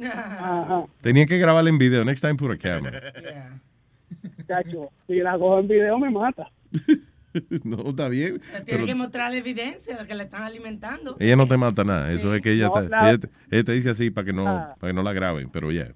Ajá, 0.07 0.85
Tenían 1.01 1.27
que 1.27 1.39
grabarle 1.39 1.71
en 1.71 1.79
video. 1.79 2.05
Next 2.05 2.23
time 2.23 2.35
put 2.37 2.51
a 2.53 2.57
camera. 2.59 3.01
chacho. 4.47 4.91
Si 5.07 5.15
la 5.17 5.33
cojo 5.39 5.61
en 5.61 5.69
video 5.69 5.99
me 5.99 6.11
mata. 6.11 6.49
no, 7.65 7.91
está 7.91 8.09
bien. 8.09 8.41
Tiene 8.41 8.65
pero 8.67 8.87
que 8.87 8.95
mostrarle 8.95 9.39
evidencia 9.39 9.97
de 9.97 10.07
que 10.07 10.15
le 10.15 10.25
están 10.25 10.43
alimentando. 10.43 11.17
ella 11.21 11.37
no 11.37 11.47
te 11.49 11.57
mata 11.57 11.85
nada. 11.85 12.13
Eso 12.13 12.35
es 12.35 12.43
que 12.43 12.53
ella, 12.53 12.69
No, 12.69 12.83
te, 12.83 12.89
la- 12.89 13.09
ella, 13.11 13.19
te, 13.19 13.29
ella 13.51 13.65
te 13.65 13.73
dice 13.73 13.91
así 13.91 14.11
para 14.11 14.25
que 14.25 14.33
no, 14.33 14.47
Ah. 14.49 14.75
para 14.81 14.91
que 14.93 14.95
no 14.95 15.03
la 15.03 15.13
graben, 15.13 15.49
pero 15.51 15.71
ya. 15.73 15.89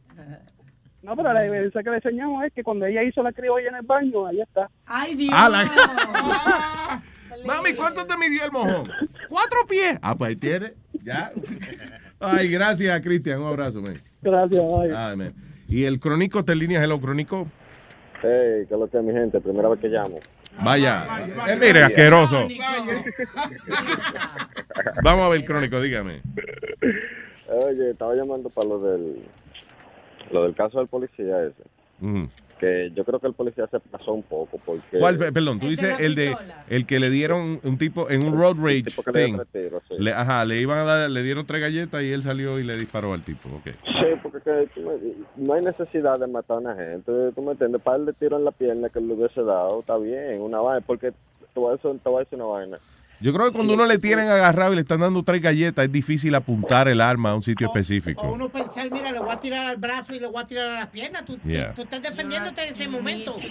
No, 1.03 1.15
pero 1.15 1.33
la 1.33 1.47
evidencia 1.47 1.83
que 1.85 1.91
le 1.91 1.97
enseñamos 1.97 2.43
es 2.45 2.53
que 2.53 2.65
cuando 2.65 2.85
ella 2.87 3.03
hizo 3.05 3.23
la 3.23 3.31
criolla 3.33 3.69
en 3.69 3.77
el 3.77 3.83
baño, 3.83 4.27
ahí 4.27 4.41
está. 4.41 4.69
¡Ay, 4.87 5.15
Dios! 5.15 5.33
Ah, 5.37 5.49
la- 5.49 7.03
Mami, 7.47 7.75
¿cuánto 7.75 8.05
te 8.07 8.17
midió 8.17 8.45
el 8.45 8.51
mojón? 8.51 8.85
Cuatro 9.29 9.59
pies. 9.69 9.99
Ah, 10.03 10.17
pues 10.17 10.31
ahí 10.31 10.37
tiene. 10.37 10.73
Ya. 11.05 11.31
Ay, 12.21 12.49
gracias, 12.49 13.01
Cristian. 13.03 13.41
Un 13.41 13.49
abrazo, 13.49 13.81
man. 13.81 14.01
Gracias, 14.23 14.63
bye. 14.65 14.95
Ay, 14.97 15.17
man. 15.17 15.35
Y 15.69 15.85
el 15.85 16.01
crónico 16.01 16.45
te 16.45 16.55
línea, 16.55 16.83
hello, 16.83 17.01
crónico. 17.01 17.47
Hey, 18.23 18.65
¿qué 18.67 18.75
es 18.75 18.81
lo 18.81 18.89
que 18.89 18.99
es 18.99 19.05
mi 19.05 19.13
gente? 19.13 19.41
Primera 19.41 19.69
vez 19.69 19.81
que 19.81 19.89
llamo. 19.89 20.19
Vaya. 20.63 21.07
Eh, 21.49 21.57
mire, 21.61 21.83
asqueroso. 21.85 22.49
Vamos 25.03 25.27
a 25.27 25.29
ver, 25.29 25.45
crónico, 25.45 25.81
dígame. 25.81 26.23
Oye, 27.49 27.91
estaba 27.91 28.15
llamando 28.15 28.49
para 28.49 28.69
lo 28.69 28.81
del 28.81 29.23
lo 30.31 30.43
del 30.43 30.55
caso 30.55 30.79
del 30.79 30.89
policía 30.89 31.43
ese. 31.45 31.63
Ujú. 32.01 32.29
Que 32.59 32.91
yo 32.95 33.05
creo 33.05 33.21
que 33.21 33.27
el 33.27 33.35
policía 33.35 33.67
se 33.71 33.81
pasó 33.81 34.13
un 34.13 34.23
poco 34.23 34.59
porque... 34.65 34.99
¿Cuál? 34.99 35.19
Pe- 35.19 35.33
Perdón, 35.33 35.61
tú 35.61 35.69
dices 35.69 35.99
el 36.01 36.15
de 36.15 36.37
el 36.69 36.87
que 36.87 36.99
le 36.99 37.11
dieron 37.11 37.61
un 37.63 37.79
tipo 37.79 38.11
en 38.11 38.25
un 38.25 38.39
road 38.39 38.57
rage 38.57 38.85
le 38.85 38.93
thing. 39.13 39.37
tres 39.37 39.49
tiros, 39.53 39.83
sí. 39.89 39.95
Le- 39.99 40.13
ajá, 40.13 40.45
le 40.45 40.61
iban 40.61 40.79
a 40.79 40.85
dar, 40.85 41.11
le 41.11 41.23
dieron 41.23 41.47
tres 41.47 41.61
galletas 41.61 42.03
y 42.03 42.13
él 42.13 42.23
salió 42.23 42.59
y 42.59 42.65
le 42.65 42.77
disparó 42.77 43.13
al 43.13 43.23
tipo. 43.23 43.49
Okay. 43.59 43.75
Sí, 44.01 44.07
porque 44.23 44.41
que, 44.45 44.69
no 45.37 45.55
hay 45.55 45.63
necesidad 45.63 46.19
de 46.19 46.27
matar 46.27 46.57
a 46.57 46.61
una 46.61 46.75
gente. 46.75 47.13
Tú 47.35 47.43
me 47.43 47.53
entiendes, 47.53 47.83
para 47.83 47.99
de 47.99 48.13
tiro 48.15 48.37
en 48.37 48.45
la 48.45 48.53
pierna 48.53 48.89
que 48.89 49.01
le 49.01 49.13
hubiese 49.15 49.43
dado, 49.43 49.81
está 49.81 49.97
bien, 49.99 50.41
una 50.41 50.61
vaina, 50.61 50.81
porque 50.87 51.13
te 51.13 51.61
voy 51.61 51.71
a 51.71 51.77
decir, 51.77 52.01
te 52.03 52.09
voy 52.09 52.17
a 52.17 52.25
decir 52.25 52.37
una 52.37 52.47
vaina. 52.47 52.79
Yo 53.19 53.33
creo 53.33 53.47
que 53.47 53.53
cuando 53.53 53.73
uno 53.73 53.87
le 53.87 53.99
tienen 53.99 54.29
agarrado 54.29 54.73
y 54.73 54.77
le 54.77 54.83
están 54.83 55.01
dando 55.01 55.23
tres 55.23 55.41
galletas, 55.41 55.87
es 55.87 55.93
difícil 55.93 56.35
apuntar 56.35 56.87
el 56.87 57.01
arma 57.01 57.31
a 57.31 57.35
un 57.35 57.43
sitio 57.43 57.67
O 57.67 57.71
específico. 57.71 58.31
uno 58.31 58.51
pensar, 58.51 58.91
mira, 58.91 59.11
le 59.11 59.21
voy 59.21 59.31
a 59.31 59.41
tirar 59.41 59.65
al 59.65 59.77
brazo 59.79 60.15
y 60.15 60.21
le 60.21 60.27
voy 60.27 60.43
a 60.43 60.47
tirar 60.47 60.69
a 60.77 60.81
la 60.81 60.91
pierna. 60.91 61.25
Tú, 61.25 61.39
tú- 61.39 61.49
Yeah. 61.49 61.73
tú 61.73 61.83
estás 61.83 62.03
defendiéndote 62.03 62.63
en 62.69 62.75
ese 62.75 62.89
momento. 62.91 63.37
Sí, 63.39 63.49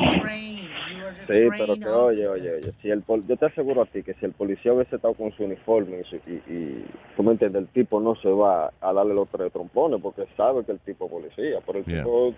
pero 1.57 1.75
que 1.75 1.85
oye, 1.87 2.27
oye, 2.27 2.51
oye, 2.51 2.73
si 2.81 2.89
el 2.91 3.01
pol- 3.01 3.23
yo 3.27 3.37
te 3.37 3.45
aseguro 3.47 3.81
a 3.81 3.85
ti 3.87 4.03
que 4.03 4.13
si 4.15 4.25
el 4.25 4.33
policía 4.33 4.71
hubiese 4.73 4.95
estado 4.97 5.13
con 5.15 5.31
su 5.35 5.43
uniforme 5.43 6.01
y, 6.01 6.03
su- 6.09 6.15
y, 6.29 6.33
y 6.47 6.85
tú 7.17 7.23
me 7.23 7.31
entiendes, 7.31 7.63
el 7.63 7.67
tipo 7.69 7.99
no 7.99 8.15
se 8.17 8.29
va 8.29 8.71
a 8.81 8.93
darle 8.93 9.13
los 9.15 9.27
tres 9.29 9.51
trompones 9.51 9.99
porque 10.01 10.25
sabe 10.37 10.63
que 10.63 10.73
el 10.73 10.79
tipo 10.79 11.05
es 11.05 11.11
policía, 11.11 11.59
pero 11.65 11.79
el 11.79 11.85
Yeah. 11.85 12.03
tipo 12.03 12.33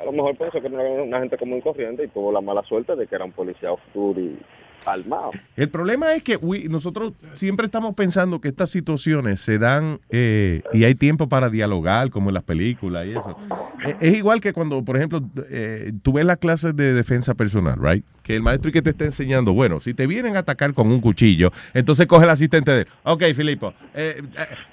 a 0.00 0.04
lo 0.04 0.12
mejor 0.12 0.36
pensó 0.38 0.62
que 0.62 0.70
no 0.70 0.80
era 0.80 1.02
una 1.02 1.18
gente 1.20 1.36
común 1.36 1.58
y 1.58 1.62
corriente 1.62 2.04
y 2.04 2.08
tuvo 2.08 2.32
la 2.32 2.40
mala 2.40 2.62
suerte 2.62 2.96
de 2.96 3.06
que 3.06 3.14
era 3.14 3.24
un 3.26 3.32
policía 3.32 3.68
y 4.16 4.38
armado. 4.86 5.30
El 5.56 5.68
problema 5.68 6.14
es 6.14 6.22
que 6.22 6.36
we- 6.36 6.68
nosotros 6.68 7.12
siempre 7.34 7.66
estamos 7.66 7.94
pensando 7.94 8.40
que 8.40 8.48
estas 8.48 8.70
situaciones 8.70 9.40
se 9.40 9.58
dan 9.58 10.00
eh, 10.10 10.62
y 10.72 10.84
hay 10.84 10.94
tiempo 10.94 11.28
para 11.28 11.50
dialogar, 11.50 12.10
como 12.10 12.30
en 12.30 12.34
las 12.34 12.44
películas 12.44 13.06
y 13.06 13.10
eso. 13.10 13.36
Eh, 13.84 13.96
es 14.00 14.16
igual 14.16 14.40
que 14.40 14.52
cuando, 14.52 14.82
por 14.84 14.96
ejemplo, 14.96 15.22
eh, 15.50 15.92
tú 16.02 16.12
ves 16.14 16.24
las 16.24 16.38
clases 16.38 16.74
de 16.76 16.92
defensa 16.94 17.34
personal, 17.34 17.76
right? 17.80 18.04
Que 18.22 18.36
el 18.36 18.42
maestro 18.42 18.70
y 18.70 18.72
que 18.72 18.82
te 18.82 18.90
está 18.90 19.04
enseñando, 19.04 19.52
bueno, 19.52 19.80
si 19.80 19.94
te 19.94 20.06
vienen 20.06 20.36
a 20.36 20.40
atacar 20.40 20.72
con 20.74 20.88
un 20.88 21.00
cuchillo, 21.00 21.52
entonces 21.74 22.06
coge 22.06 22.24
el 22.24 22.30
asistente 22.30 22.70
de 22.70 22.80
él. 22.82 22.86
Ok, 23.04 23.24
Filipo, 23.34 23.74
eh, 23.94 24.22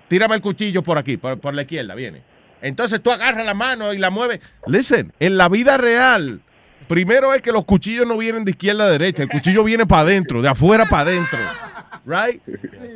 tírame 0.08 0.36
el 0.36 0.42
cuchillo 0.42 0.84
por 0.84 0.98
aquí, 0.98 1.18
por, 1.18 1.40
por 1.40 1.54
la 1.54 1.64
izquierda, 1.64 1.96
viene. 1.96 2.22
Entonces 2.62 3.02
tú 3.02 3.12
agarras 3.12 3.46
la 3.46 3.54
mano 3.54 3.94
y 3.94 3.98
la 4.00 4.10
mueves. 4.10 4.40
Listen, 4.66 5.14
en 5.20 5.38
la 5.38 5.48
vida 5.48 5.78
real, 5.78 6.42
primero 6.88 7.34
es 7.34 7.42
que 7.42 7.52
los 7.52 7.66
cuchillos 7.66 8.08
no 8.08 8.18
vienen 8.18 8.46
de 8.46 8.52
izquierda 8.52 8.86
a 8.86 8.90
derecha, 8.90 9.24
el 9.24 9.30
cuchillo 9.30 9.64
viene 9.64 9.86
para 9.86 10.02
adentro, 10.02 10.42
de 10.42 10.50
afuera 10.50 10.86
para 10.86 11.04
adentro. 11.04 11.40
Right? 12.06 12.42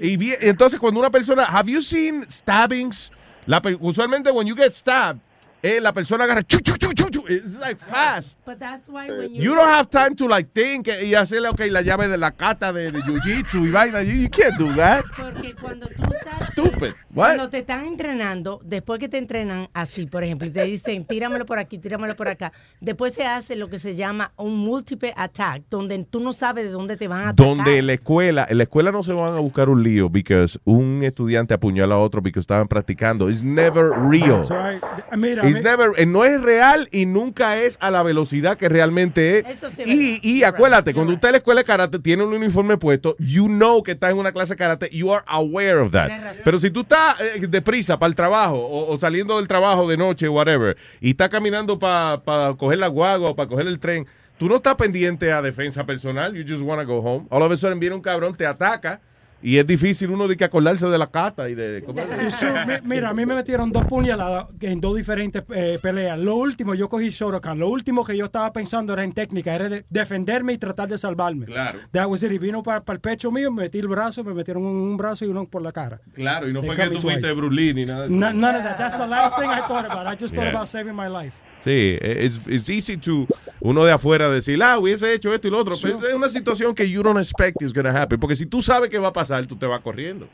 Y 0.02 0.18
entonces 0.46 0.80
cuando 0.80 1.00
una 1.00 1.10
persona, 1.10 1.44
have 1.44 1.70
you 1.70 1.82
seen 1.82 2.24
stabbings? 2.30 3.12
La 3.46 3.62
usualmente 3.80 4.32
when 4.32 4.48
you 4.48 4.56
get 4.56 4.72
stabbed, 4.72 5.20
eh, 5.64 5.80
la 5.80 5.94
persona 5.94 6.24
agarra 6.24 6.44
chu, 6.44 6.60
chu, 6.60 6.74
chu, 6.78 6.94
chu, 6.94 7.10
chu. 7.10 7.24
It's 7.28 7.60
like 7.60 7.80
fast. 7.86 8.38
But 8.46 8.60
that's 8.60 8.88
why 8.88 9.10
when 9.10 9.34
you, 9.34 9.42
You 9.44 9.56
don't 9.56 9.70
have 9.70 9.90
time 9.90 10.16
to 10.16 10.28
like 10.28 10.50
think 10.54 10.88
y 10.88 11.14
hacerle 11.14 11.50
okay 11.50 11.70
la 11.70 11.82
llave 11.82 12.08
de 12.08 12.18
la 12.18 12.32
cata 12.32 12.74
de, 12.74 12.92
de 12.92 13.02
jiu-jitsu 13.02 13.68
y 13.68 13.72
vaina. 13.72 14.02
You, 14.02 14.14
you 14.14 14.30
can't 14.30 14.58
do 14.58 14.74
that. 14.76 15.04
Porque 15.16 15.56
cuando 15.56 15.88
tú 15.88 16.04
estás 16.12 16.32
Stupid. 16.52 16.94
What? 17.14 17.28
Cuando 17.28 17.50
te 17.50 17.60
están 17.60 17.86
entrenando, 17.86 18.60
después 18.64 19.00
que 19.00 19.10
te 19.10 19.18
entrenan 19.18 19.68
así, 19.74 20.06
por 20.06 20.24
ejemplo, 20.24 20.48
y 20.48 20.52
te 20.52 20.64
dicen, 20.64 21.06
tíramelo 21.06 21.46
por 21.46 21.60
aquí, 21.60 21.78
tíramelo 21.78 22.16
por 22.16 22.28
acá, 22.28 22.52
después 22.80 23.14
se 23.14 23.26
hace 23.26 23.56
lo 23.56 23.70
que 23.70 23.80
se 23.80 23.96
llama 23.96 24.32
un 24.38 24.58
multiple 24.58 25.14
attack, 25.16 25.64
donde 25.70 26.06
tú 26.10 26.20
no 26.20 26.34
sabes 26.34 26.66
de 26.66 26.72
dónde 26.72 26.98
te 26.98 27.08
van 27.08 27.20
a 27.20 27.30
atacar. 27.30 27.46
Donde 27.46 27.82
la 27.82 27.94
escuela, 27.94 28.48
en 28.50 28.58
la 28.58 28.64
escuela 28.64 28.92
no 28.92 29.04
se 29.04 29.14
van 29.14 29.34
a 29.36 29.40
buscar 29.40 29.70
un 29.70 29.84
lío 29.84 30.10
because 30.10 30.60
un 30.64 31.04
estudiante 31.04 31.54
apuñala 31.54 31.96
a 31.96 32.00
otro 32.00 32.22
porque 32.22 32.40
estaban 32.40 32.68
practicando. 32.68 33.30
It's 33.30 33.44
never 33.44 33.92
real. 33.92 34.48
That's 34.48 34.50
right. 34.50 34.84
Mira, 35.18 35.44
It's 35.52 35.60
mi- 35.64 35.69
never- 35.69 35.94
eh, 35.98 36.06
no 36.06 36.26
es 36.26 36.41
real 36.41 36.88
y 36.91 37.06
nunca 37.06 37.57
es 37.57 37.78
a 37.82 37.91
la 37.91 38.03
velocidad 38.03 38.57
que 38.57 38.68
realmente 38.69 39.40
es. 39.40 39.49
Eso 39.49 39.69
sí 39.69 39.84
es 39.84 39.88
y, 39.90 40.19
y 40.23 40.44
acuérdate, 40.44 40.94
cuando 40.94 41.14
usted 41.14 41.30
en 41.30 41.32
la 41.34 41.38
escuela 41.38 41.61
de 41.61 41.65
karate 41.65 41.99
tiene 41.99 42.23
un 42.23 42.34
uniforme 42.34 42.78
puesto, 42.78 43.15
you 43.19 43.48
know 43.48 43.84
que 43.84 43.91
estás 43.91 44.11
en 44.11 44.18
una 44.18 44.32
clase 44.32 44.53
de 44.53 44.57
karate, 44.57 44.90
you 44.91 45.14
are 45.14 45.23
aware 45.28 45.76
of 45.80 45.91
that. 45.91 46.10
Pero 46.44 46.60
si 46.60 46.69
tú 46.72 46.82
estás 46.82 47.15
eh, 47.22 47.45
deprisa 47.48 47.98
para 47.99 48.07
el 48.10 48.15
trabajo 48.15 48.57
o, 48.57 48.94
o 48.94 48.99
saliendo 48.99 49.38
del 49.38 49.48
trabajo 49.48 49.88
de 49.88 49.98
noche, 49.98 50.28
whatever, 50.30 50.76
y 50.99 51.11
estás 51.11 51.30
caminando 51.30 51.78
para 51.80 52.22
coger 52.57 52.80
la 52.80 52.88
guagua 52.88 53.30
o 53.32 53.36
para 53.36 53.48
coger 53.49 53.68
el 53.68 53.80
tren, 53.80 54.07
tú 54.38 54.48
no 54.48 54.56
estás 54.56 54.76
pendiente 54.76 55.32
a 55.32 55.41
defensa 55.41 55.86
personal, 55.86 56.34
you 56.34 56.44
just 56.48 56.64
want 56.64 56.82
to 56.82 56.88
go 56.88 56.99
home. 57.02 57.28
All 57.30 57.44
of 57.44 57.52
a 57.52 57.57
sudden 57.57 57.80
viene 57.80 57.95
un 57.95 58.02
cabrón, 58.02 58.36
te 58.36 58.45
ataca. 58.45 58.99
Y 59.44 59.58
es 59.58 59.66
difícil 59.66 60.10
uno 60.12 60.28
de 60.28 60.38
que 60.38 60.44
acordarse 60.44 60.86
de 60.88 60.98
la 60.98 61.08
cata 61.08 61.50
y 61.50 61.56
de... 61.56 61.80
Eso, 62.28 62.46
mi- 62.68 62.88
mira, 62.96 63.10
a 63.10 63.14
mí 63.14 63.26
me 63.26 63.34
metieron 63.36 63.72
dos 63.72 63.86
puñaladas 63.86 64.48
en 64.60 64.80
dos 64.80 64.96
diferentes 64.96 65.44
eh, 65.54 65.80
peleas. 65.82 66.20
Lo 66.20 66.36
último, 66.36 66.76
yo 66.76 66.88
cogí 66.90 67.10
Shotokan. 67.10 67.58
Lo 67.58 67.70
último 67.70 68.04
que 68.06 68.16
yo 68.16 68.26
estaba 68.26 68.54
pensando 68.54 68.94
era 68.94 69.04
en 69.04 69.14
técnica, 69.14 69.56
era 69.56 69.68
de 69.70 69.86
defenderme 69.90 70.54
y 70.54 70.58
tratar 70.58 70.90
de 70.90 70.98
salvarme. 70.98 71.46
Claro. 71.48 71.80
That 71.92 72.08
was 72.08 72.22
it. 72.24 72.32
Y 72.32 72.38
vino 72.38 72.62
para, 72.62 72.84
el 72.88 73.00
pecho 73.00 73.32
mío, 73.32 73.52
me 73.52 73.64
metí 73.64 73.80
el 73.80 73.88
brazo, 73.88 74.24
me 74.24 74.34
metieron 74.34 74.64
un, 74.66 74.76
un 74.76 74.98
brazo 74.98 75.26
y 75.26 75.30
uno 75.30 75.46
por 75.46 75.62
la 75.62 75.72
cara. 75.72 76.00
Claro, 76.14 76.48
y 76.48 76.54
no 76.54 76.62
fue 76.62 76.76
que 76.76 76.88
tú 76.90 77.00
fuiste. 77.00 77.32
Bruce 77.34 77.56
Lee 77.56 77.74
ni 77.74 77.86
nada 77.86 78.02
de 78.02 78.08
eso. 78.08 78.16
No- 78.16 78.34
none 78.34 78.58
of 78.60 78.64
that. 78.64 78.78
That's 78.78 78.98
the 78.98 79.08
last 79.08 79.36
thing 79.38 79.50
I 79.50 79.62
thought 79.68 79.86
about. 79.86 80.08
I 80.08 80.16
just 80.22 80.34
thought 80.36 80.46
Yeah. 80.46 80.56
about 80.56 80.68
saving 80.68 80.96
my 80.96 81.08
life. 81.08 81.34
Sí, 81.64 81.98
es 82.02 82.42
it's 82.48 82.70
easy 82.70 82.98
to 82.98 83.28
uno 83.60 83.86
de 83.86 83.92
afuera 83.92 84.30
decir, 84.30 84.62
ah, 84.64 84.80
hubiese 84.80 85.14
hecho 85.14 85.32
esto 85.34 85.48
y 85.48 85.52
lo 85.52 85.60
otro. 85.60 85.76
Pero 85.82 85.96
es 85.96 86.14
una 86.14 86.28
situación 86.30 86.74
que 86.74 86.90
you 86.90 87.04
don't 87.04 87.20
expect 87.20 87.62
is 87.62 87.72
gonna 87.74 87.92
happen. 88.02 88.20
Porque 88.20 88.36
si 88.36 88.46
tú 88.48 88.62
sabes 88.62 88.90
que 88.90 88.98
va 88.98 89.10
a 89.10 89.14
pasar, 89.14 89.46
tú 89.46 89.56
te 89.56 89.66
vas 89.68 89.80
corriendo. 89.82 90.28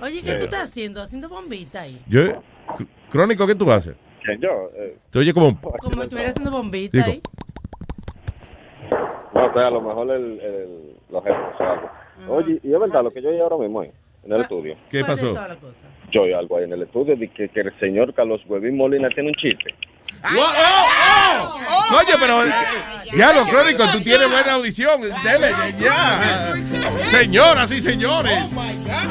Oye, 0.00 0.20
¿qué 0.20 0.26
Yeah. 0.30 0.36
tú 0.38 0.44
estás 0.44 0.64
haciendo? 0.70 1.00
Haciendo 1.00 1.28
bombita 1.28 1.82
ahí. 1.82 2.02
Yo, 2.08 2.22
Cr- 2.22 2.86
Crónico, 3.10 3.46
¿qué 3.46 3.54
tú 3.54 3.70
haces? 3.70 3.94
Que 4.24 4.36
yo, 4.40 4.70
eh, 4.76 4.96
Te 5.10 5.18
oye 5.20 5.32
como 5.32 5.48
un... 5.48 5.54
Como 5.80 5.92
si 5.94 6.00
estuvieras 6.00 6.32
haciendo 6.32 6.50
bombita 6.50 6.98
Digo. 6.98 7.10
ahí. 7.12 7.22
no, 9.34 9.46
o 9.46 9.52
sea, 9.52 9.66
a 9.66 9.70
lo 9.70 9.80
mejor 9.80 10.10
el, 10.10 10.40
el, 10.40 10.96
los 11.10 11.22
jefes, 11.24 11.40
o 11.54 11.58
sea, 11.58 11.92
Oye, 12.28 12.60
y 12.62 12.72
es 12.72 12.80
verdad 12.80 13.02
lo 13.02 13.10
que 13.12 13.20
yo 13.22 13.30
oí 13.30 13.38
ahora 13.40 13.56
mismo 13.56 13.80
ahí, 13.80 13.90
en 14.24 14.32
el 14.32 14.40
estudio. 14.42 14.76
¿Qué 14.90 15.00
¿Cuál 15.02 15.16
de 15.16 15.34
pasó? 15.34 15.56
Yo 16.12 16.22
oí 16.22 16.32
algo 16.32 16.58
ahí 16.58 16.64
en 16.64 16.72
el 16.72 16.82
estudio 16.82 17.16
de 17.16 17.28
que, 17.28 17.48
que 17.48 17.60
el 17.60 17.78
señor 17.80 18.12
Carlos 18.14 18.40
Huevín 18.46 18.76
Molina 18.76 19.08
tiene 19.10 19.30
un 19.30 19.34
chiste. 19.36 19.74
Oye, 21.94 22.14
pero... 22.20 22.44
eh, 22.44 22.52
Ya, 23.16 23.32
lo 23.32 23.44
Crónico, 23.44 23.84
tú 23.92 24.00
tienes 24.02 24.30
buena 24.30 24.52
audición. 24.52 25.00
Dele, 25.00 25.52
ya. 25.78 26.54
Señoras 27.10 27.70
y 27.72 27.80
señores, 27.80 28.44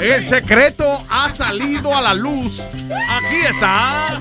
el 0.01 0.21
secreto 0.21 0.85
ha 1.09 1.29
salido 1.29 1.95
a 1.95 2.01
la 2.01 2.13
luz. 2.13 2.61
Aquí 3.09 3.41
está. 3.49 4.19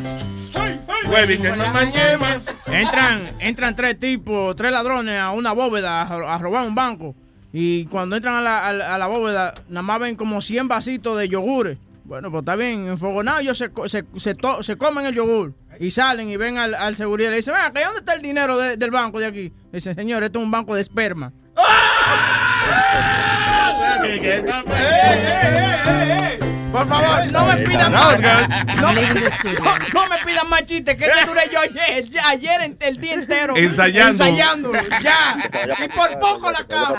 Huevín, 1.09 1.43
que 1.43 1.49
no 1.51 1.67
mañana. 1.73 2.41
Entran, 2.67 3.37
entran 3.39 3.75
tres 3.75 3.99
tipos, 3.99 4.55
tres 4.57 4.73
ladrones 4.73 5.19
a 5.19 5.31
una 5.31 5.53
bóveda 5.53 6.03
a 6.03 6.39
robar 6.39 6.67
un 6.67 6.75
banco. 6.75 7.15
Y 7.53 7.87
cuando 7.87 8.17
entran 8.17 8.37
a 8.37 8.41
la, 8.43 8.69
a 8.69 8.73
la- 8.73 8.95
a 8.95 8.99
la 8.99 9.07
bóveda, 9.09 9.55
nada 9.69 9.83
más 9.83 10.01
ven 10.01 10.15
como 10.17 10.41
100 10.41 10.69
vasitos 10.69 11.19
de 11.19 11.29
yogures. 11.29 11.79
Bueno, 12.05 12.31
pues 12.31 12.43
está 12.43 12.57
bien, 12.57 12.87
enfogonados 12.89 13.43
ellos 13.43 13.59
se, 13.59 13.71
se, 13.87 14.05
se, 14.17 14.35
to- 14.35 14.63
se 14.63 14.77
comen 14.77 15.07
el 15.07 15.15
yogur. 15.15 15.55
Y 15.79 15.91
salen 15.93 16.29
y 16.29 16.37
ven 16.37 16.59
al, 16.59 16.75
al 16.75 16.97
seguridad 16.97 17.29
y 17.29 17.31
le 17.31 17.37
dicen, 17.37 17.55
ven, 17.73 17.85
¿dónde 17.85 18.01
está 18.01 18.15
el 18.15 18.23
dinero 18.23 18.59
de- 18.59 18.77
del 18.77 18.91
banco 18.91 19.19
de 19.21 19.27
aquí? 19.27 19.53
Dice, 19.73 19.95
señor, 19.95 20.25
esto 20.25 20.39
es 20.41 20.45
un 20.45 20.51
banco 20.51 20.75
de 20.75 20.81
esperma. 20.83 21.33
Por 26.73 26.87
favor, 26.87 27.33
no 27.33 27.47
me 27.47 27.57
pidan 27.59 27.93
más. 27.93 28.21
No, 28.21 28.31
no, 28.83 28.93
no 28.93 30.09
me 30.09 30.19
pidan 30.25 30.49
más 30.49 30.65
chistes, 30.67 30.97
que 30.97 31.05
eso 31.05 31.27
duré 31.27 31.43
yo 31.53 31.61
ayer, 31.61 32.05
ya, 32.09 32.29
ayer 32.29 32.77
el 32.81 32.97
día 32.97 33.15
entero. 33.15 33.57
Ensayando. 33.57 34.25
Ensayando, 34.25 34.73
ya. 35.03 35.51
Y 35.85 35.89
por 35.89 36.19
poco 36.21 36.51
la 36.53 36.61
acabo. 36.61 36.97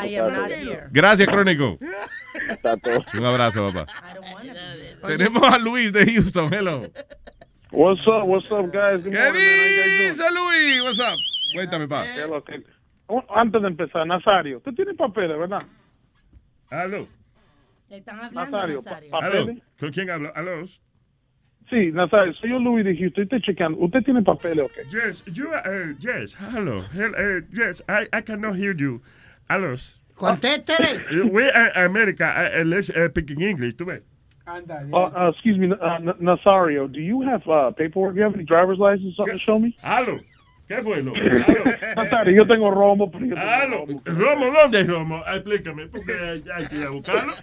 Gracias, 0.91 1.27
Crónico. 1.27 1.77
Un 3.18 3.26
abrazo, 3.26 3.68
papá. 3.72 3.85
Tenemos 5.07 5.43
a 5.43 5.57
Luis 5.57 5.91
de 5.93 6.06
Houston. 6.06 6.53
Hello. 6.53 6.81
What's 7.72 8.06
up, 8.06 8.23
what's 8.26 8.52
up, 8.52 8.69
guys? 8.73 9.02
Good 9.03 9.14
¿Qué 9.14 9.31
dice 9.31 10.23
Luis? 10.34 10.81
What's 10.84 10.99
up? 10.99 11.18
Cuéntame, 11.56 11.88
pa. 11.88 12.03
¿Qué 12.03 12.23
es 12.23 12.30
lo 12.30 12.43
que- 12.43 12.64
Oh, 13.07 13.23
Antes 13.35 13.61
de 13.61 13.68
empezar, 13.68 14.06
Nazario, 14.07 14.61
tú 14.64 14.73
tienes 14.73 14.95
papeles, 14.95 15.38
¿verdad? 15.38 15.61
Aló. 16.69 17.06
Están 17.91 18.19
hablando, 18.22 18.51
Nazario, 18.57 18.76
Nazario. 18.77 19.09
papeles. 19.11 19.63
¿Con 19.80 19.91
quién 19.91 20.09
hablo? 20.09 20.31
Aló. 20.35 20.65
Sí, 21.69 21.91
Nazario, 21.91 22.34
soy 22.35 22.49
yo 22.49 22.59
Luis 22.59 22.85
de 22.85 22.95
Houston, 22.97 23.23
estoy 23.23 23.41
chequeando. 23.41 23.77
¿Usted 23.80 24.03
tiene 24.03 24.22
papeles 24.22 24.65
o 24.65 24.68
qué? 24.69 24.81
Yes, 24.91 25.23
you 25.26 25.49
are, 25.53 25.91
uh, 25.91 25.95
yes, 25.99 26.35
hello. 26.53 26.81
Hel- 26.93 27.15
uh, 27.15 27.41
yes, 27.53 27.81
I, 27.88 28.07
I 28.13 28.22
cannot 28.22 28.55
hear 28.57 28.73
you. 28.76 29.01
Aló. 29.49 29.76
Contéstele. 30.15 31.05
Uh, 31.23 31.27
We 31.27 31.49
are 31.49 31.72
America. 31.85 32.26
Uh, 32.59 32.63
let's 32.63 32.89
uh, 32.89 33.09
speak 33.09 33.31
in 33.31 33.41
English, 33.41 33.76
tú 33.76 33.85
ves. 33.85 34.01
Uh, 34.47 34.97
uh, 34.97 35.30
excuse 35.34 35.57
me, 35.57 35.72
uh, 35.72 35.99
Nazario, 36.19 36.88
do 36.91 36.99
you 36.99 37.22
have 37.22 37.47
uh, 37.47 37.72
paperwork? 37.72 38.13
Do 38.15 38.19
you 38.19 38.23
have 38.26 38.34
any 38.35 38.43
driver's 38.43 38.80
license, 38.80 39.15
something 39.15 39.35
to 39.38 39.39
show 39.39 39.59
me? 39.59 39.76
Aló. 39.84 40.18
¿Qué 40.76 40.81
fue, 40.84 41.03
loco? 41.03 41.18
Nazario, 41.95 42.34
yo 42.43 42.48
tengo 42.48 42.72
romo, 42.72 43.11
pero 43.11 43.26
yo 43.26 43.35
tengo 43.35 43.49
Aló. 43.49 43.85
¿Romo? 44.06 44.45
¿Dónde 44.52 44.81
es 44.81 44.88
Romo? 44.88 45.22
Ah, 45.26 45.35
Explícame, 45.35 45.88
porque 45.88 46.14
hay, 46.14 46.43
hay 46.56 46.68
que 46.68 46.76
ir 46.77 46.84
a 46.85 46.89
buscarlo. 46.91 47.34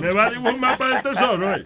Me 0.00 0.12
va 0.12 0.26
a 0.26 0.30
dibujar 0.30 0.54
un 0.54 0.60
mapa 0.60 0.88
del 0.88 1.02
tesoro, 1.02 1.54
¿eh? 1.54 1.64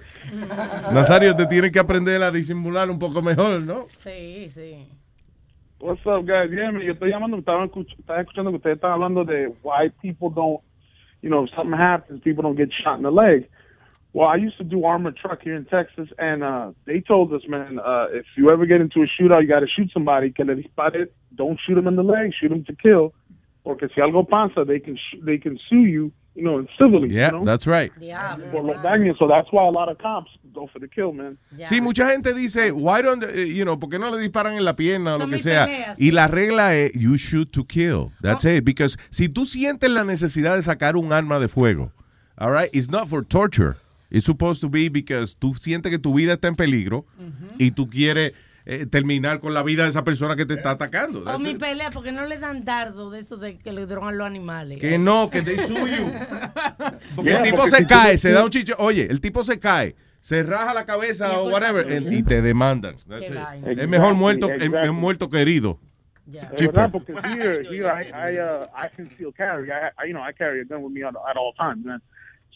Nazario, 0.92 1.34
te 1.34 1.46
tiene 1.46 1.70
que 1.72 1.78
aprender 1.78 2.22
a 2.22 2.30
disimular 2.30 2.90
un 2.90 2.98
poco 2.98 3.22
mejor, 3.22 3.62
¿no? 3.62 3.86
Sí, 3.88 4.48
sí. 4.48 4.88
What's 5.80 6.04
up, 6.04 6.26
guys? 6.26 6.50
Yeah, 6.50 6.70
man, 6.72 6.82
yo 6.82 6.92
estoy 6.92 7.10
llamando, 7.10 7.38
estaba, 7.38 7.64
escuch- 7.64 7.98
estaba 7.98 8.20
escuchando 8.20 8.50
que 8.50 8.56
ustedes 8.58 8.76
están 8.76 8.92
hablando 8.92 9.24
de 9.24 9.46
why 9.62 9.88
people 10.02 10.28
don't, 10.34 10.60
you 11.22 11.30
know, 11.30 11.44
if 11.46 11.50
something 11.54 11.72
happens, 11.78 12.20
people 12.22 12.42
don't 12.42 12.56
get 12.58 12.68
shot 12.82 12.98
in 12.98 13.02
the 13.04 13.10
leg. 13.10 13.48
Well, 14.12 14.26
I 14.28 14.36
used 14.36 14.58
to 14.58 14.64
do 14.64 14.84
armored 14.84 15.16
truck 15.16 15.40
here 15.42 15.54
in 15.54 15.64
Texas, 15.66 16.08
and 16.18 16.42
uh, 16.42 16.72
they 16.84 17.00
told 17.00 17.32
us, 17.32 17.42
man, 17.48 17.78
uh, 17.78 18.06
if 18.12 18.26
you 18.36 18.50
ever 18.50 18.66
get 18.66 18.80
into 18.80 19.02
a 19.02 19.06
shootout, 19.06 19.42
you 19.42 19.48
got 19.48 19.60
to 19.60 19.68
shoot 19.68 19.90
somebody. 19.92 20.30
Que 20.30 20.44
le 20.44 20.56
dispare, 20.56 21.06
don't 21.36 21.58
shoot 21.64 21.76
them 21.76 21.86
in 21.86 21.94
the 21.94 22.02
leg, 22.02 22.32
shoot 22.40 22.48
them 22.48 22.64
to 22.64 22.74
kill. 22.74 23.12
Porque 23.62 23.88
si 23.94 24.00
algo 24.00 24.28
pasa, 24.28 24.64
they 24.64 24.80
can 24.80 24.96
sh- 24.96 25.16
they 25.24 25.38
can 25.38 25.56
sue 25.68 25.84
you, 25.84 26.10
you 26.34 26.42
know, 26.42 26.66
civilly. 26.76 27.10
Yeah, 27.14 27.30
you 27.30 27.38
know? 27.38 27.44
that's 27.44 27.68
right. 27.68 27.92
Por 28.50 28.62
los 28.64 28.78
daños. 28.78 29.16
So 29.18 29.28
that's 29.28 29.46
why 29.52 29.64
a 29.68 29.70
lot 29.70 29.88
of 29.88 29.98
cops 29.98 30.30
go 30.52 30.66
for 30.72 30.80
the 30.80 30.88
kill, 30.88 31.12
man. 31.12 31.38
Yeah. 31.56 31.68
Sí, 31.68 31.80
mucha 31.80 32.10
gente 32.10 32.34
dice, 32.34 32.72
why 32.72 33.02
don't, 33.02 33.22
eh, 33.22 33.44
you 33.44 33.64
know, 33.64 33.78
¿por 33.78 33.90
qué 33.90 34.00
no 34.00 34.10
le 34.10 34.18
disparan 34.18 34.56
en 34.56 34.64
la 34.64 34.74
pierna 34.74 35.14
o 35.14 35.18
Son 35.18 35.30
lo 35.30 35.36
que 35.36 35.36
mis 35.36 35.42
sea? 35.44 35.66
peleas. 35.66 36.00
Y 36.00 36.10
la 36.10 36.26
regla 36.26 36.74
es, 36.74 36.90
you 36.94 37.16
shoot 37.16 37.52
to 37.52 37.64
kill. 37.64 38.10
That's 38.22 38.44
it. 38.44 38.64
Because 38.64 38.96
si 39.10 39.28
tú 39.28 39.46
sientes 39.46 39.88
la 39.88 40.02
necesidad 40.02 40.56
de 40.56 40.62
sacar 40.62 40.96
un 40.96 41.12
arma 41.12 41.38
de 41.38 41.46
fuego, 41.46 41.92
all 42.38 42.50
right, 42.50 42.70
it's 42.74 42.90
not 42.90 43.06
for 43.06 43.22
torture. 43.22 43.76
It's 44.10 44.24
supposed 44.24 44.60
to 44.62 44.68
be 44.68 44.88
because 44.88 45.36
tú 45.38 45.54
sientes 45.54 45.90
que 45.90 45.98
tu 45.98 46.12
vida 46.14 46.32
está 46.34 46.48
en 46.48 46.56
peligro 46.56 47.06
y 47.58 47.70
tú 47.70 47.88
quieres 47.88 48.32
eh, 48.66 48.84
terminar 48.86 49.40
con 49.40 49.54
la 49.54 49.62
vida 49.62 49.84
de 49.84 49.90
esa 49.90 50.04
persona 50.04 50.36
que 50.36 50.44
te 50.46 50.54
está 50.54 50.72
atacando. 50.72 51.22
O 51.24 51.38
mi 51.38 51.50
it. 51.50 51.58
pelea, 51.58 51.90
porque 51.90 52.12
no 52.12 52.26
le 52.26 52.38
dan 52.38 52.64
dardo 52.64 53.10
de 53.10 53.20
eso 53.20 53.36
de 53.36 53.56
que 53.58 53.72
le 53.72 53.86
drogan 53.86 54.18
los 54.18 54.26
animales. 54.26 54.78
Que 54.78 54.98
no, 54.98 55.30
que 55.30 55.42
they 55.42 55.58
sue 55.58 55.96
you. 55.96 56.12
Porque 57.16 57.30
Yeah, 57.30 57.38
el 57.38 57.44
tipo 57.44 57.56
porque 57.56 57.70
se 57.70 57.76
si 57.78 57.84
cae, 57.86 58.18
se 58.18 58.30
da 58.32 58.44
un 58.44 58.50
chicho. 58.50 58.74
Oye, 58.78 59.06
el 59.10 59.20
tipo 59.20 59.42
se 59.44 59.58
cae, 59.58 59.94
se 60.20 60.42
raja 60.42 60.74
la 60.74 60.84
cabeza 60.84 61.40
o 61.40 61.48
whatever 61.48 61.90
and- 61.90 62.12
y 62.12 62.22
te 62.22 62.42
demandan. 62.42 62.94
Es 62.96 63.88
mejor 63.88 64.14
muerto, 64.14 64.50
es- 64.50 64.62
es 64.72 64.92
muerto 64.92 65.28
que 65.30 65.40
herido. 65.40 65.78
Es 66.32 66.40
Cheaper. 66.56 66.66
verdad, 66.66 66.90
porque 66.92 67.12
here, 67.12 67.62
here 67.68 67.86
I, 68.04 68.34
I, 68.34 68.38
uh, 68.40 68.66
I 68.76 68.88
conceal 68.94 69.32
carry. 69.32 69.68
I, 69.70 69.90
I, 69.98 70.06
you 70.08 70.12
know, 70.14 70.22
I 70.22 70.32
carry 70.32 70.60
a 70.60 70.64
gun 70.64 70.82
with 70.82 70.92
me 70.92 71.02
at, 71.02 71.14
at 71.14 71.36
all 71.36 71.52
times, 71.54 71.84
man. 71.84 72.00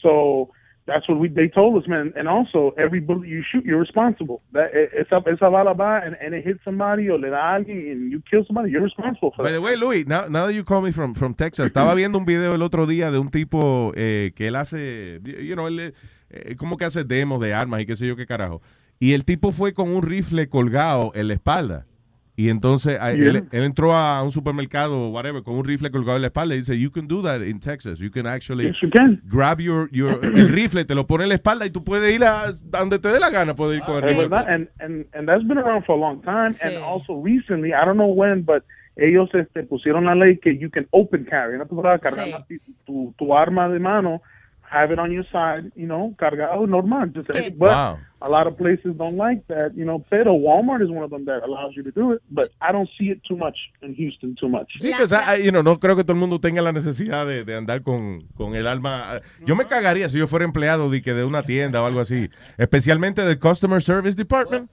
So 0.00 0.50
that's 0.86 1.08
what 1.08 1.18
we 1.18 1.28
they 1.28 1.48
told 1.48 1.80
us, 1.82 1.88
man. 1.88 2.12
And 2.16 2.28
also, 2.28 2.74
every 2.76 3.00
bullet 3.00 3.26
you 3.26 3.42
shoot, 3.42 3.64
you're 3.64 3.80
responsible. 3.80 4.42
That 4.52 4.70
it- 4.74 4.90
esa 5.06 5.22
esa 5.26 5.48
bala 5.50 5.74
va 5.74 6.02
and, 6.04 6.14
and 6.20 6.34
it 6.34 6.44
hits 6.44 6.60
somebody 6.64 7.08
or 7.08 7.18
le 7.18 7.30
da 7.30 7.52
a 7.54 7.58
alguien 7.58 7.90
and 7.92 8.10
you 8.12 8.20
kill 8.30 8.44
somebody, 8.46 8.70
you're 8.70 8.82
responsible 8.84 9.32
for 9.34 9.44
By 9.44 9.50
that. 9.50 9.56
the 9.56 9.60
way, 9.62 9.76
Luis, 9.76 10.06
now, 10.06 10.26
now 10.28 10.46
that 10.46 10.52
you 10.54 10.64
call 10.64 10.82
me 10.82 10.92
from, 10.92 11.14
from 11.14 11.34
Texas, 11.34 11.66
estaba 11.66 11.94
viendo 12.00 12.18
un 12.18 12.26
video 12.26 12.54
el 12.54 12.62
otro 12.62 12.86
día 12.86 13.10
de 13.10 13.18
un 13.18 13.30
tipo 13.30 13.92
eh, 13.96 14.32
que 14.36 14.48
él 14.48 14.56
hace, 14.56 15.20
you 15.24 15.54
know, 15.54 15.66
él 15.68 15.94
eh, 16.30 16.56
como 16.56 16.76
que 16.76 16.84
hace 16.84 17.04
demos 17.04 17.40
de 17.40 17.54
armas 17.54 17.80
y 17.80 17.86
qué 17.86 17.96
sé 17.96 18.06
yo 18.06 18.16
qué 18.16 18.26
carajo. 18.26 18.60
Y 19.00 19.12
el 19.14 19.24
tipo 19.24 19.52
fue 19.52 19.72
con 19.74 19.88
un 19.94 20.02
rifle 20.02 20.48
colgado 20.48 21.12
en 21.14 21.28
la 21.28 21.34
espalda. 21.34 21.86
Y 22.36 22.48
entonces 22.48 22.98
él, 23.00 23.44
él 23.52 23.62
entró 23.62 23.92
a 23.94 24.20
un 24.22 24.32
supermercado, 24.32 25.08
whatever, 25.10 25.44
con 25.44 25.54
un 25.54 25.64
rifle 25.64 25.90
colgado 25.92 26.16
en 26.16 26.22
la 26.22 26.26
espalda 26.28 26.56
y 26.56 26.58
dice, 26.58 26.76
you 26.76 26.90
can 26.90 27.06
do 27.06 27.22
that 27.22 27.42
in 27.42 27.60
Texas. 27.60 28.00
You 28.00 28.10
can 28.10 28.26
actually 28.26 28.66
Yes, 28.66 28.76
you 28.82 28.90
can. 28.90 29.20
grab 29.24 29.60
your, 29.60 29.88
your 29.92 30.18
el 30.24 30.48
rifle, 30.48 30.84
te 30.84 30.96
lo 30.96 31.06
pone 31.06 31.22
en 31.24 31.28
la 31.28 31.36
espalda 31.36 31.64
y 31.64 31.70
tú 31.70 31.84
puedes 31.84 32.12
ir 32.12 32.24
a, 32.24 32.50
donde 32.52 32.98
te 32.98 33.08
dé 33.08 33.20
la 33.20 33.30
gana, 33.30 33.54
puedes 33.54 33.78
ir 33.78 33.84
con 33.84 33.98
el 33.98 34.04
Es 34.04 34.10
rifle. 34.10 34.28
verdad, 34.28 34.48
and, 34.52 34.68
and, 34.80 35.06
and 35.14 35.28
that's 35.28 35.46
been 35.46 35.58
around 35.58 35.84
for 35.84 35.94
a 35.96 36.00
long 36.00 36.20
time. 36.22 36.48
And 36.62 36.76
also 36.78 37.14
recently, 37.22 37.68
I 37.72 37.84
don't 37.84 37.98
know 37.98 38.12
when, 38.12 38.42
but 38.42 38.64
ellos 38.96 39.28
este, 39.34 39.62
pusieron 39.62 40.04
la 40.06 40.16
ley 40.16 40.36
que 40.38 40.58
you 40.58 40.70
can 40.70 40.88
open 40.90 41.24
carry. 41.26 41.56
No 41.56 41.66
te 41.66 41.74
puedes 41.76 42.00
cargar 42.00 42.26
la- 42.28 42.44
tu, 42.84 43.14
tu 43.16 43.32
arma 43.36 43.68
de 43.68 43.78
mano, 43.78 44.22
have 44.68 44.92
it 44.92 44.98
on 44.98 45.12
your 45.12 45.24
side, 45.26 45.70
you 45.76 45.86
know, 45.86 46.12
cargado 46.18 46.66
normal. 46.66 47.12
Just, 47.14 47.28
but 47.58 47.70
Wow. 47.70 47.98
A 48.24 48.30
lot 48.30 48.46
of 48.46 48.56
places 48.56 48.96
don't 48.96 49.16
like 49.16 49.46
that, 49.48 49.72
you 49.76 49.84
know. 49.84 50.02
Pero 50.10 50.32
Walmart 50.32 50.82
is 50.82 50.88
one 50.88 51.04
of 51.04 51.10
them 51.10 51.26
that 51.26 51.42
allows 51.44 51.76
you 51.76 51.82
to 51.82 51.90
do 51.90 52.12
it, 52.12 52.22
but 52.30 52.50
I 52.60 52.72
don't 52.72 52.88
see 52.98 53.10
it 53.10 53.20
too 53.28 53.36
much 53.36 53.56
in 53.82 53.94
Houston, 53.94 54.34
too 54.40 54.48
much. 54.48 54.68
Sí, 54.78 54.92
que, 54.96 55.06
sea, 55.06 55.36
you 55.36 55.50
know, 55.50 55.62
no 55.62 55.78
creo 55.78 55.94
que 55.94 56.04
todo 56.04 56.14
el 56.14 56.20
mundo 56.20 56.40
tenga 56.40 56.62
la 56.62 56.72
necesidad 56.72 57.26
de, 57.26 57.44
de 57.44 57.54
andar 57.54 57.82
con, 57.82 58.22
con 58.34 58.54
el 58.54 58.66
arma. 58.66 59.20
Yo 59.44 59.54
me 59.54 59.66
cagaría 59.66 60.08
si 60.08 60.18
yo 60.18 60.26
fuera 60.26 60.46
empleado 60.46 60.88
de, 60.88 61.02
que 61.02 61.12
de 61.12 61.24
una 61.24 61.42
tienda 61.42 61.82
o 61.82 61.86
algo 61.86 62.00
así, 62.00 62.30
especialmente 62.56 63.22
del 63.22 63.38
Customer 63.38 63.82
Service 63.82 64.16
Department. 64.16 64.70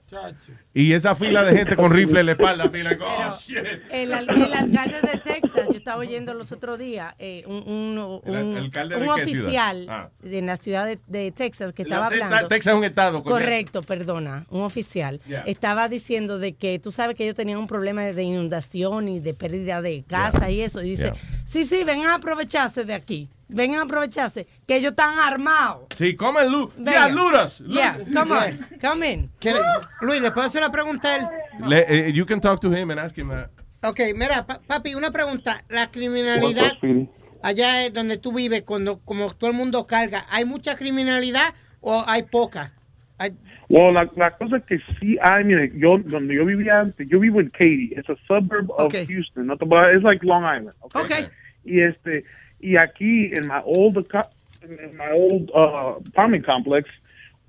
Y 0.74 0.94
esa 0.94 1.14
fila 1.14 1.42
de 1.44 1.54
gente 1.54 1.76
con 1.76 1.92
rifle 1.92 2.20
en 2.20 2.26
la 2.26 2.32
espalda, 2.32 2.68
mira, 2.72 2.96
oh, 3.00 3.30
shit. 3.38 3.58
El, 3.90 4.10
al- 4.14 4.26
el 4.30 4.54
alcalde 4.54 5.00
de 5.02 5.18
Texas, 5.18 5.66
yo 5.70 5.76
estaba 5.76 5.98
oyendo 6.00 6.32
los 6.32 6.50
otros 6.50 6.78
días, 6.78 7.14
eh, 7.18 7.44
un, 7.46 7.62
un- 7.68 8.20
¿El 8.24 8.34
al- 8.34 8.44
un- 8.44 8.56
alcalde 8.56 8.94
un 8.96 9.00
de 9.02 9.06
qué 9.06 9.12
oficial? 9.22 9.86
Ah. 9.90 10.08
de 10.22 10.40
la 10.40 10.56
ciudad 10.56 10.86
de, 10.86 10.98
de 11.08 11.30
Texas 11.30 11.74
que 11.74 11.82
estaba 11.82 12.06
hablando. 12.06 12.48
Texas 12.48 12.72
es 12.72 12.78
un 12.78 12.84
estado, 12.84 13.22
coño. 13.22 13.34
Correcto, 13.36 13.82
perdona, 13.82 14.46
un 14.48 14.62
oficial. 14.62 15.20
Yeah. 15.28 15.42
Estaba 15.42 15.90
diciendo 15.90 16.38
de 16.38 16.54
que 16.54 16.78
tú 16.78 16.90
sabes 16.90 17.16
que 17.16 17.24
ellos 17.24 17.36
tenían 17.36 17.58
un 17.58 17.66
problema 17.66 18.04
de 18.04 18.22
inundación 18.22 19.08
y 19.08 19.20
de 19.20 19.34
pérdida 19.34 19.82
de 19.82 20.04
casa 20.08 20.50
y 20.50 20.62
eso. 20.62 20.80
Y 20.82 20.90
dice, 20.90 21.02
Yeah. 21.02 21.16
sí, 21.44 21.64
sí, 21.64 21.84
vengan 21.84 22.10
a 22.10 22.14
aprovecharse 22.14 22.84
de 22.84 22.94
aquí. 22.94 23.28
Vengan 23.52 23.80
a 23.80 23.82
aprovecharse, 23.84 24.46
que 24.66 24.76
ellos 24.76 24.90
están 24.90 25.18
armados. 25.18 25.86
Sí, 25.96 26.14
comen 26.16 26.50
luz. 26.50 26.70
Yeah, 26.76 27.08
luras. 27.08 27.58
Yeah, 27.66 27.98
come 28.12 28.32
on, 28.34 28.66
come 28.80 29.12
in. 29.12 29.30
Luis, 30.00 30.20
¿le 30.20 30.30
puedo 30.30 30.46
hacer 30.46 30.62
una 30.62 30.72
pregunta 30.72 31.08
a 31.12 31.16
él? 31.16 31.26
Le- 31.66 32.08
eh, 32.08 32.12
you 32.12 32.24
can 32.26 32.40
talk 32.40 32.60
to 32.60 32.68
him 32.74 32.90
and 32.90 32.98
ask 33.00 33.16
him. 33.16 33.30
uh, 33.30 33.44
Ok, 33.84 34.00
mira, 34.16 34.46
pa- 34.46 34.60
papi, 34.66 34.94
una 34.94 35.10
pregunta. 35.10 35.64
La 35.68 35.90
criminalidad 35.90 36.72
allá 37.42 37.84
es 37.84 37.92
donde 37.92 38.16
tú 38.16 38.32
vives, 38.32 38.62
cuando 38.62 39.00
como 39.00 39.28
todo 39.30 39.50
el 39.50 39.56
mundo 39.56 39.86
carga, 39.86 40.26
¿hay 40.30 40.44
mucha 40.44 40.76
criminalidad 40.76 41.54
o 41.80 42.02
hay 42.06 42.22
poca? 42.22 42.72
Hay- 43.18 43.36
Well, 43.68 43.94
la, 43.94 44.08
la 44.16 44.36
cosa 44.36 44.58
es 44.58 44.64
que 44.64 44.78
sí 45.00 45.16
hay, 45.22 45.44
mire, 45.44 45.72
yo, 45.74 45.96
donde 45.98 46.34
yo 46.34 46.44
vivía 46.44 46.80
antes, 46.80 47.08
yo 47.08 47.18
vivo 47.18 47.40
en 47.40 47.48
Katy, 47.50 47.94
it's 47.96 48.08
a 48.10 48.16
suburb 48.26 48.70
of 48.70 48.92
Houston, 48.92 49.46
no 49.46 49.56
te 49.56 49.64
it's 49.94 50.04
like 50.04 50.24
Long 50.26 50.44
Island, 50.44 50.74
okay? 50.80 51.26
Y 51.64 51.80
este, 51.80 52.24
y 52.62 52.76
aquí 52.76 53.32
en 53.34 53.48
my 53.48 53.60
old, 53.64 53.96
in 54.62 54.96
my 54.96 55.10
old 55.10 55.50
uh, 55.54 55.98
apartment 56.08 56.46
complex, 56.46 56.88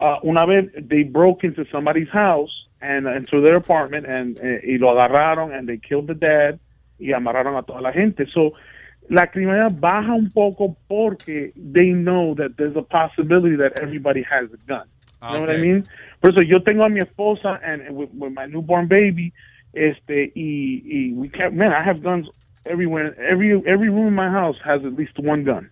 uh, 0.02 0.18
una 0.24 0.46
vez 0.46 0.70
they 0.90 1.04
broke 1.04 1.44
into 1.44 1.64
somebody's 1.72 2.10
house 2.10 2.52
and 2.82 3.08
uh, 3.08 3.16
into 3.16 3.40
their 3.40 3.56
apartment 3.56 4.06
and 4.06 4.40
eh, 4.40 4.60
y 4.66 4.78
lo 4.78 4.90
agarraron 4.92 5.54
and 5.54 5.70
they 5.70 5.78
killed 5.78 6.08
the 6.08 6.16
dad 6.16 6.60
y 7.00 7.14
amarraron 7.14 7.58
a 7.58 7.64
toda 7.64 7.80
la 7.80 7.94
gente. 7.94 8.26
So 8.34 8.54
la 9.10 9.28
criminalidad 9.28 9.80
baja 9.80 10.14
un 10.14 10.32
poco 10.32 10.76
porque 10.90 11.54
they 11.56 11.92
know 11.92 12.34
that 12.36 12.58
there's 12.58 12.76
a 12.76 12.82
possibility 12.82 13.56
that 13.56 13.80
everybody 13.80 14.24
has 14.24 14.52
a 14.52 14.58
gun. 14.68 14.88
You 15.22 15.36
know 15.36 15.42
what 15.42 15.52
I 15.52 15.58
mean? 15.58 15.88
Por 16.20 16.32
eso 16.32 16.42
yo 16.42 16.60
tengo 16.64 16.84
a 16.84 16.90
mi 16.90 17.00
esposa 17.00 17.60
and, 17.64 17.82
and 17.82 17.96
with, 17.96 18.10
with 18.14 18.34
my 18.34 18.46
newborn 18.46 18.88
baby, 18.88 19.32
este, 19.74 20.34
y, 20.36 20.82
y 20.84 21.14
we 21.16 21.30
can't, 21.30 21.54
man, 21.54 21.72
I 21.72 21.82
have 21.82 22.04
guns 22.04 22.28
everywhere. 22.66 23.20
Every 23.22 23.52
every 23.68 23.90
room 23.90 24.08
in 24.08 24.14
my 24.14 24.30
house 24.30 24.56
has 24.64 24.84
at 24.86 24.94
least 24.94 25.18
one 25.20 25.44
gun. 25.44 25.70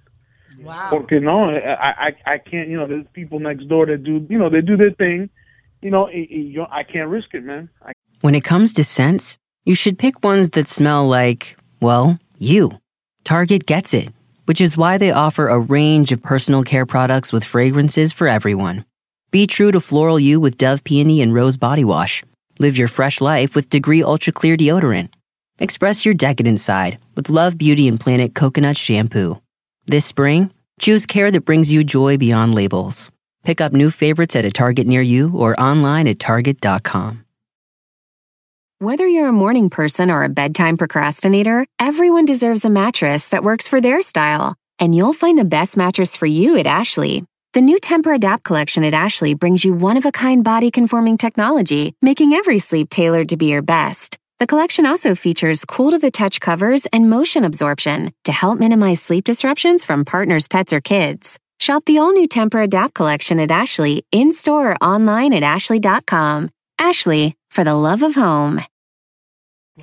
Wow. 0.62 0.90
Porque 0.90 1.14
no, 1.14 1.50
I, 1.50 2.08
I 2.08 2.34
I 2.34 2.38
can't. 2.38 2.70
You 2.70 2.78
know, 2.78 2.88
there's 2.88 3.06
people 3.14 3.40
next 3.40 3.68
door 3.68 3.86
that 3.88 4.04
do, 4.04 4.26
you 4.30 4.38
know, 4.38 4.50
they 4.50 4.62
do 4.62 4.78
their 4.78 4.92
thing. 4.92 5.30
You 5.82 5.90
know, 5.90 6.04
y, 6.04 6.28
y 6.30 6.38
yo, 6.38 6.68
I 6.70 6.84
can't 6.84 7.10
risk 7.10 7.34
it, 7.34 7.44
man. 7.44 7.70
I 7.86 7.94
When 8.22 8.36
it 8.36 8.44
comes 8.44 8.74
to 8.74 8.84
scents, 8.84 9.38
you 9.66 9.74
should 9.76 9.98
pick 9.98 10.24
ones 10.24 10.52
that 10.52 10.70
smell 10.70 11.08
like, 11.08 11.58
well, 11.80 12.20
you. 12.38 12.80
Target 13.24 13.66
gets 13.66 13.94
it, 13.94 14.10
which 14.46 14.62
is 14.62 14.78
why 14.78 14.98
they 14.98 15.12
offer 15.12 15.48
a 15.48 15.60
range 15.60 16.12
of 16.12 16.22
personal 16.22 16.64
care 16.64 16.86
products 16.86 17.32
with 17.34 17.44
fragrances 17.44 18.14
for 18.14 18.28
everyone. 18.28 18.86
Be 19.32 19.48
true 19.48 19.72
to 19.72 19.80
floral 19.80 20.20
you 20.20 20.40
with 20.40 20.58
Dove 20.58 20.84
Peony 20.84 21.22
and 21.22 21.34
Rose 21.34 21.58
Body 21.58 21.84
Wash. 21.84 22.24
Live 22.60 22.78
your 22.78 22.88
fresh 22.90 23.22
life 23.22 23.56
with 23.56 23.70
Degree 23.70 24.04
Ultra 24.04 24.34
Clear 24.34 24.58
Deodorant. 24.58 25.10
Express 25.62 26.06
your 26.06 26.16
decadent 26.16 26.60
side 26.60 26.98
with 27.16 27.30
Love 27.30 27.56
Beauty 27.56 27.88
and 27.88 28.00
Planet 28.00 28.34
Coconut 28.34 28.76
Shampoo. 28.76 29.40
This 29.86 30.08
spring, 30.08 30.52
choose 30.80 31.06
care 31.06 31.30
that 31.30 31.46
brings 31.46 31.72
you 31.72 31.84
joy 31.84 32.18
beyond 32.18 32.56
labels. 32.56 33.12
Pick 33.44 33.62
up 33.62 33.72
new 33.72 33.92
favorites 33.92 34.36
at 34.36 34.44
a 34.44 34.50
Target 34.50 34.88
near 34.88 35.04
you 35.04 35.32
or 35.36 35.58
online 35.60 36.08
at 36.08 36.18
Target.com. 36.18 37.26
Whether 38.80 39.06
you're 39.06 39.28
a 39.28 39.32
morning 39.32 39.70
person 39.70 40.10
or 40.10 40.24
a 40.24 40.30
bedtime 40.30 40.78
procrastinator, 40.78 41.68
everyone 41.78 42.26
deserves 42.26 42.66
a 42.66 42.70
mattress 42.72 43.28
that 43.28 43.44
works 43.44 43.68
for 43.68 43.80
their 43.80 44.02
style. 44.02 44.56
And 44.80 44.96
you'll 44.96 45.14
find 45.14 45.38
the 45.38 45.46
best 45.46 45.78
mattress 45.78 46.16
for 46.16 46.26
you 46.26 46.58
at 46.58 46.66
Ashley. 46.66 47.24
The 47.54 47.62
new 47.62 47.78
Temper 47.78 48.14
Adapt 48.14 48.44
collection 48.44 48.84
at 48.84 48.96
Ashley 48.96 49.36
brings 49.36 49.64
you 49.64 49.76
one 49.76 49.98
of 49.98 50.08
a 50.08 50.12
kind 50.12 50.44
body 50.44 50.72
conforming 50.72 51.18
technology, 51.18 51.94
making 52.02 52.34
every 52.34 52.58
sleep 52.58 52.90
tailored 52.90 53.30
to 53.30 53.38
be 53.38 53.46
your 53.46 53.62
best. 53.62 54.18
The 54.42 54.48
collection 54.48 54.88
also 54.88 55.14
features 55.14 55.66
cool 55.66 55.92
to 55.92 56.00
the 56.00 56.10
touch 56.10 56.42
covers 56.42 56.88
and 56.88 57.08
motion 57.08 57.44
absorption 57.44 58.12
to 58.24 58.32
help 58.32 58.58
minimize 58.58 59.00
sleep 59.00 59.24
disruptions 59.24 59.86
from 59.86 60.04
partners, 60.04 60.48
pets, 60.48 60.74
or 60.74 60.82
kids. 60.82 61.38
Shop 61.60 61.86
the 61.86 62.00
all 62.00 62.12
new 62.12 62.28
Temper 62.28 62.60
Adapt 62.60 62.96
collection 62.96 63.40
at 63.40 63.52
Ashley 63.52 64.04
in 64.12 64.32
store 64.32 64.72
or 64.72 64.76
online 64.84 65.34
at 65.34 65.44
ashley.com. 65.44 66.50
Ashley, 66.80 67.36
for 67.52 67.64
the 67.64 67.76
love 67.76 68.02
of 68.02 68.16
home. 68.16 68.60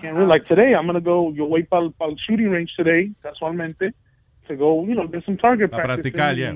can't 0.00 0.16
really, 0.16 0.26
like 0.26 0.46
today, 0.46 0.74
I'm 0.74 0.86
gonna 0.86 1.00
go. 1.00 1.30
Yo 1.30 1.46
voy 1.46 1.62
para 1.62 1.92
el 2.00 2.16
shooting 2.26 2.50
range 2.50 2.74
today, 2.76 3.12
casualmente, 3.24 3.92
to 4.48 4.56
go, 4.56 4.84
you 4.84 4.96
know, 4.96 5.06
get 5.06 5.24
some 5.24 5.36
target 5.36 5.72
A 5.72 5.76
practice. 5.76 6.04
practicar, 6.04 6.36
yeah. 6.36 6.54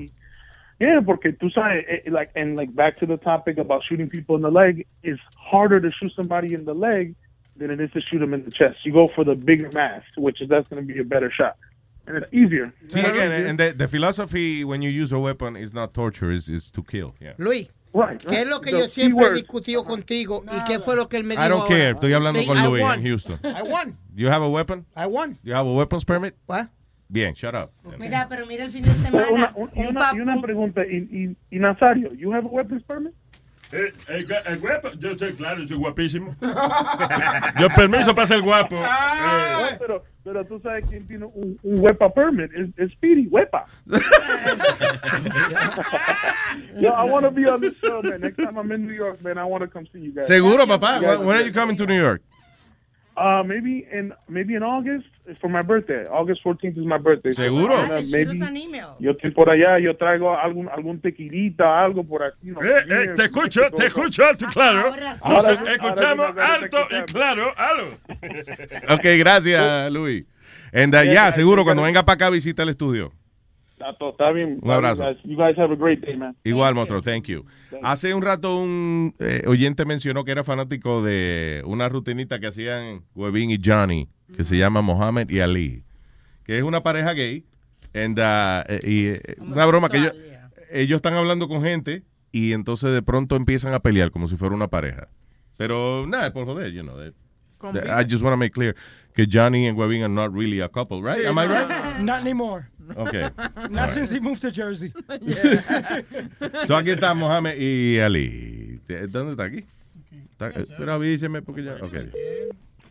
Yeah, 0.77 0.99
porque 0.99 1.31
tú 1.39 1.49
sabes, 1.53 1.85
eh, 1.87 2.11
like, 2.11 2.31
and 2.35 2.57
like 2.57 2.75
back 2.75 2.99
to 2.99 3.05
the 3.05 3.15
topic 3.15 3.57
about 3.57 3.81
shooting 3.87 4.09
people 4.09 4.35
in 4.35 4.41
the 4.41 4.51
leg, 4.51 4.85
it's 5.03 5.21
harder 5.37 5.79
to 5.79 5.89
shoot 5.89 6.11
somebody 6.17 6.53
in 6.53 6.65
the 6.65 6.73
leg 6.73 7.15
than 7.57 7.71
it 7.71 7.79
is 7.79 7.91
to 7.91 8.01
shoot 8.01 8.21
him 8.21 8.33
in 8.33 8.43
the 8.45 8.51
chest. 8.51 8.77
You 8.85 8.93
go 8.93 9.09
for 9.15 9.23
the 9.23 9.35
bigger 9.35 9.69
mass, 9.73 10.03
which 10.17 10.41
is 10.41 10.49
that's 10.49 10.67
going 10.69 10.85
to 10.85 10.93
be 10.93 10.99
a 10.99 11.03
better 11.03 11.31
shot, 11.31 11.55
and 12.07 12.17
it's 12.17 12.27
easier. 12.33 12.73
See, 12.89 12.99
again, 13.01 13.31
and 13.31 13.59
the, 13.59 13.73
the 13.77 13.87
philosophy 13.87 14.63
when 14.63 14.81
you 14.81 14.89
use 14.89 15.11
a 15.11 15.19
weapon 15.19 15.55
is 15.55 15.73
not 15.73 15.93
torture, 15.93 16.31
is 16.31 16.49
is 16.49 16.71
to 16.71 16.81
kill. 16.83 17.15
Yeah. 17.19 17.33
Luis, 17.37 17.69
Right, 17.95 18.19
¿qué 18.19 18.41
es 18.41 18.47
lo 18.49 18.59
que 18.59 18.71
The 18.71 18.79
yo 18.79 18.87
siempre 18.87 19.27
he 19.27 19.33
discutido 19.33 19.81
uh-huh. 19.81 19.87
contigo 19.87 20.43
y 20.51 20.63
qué 20.65 20.79
fue 20.79 20.95
lo 20.95 21.07
que 21.07 21.17
él 21.17 21.23
me 21.25 21.35
dijo 21.35 21.45
I 21.45 21.47
don't 21.49 21.61
ahora? 21.61 21.75
care. 21.75 21.91
Estoy 21.91 22.13
hablando 22.13 22.39
Sí, 22.39 22.47
con 22.47 22.57
I 22.57 22.63
Louis 22.63 22.83
en 22.83 23.03
Houston. 23.05 23.39
I 23.43 23.61
won. 23.61 23.95
You 24.15 24.29
have 24.31 24.41
a 24.43 24.49
weapon? 24.49 24.83
I 24.95 25.05
won. 25.05 25.33
Do 25.43 25.49
you 25.51 25.53
have 25.55 25.67
a 25.67 25.71
weapons 25.73 26.03
permit? 26.03 26.33
What? 26.47 26.69
Bien, 27.07 27.35
shut 27.35 27.53
up. 27.53 27.69
Mira, 27.99 28.25
pero 28.27 28.47
mira 28.47 28.63
el 28.65 28.71
fin 28.71 28.81
de 28.81 28.89
Pero 29.11 29.31
una, 29.31 29.49
semana. 29.49 29.53
un- 29.55 29.69
y 29.75 29.79
un 29.81 29.87
una, 29.89 29.99
pa- 29.99 30.11
y 30.15 30.19
una 30.21 30.41
pregunta, 30.41 30.81
y, 30.87 30.97
y, 31.11 31.35
y 31.55 31.59
Nazario, 31.59 32.11
you 32.15 32.31
have 32.33 32.45
a 32.45 32.49
weapons 32.49 32.81
permit? 32.81 33.13
Eh, 33.73 33.91
el, 34.09 34.27
gu- 34.27 34.41
el 34.45 34.59
guapo, 34.59 34.91
yo 34.99 35.17
soy 35.17 35.33
claro, 35.33 35.61
yo 35.61 35.67
soy 35.67 35.77
guapísimo. 35.77 36.35
Yo 37.59 37.69
permiso 37.75 38.13
para 38.13 38.27
ser 38.27 38.41
guapo. 38.41 38.75
No, 38.75 38.85
Eh, 38.85 39.77
pero, 39.79 40.03
pero 40.23 40.45
tú 40.45 40.59
sabes 40.61 40.85
quién 40.85 41.07
tiene 41.07 41.25
un, 41.25 41.57
un 41.63 41.79
wepa 41.79 42.13
permit, 42.13 42.51
es, 42.53 42.69
es 42.77 42.91
Speedy, 42.93 43.27
wepa. 43.31 43.65
Yo, 46.79 46.89
I 46.95 47.03
want 47.09 47.23
to 47.25 47.31
be 47.31 47.45
on 47.47 47.61
this 47.61 47.73
show, 47.83 48.01
man. 48.03 48.21
Next 48.21 48.37
time 48.37 48.57
I'm 48.57 48.71
in 48.71 48.85
New 48.87 48.93
York, 48.93 49.21
man, 49.23 49.37
I 49.37 49.45
want 49.45 49.61
to 49.61 49.67
come 49.67 49.87
see 49.91 49.99
you 49.99 50.11
guys. 50.13 50.27
Seguro, 50.27 50.65
papá. 50.65 50.99
When 51.25 51.35
are 51.37 51.41
you 51.41 51.51
coming 51.53 51.75
to 51.77 51.85
New 51.85 51.99
York? 51.99 52.21
Uh, 53.15 53.43
maybe 53.45 53.87
in 53.91 54.11
maybe 54.27 54.55
in 54.55 54.63
August 54.63 55.05
for 55.39 55.49
my 55.49 55.61
birthday. 55.61 56.05
August 56.11 56.41
14th 56.43 56.77
is 56.77 56.85
my 56.85 56.97
birthday. 56.97 57.31
So, 57.33 57.43
Seguro. 57.43 57.73
uh, 57.75 57.87
Shoot 57.87 57.91
us 58.03 58.11
maybe 58.11 58.41
an 58.41 58.57
email. 58.57 58.95
yo 58.99 59.11
estoy 59.11 59.31
por 59.31 59.49
allá, 59.49 59.79
yo 59.79 59.95
traigo 59.95 60.35
algún 60.37 60.67
algún 60.69 60.99
tequilita, 60.99 61.83
algo 61.83 62.03
por 62.03 62.23
aquí. 62.23 62.47
¿no? 62.51 62.61
Eh, 62.63 62.83
eh, 62.89 63.07
te 63.15 63.23
escucho, 63.25 63.61
te 63.71 63.85
escucho 63.85 64.25
alto 64.25 64.45
y 64.45 64.53
claro. 64.53 64.93
Ahora 64.93 65.13
sí. 65.15 65.19
Nos 65.29 65.47
Ahora 65.47 65.71
escuchamos 65.73 66.25
ahora 66.27 66.53
alto 66.55 66.77
y 66.91 67.01
claro. 67.11 67.53
Aló. 67.57 67.87
Ok, 68.89 69.05
gracias, 69.17 69.91
Luis. 69.91 70.25
And 70.73 70.93
uh, 70.93 71.03
Yeah, 71.03 71.13
ya, 71.13 71.29
I- 71.29 71.33
seguro, 71.33 71.61
I- 71.61 71.65
cuando 71.65 71.83
venga 71.83 72.03
para 72.03 72.15
acá, 72.15 72.29
visita 72.29 72.63
el 72.63 72.69
estudio. 72.69 73.11
Está, 73.89 74.31
bien. 74.31 74.59
Un 74.61 74.71
abrazo. 74.71 75.03
You 75.23 75.35
guys, 75.35 75.57
have 75.57 75.71
a 75.71 75.75
great 75.75 75.99
day, 76.01 76.15
man. 76.15 76.35
Igual, 76.43 76.75
monstruo, 76.75 77.01
thank 77.01 77.25
you. 77.25 77.45
Hace 77.81 78.13
un 78.13 78.21
rato 78.21 78.57
un 78.57 79.13
eh, 79.19 79.43
oyente 79.47 79.85
mencionó 79.85 80.23
que 80.23 80.31
era 80.31 80.43
fanático 80.43 81.03
de 81.03 81.61
una 81.65 81.89
rutinita 81.89 82.39
que 82.39 82.47
hacían 82.47 83.03
Webin 83.15 83.51
y 83.51 83.57
Johnny, 83.63 84.09
que 84.35 84.43
se 84.43 84.57
llama 84.57 84.81
Mohammed 84.81 85.29
y 85.29 85.39
Ali, 85.39 85.83
que 86.45 86.57
es 86.57 86.63
una 86.63 86.81
pareja 86.83 87.13
gay. 87.13 87.45
And, 87.93 88.17
uh, 88.17 88.63
eh, 88.67 88.79
y 88.83 89.05
eh, 89.07 89.35
una 89.39 89.65
broma 89.65 89.89
que 89.89 89.97
ellos, 89.97 90.15
ellos 90.71 90.95
están 90.95 91.13
hablando 91.13 91.47
con 91.47 91.61
gente 91.61 92.03
y 92.31 92.53
entonces 92.53 92.91
de 92.91 93.03
pronto 93.03 93.35
empiezan 93.35 93.73
a 93.73 93.79
pelear 93.79 94.09
como 94.09 94.27
si 94.27 94.35
fuera 94.35 94.55
una 94.55 94.67
pareja. 94.67 95.09
Pero 95.57 96.05
nada, 96.07 96.33
por 96.33 96.45
joder, 96.45 96.71
you 96.71 96.81
know. 96.81 96.97
That- 97.71 97.85
that- 97.85 97.97
I 97.97 98.03
just 98.03 98.23
want 98.23 98.33
to 98.33 98.37
make 98.37 98.53
clear 98.53 98.75
que 99.15 99.25
Johnny 99.25 99.67
and 99.67 99.77
Webin 99.77 100.03
are 100.03 100.09
not 100.09 100.33
really 100.33 100.59
a 100.59 100.67
couple, 100.67 101.01
right? 101.01 101.17
Sí, 101.17 101.25
Am 101.27 101.37
I 101.37 101.45
right? 101.45 101.99
Not 102.01 102.21
anymore. 102.21 102.67
Okay. 102.97 103.29
Not 103.69 103.89
since 103.91 104.09
he 104.09 104.19
moved 104.19 104.41
to 104.41 104.51
Jersey. 104.51 104.91
So 106.67 106.75
aquí 106.75 106.91
está 106.91 107.13
Mohamed 107.15 107.55
y 107.57 107.99
Ali. 107.99 108.79
¿Dónde 109.07 109.31
está 109.31 109.45
aquí? 109.45 109.63
Está- 110.37 110.51
Pero 110.77 110.93
avíseme 110.93 111.41
porque 111.41 111.63
ya. 111.63 111.75
Okay. 111.81 112.09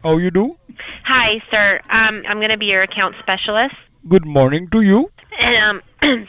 How 0.02 0.18
you 0.18 0.30
do? 0.30 0.56
Hi, 1.04 1.40
sir. 1.50 1.80
Um, 1.90 2.22
I'm 2.26 2.38
going 2.38 2.50
to 2.50 2.56
be 2.56 2.66
your 2.66 2.82
account 2.82 3.14
specialist. 3.20 3.74
Good 4.08 4.24
morning 4.26 4.68
to 4.70 4.80
you. 4.80 5.10
And 5.38 5.80
um, 6.02 6.28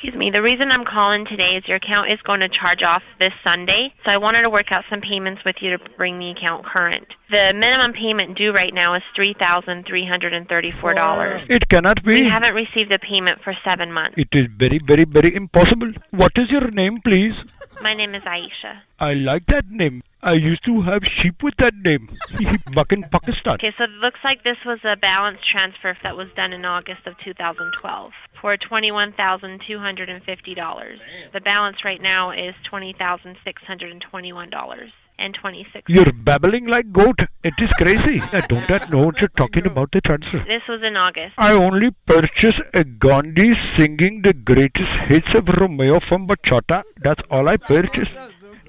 excuse 0.00 0.18
me. 0.18 0.30
The 0.30 0.40
reason 0.40 0.70
I'm 0.70 0.86
calling 0.86 1.26
today 1.26 1.56
is 1.56 1.68
your 1.68 1.76
account 1.76 2.10
is 2.10 2.18
going 2.22 2.40
to 2.40 2.48
charge 2.48 2.82
off 2.82 3.02
this 3.18 3.34
Sunday, 3.44 3.92
so 4.02 4.10
I 4.10 4.16
wanted 4.16 4.42
to 4.42 4.50
work 4.50 4.72
out 4.72 4.84
some 4.88 5.02
payments 5.02 5.44
with 5.44 5.56
you 5.60 5.76
to 5.76 5.78
bring 5.98 6.18
the 6.18 6.30
account 6.30 6.64
current. 6.64 7.06
The 7.30 7.52
minimum 7.54 7.92
payment 7.92 8.38
due 8.38 8.50
right 8.52 8.72
now 8.72 8.94
is 8.94 9.02
three 9.14 9.34
thousand 9.34 9.86
three 9.86 10.06
hundred 10.06 10.32
and 10.32 10.48
thirty-four 10.48 10.94
dollars. 10.94 11.42
It 11.50 11.68
cannot 11.68 12.02
be. 12.02 12.14
We 12.14 12.28
haven't 12.28 12.54
received 12.54 12.90
a 12.92 12.98
payment 12.98 13.42
for 13.42 13.54
seven 13.62 13.92
months. 13.92 14.16
It 14.16 14.28
is 14.32 14.46
very, 14.58 14.80
very, 14.86 15.04
very 15.04 15.34
impossible. 15.34 15.92
What 16.12 16.32
is 16.36 16.50
your 16.50 16.70
name, 16.70 17.00
please? 17.04 17.34
My 17.82 17.92
name 17.92 18.14
is 18.14 18.22
Aisha. 18.22 18.80
I 19.00 19.14
like 19.14 19.46
that 19.46 19.70
name. 19.70 20.02
I 20.22 20.34
used 20.34 20.62
to 20.66 20.82
have 20.82 21.02
sheep 21.04 21.42
with 21.42 21.54
that 21.58 21.74
name. 21.74 22.06
Back 22.74 22.92
in 22.92 23.02
Pakistan. 23.04 23.54
Okay, 23.54 23.72
so 23.78 23.84
it 23.84 23.90
looks 23.90 24.20
like 24.22 24.44
this 24.44 24.58
was 24.66 24.78
a 24.84 24.94
balance 24.94 25.38
transfer 25.42 25.96
that 26.02 26.14
was 26.18 26.28
done 26.36 26.52
in 26.52 26.66
August 26.66 27.06
of 27.06 27.16
2012 27.24 28.12
for 28.38 28.58
$21,250. 28.58 30.98
The 31.32 31.40
balance 31.40 31.82
right 31.82 32.02
now 32.02 32.30
is 32.30 32.54
$20,621 32.70 34.90
and 35.18 35.34
26 35.34 35.82
You're 35.88 36.12
babbling 36.12 36.66
like 36.66 36.92
goat. 36.92 37.20
It 37.42 37.54
is 37.58 37.70
crazy. 37.70 38.20
I 38.32 38.40
don't 38.40 38.68
know 38.90 38.98
what 39.06 39.18
you're 39.20 39.28
talking 39.36 39.66
about 39.72 39.90
the 39.92 40.00
transfer. 40.02 40.44
This 40.46 40.62
was 40.68 40.82
in 40.82 40.96
August. 40.96 41.34
I 41.38 41.52
only 41.52 41.90
purchased 42.06 42.60
a 42.74 42.84
Gandhi 42.84 43.54
singing 43.78 44.20
the 44.22 44.34
greatest 44.34 44.90
hits 45.08 45.28
of 45.34 45.48
Romeo 45.48 46.00
from 46.08 46.26
Bachata. 46.26 46.82
That's 47.02 47.22
all 47.30 47.48
I 47.48 47.56
purchased. 47.56 48.12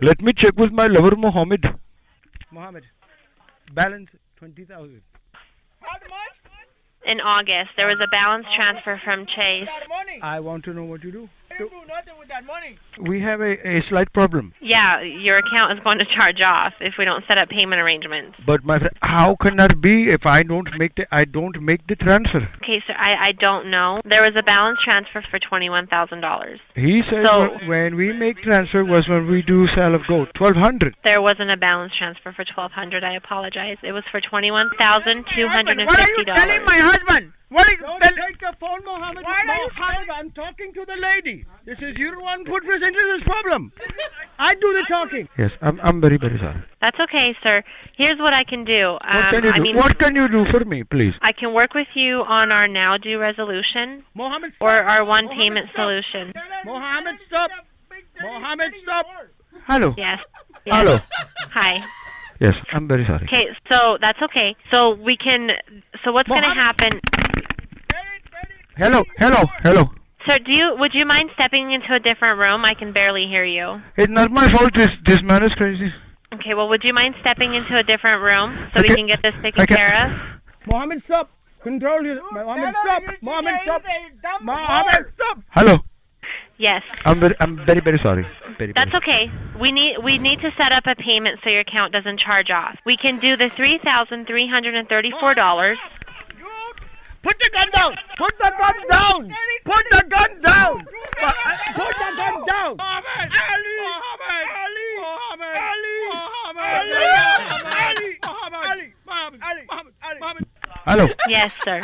Let 0.04 0.20
me 0.20 0.34
check 0.34 0.58
with 0.58 0.72
my 0.72 0.88
lover 0.88 1.16
Mohammed. 1.16 1.64
Mohammed, 2.52 2.86
balance 3.74 4.10
20,000. 4.38 5.02
In 7.06 7.22
August, 7.22 7.70
there 7.78 7.86
was 7.86 7.98
a 8.02 8.08
balance 8.08 8.48
transfer 8.56 9.00
from 9.04 9.28
Chase. 9.28 9.68
I 10.24 10.40
want 10.40 10.64
to 10.66 10.74
know 10.74 10.86
what 10.86 11.04
you 11.04 11.12
do. 11.12 11.30
We 13.00 13.22
have 13.22 13.42
a, 13.42 13.68
a 13.68 13.82
slight 13.90 14.12
problem. 14.14 14.54
Yeah, 14.62 15.02
your 15.02 15.38
account 15.38 15.74
is 15.74 15.84
going 15.84 16.00
to 16.00 16.06
charge 16.06 16.42
off 16.42 16.74
if 16.80 16.96
we 16.98 17.06
don't 17.06 17.26
set 17.28 17.38
up 17.38 17.50
payment 17.50 17.82
arrangements. 17.82 18.38
But 18.46 18.64
my 18.64 18.80
how 19.02 19.36
can 19.36 19.58
that 19.58 19.82
be 19.82 20.10
if 20.10 20.26
I 20.26 20.44
don't 20.44 20.68
make 20.78 20.96
the 20.96 21.06
I 21.12 21.26
don't 21.26 21.62
make 21.62 21.86
the 21.88 21.96
transfer? 21.96 22.48
Okay, 22.64 22.82
sir, 22.86 22.94
I, 22.98 23.28
I 23.28 23.32
don't 23.34 23.70
know. 23.70 24.02
There 24.06 24.22
was 24.22 24.36
a 24.36 24.44
balance 24.44 24.80
transfer 24.84 25.22
for 25.30 25.40
$21,000. 25.40 26.60
He 26.76 27.02
said 27.10 27.26
So- 27.26 27.68
when 27.68 27.96
we 27.96 28.14
make 28.14 28.42
transfer 28.42 28.84
was 28.84 29.08
when 29.08 29.28
we 29.30 29.42
do 29.42 29.68
sale 29.76 29.96
of 29.96 30.02
gold, 30.08 30.30
twelve 30.36 30.56
hundred. 30.56 30.96
There 31.04 31.22
wasn't 31.22 31.50
a 31.52 31.58
balance 31.58 31.94
transfer 31.96 32.32
for 32.32 32.46
1200 32.46 33.04
I 33.04 33.14
apologize. 33.14 33.78
It 33.84 33.92
was 33.92 34.04
for 34.12 34.22
$21,250. 34.22 35.86
What 35.86 36.00
are 36.00 36.12
you 36.18 36.26
telling 36.26 36.66
my 36.66 36.78
husband? 36.78 37.34
What 37.52 37.68
are 37.68 37.72
you 37.72 37.78
Don't 37.86 38.00
tell- 38.02 38.16
take 38.28 38.40
the 38.40 38.54
phone, 38.62 38.80
Mohammed. 38.86 39.24
Why 39.26 39.40
are 39.42 39.56
you 39.64 39.70
Mohammed, 39.78 40.10
I'm 40.10 40.32
talking 40.32 40.74
to 40.74 40.86
the 40.86 40.96
lady. 40.96 41.46
This 41.66 41.78
is 41.80 41.98
you're 41.98 42.16
the 42.16 42.22
one 42.22 42.46
who 42.46 42.60
presented 42.62 43.06
this 43.14 43.24
problem. 43.24 43.74
I 44.40 44.56
do 44.56 44.70
the 44.78 44.86
talking. 44.88 45.28
Yes, 45.38 45.52
I'm 45.62 45.80
I'm 45.84 46.00
very 46.06 46.18
very 46.18 46.38
sorry. 46.40 46.62
That's 46.82 47.00
okay, 47.08 47.36
sir. 47.44 47.62
Here's 47.98 48.20
what 48.20 48.34
I 48.34 48.44
can 48.46 48.64
do. 48.64 48.94
What 48.94 49.06
Um, 49.16 49.32
can 49.34 49.44
you 49.44 49.52
I 49.52 49.58
do? 49.58 49.62
mean, 49.64 49.76
what 49.76 50.00
can 50.00 50.16
you 50.16 50.28
do 50.30 50.46
for 50.54 50.64
me, 50.64 50.84
please? 50.84 51.14
I 51.22 51.34
can 51.34 51.54
work 51.54 51.74
with 51.74 51.90
you 51.94 52.24
on 52.24 52.52
our 52.54 52.68
now 52.70 52.98
due 52.98 53.20
resolution 53.20 54.04
Mohammed, 54.16 54.54
or 54.62 54.72
our 54.94 55.04
one 55.04 55.28
payment 55.28 55.70
solution. 55.76 56.32
Mohammed, 56.66 57.16
stop. 57.28 57.52
Mohammed, 58.22 58.74
stop. 58.84 59.06
Hello. 59.68 59.94
Yes. 59.98 60.20
yes. 60.66 60.76
Hello. 60.76 61.00
Hi. 61.54 61.84
Yes, 62.42 62.56
I'm 62.74 62.88
very 62.88 63.06
sorry. 63.06 63.24
Okay, 63.28 63.48
so 63.70 63.98
that's 64.02 64.20
okay. 64.24 64.56
So 64.72 64.96
we 64.96 65.16
can. 65.16 65.52
So 66.04 66.12
what's 66.12 66.28
going 66.28 66.42
to 66.42 66.50
happen, 66.50 67.00
Hello, 68.78 69.04
hello, 69.20 69.44
hello. 69.64 69.84
sir? 70.26 70.40
Do 70.40 70.52
you 70.52 70.76
would 70.80 70.94
you 70.96 71.06
mind 71.06 71.30
stepping 71.36 71.72
into 71.72 71.94
a 71.94 72.00
different 72.00 72.40
room? 72.40 72.66
I 72.66 72.74
can 72.74 72.94
barely 72.94 73.28
hear 73.28 73.44
you. 73.44 73.80
It's 73.96 74.12
not 74.12 74.32
my 74.32 74.52
fault. 74.52 74.72
This 74.76 74.90
this 75.06 75.22
man 75.22 75.44
is 75.44 75.54
crazy. 75.56 75.94
Okay, 76.34 76.54
well, 76.56 76.68
would 76.70 76.84
you 76.84 76.94
mind 76.94 77.14
stepping 77.22 77.54
into 77.54 77.78
a 77.78 77.84
different 77.84 78.24
room 78.24 78.58
so 78.74 78.82
we 78.82 78.88
can 78.96 79.06
get 79.06 79.22
this 79.22 79.36
taken 79.44 79.62
Okay. 79.62 79.76
care 79.76 79.94
of? 80.06 80.42
Mohammed, 80.66 81.04
stop. 81.06 81.30
Control 81.62 82.04
you. 82.04 82.20
Mohammed, 82.32 82.74
stop. 82.82 83.04
Mohammed, 83.22 83.54
stop. 83.64 83.82
Mohammed, 84.42 85.06
stop. 85.14 85.38
Hello. 85.52 85.78
Yes. 86.62 86.84
I'm 87.06 87.20
very 87.20 87.36
I'm 87.40 87.58
very 87.66 87.82
very 87.82 87.98
sorry. 88.04 88.24
Very, 88.60 88.72
That's 88.74 88.94
okay. 88.94 89.32
We 89.60 89.72
need 89.72 89.98
we 90.04 90.20
need 90.20 90.42
to 90.42 90.52
set 90.56 90.72
up 90.72 90.86
a 90.86 90.94
payment 90.94 91.40
so 91.44 91.50
your 91.50 91.62
account 91.62 91.92
doesn't 91.92 92.20
charge 92.20 92.52
off. 92.52 92.78
We 92.86 92.98
can 92.98 93.20
do 93.20 93.36
the 93.36 93.50
three 93.58 93.80
thousand 93.84 94.28
three 94.28 94.48
hundred 94.48 94.76
and 94.76 94.88
thirty-four 94.88 95.34
dollars. 95.34 95.80
Put 97.24 97.36
the 97.40 97.50
gun 97.52 97.70
down! 97.74 97.96
Put 98.18 98.34
the 98.38 98.52
gun 98.62 98.78
down! 98.92 99.34
Put 99.66 99.86
the 99.92 100.04
gun 100.10 100.42
down! 100.42 100.86
Put 101.74 101.94
the 101.98 102.10
gun 102.18 102.46
down! 102.46 102.78
Mohammed! 102.78 103.30
Ali! 103.54 103.78
Mohammed! 103.82 104.48
Ali! 104.62 104.88
Mohammed! 105.02 105.54
Ali! 105.70 105.96
Mohammed! 106.62 106.66
Ali! 107.92 108.10
Mohammed! 108.24 108.62
Ali! 108.70 108.88
Mohammed! 109.08 109.42
Ali! 109.42 110.20
Mohammed! 110.20 110.46
Hello. 110.86 111.08
Yes, 111.28 111.52
sir. 111.64 111.82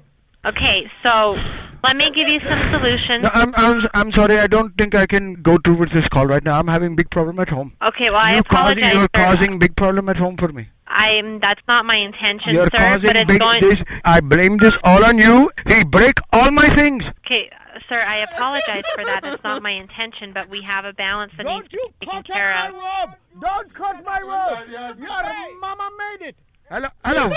Okay, 0.46 0.90
so 1.02 1.36
Let 1.82 1.96
me 1.96 2.10
give 2.10 2.28
you 2.28 2.40
some 2.48 2.62
solutions. 2.70 3.24
No, 3.24 3.30
I'm, 3.34 3.52
I'm, 3.56 3.86
I'm 3.94 4.12
sorry. 4.12 4.38
I 4.38 4.46
don't 4.46 4.76
think 4.78 4.94
I 4.94 5.06
can 5.06 5.34
go 5.42 5.58
through 5.64 5.76
with 5.78 5.92
this 5.92 6.06
call 6.08 6.26
right 6.26 6.42
now. 6.42 6.58
I'm 6.58 6.66
having 6.68 6.96
big 6.96 7.10
problem 7.10 7.38
at 7.40 7.48
home. 7.50 7.72
Okay, 7.82 8.08
well, 8.10 8.20
I 8.20 8.34
you're 8.34 8.42
causing, 8.44 8.78
apologize. 8.84 8.94
you're 8.94 9.02
sir. 9.02 9.08
causing 9.36 9.58
big 9.58 9.76
problem 9.76 10.08
at 10.08 10.16
home 10.16 10.36
for 10.38 10.48
me. 10.48 10.68
I'm. 10.86 11.40
That's 11.40 11.60
not 11.68 11.84
my 11.86 11.96
intention, 11.96 12.54
You're 12.54 12.66
sir. 12.66 12.78
causing 12.78 13.06
But 13.06 13.16
it's 13.16 13.28
big 13.28 13.40
going. 13.40 13.62
this. 13.62 13.74
I 14.04 14.20
blame 14.20 14.58
this 14.58 14.72
all 14.84 15.04
on 15.04 15.18
you. 15.18 15.50
He 15.68 15.82
break 15.84 16.14
all 16.32 16.50
my 16.50 16.68
things. 16.76 17.02
Okay, 17.24 17.50
uh, 17.50 17.80
sir, 17.88 18.00
I 18.00 18.18
apologize 18.18 18.84
for 18.94 19.04
that. 19.04 19.20
It's 19.24 19.42
not 19.42 19.62
my 19.62 19.70
intention, 19.72 20.32
but 20.32 20.48
we 20.48 20.62
have 20.62 20.84
a 20.84 20.92
balance 20.92 21.32
that 21.36 21.46
needs 21.46 21.68
to 21.68 21.76
be 22.00 22.06
taken 22.06 22.22
care 22.22 22.66
of. 22.68 22.74
robe. 22.74 23.16
Don't 23.40 23.74
cut 23.74 24.04
my 24.04 24.20
robe. 24.20 24.68
Your 24.70 25.58
mama 25.60 25.90
made 25.98 26.28
it. 26.28 26.36
Hello, 26.70 26.88
hello. 27.04 27.30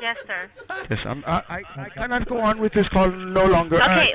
Yes, 0.00 0.16
sir. 0.26 0.50
yes, 0.90 0.98
I'm, 1.04 1.22
I, 1.26 1.42
I, 1.48 1.62
I 1.82 1.88
cannot 1.90 2.26
go 2.28 2.40
on 2.40 2.58
with 2.60 2.72
this 2.72 2.88
call 2.88 3.08
no 3.10 3.44
longer. 3.46 3.80
Uh, 3.80 3.86
Okay, 3.98 4.14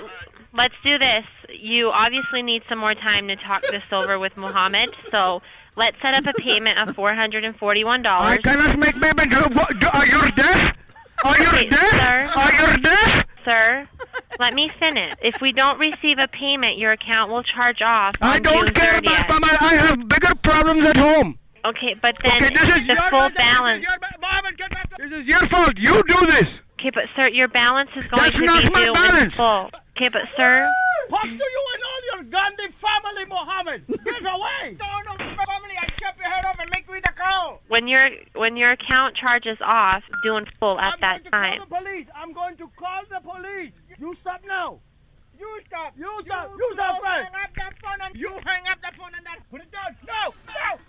let's 0.54 0.74
do 0.84 0.98
this. 0.98 1.26
You 1.50 1.90
obviously 1.92 2.42
need 2.42 2.64
some 2.68 2.80
more 2.80 2.96
time 2.96 3.28
to 3.28 3.36
talk 3.36 3.62
this 3.70 3.84
over 3.92 4.18
with 4.20 4.36
Muhammad, 4.36 4.90
so 5.12 5.42
let's 5.76 5.98
set 6.02 6.14
up 6.14 6.26
a 6.26 6.34
payment 6.42 6.80
of 6.80 6.96
four 6.96 7.14
hundred 7.14 7.44
and 7.46 7.56
forty-one 7.58 8.02
dollars. 8.02 8.28
I 8.28 8.38
cannot 8.38 8.80
make 8.80 8.94
payment. 9.00 9.30
Do- 9.32 9.54
what- 9.54 9.80
do- 9.80 9.88
Are 9.94 10.06
you 10.06 10.32
deaf? 10.32 10.78
Are 11.24 11.38
you 11.38 11.48
Okay, 11.50 11.70
deaf? 11.70 11.92
sir. 11.92 12.32
Are 12.36 12.52
you 12.72 12.78
deaf? 12.78 13.26
Sir, 13.46 13.88
let 14.40 14.54
me 14.54 14.70
finish. 14.80 15.14
If 15.22 15.42
we 15.42 15.52
don't 15.52 15.78
receive 15.80 16.18
a 16.18 16.28
payment, 16.30 16.78
your 16.78 16.94
account 16.94 17.30
will 17.32 17.44
charge 17.44 17.82
off. 17.82 18.16
I 18.22 18.40
don't 18.40 18.66
June 18.68 18.74
care 18.76 18.94
30th. 18.94 19.00
about 19.26 19.30
mama. 19.42 19.58
I 19.60 19.76
have 19.76 20.08
bigger 20.08 20.34
problems 20.36 20.86
at 20.86 20.98
home. 20.98 21.38
Okay, 21.66 21.94
but 22.02 22.16
then 22.24 22.36
Okay, 22.44 22.50
this 22.54 22.64
is 22.78 22.88
the 22.88 23.02
full 23.10 23.30
balance. 23.38 23.86
This 25.04 25.20
is 25.20 25.26
your 25.28 25.44
fault. 25.50 25.74
You 25.76 26.02
do 26.08 26.26
this. 26.28 26.48
Okay, 26.80 26.92
but 26.94 27.06
sir, 27.16 27.28
your 27.28 27.50
balance 27.50 27.90
is 27.96 28.06
going 28.08 28.24
That's 28.24 28.38
to 28.40 28.46
not 28.46 28.64
be 28.64 28.70
my 28.72 28.84
due 28.86 28.88
in 28.88 28.94
balance. 28.94 29.34
full. 29.36 29.70
Okay, 29.98 30.08
but 30.08 30.24
sir, 30.38 30.72
Fuck 31.10 31.24
to 31.24 31.28
you 31.28 31.64
and 31.74 31.84
all 31.84 32.02
your 32.16 32.24
Gandhi 32.32 32.68
family, 32.80 33.26
Mohammed. 33.28 33.88
Get 33.88 34.24
away. 34.24 34.78
Don't 34.80 35.04
know 35.06 35.18
family. 35.20 35.76
I 35.76 35.88
chop 36.00 36.16
your 36.18 36.30
head 36.32 36.46
off 36.46 36.56
and 36.60 36.70
make 36.74 36.88
you 36.88 36.96
eat 36.96 37.04
a 37.08 37.12
cow. 37.12 37.60
when 37.68 37.88
your 37.90 38.10
when 38.34 38.56
your 38.56 38.72
account 38.72 39.16
charges 39.16 39.58
off 39.62 40.04
due 40.24 40.38
in 40.38 40.46
full 40.60 40.80
at 40.80 40.96
that 41.02 41.30
time. 41.30 41.58
Call 41.60 41.68
the 41.68 41.76
police. 41.84 42.08
I'm 42.16 42.32
going 42.34 42.56
to 42.58 42.70
call 42.80 43.04
the 43.10 43.20
police. 43.20 43.74
You 44.00 44.16
stop 44.22 44.42
now. 44.48 44.80
You 45.38 45.60
stop. 45.68 45.94
You 45.98 46.22
stop. 46.26 46.52
You, 46.58 46.72
stop 46.76 47.02
first. 47.04 47.28
Hang 47.28 47.44
up 47.44 47.52
that 47.58 47.74
phone 47.84 48.00
and 48.08 48.16
you 48.16 48.30
hang 48.46 48.68
up 48.72 48.80
that 48.82 48.96
phone 48.96 49.12
and 49.18 49.26
then 49.26 49.36
put 49.52 49.60
it 49.60 49.70
down. 49.72 49.98
No. 50.08 50.34
No. 50.48 50.80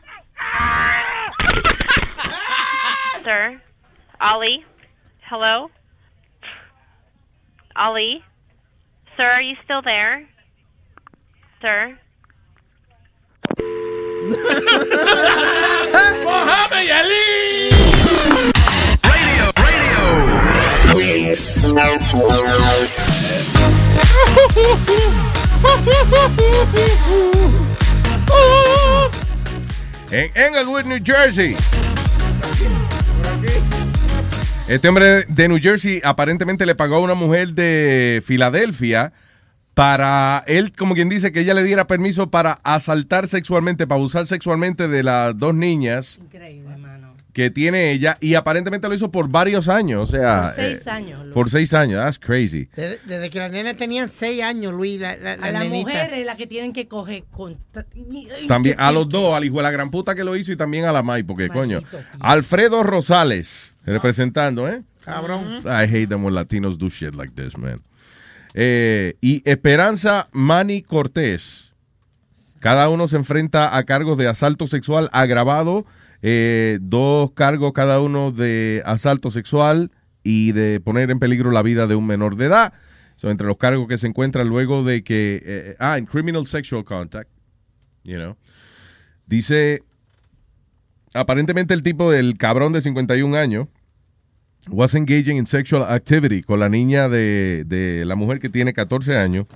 Sir, 3.25 3.61
Ali, 4.21 4.65
hello, 5.29 5.71
Ali, 7.77 8.23
sir, 9.17 9.29
are 9.29 9.43
you 9.43 9.57
still 9.65 9.83
there? 9.83 10.29
Sir. 11.61 11.99
Mohammed 16.25 16.91
Ali. 16.91 17.71
En 30.11 30.31
Englewood, 30.35 30.87
New 30.87 31.01
Jersey. 31.01 31.84
Este 34.67 34.89
hombre 34.89 35.25
de 35.25 35.49
New 35.49 35.59
Jersey 35.61 36.01
aparentemente 36.05 36.65
le 36.65 36.75
pagó 36.75 36.97
a 36.97 37.01
una 37.01 37.13
mujer 37.13 37.53
de 37.53 38.23
Filadelfia 38.25 39.13
para 39.75 40.43
él, 40.47 40.73
como 40.73 40.95
quien 40.95 41.11
dice, 41.11 41.33
que 41.33 41.41
ella 41.41 41.53
le 41.53 41.63
diera 41.65 41.87
permiso 41.87 42.31
para 42.31 42.61
asaltar 42.65 43.27
sexualmente, 43.27 43.87
para 43.87 43.99
abusar 43.99 44.27
sexualmente 44.27 44.89
de 44.89 45.03
las 45.03 45.39
dos 45.39 45.55
niñas 45.55 46.19
que 47.35 47.51
tiene 47.51 47.91
ella 47.91 48.17
y 48.21 48.37
aparentemente 48.37 48.89
lo 48.89 48.95
hizo 48.95 49.11
por 49.11 49.29
varios 49.29 49.69
años, 49.69 50.09
o 50.09 50.13
sea, 50.17 50.55
Por 50.55 50.55
seis 50.55 50.81
eh, 50.87 50.91
años, 50.91 51.23
Luis. 51.25 51.35
por 51.35 51.51
seis 51.51 51.75
años, 51.75 52.03
that's 52.03 52.19
crazy. 52.19 52.69
Desde, 52.77 53.01
desde 53.05 53.29
que 53.29 53.39
las 53.41 53.51
nenas 53.51 53.77
tenían 53.77 54.09
seis 54.09 54.41
años, 54.43 54.73
Luis, 54.73 55.01
la, 55.01 55.17
la, 55.17 55.37
la 55.37 55.47
A 55.47 55.51
las 55.51 55.69
mujeres 55.69 56.25
las 56.25 56.37
que 56.37 56.47
tienen 56.47 56.73
que 56.73 56.87
coger 56.89 57.25
con... 57.31 57.59
También 58.49 58.77
a 58.79 58.93
los 58.93 59.09
dos, 59.09 59.35
al 59.35 59.45
hijo 59.45 59.57
de 59.57 59.65
la 59.65 59.73
gran 59.73 59.91
puta 59.91 60.15
que 60.15 60.23
lo 60.25 60.37
hizo 60.37 60.53
y 60.53 60.57
también 60.57 60.85
a 60.85 60.93
la 60.93 61.03
May, 61.03 61.25
porque 61.25 61.49
coño. 61.49 61.83
Alfredo 62.21 62.85
Rosales, 62.85 63.75
representando, 63.85 64.69
¿eh? 64.69 64.83
Cabrón. 65.05 65.43
I 65.65 65.85
hate 65.85 66.07
them 66.09 66.25
when 66.25 66.35
Latinos 66.35 66.79
do 66.79 66.89
shit 66.89 67.15
like 67.15 67.35
this, 67.35 67.59
man. 67.59 67.83
Eh, 68.55 69.17
y 69.21 69.43
Esperanza 69.45 70.29
Mani 70.33 70.83
Cortés. 70.83 71.75
Cada 72.61 72.89
uno 72.89 73.09
se 73.09 73.17
enfrenta 73.17 73.77
a 73.77 73.85
cargos 73.85 74.17
de 74.17 74.29
asalto 74.29 74.67
sexual 74.67 75.11
agravado, 75.13 75.85
eh, 76.27 76.79
dos 76.81 77.33
cargos 77.33 77.75
cada 77.75 78.01
uno 78.01 78.33
de 78.33 78.83
asalto 78.87 79.31
sexual 79.31 79.91
y 80.23 80.53
de 80.53 80.81
poner 80.81 81.11
en 81.11 81.19
peligro 81.19 81.51
la 81.51 81.61
vida 81.61 81.87
de 81.87 81.97
un 81.97 82.07
menor 82.07 82.37
de 82.37 82.47
edad. 82.47 82.73
Son 83.17 83.31
entre 83.31 83.47
los 83.47 83.59
cargos 83.59 83.87
que 83.89 83.99
se 83.99 84.07
encuentran 84.07 84.49
luego 84.49 84.83
de 84.85 85.05
que, 85.05 85.43
eh, 85.45 85.77
ah, 85.79 85.99
en 85.99 86.07
criminal 86.07 86.47
sexual 86.47 86.83
contact, 86.83 87.29
you 88.05 88.17
know. 88.17 88.37
Dice, 89.27 89.83
aparentemente 91.13 91.75
el 91.75 91.83
tipo, 91.83 92.13
el 92.15 92.37
cabrón 92.39 92.73
de 92.73 92.81
51 92.81 93.37
años, 93.37 93.69
was 94.71 94.95
engaging 94.95 95.37
in 95.37 95.47
sexual 95.47 95.83
activity 95.83 96.43
con 96.43 96.59
la 96.59 96.71
niña 96.71 97.11
de, 97.11 97.65
de 97.67 98.05
la 98.07 98.15
mujer 98.15 98.41
que 98.41 98.49
tiene 98.49 98.73
14 98.73 99.15
años 99.19 99.47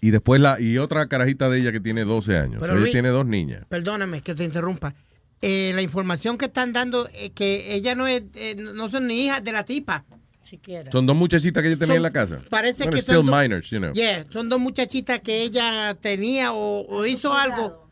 y 0.00 0.10
después 0.10 0.40
la 0.40 0.58
y 0.58 0.78
otra 0.78 1.06
carajita 1.06 1.50
de 1.50 1.60
ella 1.60 1.70
que 1.72 1.80
tiene 1.80 2.04
12 2.04 2.36
años. 2.38 2.60
Pero 2.60 2.72
ella 2.72 2.80
Luis- 2.80 2.92
tiene 2.92 3.08
dos 3.10 3.26
niñas. 3.26 3.64
Perdóname 3.68 4.22
que 4.22 4.34
te 4.34 4.44
interrumpa. 4.44 4.94
Eh, 5.42 5.72
la 5.74 5.82
información 5.82 6.38
que 6.38 6.46
están 6.46 6.72
dando 6.72 7.08
es 7.14 7.30
que 7.30 7.74
ella 7.74 7.94
no 7.94 8.06
es, 8.06 8.22
eh, 8.34 8.56
no 8.56 8.88
son 8.88 9.06
ni 9.06 9.24
hijas 9.26 9.44
de 9.44 9.52
la 9.52 9.64
tipa. 9.64 10.04
Siquiera. 10.42 10.90
Son 10.92 11.04
dos 11.06 11.16
muchachitas 11.16 11.60
que 11.62 11.68
ella 11.68 11.78
tenía 11.78 11.94
Son- 11.94 11.96
en 11.98 12.02
la 12.02 12.12
casa. 12.12 12.38
Parece 12.50 12.84
Bueno, 12.84 12.92
que 12.92 13.02
still 13.02 13.16
son 13.16 13.26
do- 13.26 13.36
minors, 13.36 13.68
you 13.70 13.78
know. 13.78 13.92
Yeah, 13.92 14.24
son 14.30 14.48
dos 14.48 14.60
muchachitas 14.60 15.20
que 15.20 15.42
ella 15.42 15.96
tenía 16.00 16.52
o, 16.52 16.86
o 16.88 17.04
hizo 17.04 17.34
algo 17.34 17.88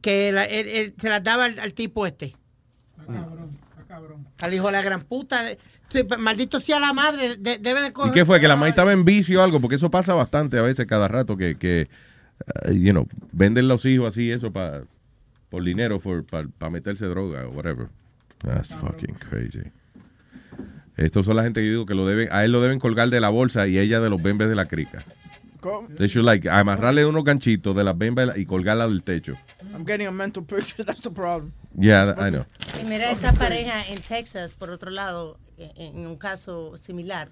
que 0.00 0.32
la- 0.32 0.44
él- 0.44 0.66
él 0.68 0.94
se 1.00 1.08
las 1.08 1.22
daba 1.22 1.44
al, 1.44 1.58
al 1.58 1.74
tipo 1.74 2.06
este. 2.06 2.34
Al 4.40 4.54
hijo 4.54 4.66
de 4.66 4.72
la 4.72 4.82
gran 4.82 5.02
puta. 5.02 5.42
Sí, 5.90 6.00
maldito 6.18 6.60
sea 6.60 6.78
la 6.80 6.92
madre, 6.92 7.36
de- 7.36 7.58
debe 7.58 7.80
de 7.80 7.88
¿Y 7.88 7.92
coger. 7.92 8.12
qué 8.12 8.24
fue? 8.26 8.40
¿Que 8.40 8.48
la 8.48 8.56
maíz 8.56 8.70
estaba 8.72 8.92
en 8.92 9.04
vicio 9.04 9.40
o 9.40 9.42
algo? 9.44 9.60
Porque 9.60 9.76
eso 9.76 9.90
pasa 9.90 10.12
bastante 10.14 10.58
a 10.58 10.62
veces 10.62 10.86
cada 10.86 11.08
rato 11.08 11.36
que, 11.36 11.56
que 11.56 11.88
uh, 12.68 12.72
you 12.72 12.92
know, 12.92 13.06
venden 13.32 13.68
los 13.68 13.84
hijos 13.86 14.08
así, 14.14 14.30
eso 14.30 14.52
pa, 14.52 14.82
por 15.50 15.64
dinero, 15.64 16.00
para 16.00 16.70
meterse 16.70 17.06
droga 17.06 17.46
o 17.46 17.50
whatever. 17.50 17.88
That's 18.44 18.72
fucking 18.74 19.14
crazy. 19.14 19.72
Estos 20.96 21.26
son 21.26 21.36
la 21.36 21.44
gente 21.44 21.60
que 21.60 21.66
yo 21.66 21.72
digo 21.72 21.86
que 21.86 21.94
lo 21.94 22.06
deben, 22.06 22.28
a 22.32 22.44
él 22.44 22.52
lo 22.52 22.60
deben 22.60 22.80
colgar 22.80 23.08
de 23.08 23.20
la 23.20 23.28
bolsa 23.28 23.66
y 23.68 23.78
ella 23.78 24.00
de 24.00 24.10
los 24.10 24.20
bembes 24.20 24.48
de 24.48 24.56
la 24.56 24.66
crica. 24.66 25.04
¿Cómo? 25.60 25.88
They 25.96 26.06
should 26.06 26.24
like 26.24 26.48
amarrarle 26.48 27.04
unos 27.04 27.24
ganchitos 27.24 27.74
de 27.74 27.84
las 27.84 27.96
bembes 27.96 28.30
y 28.36 28.46
colgarla 28.46 28.86
del 28.88 29.02
techo. 29.02 29.34
I'm 29.72 29.84
getting 29.84 30.06
a 30.06 30.12
mental 30.12 30.44
picture. 30.44 30.84
That's 30.86 31.00
the 31.02 31.10
problem. 31.10 31.52
Yeah, 31.76 32.14
I 32.18 32.30
know. 32.30 32.46
Y 32.80 32.84
mira 32.84 33.10
esta 33.10 33.32
pareja 33.32 33.84
en 33.88 34.00
Texas, 34.00 34.54
por 34.54 34.70
otro 34.70 34.90
lado, 34.90 35.38
en, 35.56 35.98
en 35.98 36.06
un 36.06 36.16
caso 36.16 36.76
similar, 36.78 37.28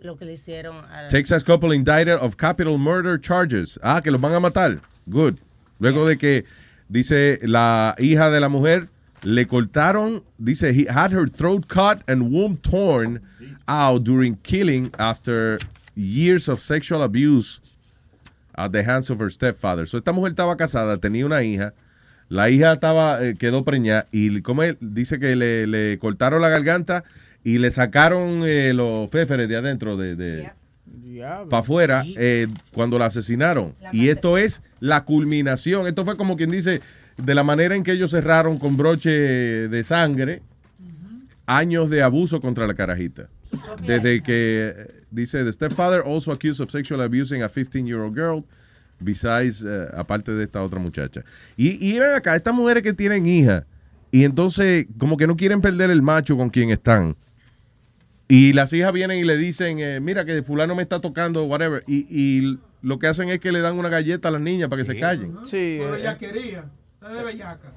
lo 0.00 0.16
que 0.16 0.24
le 0.24 0.32
hicieron 0.32 0.84
a... 0.86 1.08
Texas 1.08 1.44
couple 1.44 1.74
indicted 1.74 2.18
of 2.20 2.36
capital 2.36 2.78
murder 2.78 3.20
charges. 3.20 3.78
Ah, 3.82 4.00
que 4.02 4.10
los 4.10 4.20
van 4.20 4.34
a 4.34 4.40
matar. 4.40 4.80
Good. 5.06 5.34
Luego 5.78 6.06
de 6.06 6.18
que, 6.18 6.44
dice, 6.92 7.40
la 7.42 7.94
hija 7.98 8.30
de 8.30 8.40
la 8.40 8.48
mujer 8.48 8.88
le 9.22 9.46
cortaron, 9.46 10.22
dice, 10.38 10.72
he 10.72 10.86
had 10.88 11.12
her 11.12 11.28
throat 11.28 11.66
cut 11.68 12.02
and 12.06 12.30
womb 12.30 12.56
torn 12.58 13.22
out 13.66 14.04
during 14.04 14.36
killing 14.42 14.90
after 14.98 15.58
years 15.94 16.48
of 16.48 16.60
sexual 16.60 17.02
abuse 17.02 17.60
at 18.56 18.72
the 18.72 18.82
hands 18.82 19.10
of 19.10 19.18
her 19.18 19.30
stepfather. 19.30 19.86
So, 19.86 19.98
esta 19.98 20.12
mujer 20.12 20.32
estaba 20.32 20.56
casada, 20.56 20.98
tenía 20.98 21.24
una 21.24 21.42
hija. 21.42 21.72
La 22.28 22.50
hija 22.50 22.72
estaba, 22.72 23.22
eh, 23.22 23.34
quedó 23.36 23.64
preñada 23.64 24.06
y 24.10 24.40
como 24.40 24.62
dice 24.80 25.18
que 25.18 25.36
le, 25.36 25.66
le 25.66 25.98
cortaron 25.98 26.40
la 26.40 26.48
garganta 26.48 27.04
y 27.44 27.58
le 27.58 27.70
sacaron 27.70 28.42
eh, 28.44 28.72
los 28.72 29.10
féferes 29.10 29.48
de 29.48 29.56
adentro 29.56 29.96
de, 29.96 30.16
de 30.16 30.50
para 31.20 31.58
afuera 31.58 32.04
eh, 32.16 32.48
cuando 32.72 32.98
la 32.98 33.06
asesinaron. 33.06 33.74
y 33.92 34.08
esto 34.08 34.38
es 34.38 34.62
la 34.80 35.04
culminación. 35.04 35.86
Esto 35.86 36.04
fue 36.04 36.16
como 36.16 36.36
quien 36.36 36.50
dice, 36.50 36.80
de 37.16 37.34
la 37.34 37.44
manera 37.44 37.76
en 37.76 37.82
que 37.82 37.92
ellos 37.92 38.10
cerraron 38.10 38.58
con 38.58 38.76
broche 38.76 39.10
de 39.10 39.84
sangre, 39.84 40.42
años 41.46 41.90
de 41.90 42.02
abuso 42.02 42.40
contra 42.40 42.66
la 42.66 42.74
carajita. 42.74 43.28
Desde 43.86 44.22
que, 44.22 44.72
eh, 44.74 44.90
dice, 45.10 45.44
the 45.44 45.52
stepfather 45.52 46.02
also 46.04 46.32
accused 46.32 46.62
of 46.62 46.70
sexual 46.70 47.02
abusing 47.02 47.42
a 47.42 47.48
15-year-old 47.48 48.14
girl, 48.14 48.44
besides, 48.98 49.62
eh, 49.66 49.88
aparte 49.94 50.32
de 50.32 50.44
esta 50.44 50.62
otra 50.62 50.78
muchacha. 50.78 51.22
Y, 51.56 51.86
y 51.86 51.98
ven 51.98 52.14
acá, 52.14 52.34
estas 52.34 52.54
mujeres 52.54 52.82
que 52.82 52.94
tienen 52.94 53.26
hijas, 53.26 53.64
y 54.10 54.24
entonces 54.24 54.86
como 54.98 55.16
que 55.16 55.26
no 55.26 55.36
quieren 55.36 55.60
perder 55.60 55.90
el 55.90 56.02
macho 56.02 56.36
con 56.36 56.50
quien 56.50 56.70
están. 56.70 57.16
Y 58.34 58.54
las 58.54 58.72
hijas 58.72 58.94
vienen 58.94 59.18
y 59.18 59.24
le 59.24 59.36
dicen, 59.36 59.78
eh, 59.78 60.00
mira 60.00 60.24
que 60.24 60.42
fulano 60.42 60.74
me 60.74 60.82
está 60.82 61.02
tocando, 61.02 61.44
whatever. 61.44 61.84
Y, 61.86 62.06
y 62.08 62.58
lo 62.80 62.98
que 62.98 63.06
hacen 63.06 63.28
es 63.28 63.40
que 63.40 63.52
le 63.52 63.60
dan 63.60 63.78
una 63.78 63.90
galleta 63.90 64.28
a 64.28 64.30
las 64.30 64.40
niñas 64.40 64.70
para 64.70 64.80
que 64.80 64.90
se 64.90 64.98
callen. 64.98 65.36
Sí. 65.44 65.76
Pero 65.78 65.96
ella 65.96 66.16
quería. 66.16 66.64
Está 66.94 67.12
de 67.12 67.24
bellaca. 67.24 67.72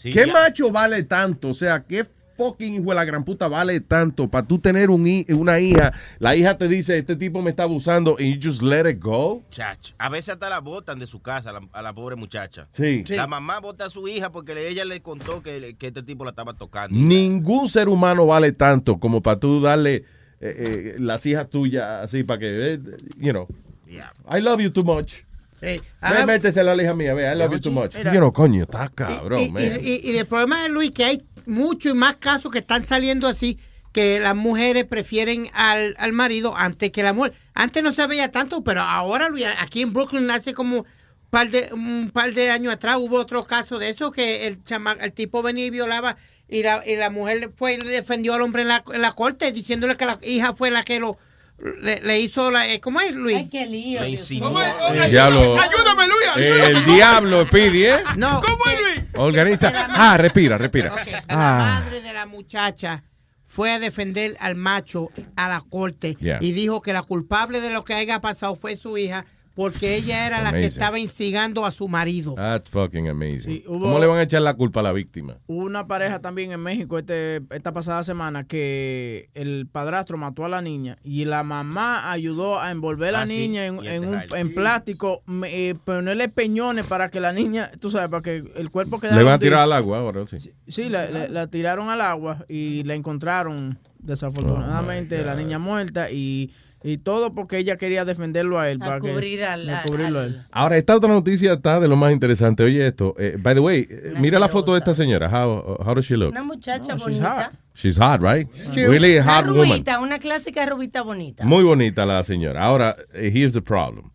¿Qué 0.00 0.28
macho 0.28 0.70
vale 0.70 1.02
tanto? 1.02 1.48
O 1.48 1.54
sea, 1.54 1.82
¿qué 1.82 2.06
fucking 2.36 2.74
hijo 2.74 2.90
de 2.90 2.94
la 2.94 3.04
gran 3.04 3.24
puta 3.24 3.48
vale 3.48 3.80
tanto 3.80 4.28
para 4.28 4.46
tú 4.46 4.58
tener 4.58 4.90
un 4.90 5.06
una 5.30 5.58
hija? 5.60 5.92
La 6.18 6.36
hija 6.36 6.58
te 6.58 6.68
dice, 6.68 6.98
este 6.98 7.16
tipo 7.16 7.42
me 7.42 7.50
está 7.50 7.62
abusando, 7.64 8.16
y 8.18 8.38
you 8.38 8.40
just 8.50 8.62
let 8.62 8.88
it 8.90 9.00
go. 9.02 9.42
Chacho, 9.50 9.94
a 9.98 10.08
veces 10.08 10.30
hasta 10.34 10.48
la 10.48 10.60
botan 10.60 10.98
de 10.98 11.06
su 11.06 11.20
casa 11.22 11.50
a 11.50 11.52
la, 11.54 11.60
a 11.72 11.82
la 11.82 11.92
pobre 11.94 12.16
muchacha. 12.16 12.68
Sí. 12.72 13.02
Sí. 13.06 13.14
La 13.16 13.26
mamá 13.26 13.60
bota 13.60 13.86
a 13.86 13.90
su 13.90 14.06
hija 14.08 14.30
porque 14.30 14.54
le- 14.54 14.68
ella 14.68 14.84
le 14.84 15.00
contó 15.02 15.42
que, 15.42 15.76
que 15.78 15.86
este 15.88 16.02
tipo 16.02 16.24
la 16.24 16.30
estaba 16.30 16.54
tocando. 16.54 16.96
Ningún 16.96 17.68
ser 17.68 17.88
humano 17.88 18.26
vale 18.26 18.52
tanto 18.52 18.98
como 18.98 19.22
para 19.22 19.38
tú 19.40 19.60
darle 19.60 19.96
eh, 19.96 20.04
eh, 20.40 20.96
las 20.98 21.24
hijas 21.26 21.48
tuyas 21.48 22.04
así 22.04 22.22
para 22.22 22.40
que, 22.40 22.74
eh, 22.74 22.80
you 23.18 23.30
know, 23.32 23.46
I 23.88 24.40
love 24.40 24.60
you 24.60 24.70
too 24.70 24.84
much. 24.84 25.12
Hey, 25.60 25.80
métese 26.26 26.62
la 26.62 26.74
hija 26.80 26.92
mía, 26.92 27.14
ve, 27.14 27.32
I 27.32 27.34
love 27.34 27.52
you 27.52 27.58
too 27.60 27.70
much. 27.72 27.94
Mira. 27.96 28.12
You 28.12 28.18
know, 28.18 28.30
coño, 28.32 28.64
está 28.64 28.90
cabrón, 28.90 29.40
y, 29.40 29.50
man. 29.50 29.62
y- 29.82 30.10
y 30.10 30.18
el 30.18 30.26
problema 30.26 30.62
de 30.64 30.68
Luis 30.68 30.90
que 30.90 31.04
hay 31.04 31.22
muchos 31.46 31.92
y 31.92 31.96
más 31.96 32.16
casos 32.16 32.50
que 32.50 32.58
están 32.58 32.86
saliendo 32.86 33.28
así 33.28 33.58
que 33.92 34.20
las 34.20 34.36
mujeres 34.36 34.84
prefieren 34.84 35.50
al, 35.54 35.94
al 35.98 36.12
marido 36.12 36.54
antes 36.54 36.90
que 36.90 37.02
la 37.02 37.14
mujer. 37.14 37.32
Antes 37.54 37.82
no 37.82 37.94
se 37.94 38.06
veía 38.06 38.30
tanto, 38.30 38.62
pero 38.62 38.82
ahora 38.82 39.30
Luis, 39.30 39.46
aquí 39.58 39.80
en 39.80 39.94
Brooklyn 39.94 40.30
hace 40.30 40.52
como 40.52 40.84
par 41.30 41.50
de, 41.50 41.70
un 41.72 42.10
par 42.12 42.34
de 42.34 42.50
años 42.50 42.74
atrás 42.74 42.96
hubo 42.98 43.16
otro 43.16 43.46
caso 43.46 43.78
de 43.78 43.88
eso 43.88 44.12
que 44.12 44.46
el 44.46 44.62
chama, 44.64 44.96
el 45.00 45.12
tipo 45.12 45.42
venía 45.42 45.64
y 45.64 45.70
violaba 45.70 46.16
y 46.48 46.62
la, 46.62 46.82
y 46.86 46.96
la 46.96 47.10
mujer 47.10 47.50
fue 47.56 47.74
y 47.74 47.78
le 47.78 47.90
defendió 47.90 48.34
al 48.34 48.42
hombre 48.42 48.62
en 48.62 48.68
la, 48.68 48.84
en 48.92 49.00
la 49.00 49.12
corte 49.12 49.50
diciéndole 49.50 49.96
que 49.96 50.06
la 50.06 50.18
hija 50.22 50.54
fue 50.54 50.70
la 50.70 50.82
que 50.82 51.00
lo 51.00 51.18
le, 51.58 52.00
le 52.02 52.20
hizo 52.20 52.50
la 52.50 52.68
eh, 52.68 52.80
¿cómo 52.80 53.00
es 53.00 53.12
Luis? 53.12 53.36
Ay, 53.36 53.48
qué 53.48 53.64
lío. 53.64 54.02
Le 54.02 54.10
insinuó. 54.10 54.58
El 54.92 55.10
diablo. 55.10 55.58
Ayúdame, 55.58 56.06
Luis. 56.06 56.28
Eh, 56.36 56.66
el 56.66 56.84
diablo, 56.84 57.48
Pidi, 57.48 57.86
¿eh? 57.86 58.04
No. 58.16 58.42
¿Cómo 58.42 58.62
es, 58.70 58.80
Luis? 58.82 58.85
Organiza. 59.16 59.72
Ah, 59.94 60.16
respira, 60.16 60.58
respira. 60.58 60.90
La 60.94 61.22
Ah. 61.28 61.80
madre 61.82 62.00
de 62.00 62.12
la 62.12 62.26
muchacha 62.26 63.02
fue 63.44 63.70
a 63.72 63.78
defender 63.78 64.36
al 64.40 64.54
macho 64.56 65.10
a 65.36 65.48
la 65.48 65.60
corte 65.60 66.16
Yeah. 66.20 66.38
y 66.40 66.52
dijo 66.52 66.82
que 66.82 66.92
la 66.92 67.02
culpable 67.02 67.60
de 67.60 67.70
lo 67.70 67.84
que 67.84 67.94
haya 67.94 68.20
pasado 68.20 68.54
fue 68.56 68.76
su 68.76 68.98
hija 68.98 69.24
porque 69.56 69.96
ella 69.96 70.26
era 70.26 70.42
la 70.42 70.52
que 70.52 70.66
estaba 70.66 70.98
instigando 71.00 71.64
a 71.66 71.70
su 71.72 71.88
marido. 71.88 72.34
That's 72.34 72.70
fucking 72.70 73.08
amazing. 73.08 73.40
Sí, 73.40 73.64
hubo- 73.66 73.80
¿Cómo 73.80 73.98
le 73.98 74.06
van 74.06 74.18
a 74.18 74.22
echar 74.22 74.42
la 74.42 74.54
culpa 74.54 74.80
a 74.80 74.82
la 74.84 74.92
víctima? 74.92 75.38
Hubo 75.48 75.64
una 75.64 75.86
pareja 75.88 76.20
también 76.20 76.52
en 76.52 76.60
México 76.60 76.98
este, 76.98 77.38
esta 77.50 77.72
pasada 77.72 78.04
semana 78.04 78.44
que 78.44 79.30
el 79.34 79.66
padrastro 79.66 80.16
mató 80.18 80.44
a 80.44 80.48
la 80.48 80.60
niña 80.60 80.98
y 81.02 81.24
la 81.24 81.42
mamá 81.42 82.12
ayudó 82.12 82.60
a 82.60 82.70
envolver 82.70 83.08
a 83.08 83.12
la 83.12 83.22
Ah, 83.22 83.26
sí, 83.26 83.36
niña 83.38 83.64
en, 83.66 83.82
y 83.82 83.88
en 83.88 84.04
un, 84.06 84.20
en 84.36 84.54
plástico, 84.54 85.22
me- 85.26 85.70
eh, 85.70 85.74
ponerle 85.74 86.28
peñones 86.28 86.84
para 86.86 87.08
que 87.08 87.18
la 87.20 87.32
niña, 87.32 87.70
tú 87.80 87.90
sabes, 87.90 88.08
para 88.10 88.22
que 88.22 88.44
el 88.56 88.70
cuerpo 88.70 89.00
quedara 89.00 89.16
Le 89.16 89.22
van 89.24 89.34
a 89.34 89.38
tirar 89.38 89.60
al 89.60 89.72
agua 89.72 89.98
ahora, 90.00 90.26
sí. 90.26 90.52
Sí, 90.68 90.88
la, 90.90 91.08
la- 91.10 91.28
la 91.28 91.46
tiraron 91.46 91.88
al 91.88 92.02
agua 92.02 92.44
y 92.48 92.84
la 92.84 92.94
encontraron 92.94 93.78
desafortunadamente 93.98 95.24
la 95.24 95.34
niña 95.34 95.58
muerta 95.58 96.10
y, 96.10 96.52
y 96.82 96.98
todo 96.98 97.34
porque 97.34 97.58
ella 97.58 97.76
quería 97.76 98.04
defenderlo 98.04 98.58
a 98.60 98.70
él. 98.70 98.78
A 98.80 98.86
para 98.86 99.00
que- 99.00 99.10
cubrir 99.12 99.42
al- 99.44 99.68
a 99.68 99.80
al- 99.80 99.86
cubrirlo 99.86 100.20
a 100.20 100.24
él. 100.26 100.42
Ahora, 100.52 100.76
esta 100.76 100.94
otra 100.96 101.08
noticia 101.10 101.54
está 101.54 101.80
de 101.80 101.88
lo 101.88 101.96
más 101.96 102.12
interesante. 102.12 102.62
Oye, 102.62 102.86
esto. 102.86 103.14
eh, 103.18 103.36
by 103.38 103.54
the 103.54 103.60
way, 103.60 103.86
eh, 103.90 104.14
mira 104.20 104.38
la 104.38 104.48
foto 104.48 104.72
de 104.74 104.78
esta 104.78 104.94
señora. 104.94 105.28
How, 105.28 105.78
how 105.84 105.94
does 105.94 106.06
she 106.06 106.16
look? 106.16 106.30
Una 106.30 106.42
muchacha 106.42 106.92
No, 106.92 106.98
she's 106.98 107.02
bonita. 107.20 107.52
She's 107.74 107.98
hot, 107.98 108.20
right? 108.22 108.48
Really 108.74 109.18
Una 109.18 109.24
hot 109.38 109.46
woman. 109.48 109.68
rubita, 109.70 110.00
una 110.00 110.18
clásica 110.18 110.64
rubita 110.66 111.02
bonita. 111.02 111.44
Muy 111.44 111.64
bonita 111.64 112.06
la 112.06 112.22
señora. 112.24 112.62
Ahora, 112.62 112.96
eh, 113.14 113.30
here's 113.34 113.52
the 113.52 113.62
problem. 113.62 114.10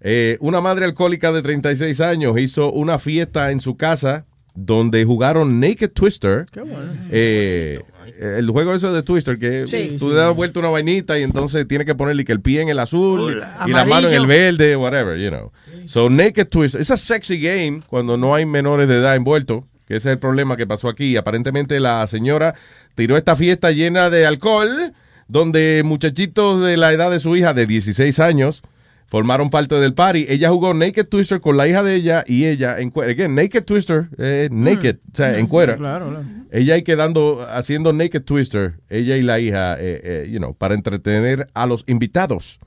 Eh, 0.00 0.36
una 0.40 0.60
madre 0.60 0.84
alcohólica 0.84 1.32
de 1.32 1.40
36 1.42 2.00
años 2.00 2.38
hizo 2.38 2.70
una 2.72 2.98
fiesta 2.98 3.50
en 3.50 3.60
su 3.60 3.76
casa 3.76 4.26
donde 4.54 5.04
jugaron 5.04 5.58
Naked 5.58 5.90
Twister. 5.92 6.44
Qué 6.52 6.60
bueno. 6.60 6.92
Eh, 7.10 7.80
el 8.20 8.50
juego 8.50 8.74
ese 8.74 8.88
de 8.88 9.02
Twister, 9.02 9.38
que 9.38 9.66
Sí. 9.66 9.96
tú 9.98 10.10
le 10.10 10.16
das 10.16 10.34
vuelta 10.34 10.58
una 10.60 10.68
vainita 10.68 11.18
y 11.18 11.22
entonces 11.22 11.66
tienes 11.68 11.86
que 11.86 11.94
ponerle 11.94 12.24
que 12.24 12.32
el 12.32 12.40
pie 12.40 12.60
en 12.62 12.68
el 12.68 12.78
azul 12.78 13.42
y 13.66 13.70
la 13.70 13.84
mano 13.84 14.08
en 14.08 14.14
el 14.14 14.26
verde, 14.26 14.76
whatever, 14.76 15.18
you 15.18 15.28
know. 15.30 15.52
So, 15.86 16.08
Naked 16.10 16.48
Twister, 16.48 16.80
es 16.80 16.90
a 16.90 16.96
sexy 16.96 17.38
game 17.40 17.82
cuando 17.88 18.16
no 18.16 18.34
hay 18.34 18.46
menores 18.46 18.88
de 18.88 18.96
edad 18.96 19.16
envueltos, 19.16 19.64
que 19.86 19.96
ese 19.96 20.08
es 20.08 20.12
el 20.14 20.18
problema 20.18 20.56
que 20.56 20.66
pasó 20.66 20.88
aquí. 20.88 21.16
Aparentemente 21.16 21.78
la 21.80 22.06
señora 22.06 22.54
tiró 22.94 23.16
esta 23.16 23.36
fiesta 23.36 23.70
llena 23.70 24.08
de 24.10 24.24
alcohol, 24.26 24.92
donde 25.28 25.82
muchachitos 25.84 26.62
de 26.62 26.76
la 26.76 26.92
edad 26.92 27.10
de 27.10 27.20
su 27.20 27.36
hija, 27.36 27.54
de 27.54 27.66
16 27.66 28.18
años, 28.20 28.62
formaron 29.06 29.50
parte 29.50 29.74
del 29.76 29.94
party. 29.94 30.26
Ella 30.28 30.50
jugó 30.50 30.74
Naked 30.74 31.06
Twister 31.06 31.40
con 31.40 31.56
la 31.56 31.68
hija 31.68 31.82
de 31.82 31.94
ella 31.94 32.24
y 32.26 32.46
ella 32.46 32.78
en. 32.78 32.92
Again, 32.96 33.34
Naked 33.34 33.64
Twister, 33.64 34.08
eh, 34.18 34.48
naked, 34.50 34.96
o 35.12 35.16
sea, 35.16 35.38
en 35.38 35.46
cuera. 35.46 35.76
Claro, 35.76 36.08
claro. 36.08 36.24
Ella 36.50 36.74
ahí 36.74 36.82
quedando, 36.82 37.46
haciendo 37.50 37.92
Naked 37.92 38.22
Twister, 38.22 38.74
ella 38.88 39.16
y 39.16 39.22
la 39.22 39.40
hija, 39.40 39.74
eh, 39.74 40.00
eh, 40.04 40.28
you 40.30 40.38
know, 40.38 40.54
para 40.54 40.74
entretener 40.74 41.48
a 41.52 41.66
los 41.66 41.84
invitados. 41.88 42.60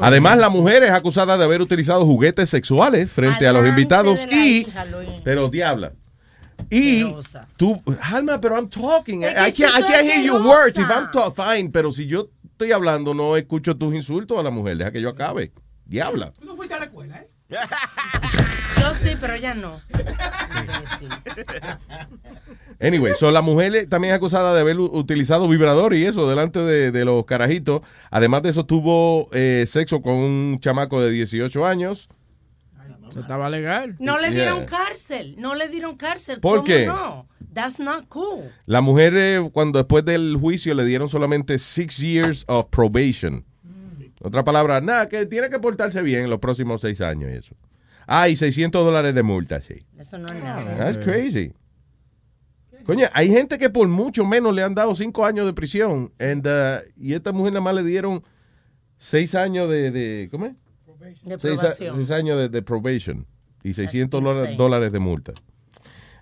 Además, 0.00 0.38
la 0.38 0.48
mujer 0.48 0.82
es 0.84 0.90
acusada 0.90 1.36
de 1.36 1.44
haber 1.44 1.60
utilizado 1.60 2.04
juguetes 2.04 2.48
sexuales 2.50 3.10
frente 3.10 3.46
a 3.46 3.52
los 3.52 3.66
invitados 3.66 4.20
y, 4.30 4.66
pero 5.24 5.48
diabla. 5.48 5.92
Y 6.70 7.04
tú, 7.56 7.82
Alma, 8.00 8.40
pero 8.40 8.56
I'm 8.56 8.68
talking. 8.68 9.22
I 9.22 9.26
can't, 9.34 9.48
I 9.48 9.52
chico, 9.52 9.68
can't 9.72 10.06
hear 10.06 10.22
your 10.24 10.40
words. 10.42 10.78
If 10.78 10.88
I'm 10.88 11.10
ta- 11.12 11.30
fine, 11.30 11.70
pero 11.70 11.92
si 11.92 12.06
yo 12.06 12.30
estoy 12.52 12.72
hablando, 12.72 13.14
no 13.14 13.36
escucho 13.36 13.76
tus 13.76 13.94
insultos 13.94 14.38
a 14.38 14.42
la 14.42 14.50
mujer. 14.50 14.76
Deja 14.78 14.90
que 14.92 15.00
yo 15.00 15.10
acabe. 15.10 15.52
Diabla. 15.86 16.32
Tú 16.38 16.46
no 16.46 16.56
fuiste 16.56 16.74
a 16.74 16.78
la 16.78 16.84
escuela, 16.86 17.18
¿eh? 17.18 17.28
Yo 18.80 18.94
sí, 18.94 19.10
pero 19.20 19.34
ella 19.34 19.54
no. 19.54 19.80
Anyway, 22.80 23.12
so 23.14 23.30
la 23.30 23.40
mujer 23.42 23.86
también 23.88 24.12
es 24.12 24.16
acusada 24.16 24.54
de 24.54 24.60
haber 24.60 24.78
utilizado 24.78 25.48
vibrador 25.48 25.94
y 25.94 26.04
eso 26.04 26.28
delante 26.28 26.58
de, 26.60 26.90
de 26.90 27.04
los 27.04 27.24
carajitos. 27.24 27.82
Además 28.10 28.42
de 28.42 28.50
eso, 28.50 28.66
tuvo 28.66 29.28
eh, 29.32 29.64
sexo 29.68 30.02
con 30.02 30.14
un 30.14 30.58
chamaco 30.60 31.00
de 31.00 31.10
18 31.10 31.66
años. 31.66 32.08
Eso 33.08 33.20
estaba 33.20 33.48
legal. 33.50 33.94
No 34.00 34.18
le 34.18 34.30
Yeah. 34.32 34.44
dieron 34.44 34.64
cárcel. 34.64 35.36
No 35.38 35.54
le 35.54 35.68
dieron 35.68 35.96
cárcel. 35.96 36.40
¿Por 36.40 36.56
¿Cómo 36.58 36.64
qué? 36.64 36.86
no? 36.86 37.28
That's 37.52 37.78
not 37.78 38.08
cool. 38.08 38.50
La 38.66 38.80
mujer, 38.80 39.14
eh, 39.16 39.50
cuando 39.52 39.78
después 39.78 40.04
del 40.04 40.36
juicio, 40.40 40.74
le 40.74 40.84
dieron 40.84 41.08
solamente 41.08 41.58
six 41.58 41.98
years 41.98 42.44
of 42.48 42.66
probation. 42.70 43.44
Otra 44.24 44.42
palabra, 44.42 44.80
nada, 44.80 45.06
que 45.06 45.26
tiene 45.26 45.50
que 45.50 45.58
portarse 45.58 46.00
bien 46.00 46.22
en 46.24 46.30
los 46.30 46.38
próximos 46.38 46.80
seis 46.80 47.02
años 47.02 47.30
y 47.30 47.34
eso. 47.36 47.54
Ah, 48.06 48.26
y 48.30 48.36
600 48.36 48.82
dólares 48.82 49.14
de 49.14 49.22
multa, 49.22 49.60
sí. 49.60 49.84
Eso 49.98 50.16
no 50.16 50.28
es 50.28 50.42
nada. 50.42 50.76
That's 50.78 50.96
crazy. 50.96 51.52
Coño, 52.86 53.06
hay 53.12 53.28
gente 53.28 53.58
que 53.58 53.68
por 53.68 53.86
mucho 53.86 54.24
menos 54.24 54.54
le 54.54 54.62
han 54.62 54.74
dado 54.74 54.94
cinco 54.94 55.26
años 55.26 55.44
de 55.44 55.52
prisión. 55.52 56.10
And, 56.18 56.46
uh, 56.46 56.82
y 56.96 57.12
esta 57.12 57.32
mujer 57.32 57.52
nada 57.52 57.60
más 57.60 57.74
le 57.74 57.82
dieron 57.82 58.22
seis 58.96 59.34
años 59.34 59.68
de, 59.68 59.90
de 59.90 60.28
¿cómo 60.30 60.46
es? 60.46 60.54
De 61.22 61.38
Seis, 61.38 61.60
seis 61.76 62.10
años 62.10 62.38
de, 62.38 62.48
de 62.48 62.62
probation 62.62 63.26
y 63.62 63.74
600 63.74 64.20
insane. 64.20 64.34
dólares, 64.34 64.56
dólares 64.56 64.92
de 64.92 64.98
multa. 65.00 65.32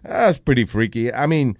That's 0.02 0.40
pretty 0.40 0.64
freaky. 0.66 1.08
I 1.10 1.28
mean, 1.28 1.56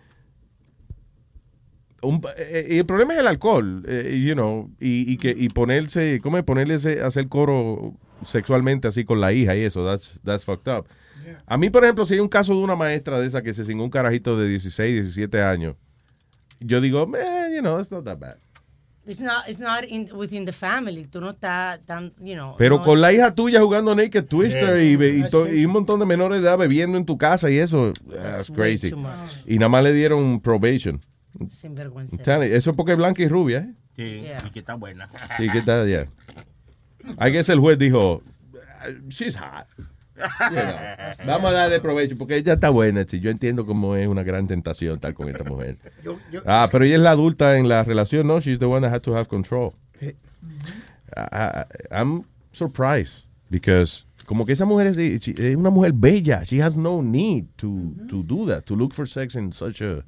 un- 2.03 2.21
eh, 2.37 2.67
eh, 2.71 2.79
el 2.79 2.87
problema 2.87 3.15
es 3.15 3.21
el 3.21 3.27
alcohol, 3.27 3.85
eh, 3.89 4.21
you 4.25 4.35
know, 4.35 4.71
y, 4.81 5.11
y 5.13 5.17
que 5.17 5.31
y 5.37 5.49
ponerse, 5.49 6.21
¿cómo 6.23 6.37
es? 6.39 6.45
Ponerle 6.45 6.75
ese- 6.75 7.01
hacer 7.03 7.29
coro 7.29 7.95
sexualmente 8.25 8.89
así 8.89 9.05
con 9.05 9.21
la 9.21 9.33
hija 9.33 9.57
y 9.57 9.63
eso, 9.63 9.85
that's, 9.85 10.21
that's 10.25 10.45
fucked 10.45 10.71
up. 10.73 10.87
A 11.47 11.57
mí, 11.57 11.71
por 11.71 11.85
ejemplo, 11.85 12.05
si 12.05 12.15
hay 12.15 12.21
un 12.21 12.29
caso 12.29 12.55
de 12.55 12.61
una 12.63 12.75
maestra 12.77 13.19
de 13.21 13.27
esa 13.27 13.43
que 13.43 13.55
se 13.55 13.65
cingó 13.65 13.85
un 13.85 13.91
carajito 13.91 14.37
de 14.39 14.49
16, 14.49 14.95
17 15.03 15.41
años, 15.43 15.77
yo 16.61 16.81
digo, 16.81 17.07
man, 17.07 17.53
you 17.55 17.61
know, 17.61 17.81
it's 17.81 17.91
not 17.91 18.05
that 18.05 18.19
bad. 18.19 18.37
It's 19.05 19.19
not, 19.19 19.49
it's 19.49 19.59
not 19.59 19.83
in, 19.89 20.09
within 20.15 20.45
the 20.45 20.53
family. 20.53 21.07
Tú 21.07 21.21
no 21.21 21.31
estás 21.31 21.81
tan, 21.87 22.13
you 22.21 22.35
know. 22.35 22.55
Pero 22.57 22.77
no- 22.79 22.85
con 22.85 23.01
la 23.01 23.13
hija 23.13 23.35
tuya 23.35 23.61
jugando 23.61 23.95
Naked 23.97 24.27
Twister 24.27 24.77
Yeah. 24.81 24.83
y, 24.85 24.93
y 25.17 25.21
That's 25.23 25.31
to- 25.33 25.43
crazy. 25.45 25.61
y 25.61 25.65
un 25.65 25.73
montón 25.73 25.99
de 25.99 26.07
menores 26.07 26.41
de 26.41 26.47
edad 26.47 26.57
bebiendo 26.59 26.97
en 26.99 27.05
tu 27.05 27.19
casa 27.19 27.51
y 27.51 27.59
eso, 27.59 27.93
that's 28.09 28.49
way 28.51 28.57
crazy. 28.79 28.95
Y 29.47 29.57
nada 29.59 29.69
más 29.69 29.83
le 29.83 29.93
dieron 29.93 30.41
probation. 30.41 31.01
Sinvergüenza. 31.51 32.17
You, 32.17 32.43
Eso 32.43 32.75
porque 32.75 32.93
es 32.93 32.99
blanca 32.99 33.23
y 33.23 33.29
rubia, 33.29 33.59
¿eh? 33.59 33.75
Sí, 33.97 34.21
Yeah. 34.23 34.39
y 34.47 34.51
que 34.51 34.61
está 34.61 34.75
buena. 34.75 35.09
Y 35.39 35.51
qué 35.51 35.63
tal, 35.63 35.89
ya. 35.89 36.07
I 37.21 37.31
guess 37.33 37.49
el 37.49 37.59
juez 37.61 37.79
dijo, 37.79 38.23
she's 39.09 39.37
hot. 39.37 39.67
You 39.77 40.57
know, 40.57 40.75
Vamos 41.27 41.51
a 41.51 41.55
darle 41.55 41.81
provecho 41.81 42.17
porque 42.17 42.37
ella 42.37 42.53
está 42.55 42.71
buena. 42.71 43.05
sí. 43.09 43.19
Yo 43.21 43.31
entiendo 43.31 43.67
cómo 43.67 43.97
es 43.97 44.07
una 44.07 44.23
gran 44.23 44.47
tentación 44.47 44.95
estar 44.95 45.15
con 45.15 45.29
esta 45.29 45.45
mujer. 45.45 45.79
Ah, 46.47 46.69
pero 46.71 46.85
ella 46.85 46.97
es 46.97 47.01
la 47.01 47.11
adulta 47.11 47.57
en 47.59 47.69
la 47.69 47.83
relación, 47.83 48.27
¿no? 48.27 48.41
She's 48.41 48.59
the 48.59 48.67
one 48.67 48.83
that 48.83 48.93
had 48.95 49.01
to 49.03 49.17
have 49.17 49.27
control. 49.29 49.73
I- 50.01 50.15
I- 51.17 51.65
I'm 51.91 52.25
surprised 52.53 53.25
because 53.51 54.07
como 54.27 54.47
que 54.47 54.53
esa 54.53 54.65
mujer 54.65 54.87
es, 54.89 54.97
es 54.99 55.57
una 55.57 55.71
mujer 55.71 55.93
bella. 55.93 56.43
She 56.45 56.63
has 56.63 56.77
no 56.77 57.03
need 57.03 57.47
to, 57.57 57.69
to 58.09 58.23
do 58.23 58.47
that, 58.47 58.65
to 58.65 58.77
look 58.77 58.93
for 58.95 59.07
sex 59.09 59.35
in 59.35 59.53
such 59.53 59.83
a 59.83 60.05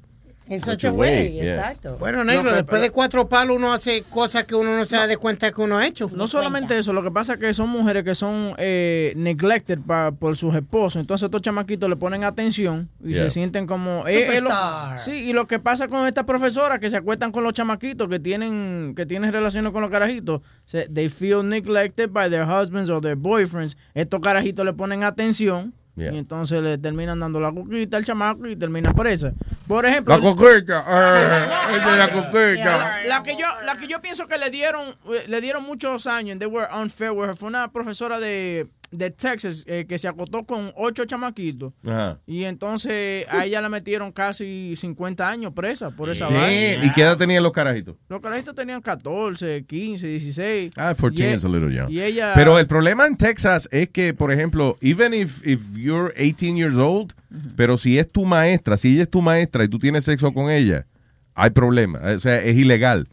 En 0.47 0.61
such 0.63 0.85
a 0.85 0.91
way, 0.91 1.39
exacto. 1.39 1.97
Bueno, 1.97 2.23
negro, 2.23 2.53
después 2.53 2.79
de 2.79 2.91
cuatro 2.91 3.27
palos 3.27 3.57
uno 3.57 3.73
hace 3.73 4.03
cosas 4.03 4.45
que 4.45 4.53
uno 4.53 4.77
no 4.77 4.85
se 4.85 4.95
da 4.95 5.07
de 5.07 5.17
cuenta 5.17 5.51
que 5.51 5.59
uno 5.61 5.77
ha 5.79 5.87
hecho. 5.87 6.09
No 6.13 6.27
solamente 6.27 6.77
eso, 6.77 6.93
lo 6.93 7.01
que 7.01 7.09
pasa 7.09 7.33
es 7.33 7.39
que 7.39 7.51
son 7.53 7.69
mujeres 7.69 8.03
que 8.03 8.13
son 8.13 8.53
eh, 8.57 9.13
neglected 9.15 9.79
pa- 9.79 10.11
por 10.11 10.35
sus 10.37 10.53
esposos. 10.53 10.99
Entonces 11.01 11.25
estos 11.25 11.41
chamaquitos 11.41 11.89
le 11.89 11.95
ponen 11.95 12.23
atención 12.23 12.87
y 13.03 13.13
Yeah. 13.13 13.23
se 13.23 13.29
sienten 13.31 13.65
como... 13.65 14.07
eh, 14.07 14.37
eh, 14.37 14.41
lo- 14.41 14.49
sí, 14.97 15.11
y 15.13 15.33
lo 15.33 15.47
que 15.47 15.57
pasa 15.59 15.87
con 15.87 16.05
estas 16.07 16.25
profesoras 16.25 16.79
que 16.79 16.89
se 16.91 16.97
acuestan 16.97 17.31
con 17.31 17.43
los 17.43 17.53
chamaquitos 17.53 18.07
que 18.07 18.19
tienen 18.19 18.93
que 18.95 19.05
tienen 19.07 19.31
relaciones 19.31 19.71
con 19.71 19.81
los 19.81 19.89
carajitos, 19.89 20.41
se, 20.65 20.87
they 20.89 21.09
feel 21.09 21.47
neglected 21.47 22.09
by 22.11 22.29
their 22.29 22.45
husbands 22.45 22.89
or 22.91 23.01
their 23.01 23.15
boyfriends. 23.15 23.77
Estos 23.95 24.19
carajitos 24.21 24.63
le 24.65 24.73
ponen 24.73 25.03
atención. 25.03 25.73
Yeah. 25.95 26.11
Y 26.13 26.17
entonces 26.17 26.61
le 26.61 26.77
terminan 26.77 27.19
dando 27.21 27.39
la 27.39 27.53
coquita 27.53 27.95
al 27.95 28.03
chamaco 28.03 28.45
y 28.47 28.55
terminan 28.57 28.93
presa. 28.93 29.31
Por 29.65 29.85
ejemplo, 29.85 30.15
La 30.17 30.21
coquita. 30.21 30.83
eh, 30.87 31.47
esa 31.77 31.91
es 31.93 31.97
la 31.97 32.11
coquita. 32.11 32.97
la, 33.07 33.23
que 33.23 33.37
yo 33.37 33.47
la 33.65 33.77
que 33.77 33.87
yo 33.87 34.01
pienso 34.01 34.27
que 34.27 34.37
le 34.37 34.49
dieron 34.49 34.81
eh, 35.13 35.23
le 35.27 35.39
dieron 35.39 35.63
muchos 35.63 36.05
años 36.05 36.33
and 36.33 36.41
they 36.41 36.49
were 36.49 36.67
unfair 36.73 37.11
with 37.11 37.27
her 37.29 37.35
fue 37.35 37.47
una 37.47 37.71
profesora 37.71 38.19
de, 38.19 38.67
de 38.97 39.11
Texas 39.11 39.63
eh, 39.67 39.85
que 39.87 39.97
se 39.97 40.07
acotó 40.07 40.43
con 40.45 40.71
ocho 40.75 41.05
chamaquitos 41.05 41.73
Ajá. 41.85 42.19
y 42.25 42.43
entonces 42.43 43.25
a 43.29 43.45
ella 43.45 43.61
la 43.61 43.69
metieron 43.69 44.11
casi 44.11 44.73
50 44.75 45.29
años 45.29 45.53
presa 45.53 45.91
por 45.91 46.09
esa 46.09 46.27
vaina. 46.27 46.83
¿Y 46.85 46.91
qué 46.93 47.01
edad 47.01 47.17
tenían 47.17 47.43
los 47.43 47.51
carajitos? 47.51 47.95
Los 48.09 48.21
carajitos 48.21 48.55
tenían 48.55 48.81
14, 48.81 49.65
15, 49.65 50.07
16. 50.07 50.73
Ah, 50.77 50.93
14 50.95 51.23
Y 51.23 51.25
e- 51.25 51.33
is 51.35 51.45
a 51.45 51.49
little 51.49 51.73
young. 51.73 51.89
Y 51.91 52.01
ella 52.01 52.33
Pero 52.35 52.59
el 52.59 52.67
problema 52.67 53.05
en 53.07 53.17
Texas 53.17 53.67
es 53.71 53.89
que, 53.89 54.13
por 54.13 54.31
ejemplo, 54.31 54.75
even 54.81 55.13
if, 55.13 55.45
if 55.45 55.61
you're 55.75 56.13
18 56.17 56.55
years 56.57 56.75
old, 56.77 57.13
pero 57.55 57.77
si 57.77 57.97
es 57.99 58.09
tu 58.11 58.25
maestra, 58.25 58.77
si 58.77 58.93
ella 58.93 59.03
es 59.03 59.09
tu 59.09 59.21
maestra 59.21 59.63
y 59.63 59.67
tú 59.67 59.79
tienes 59.79 60.05
sexo 60.05 60.33
con 60.33 60.49
ella, 60.49 60.85
hay 61.33 61.49
problema. 61.49 61.99
O 62.15 62.19
sea, 62.19 62.41
es 62.43 62.55
ilegal. 62.55 63.07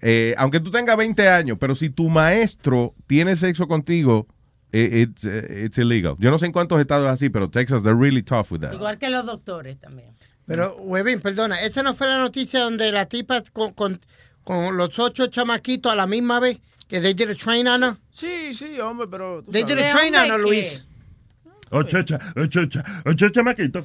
Eh, 0.00 0.34
aunque 0.38 0.60
tú 0.60 0.70
tengas 0.70 0.96
20 0.96 1.28
años, 1.28 1.56
pero 1.60 1.74
si 1.74 1.90
tu 1.90 2.08
maestro 2.08 2.94
tiene 3.06 3.36
sexo 3.36 3.66
contigo, 3.66 4.26
it's, 4.76 5.24
eh, 5.24 5.64
it's 5.64 5.78
illegal. 5.78 6.16
Yo 6.18 6.30
no 6.30 6.38
sé 6.38 6.46
en 6.46 6.52
cuántos 6.52 6.80
estados 6.80 7.06
es 7.06 7.12
así, 7.12 7.28
pero 7.30 7.48
Texas, 7.48 7.82
they're 7.82 7.94
really 7.98 8.22
tough 8.22 8.50
with 8.50 8.60
that. 8.60 8.72
Igual 8.74 8.98
que 8.98 9.08
los 9.10 9.24
doctores 9.24 9.78
también. 9.78 10.14
Pero, 10.46 10.76
Webin, 10.76 11.20
perdona, 11.20 11.60
¿esa 11.62 11.82
no 11.82 11.94
fue 11.94 12.06
la 12.06 12.18
noticia 12.18 12.60
donde 12.60 12.92
la 12.92 13.06
tipa 13.06 13.42
con, 13.52 13.72
con, 13.72 13.98
con 14.44 14.76
los 14.76 14.98
ocho 14.98 15.26
chamaquitos 15.28 15.90
a 15.90 15.96
la 15.96 16.06
misma 16.06 16.38
vez 16.40 16.58
que 16.88 17.00
they 17.00 17.14
did 17.14 17.30
a 17.30 17.34
train 17.34 17.66
on 17.66 17.82
her? 17.82 17.94
Sí, 18.12 18.52
sí, 18.52 18.78
hombre, 18.78 19.06
pero 19.10 19.42
tú 19.42 19.50
They 19.52 19.62
did 19.62 19.76
sabes. 19.78 19.94
a 19.94 19.96
train 19.96 20.14
on 20.16 20.30
her, 20.30 20.38
Luis. 20.40 20.86
Ocho, 21.70 21.98
ocho, 21.98 22.18
ocho, 22.36 22.82
ocho 23.06 23.28
chamaquitos. 23.30 23.84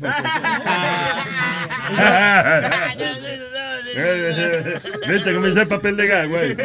Cómo 5.33 5.45
dice 5.47 5.61
el 5.61 5.67
papel 5.67 5.97
de 5.97 6.07
gas, 6.07 6.27
güey. 6.29 6.55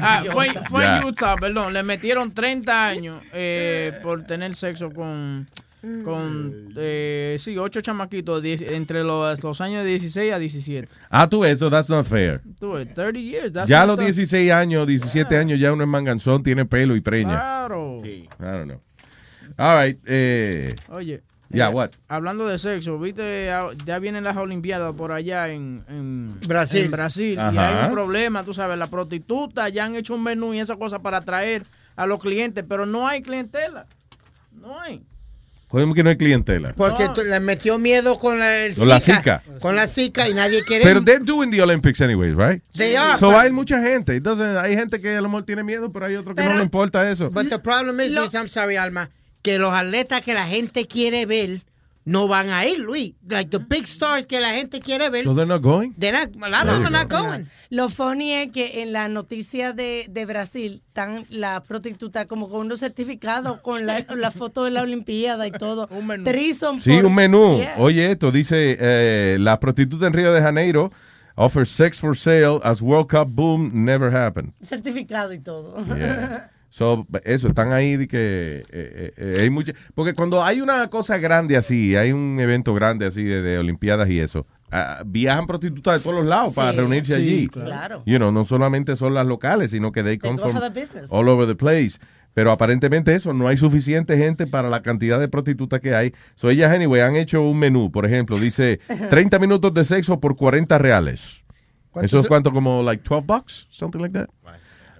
Ah, 0.00 0.24
fue 0.32 0.48
fue 0.68 0.84
en 0.84 1.04
Utah, 1.04 1.36
perdón. 1.36 1.72
Le 1.72 1.82
metieron 1.82 2.32
30 2.32 2.86
años 2.86 3.22
eh, 3.32 3.92
por 4.02 4.24
tener 4.24 4.54
sexo 4.56 4.90
con, 4.90 5.48
con 6.04 6.72
eh, 6.76 7.36
sí, 7.38 7.56
ocho 7.58 7.80
chamaquitos 7.80 8.42
diez- 8.42 8.62
entre 8.70 9.04
los, 9.04 9.42
los 9.42 9.60
años 9.60 9.84
de 9.84 9.90
16 9.90 10.32
a 10.32 10.38
17. 10.38 10.88
Ah, 11.10 11.28
tú 11.28 11.44
eso, 11.44 11.70
that's 11.70 11.88
not 11.88 12.06
fair. 12.06 12.40
Tú 12.58 12.72
ves, 12.72 12.92
30 12.94 13.18
years. 13.20 13.52
that's 13.52 13.68
Ya 13.68 13.82
a 13.82 13.86
los 13.86 13.96
up. 13.98 14.04
16 14.04 14.50
años, 14.52 14.86
17 14.86 15.36
años, 15.36 15.60
ya 15.60 15.72
uno 15.72 15.84
es 15.84 15.88
manganzón, 15.88 16.42
tiene 16.42 16.64
pelo 16.64 16.96
y 16.96 17.00
preña. 17.00 17.36
Claro. 17.36 18.00
I 18.04 18.28
don't 18.40 18.64
know. 18.64 18.80
All 19.56 19.76
right. 19.84 19.98
Eh, 20.06 20.74
Oye. 20.90 21.22
Yeah, 21.50 21.68
eh, 21.70 21.74
what? 21.74 21.90
Hablando 22.08 22.46
de 22.46 22.58
sexo, 22.58 22.98
viste, 22.98 23.50
Ah, 23.50 23.68
ya 23.86 23.98
vienen 23.98 24.24
las 24.24 24.36
Olimpiadas 24.36 24.94
por 24.94 25.12
allá 25.12 25.48
en, 25.48 25.82
en 25.88 26.38
Brasil. 26.46 26.84
en 26.84 26.90
Brasil. 26.90 27.38
Y 27.52 27.56
hay 27.58 27.86
un 27.86 27.92
problema, 27.92 28.44
tú 28.44 28.52
sabes, 28.54 28.76
la 28.78 28.86
prostituta 28.86 29.68
ya 29.68 29.84
han 29.86 29.94
hecho 29.96 30.14
un 30.14 30.22
menú 30.24 30.52
y 30.54 30.58
esa 30.60 30.76
cosa 30.76 30.98
para 31.00 31.18
atraer 31.18 31.64
a 31.96 32.06
los 32.06 32.20
clientes, 32.20 32.64
pero 32.68 32.84
no 32.86 33.08
hay 33.08 33.22
clientela. 33.22 33.86
No 34.52 34.78
hay. 34.80 35.02
¿Cómo 35.68 35.92
que 35.92 36.02
no 36.02 36.08
hay 36.08 36.16
clientela? 36.16 36.72
Porque 36.74 37.08
tú- 37.14 37.20
le 37.22 37.40
metió 37.40 37.78
miedo 37.78 38.18
con 38.18 38.38
la, 38.38 38.60
el 38.64 38.74
Con 38.74 38.88
la 38.88 39.00
Zika. 39.00 39.42
Con 39.60 39.76
la 39.76 39.86
Zika 39.86 40.26
y 40.26 40.32
nadie 40.32 40.62
quiere. 40.64 40.82
Pero 40.82 41.02
they're 41.02 41.22
doing 41.22 41.50
the 41.50 41.60
Olympics 41.62 42.00
anyways, 42.00 42.34
right? 42.34 42.62
They 42.72 42.96
are, 42.96 43.18
So 43.18 43.28
but- 43.30 43.36
hay 43.36 43.52
mucha 43.52 43.82
gente. 43.82 44.16
Entonces 44.16 44.56
hay 44.56 44.74
gente 44.76 44.98
que 45.00 45.16
a 45.16 45.20
lo 45.20 45.28
mejor 45.28 45.44
tiene 45.44 45.62
miedo, 45.64 45.92
pero 45.92 46.06
hay 46.06 46.14
otro 46.16 46.34
que 46.34 46.42
no 46.42 46.54
le 46.56 46.62
importa 46.62 47.10
eso. 47.10 47.28
But 47.30 47.48
the 47.50 47.58
problem 47.58 48.00
is, 48.00 48.12
Luis, 48.12 48.32
I'm 48.34 48.48
sorry, 48.48 48.76
Alma, 48.76 49.10
que 49.42 49.58
los 49.58 49.72
atletas 49.72 50.22
que 50.22 50.34
la 50.34 50.46
gente 50.46 50.86
quiere 50.86 51.26
ver 51.26 51.62
no 52.04 52.26
van 52.26 52.48
a 52.48 52.66
ir, 52.66 52.78
Luis. 52.78 53.12
Like 53.28 53.50
the 53.50 53.58
big 53.58 53.84
stars 53.86 54.24
que 54.24 54.40
la 54.40 54.54
gente 54.54 54.80
quiere 54.80 55.10
ver. 55.10 55.24
So 55.24 55.34
they're 55.34 55.46
not 55.46 55.60
going? 55.62 55.92
They're 55.98 56.12
not, 56.12 56.30
a 56.42 56.48
lot 56.48 56.64
There 56.64 56.72
of 56.72 56.78
them 56.78 56.86
are 56.86 56.90
not 56.90 57.10
go. 57.10 57.22
going. 57.22 57.46
Lo 57.68 57.90
funny 57.90 58.32
es 58.32 58.50
que 58.50 58.80
en 58.82 58.94
la 58.94 59.08
noticia 59.08 59.74
de, 59.74 60.06
de 60.08 60.24
Brasil 60.24 60.82
están 60.86 61.26
la 61.28 61.62
prostituta 61.62 62.24
como 62.26 62.48
con 62.48 62.60
unos 62.60 62.80
certificados 62.80 63.60
con 63.60 63.84
la, 63.84 64.06
la 64.16 64.30
foto 64.30 64.64
de 64.64 64.70
la 64.70 64.80
Olimpiada 64.82 65.46
y 65.46 65.50
todo. 65.50 65.86
Un 65.90 66.06
menú. 66.06 66.24
Sí, 66.80 66.92
un 66.92 67.14
menú. 67.14 67.60
Oye, 67.76 68.10
esto 68.10 68.30
dice, 68.32 68.78
eh, 68.80 69.36
la 69.38 69.60
prostituta 69.60 70.06
en 70.06 70.14
Río 70.14 70.32
de 70.32 70.40
Janeiro 70.40 70.90
offers 71.36 71.68
sex 71.68 72.00
for 72.00 72.16
sale 72.16 72.58
as 72.64 72.80
World 72.80 73.08
Cup 73.08 73.28
boom 73.34 73.84
never 73.84 74.10
happened. 74.14 74.54
Certificado 74.62 75.34
y 75.34 75.40
todo. 75.40 75.84
Yeah. 75.94 76.50
So, 76.70 77.06
eso, 77.24 77.48
están 77.48 77.72
ahí 77.72 77.96
de 77.96 78.08
que 78.08 78.18
eh, 78.18 78.64
eh, 78.70 79.12
eh, 79.16 79.38
hay 79.40 79.50
mucha, 79.50 79.72
porque 79.94 80.14
cuando 80.14 80.42
hay 80.42 80.60
una 80.60 80.88
cosa 80.90 81.16
grande 81.16 81.56
así, 81.56 81.96
hay 81.96 82.12
un 82.12 82.38
evento 82.40 82.74
grande 82.74 83.06
así 83.06 83.24
de, 83.24 83.40
de 83.40 83.58
Olimpiadas 83.58 84.10
y 84.10 84.20
eso, 84.20 84.46
ah, 84.70 85.02
viajan 85.06 85.46
prostitutas 85.46 85.94
de 85.94 86.00
todos 86.00 86.16
los 86.16 86.26
lados 86.26 86.52
para 86.54 86.72
reunirse 86.72 87.16
sí, 87.16 87.22
allí. 87.22 87.48
claro. 87.48 88.02
You 88.04 88.18
know, 88.18 88.30
no 88.30 88.44
solamente 88.44 88.96
son 88.96 89.14
las 89.14 89.26
locales, 89.26 89.70
sino 89.70 89.92
que 89.92 90.02
they 90.02 90.18
They 90.18 90.28
come 90.28 90.36
go 90.36 90.50
from 90.50 90.60
for 90.60 90.72
the 90.72 90.80
business. 90.80 91.10
all 91.10 91.28
over 91.28 91.46
the 91.46 91.56
place. 91.56 91.98
Pero 92.34 92.52
aparentemente 92.52 93.14
eso, 93.14 93.32
no 93.32 93.48
hay 93.48 93.56
suficiente 93.56 94.16
gente 94.18 94.46
para 94.46 94.68
la 94.68 94.82
cantidad 94.82 95.18
de 95.18 95.28
prostitutas 95.28 95.80
que 95.80 95.94
hay. 95.94 96.12
So 96.34 96.50
ellas, 96.50 96.70
anyway, 96.70 97.00
han 97.00 97.16
hecho 97.16 97.42
un 97.42 97.58
menú, 97.58 97.90
por 97.90 98.04
ejemplo, 98.04 98.38
dice 98.38 98.78
30 99.10 99.38
minutos 99.38 99.72
de 99.72 99.84
sexo 99.84 100.20
por 100.20 100.36
40 100.36 100.76
reales. 100.78 101.44
¿Cuánto 101.90 102.06
¿Eso 102.06 102.20
es 102.20 102.28
cuánto? 102.28 102.52
Como 102.52 102.82
like 102.82 103.02
12 103.02 103.24
bucks? 103.26 103.66
Something 103.70 104.00
like 104.00 104.12
that. 104.12 104.28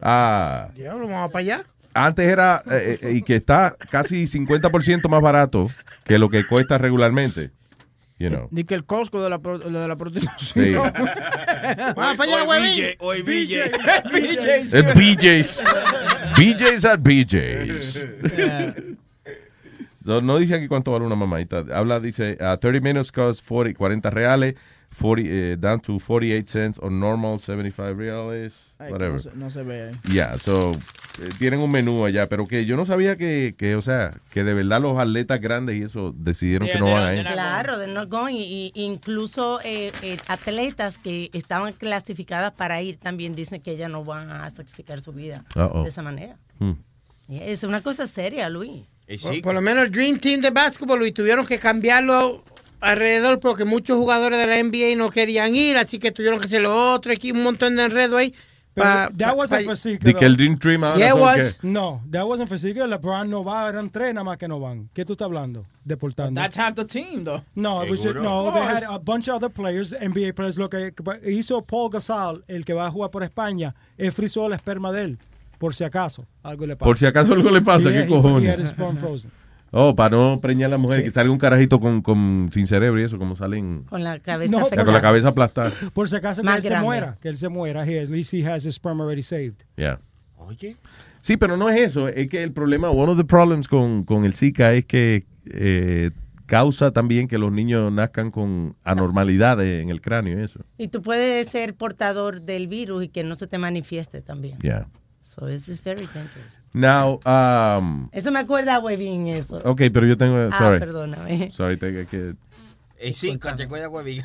Ah, 0.03 0.69
Diablo, 0.75 1.07
vamos 1.09 1.31
para 1.33 1.41
allá. 1.41 1.65
antes 1.95 2.27
era, 2.27 2.63
eh, 2.71 2.99
eh, 3.03 3.13
y 3.15 3.23
que 3.23 3.37
está 3.37 3.77
casi 3.91 4.27
50% 4.27 5.09
más 5.09 5.21
barato 5.23 5.71
que 6.05 6.19
lo 6.19 6.29
que 6.29 6.45
cuesta 6.47 6.79
regularmente. 6.79 7.51
You 8.21 8.31
know. 8.31 8.49
Ni 8.51 8.65
que 8.65 8.75
el 8.75 8.85
Costco 8.85 9.23
de 9.23 9.31
la, 9.31 9.39
pro- 9.39 9.59
de 9.61 9.71
la 9.71 9.95
Sí. 9.95 9.99
prostitución. 9.99 10.75
Vamos 11.97 12.17
para 12.17 12.23
allá, 12.25 12.43
huevín. 12.45 12.85
Hoy 12.99 13.23
BJ. 13.23 13.71
BJ's. 14.13 14.73
Es 14.75 14.95
BJ's. 14.95 15.63
BJ's 16.37 16.85
at 16.85 16.99
BJ's. 17.01 18.05
So, 20.05 20.23
no 20.23 20.39
dice 20.39 20.55
aquí 20.55 20.69
cuánto 20.69 20.91
vale 20.93 21.05
una 21.05 21.17
mamadita. 21.17 21.65
Habla, 21.73 22.01
dice, 22.01 22.39
uh, 22.41 22.57
30 22.57 22.81
minutes 22.83 23.13
cost 23.13 23.47
40, 23.47 23.77
40 23.77 24.09
reales, 24.11 24.55
40, 24.91 25.29
eh, 25.31 25.57
down 25.59 25.81
to 25.81 25.99
48 25.99 26.49
cents 26.49 26.79
on 26.83 26.99
normal, 26.99 27.39
75 27.39 27.97
reales, 27.97 28.55
Ay, 28.79 28.91
whatever. 28.93 29.15
no, 29.15 29.19
se, 29.19 29.31
no 29.35 29.51
se 29.51 29.63
ve 29.63 29.89
ahí. 29.89 30.13
Yeah, 30.13 30.39
so, 30.39 30.73
eh, 31.21 31.29
tienen 31.39 31.61
un 31.61 31.71
menú 31.71 32.05
allá, 32.05 32.29
pero 32.29 32.47
que 32.47 32.65
yo 32.65 32.77
no 32.77 32.87
sabía 32.87 33.17
que, 33.17 33.55
que, 33.59 33.77
o 33.77 33.83
sea, 33.83 34.21
que 34.31 34.45
de 34.45 34.55
verdad 34.55 34.81
los 34.81 34.99
atletas 34.99 35.41
grandes 35.41 35.77
y 35.77 35.83
eso 35.83 36.15
decidieron 36.17 36.69
que 36.69 36.79
no 36.79 36.91
van 36.93 37.05
a 37.05 37.15
ir. 37.15 37.23
Claro, 37.23 37.79
de 37.79 37.87
not 37.89 38.09
going. 38.09 38.37
Y, 38.37 38.73
y 38.75 38.83
incluso 38.83 39.61
eh, 39.63 39.93
eh, 40.03 40.17
atletas 40.29 40.99
que 40.99 41.31
estaban 41.33 41.73
clasificadas 41.73 42.53
para 42.53 42.81
ir 42.81 42.99
también 42.99 43.35
dicen 43.35 43.61
que 43.61 43.73
ellas 43.73 43.91
no 43.91 44.05
van 44.05 44.31
a 44.31 44.49
sacrificar 44.51 45.01
su 45.01 45.13
vida 45.13 45.45
de 45.55 45.89
esa 45.89 46.03
manera. 46.03 46.37
Hmm. 46.59 46.75
Es 47.29 47.63
una 47.63 47.83
cosa 47.83 48.07
seria, 48.07 48.49
Luis. 48.49 48.87
Por, 49.23 49.43
por 49.43 49.55
lo 49.55 49.61
menos 49.61 49.85
el 49.85 49.91
Dream 49.91 50.19
Team 50.19 50.41
de 50.41 50.51
básquetbol 50.51 51.07
y 51.07 51.13
tuvieron 51.13 51.47
que 51.47 51.59
cambiarlo 51.59 52.45
alrededor 52.81 53.41
porque 53.41 53.65
muchos 53.65 53.97
jugadores 53.97 54.39
de 54.39 54.47
la 54.47 54.57
NBA 54.63 54.97
no 54.97 55.11
querían 55.11 55.55
ir, 55.55 55.77
así 55.77 55.99
que 55.99 56.13
tuvieron 56.13 56.39
que 56.41 56.47
hacer 56.47 56.63
lo 56.63 56.93
otro, 56.95 57.13
aquí 57.13 57.33
un 57.33 57.43
montón 57.43 57.77
de 57.77 57.85
enredo 57.85 58.17
ahí. 58.17 58.35
Pa- 58.75 59.11
that 59.19 59.35
wasn't 59.37 59.65
for 59.65 59.77
que 60.15 60.25
el. 60.25 60.37
Dream 60.37 60.57
Team 60.57 60.85
ahora 60.85 60.97
Yeah, 60.99 61.13
was. 61.15 61.59
No, 61.63 62.01
that 62.13 62.25
wasn't 62.25 62.49
for 62.49 62.57
Zika. 62.61 62.87
LeBron 62.87 63.29
no 63.29 63.43
va, 63.43 63.69
eran 63.69 63.91
tres 63.91 64.15
nada 64.15 64.23
más 64.23 64.39
que 64.39 64.47
no 64.47 64.61
van. 64.61 64.89
¿Qué 64.95 65.05
tú 65.05 65.15
estás 65.15 65.27
hablando? 65.27 65.67
Deportando. 65.85 66.41
That's 66.41 66.57
half 66.57 66.75
the 66.77 66.85
team, 66.85 67.25
though. 67.25 67.43
No, 67.57 67.83
it 67.83 67.91
was 67.91 68.01
just- 68.01 68.15
no, 68.15 68.53
they 68.53 68.63
had 68.63 68.85
a 68.89 68.99
bunch 68.99 69.27
of 69.29 69.35
other 69.43 69.51
players, 69.51 69.93
NBA 69.93 70.33
players. 70.33 70.57
Lo 70.59 70.69
que 70.71 70.93
hizo 71.27 71.61
Paul 71.63 71.91
Gasol, 71.91 72.45
el 72.47 72.65
que 72.65 72.73
va 72.73 72.87
a 72.87 72.91
jugar 72.93 73.11
por 73.11 73.25
España, 73.25 73.75
él 73.97 74.13
frizó 74.13 74.49
la 74.49 74.55
esperma 74.55 74.93
de 74.93 75.03
él, 75.03 75.19
por 75.59 75.75
si 75.75 75.83
acaso 75.83 76.25
algo 76.45 76.65
le 76.65 76.77
pasa. 76.77 76.87
Por 76.87 76.99
si 76.99 77.07
acaso 77.07 77.33
algo 77.33 77.51
le 77.51 77.63
pasa, 77.63 77.91
Yeah, 77.91 77.93
¿qué 77.93 77.99
he- 77.99 78.05
he 78.05 78.09
cojones? 78.09 78.75
Oh, 79.71 79.95
para 79.95 80.17
no 80.17 80.41
preñar 80.41 80.69
a 80.69 80.71
la 80.73 80.79
mujer, 80.79 81.05
que 81.05 81.11
salga 81.11 81.31
un 81.31 81.39
carajito 81.39 81.81
con, 81.81 82.01
con, 82.01 82.49
sin 82.53 82.67
cerebro 82.67 83.01
y 83.01 83.05
eso, 83.05 83.19
como 83.19 83.37
salen 83.37 83.83
Con 83.83 84.03
la 84.03 84.19
cabeza 84.21 84.59
No, 84.59 84.69
con 84.69 84.93
la 84.93 85.01
cabeza 85.01 85.29
aplastada. 85.29 85.73
Por 85.93 86.09
si 86.09 86.17
acaso 86.17 86.43
que 86.43 86.49
él 86.49 86.63
se 86.63 86.81
muera, 86.81 87.19
que 87.21 87.29
él 87.29 87.37
se 87.37 87.49
muera, 87.49 87.87
he, 87.87 88.01
at 88.01 88.09
least 88.09 88.33
he 88.33 88.47
has 88.47 88.65
his 88.65 88.77
sperm 88.77 89.01
already 89.01 89.23
saved. 89.23 89.65
Yeah. 89.77 90.01
Oye. 90.37 90.77
Sí, 91.21 91.37
pero 91.37 91.57
no 91.57 91.69
es 91.69 91.81
eso. 91.81 92.09
Es 92.09 92.29
que 92.29 92.43
el 92.43 92.53
problema, 92.53 92.91
one 92.91 93.13
of 93.13 93.19
the 93.19 93.25
problems 93.25 93.69
con, 93.69 94.05
con 94.05 94.25
el 94.25 94.35
Zika 94.35 94.73
es 94.73 94.87
que 94.87 95.27
eh, 95.47 96.11
causa 96.47 96.93
también 96.93 97.29
que 97.29 97.37
los 97.37 97.53
niños 97.53 97.93
nazcan 97.93 98.31
con 98.31 98.75
anormalidades 98.83 99.83
en 99.83 99.91
el 99.91 100.01
cráneo 100.01 100.39
y 100.39 100.43
eso. 100.43 100.61
Y 100.79 100.89
tú 100.89 101.03
puedes 101.03 101.49
ser 101.49 101.75
portador 101.75 102.41
del 102.41 102.69
virus 102.69 103.05
y 103.05 103.09
que 103.09 103.23
no 103.23 103.37
se 103.37 103.47
te 103.47 103.59
manifieste 103.59 104.23
también. 104.23 104.59
Yeah. 104.61 104.89
So 105.39 105.47
this 105.47 105.69
is 105.69 105.81
very 105.81 106.07
dangerous. 106.07 106.63
Now, 106.75 107.21
um, 107.25 108.09
Eso 108.13 108.31
me 108.33 108.41
acuerda 108.41 108.81
muy 108.81 108.97
bien 108.97 109.29
eso. 109.29 109.61
ok, 109.65 109.83
pero 109.93 110.07
yo 110.07 110.17
tengo, 110.17 110.37
Ah, 110.53 110.59
sorry. 110.59 110.79
perdóname. 110.81 111.51
Sorry, 111.53 111.77
tengo 111.77 112.05
que... 112.09 112.35
Y 113.01 113.13
sí, 113.13 113.39
te 113.39 113.67
huevín. 113.67 114.23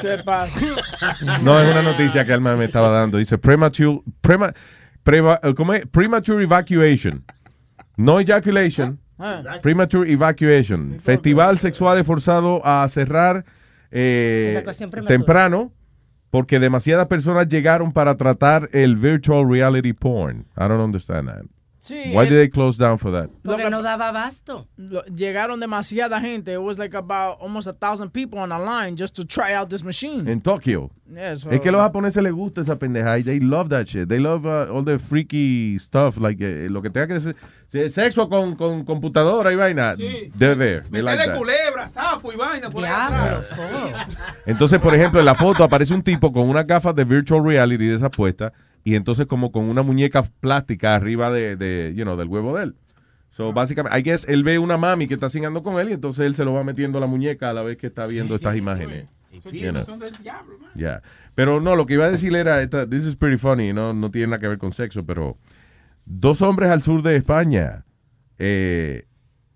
¿Qué 0.00 0.18
pasa? 0.24 0.58
No, 1.42 1.60
es 1.60 1.70
una 1.70 1.82
noticia 1.82 2.24
que 2.24 2.32
Alma 2.32 2.56
me 2.56 2.64
estaba 2.64 2.88
dando. 2.88 3.18
Dice 3.18 3.38
premature, 3.38 4.00
prema, 4.20 4.52
preva- 5.04 5.38
eh, 5.44 5.54
¿cómo 5.54 5.72
es? 5.74 5.86
premature 5.86 6.42
evacuation. 6.42 7.24
No 7.96 8.18
ejaculation. 8.18 8.98
Ah. 9.20 9.42
Premature 9.62 10.10
evacuation. 10.10 10.98
Festival 10.98 11.58
sexual 11.60 12.02
forzado 12.04 12.60
a 12.64 12.88
cerrar 12.88 13.44
eh, 13.92 14.64
temprano 15.06 15.72
porque 16.32 16.58
demasiadas 16.58 17.08
personas 17.08 17.46
llegaron 17.46 17.92
para 17.92 18.16
tratar 18.16 18.70
el 18.72 18.96
virtual 18.96 19.46
reality 19.46 19.92
porn. 19.92 20.46
I 20.56 20.66
don't 20.66 20.80
understand 20.80 21.28
that. 21.28 21.44
Sí, 21.82 22.12
Why 22.14 22.22
el- 22.22 22.28
did 22.28 22.38
they 22.38 22.48
close 22.48 22.78
down 22.78 22.96
for 22.96 23.10
that? 23.10 23.28
Porque 23.42 23.68
no 23.68 23.82
daba 23.82 24.10
abasto. 24.10 24.68
Llegaron 25.12 25.58
demasiada 25.58 26.20
gente. 26.20 26.52
It 26.52 26.60
was 26.60 26.78
like 26.78 26.96
about 26.96 27.40
almost 27.40 27.66
a 27.66 27.72
thousand 27.72 28.12
people 28.12 28.38
on 28.38 28.52
a 28.52 28.58
line 28.60 28.94
just 28.96 29.16
to 29.16 29.24
try 29.24 29.52
out 29.52 29.68
this 29.68 29.82
machine. 29.82 30.28
En 30.30 30.40
Tokio. 30.40 30.92
Yeah, 31.12 31.34
so- 31.34 31.50
Es 31.50 31.60
que 31.60 31.70
a 31.70 31.72
los 31.72 31.80
japoneses 31.82 32.22
les 32.22 32.32
gusta 32.32 32.60
esa 32.60 32.78
pendeja 32.78 33.18
y 33.18 33.24
they 33.24 33.40
love 33.40 33.68
that 33.70 33.86
shit. 33.86 34.08
They 34.08 34.20
love 34.20 34.46
uh, 34.46 34.72
all 34.72 34.84
the 34.84 34.96
freaky 34.96 35.76
stuff, 35.80 36.18
like 36.18 36.40
eh, 36.40 36.68
lo 36.70 36.82
que 36.82 36.88
tenga 36.88 37.08
que 37.08 37.18
ser 37.66 37.90
sexo 37.90 38.28
con, 38.28 38.54
con 38.54 38.84
computadora 38.84 39.52
y 39.52 39.56
vaina. 39.56 39.96
They're 39.96 40.54
there. 40.54 40.82
They 40.88 41.02
like 41.02 41.26
that. 41.26 41.36
culebra, 41.36 41.88
sapo 41.88 42.32
y 42.32 42.36
vaina 42.36 42.70
por 42.70 42.84
ahí 42.84 42.92
atrás. 42.92 43.46
Entonces, 44.46 44.78
por 44.80 44.94
ejemplo, 44.94 45.18
en 45.18 45.26
la 45.26 45.34
foto 45.34 45.64
aparece 45.64 45.92
un 45.92 46.02
tipo 46.02 46.32
con 46.32 46.48
unas 46.48 46.64
gafas 46.64 46.94
de 46.94 47.02
virtual 47.04 47.44
reality 47.44 47.86
de 47.86 47.96
esa 47.96 48.08
puesta 48.08 48.52
y 48.84 48.94
entonces 48.94 49.26
como 49.26 49.52
con 49.52 49.64
una 49.64 49.82
muñeca 49.82 50.22
plástica 50.40 50.94
arriba 50.94 51.30
de, 51.30 51.56
de 51.56 51.92
you 51.94 52.04
know, 52.04 52.16
del 52.16 52.28
huevo 52.28 52.56
de 52.56 52.64
él. 52.64 52.74
So, 53.30 53.52
básicamente, 53.52 53.98
I 53.98 54.02
guess 54.02 54.28
él 54.28 54.44
ve 54.44 54.58
una 54.58 54.76
mami 54.76 55.06
que 55.06 55.14
está 55.14 55.30
cingando 55.30 55.62
con 55.62 55.80
él 55.80 55.88
y 55.88 55.92
entonces 55.92 56.26
él 56.26 56.34
se 56.34 56.44
lo 56.44 56.52
va 56.52 56.64
metiendo 56.64 56.98
a 56.98 57.00
la 57.00 57.06
muñeca 57.06 57.48
a 57.48 57.52
la 57.54 57.62
vez 57.62 57.78
que 57.78 57.86
está 57.86 58.06
viendo 58.06 58.34
estas 58.34 58.56
imágenes. 58.56 59.06
You 59.50 59.72
know. 59.72 59.84
Pero 61.34 61.60
no, 61.60 61.74
lo 61.74 61.86
que 61.86 61.94
iba 61.94 62.04
a 62.04 62.10
decir 62.10 62.34
era, 62.36 62.60
esta, 62.60 62.86
this 62.86 63.06
is 63.06 63.16
pretty 63.16 63.38
funny, 63.38 63.72
no, 63.72 63.94
no 63.94 64.10
tiene 64.10 64.26
nada 64.26 64.38
que 64.38 64.48
ver 64.48 64.58
con 64.58 64.72
sexo, 64.72 65.06
pero 65.06 65.38
dos 66.04 66.42
hombres 66.42 66.70
al 66.70 66.82
sur 66.82 67.02
de 67.02 67.16
España 67.16 67.86
eh, 68.38 69.06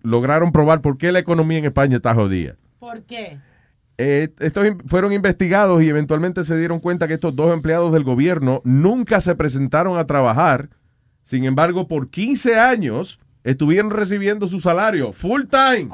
lograron 0.01 0.51
probar 0.51 0.81
por 0.81 0.97
qué 0.97 1.11
la 1.11 1.19
economía 1.19 1.59
en 1.59 1.65
España 1.65 1.97
está 1.97 2.15
jodida. 2.15 2.55
¿Por 2.79 3.03
qué? 3.03 3.37
Eh, 3.99 4.29
estos 4.39 4.65
in- 4.67 4.79
fueron 4.87 5.11
investigados 5.13 5.81
y 5.81 5.89
eventualmente 5.89 6.43
se 6.43 6.57
dieron 6.57 6.79
cuenta 6.79 7.07
que 7.07 7.15
estos 7.15 7.35
dos 7.35 7.51
empleados 7.53 7.91
del 7.93 8.03
gobierno 8.03 8.61
nunca 8.63 9.21
se 9.21 9.33
presentaron 9.35 9.97
a 9.97 10.05
trabajar. 10.05 10.69
Sin 11.23 11.45
embargo, 11.45 11.87
por 11.87 12.09
15 12.09 12.59
años 12.59 13.19
estuvieron 13.43 13.89
recibiendo 13.91 14.47
su 14.47 14.59
salario 14.59 15.13
full 15.13 15.43
time. 15.49 15.89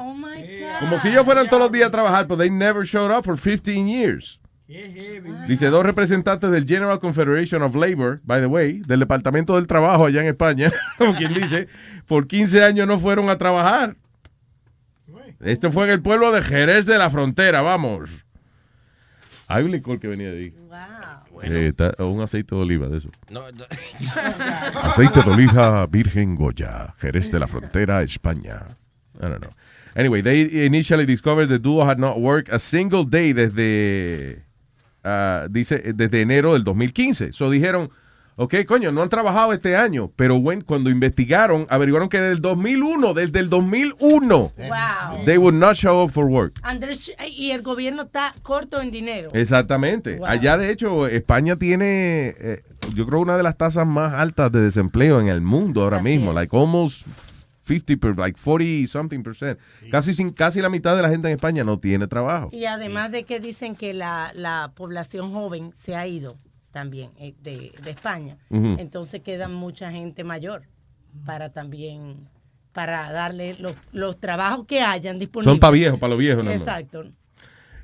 Como 0.80 1.00
si 1.00 1.08
ellos 1.08 1.24
fueran 1.24 1.48
todos 1.48 1.62
los 1.62 1.72
días 1.72 1.88
a 1.88 1.92
trabajar, 1.92 2.26
pero 2.26 2.36
they 2.38 2.50
never 2.50 2.84
showed 2.84 3.10
up 3.16 3.24
for 3.24 3.38
15 3.38 3.86
years. 3.88 4.40
Dice 5.46 5.66
dos 5.66 5.84
representantes 5.84 6.50
del 6.50 6.66
General 6.66 6.98
Confederation 6.98 7.62
of 7.62 7.74
Labor, 7.74 8.20
by 8.24 8.40
the 8.40 8.46
way, 8.46 8.80
del 8.86 9.00
Departamento 9.00 9.56
del 9.56 9.66
Trabajo 9.66 10.06
allá 10.06 10.20
en 10.22 10.28
España, 10.28 10.72
como 10.98 11.14
quien 11.14 11.32
dice, 11.34 11.68
por 12.06 12.26
15 12.26 12.62
años 12.64 12.86
no 12.88 12.98
fueron 12.98 13.28
a 13.28 13.36
trabajar. 13.38 13.96
Esto 15.44 15.70
fue 15.70 15.84
en 15.84 15.90
el 15.90 16.02
pueblo 16.02 16.32
de 16.32 16.42
Jerez 16.42 16.86
de 16.86 16.98
la 16.98 17.10
Frontera, 17.10 17.60
vamos. 17.62 18.24
Hay 19.46 19.64
un 19.64 19.70
licor 19.72 20.00
que 20.00 20.08
venía 20.08 20.30
de 20.30 20.38
ahí. 20.38 20.54
Eh, 21.42 21.68
está- 21.68 21.94
o 21.98 22.06
un 22.08 22.22
aceite 22.22 22.54
de 22.54 22.60
oliva 22.62 22.88
de 22.88 22.96
eso. 22.98 23.10
No, 23.30 23.42
no. 23.52 23.64
Aceite 24.82 25.22
de 25.22 25.30
oliva 25.30 25.86
virgen 25.86 26.34
Goya, 26.34 26.94
Jerez 26.98 27.30
de 27.30 27.38
la 27.38 27.46
Frontera, 27.46 28.02
España. 28.02 28.62
I 29.18 29.26
don't 29.26 29.40
know. 29.40 29.50
Anyway, 29.94 30.22
they 30.22 30.64
initially 30.66 31.04
discovered 31.06 31.48
the 31.48 31.58
duo 31.58 31.84
had 31.84 31.98
not 31.98 32.18
worked 32.18 32.48
a 32.52 32.58
single 32.58 33.04
day 33.04 33.32
desde, 33.32 34.42
ah, 35.04 35.46
dice, 35.50 35.92
desde 35.94 36.22
enero 36.22 36.54
del 36.54 36.64
2015. 36.64 37.32
So 37.32 37.50
dijeron, 37.50 37.90
ok, 38.36 38.54
coño, 38.66 38.90
no 38.92 39.02
han 39.02 39.08
trabajado 39.08 39.52
este 39.52 39.76
año, 39.76 40.10
pero 40.16 40.40
bueno, 40.40 40.62
cuando 40.66 40.90
investigaron, 40.90 41.66
averiguaron 41.70 42.08
que 42.08 42.18
desde 42.20 42.32
el 42.34 42.40
2001, 42.42 43.14
desde 43.14 43.38
el 43.40 43.48
2001, 43.50 44.52
Wow. 44.56 45.24
they 45.24 45.36
would 45.38 45.54
not 45.54 45.74
show 45.76 46.02
up 46.04 46.10
for 46.10 46.26
work. 46.26 46.58
Andrés, 46.62 47.12
y 47.36 47.50
el 47.52 47.62
gobierno 47.62 48.02
está 48.02 48.34
corto 48.42 48.80
en 48.80 48.90
dinero. 48.90 49.30
Exactamente. 49.32 50.16
Wow. 50.16 50.26
Allá, 50.26 50.58
de 50.58 50.70
hecho, 50.70 51.06
España 51.06 51.56
tiene, 51.56 52.34
eh, 52.38 52.62
yo 52.94 53.06
creo, 53.06 53.20
una 53.20 53.36
de 53.36 53.42
las 53.42 53.56
tasas 53.56 53.86
más 53.86 54.12
altas 54.14 54.50
de 54.52 54.60
desempleo 54.60 55.20
en 55.20 55.28
el 55.28 55.40
mundo 55.40 55.82
ahora 55.82 55.98
Así 55.98 56.08
mismo. 56.08 56.30
es. 56.30 56.34
Like 56.34 56.56
almost 56.56 57.06
50, 57.66 57.96
per- 57.96 58.18
like 58.18 58.38
40 58.38 58.86
something 58.88 59.22
percent. 59.22 59.58
Casi, 59.90 60.12
sin, 60.12 60.30
casi 60.32 60.60
la 60.60 60.68
mitad 60.68 60.94
de 60.96 61.02
la 61.02 61.08
gente 61.08 61.28
en 61.28 61.34
España 61.34 61.64
no 61.64 61.78
tiene 61.78 62.06
trabajo. 62.06 62.50
Y 62.52 62.66
además 62.66 63.10
de 63.10 63.24
que 63.24 63.40
dicen 63.40 63.74
que 63.74 63.94
la, 63.94 64.32
la 64.34 64.72
población 64.74 65.32
joven 65.32 65.72
se 65.74 65.96
ha 65.96 66.06
ido 66.06 66.36
también 66.74 67.12
eh, 67.18 67.34
de, 67.40 67.72
de 67.82 67.90
España, 67.90 68.36
entonces 68.50 69.22
queda 69.22 69.48
mucha 69.48 69.92
gente 69.92 70.24
mayor 70.24 70.64
para 71.24 71.48
también, 71.48 72.28
para 72.72 73.12
darle 73.12 73.54
los, 73.60 73.74
los 73.92 74.18
trabajos 74.18 74.66
que 74.66 74.80
hayan 74.80 75.20
disponibles. 75.20 75.52
Son 75.52 75.60
para 75.60 75.70
viejos, 75.70 76.00
para 76.00 76.10
los 76.10 76.18
viejos. 76.18 76.44
Exacto. 76.48 77.04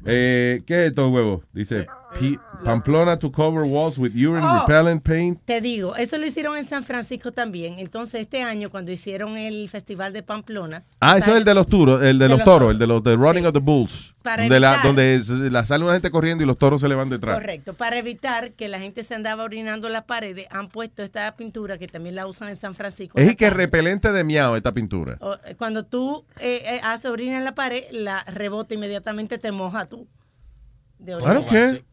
Eh, 0.04 0.62
¿Qué 0.66 0.74
es 0.84 0.88
esto, 0.88 1.08
huevo? 1.08 1.44
Dice, 1.52 1.86
P- 2.18 2.38
Pamplona 2.64 3.16
to 3.18 3.30
cover 3.30 3.62
walls 3.64 3.96
with 3.96 4.12
urine 4.14 4.44
Oh. 4.44 4.60
repellent 4.60 5.02
paint. 5.02 5.38
Te 5.44 5.60
digo, 5.60 5.94
eso 5.96 6.18
lo 6.18 6.26
hicieron 6.26 6.56
en 6.56 6.64
San 6.68 6.84
Francisco 6.84 7.32
también. 7.32 7.78
Entonces, 7.78 8.20
este 8.22 8.42
año, 8.42 8.68
cuando 8.68 8.90
hicieron 8.92 9.36
el 9.38 9.68
Festival 9.68 10.12
de 10.12 10.22
Pamplona, 10.22 10.84
Ah, 11.00 11.16
eso 11.18 11.30
es 11.30 11.36
el 11.38 11.44
de 11.44 11.54
los 11.54 11.66
toros, 11.68 12.02
el 12.02 12.18
de, 12.18 12.24
De 12.24 12.28
los 12.28 12.38
los 12.38 12.44
toros, 12.44 12.58
toros. 12.60 12.72
el 12.72 12.78
de 12.78 12.86
los 12.86 13.02
de 13.02 13.16
Running 13.16 13.46
of 13.46 13.52
the 13.54 13.60
Bulls. 13.60 14.14
Para 14.22 14.42
donde 14.42 14.60
la, 14.60 14.72
evitar- 14.74 14.86
donde 14.86 15.14
es- 15.14 15.28
la 15.30 15.64
sale 15.64 15.84
una 15.84 15.94
gente 15.94 16.10
corriendo 16.10 16.44
y 16.44 16.46
los 16.46 16.58
toros 16.58 16.80
se 16.82 16.88
le 16.88 16.94
van 16.94 17.08
detrás. 17.08 17.36
correcto, 17.38 17.72
para 17.74 17.96
evitar 17.96 18.52
que 18.52 18.68
la 18.68 18.78
gente 18.80 19.02
se 19.04 19.14
andaba 19.14 19.44
orinando 19.44 19.86
en 19.86 19.94
las 19.94 20.04
paredes, 20.04 20.46
han 20.50 20.68
puesto 20.68 21.02
esta 21.02 21.34
pintura 21.36 21.78
que 21.78 21.86
también 21.86 22.14
la 22.16 22.26
usan 22.26 22.48
en 22.50 22.56
San 22.56 22.74
Francisco. 22.74 23.16
Es 23.18 23.34
que 23.36 23.48
repelente 23.50 24.12
de 24.12 24.24
miau 24.24 24.56
esta 24.56 24.72
pintura. 24.72 25.16
O- 25.20 25.36
eh, 25.44 25.54
Cuando 25.56 25.84
tú 25.86 26.24
eh, 26.40 26.62
eh, 26.66 26.80
haces 26.82 27.10
orina 27.10 27.38
en 27.38 27.44
la 27.44 27.54
pared, 27.54 27.84
la 27.92 28.22
rebota 28.24 28.74
inmediatamente, 28.74 29.38
te 29.38 29.52
moja 29.52 29.86
tú. 29.86 30.06
De 30.98 31.12
I 31.12 31.14
orina. 31.14 31.34
don't 31.34 31.48
care. 31.48 31.84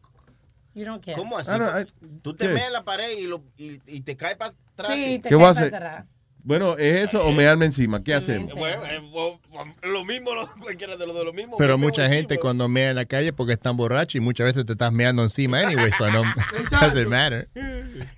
You 0.78 0.84
don't 0.84 1.04
care. 1.04 1.16
¿Cómo 1.16 1.36
así? 1.38 1.50
I 1.50 1.86
Tú 2.22 2.34
te 2.34 2.46
¿qué? 2.46 2.52
metes 2.52 2.66
en 2.68 2.72
la 2.72 2.84
pared 2.84 3.18
y, 3.18 3.26
lo, 3.26 3.42
y, 3.56 3.80
y 3.86 4.00
te 4.02 4.16
caes 4.16 4.36
para 4.36 4.54
atrás. 4.74 4.92
Sí, 4.94 5.18
te 5.18 5.28
¿Qué 5.28 5.34
voy 5.34 5.44
a 5.46 5.54
cae 5.54 5.60
hacer? 5.62 5.70
para 5.72 5.90
atrás. 5.98 6.06
Bueno, 6.44 6.78
¿es 6.78 7.08
eso 7.08 7.22
o 7.26 7.32
mearme 7.32 7.66
encima? 7.66 8.02
¿Qué 8.02 8.14
hacemos? 8.14 8.54
Bueno, 8.54 8.82
eh, 8.86 9.00
o- 9.12 9.38
o- 9.50 9.86
lo 9.88 10.04
mismo, 10.04 10.30
cualquiera 10.62 10.96
de 10.96 11.04
los 11.06 11.14
de 11.16 11.24
lo 11.24 11.32
mismo. 11.32 11.56
Pero 11.58 11.76
Me 11.76 11.84
mucha 11.86 12.02
gente 12.08 12.34
encima. 12.34 12.40
cuando 12.40 12.68
mea 12.68 12.90
en 12.90 12.96
la 12.96 13.04
calle 13.04 13.32
porque 13.32 13.52
están 13.54 13.76
borrachos 13.76 14.14
y 14.14 14.20
muchas 14.20 14.46
veces 14.46 14.64
te 14.64 14.72
estás 14.72 14.92
meando 14.92 15.22
encima 15.24 15.60
anyway, 15.60 15.90
so 15.98 16.08
no 16.10 16.22
doesn't 16.80 17.08
matter. 17.08 17.48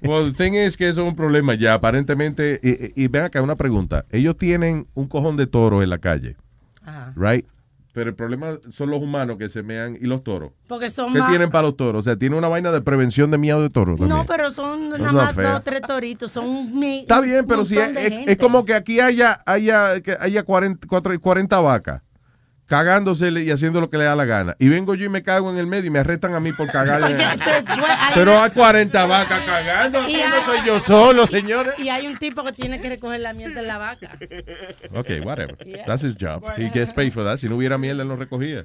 Well, 0.02 0.32
the 0.32 0.36
thing 0.44 0.52
is 0.54 0.76
que 0.76 0.88
eso 0.88 1.02
es 1.02 1.08
un 1.08 1.16
problema 1.16 1.54
ya, 1.54 1.74
aparentemente. 1.74 2.60
Y, 2.62 2.70
y- 2.70 2.92
y 3.04 3.08
ven 3.08 3.22
acá, 3.24 3.40
una 3.42 3.56
pregunta. 3.56 4.04
Ellos 4.10 4.36
tienen 4.36 4.86
un 4.94 5.08
cojón 5.08 5.36
de 5.36 5.46
toros 5.46 5.82
en 5.82 5.90
la 5.90 5.98
calle, 5.98 6.36
Ajá. 6.84 7.12
right? 7.16 7.46
Pero 7.92 8.10
el 8.10 8.14
problema 8.14 8.56
son 8.70 8.90
los 8.90 9.02
humanos 9.02 9.36
que 9.36 9.48
se 9.48 9.62
mean 9.64 9.96
y 10.00 10.06
los 10.06 10.22
toros. 10.22 10.52
Porque 10.68 10.90
son 10.90 11.12
¿Qué 11.12 11.18
más... 11.18 11.28
tienen 11.30 11.50
para 11.50 11.62
los 11.62 11.76
toros? 11.76 12.00
O 12.00 12.02
sea, 12.02 12.16
tiene 12.16 12.36
una 12.36 12.46
vaina 12.48 12.70
de 12.70 12.80
prevención 12.82 13.30
de 13.32 13.38
miau 13.38 13.60
de 13.60 13.68
toro 13.68 13.96
también. 13.96 14.16
No, 14.16 14.24
pero 14.26 14.50
son 14.52 14.90
nada 14.90 15.12
más 15.12 15.34
fea. 15.34 15.52
dos, 15.54 15.64
tres 15.64 15.82
toritos. 15.82 16.30
Son 16.30 16.46
un 16.46 16.78
mi- 16.78 17.00
Está 17.00 17.20
bien, 17.20 17.44
pero 17.48 17.64
si 17.64 17.76
es, 17.78 18.36
como 18.38 18.64
que 18.64 18.74
aquí 18.74 19.00
haya, 19.00 19.42
haya, 19.44 20.00
que 20.02 20.16
haya 20.20 20.44
40, 20.44 20.86
cuatro- 20.88 21.20
40 21.20 21.60
vacas 21.60 22.02
cagándosele 22.70 23.42
y 23.42 23.50
haciendo 23.50 23.80
lo 23.80 23.90
que 23.90 23.98
le 23.98 24.04
da 24.04 24.14
la 24.14 24.24
gana. 24.24 24.54
Y 24.60 24.68
vengo 24.68 24.94
yo 24.94 25.04
y 25.04 25.08
me 25.08 25.24
cago 25.24 25.50
en 25.50 25.58
el 25.58 25.66
medio 25.66 25.88
y 25.88 25.90
me 25.90 25.98
arrestan 25.98 26.34
a 26.34 26.40
mí 26.40 26.52
por 26.52 26.68
cagar. 26.70 27.02
Oye, 27.02 27.20
entonces, 27.20 27.64
bueno, 27.66 27.84
hay 27.98 28.12
pero 28.14 28.40
hay 28.40 28.50
40 28.52 29.06
vacas 29.06 29.40
cagando. 29.40 30.08
Y 30.08 30.14
no 30.14 30.44
soy 30.44 30.60
yo 30.64 30.78
solo, 30.78 31.26
señores. 31.26 31.74
Y 31.78 31.88
hay 31.88 32.06
un 32.06 32.16
tipo 32.16 32.44
que 32.44 32.52
tiene 32.52 32.80
que 32.80 32.88
recoger 32.88 33.18
la 33.20 33.32
mierda 33.32 33.60
de 33.60 33.66
la 33.66 33.78
vaca. 33.78 34.16
Ok, 34.94 35.10
whatever. 35.24 35.56
Yeah. 35.64 35.84
That's 35.84 36.04
his 36.04 36.14
job. 36.14 36.44
He 36.56 36.70
gets 36.70 36.92
paid 36.92 37.10
for 37.12 37.24
that. 37.24 37.38
Si 37.38 37.48
no 37.48 37.56
hubiera 37.56 37.76
mierda, 37.76 38.02
él 38.02 38.08
no 38.08 38.14
recogía. 38.14 38.64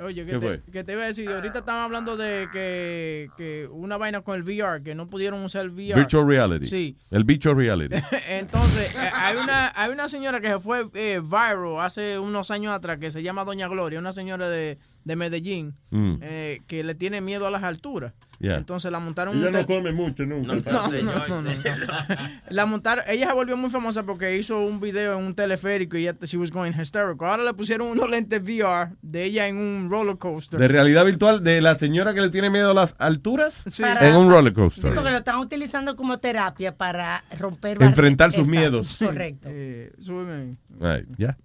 Oye, 0.00 0.24
¿Qué 0.24 0.32
que 0.32 0.38
te, 0.38 0.72
que 0.72 0.84
te 0.84 0.92
iba 0.92 1.02
a 1.02 1.06
decir, 1.06 1.28
ahorita 1.28 1.58
estaban 1.60 1.82
hablando 1.82 2.16
de 2.16 2.48
que, 2.52 3.28
que 3.36 3.68
una 3.70 3.96
vaina 3.96 4.22
con 4.22 4.36
el 4.36 4.42
VR, 4.42 4.82
que 4.82 4.94
no 4.94 5.06
pudieron 5.06 5.42
usar 5.44 5.62
el 5.62 5.70
VR. 5.70 5.94
Virtual 5.94 6.26
reality. 6.26 6.66
Sí. 6.66 6.96
El 7.10 7.24
virtual 7.24 7.56
reality. 7.56 7.96
Entonces, 8.28 8.94
eh, 8.94 9.10
hay 9.12 9.36
una 9.36 9.72
hay 9.74 9.90
una 9.90 10.08
señora 10.08 10.40
que 10.40 10.48
se 10.48 10.58
fue 10.58 10.88
eh, 10.94 11.20
viral 11.22 11.80
hace 11.80 12.18
unos 12.18 12.50
años 12.50 12.72
atrás 12.72 12.98
que 12.98 13.10
se 13.10 13.22
llama 13.22 13.44
Doña 13.44 13.68
Gloria, 13.68 13.98
una 13.98 14.12
señora 14.12 14.48
de, 14.48 14.78
de 15.04 15.16
Medellín 15.16 15.74
Mm. 15.90 16.14
eh, 16.22 16.60
que 16.66 16.84
le 16.84 16.94
tiene 16.94 17.20
miedo 17.20 17.46
a 17.46 17.50
las 17.50 17.62
alturas. 17.62 18.12
Yeah. 18.38 18.56
Entonces 18.56 18.90
la 18.90 19.00
montaron 19.00 19.36
Ella 19.36 19.48
un 19.48 19.52
no 19.52 19.66
come 19.66 19.92
mucho 19.92 20.24
nunca. 20.24 20.54
no, 20.54 20.88
no, 20.88 21.28
no, 21.28 21.42
no. 21.42 21.50
La 22.48 22.64
montaron, 22.64 23.04
ella 23.06 23.26
se 23.28 23.32
volvió 23.34 23.54
muy 23.54 23.68
famosa 23.68 24.02
porque 24.04 24.34
hizo 24.38 24.58
un 24.60 24.80
video 24.80 25.18
en 25.18 25.26
un 25.26 25.34
teleférico 25.34 25.98
y 25.98 26.02
ella, 26.08 26.16
she 26.22 26.38
was 26.38 26.50
going 26.50 26.72
hysterical. 26.72 27.28
Ahora 27.28 27.44
le 27.44 27.52
pusieron 27.52 27.88
unos 27.88 28.08
lentes 28.08 28.40
VR 28.42 28.92
de 29.02 29.24
ella 29.24 29.46
en 29.46 29.56
un 29.58 29.90
roller 29.90 30.16
coaster. 30.16 30.58
De 30.58 30.68
realidad 30.68 31.04
virtual 31.04 31.44
de 31.44 31.60
la 31.60 31.74
señora 31.74 32.14
que 32.14 32.22
le 32.22 32.30
tiene 32.30 32.48
miedo 32.48 32.70
a 32.70 32.74
las 32.74 32.94
alturas 32.98 33.62
Para- 33.78 34.08
en 34.08 34.16
un 34.16 34.30
roller 34.30 34.52
Sí, 34.52 34.56
coaster. 34.60 34.94
porque 34.94 35.10
lo 35.10 35.18
están 35.18 35.36
utilizando 35.40 35.94
como 35.94 36.16
terapia 36.18 36.74
para 36.74 37.22
romper 37.38 37.82
Enfrentar 37.82 38.32
sus 38.32 38.48
miedos. 38.48 38.96
Correcto. 39.04 39.48
Eh, 39.50 39.92
súbeme. 39.98 40.56
Right, 40.80 41.06
ya. 41.18 41.36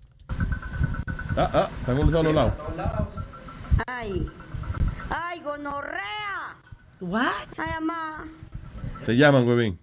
Ah, 1.36 1.50
ah, 1.54 1.70
están 1.82 1.98
en 1.98 2.04
un 2.06 2.12
solo 2.12 2.32
lado. 2.32 2.56
Ay, 3.98 4.30
ay, 5.10 5.40
gonorrea. 5.40 6.58
What? 7.00 7.48
Ay, 7.58 7.72
mamá. 7.80 8.26
Te 9.06 9.16
llaman, 9.16 9.48
huevín. 9.48 9.80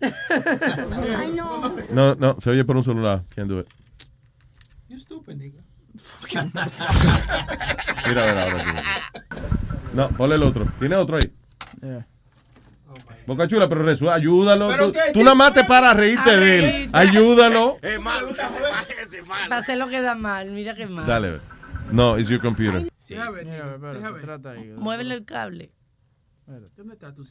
Ay, 0.00 1.32
no. 1.32 1.76
No, 1.90 2.14
no, 2.14 2.36
se 2.40 2.50
oye 2.50 2.64
por 2.64 2.78
un 2.78 3.02
lado. 3.02 3.24
Can't 3.34 3.48
do 3.48 3.60
it. 3.60 3.68
You 4.88 4.98
stupid, 4.98 5.34
nigga. 5.34 5.62
Mira, 8.08 8.22
a 8.22 8.26
ver 8.26 8.38
ahora. 8.38 8.82
No, 9.92 10.08
ponle 10.08 10.36
el 10.36 10.42
otro. 10.42 10.66
¿Tiene 10.78 10.96
otro 10.96 11.18
ahí? 11.18 11.30
Yeah. 11.82 12.06
Boca 13.26 13.46
chula, 13.46 13.68
pero 13.68 13.82
resuelve. 13.82 14.14
Ayúdalo. 14.14 14.68
¿Pero 14.70 14.92
Tú, 15.12 15.22
nada 15.22 15.34
más 15.34 15.52
te 15.52 15.64
paras 15.64 15.90
a 15.90 15.94
reírte 15.94 16.34
de 16.34 16.58
él. 16.84 16.90
Ayúdalo. 16.94 17.76
Es 17.82 18.00
malo. 18.00 18.28
Va 19.50 19.56
a 19.56 19.58
hacer 19.58 19.76
lo 19.76 19.88
que 19.88 20.00
da 20.00 20.14
mal, 20.14 20.50
mira 20.50 20.74
qué 20.74 20.86
mal. 20.86 21.06
Dale. 21.06 21.30
ve. 21.32 21.40
No, 21.92 22.16
it's 22.16 22.30
your 22.30 22.40
computer. 22.40 22.90
Deja 23.10 23.30
ver, 23.30 23.44
Mira, 23.44 23.56
nigga. 23.56 23.74
espérate, 23.74 23.98
Deja 23.98 24.10
ver. 24.12 24.22
trata 24.22 24.50
ahí. 24.50 24.72
Muévele 24.76 25.14
el 25.14 25.24
cable. 25.24 25.72
¿Dónde 26.76 26.94
está 26.94 27.14
tu? 27.14 27.22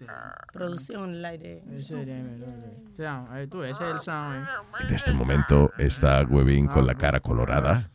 Producción, 0.53 1.13
el 1.15 1.25
aire. 1.25 1.61
Ese 1.71 1.87
sería, 1.87 2.15
mira, 2.23 2.47
mira. 2.47 2.93
Sound, 2.93 3.31
ahí 3.33 3.47
tú, 3.47 3.63
ese 3.63 3.83
es 3.85 3.91
el 3.91 3.99
sound. 3.99 4.47
ahí. 4.47 4.87
En 4.87 4.93
este 4.93 5.11
momento 5.11 5.71
está 5.77 6.23
Huevín 6.23 6.67
con 6.67 6.87
la 6.87 6.95
cara 6.95 7.19
colorada. 7.19 7.91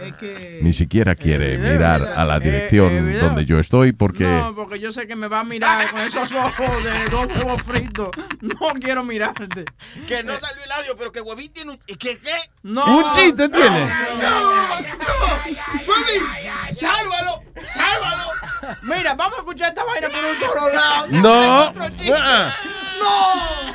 Es 0.00 0.12
que. 0.14 0.60
Ni 0.62 0.72
siquiera 0.72 1.14
quiere 1.14 1.56
video, 1.56 1.72
mirar 1.72 2.00
mira. 2.02 2.14
a 2.20 2.24
la 2.24 2.36
Eh, 2.36 2.40
dirección 2.40 2.92
eh, 3.10 3.18
donde 3.18 3.44
yo 3.44 3.58
estoy 3.58 3.92
porque 3.92 4.24
No, 4.24 4.54
porque 4.54 4.78
yo 4.78 4.92
sé 4.92 5.06
que 5.06 5.16
me 5.16 5.26
va 5.28 5.40
a 5.40 5.44
mirar 5.44 5.90
con 5.90 6.00
esos 6.00 6.30
ojos 6.32 6.84
de 6.84 7.04
dos 7.10 7.26
huevos 7.36 7.62
fritos. 7.62 8.10
No 8.40 8.74
quiero 8.80 9.02
mirarte. 9.04 9.64
Que 10.06 10.22
no 10.22 10.38
salió 10.38 10.64
el 10.64 10.72
audio, 10.72 10.96
pero 10.96 11.10
que 11.12 11.20
Huevín 11.20 11.52
tiene 11.52 11.72
un... 11.72 11.78
¿Qué? 11.78 11.96
¿Qué? 12.18 12.36
No. 12.62 12.84
un 12.98 13.10
chiste 13.12 13.48
tiene. 13.48 13.86
¡Mami! 15.86 16.74
¡Sálvalo! 16.78 17.42
¡Sálvalo! 17.72 18.30
Mira, 18.82 19.14
vamos 19.14 19.34
a 19.34 19.38
escuchar 19.38 19.68
esta 19.70 19.84
vaina 19.84 20.08
por 20.08 20.24
un 20.24 20.38
solo 20.38 20.72
lado. 20.72 21.06
No. 21.10 21.72
Ah. 22.16 22.54
¡No! 22.98 23.74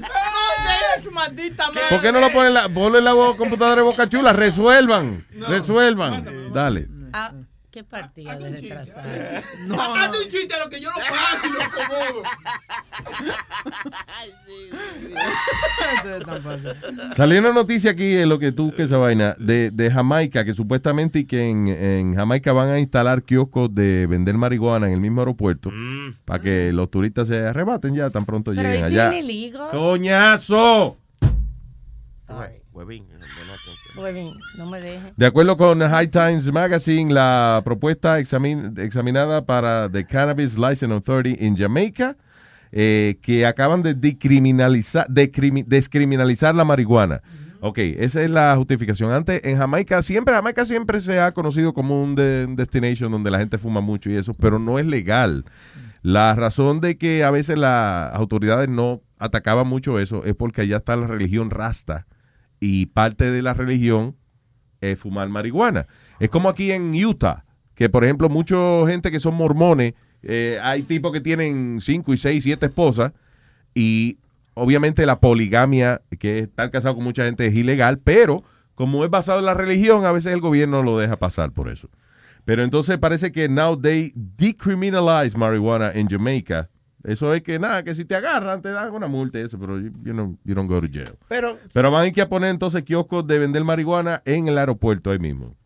¡No 0.00 0.62
sea 0.62 1.02
su 1.02 1.10
maldita 1.10 1.66
madre! 1.68 1.80
¿Por 1.90 2.00
qué 2.00 2.12
no 2.12 2.20
lo 2.20 2.30
ponen 2.30 2.54
la, 2.54 2.68
ponle 2.68 3.00
la 3.00 3.12
computadora 3.36 3.76
de 3.76 3.82
Boca 3.82 4.08
Chula? 4.08 4.32
Resuelvan. 4.32 5.26
Resuelvan. 5.30 6.52
Dale. 6.52 6.88
Ah, 7.12 7.32
qué 7.70 7.84
partida 7.84 8.36
de 8.36 8.50
retrasado. 8.50 9.08
No, 9.66 9.76
Sacate 9.76 10.18
un 10.18 10.28
chiste 10.28 10.54
a 10.54 10.58
lo 10.64 10.70
que 10.70 10.80
yo 10.80 10.90
lo 10.90 10.96
paso 10.96 11.46
y 11.46 11.52
lo 11.52 11.62
acomodo. 11.62 12.22
Salió 17.14 17.40
una 17.40 17.52
noticia 17.52 17.92
aquí 17.92 18.16
en 18.16 18.28
lo 18.28 18.38
que 18.38 18.52
tú 18.52 18.72
que 18.74 18.82
esa 18.82 18.96
vaina 18.98 19.36
de, 19.38 19.70
de 19.70 19.90
Jamaica 19.90 20.44
que 20.44 20.52
supuestamente 20.54 21.20
y 21.20 21.24
que 21.24 21.48
en, 21.48 21.68
en 21.68 22.14
Jamaica 22.14 22.52
van 22.52 22.68
a 22.70 22.78
instalar 22.78 23.22
kioscos 23.22 23.74
de 23.74 24.06
vender 24.06 24.36
marihuana 24.36 24.86
en 24.86 24.92
el 24.94 25.00
mismo 25.00 25.20
aeropuerto 25.20 25.70
para 26.24 26.42
que 26.42 26.72
los 26.72 26.90
turistas 26.90 27.28
se 27.28 27.38
arrebaten 27.38 27.94
ya 27.94 28.10
tan 28.10 28.24
pronto 28.24 28.52
Pero 28.54 28.68
lleguen 28.68 28.86
¿y 28.86 28.90
si 28.90 28.98
allá. 28.98 29.70
¡Coñazo! 29.70 30.96
Huevín. 32.72 33.06
No 34.56 34.66
me. 34.66 34.80
De 35.16 35.26
acuerdo 35.26 35.56
con 35.56 35.80
High 35.80 36.08
Times 36.08 36.50
Magazine, 36.52 37.12
la 37.12 37.60
propuesta 37.64 38.18
examin- 38.18 38.78
examinada 38.78 39.44
para 39.44 39.88
the 39.90 40.04
Cannabis 40.06 40.56
License 40.56 40.92
Authority 40.92 41.36
en 41.44 41.56
Jamaica, 41.56 42.16
eh, 42.72 43.18
que 43.22 43.46
acaban 43.46 43.82
de 43.82 43.94
decriminalizar, 43.94 45.06
decrimi- 45.08 45.64
descriminalizar 45.66 46.54
la 46.54 46.64
marihuana. 46.64 47.20
Ok, 47.60 47.76
esa 47.78 48.22
es 48.22 48.30
la 48.30 48.56
justificación. 48.56 49.12
Antes, 49.12 49.42
en 49.44 49.58
Jamaica, 49.58 50.02
siempre, 50.02 50.34
Jamaica 50.34 50.64
siempre 50.64 50.98
se 51.00 51.20
ha 51.20 51.32
conocido 51.32 51.74
como 51.74 52.02
un 52.02 52.14
de- 52.14 52.46
destination 52.46 53.12
donde 53.12 53.30
la 53.30 53.38
gente 53.38 53.58
fuma 53.58 53.82
mucho 53.82 54.08
y 54.08 54.16
eso, 54.16 54.32
pero 54.32 54.58
no 54.58 54.78
es 54.78 54.86
legal. 54.86 55.44
La 56.02 56.34
razón 56.34 56.80
de 56.80 56.96
que 56.96 57.22
a 57.24 57.30
veces 57.30 57.58
las 57.58 58.14
autoridades 58.14 58.70
no 58.70 59.02
atacaban 59.18 59.66
mucho 59.66 59.98
eso 59.98 60.24
es 60.24 60.34
porque 60.34 60.62
allá 60.62 60.78
está 60.78 60.96
la 60.96 61.06
religión 61.06 61.50
rasta 61.50 62.06
y 62.60 62.86
parte 62.86 63.30
de 63.30 63.42
la 63.42 63.54
religión 63.54 64.16
es 64.80 64.98
fumar 64.98 65.28
marihuana. 65.28 65.86
Es 66.20 66.30
como 66.30 66.48
aquí 66.48 66.70
en 66.70 66.94
Utah, 67.04 67.44
que 67.74 67.88
por 67.88 68.04
ejemplo, 68.04 68.28
mucha 68.28 68.56
gente 68.86 69.10
que 69.10 69.20
son 69.20 69.34
mormones, 69.34 69.94
eh, 70.22 70.58
hay 70.62 70.82
tipos 70.82 71.12
que 71.12 71.20
tienen 71.20 71.80
cinco 71.80 72.12
y 72.12 72.16
seis, 72.16 72.44
siete 72.44 72.66
esposas, 72.66 73.12
y 73.74 74.18
obviamente 74.54 75.06
la 75.06 75.20
poligamia, 75.20 76.02
que 76.18 76.40
estar 76.40 76.70
casado 76.70 76.94
con 76.96 77.04
mucha 77.04 77.24
gente 77.24 77.46
es 77.46 77.54
ilegal, 77.54 77.98
pero 77.98 78.44
como 78.74 79.04
es 79.04 79.10
basado 79.10 79.40
en 79.40 79.46
la 79.46 79.54
religión, 79.54 80.04
a 80.04 80.12
veces 80.12 80.32
el 80.32 80.40
gobierno 80.40 80.82
lo 80.82 80.98
deja 80.98 81.16
pasar 81.16 81.52
por 81.52 81.68
eso. 81.68 81.90
Pero 82.46 82.64
entonces 82.64 82.96
parece 82.98 83.32
que 83.32 83.48
now 83.48 83.78
they 83.78 84.12
decriminalize 84.14 85.36
marijuana 85.36 85.92
en 85.92 86.08
Jamaica. 86.08 86.69
Eso 87.04 87.32
es 87.32 87.42
que 87.42 87.58
nada, 87.58 87.82
que 87.82 87.94
si 87.94 88.04
te 88.04 88.14
agarran 88.14 88.60
te 88.60 88.70
dan 88.70 88.92
una 88.92 89.06
multa 89.08 89.38
y 89.38 89.42
eso, 89.42 89.58
pero 89.58 89.78
you, 89.80 89.90
you 90.04 90.12
know, 90.12 90.36
you 90.44 90.54
don't 90.54 90.68
go 90.70 90.80
to 90.80 90.86
jail. 90.92 91.16
Pero, 91.28 91.58
Pero 91.72 91.90
van 91.90 92.02
a 92.02 92.06
ir 92.06 92.12
que 92.12 92.20
a 92.20 92.28
poner 92.28 92.50
entonces 92.50 92.82
kioscos 92.82 93.26
de 93.26 93.38
vender 93.38 93.64
marihuana 93.64 94.20
en 94.26 94.48
el 94.48 94.58
aeropuerto 94.58 95.10
ahí 95.10 95.18
mismo. 95.18 95.56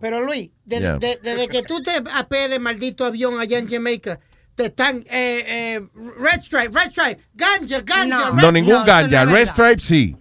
pero 0.00 0.24
Luis, 0.24 0.50
de- 0.64 0.78
Yeah. 0.80 0.98
de- 0.98 1.18
desde 1.22 1.48
que 1.48 1.62
tú 1.62 1.82
te 1.82 1.90
apees 2.14 2.50
de 2.50 2.58
maldito 2.58 3.04
avión 3.04 3.38
allá 3.40 3.58
en 3.58 3.68
Jamaica, 3.68 4.20
te 4.54 4.66
están, 4.66 5.04
eh, 5.10 5.44
eh, 5.46 5.88
Red 6.18 6.40
Stripe, 6.42 6.70
Red 6.72 6.90
Stripe, 6.92 7.20
ganja, 7.34 7.80
ganja. 7.82 8.30
No, 8.30 8.40
red- 8.40 8.52
ningún 8.52 8.84
ganja. 8.84 9.22
eso 9.22 9.24
no 9.26 9.32
Red 9.32 9.42
es 9.42 9.50
Stripe 9.50 9.78
sí. 9.80 10.16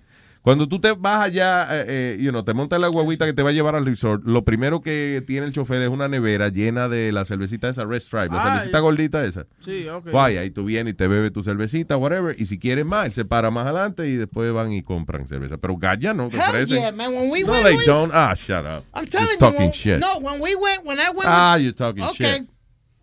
Cuando 0.48 0.70
tú 0.70 0.80
te 0.80 0.94
vas 0.94 1.26
allá, 1.26 1.68
eh, 1.72 1.86
eh, 1.90 2.18
you 2.22 2.30
know, 2.30 2.42
te 2.42 2.54
montas 2.54 2.80
la 2.80 2.88
guaguita 2.88 3.26
que 3.26 3.34
te 3.34 3.44
va 3.44 3.50
a 3.50 3.52
llevar 3.52 3.76
al 3.76 3.86
resort, 3.86 4.24
lo 4.24 4.46
primero 4.46 4.80
que 4.80 5.22
tiene 5.28 5.46
el 5.46 5.52
chofer 5.52 5.82
es 5.82 5.90
una 5.90 6.08
nevera 6.08 6.48
llena 6.48 6.88
de 6.88 7.12
la 7.12 7.26
cervecita 7.26 7.68
esa 7.68 7.84
Red 7.84 8.00
Stripe, 8.00 8.30
la 8.34 8.42
Ay. 8.42 8.50
cervecita 8.52 8.80
gordita 8.80 9.26
esa. 9.26 9.46
Sí, 9.66 9.86
ok. 9.90 10.08
Fue 10.10 10.22
ahí 10.40 10.50
tú 10.52 10.64
vienes 10.64 10.94
y 10.94 10.96
te 10.96 11.10
bebes 11.10 11.34
tu 11.34 11.44
cervecita, 11.44 11.98
whatever, 11.98 12.34
y 12.40 12.46
si 12.46 12.60
quieres 12.60 12.86
más, 12.86 13.08
él 13.08 13.14
se 13.14 13.26
para 13.26 13.52
más 13.52 13.68
adelante 13.68 14.08
y 14.08 14.16
después 14.16 14.54
van 14.54 14.72
y 14.72 14.84
compran 14.84 15.28
cerveza. 15.28 15.58
Pero 15.58 15.76
ganja 15.76 16.14
no, 16.14 16.30
te 16.30 16.38
Hell 16.38 16.66
yeah, 16.66 16.94
man. 16.94 17.14
When 17.14 17.30
we 17.30 17.42
no, 17.42 17.52
went, 17.52 17.64
they 17.66 17.74
Luis, 17.74 17.86
don't. 17.86 18.12
Ah, 18.14 18.34
shut 18.34 18.66
up. 18.66 18.86
I'm 18.94 19.06
telling 19.06 19.28
you. 19.34 19.38
talking 19.40 19.60
when- 19.60 19.74
shit. 19.74 20.00
No, 20.00 20.18
when 20.22 20.40
we 20.40 20.56
went, 20.56 20.86
when 20.86 20.98
I 20.98 21.10
went. 21.10 21.26
Ah, 21.26 21.58
you're 21.58 21.74
talking 21.76 22.06
okay. 22.06 22.38
shit. 22.38 22.48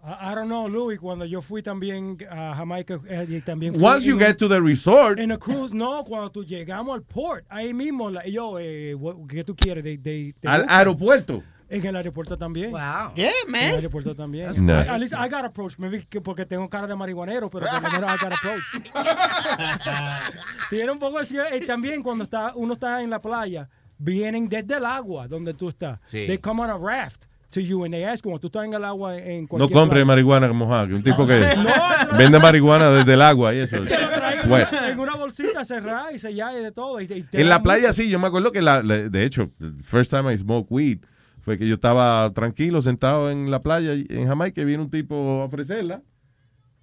I, 0.06 0.34
don't 0.34 0.48
know, 0.48 0.68
Louis, 0.68 0.98
cuando 0.98 1.24
yo 1.24 1.40
fui 1.40 1.62
también 1.62 2.18
a 2.30 2.54
Jamaica, 2.54 3.00
eh, 3.08 3.26
y 3.28 3.40
también 3.40 3.72
fui 3.74 3.82
Once 3.82 4.04
you 4.06 4.12
en 4.16 4.18
un- 4.22 4.26
get 4.26 4.36
to 4.36 4.48
the 4.48 4.60
resort, 4.60 5.18
En 5.18 5.32
a 5.32 5.38
cruise, 5.38 5.72
no, 5.72 6.04
cuando 6.04 6.30
tú 6.30 6.44
llegamos 6.44 6.94
al 6.94 7.02
port, 7.02 7.44
ahí 7.48 7.72
mismo, 7.72 8.10
la- 8.10 8.26
yo, 8.26 8.58
eh, 8.58 8.94
what- 8.94 9.26
¿qué 9.26 9.42
tú 9.44 9.56
quieres? 9.56 9.82
De, 9.82 9.96
de- 9.96 10.34
te 10.38 10.46
al 10.48 10.60
buscan. 10.62 10.76
aeropuerto. 10.78 11.42
En 11.70 11.84
el 11.86 11.96
aeropuerto 11.96 12.36
también. 12.36 12.70
Wow. 12.70 13.14
Yeah, 13.16 13.30
En 13.46 13.50
man. 13.50 13.62
el 13.62 13.74
aeropuerto 13.76 14.14
también. 14.14 14.48
Nice. 14.50 14.72
At 14.90 15.00
least 15.00 15.14
I 15.14 15.28
got 15.30 15.46
approached. 15.46 15.78
Maybe 15.78 16.04
que 16.06 16.20
porque 16.20 16.44
tengo 16.44 16.68
cara 16.68 16.86
de 16.86 16.94
marihuanero, 16.94 17.48
pero 17.48 17.66
por 17.66 17.82
lo 17.82 17.90
menos 17.90 18.12
I 18.12 18.16
got 18.22 18.32
approached. 18.34 18.92
Tiene 20.70 20.92
un 20.92 20.98
poco 20.98 21.18
así. 21.18 21.36
eh, 21.38 21.60
también 21.66 22.02
cuando 22.02 22.24
está, 22.24 22.52
uno 22.54 22.74
está 22.74 23.02
en 23.02 23.10
la 23.10 23.20
playa, 23.20 23.68
vienen 23.98 24.48
desde 24.48 24.76
el 24.76 24.84
agua 24.84 25.26
donde 25.26 25.54
tú 25.54 25.68
estás. 25.70 25.98
Sí. 26.06 26.26
They 26.26 26.38
come 26.38 26.62
on 26.62 26.70
a 26.70 26.76
raft 26.78 27.24
to 27.54 27.60
you 27.60 27.84
and 27.84 27.94
they 27.94 28.04
ask, 28.04 28.22
cuando 28.22 28.38
tú 28.40 28.48
estás 28.48 28.64
en 28.66 28.74
el 28.74 28.84
agua 28.84 29.16
en 29.16 29.46
No 29.50 29.68
compre 29.70 30.04
marihuana 30.04 30.52
mojada, 30.52 30.86
que 30.88 30.94
un 30.94 31.02
tipo 31.02 31.24
que 31.26 31.40
No, 31.56 32.16
vende 32.18 32.38
marihuana 32.38 32.90
desde 32.90 33.14
el 33.14 33.22
agua 33.22 33.54
y 33.54 33.58
eso. 33.60 33.76
en 33.76 34.98
una 34.98 35.16
bolsita 35.16 35.64
cerrada 35.64 36.12
y 36.12 36.18
sellada 36.18 36.58
y 36.58 36.62
de 36.62 36.72
todo. 36.72 37.00
y 37.00 37.06
te- 37.06 37.18
y 37.18 37.22
te 37.22 37.40
En 37.40 37.48
la 37.48 37.62
playa 37.62 37.88
mucho. 37.88 37.94
sí, 37.94 38.08
yo 38.10 38.18
me 38.18 38.26
acuerdo 38.26 38.52
que 38.52 38.62
la, 38.62 38.82
la- 38.82 39.08
de 39.08 39.24
hecho, 39.24 39.48
first 39.82 40.10
time 40.10 40.32
I 40.32 40.38
smoked 40.38 40.66
weed 40.70 40.98
fue 41.40 41.58
que 41.58 41.66
yo 41.68 41.74
estaba 41.74 42.30
tranquilo 42.32 42.80
sentado 42.82 43.30
en 43.30 43.50
la 43.50 43.60
playa 43.60 43.92
en 43.92 44.26
Jamaica 44.26 44.60
y 44.62 44.64
viene 44.64 44.82
un 44.82 44.90
tipo 44.90 45.42
a 45.42 45.44
ofrecerla 45.44 46.02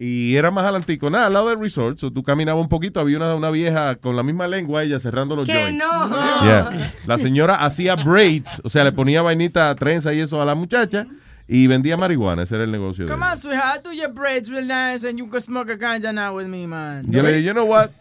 y 0.03 0.35
era 0.35 0.49
más 0.49 0.63
adelantico, 0.63 1.11
nada, 1.11 1.27
al 1.27 1.33
lado 1.33 1.49
del 1.49 1.59
resort, 1.59 1.99
so 1.99 2.11
tú 2.11 2.23
caminabas 2.23 2.59
un 2.59 2.69
poquito, 2.69 2.99
había 2.99 3.17
una, 3.17 3.35
una 3.35 3.51
vieja 3.51 3.97
con 3.97 4.15
la 4.15 4.23
misma 4.23 4.47
lengua 4.47 4.81
ella 4.83 4.99
cerrando 4.99 5.35
los 5.35 5.45
¡Que 5.47 5.53
joints. 5.53 5.77
no! 5.77 6.43
Yeah. 6.43 6.91
La 7.05 7.19
señora 7.19 7.63
hacía 7.63 7.95
braids, 7.95 8.59
o 8.63 8.69
sea, 8.69 8.83
le 8.83 8.91
ponía 8.93 9.21
vainita, 9.21 9.75
trenza 9.75 10.11
y 10.11 10.19
eso 10.19 10.41
a 10.41 10.45
la 10.45 10.55
muchacha 10.55 11.05
y 11.47 11.67
vendía 11.67 11.97
marihuana, 11.97 12.43
ese 12.43 12.55
era 12.55 12.63
el 12.63 12.71
negocio 12.71 13.05
de 13.05 13.11
Come 13.11 13.25
ella. 13.25 13.33
on, 13.33 13.37
sweetheart, 13.39 13.83
do 13.83 13.91
your 13.91 14.11
braids 14.11 14.49
real 14.49 14.65
nice 14.65 15.07
and 15.07 15.19
you 15.19 15.29
can 15.29 15.39
smoke 15.41 15.69
a 15.71 15.77
ganja 15.77 16.11
now 16.11 16.35
with 16.35 16.47
me, 16.47 16.65
man. 16.65 17.05
Yo 17.07 17.21
le 17.21 17.33
dije, 17.33 17.43
you 17.43 17.53
know 17.53 17.65
what? 17.65 17.91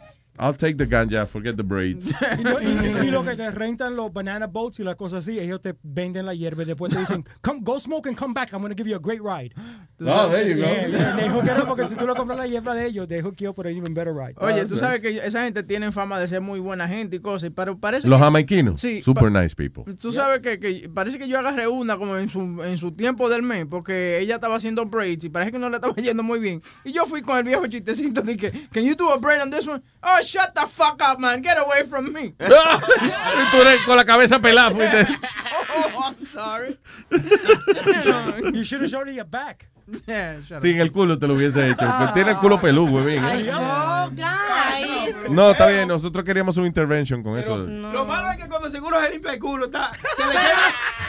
I'll 0.40 0.54
take 0.56 0.76
the 0.78 0.86
ganja, 0.86 1.26
forget 1.26 1.56
the 1.56 1.62
braids. 1.62 2.06
Y, 2.38 2.42
lo- 2.42 2.60
y- 2.60 3.06
y 3.06 3.10
lo 3.10 3.22
que 3.22 3.34
te 3.36 3.50
rentan 3.50 3.94
los 3.94 4.10
banana 4.12 4.46
boats 4.46 4.80
y 4.80 4.84
las 4.84 4.96
cosas 4.96 5.26
así, 5.26 5.38
ellos 5.38 5.60
te 5.60 5.74
venden 5.82 6.24
la 6.24 6.32
hierba 6.34 6.62
y 6.62 6.66
después 6.66 6.92
te 6.92 6.98
dicen, 6.98 7.24
come, 7.42 7.60
go 7.62 7.78
smoke 7.78 8.06
and 8.08 8.16
come 8.16 8.32
back, 8.32 8.52
I'm 8.52 8.60
going 8.62 8.70
to 8.74 8.76
give 8.76 8.88
you 8.88 8.96
a 8.96 8.98
great 8.98 9.20
ride. 9.20 9.52
Oh, 10.00 10.28
there 10.30 10.48
you 10.48 10.54
go. 10.56 10.62
Yeah, 10.62 10.86
yeah, 10.86 11.16
they 11.16 11.28
porque 11.66 11.84
si 11.86 11.94
tú 11.94 12.06
lo 12.06 12.14
compras 12.14 12.38
la 12.38 12.46
hierba 12.46 12.74
de 12.74 12.86
ellos, 12.86 13.06
they 13.06 13.20
hook 13.20 13.36
you 13.38 13.50
up 13.50 13.56
for 13.56 13.66
an 13.66 13.76
even 13.76 13.92
better 13.92 14.14
ride. 14.14 14.34
Oye, 14.38 14.64
tú 14.66 14.76
sabes 14.76 15.00
que 15.02 15.18
esa 15.18 15.44
gente 15.44 15.62
tiene 15.62 15.92
fama 15.92 16.18
de 16.18 16.26
ser 16.26 16.40
muy 16.40 16.58
buena 16.58 16.88
gente 16.88 17.16
y 17.16 17.20
cosas, 17.20 17.50
pero 17.54 17.76
parece 17.78 18.08
Los 18.08 18.18
jamaiquinos, 18.18 18.80
Sí, 18.80 19.00
super 19.02 19.30
nice 19.30 19.54
people. 19.54 19.84
Tú 20.00 20.10
sabes 20.10 20.40
que, 20.40 20.58
que 20.58 20.88
parece 20.88 21.18
que 21.18 21.28
yo 21.28 21.38
agarré 21.38 21.66
una 21.68 21.98
como 21.98 22.16
en 22.16 22.28
su, 22.30 22.40
en 22.62 22.78
su 22.78 22.92
tiempo 22.92 23.28
del 23.28 23.42
mes, 23.42 23.66
porque 23.68 24.18
ella 24.20 24.36
estaba 24.36 24.56
haciendo 24.56 24.86
braids 24.86 25.24
y 25.24 25.28
parece 25.28 25.52
que 25.52 25.58
no 25.58 25.68
le 25.68 25.76
estaba 25.76 25.94
yendo 26.02 26.22
muy 26.22 26.38
bien. 26.38 26.62
Y 26.84 26.92
yo 26.92 27.04
fui 27.04 27.20
con 27.20 27.36
el 27.36 27.44
viejo 27.44 27.66
chistecito 27.66 28.22
de 28.22 28.36
que, 28.36 28.50
can 28.72 28.84
you 28.84 28.94
do 28.94 29.10
a 29.12 29.18
braid 29.18 29.42
on 29.42 29.50
this 29.50 29.66
one? 29.66 29.82
Oh, 30.02 30.18
shut 30.30 30.54
the 30.54 30.66
fuck 30.66 31.00
up, 31.02 31.18
man. 31.18 31.42
Get 31.42 31.58
away 31.58 31.82
from 31.84 32.12
me. 32.12 32.34
Y 32.40 33.50
tú 33.50 33.60
eres 33.60 33.82
con 33.86 33.96
la 33.96 34.04
cabeza 34.04 34.38
pelada 34.38 34.70
fuiste. 34.70 35.06
oh, 35.96 36.14
I'm 36.18 36.26
sorry. 36.26 36.78
you 38.54 38.64
should 38.64 38.80
have 38.82 38.90
showed 38.90 39.06
her 39.08 39.12
your 39.12 39.24
back. 39.24 39.66
Yeah, 40.06 40.40
shut 40.40 40.62
Sí, 40.62 40.78
el 40.78 40.92
culo 40.92 41.18
te 41.18 41.26
lo 41.26 41.34
hubiese 41.34 41.68
hecho. 41.70 41.84
porque 41.98 42.12
Tiene 42.14 42.30
el 42.32 42.36
culo 42.38 42.60
peludo. 42.60 43.08
¿eh? 43.08 43.18
Oh, 43.52 44.10
guys. 44.14 44.99
No, 45.30 45.50
está 45.50 45.66
bien. 45.66 45.88
Nosotros 45.88 46.24
queríamos 46.24 46.56
un 46.56 46.66
intervention 46.66 47.22
con 47.22 47.38
eso. 47.38 47.56
Lo 47.56 48.04
malo 48.04 48.30
es 48.30 48.36
que 48.36 48.48
cuando 48.48 48.70
seguro 48.70 49.00
se 49.02 49.10
limpia 49.10 49.32
el 49.32 49.38
culo, 49.40 49.66
está, 49.66 49.92
se 50.16 50.24
le 50.26 50.32
queda. 50.32 50.40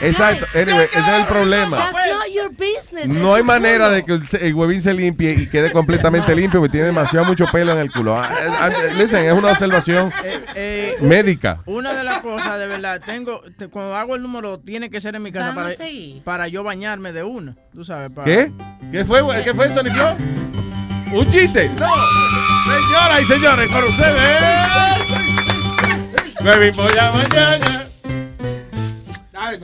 Exacto. 0.00 0.46
Anyway, 0.54 0.86
ese 0.90 0.98
es 1.00 1.08
el 1.20 1.26
problema. 1.26 1.76
That's 1.78 1.92
not 2.12 2.26
your 2.34 2.50
business. 2.50 3.06
No 3.08 3.34
hay 3.34 3.42
manera 3.42 3.88
de 3.90 4.04
que 4.04 4.12
el, 4.14 4.22
el 4.40 4.54
huevín 4.54 4.80
se 4.80 4.92
limpie 4.94 5.32
y 5.34 5.46
quede 5.48 5.70
completamente 5.70 6.34
limpio 6.34 6.60
porque 6.60 6.72
tiene 6.72 6.86
demasiado 6.86 7.24
mucho 7.26 7.46
pelo 7.52 7.72
en 7.72 7.78
el 7.78 7.92
culo. 7.92 8.16
Ah, 8.16 8.28
ah, 8.60 8.70
Listen, 8.96 9.24
es 9.26 9.32
una 9.32 9.52
observación 9.52 10.12
Eh, 10.54 10.96
médica. 11.00 11.60
Una 11.66 11.94
de 11.94 12.04
las 12.04 12.20
cosas, 12.20 12.58
de 12.58 12.66
verdad, 12.66 13.00
tengo, 13.04 13.42
te- 13.56 13.68
cuando 13.68 13.96
hago 13.96 14.16
el 14.16 14.22
número, 14.22 14.58
tiene 14.58 14.90
que 14.90 15.00
ser 15.00 15.14
en 15.14 15.22
mi 15.22 15.32
casa 15.32 15.54
para, 15.54 15.70
para 16.24 16.48
yo 16.48 16.62
bañarme 16.62 17.12
de 17.12 17.22
una. 17.22 17.56
Tú 17.72 17.84
sabes, 17.84 18.10
para... 18.10 18.24
¿Qué? 18.24 18.52
¿Qué 18.90 19.04
fue? 19.04 19.22
¿Qué 19.44 19.54
fue, 19.54 19.70
Sony 19.70 19.90
Flow? 19.92 20.16
¿Un 21.12 21.28
chiste? 21.28 21.70
No. 21.78 21.86
Señoras 22.64 23.20
y 23.20 23.24
señores, 23.26 23.68
con 23.70 23.84
ustedes. 23.84 24.38
Huevín, 26.40 26.74
voy 26.74 26.92
a 26.98 27.12
mañana. 27.12 27.82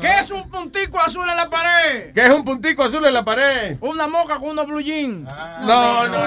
¿Qué 0.00 0.18
es 0.20 0.30
un 0.30 0.50
puntico 0.50 1.00
azul 1.00 1.28
en 1.28 1.36
la 1.36 1.48
pared? 1.48 2.12
¿Qué 2.12 2.26
es 2.26 2.30
un 2.30 2.44
puntico 2.44 2.82
azul 2.82 3.04
en 3.06 3.14
la 3.14 3.24
pared? 3.24 3.78
Una 3.80 4.06
moca 4.06 4.38
con 4.38 4.50
unos 4.50 4.66
blue 4.66 4.80
jeans. 4.80 5.26
No, 5.62 6.06
no, 6.06 6.18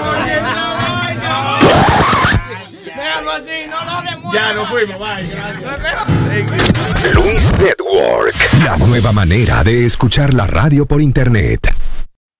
Déjalo 2.83 3.31
así, 3.31 3.67
no 3.69 3.85
lo 3.85 3.91
hables. 3.91 4.15
Ya 4.33 4.53
nos 4.53 4.69
fuimos, 4.69 4.97
bye. 4.97 5.29
Luis 7.13 7.51
Network. 7.59 8.35
La 8.63 8.77
nueva 8.77 9.11
manera 9.11 9.63
de 9.63 9.85
escuchar 9.85 10.33
la 10.33 10.47
radio 10.47 10.85
por 10.85 11.01
internet. 11.01 11.71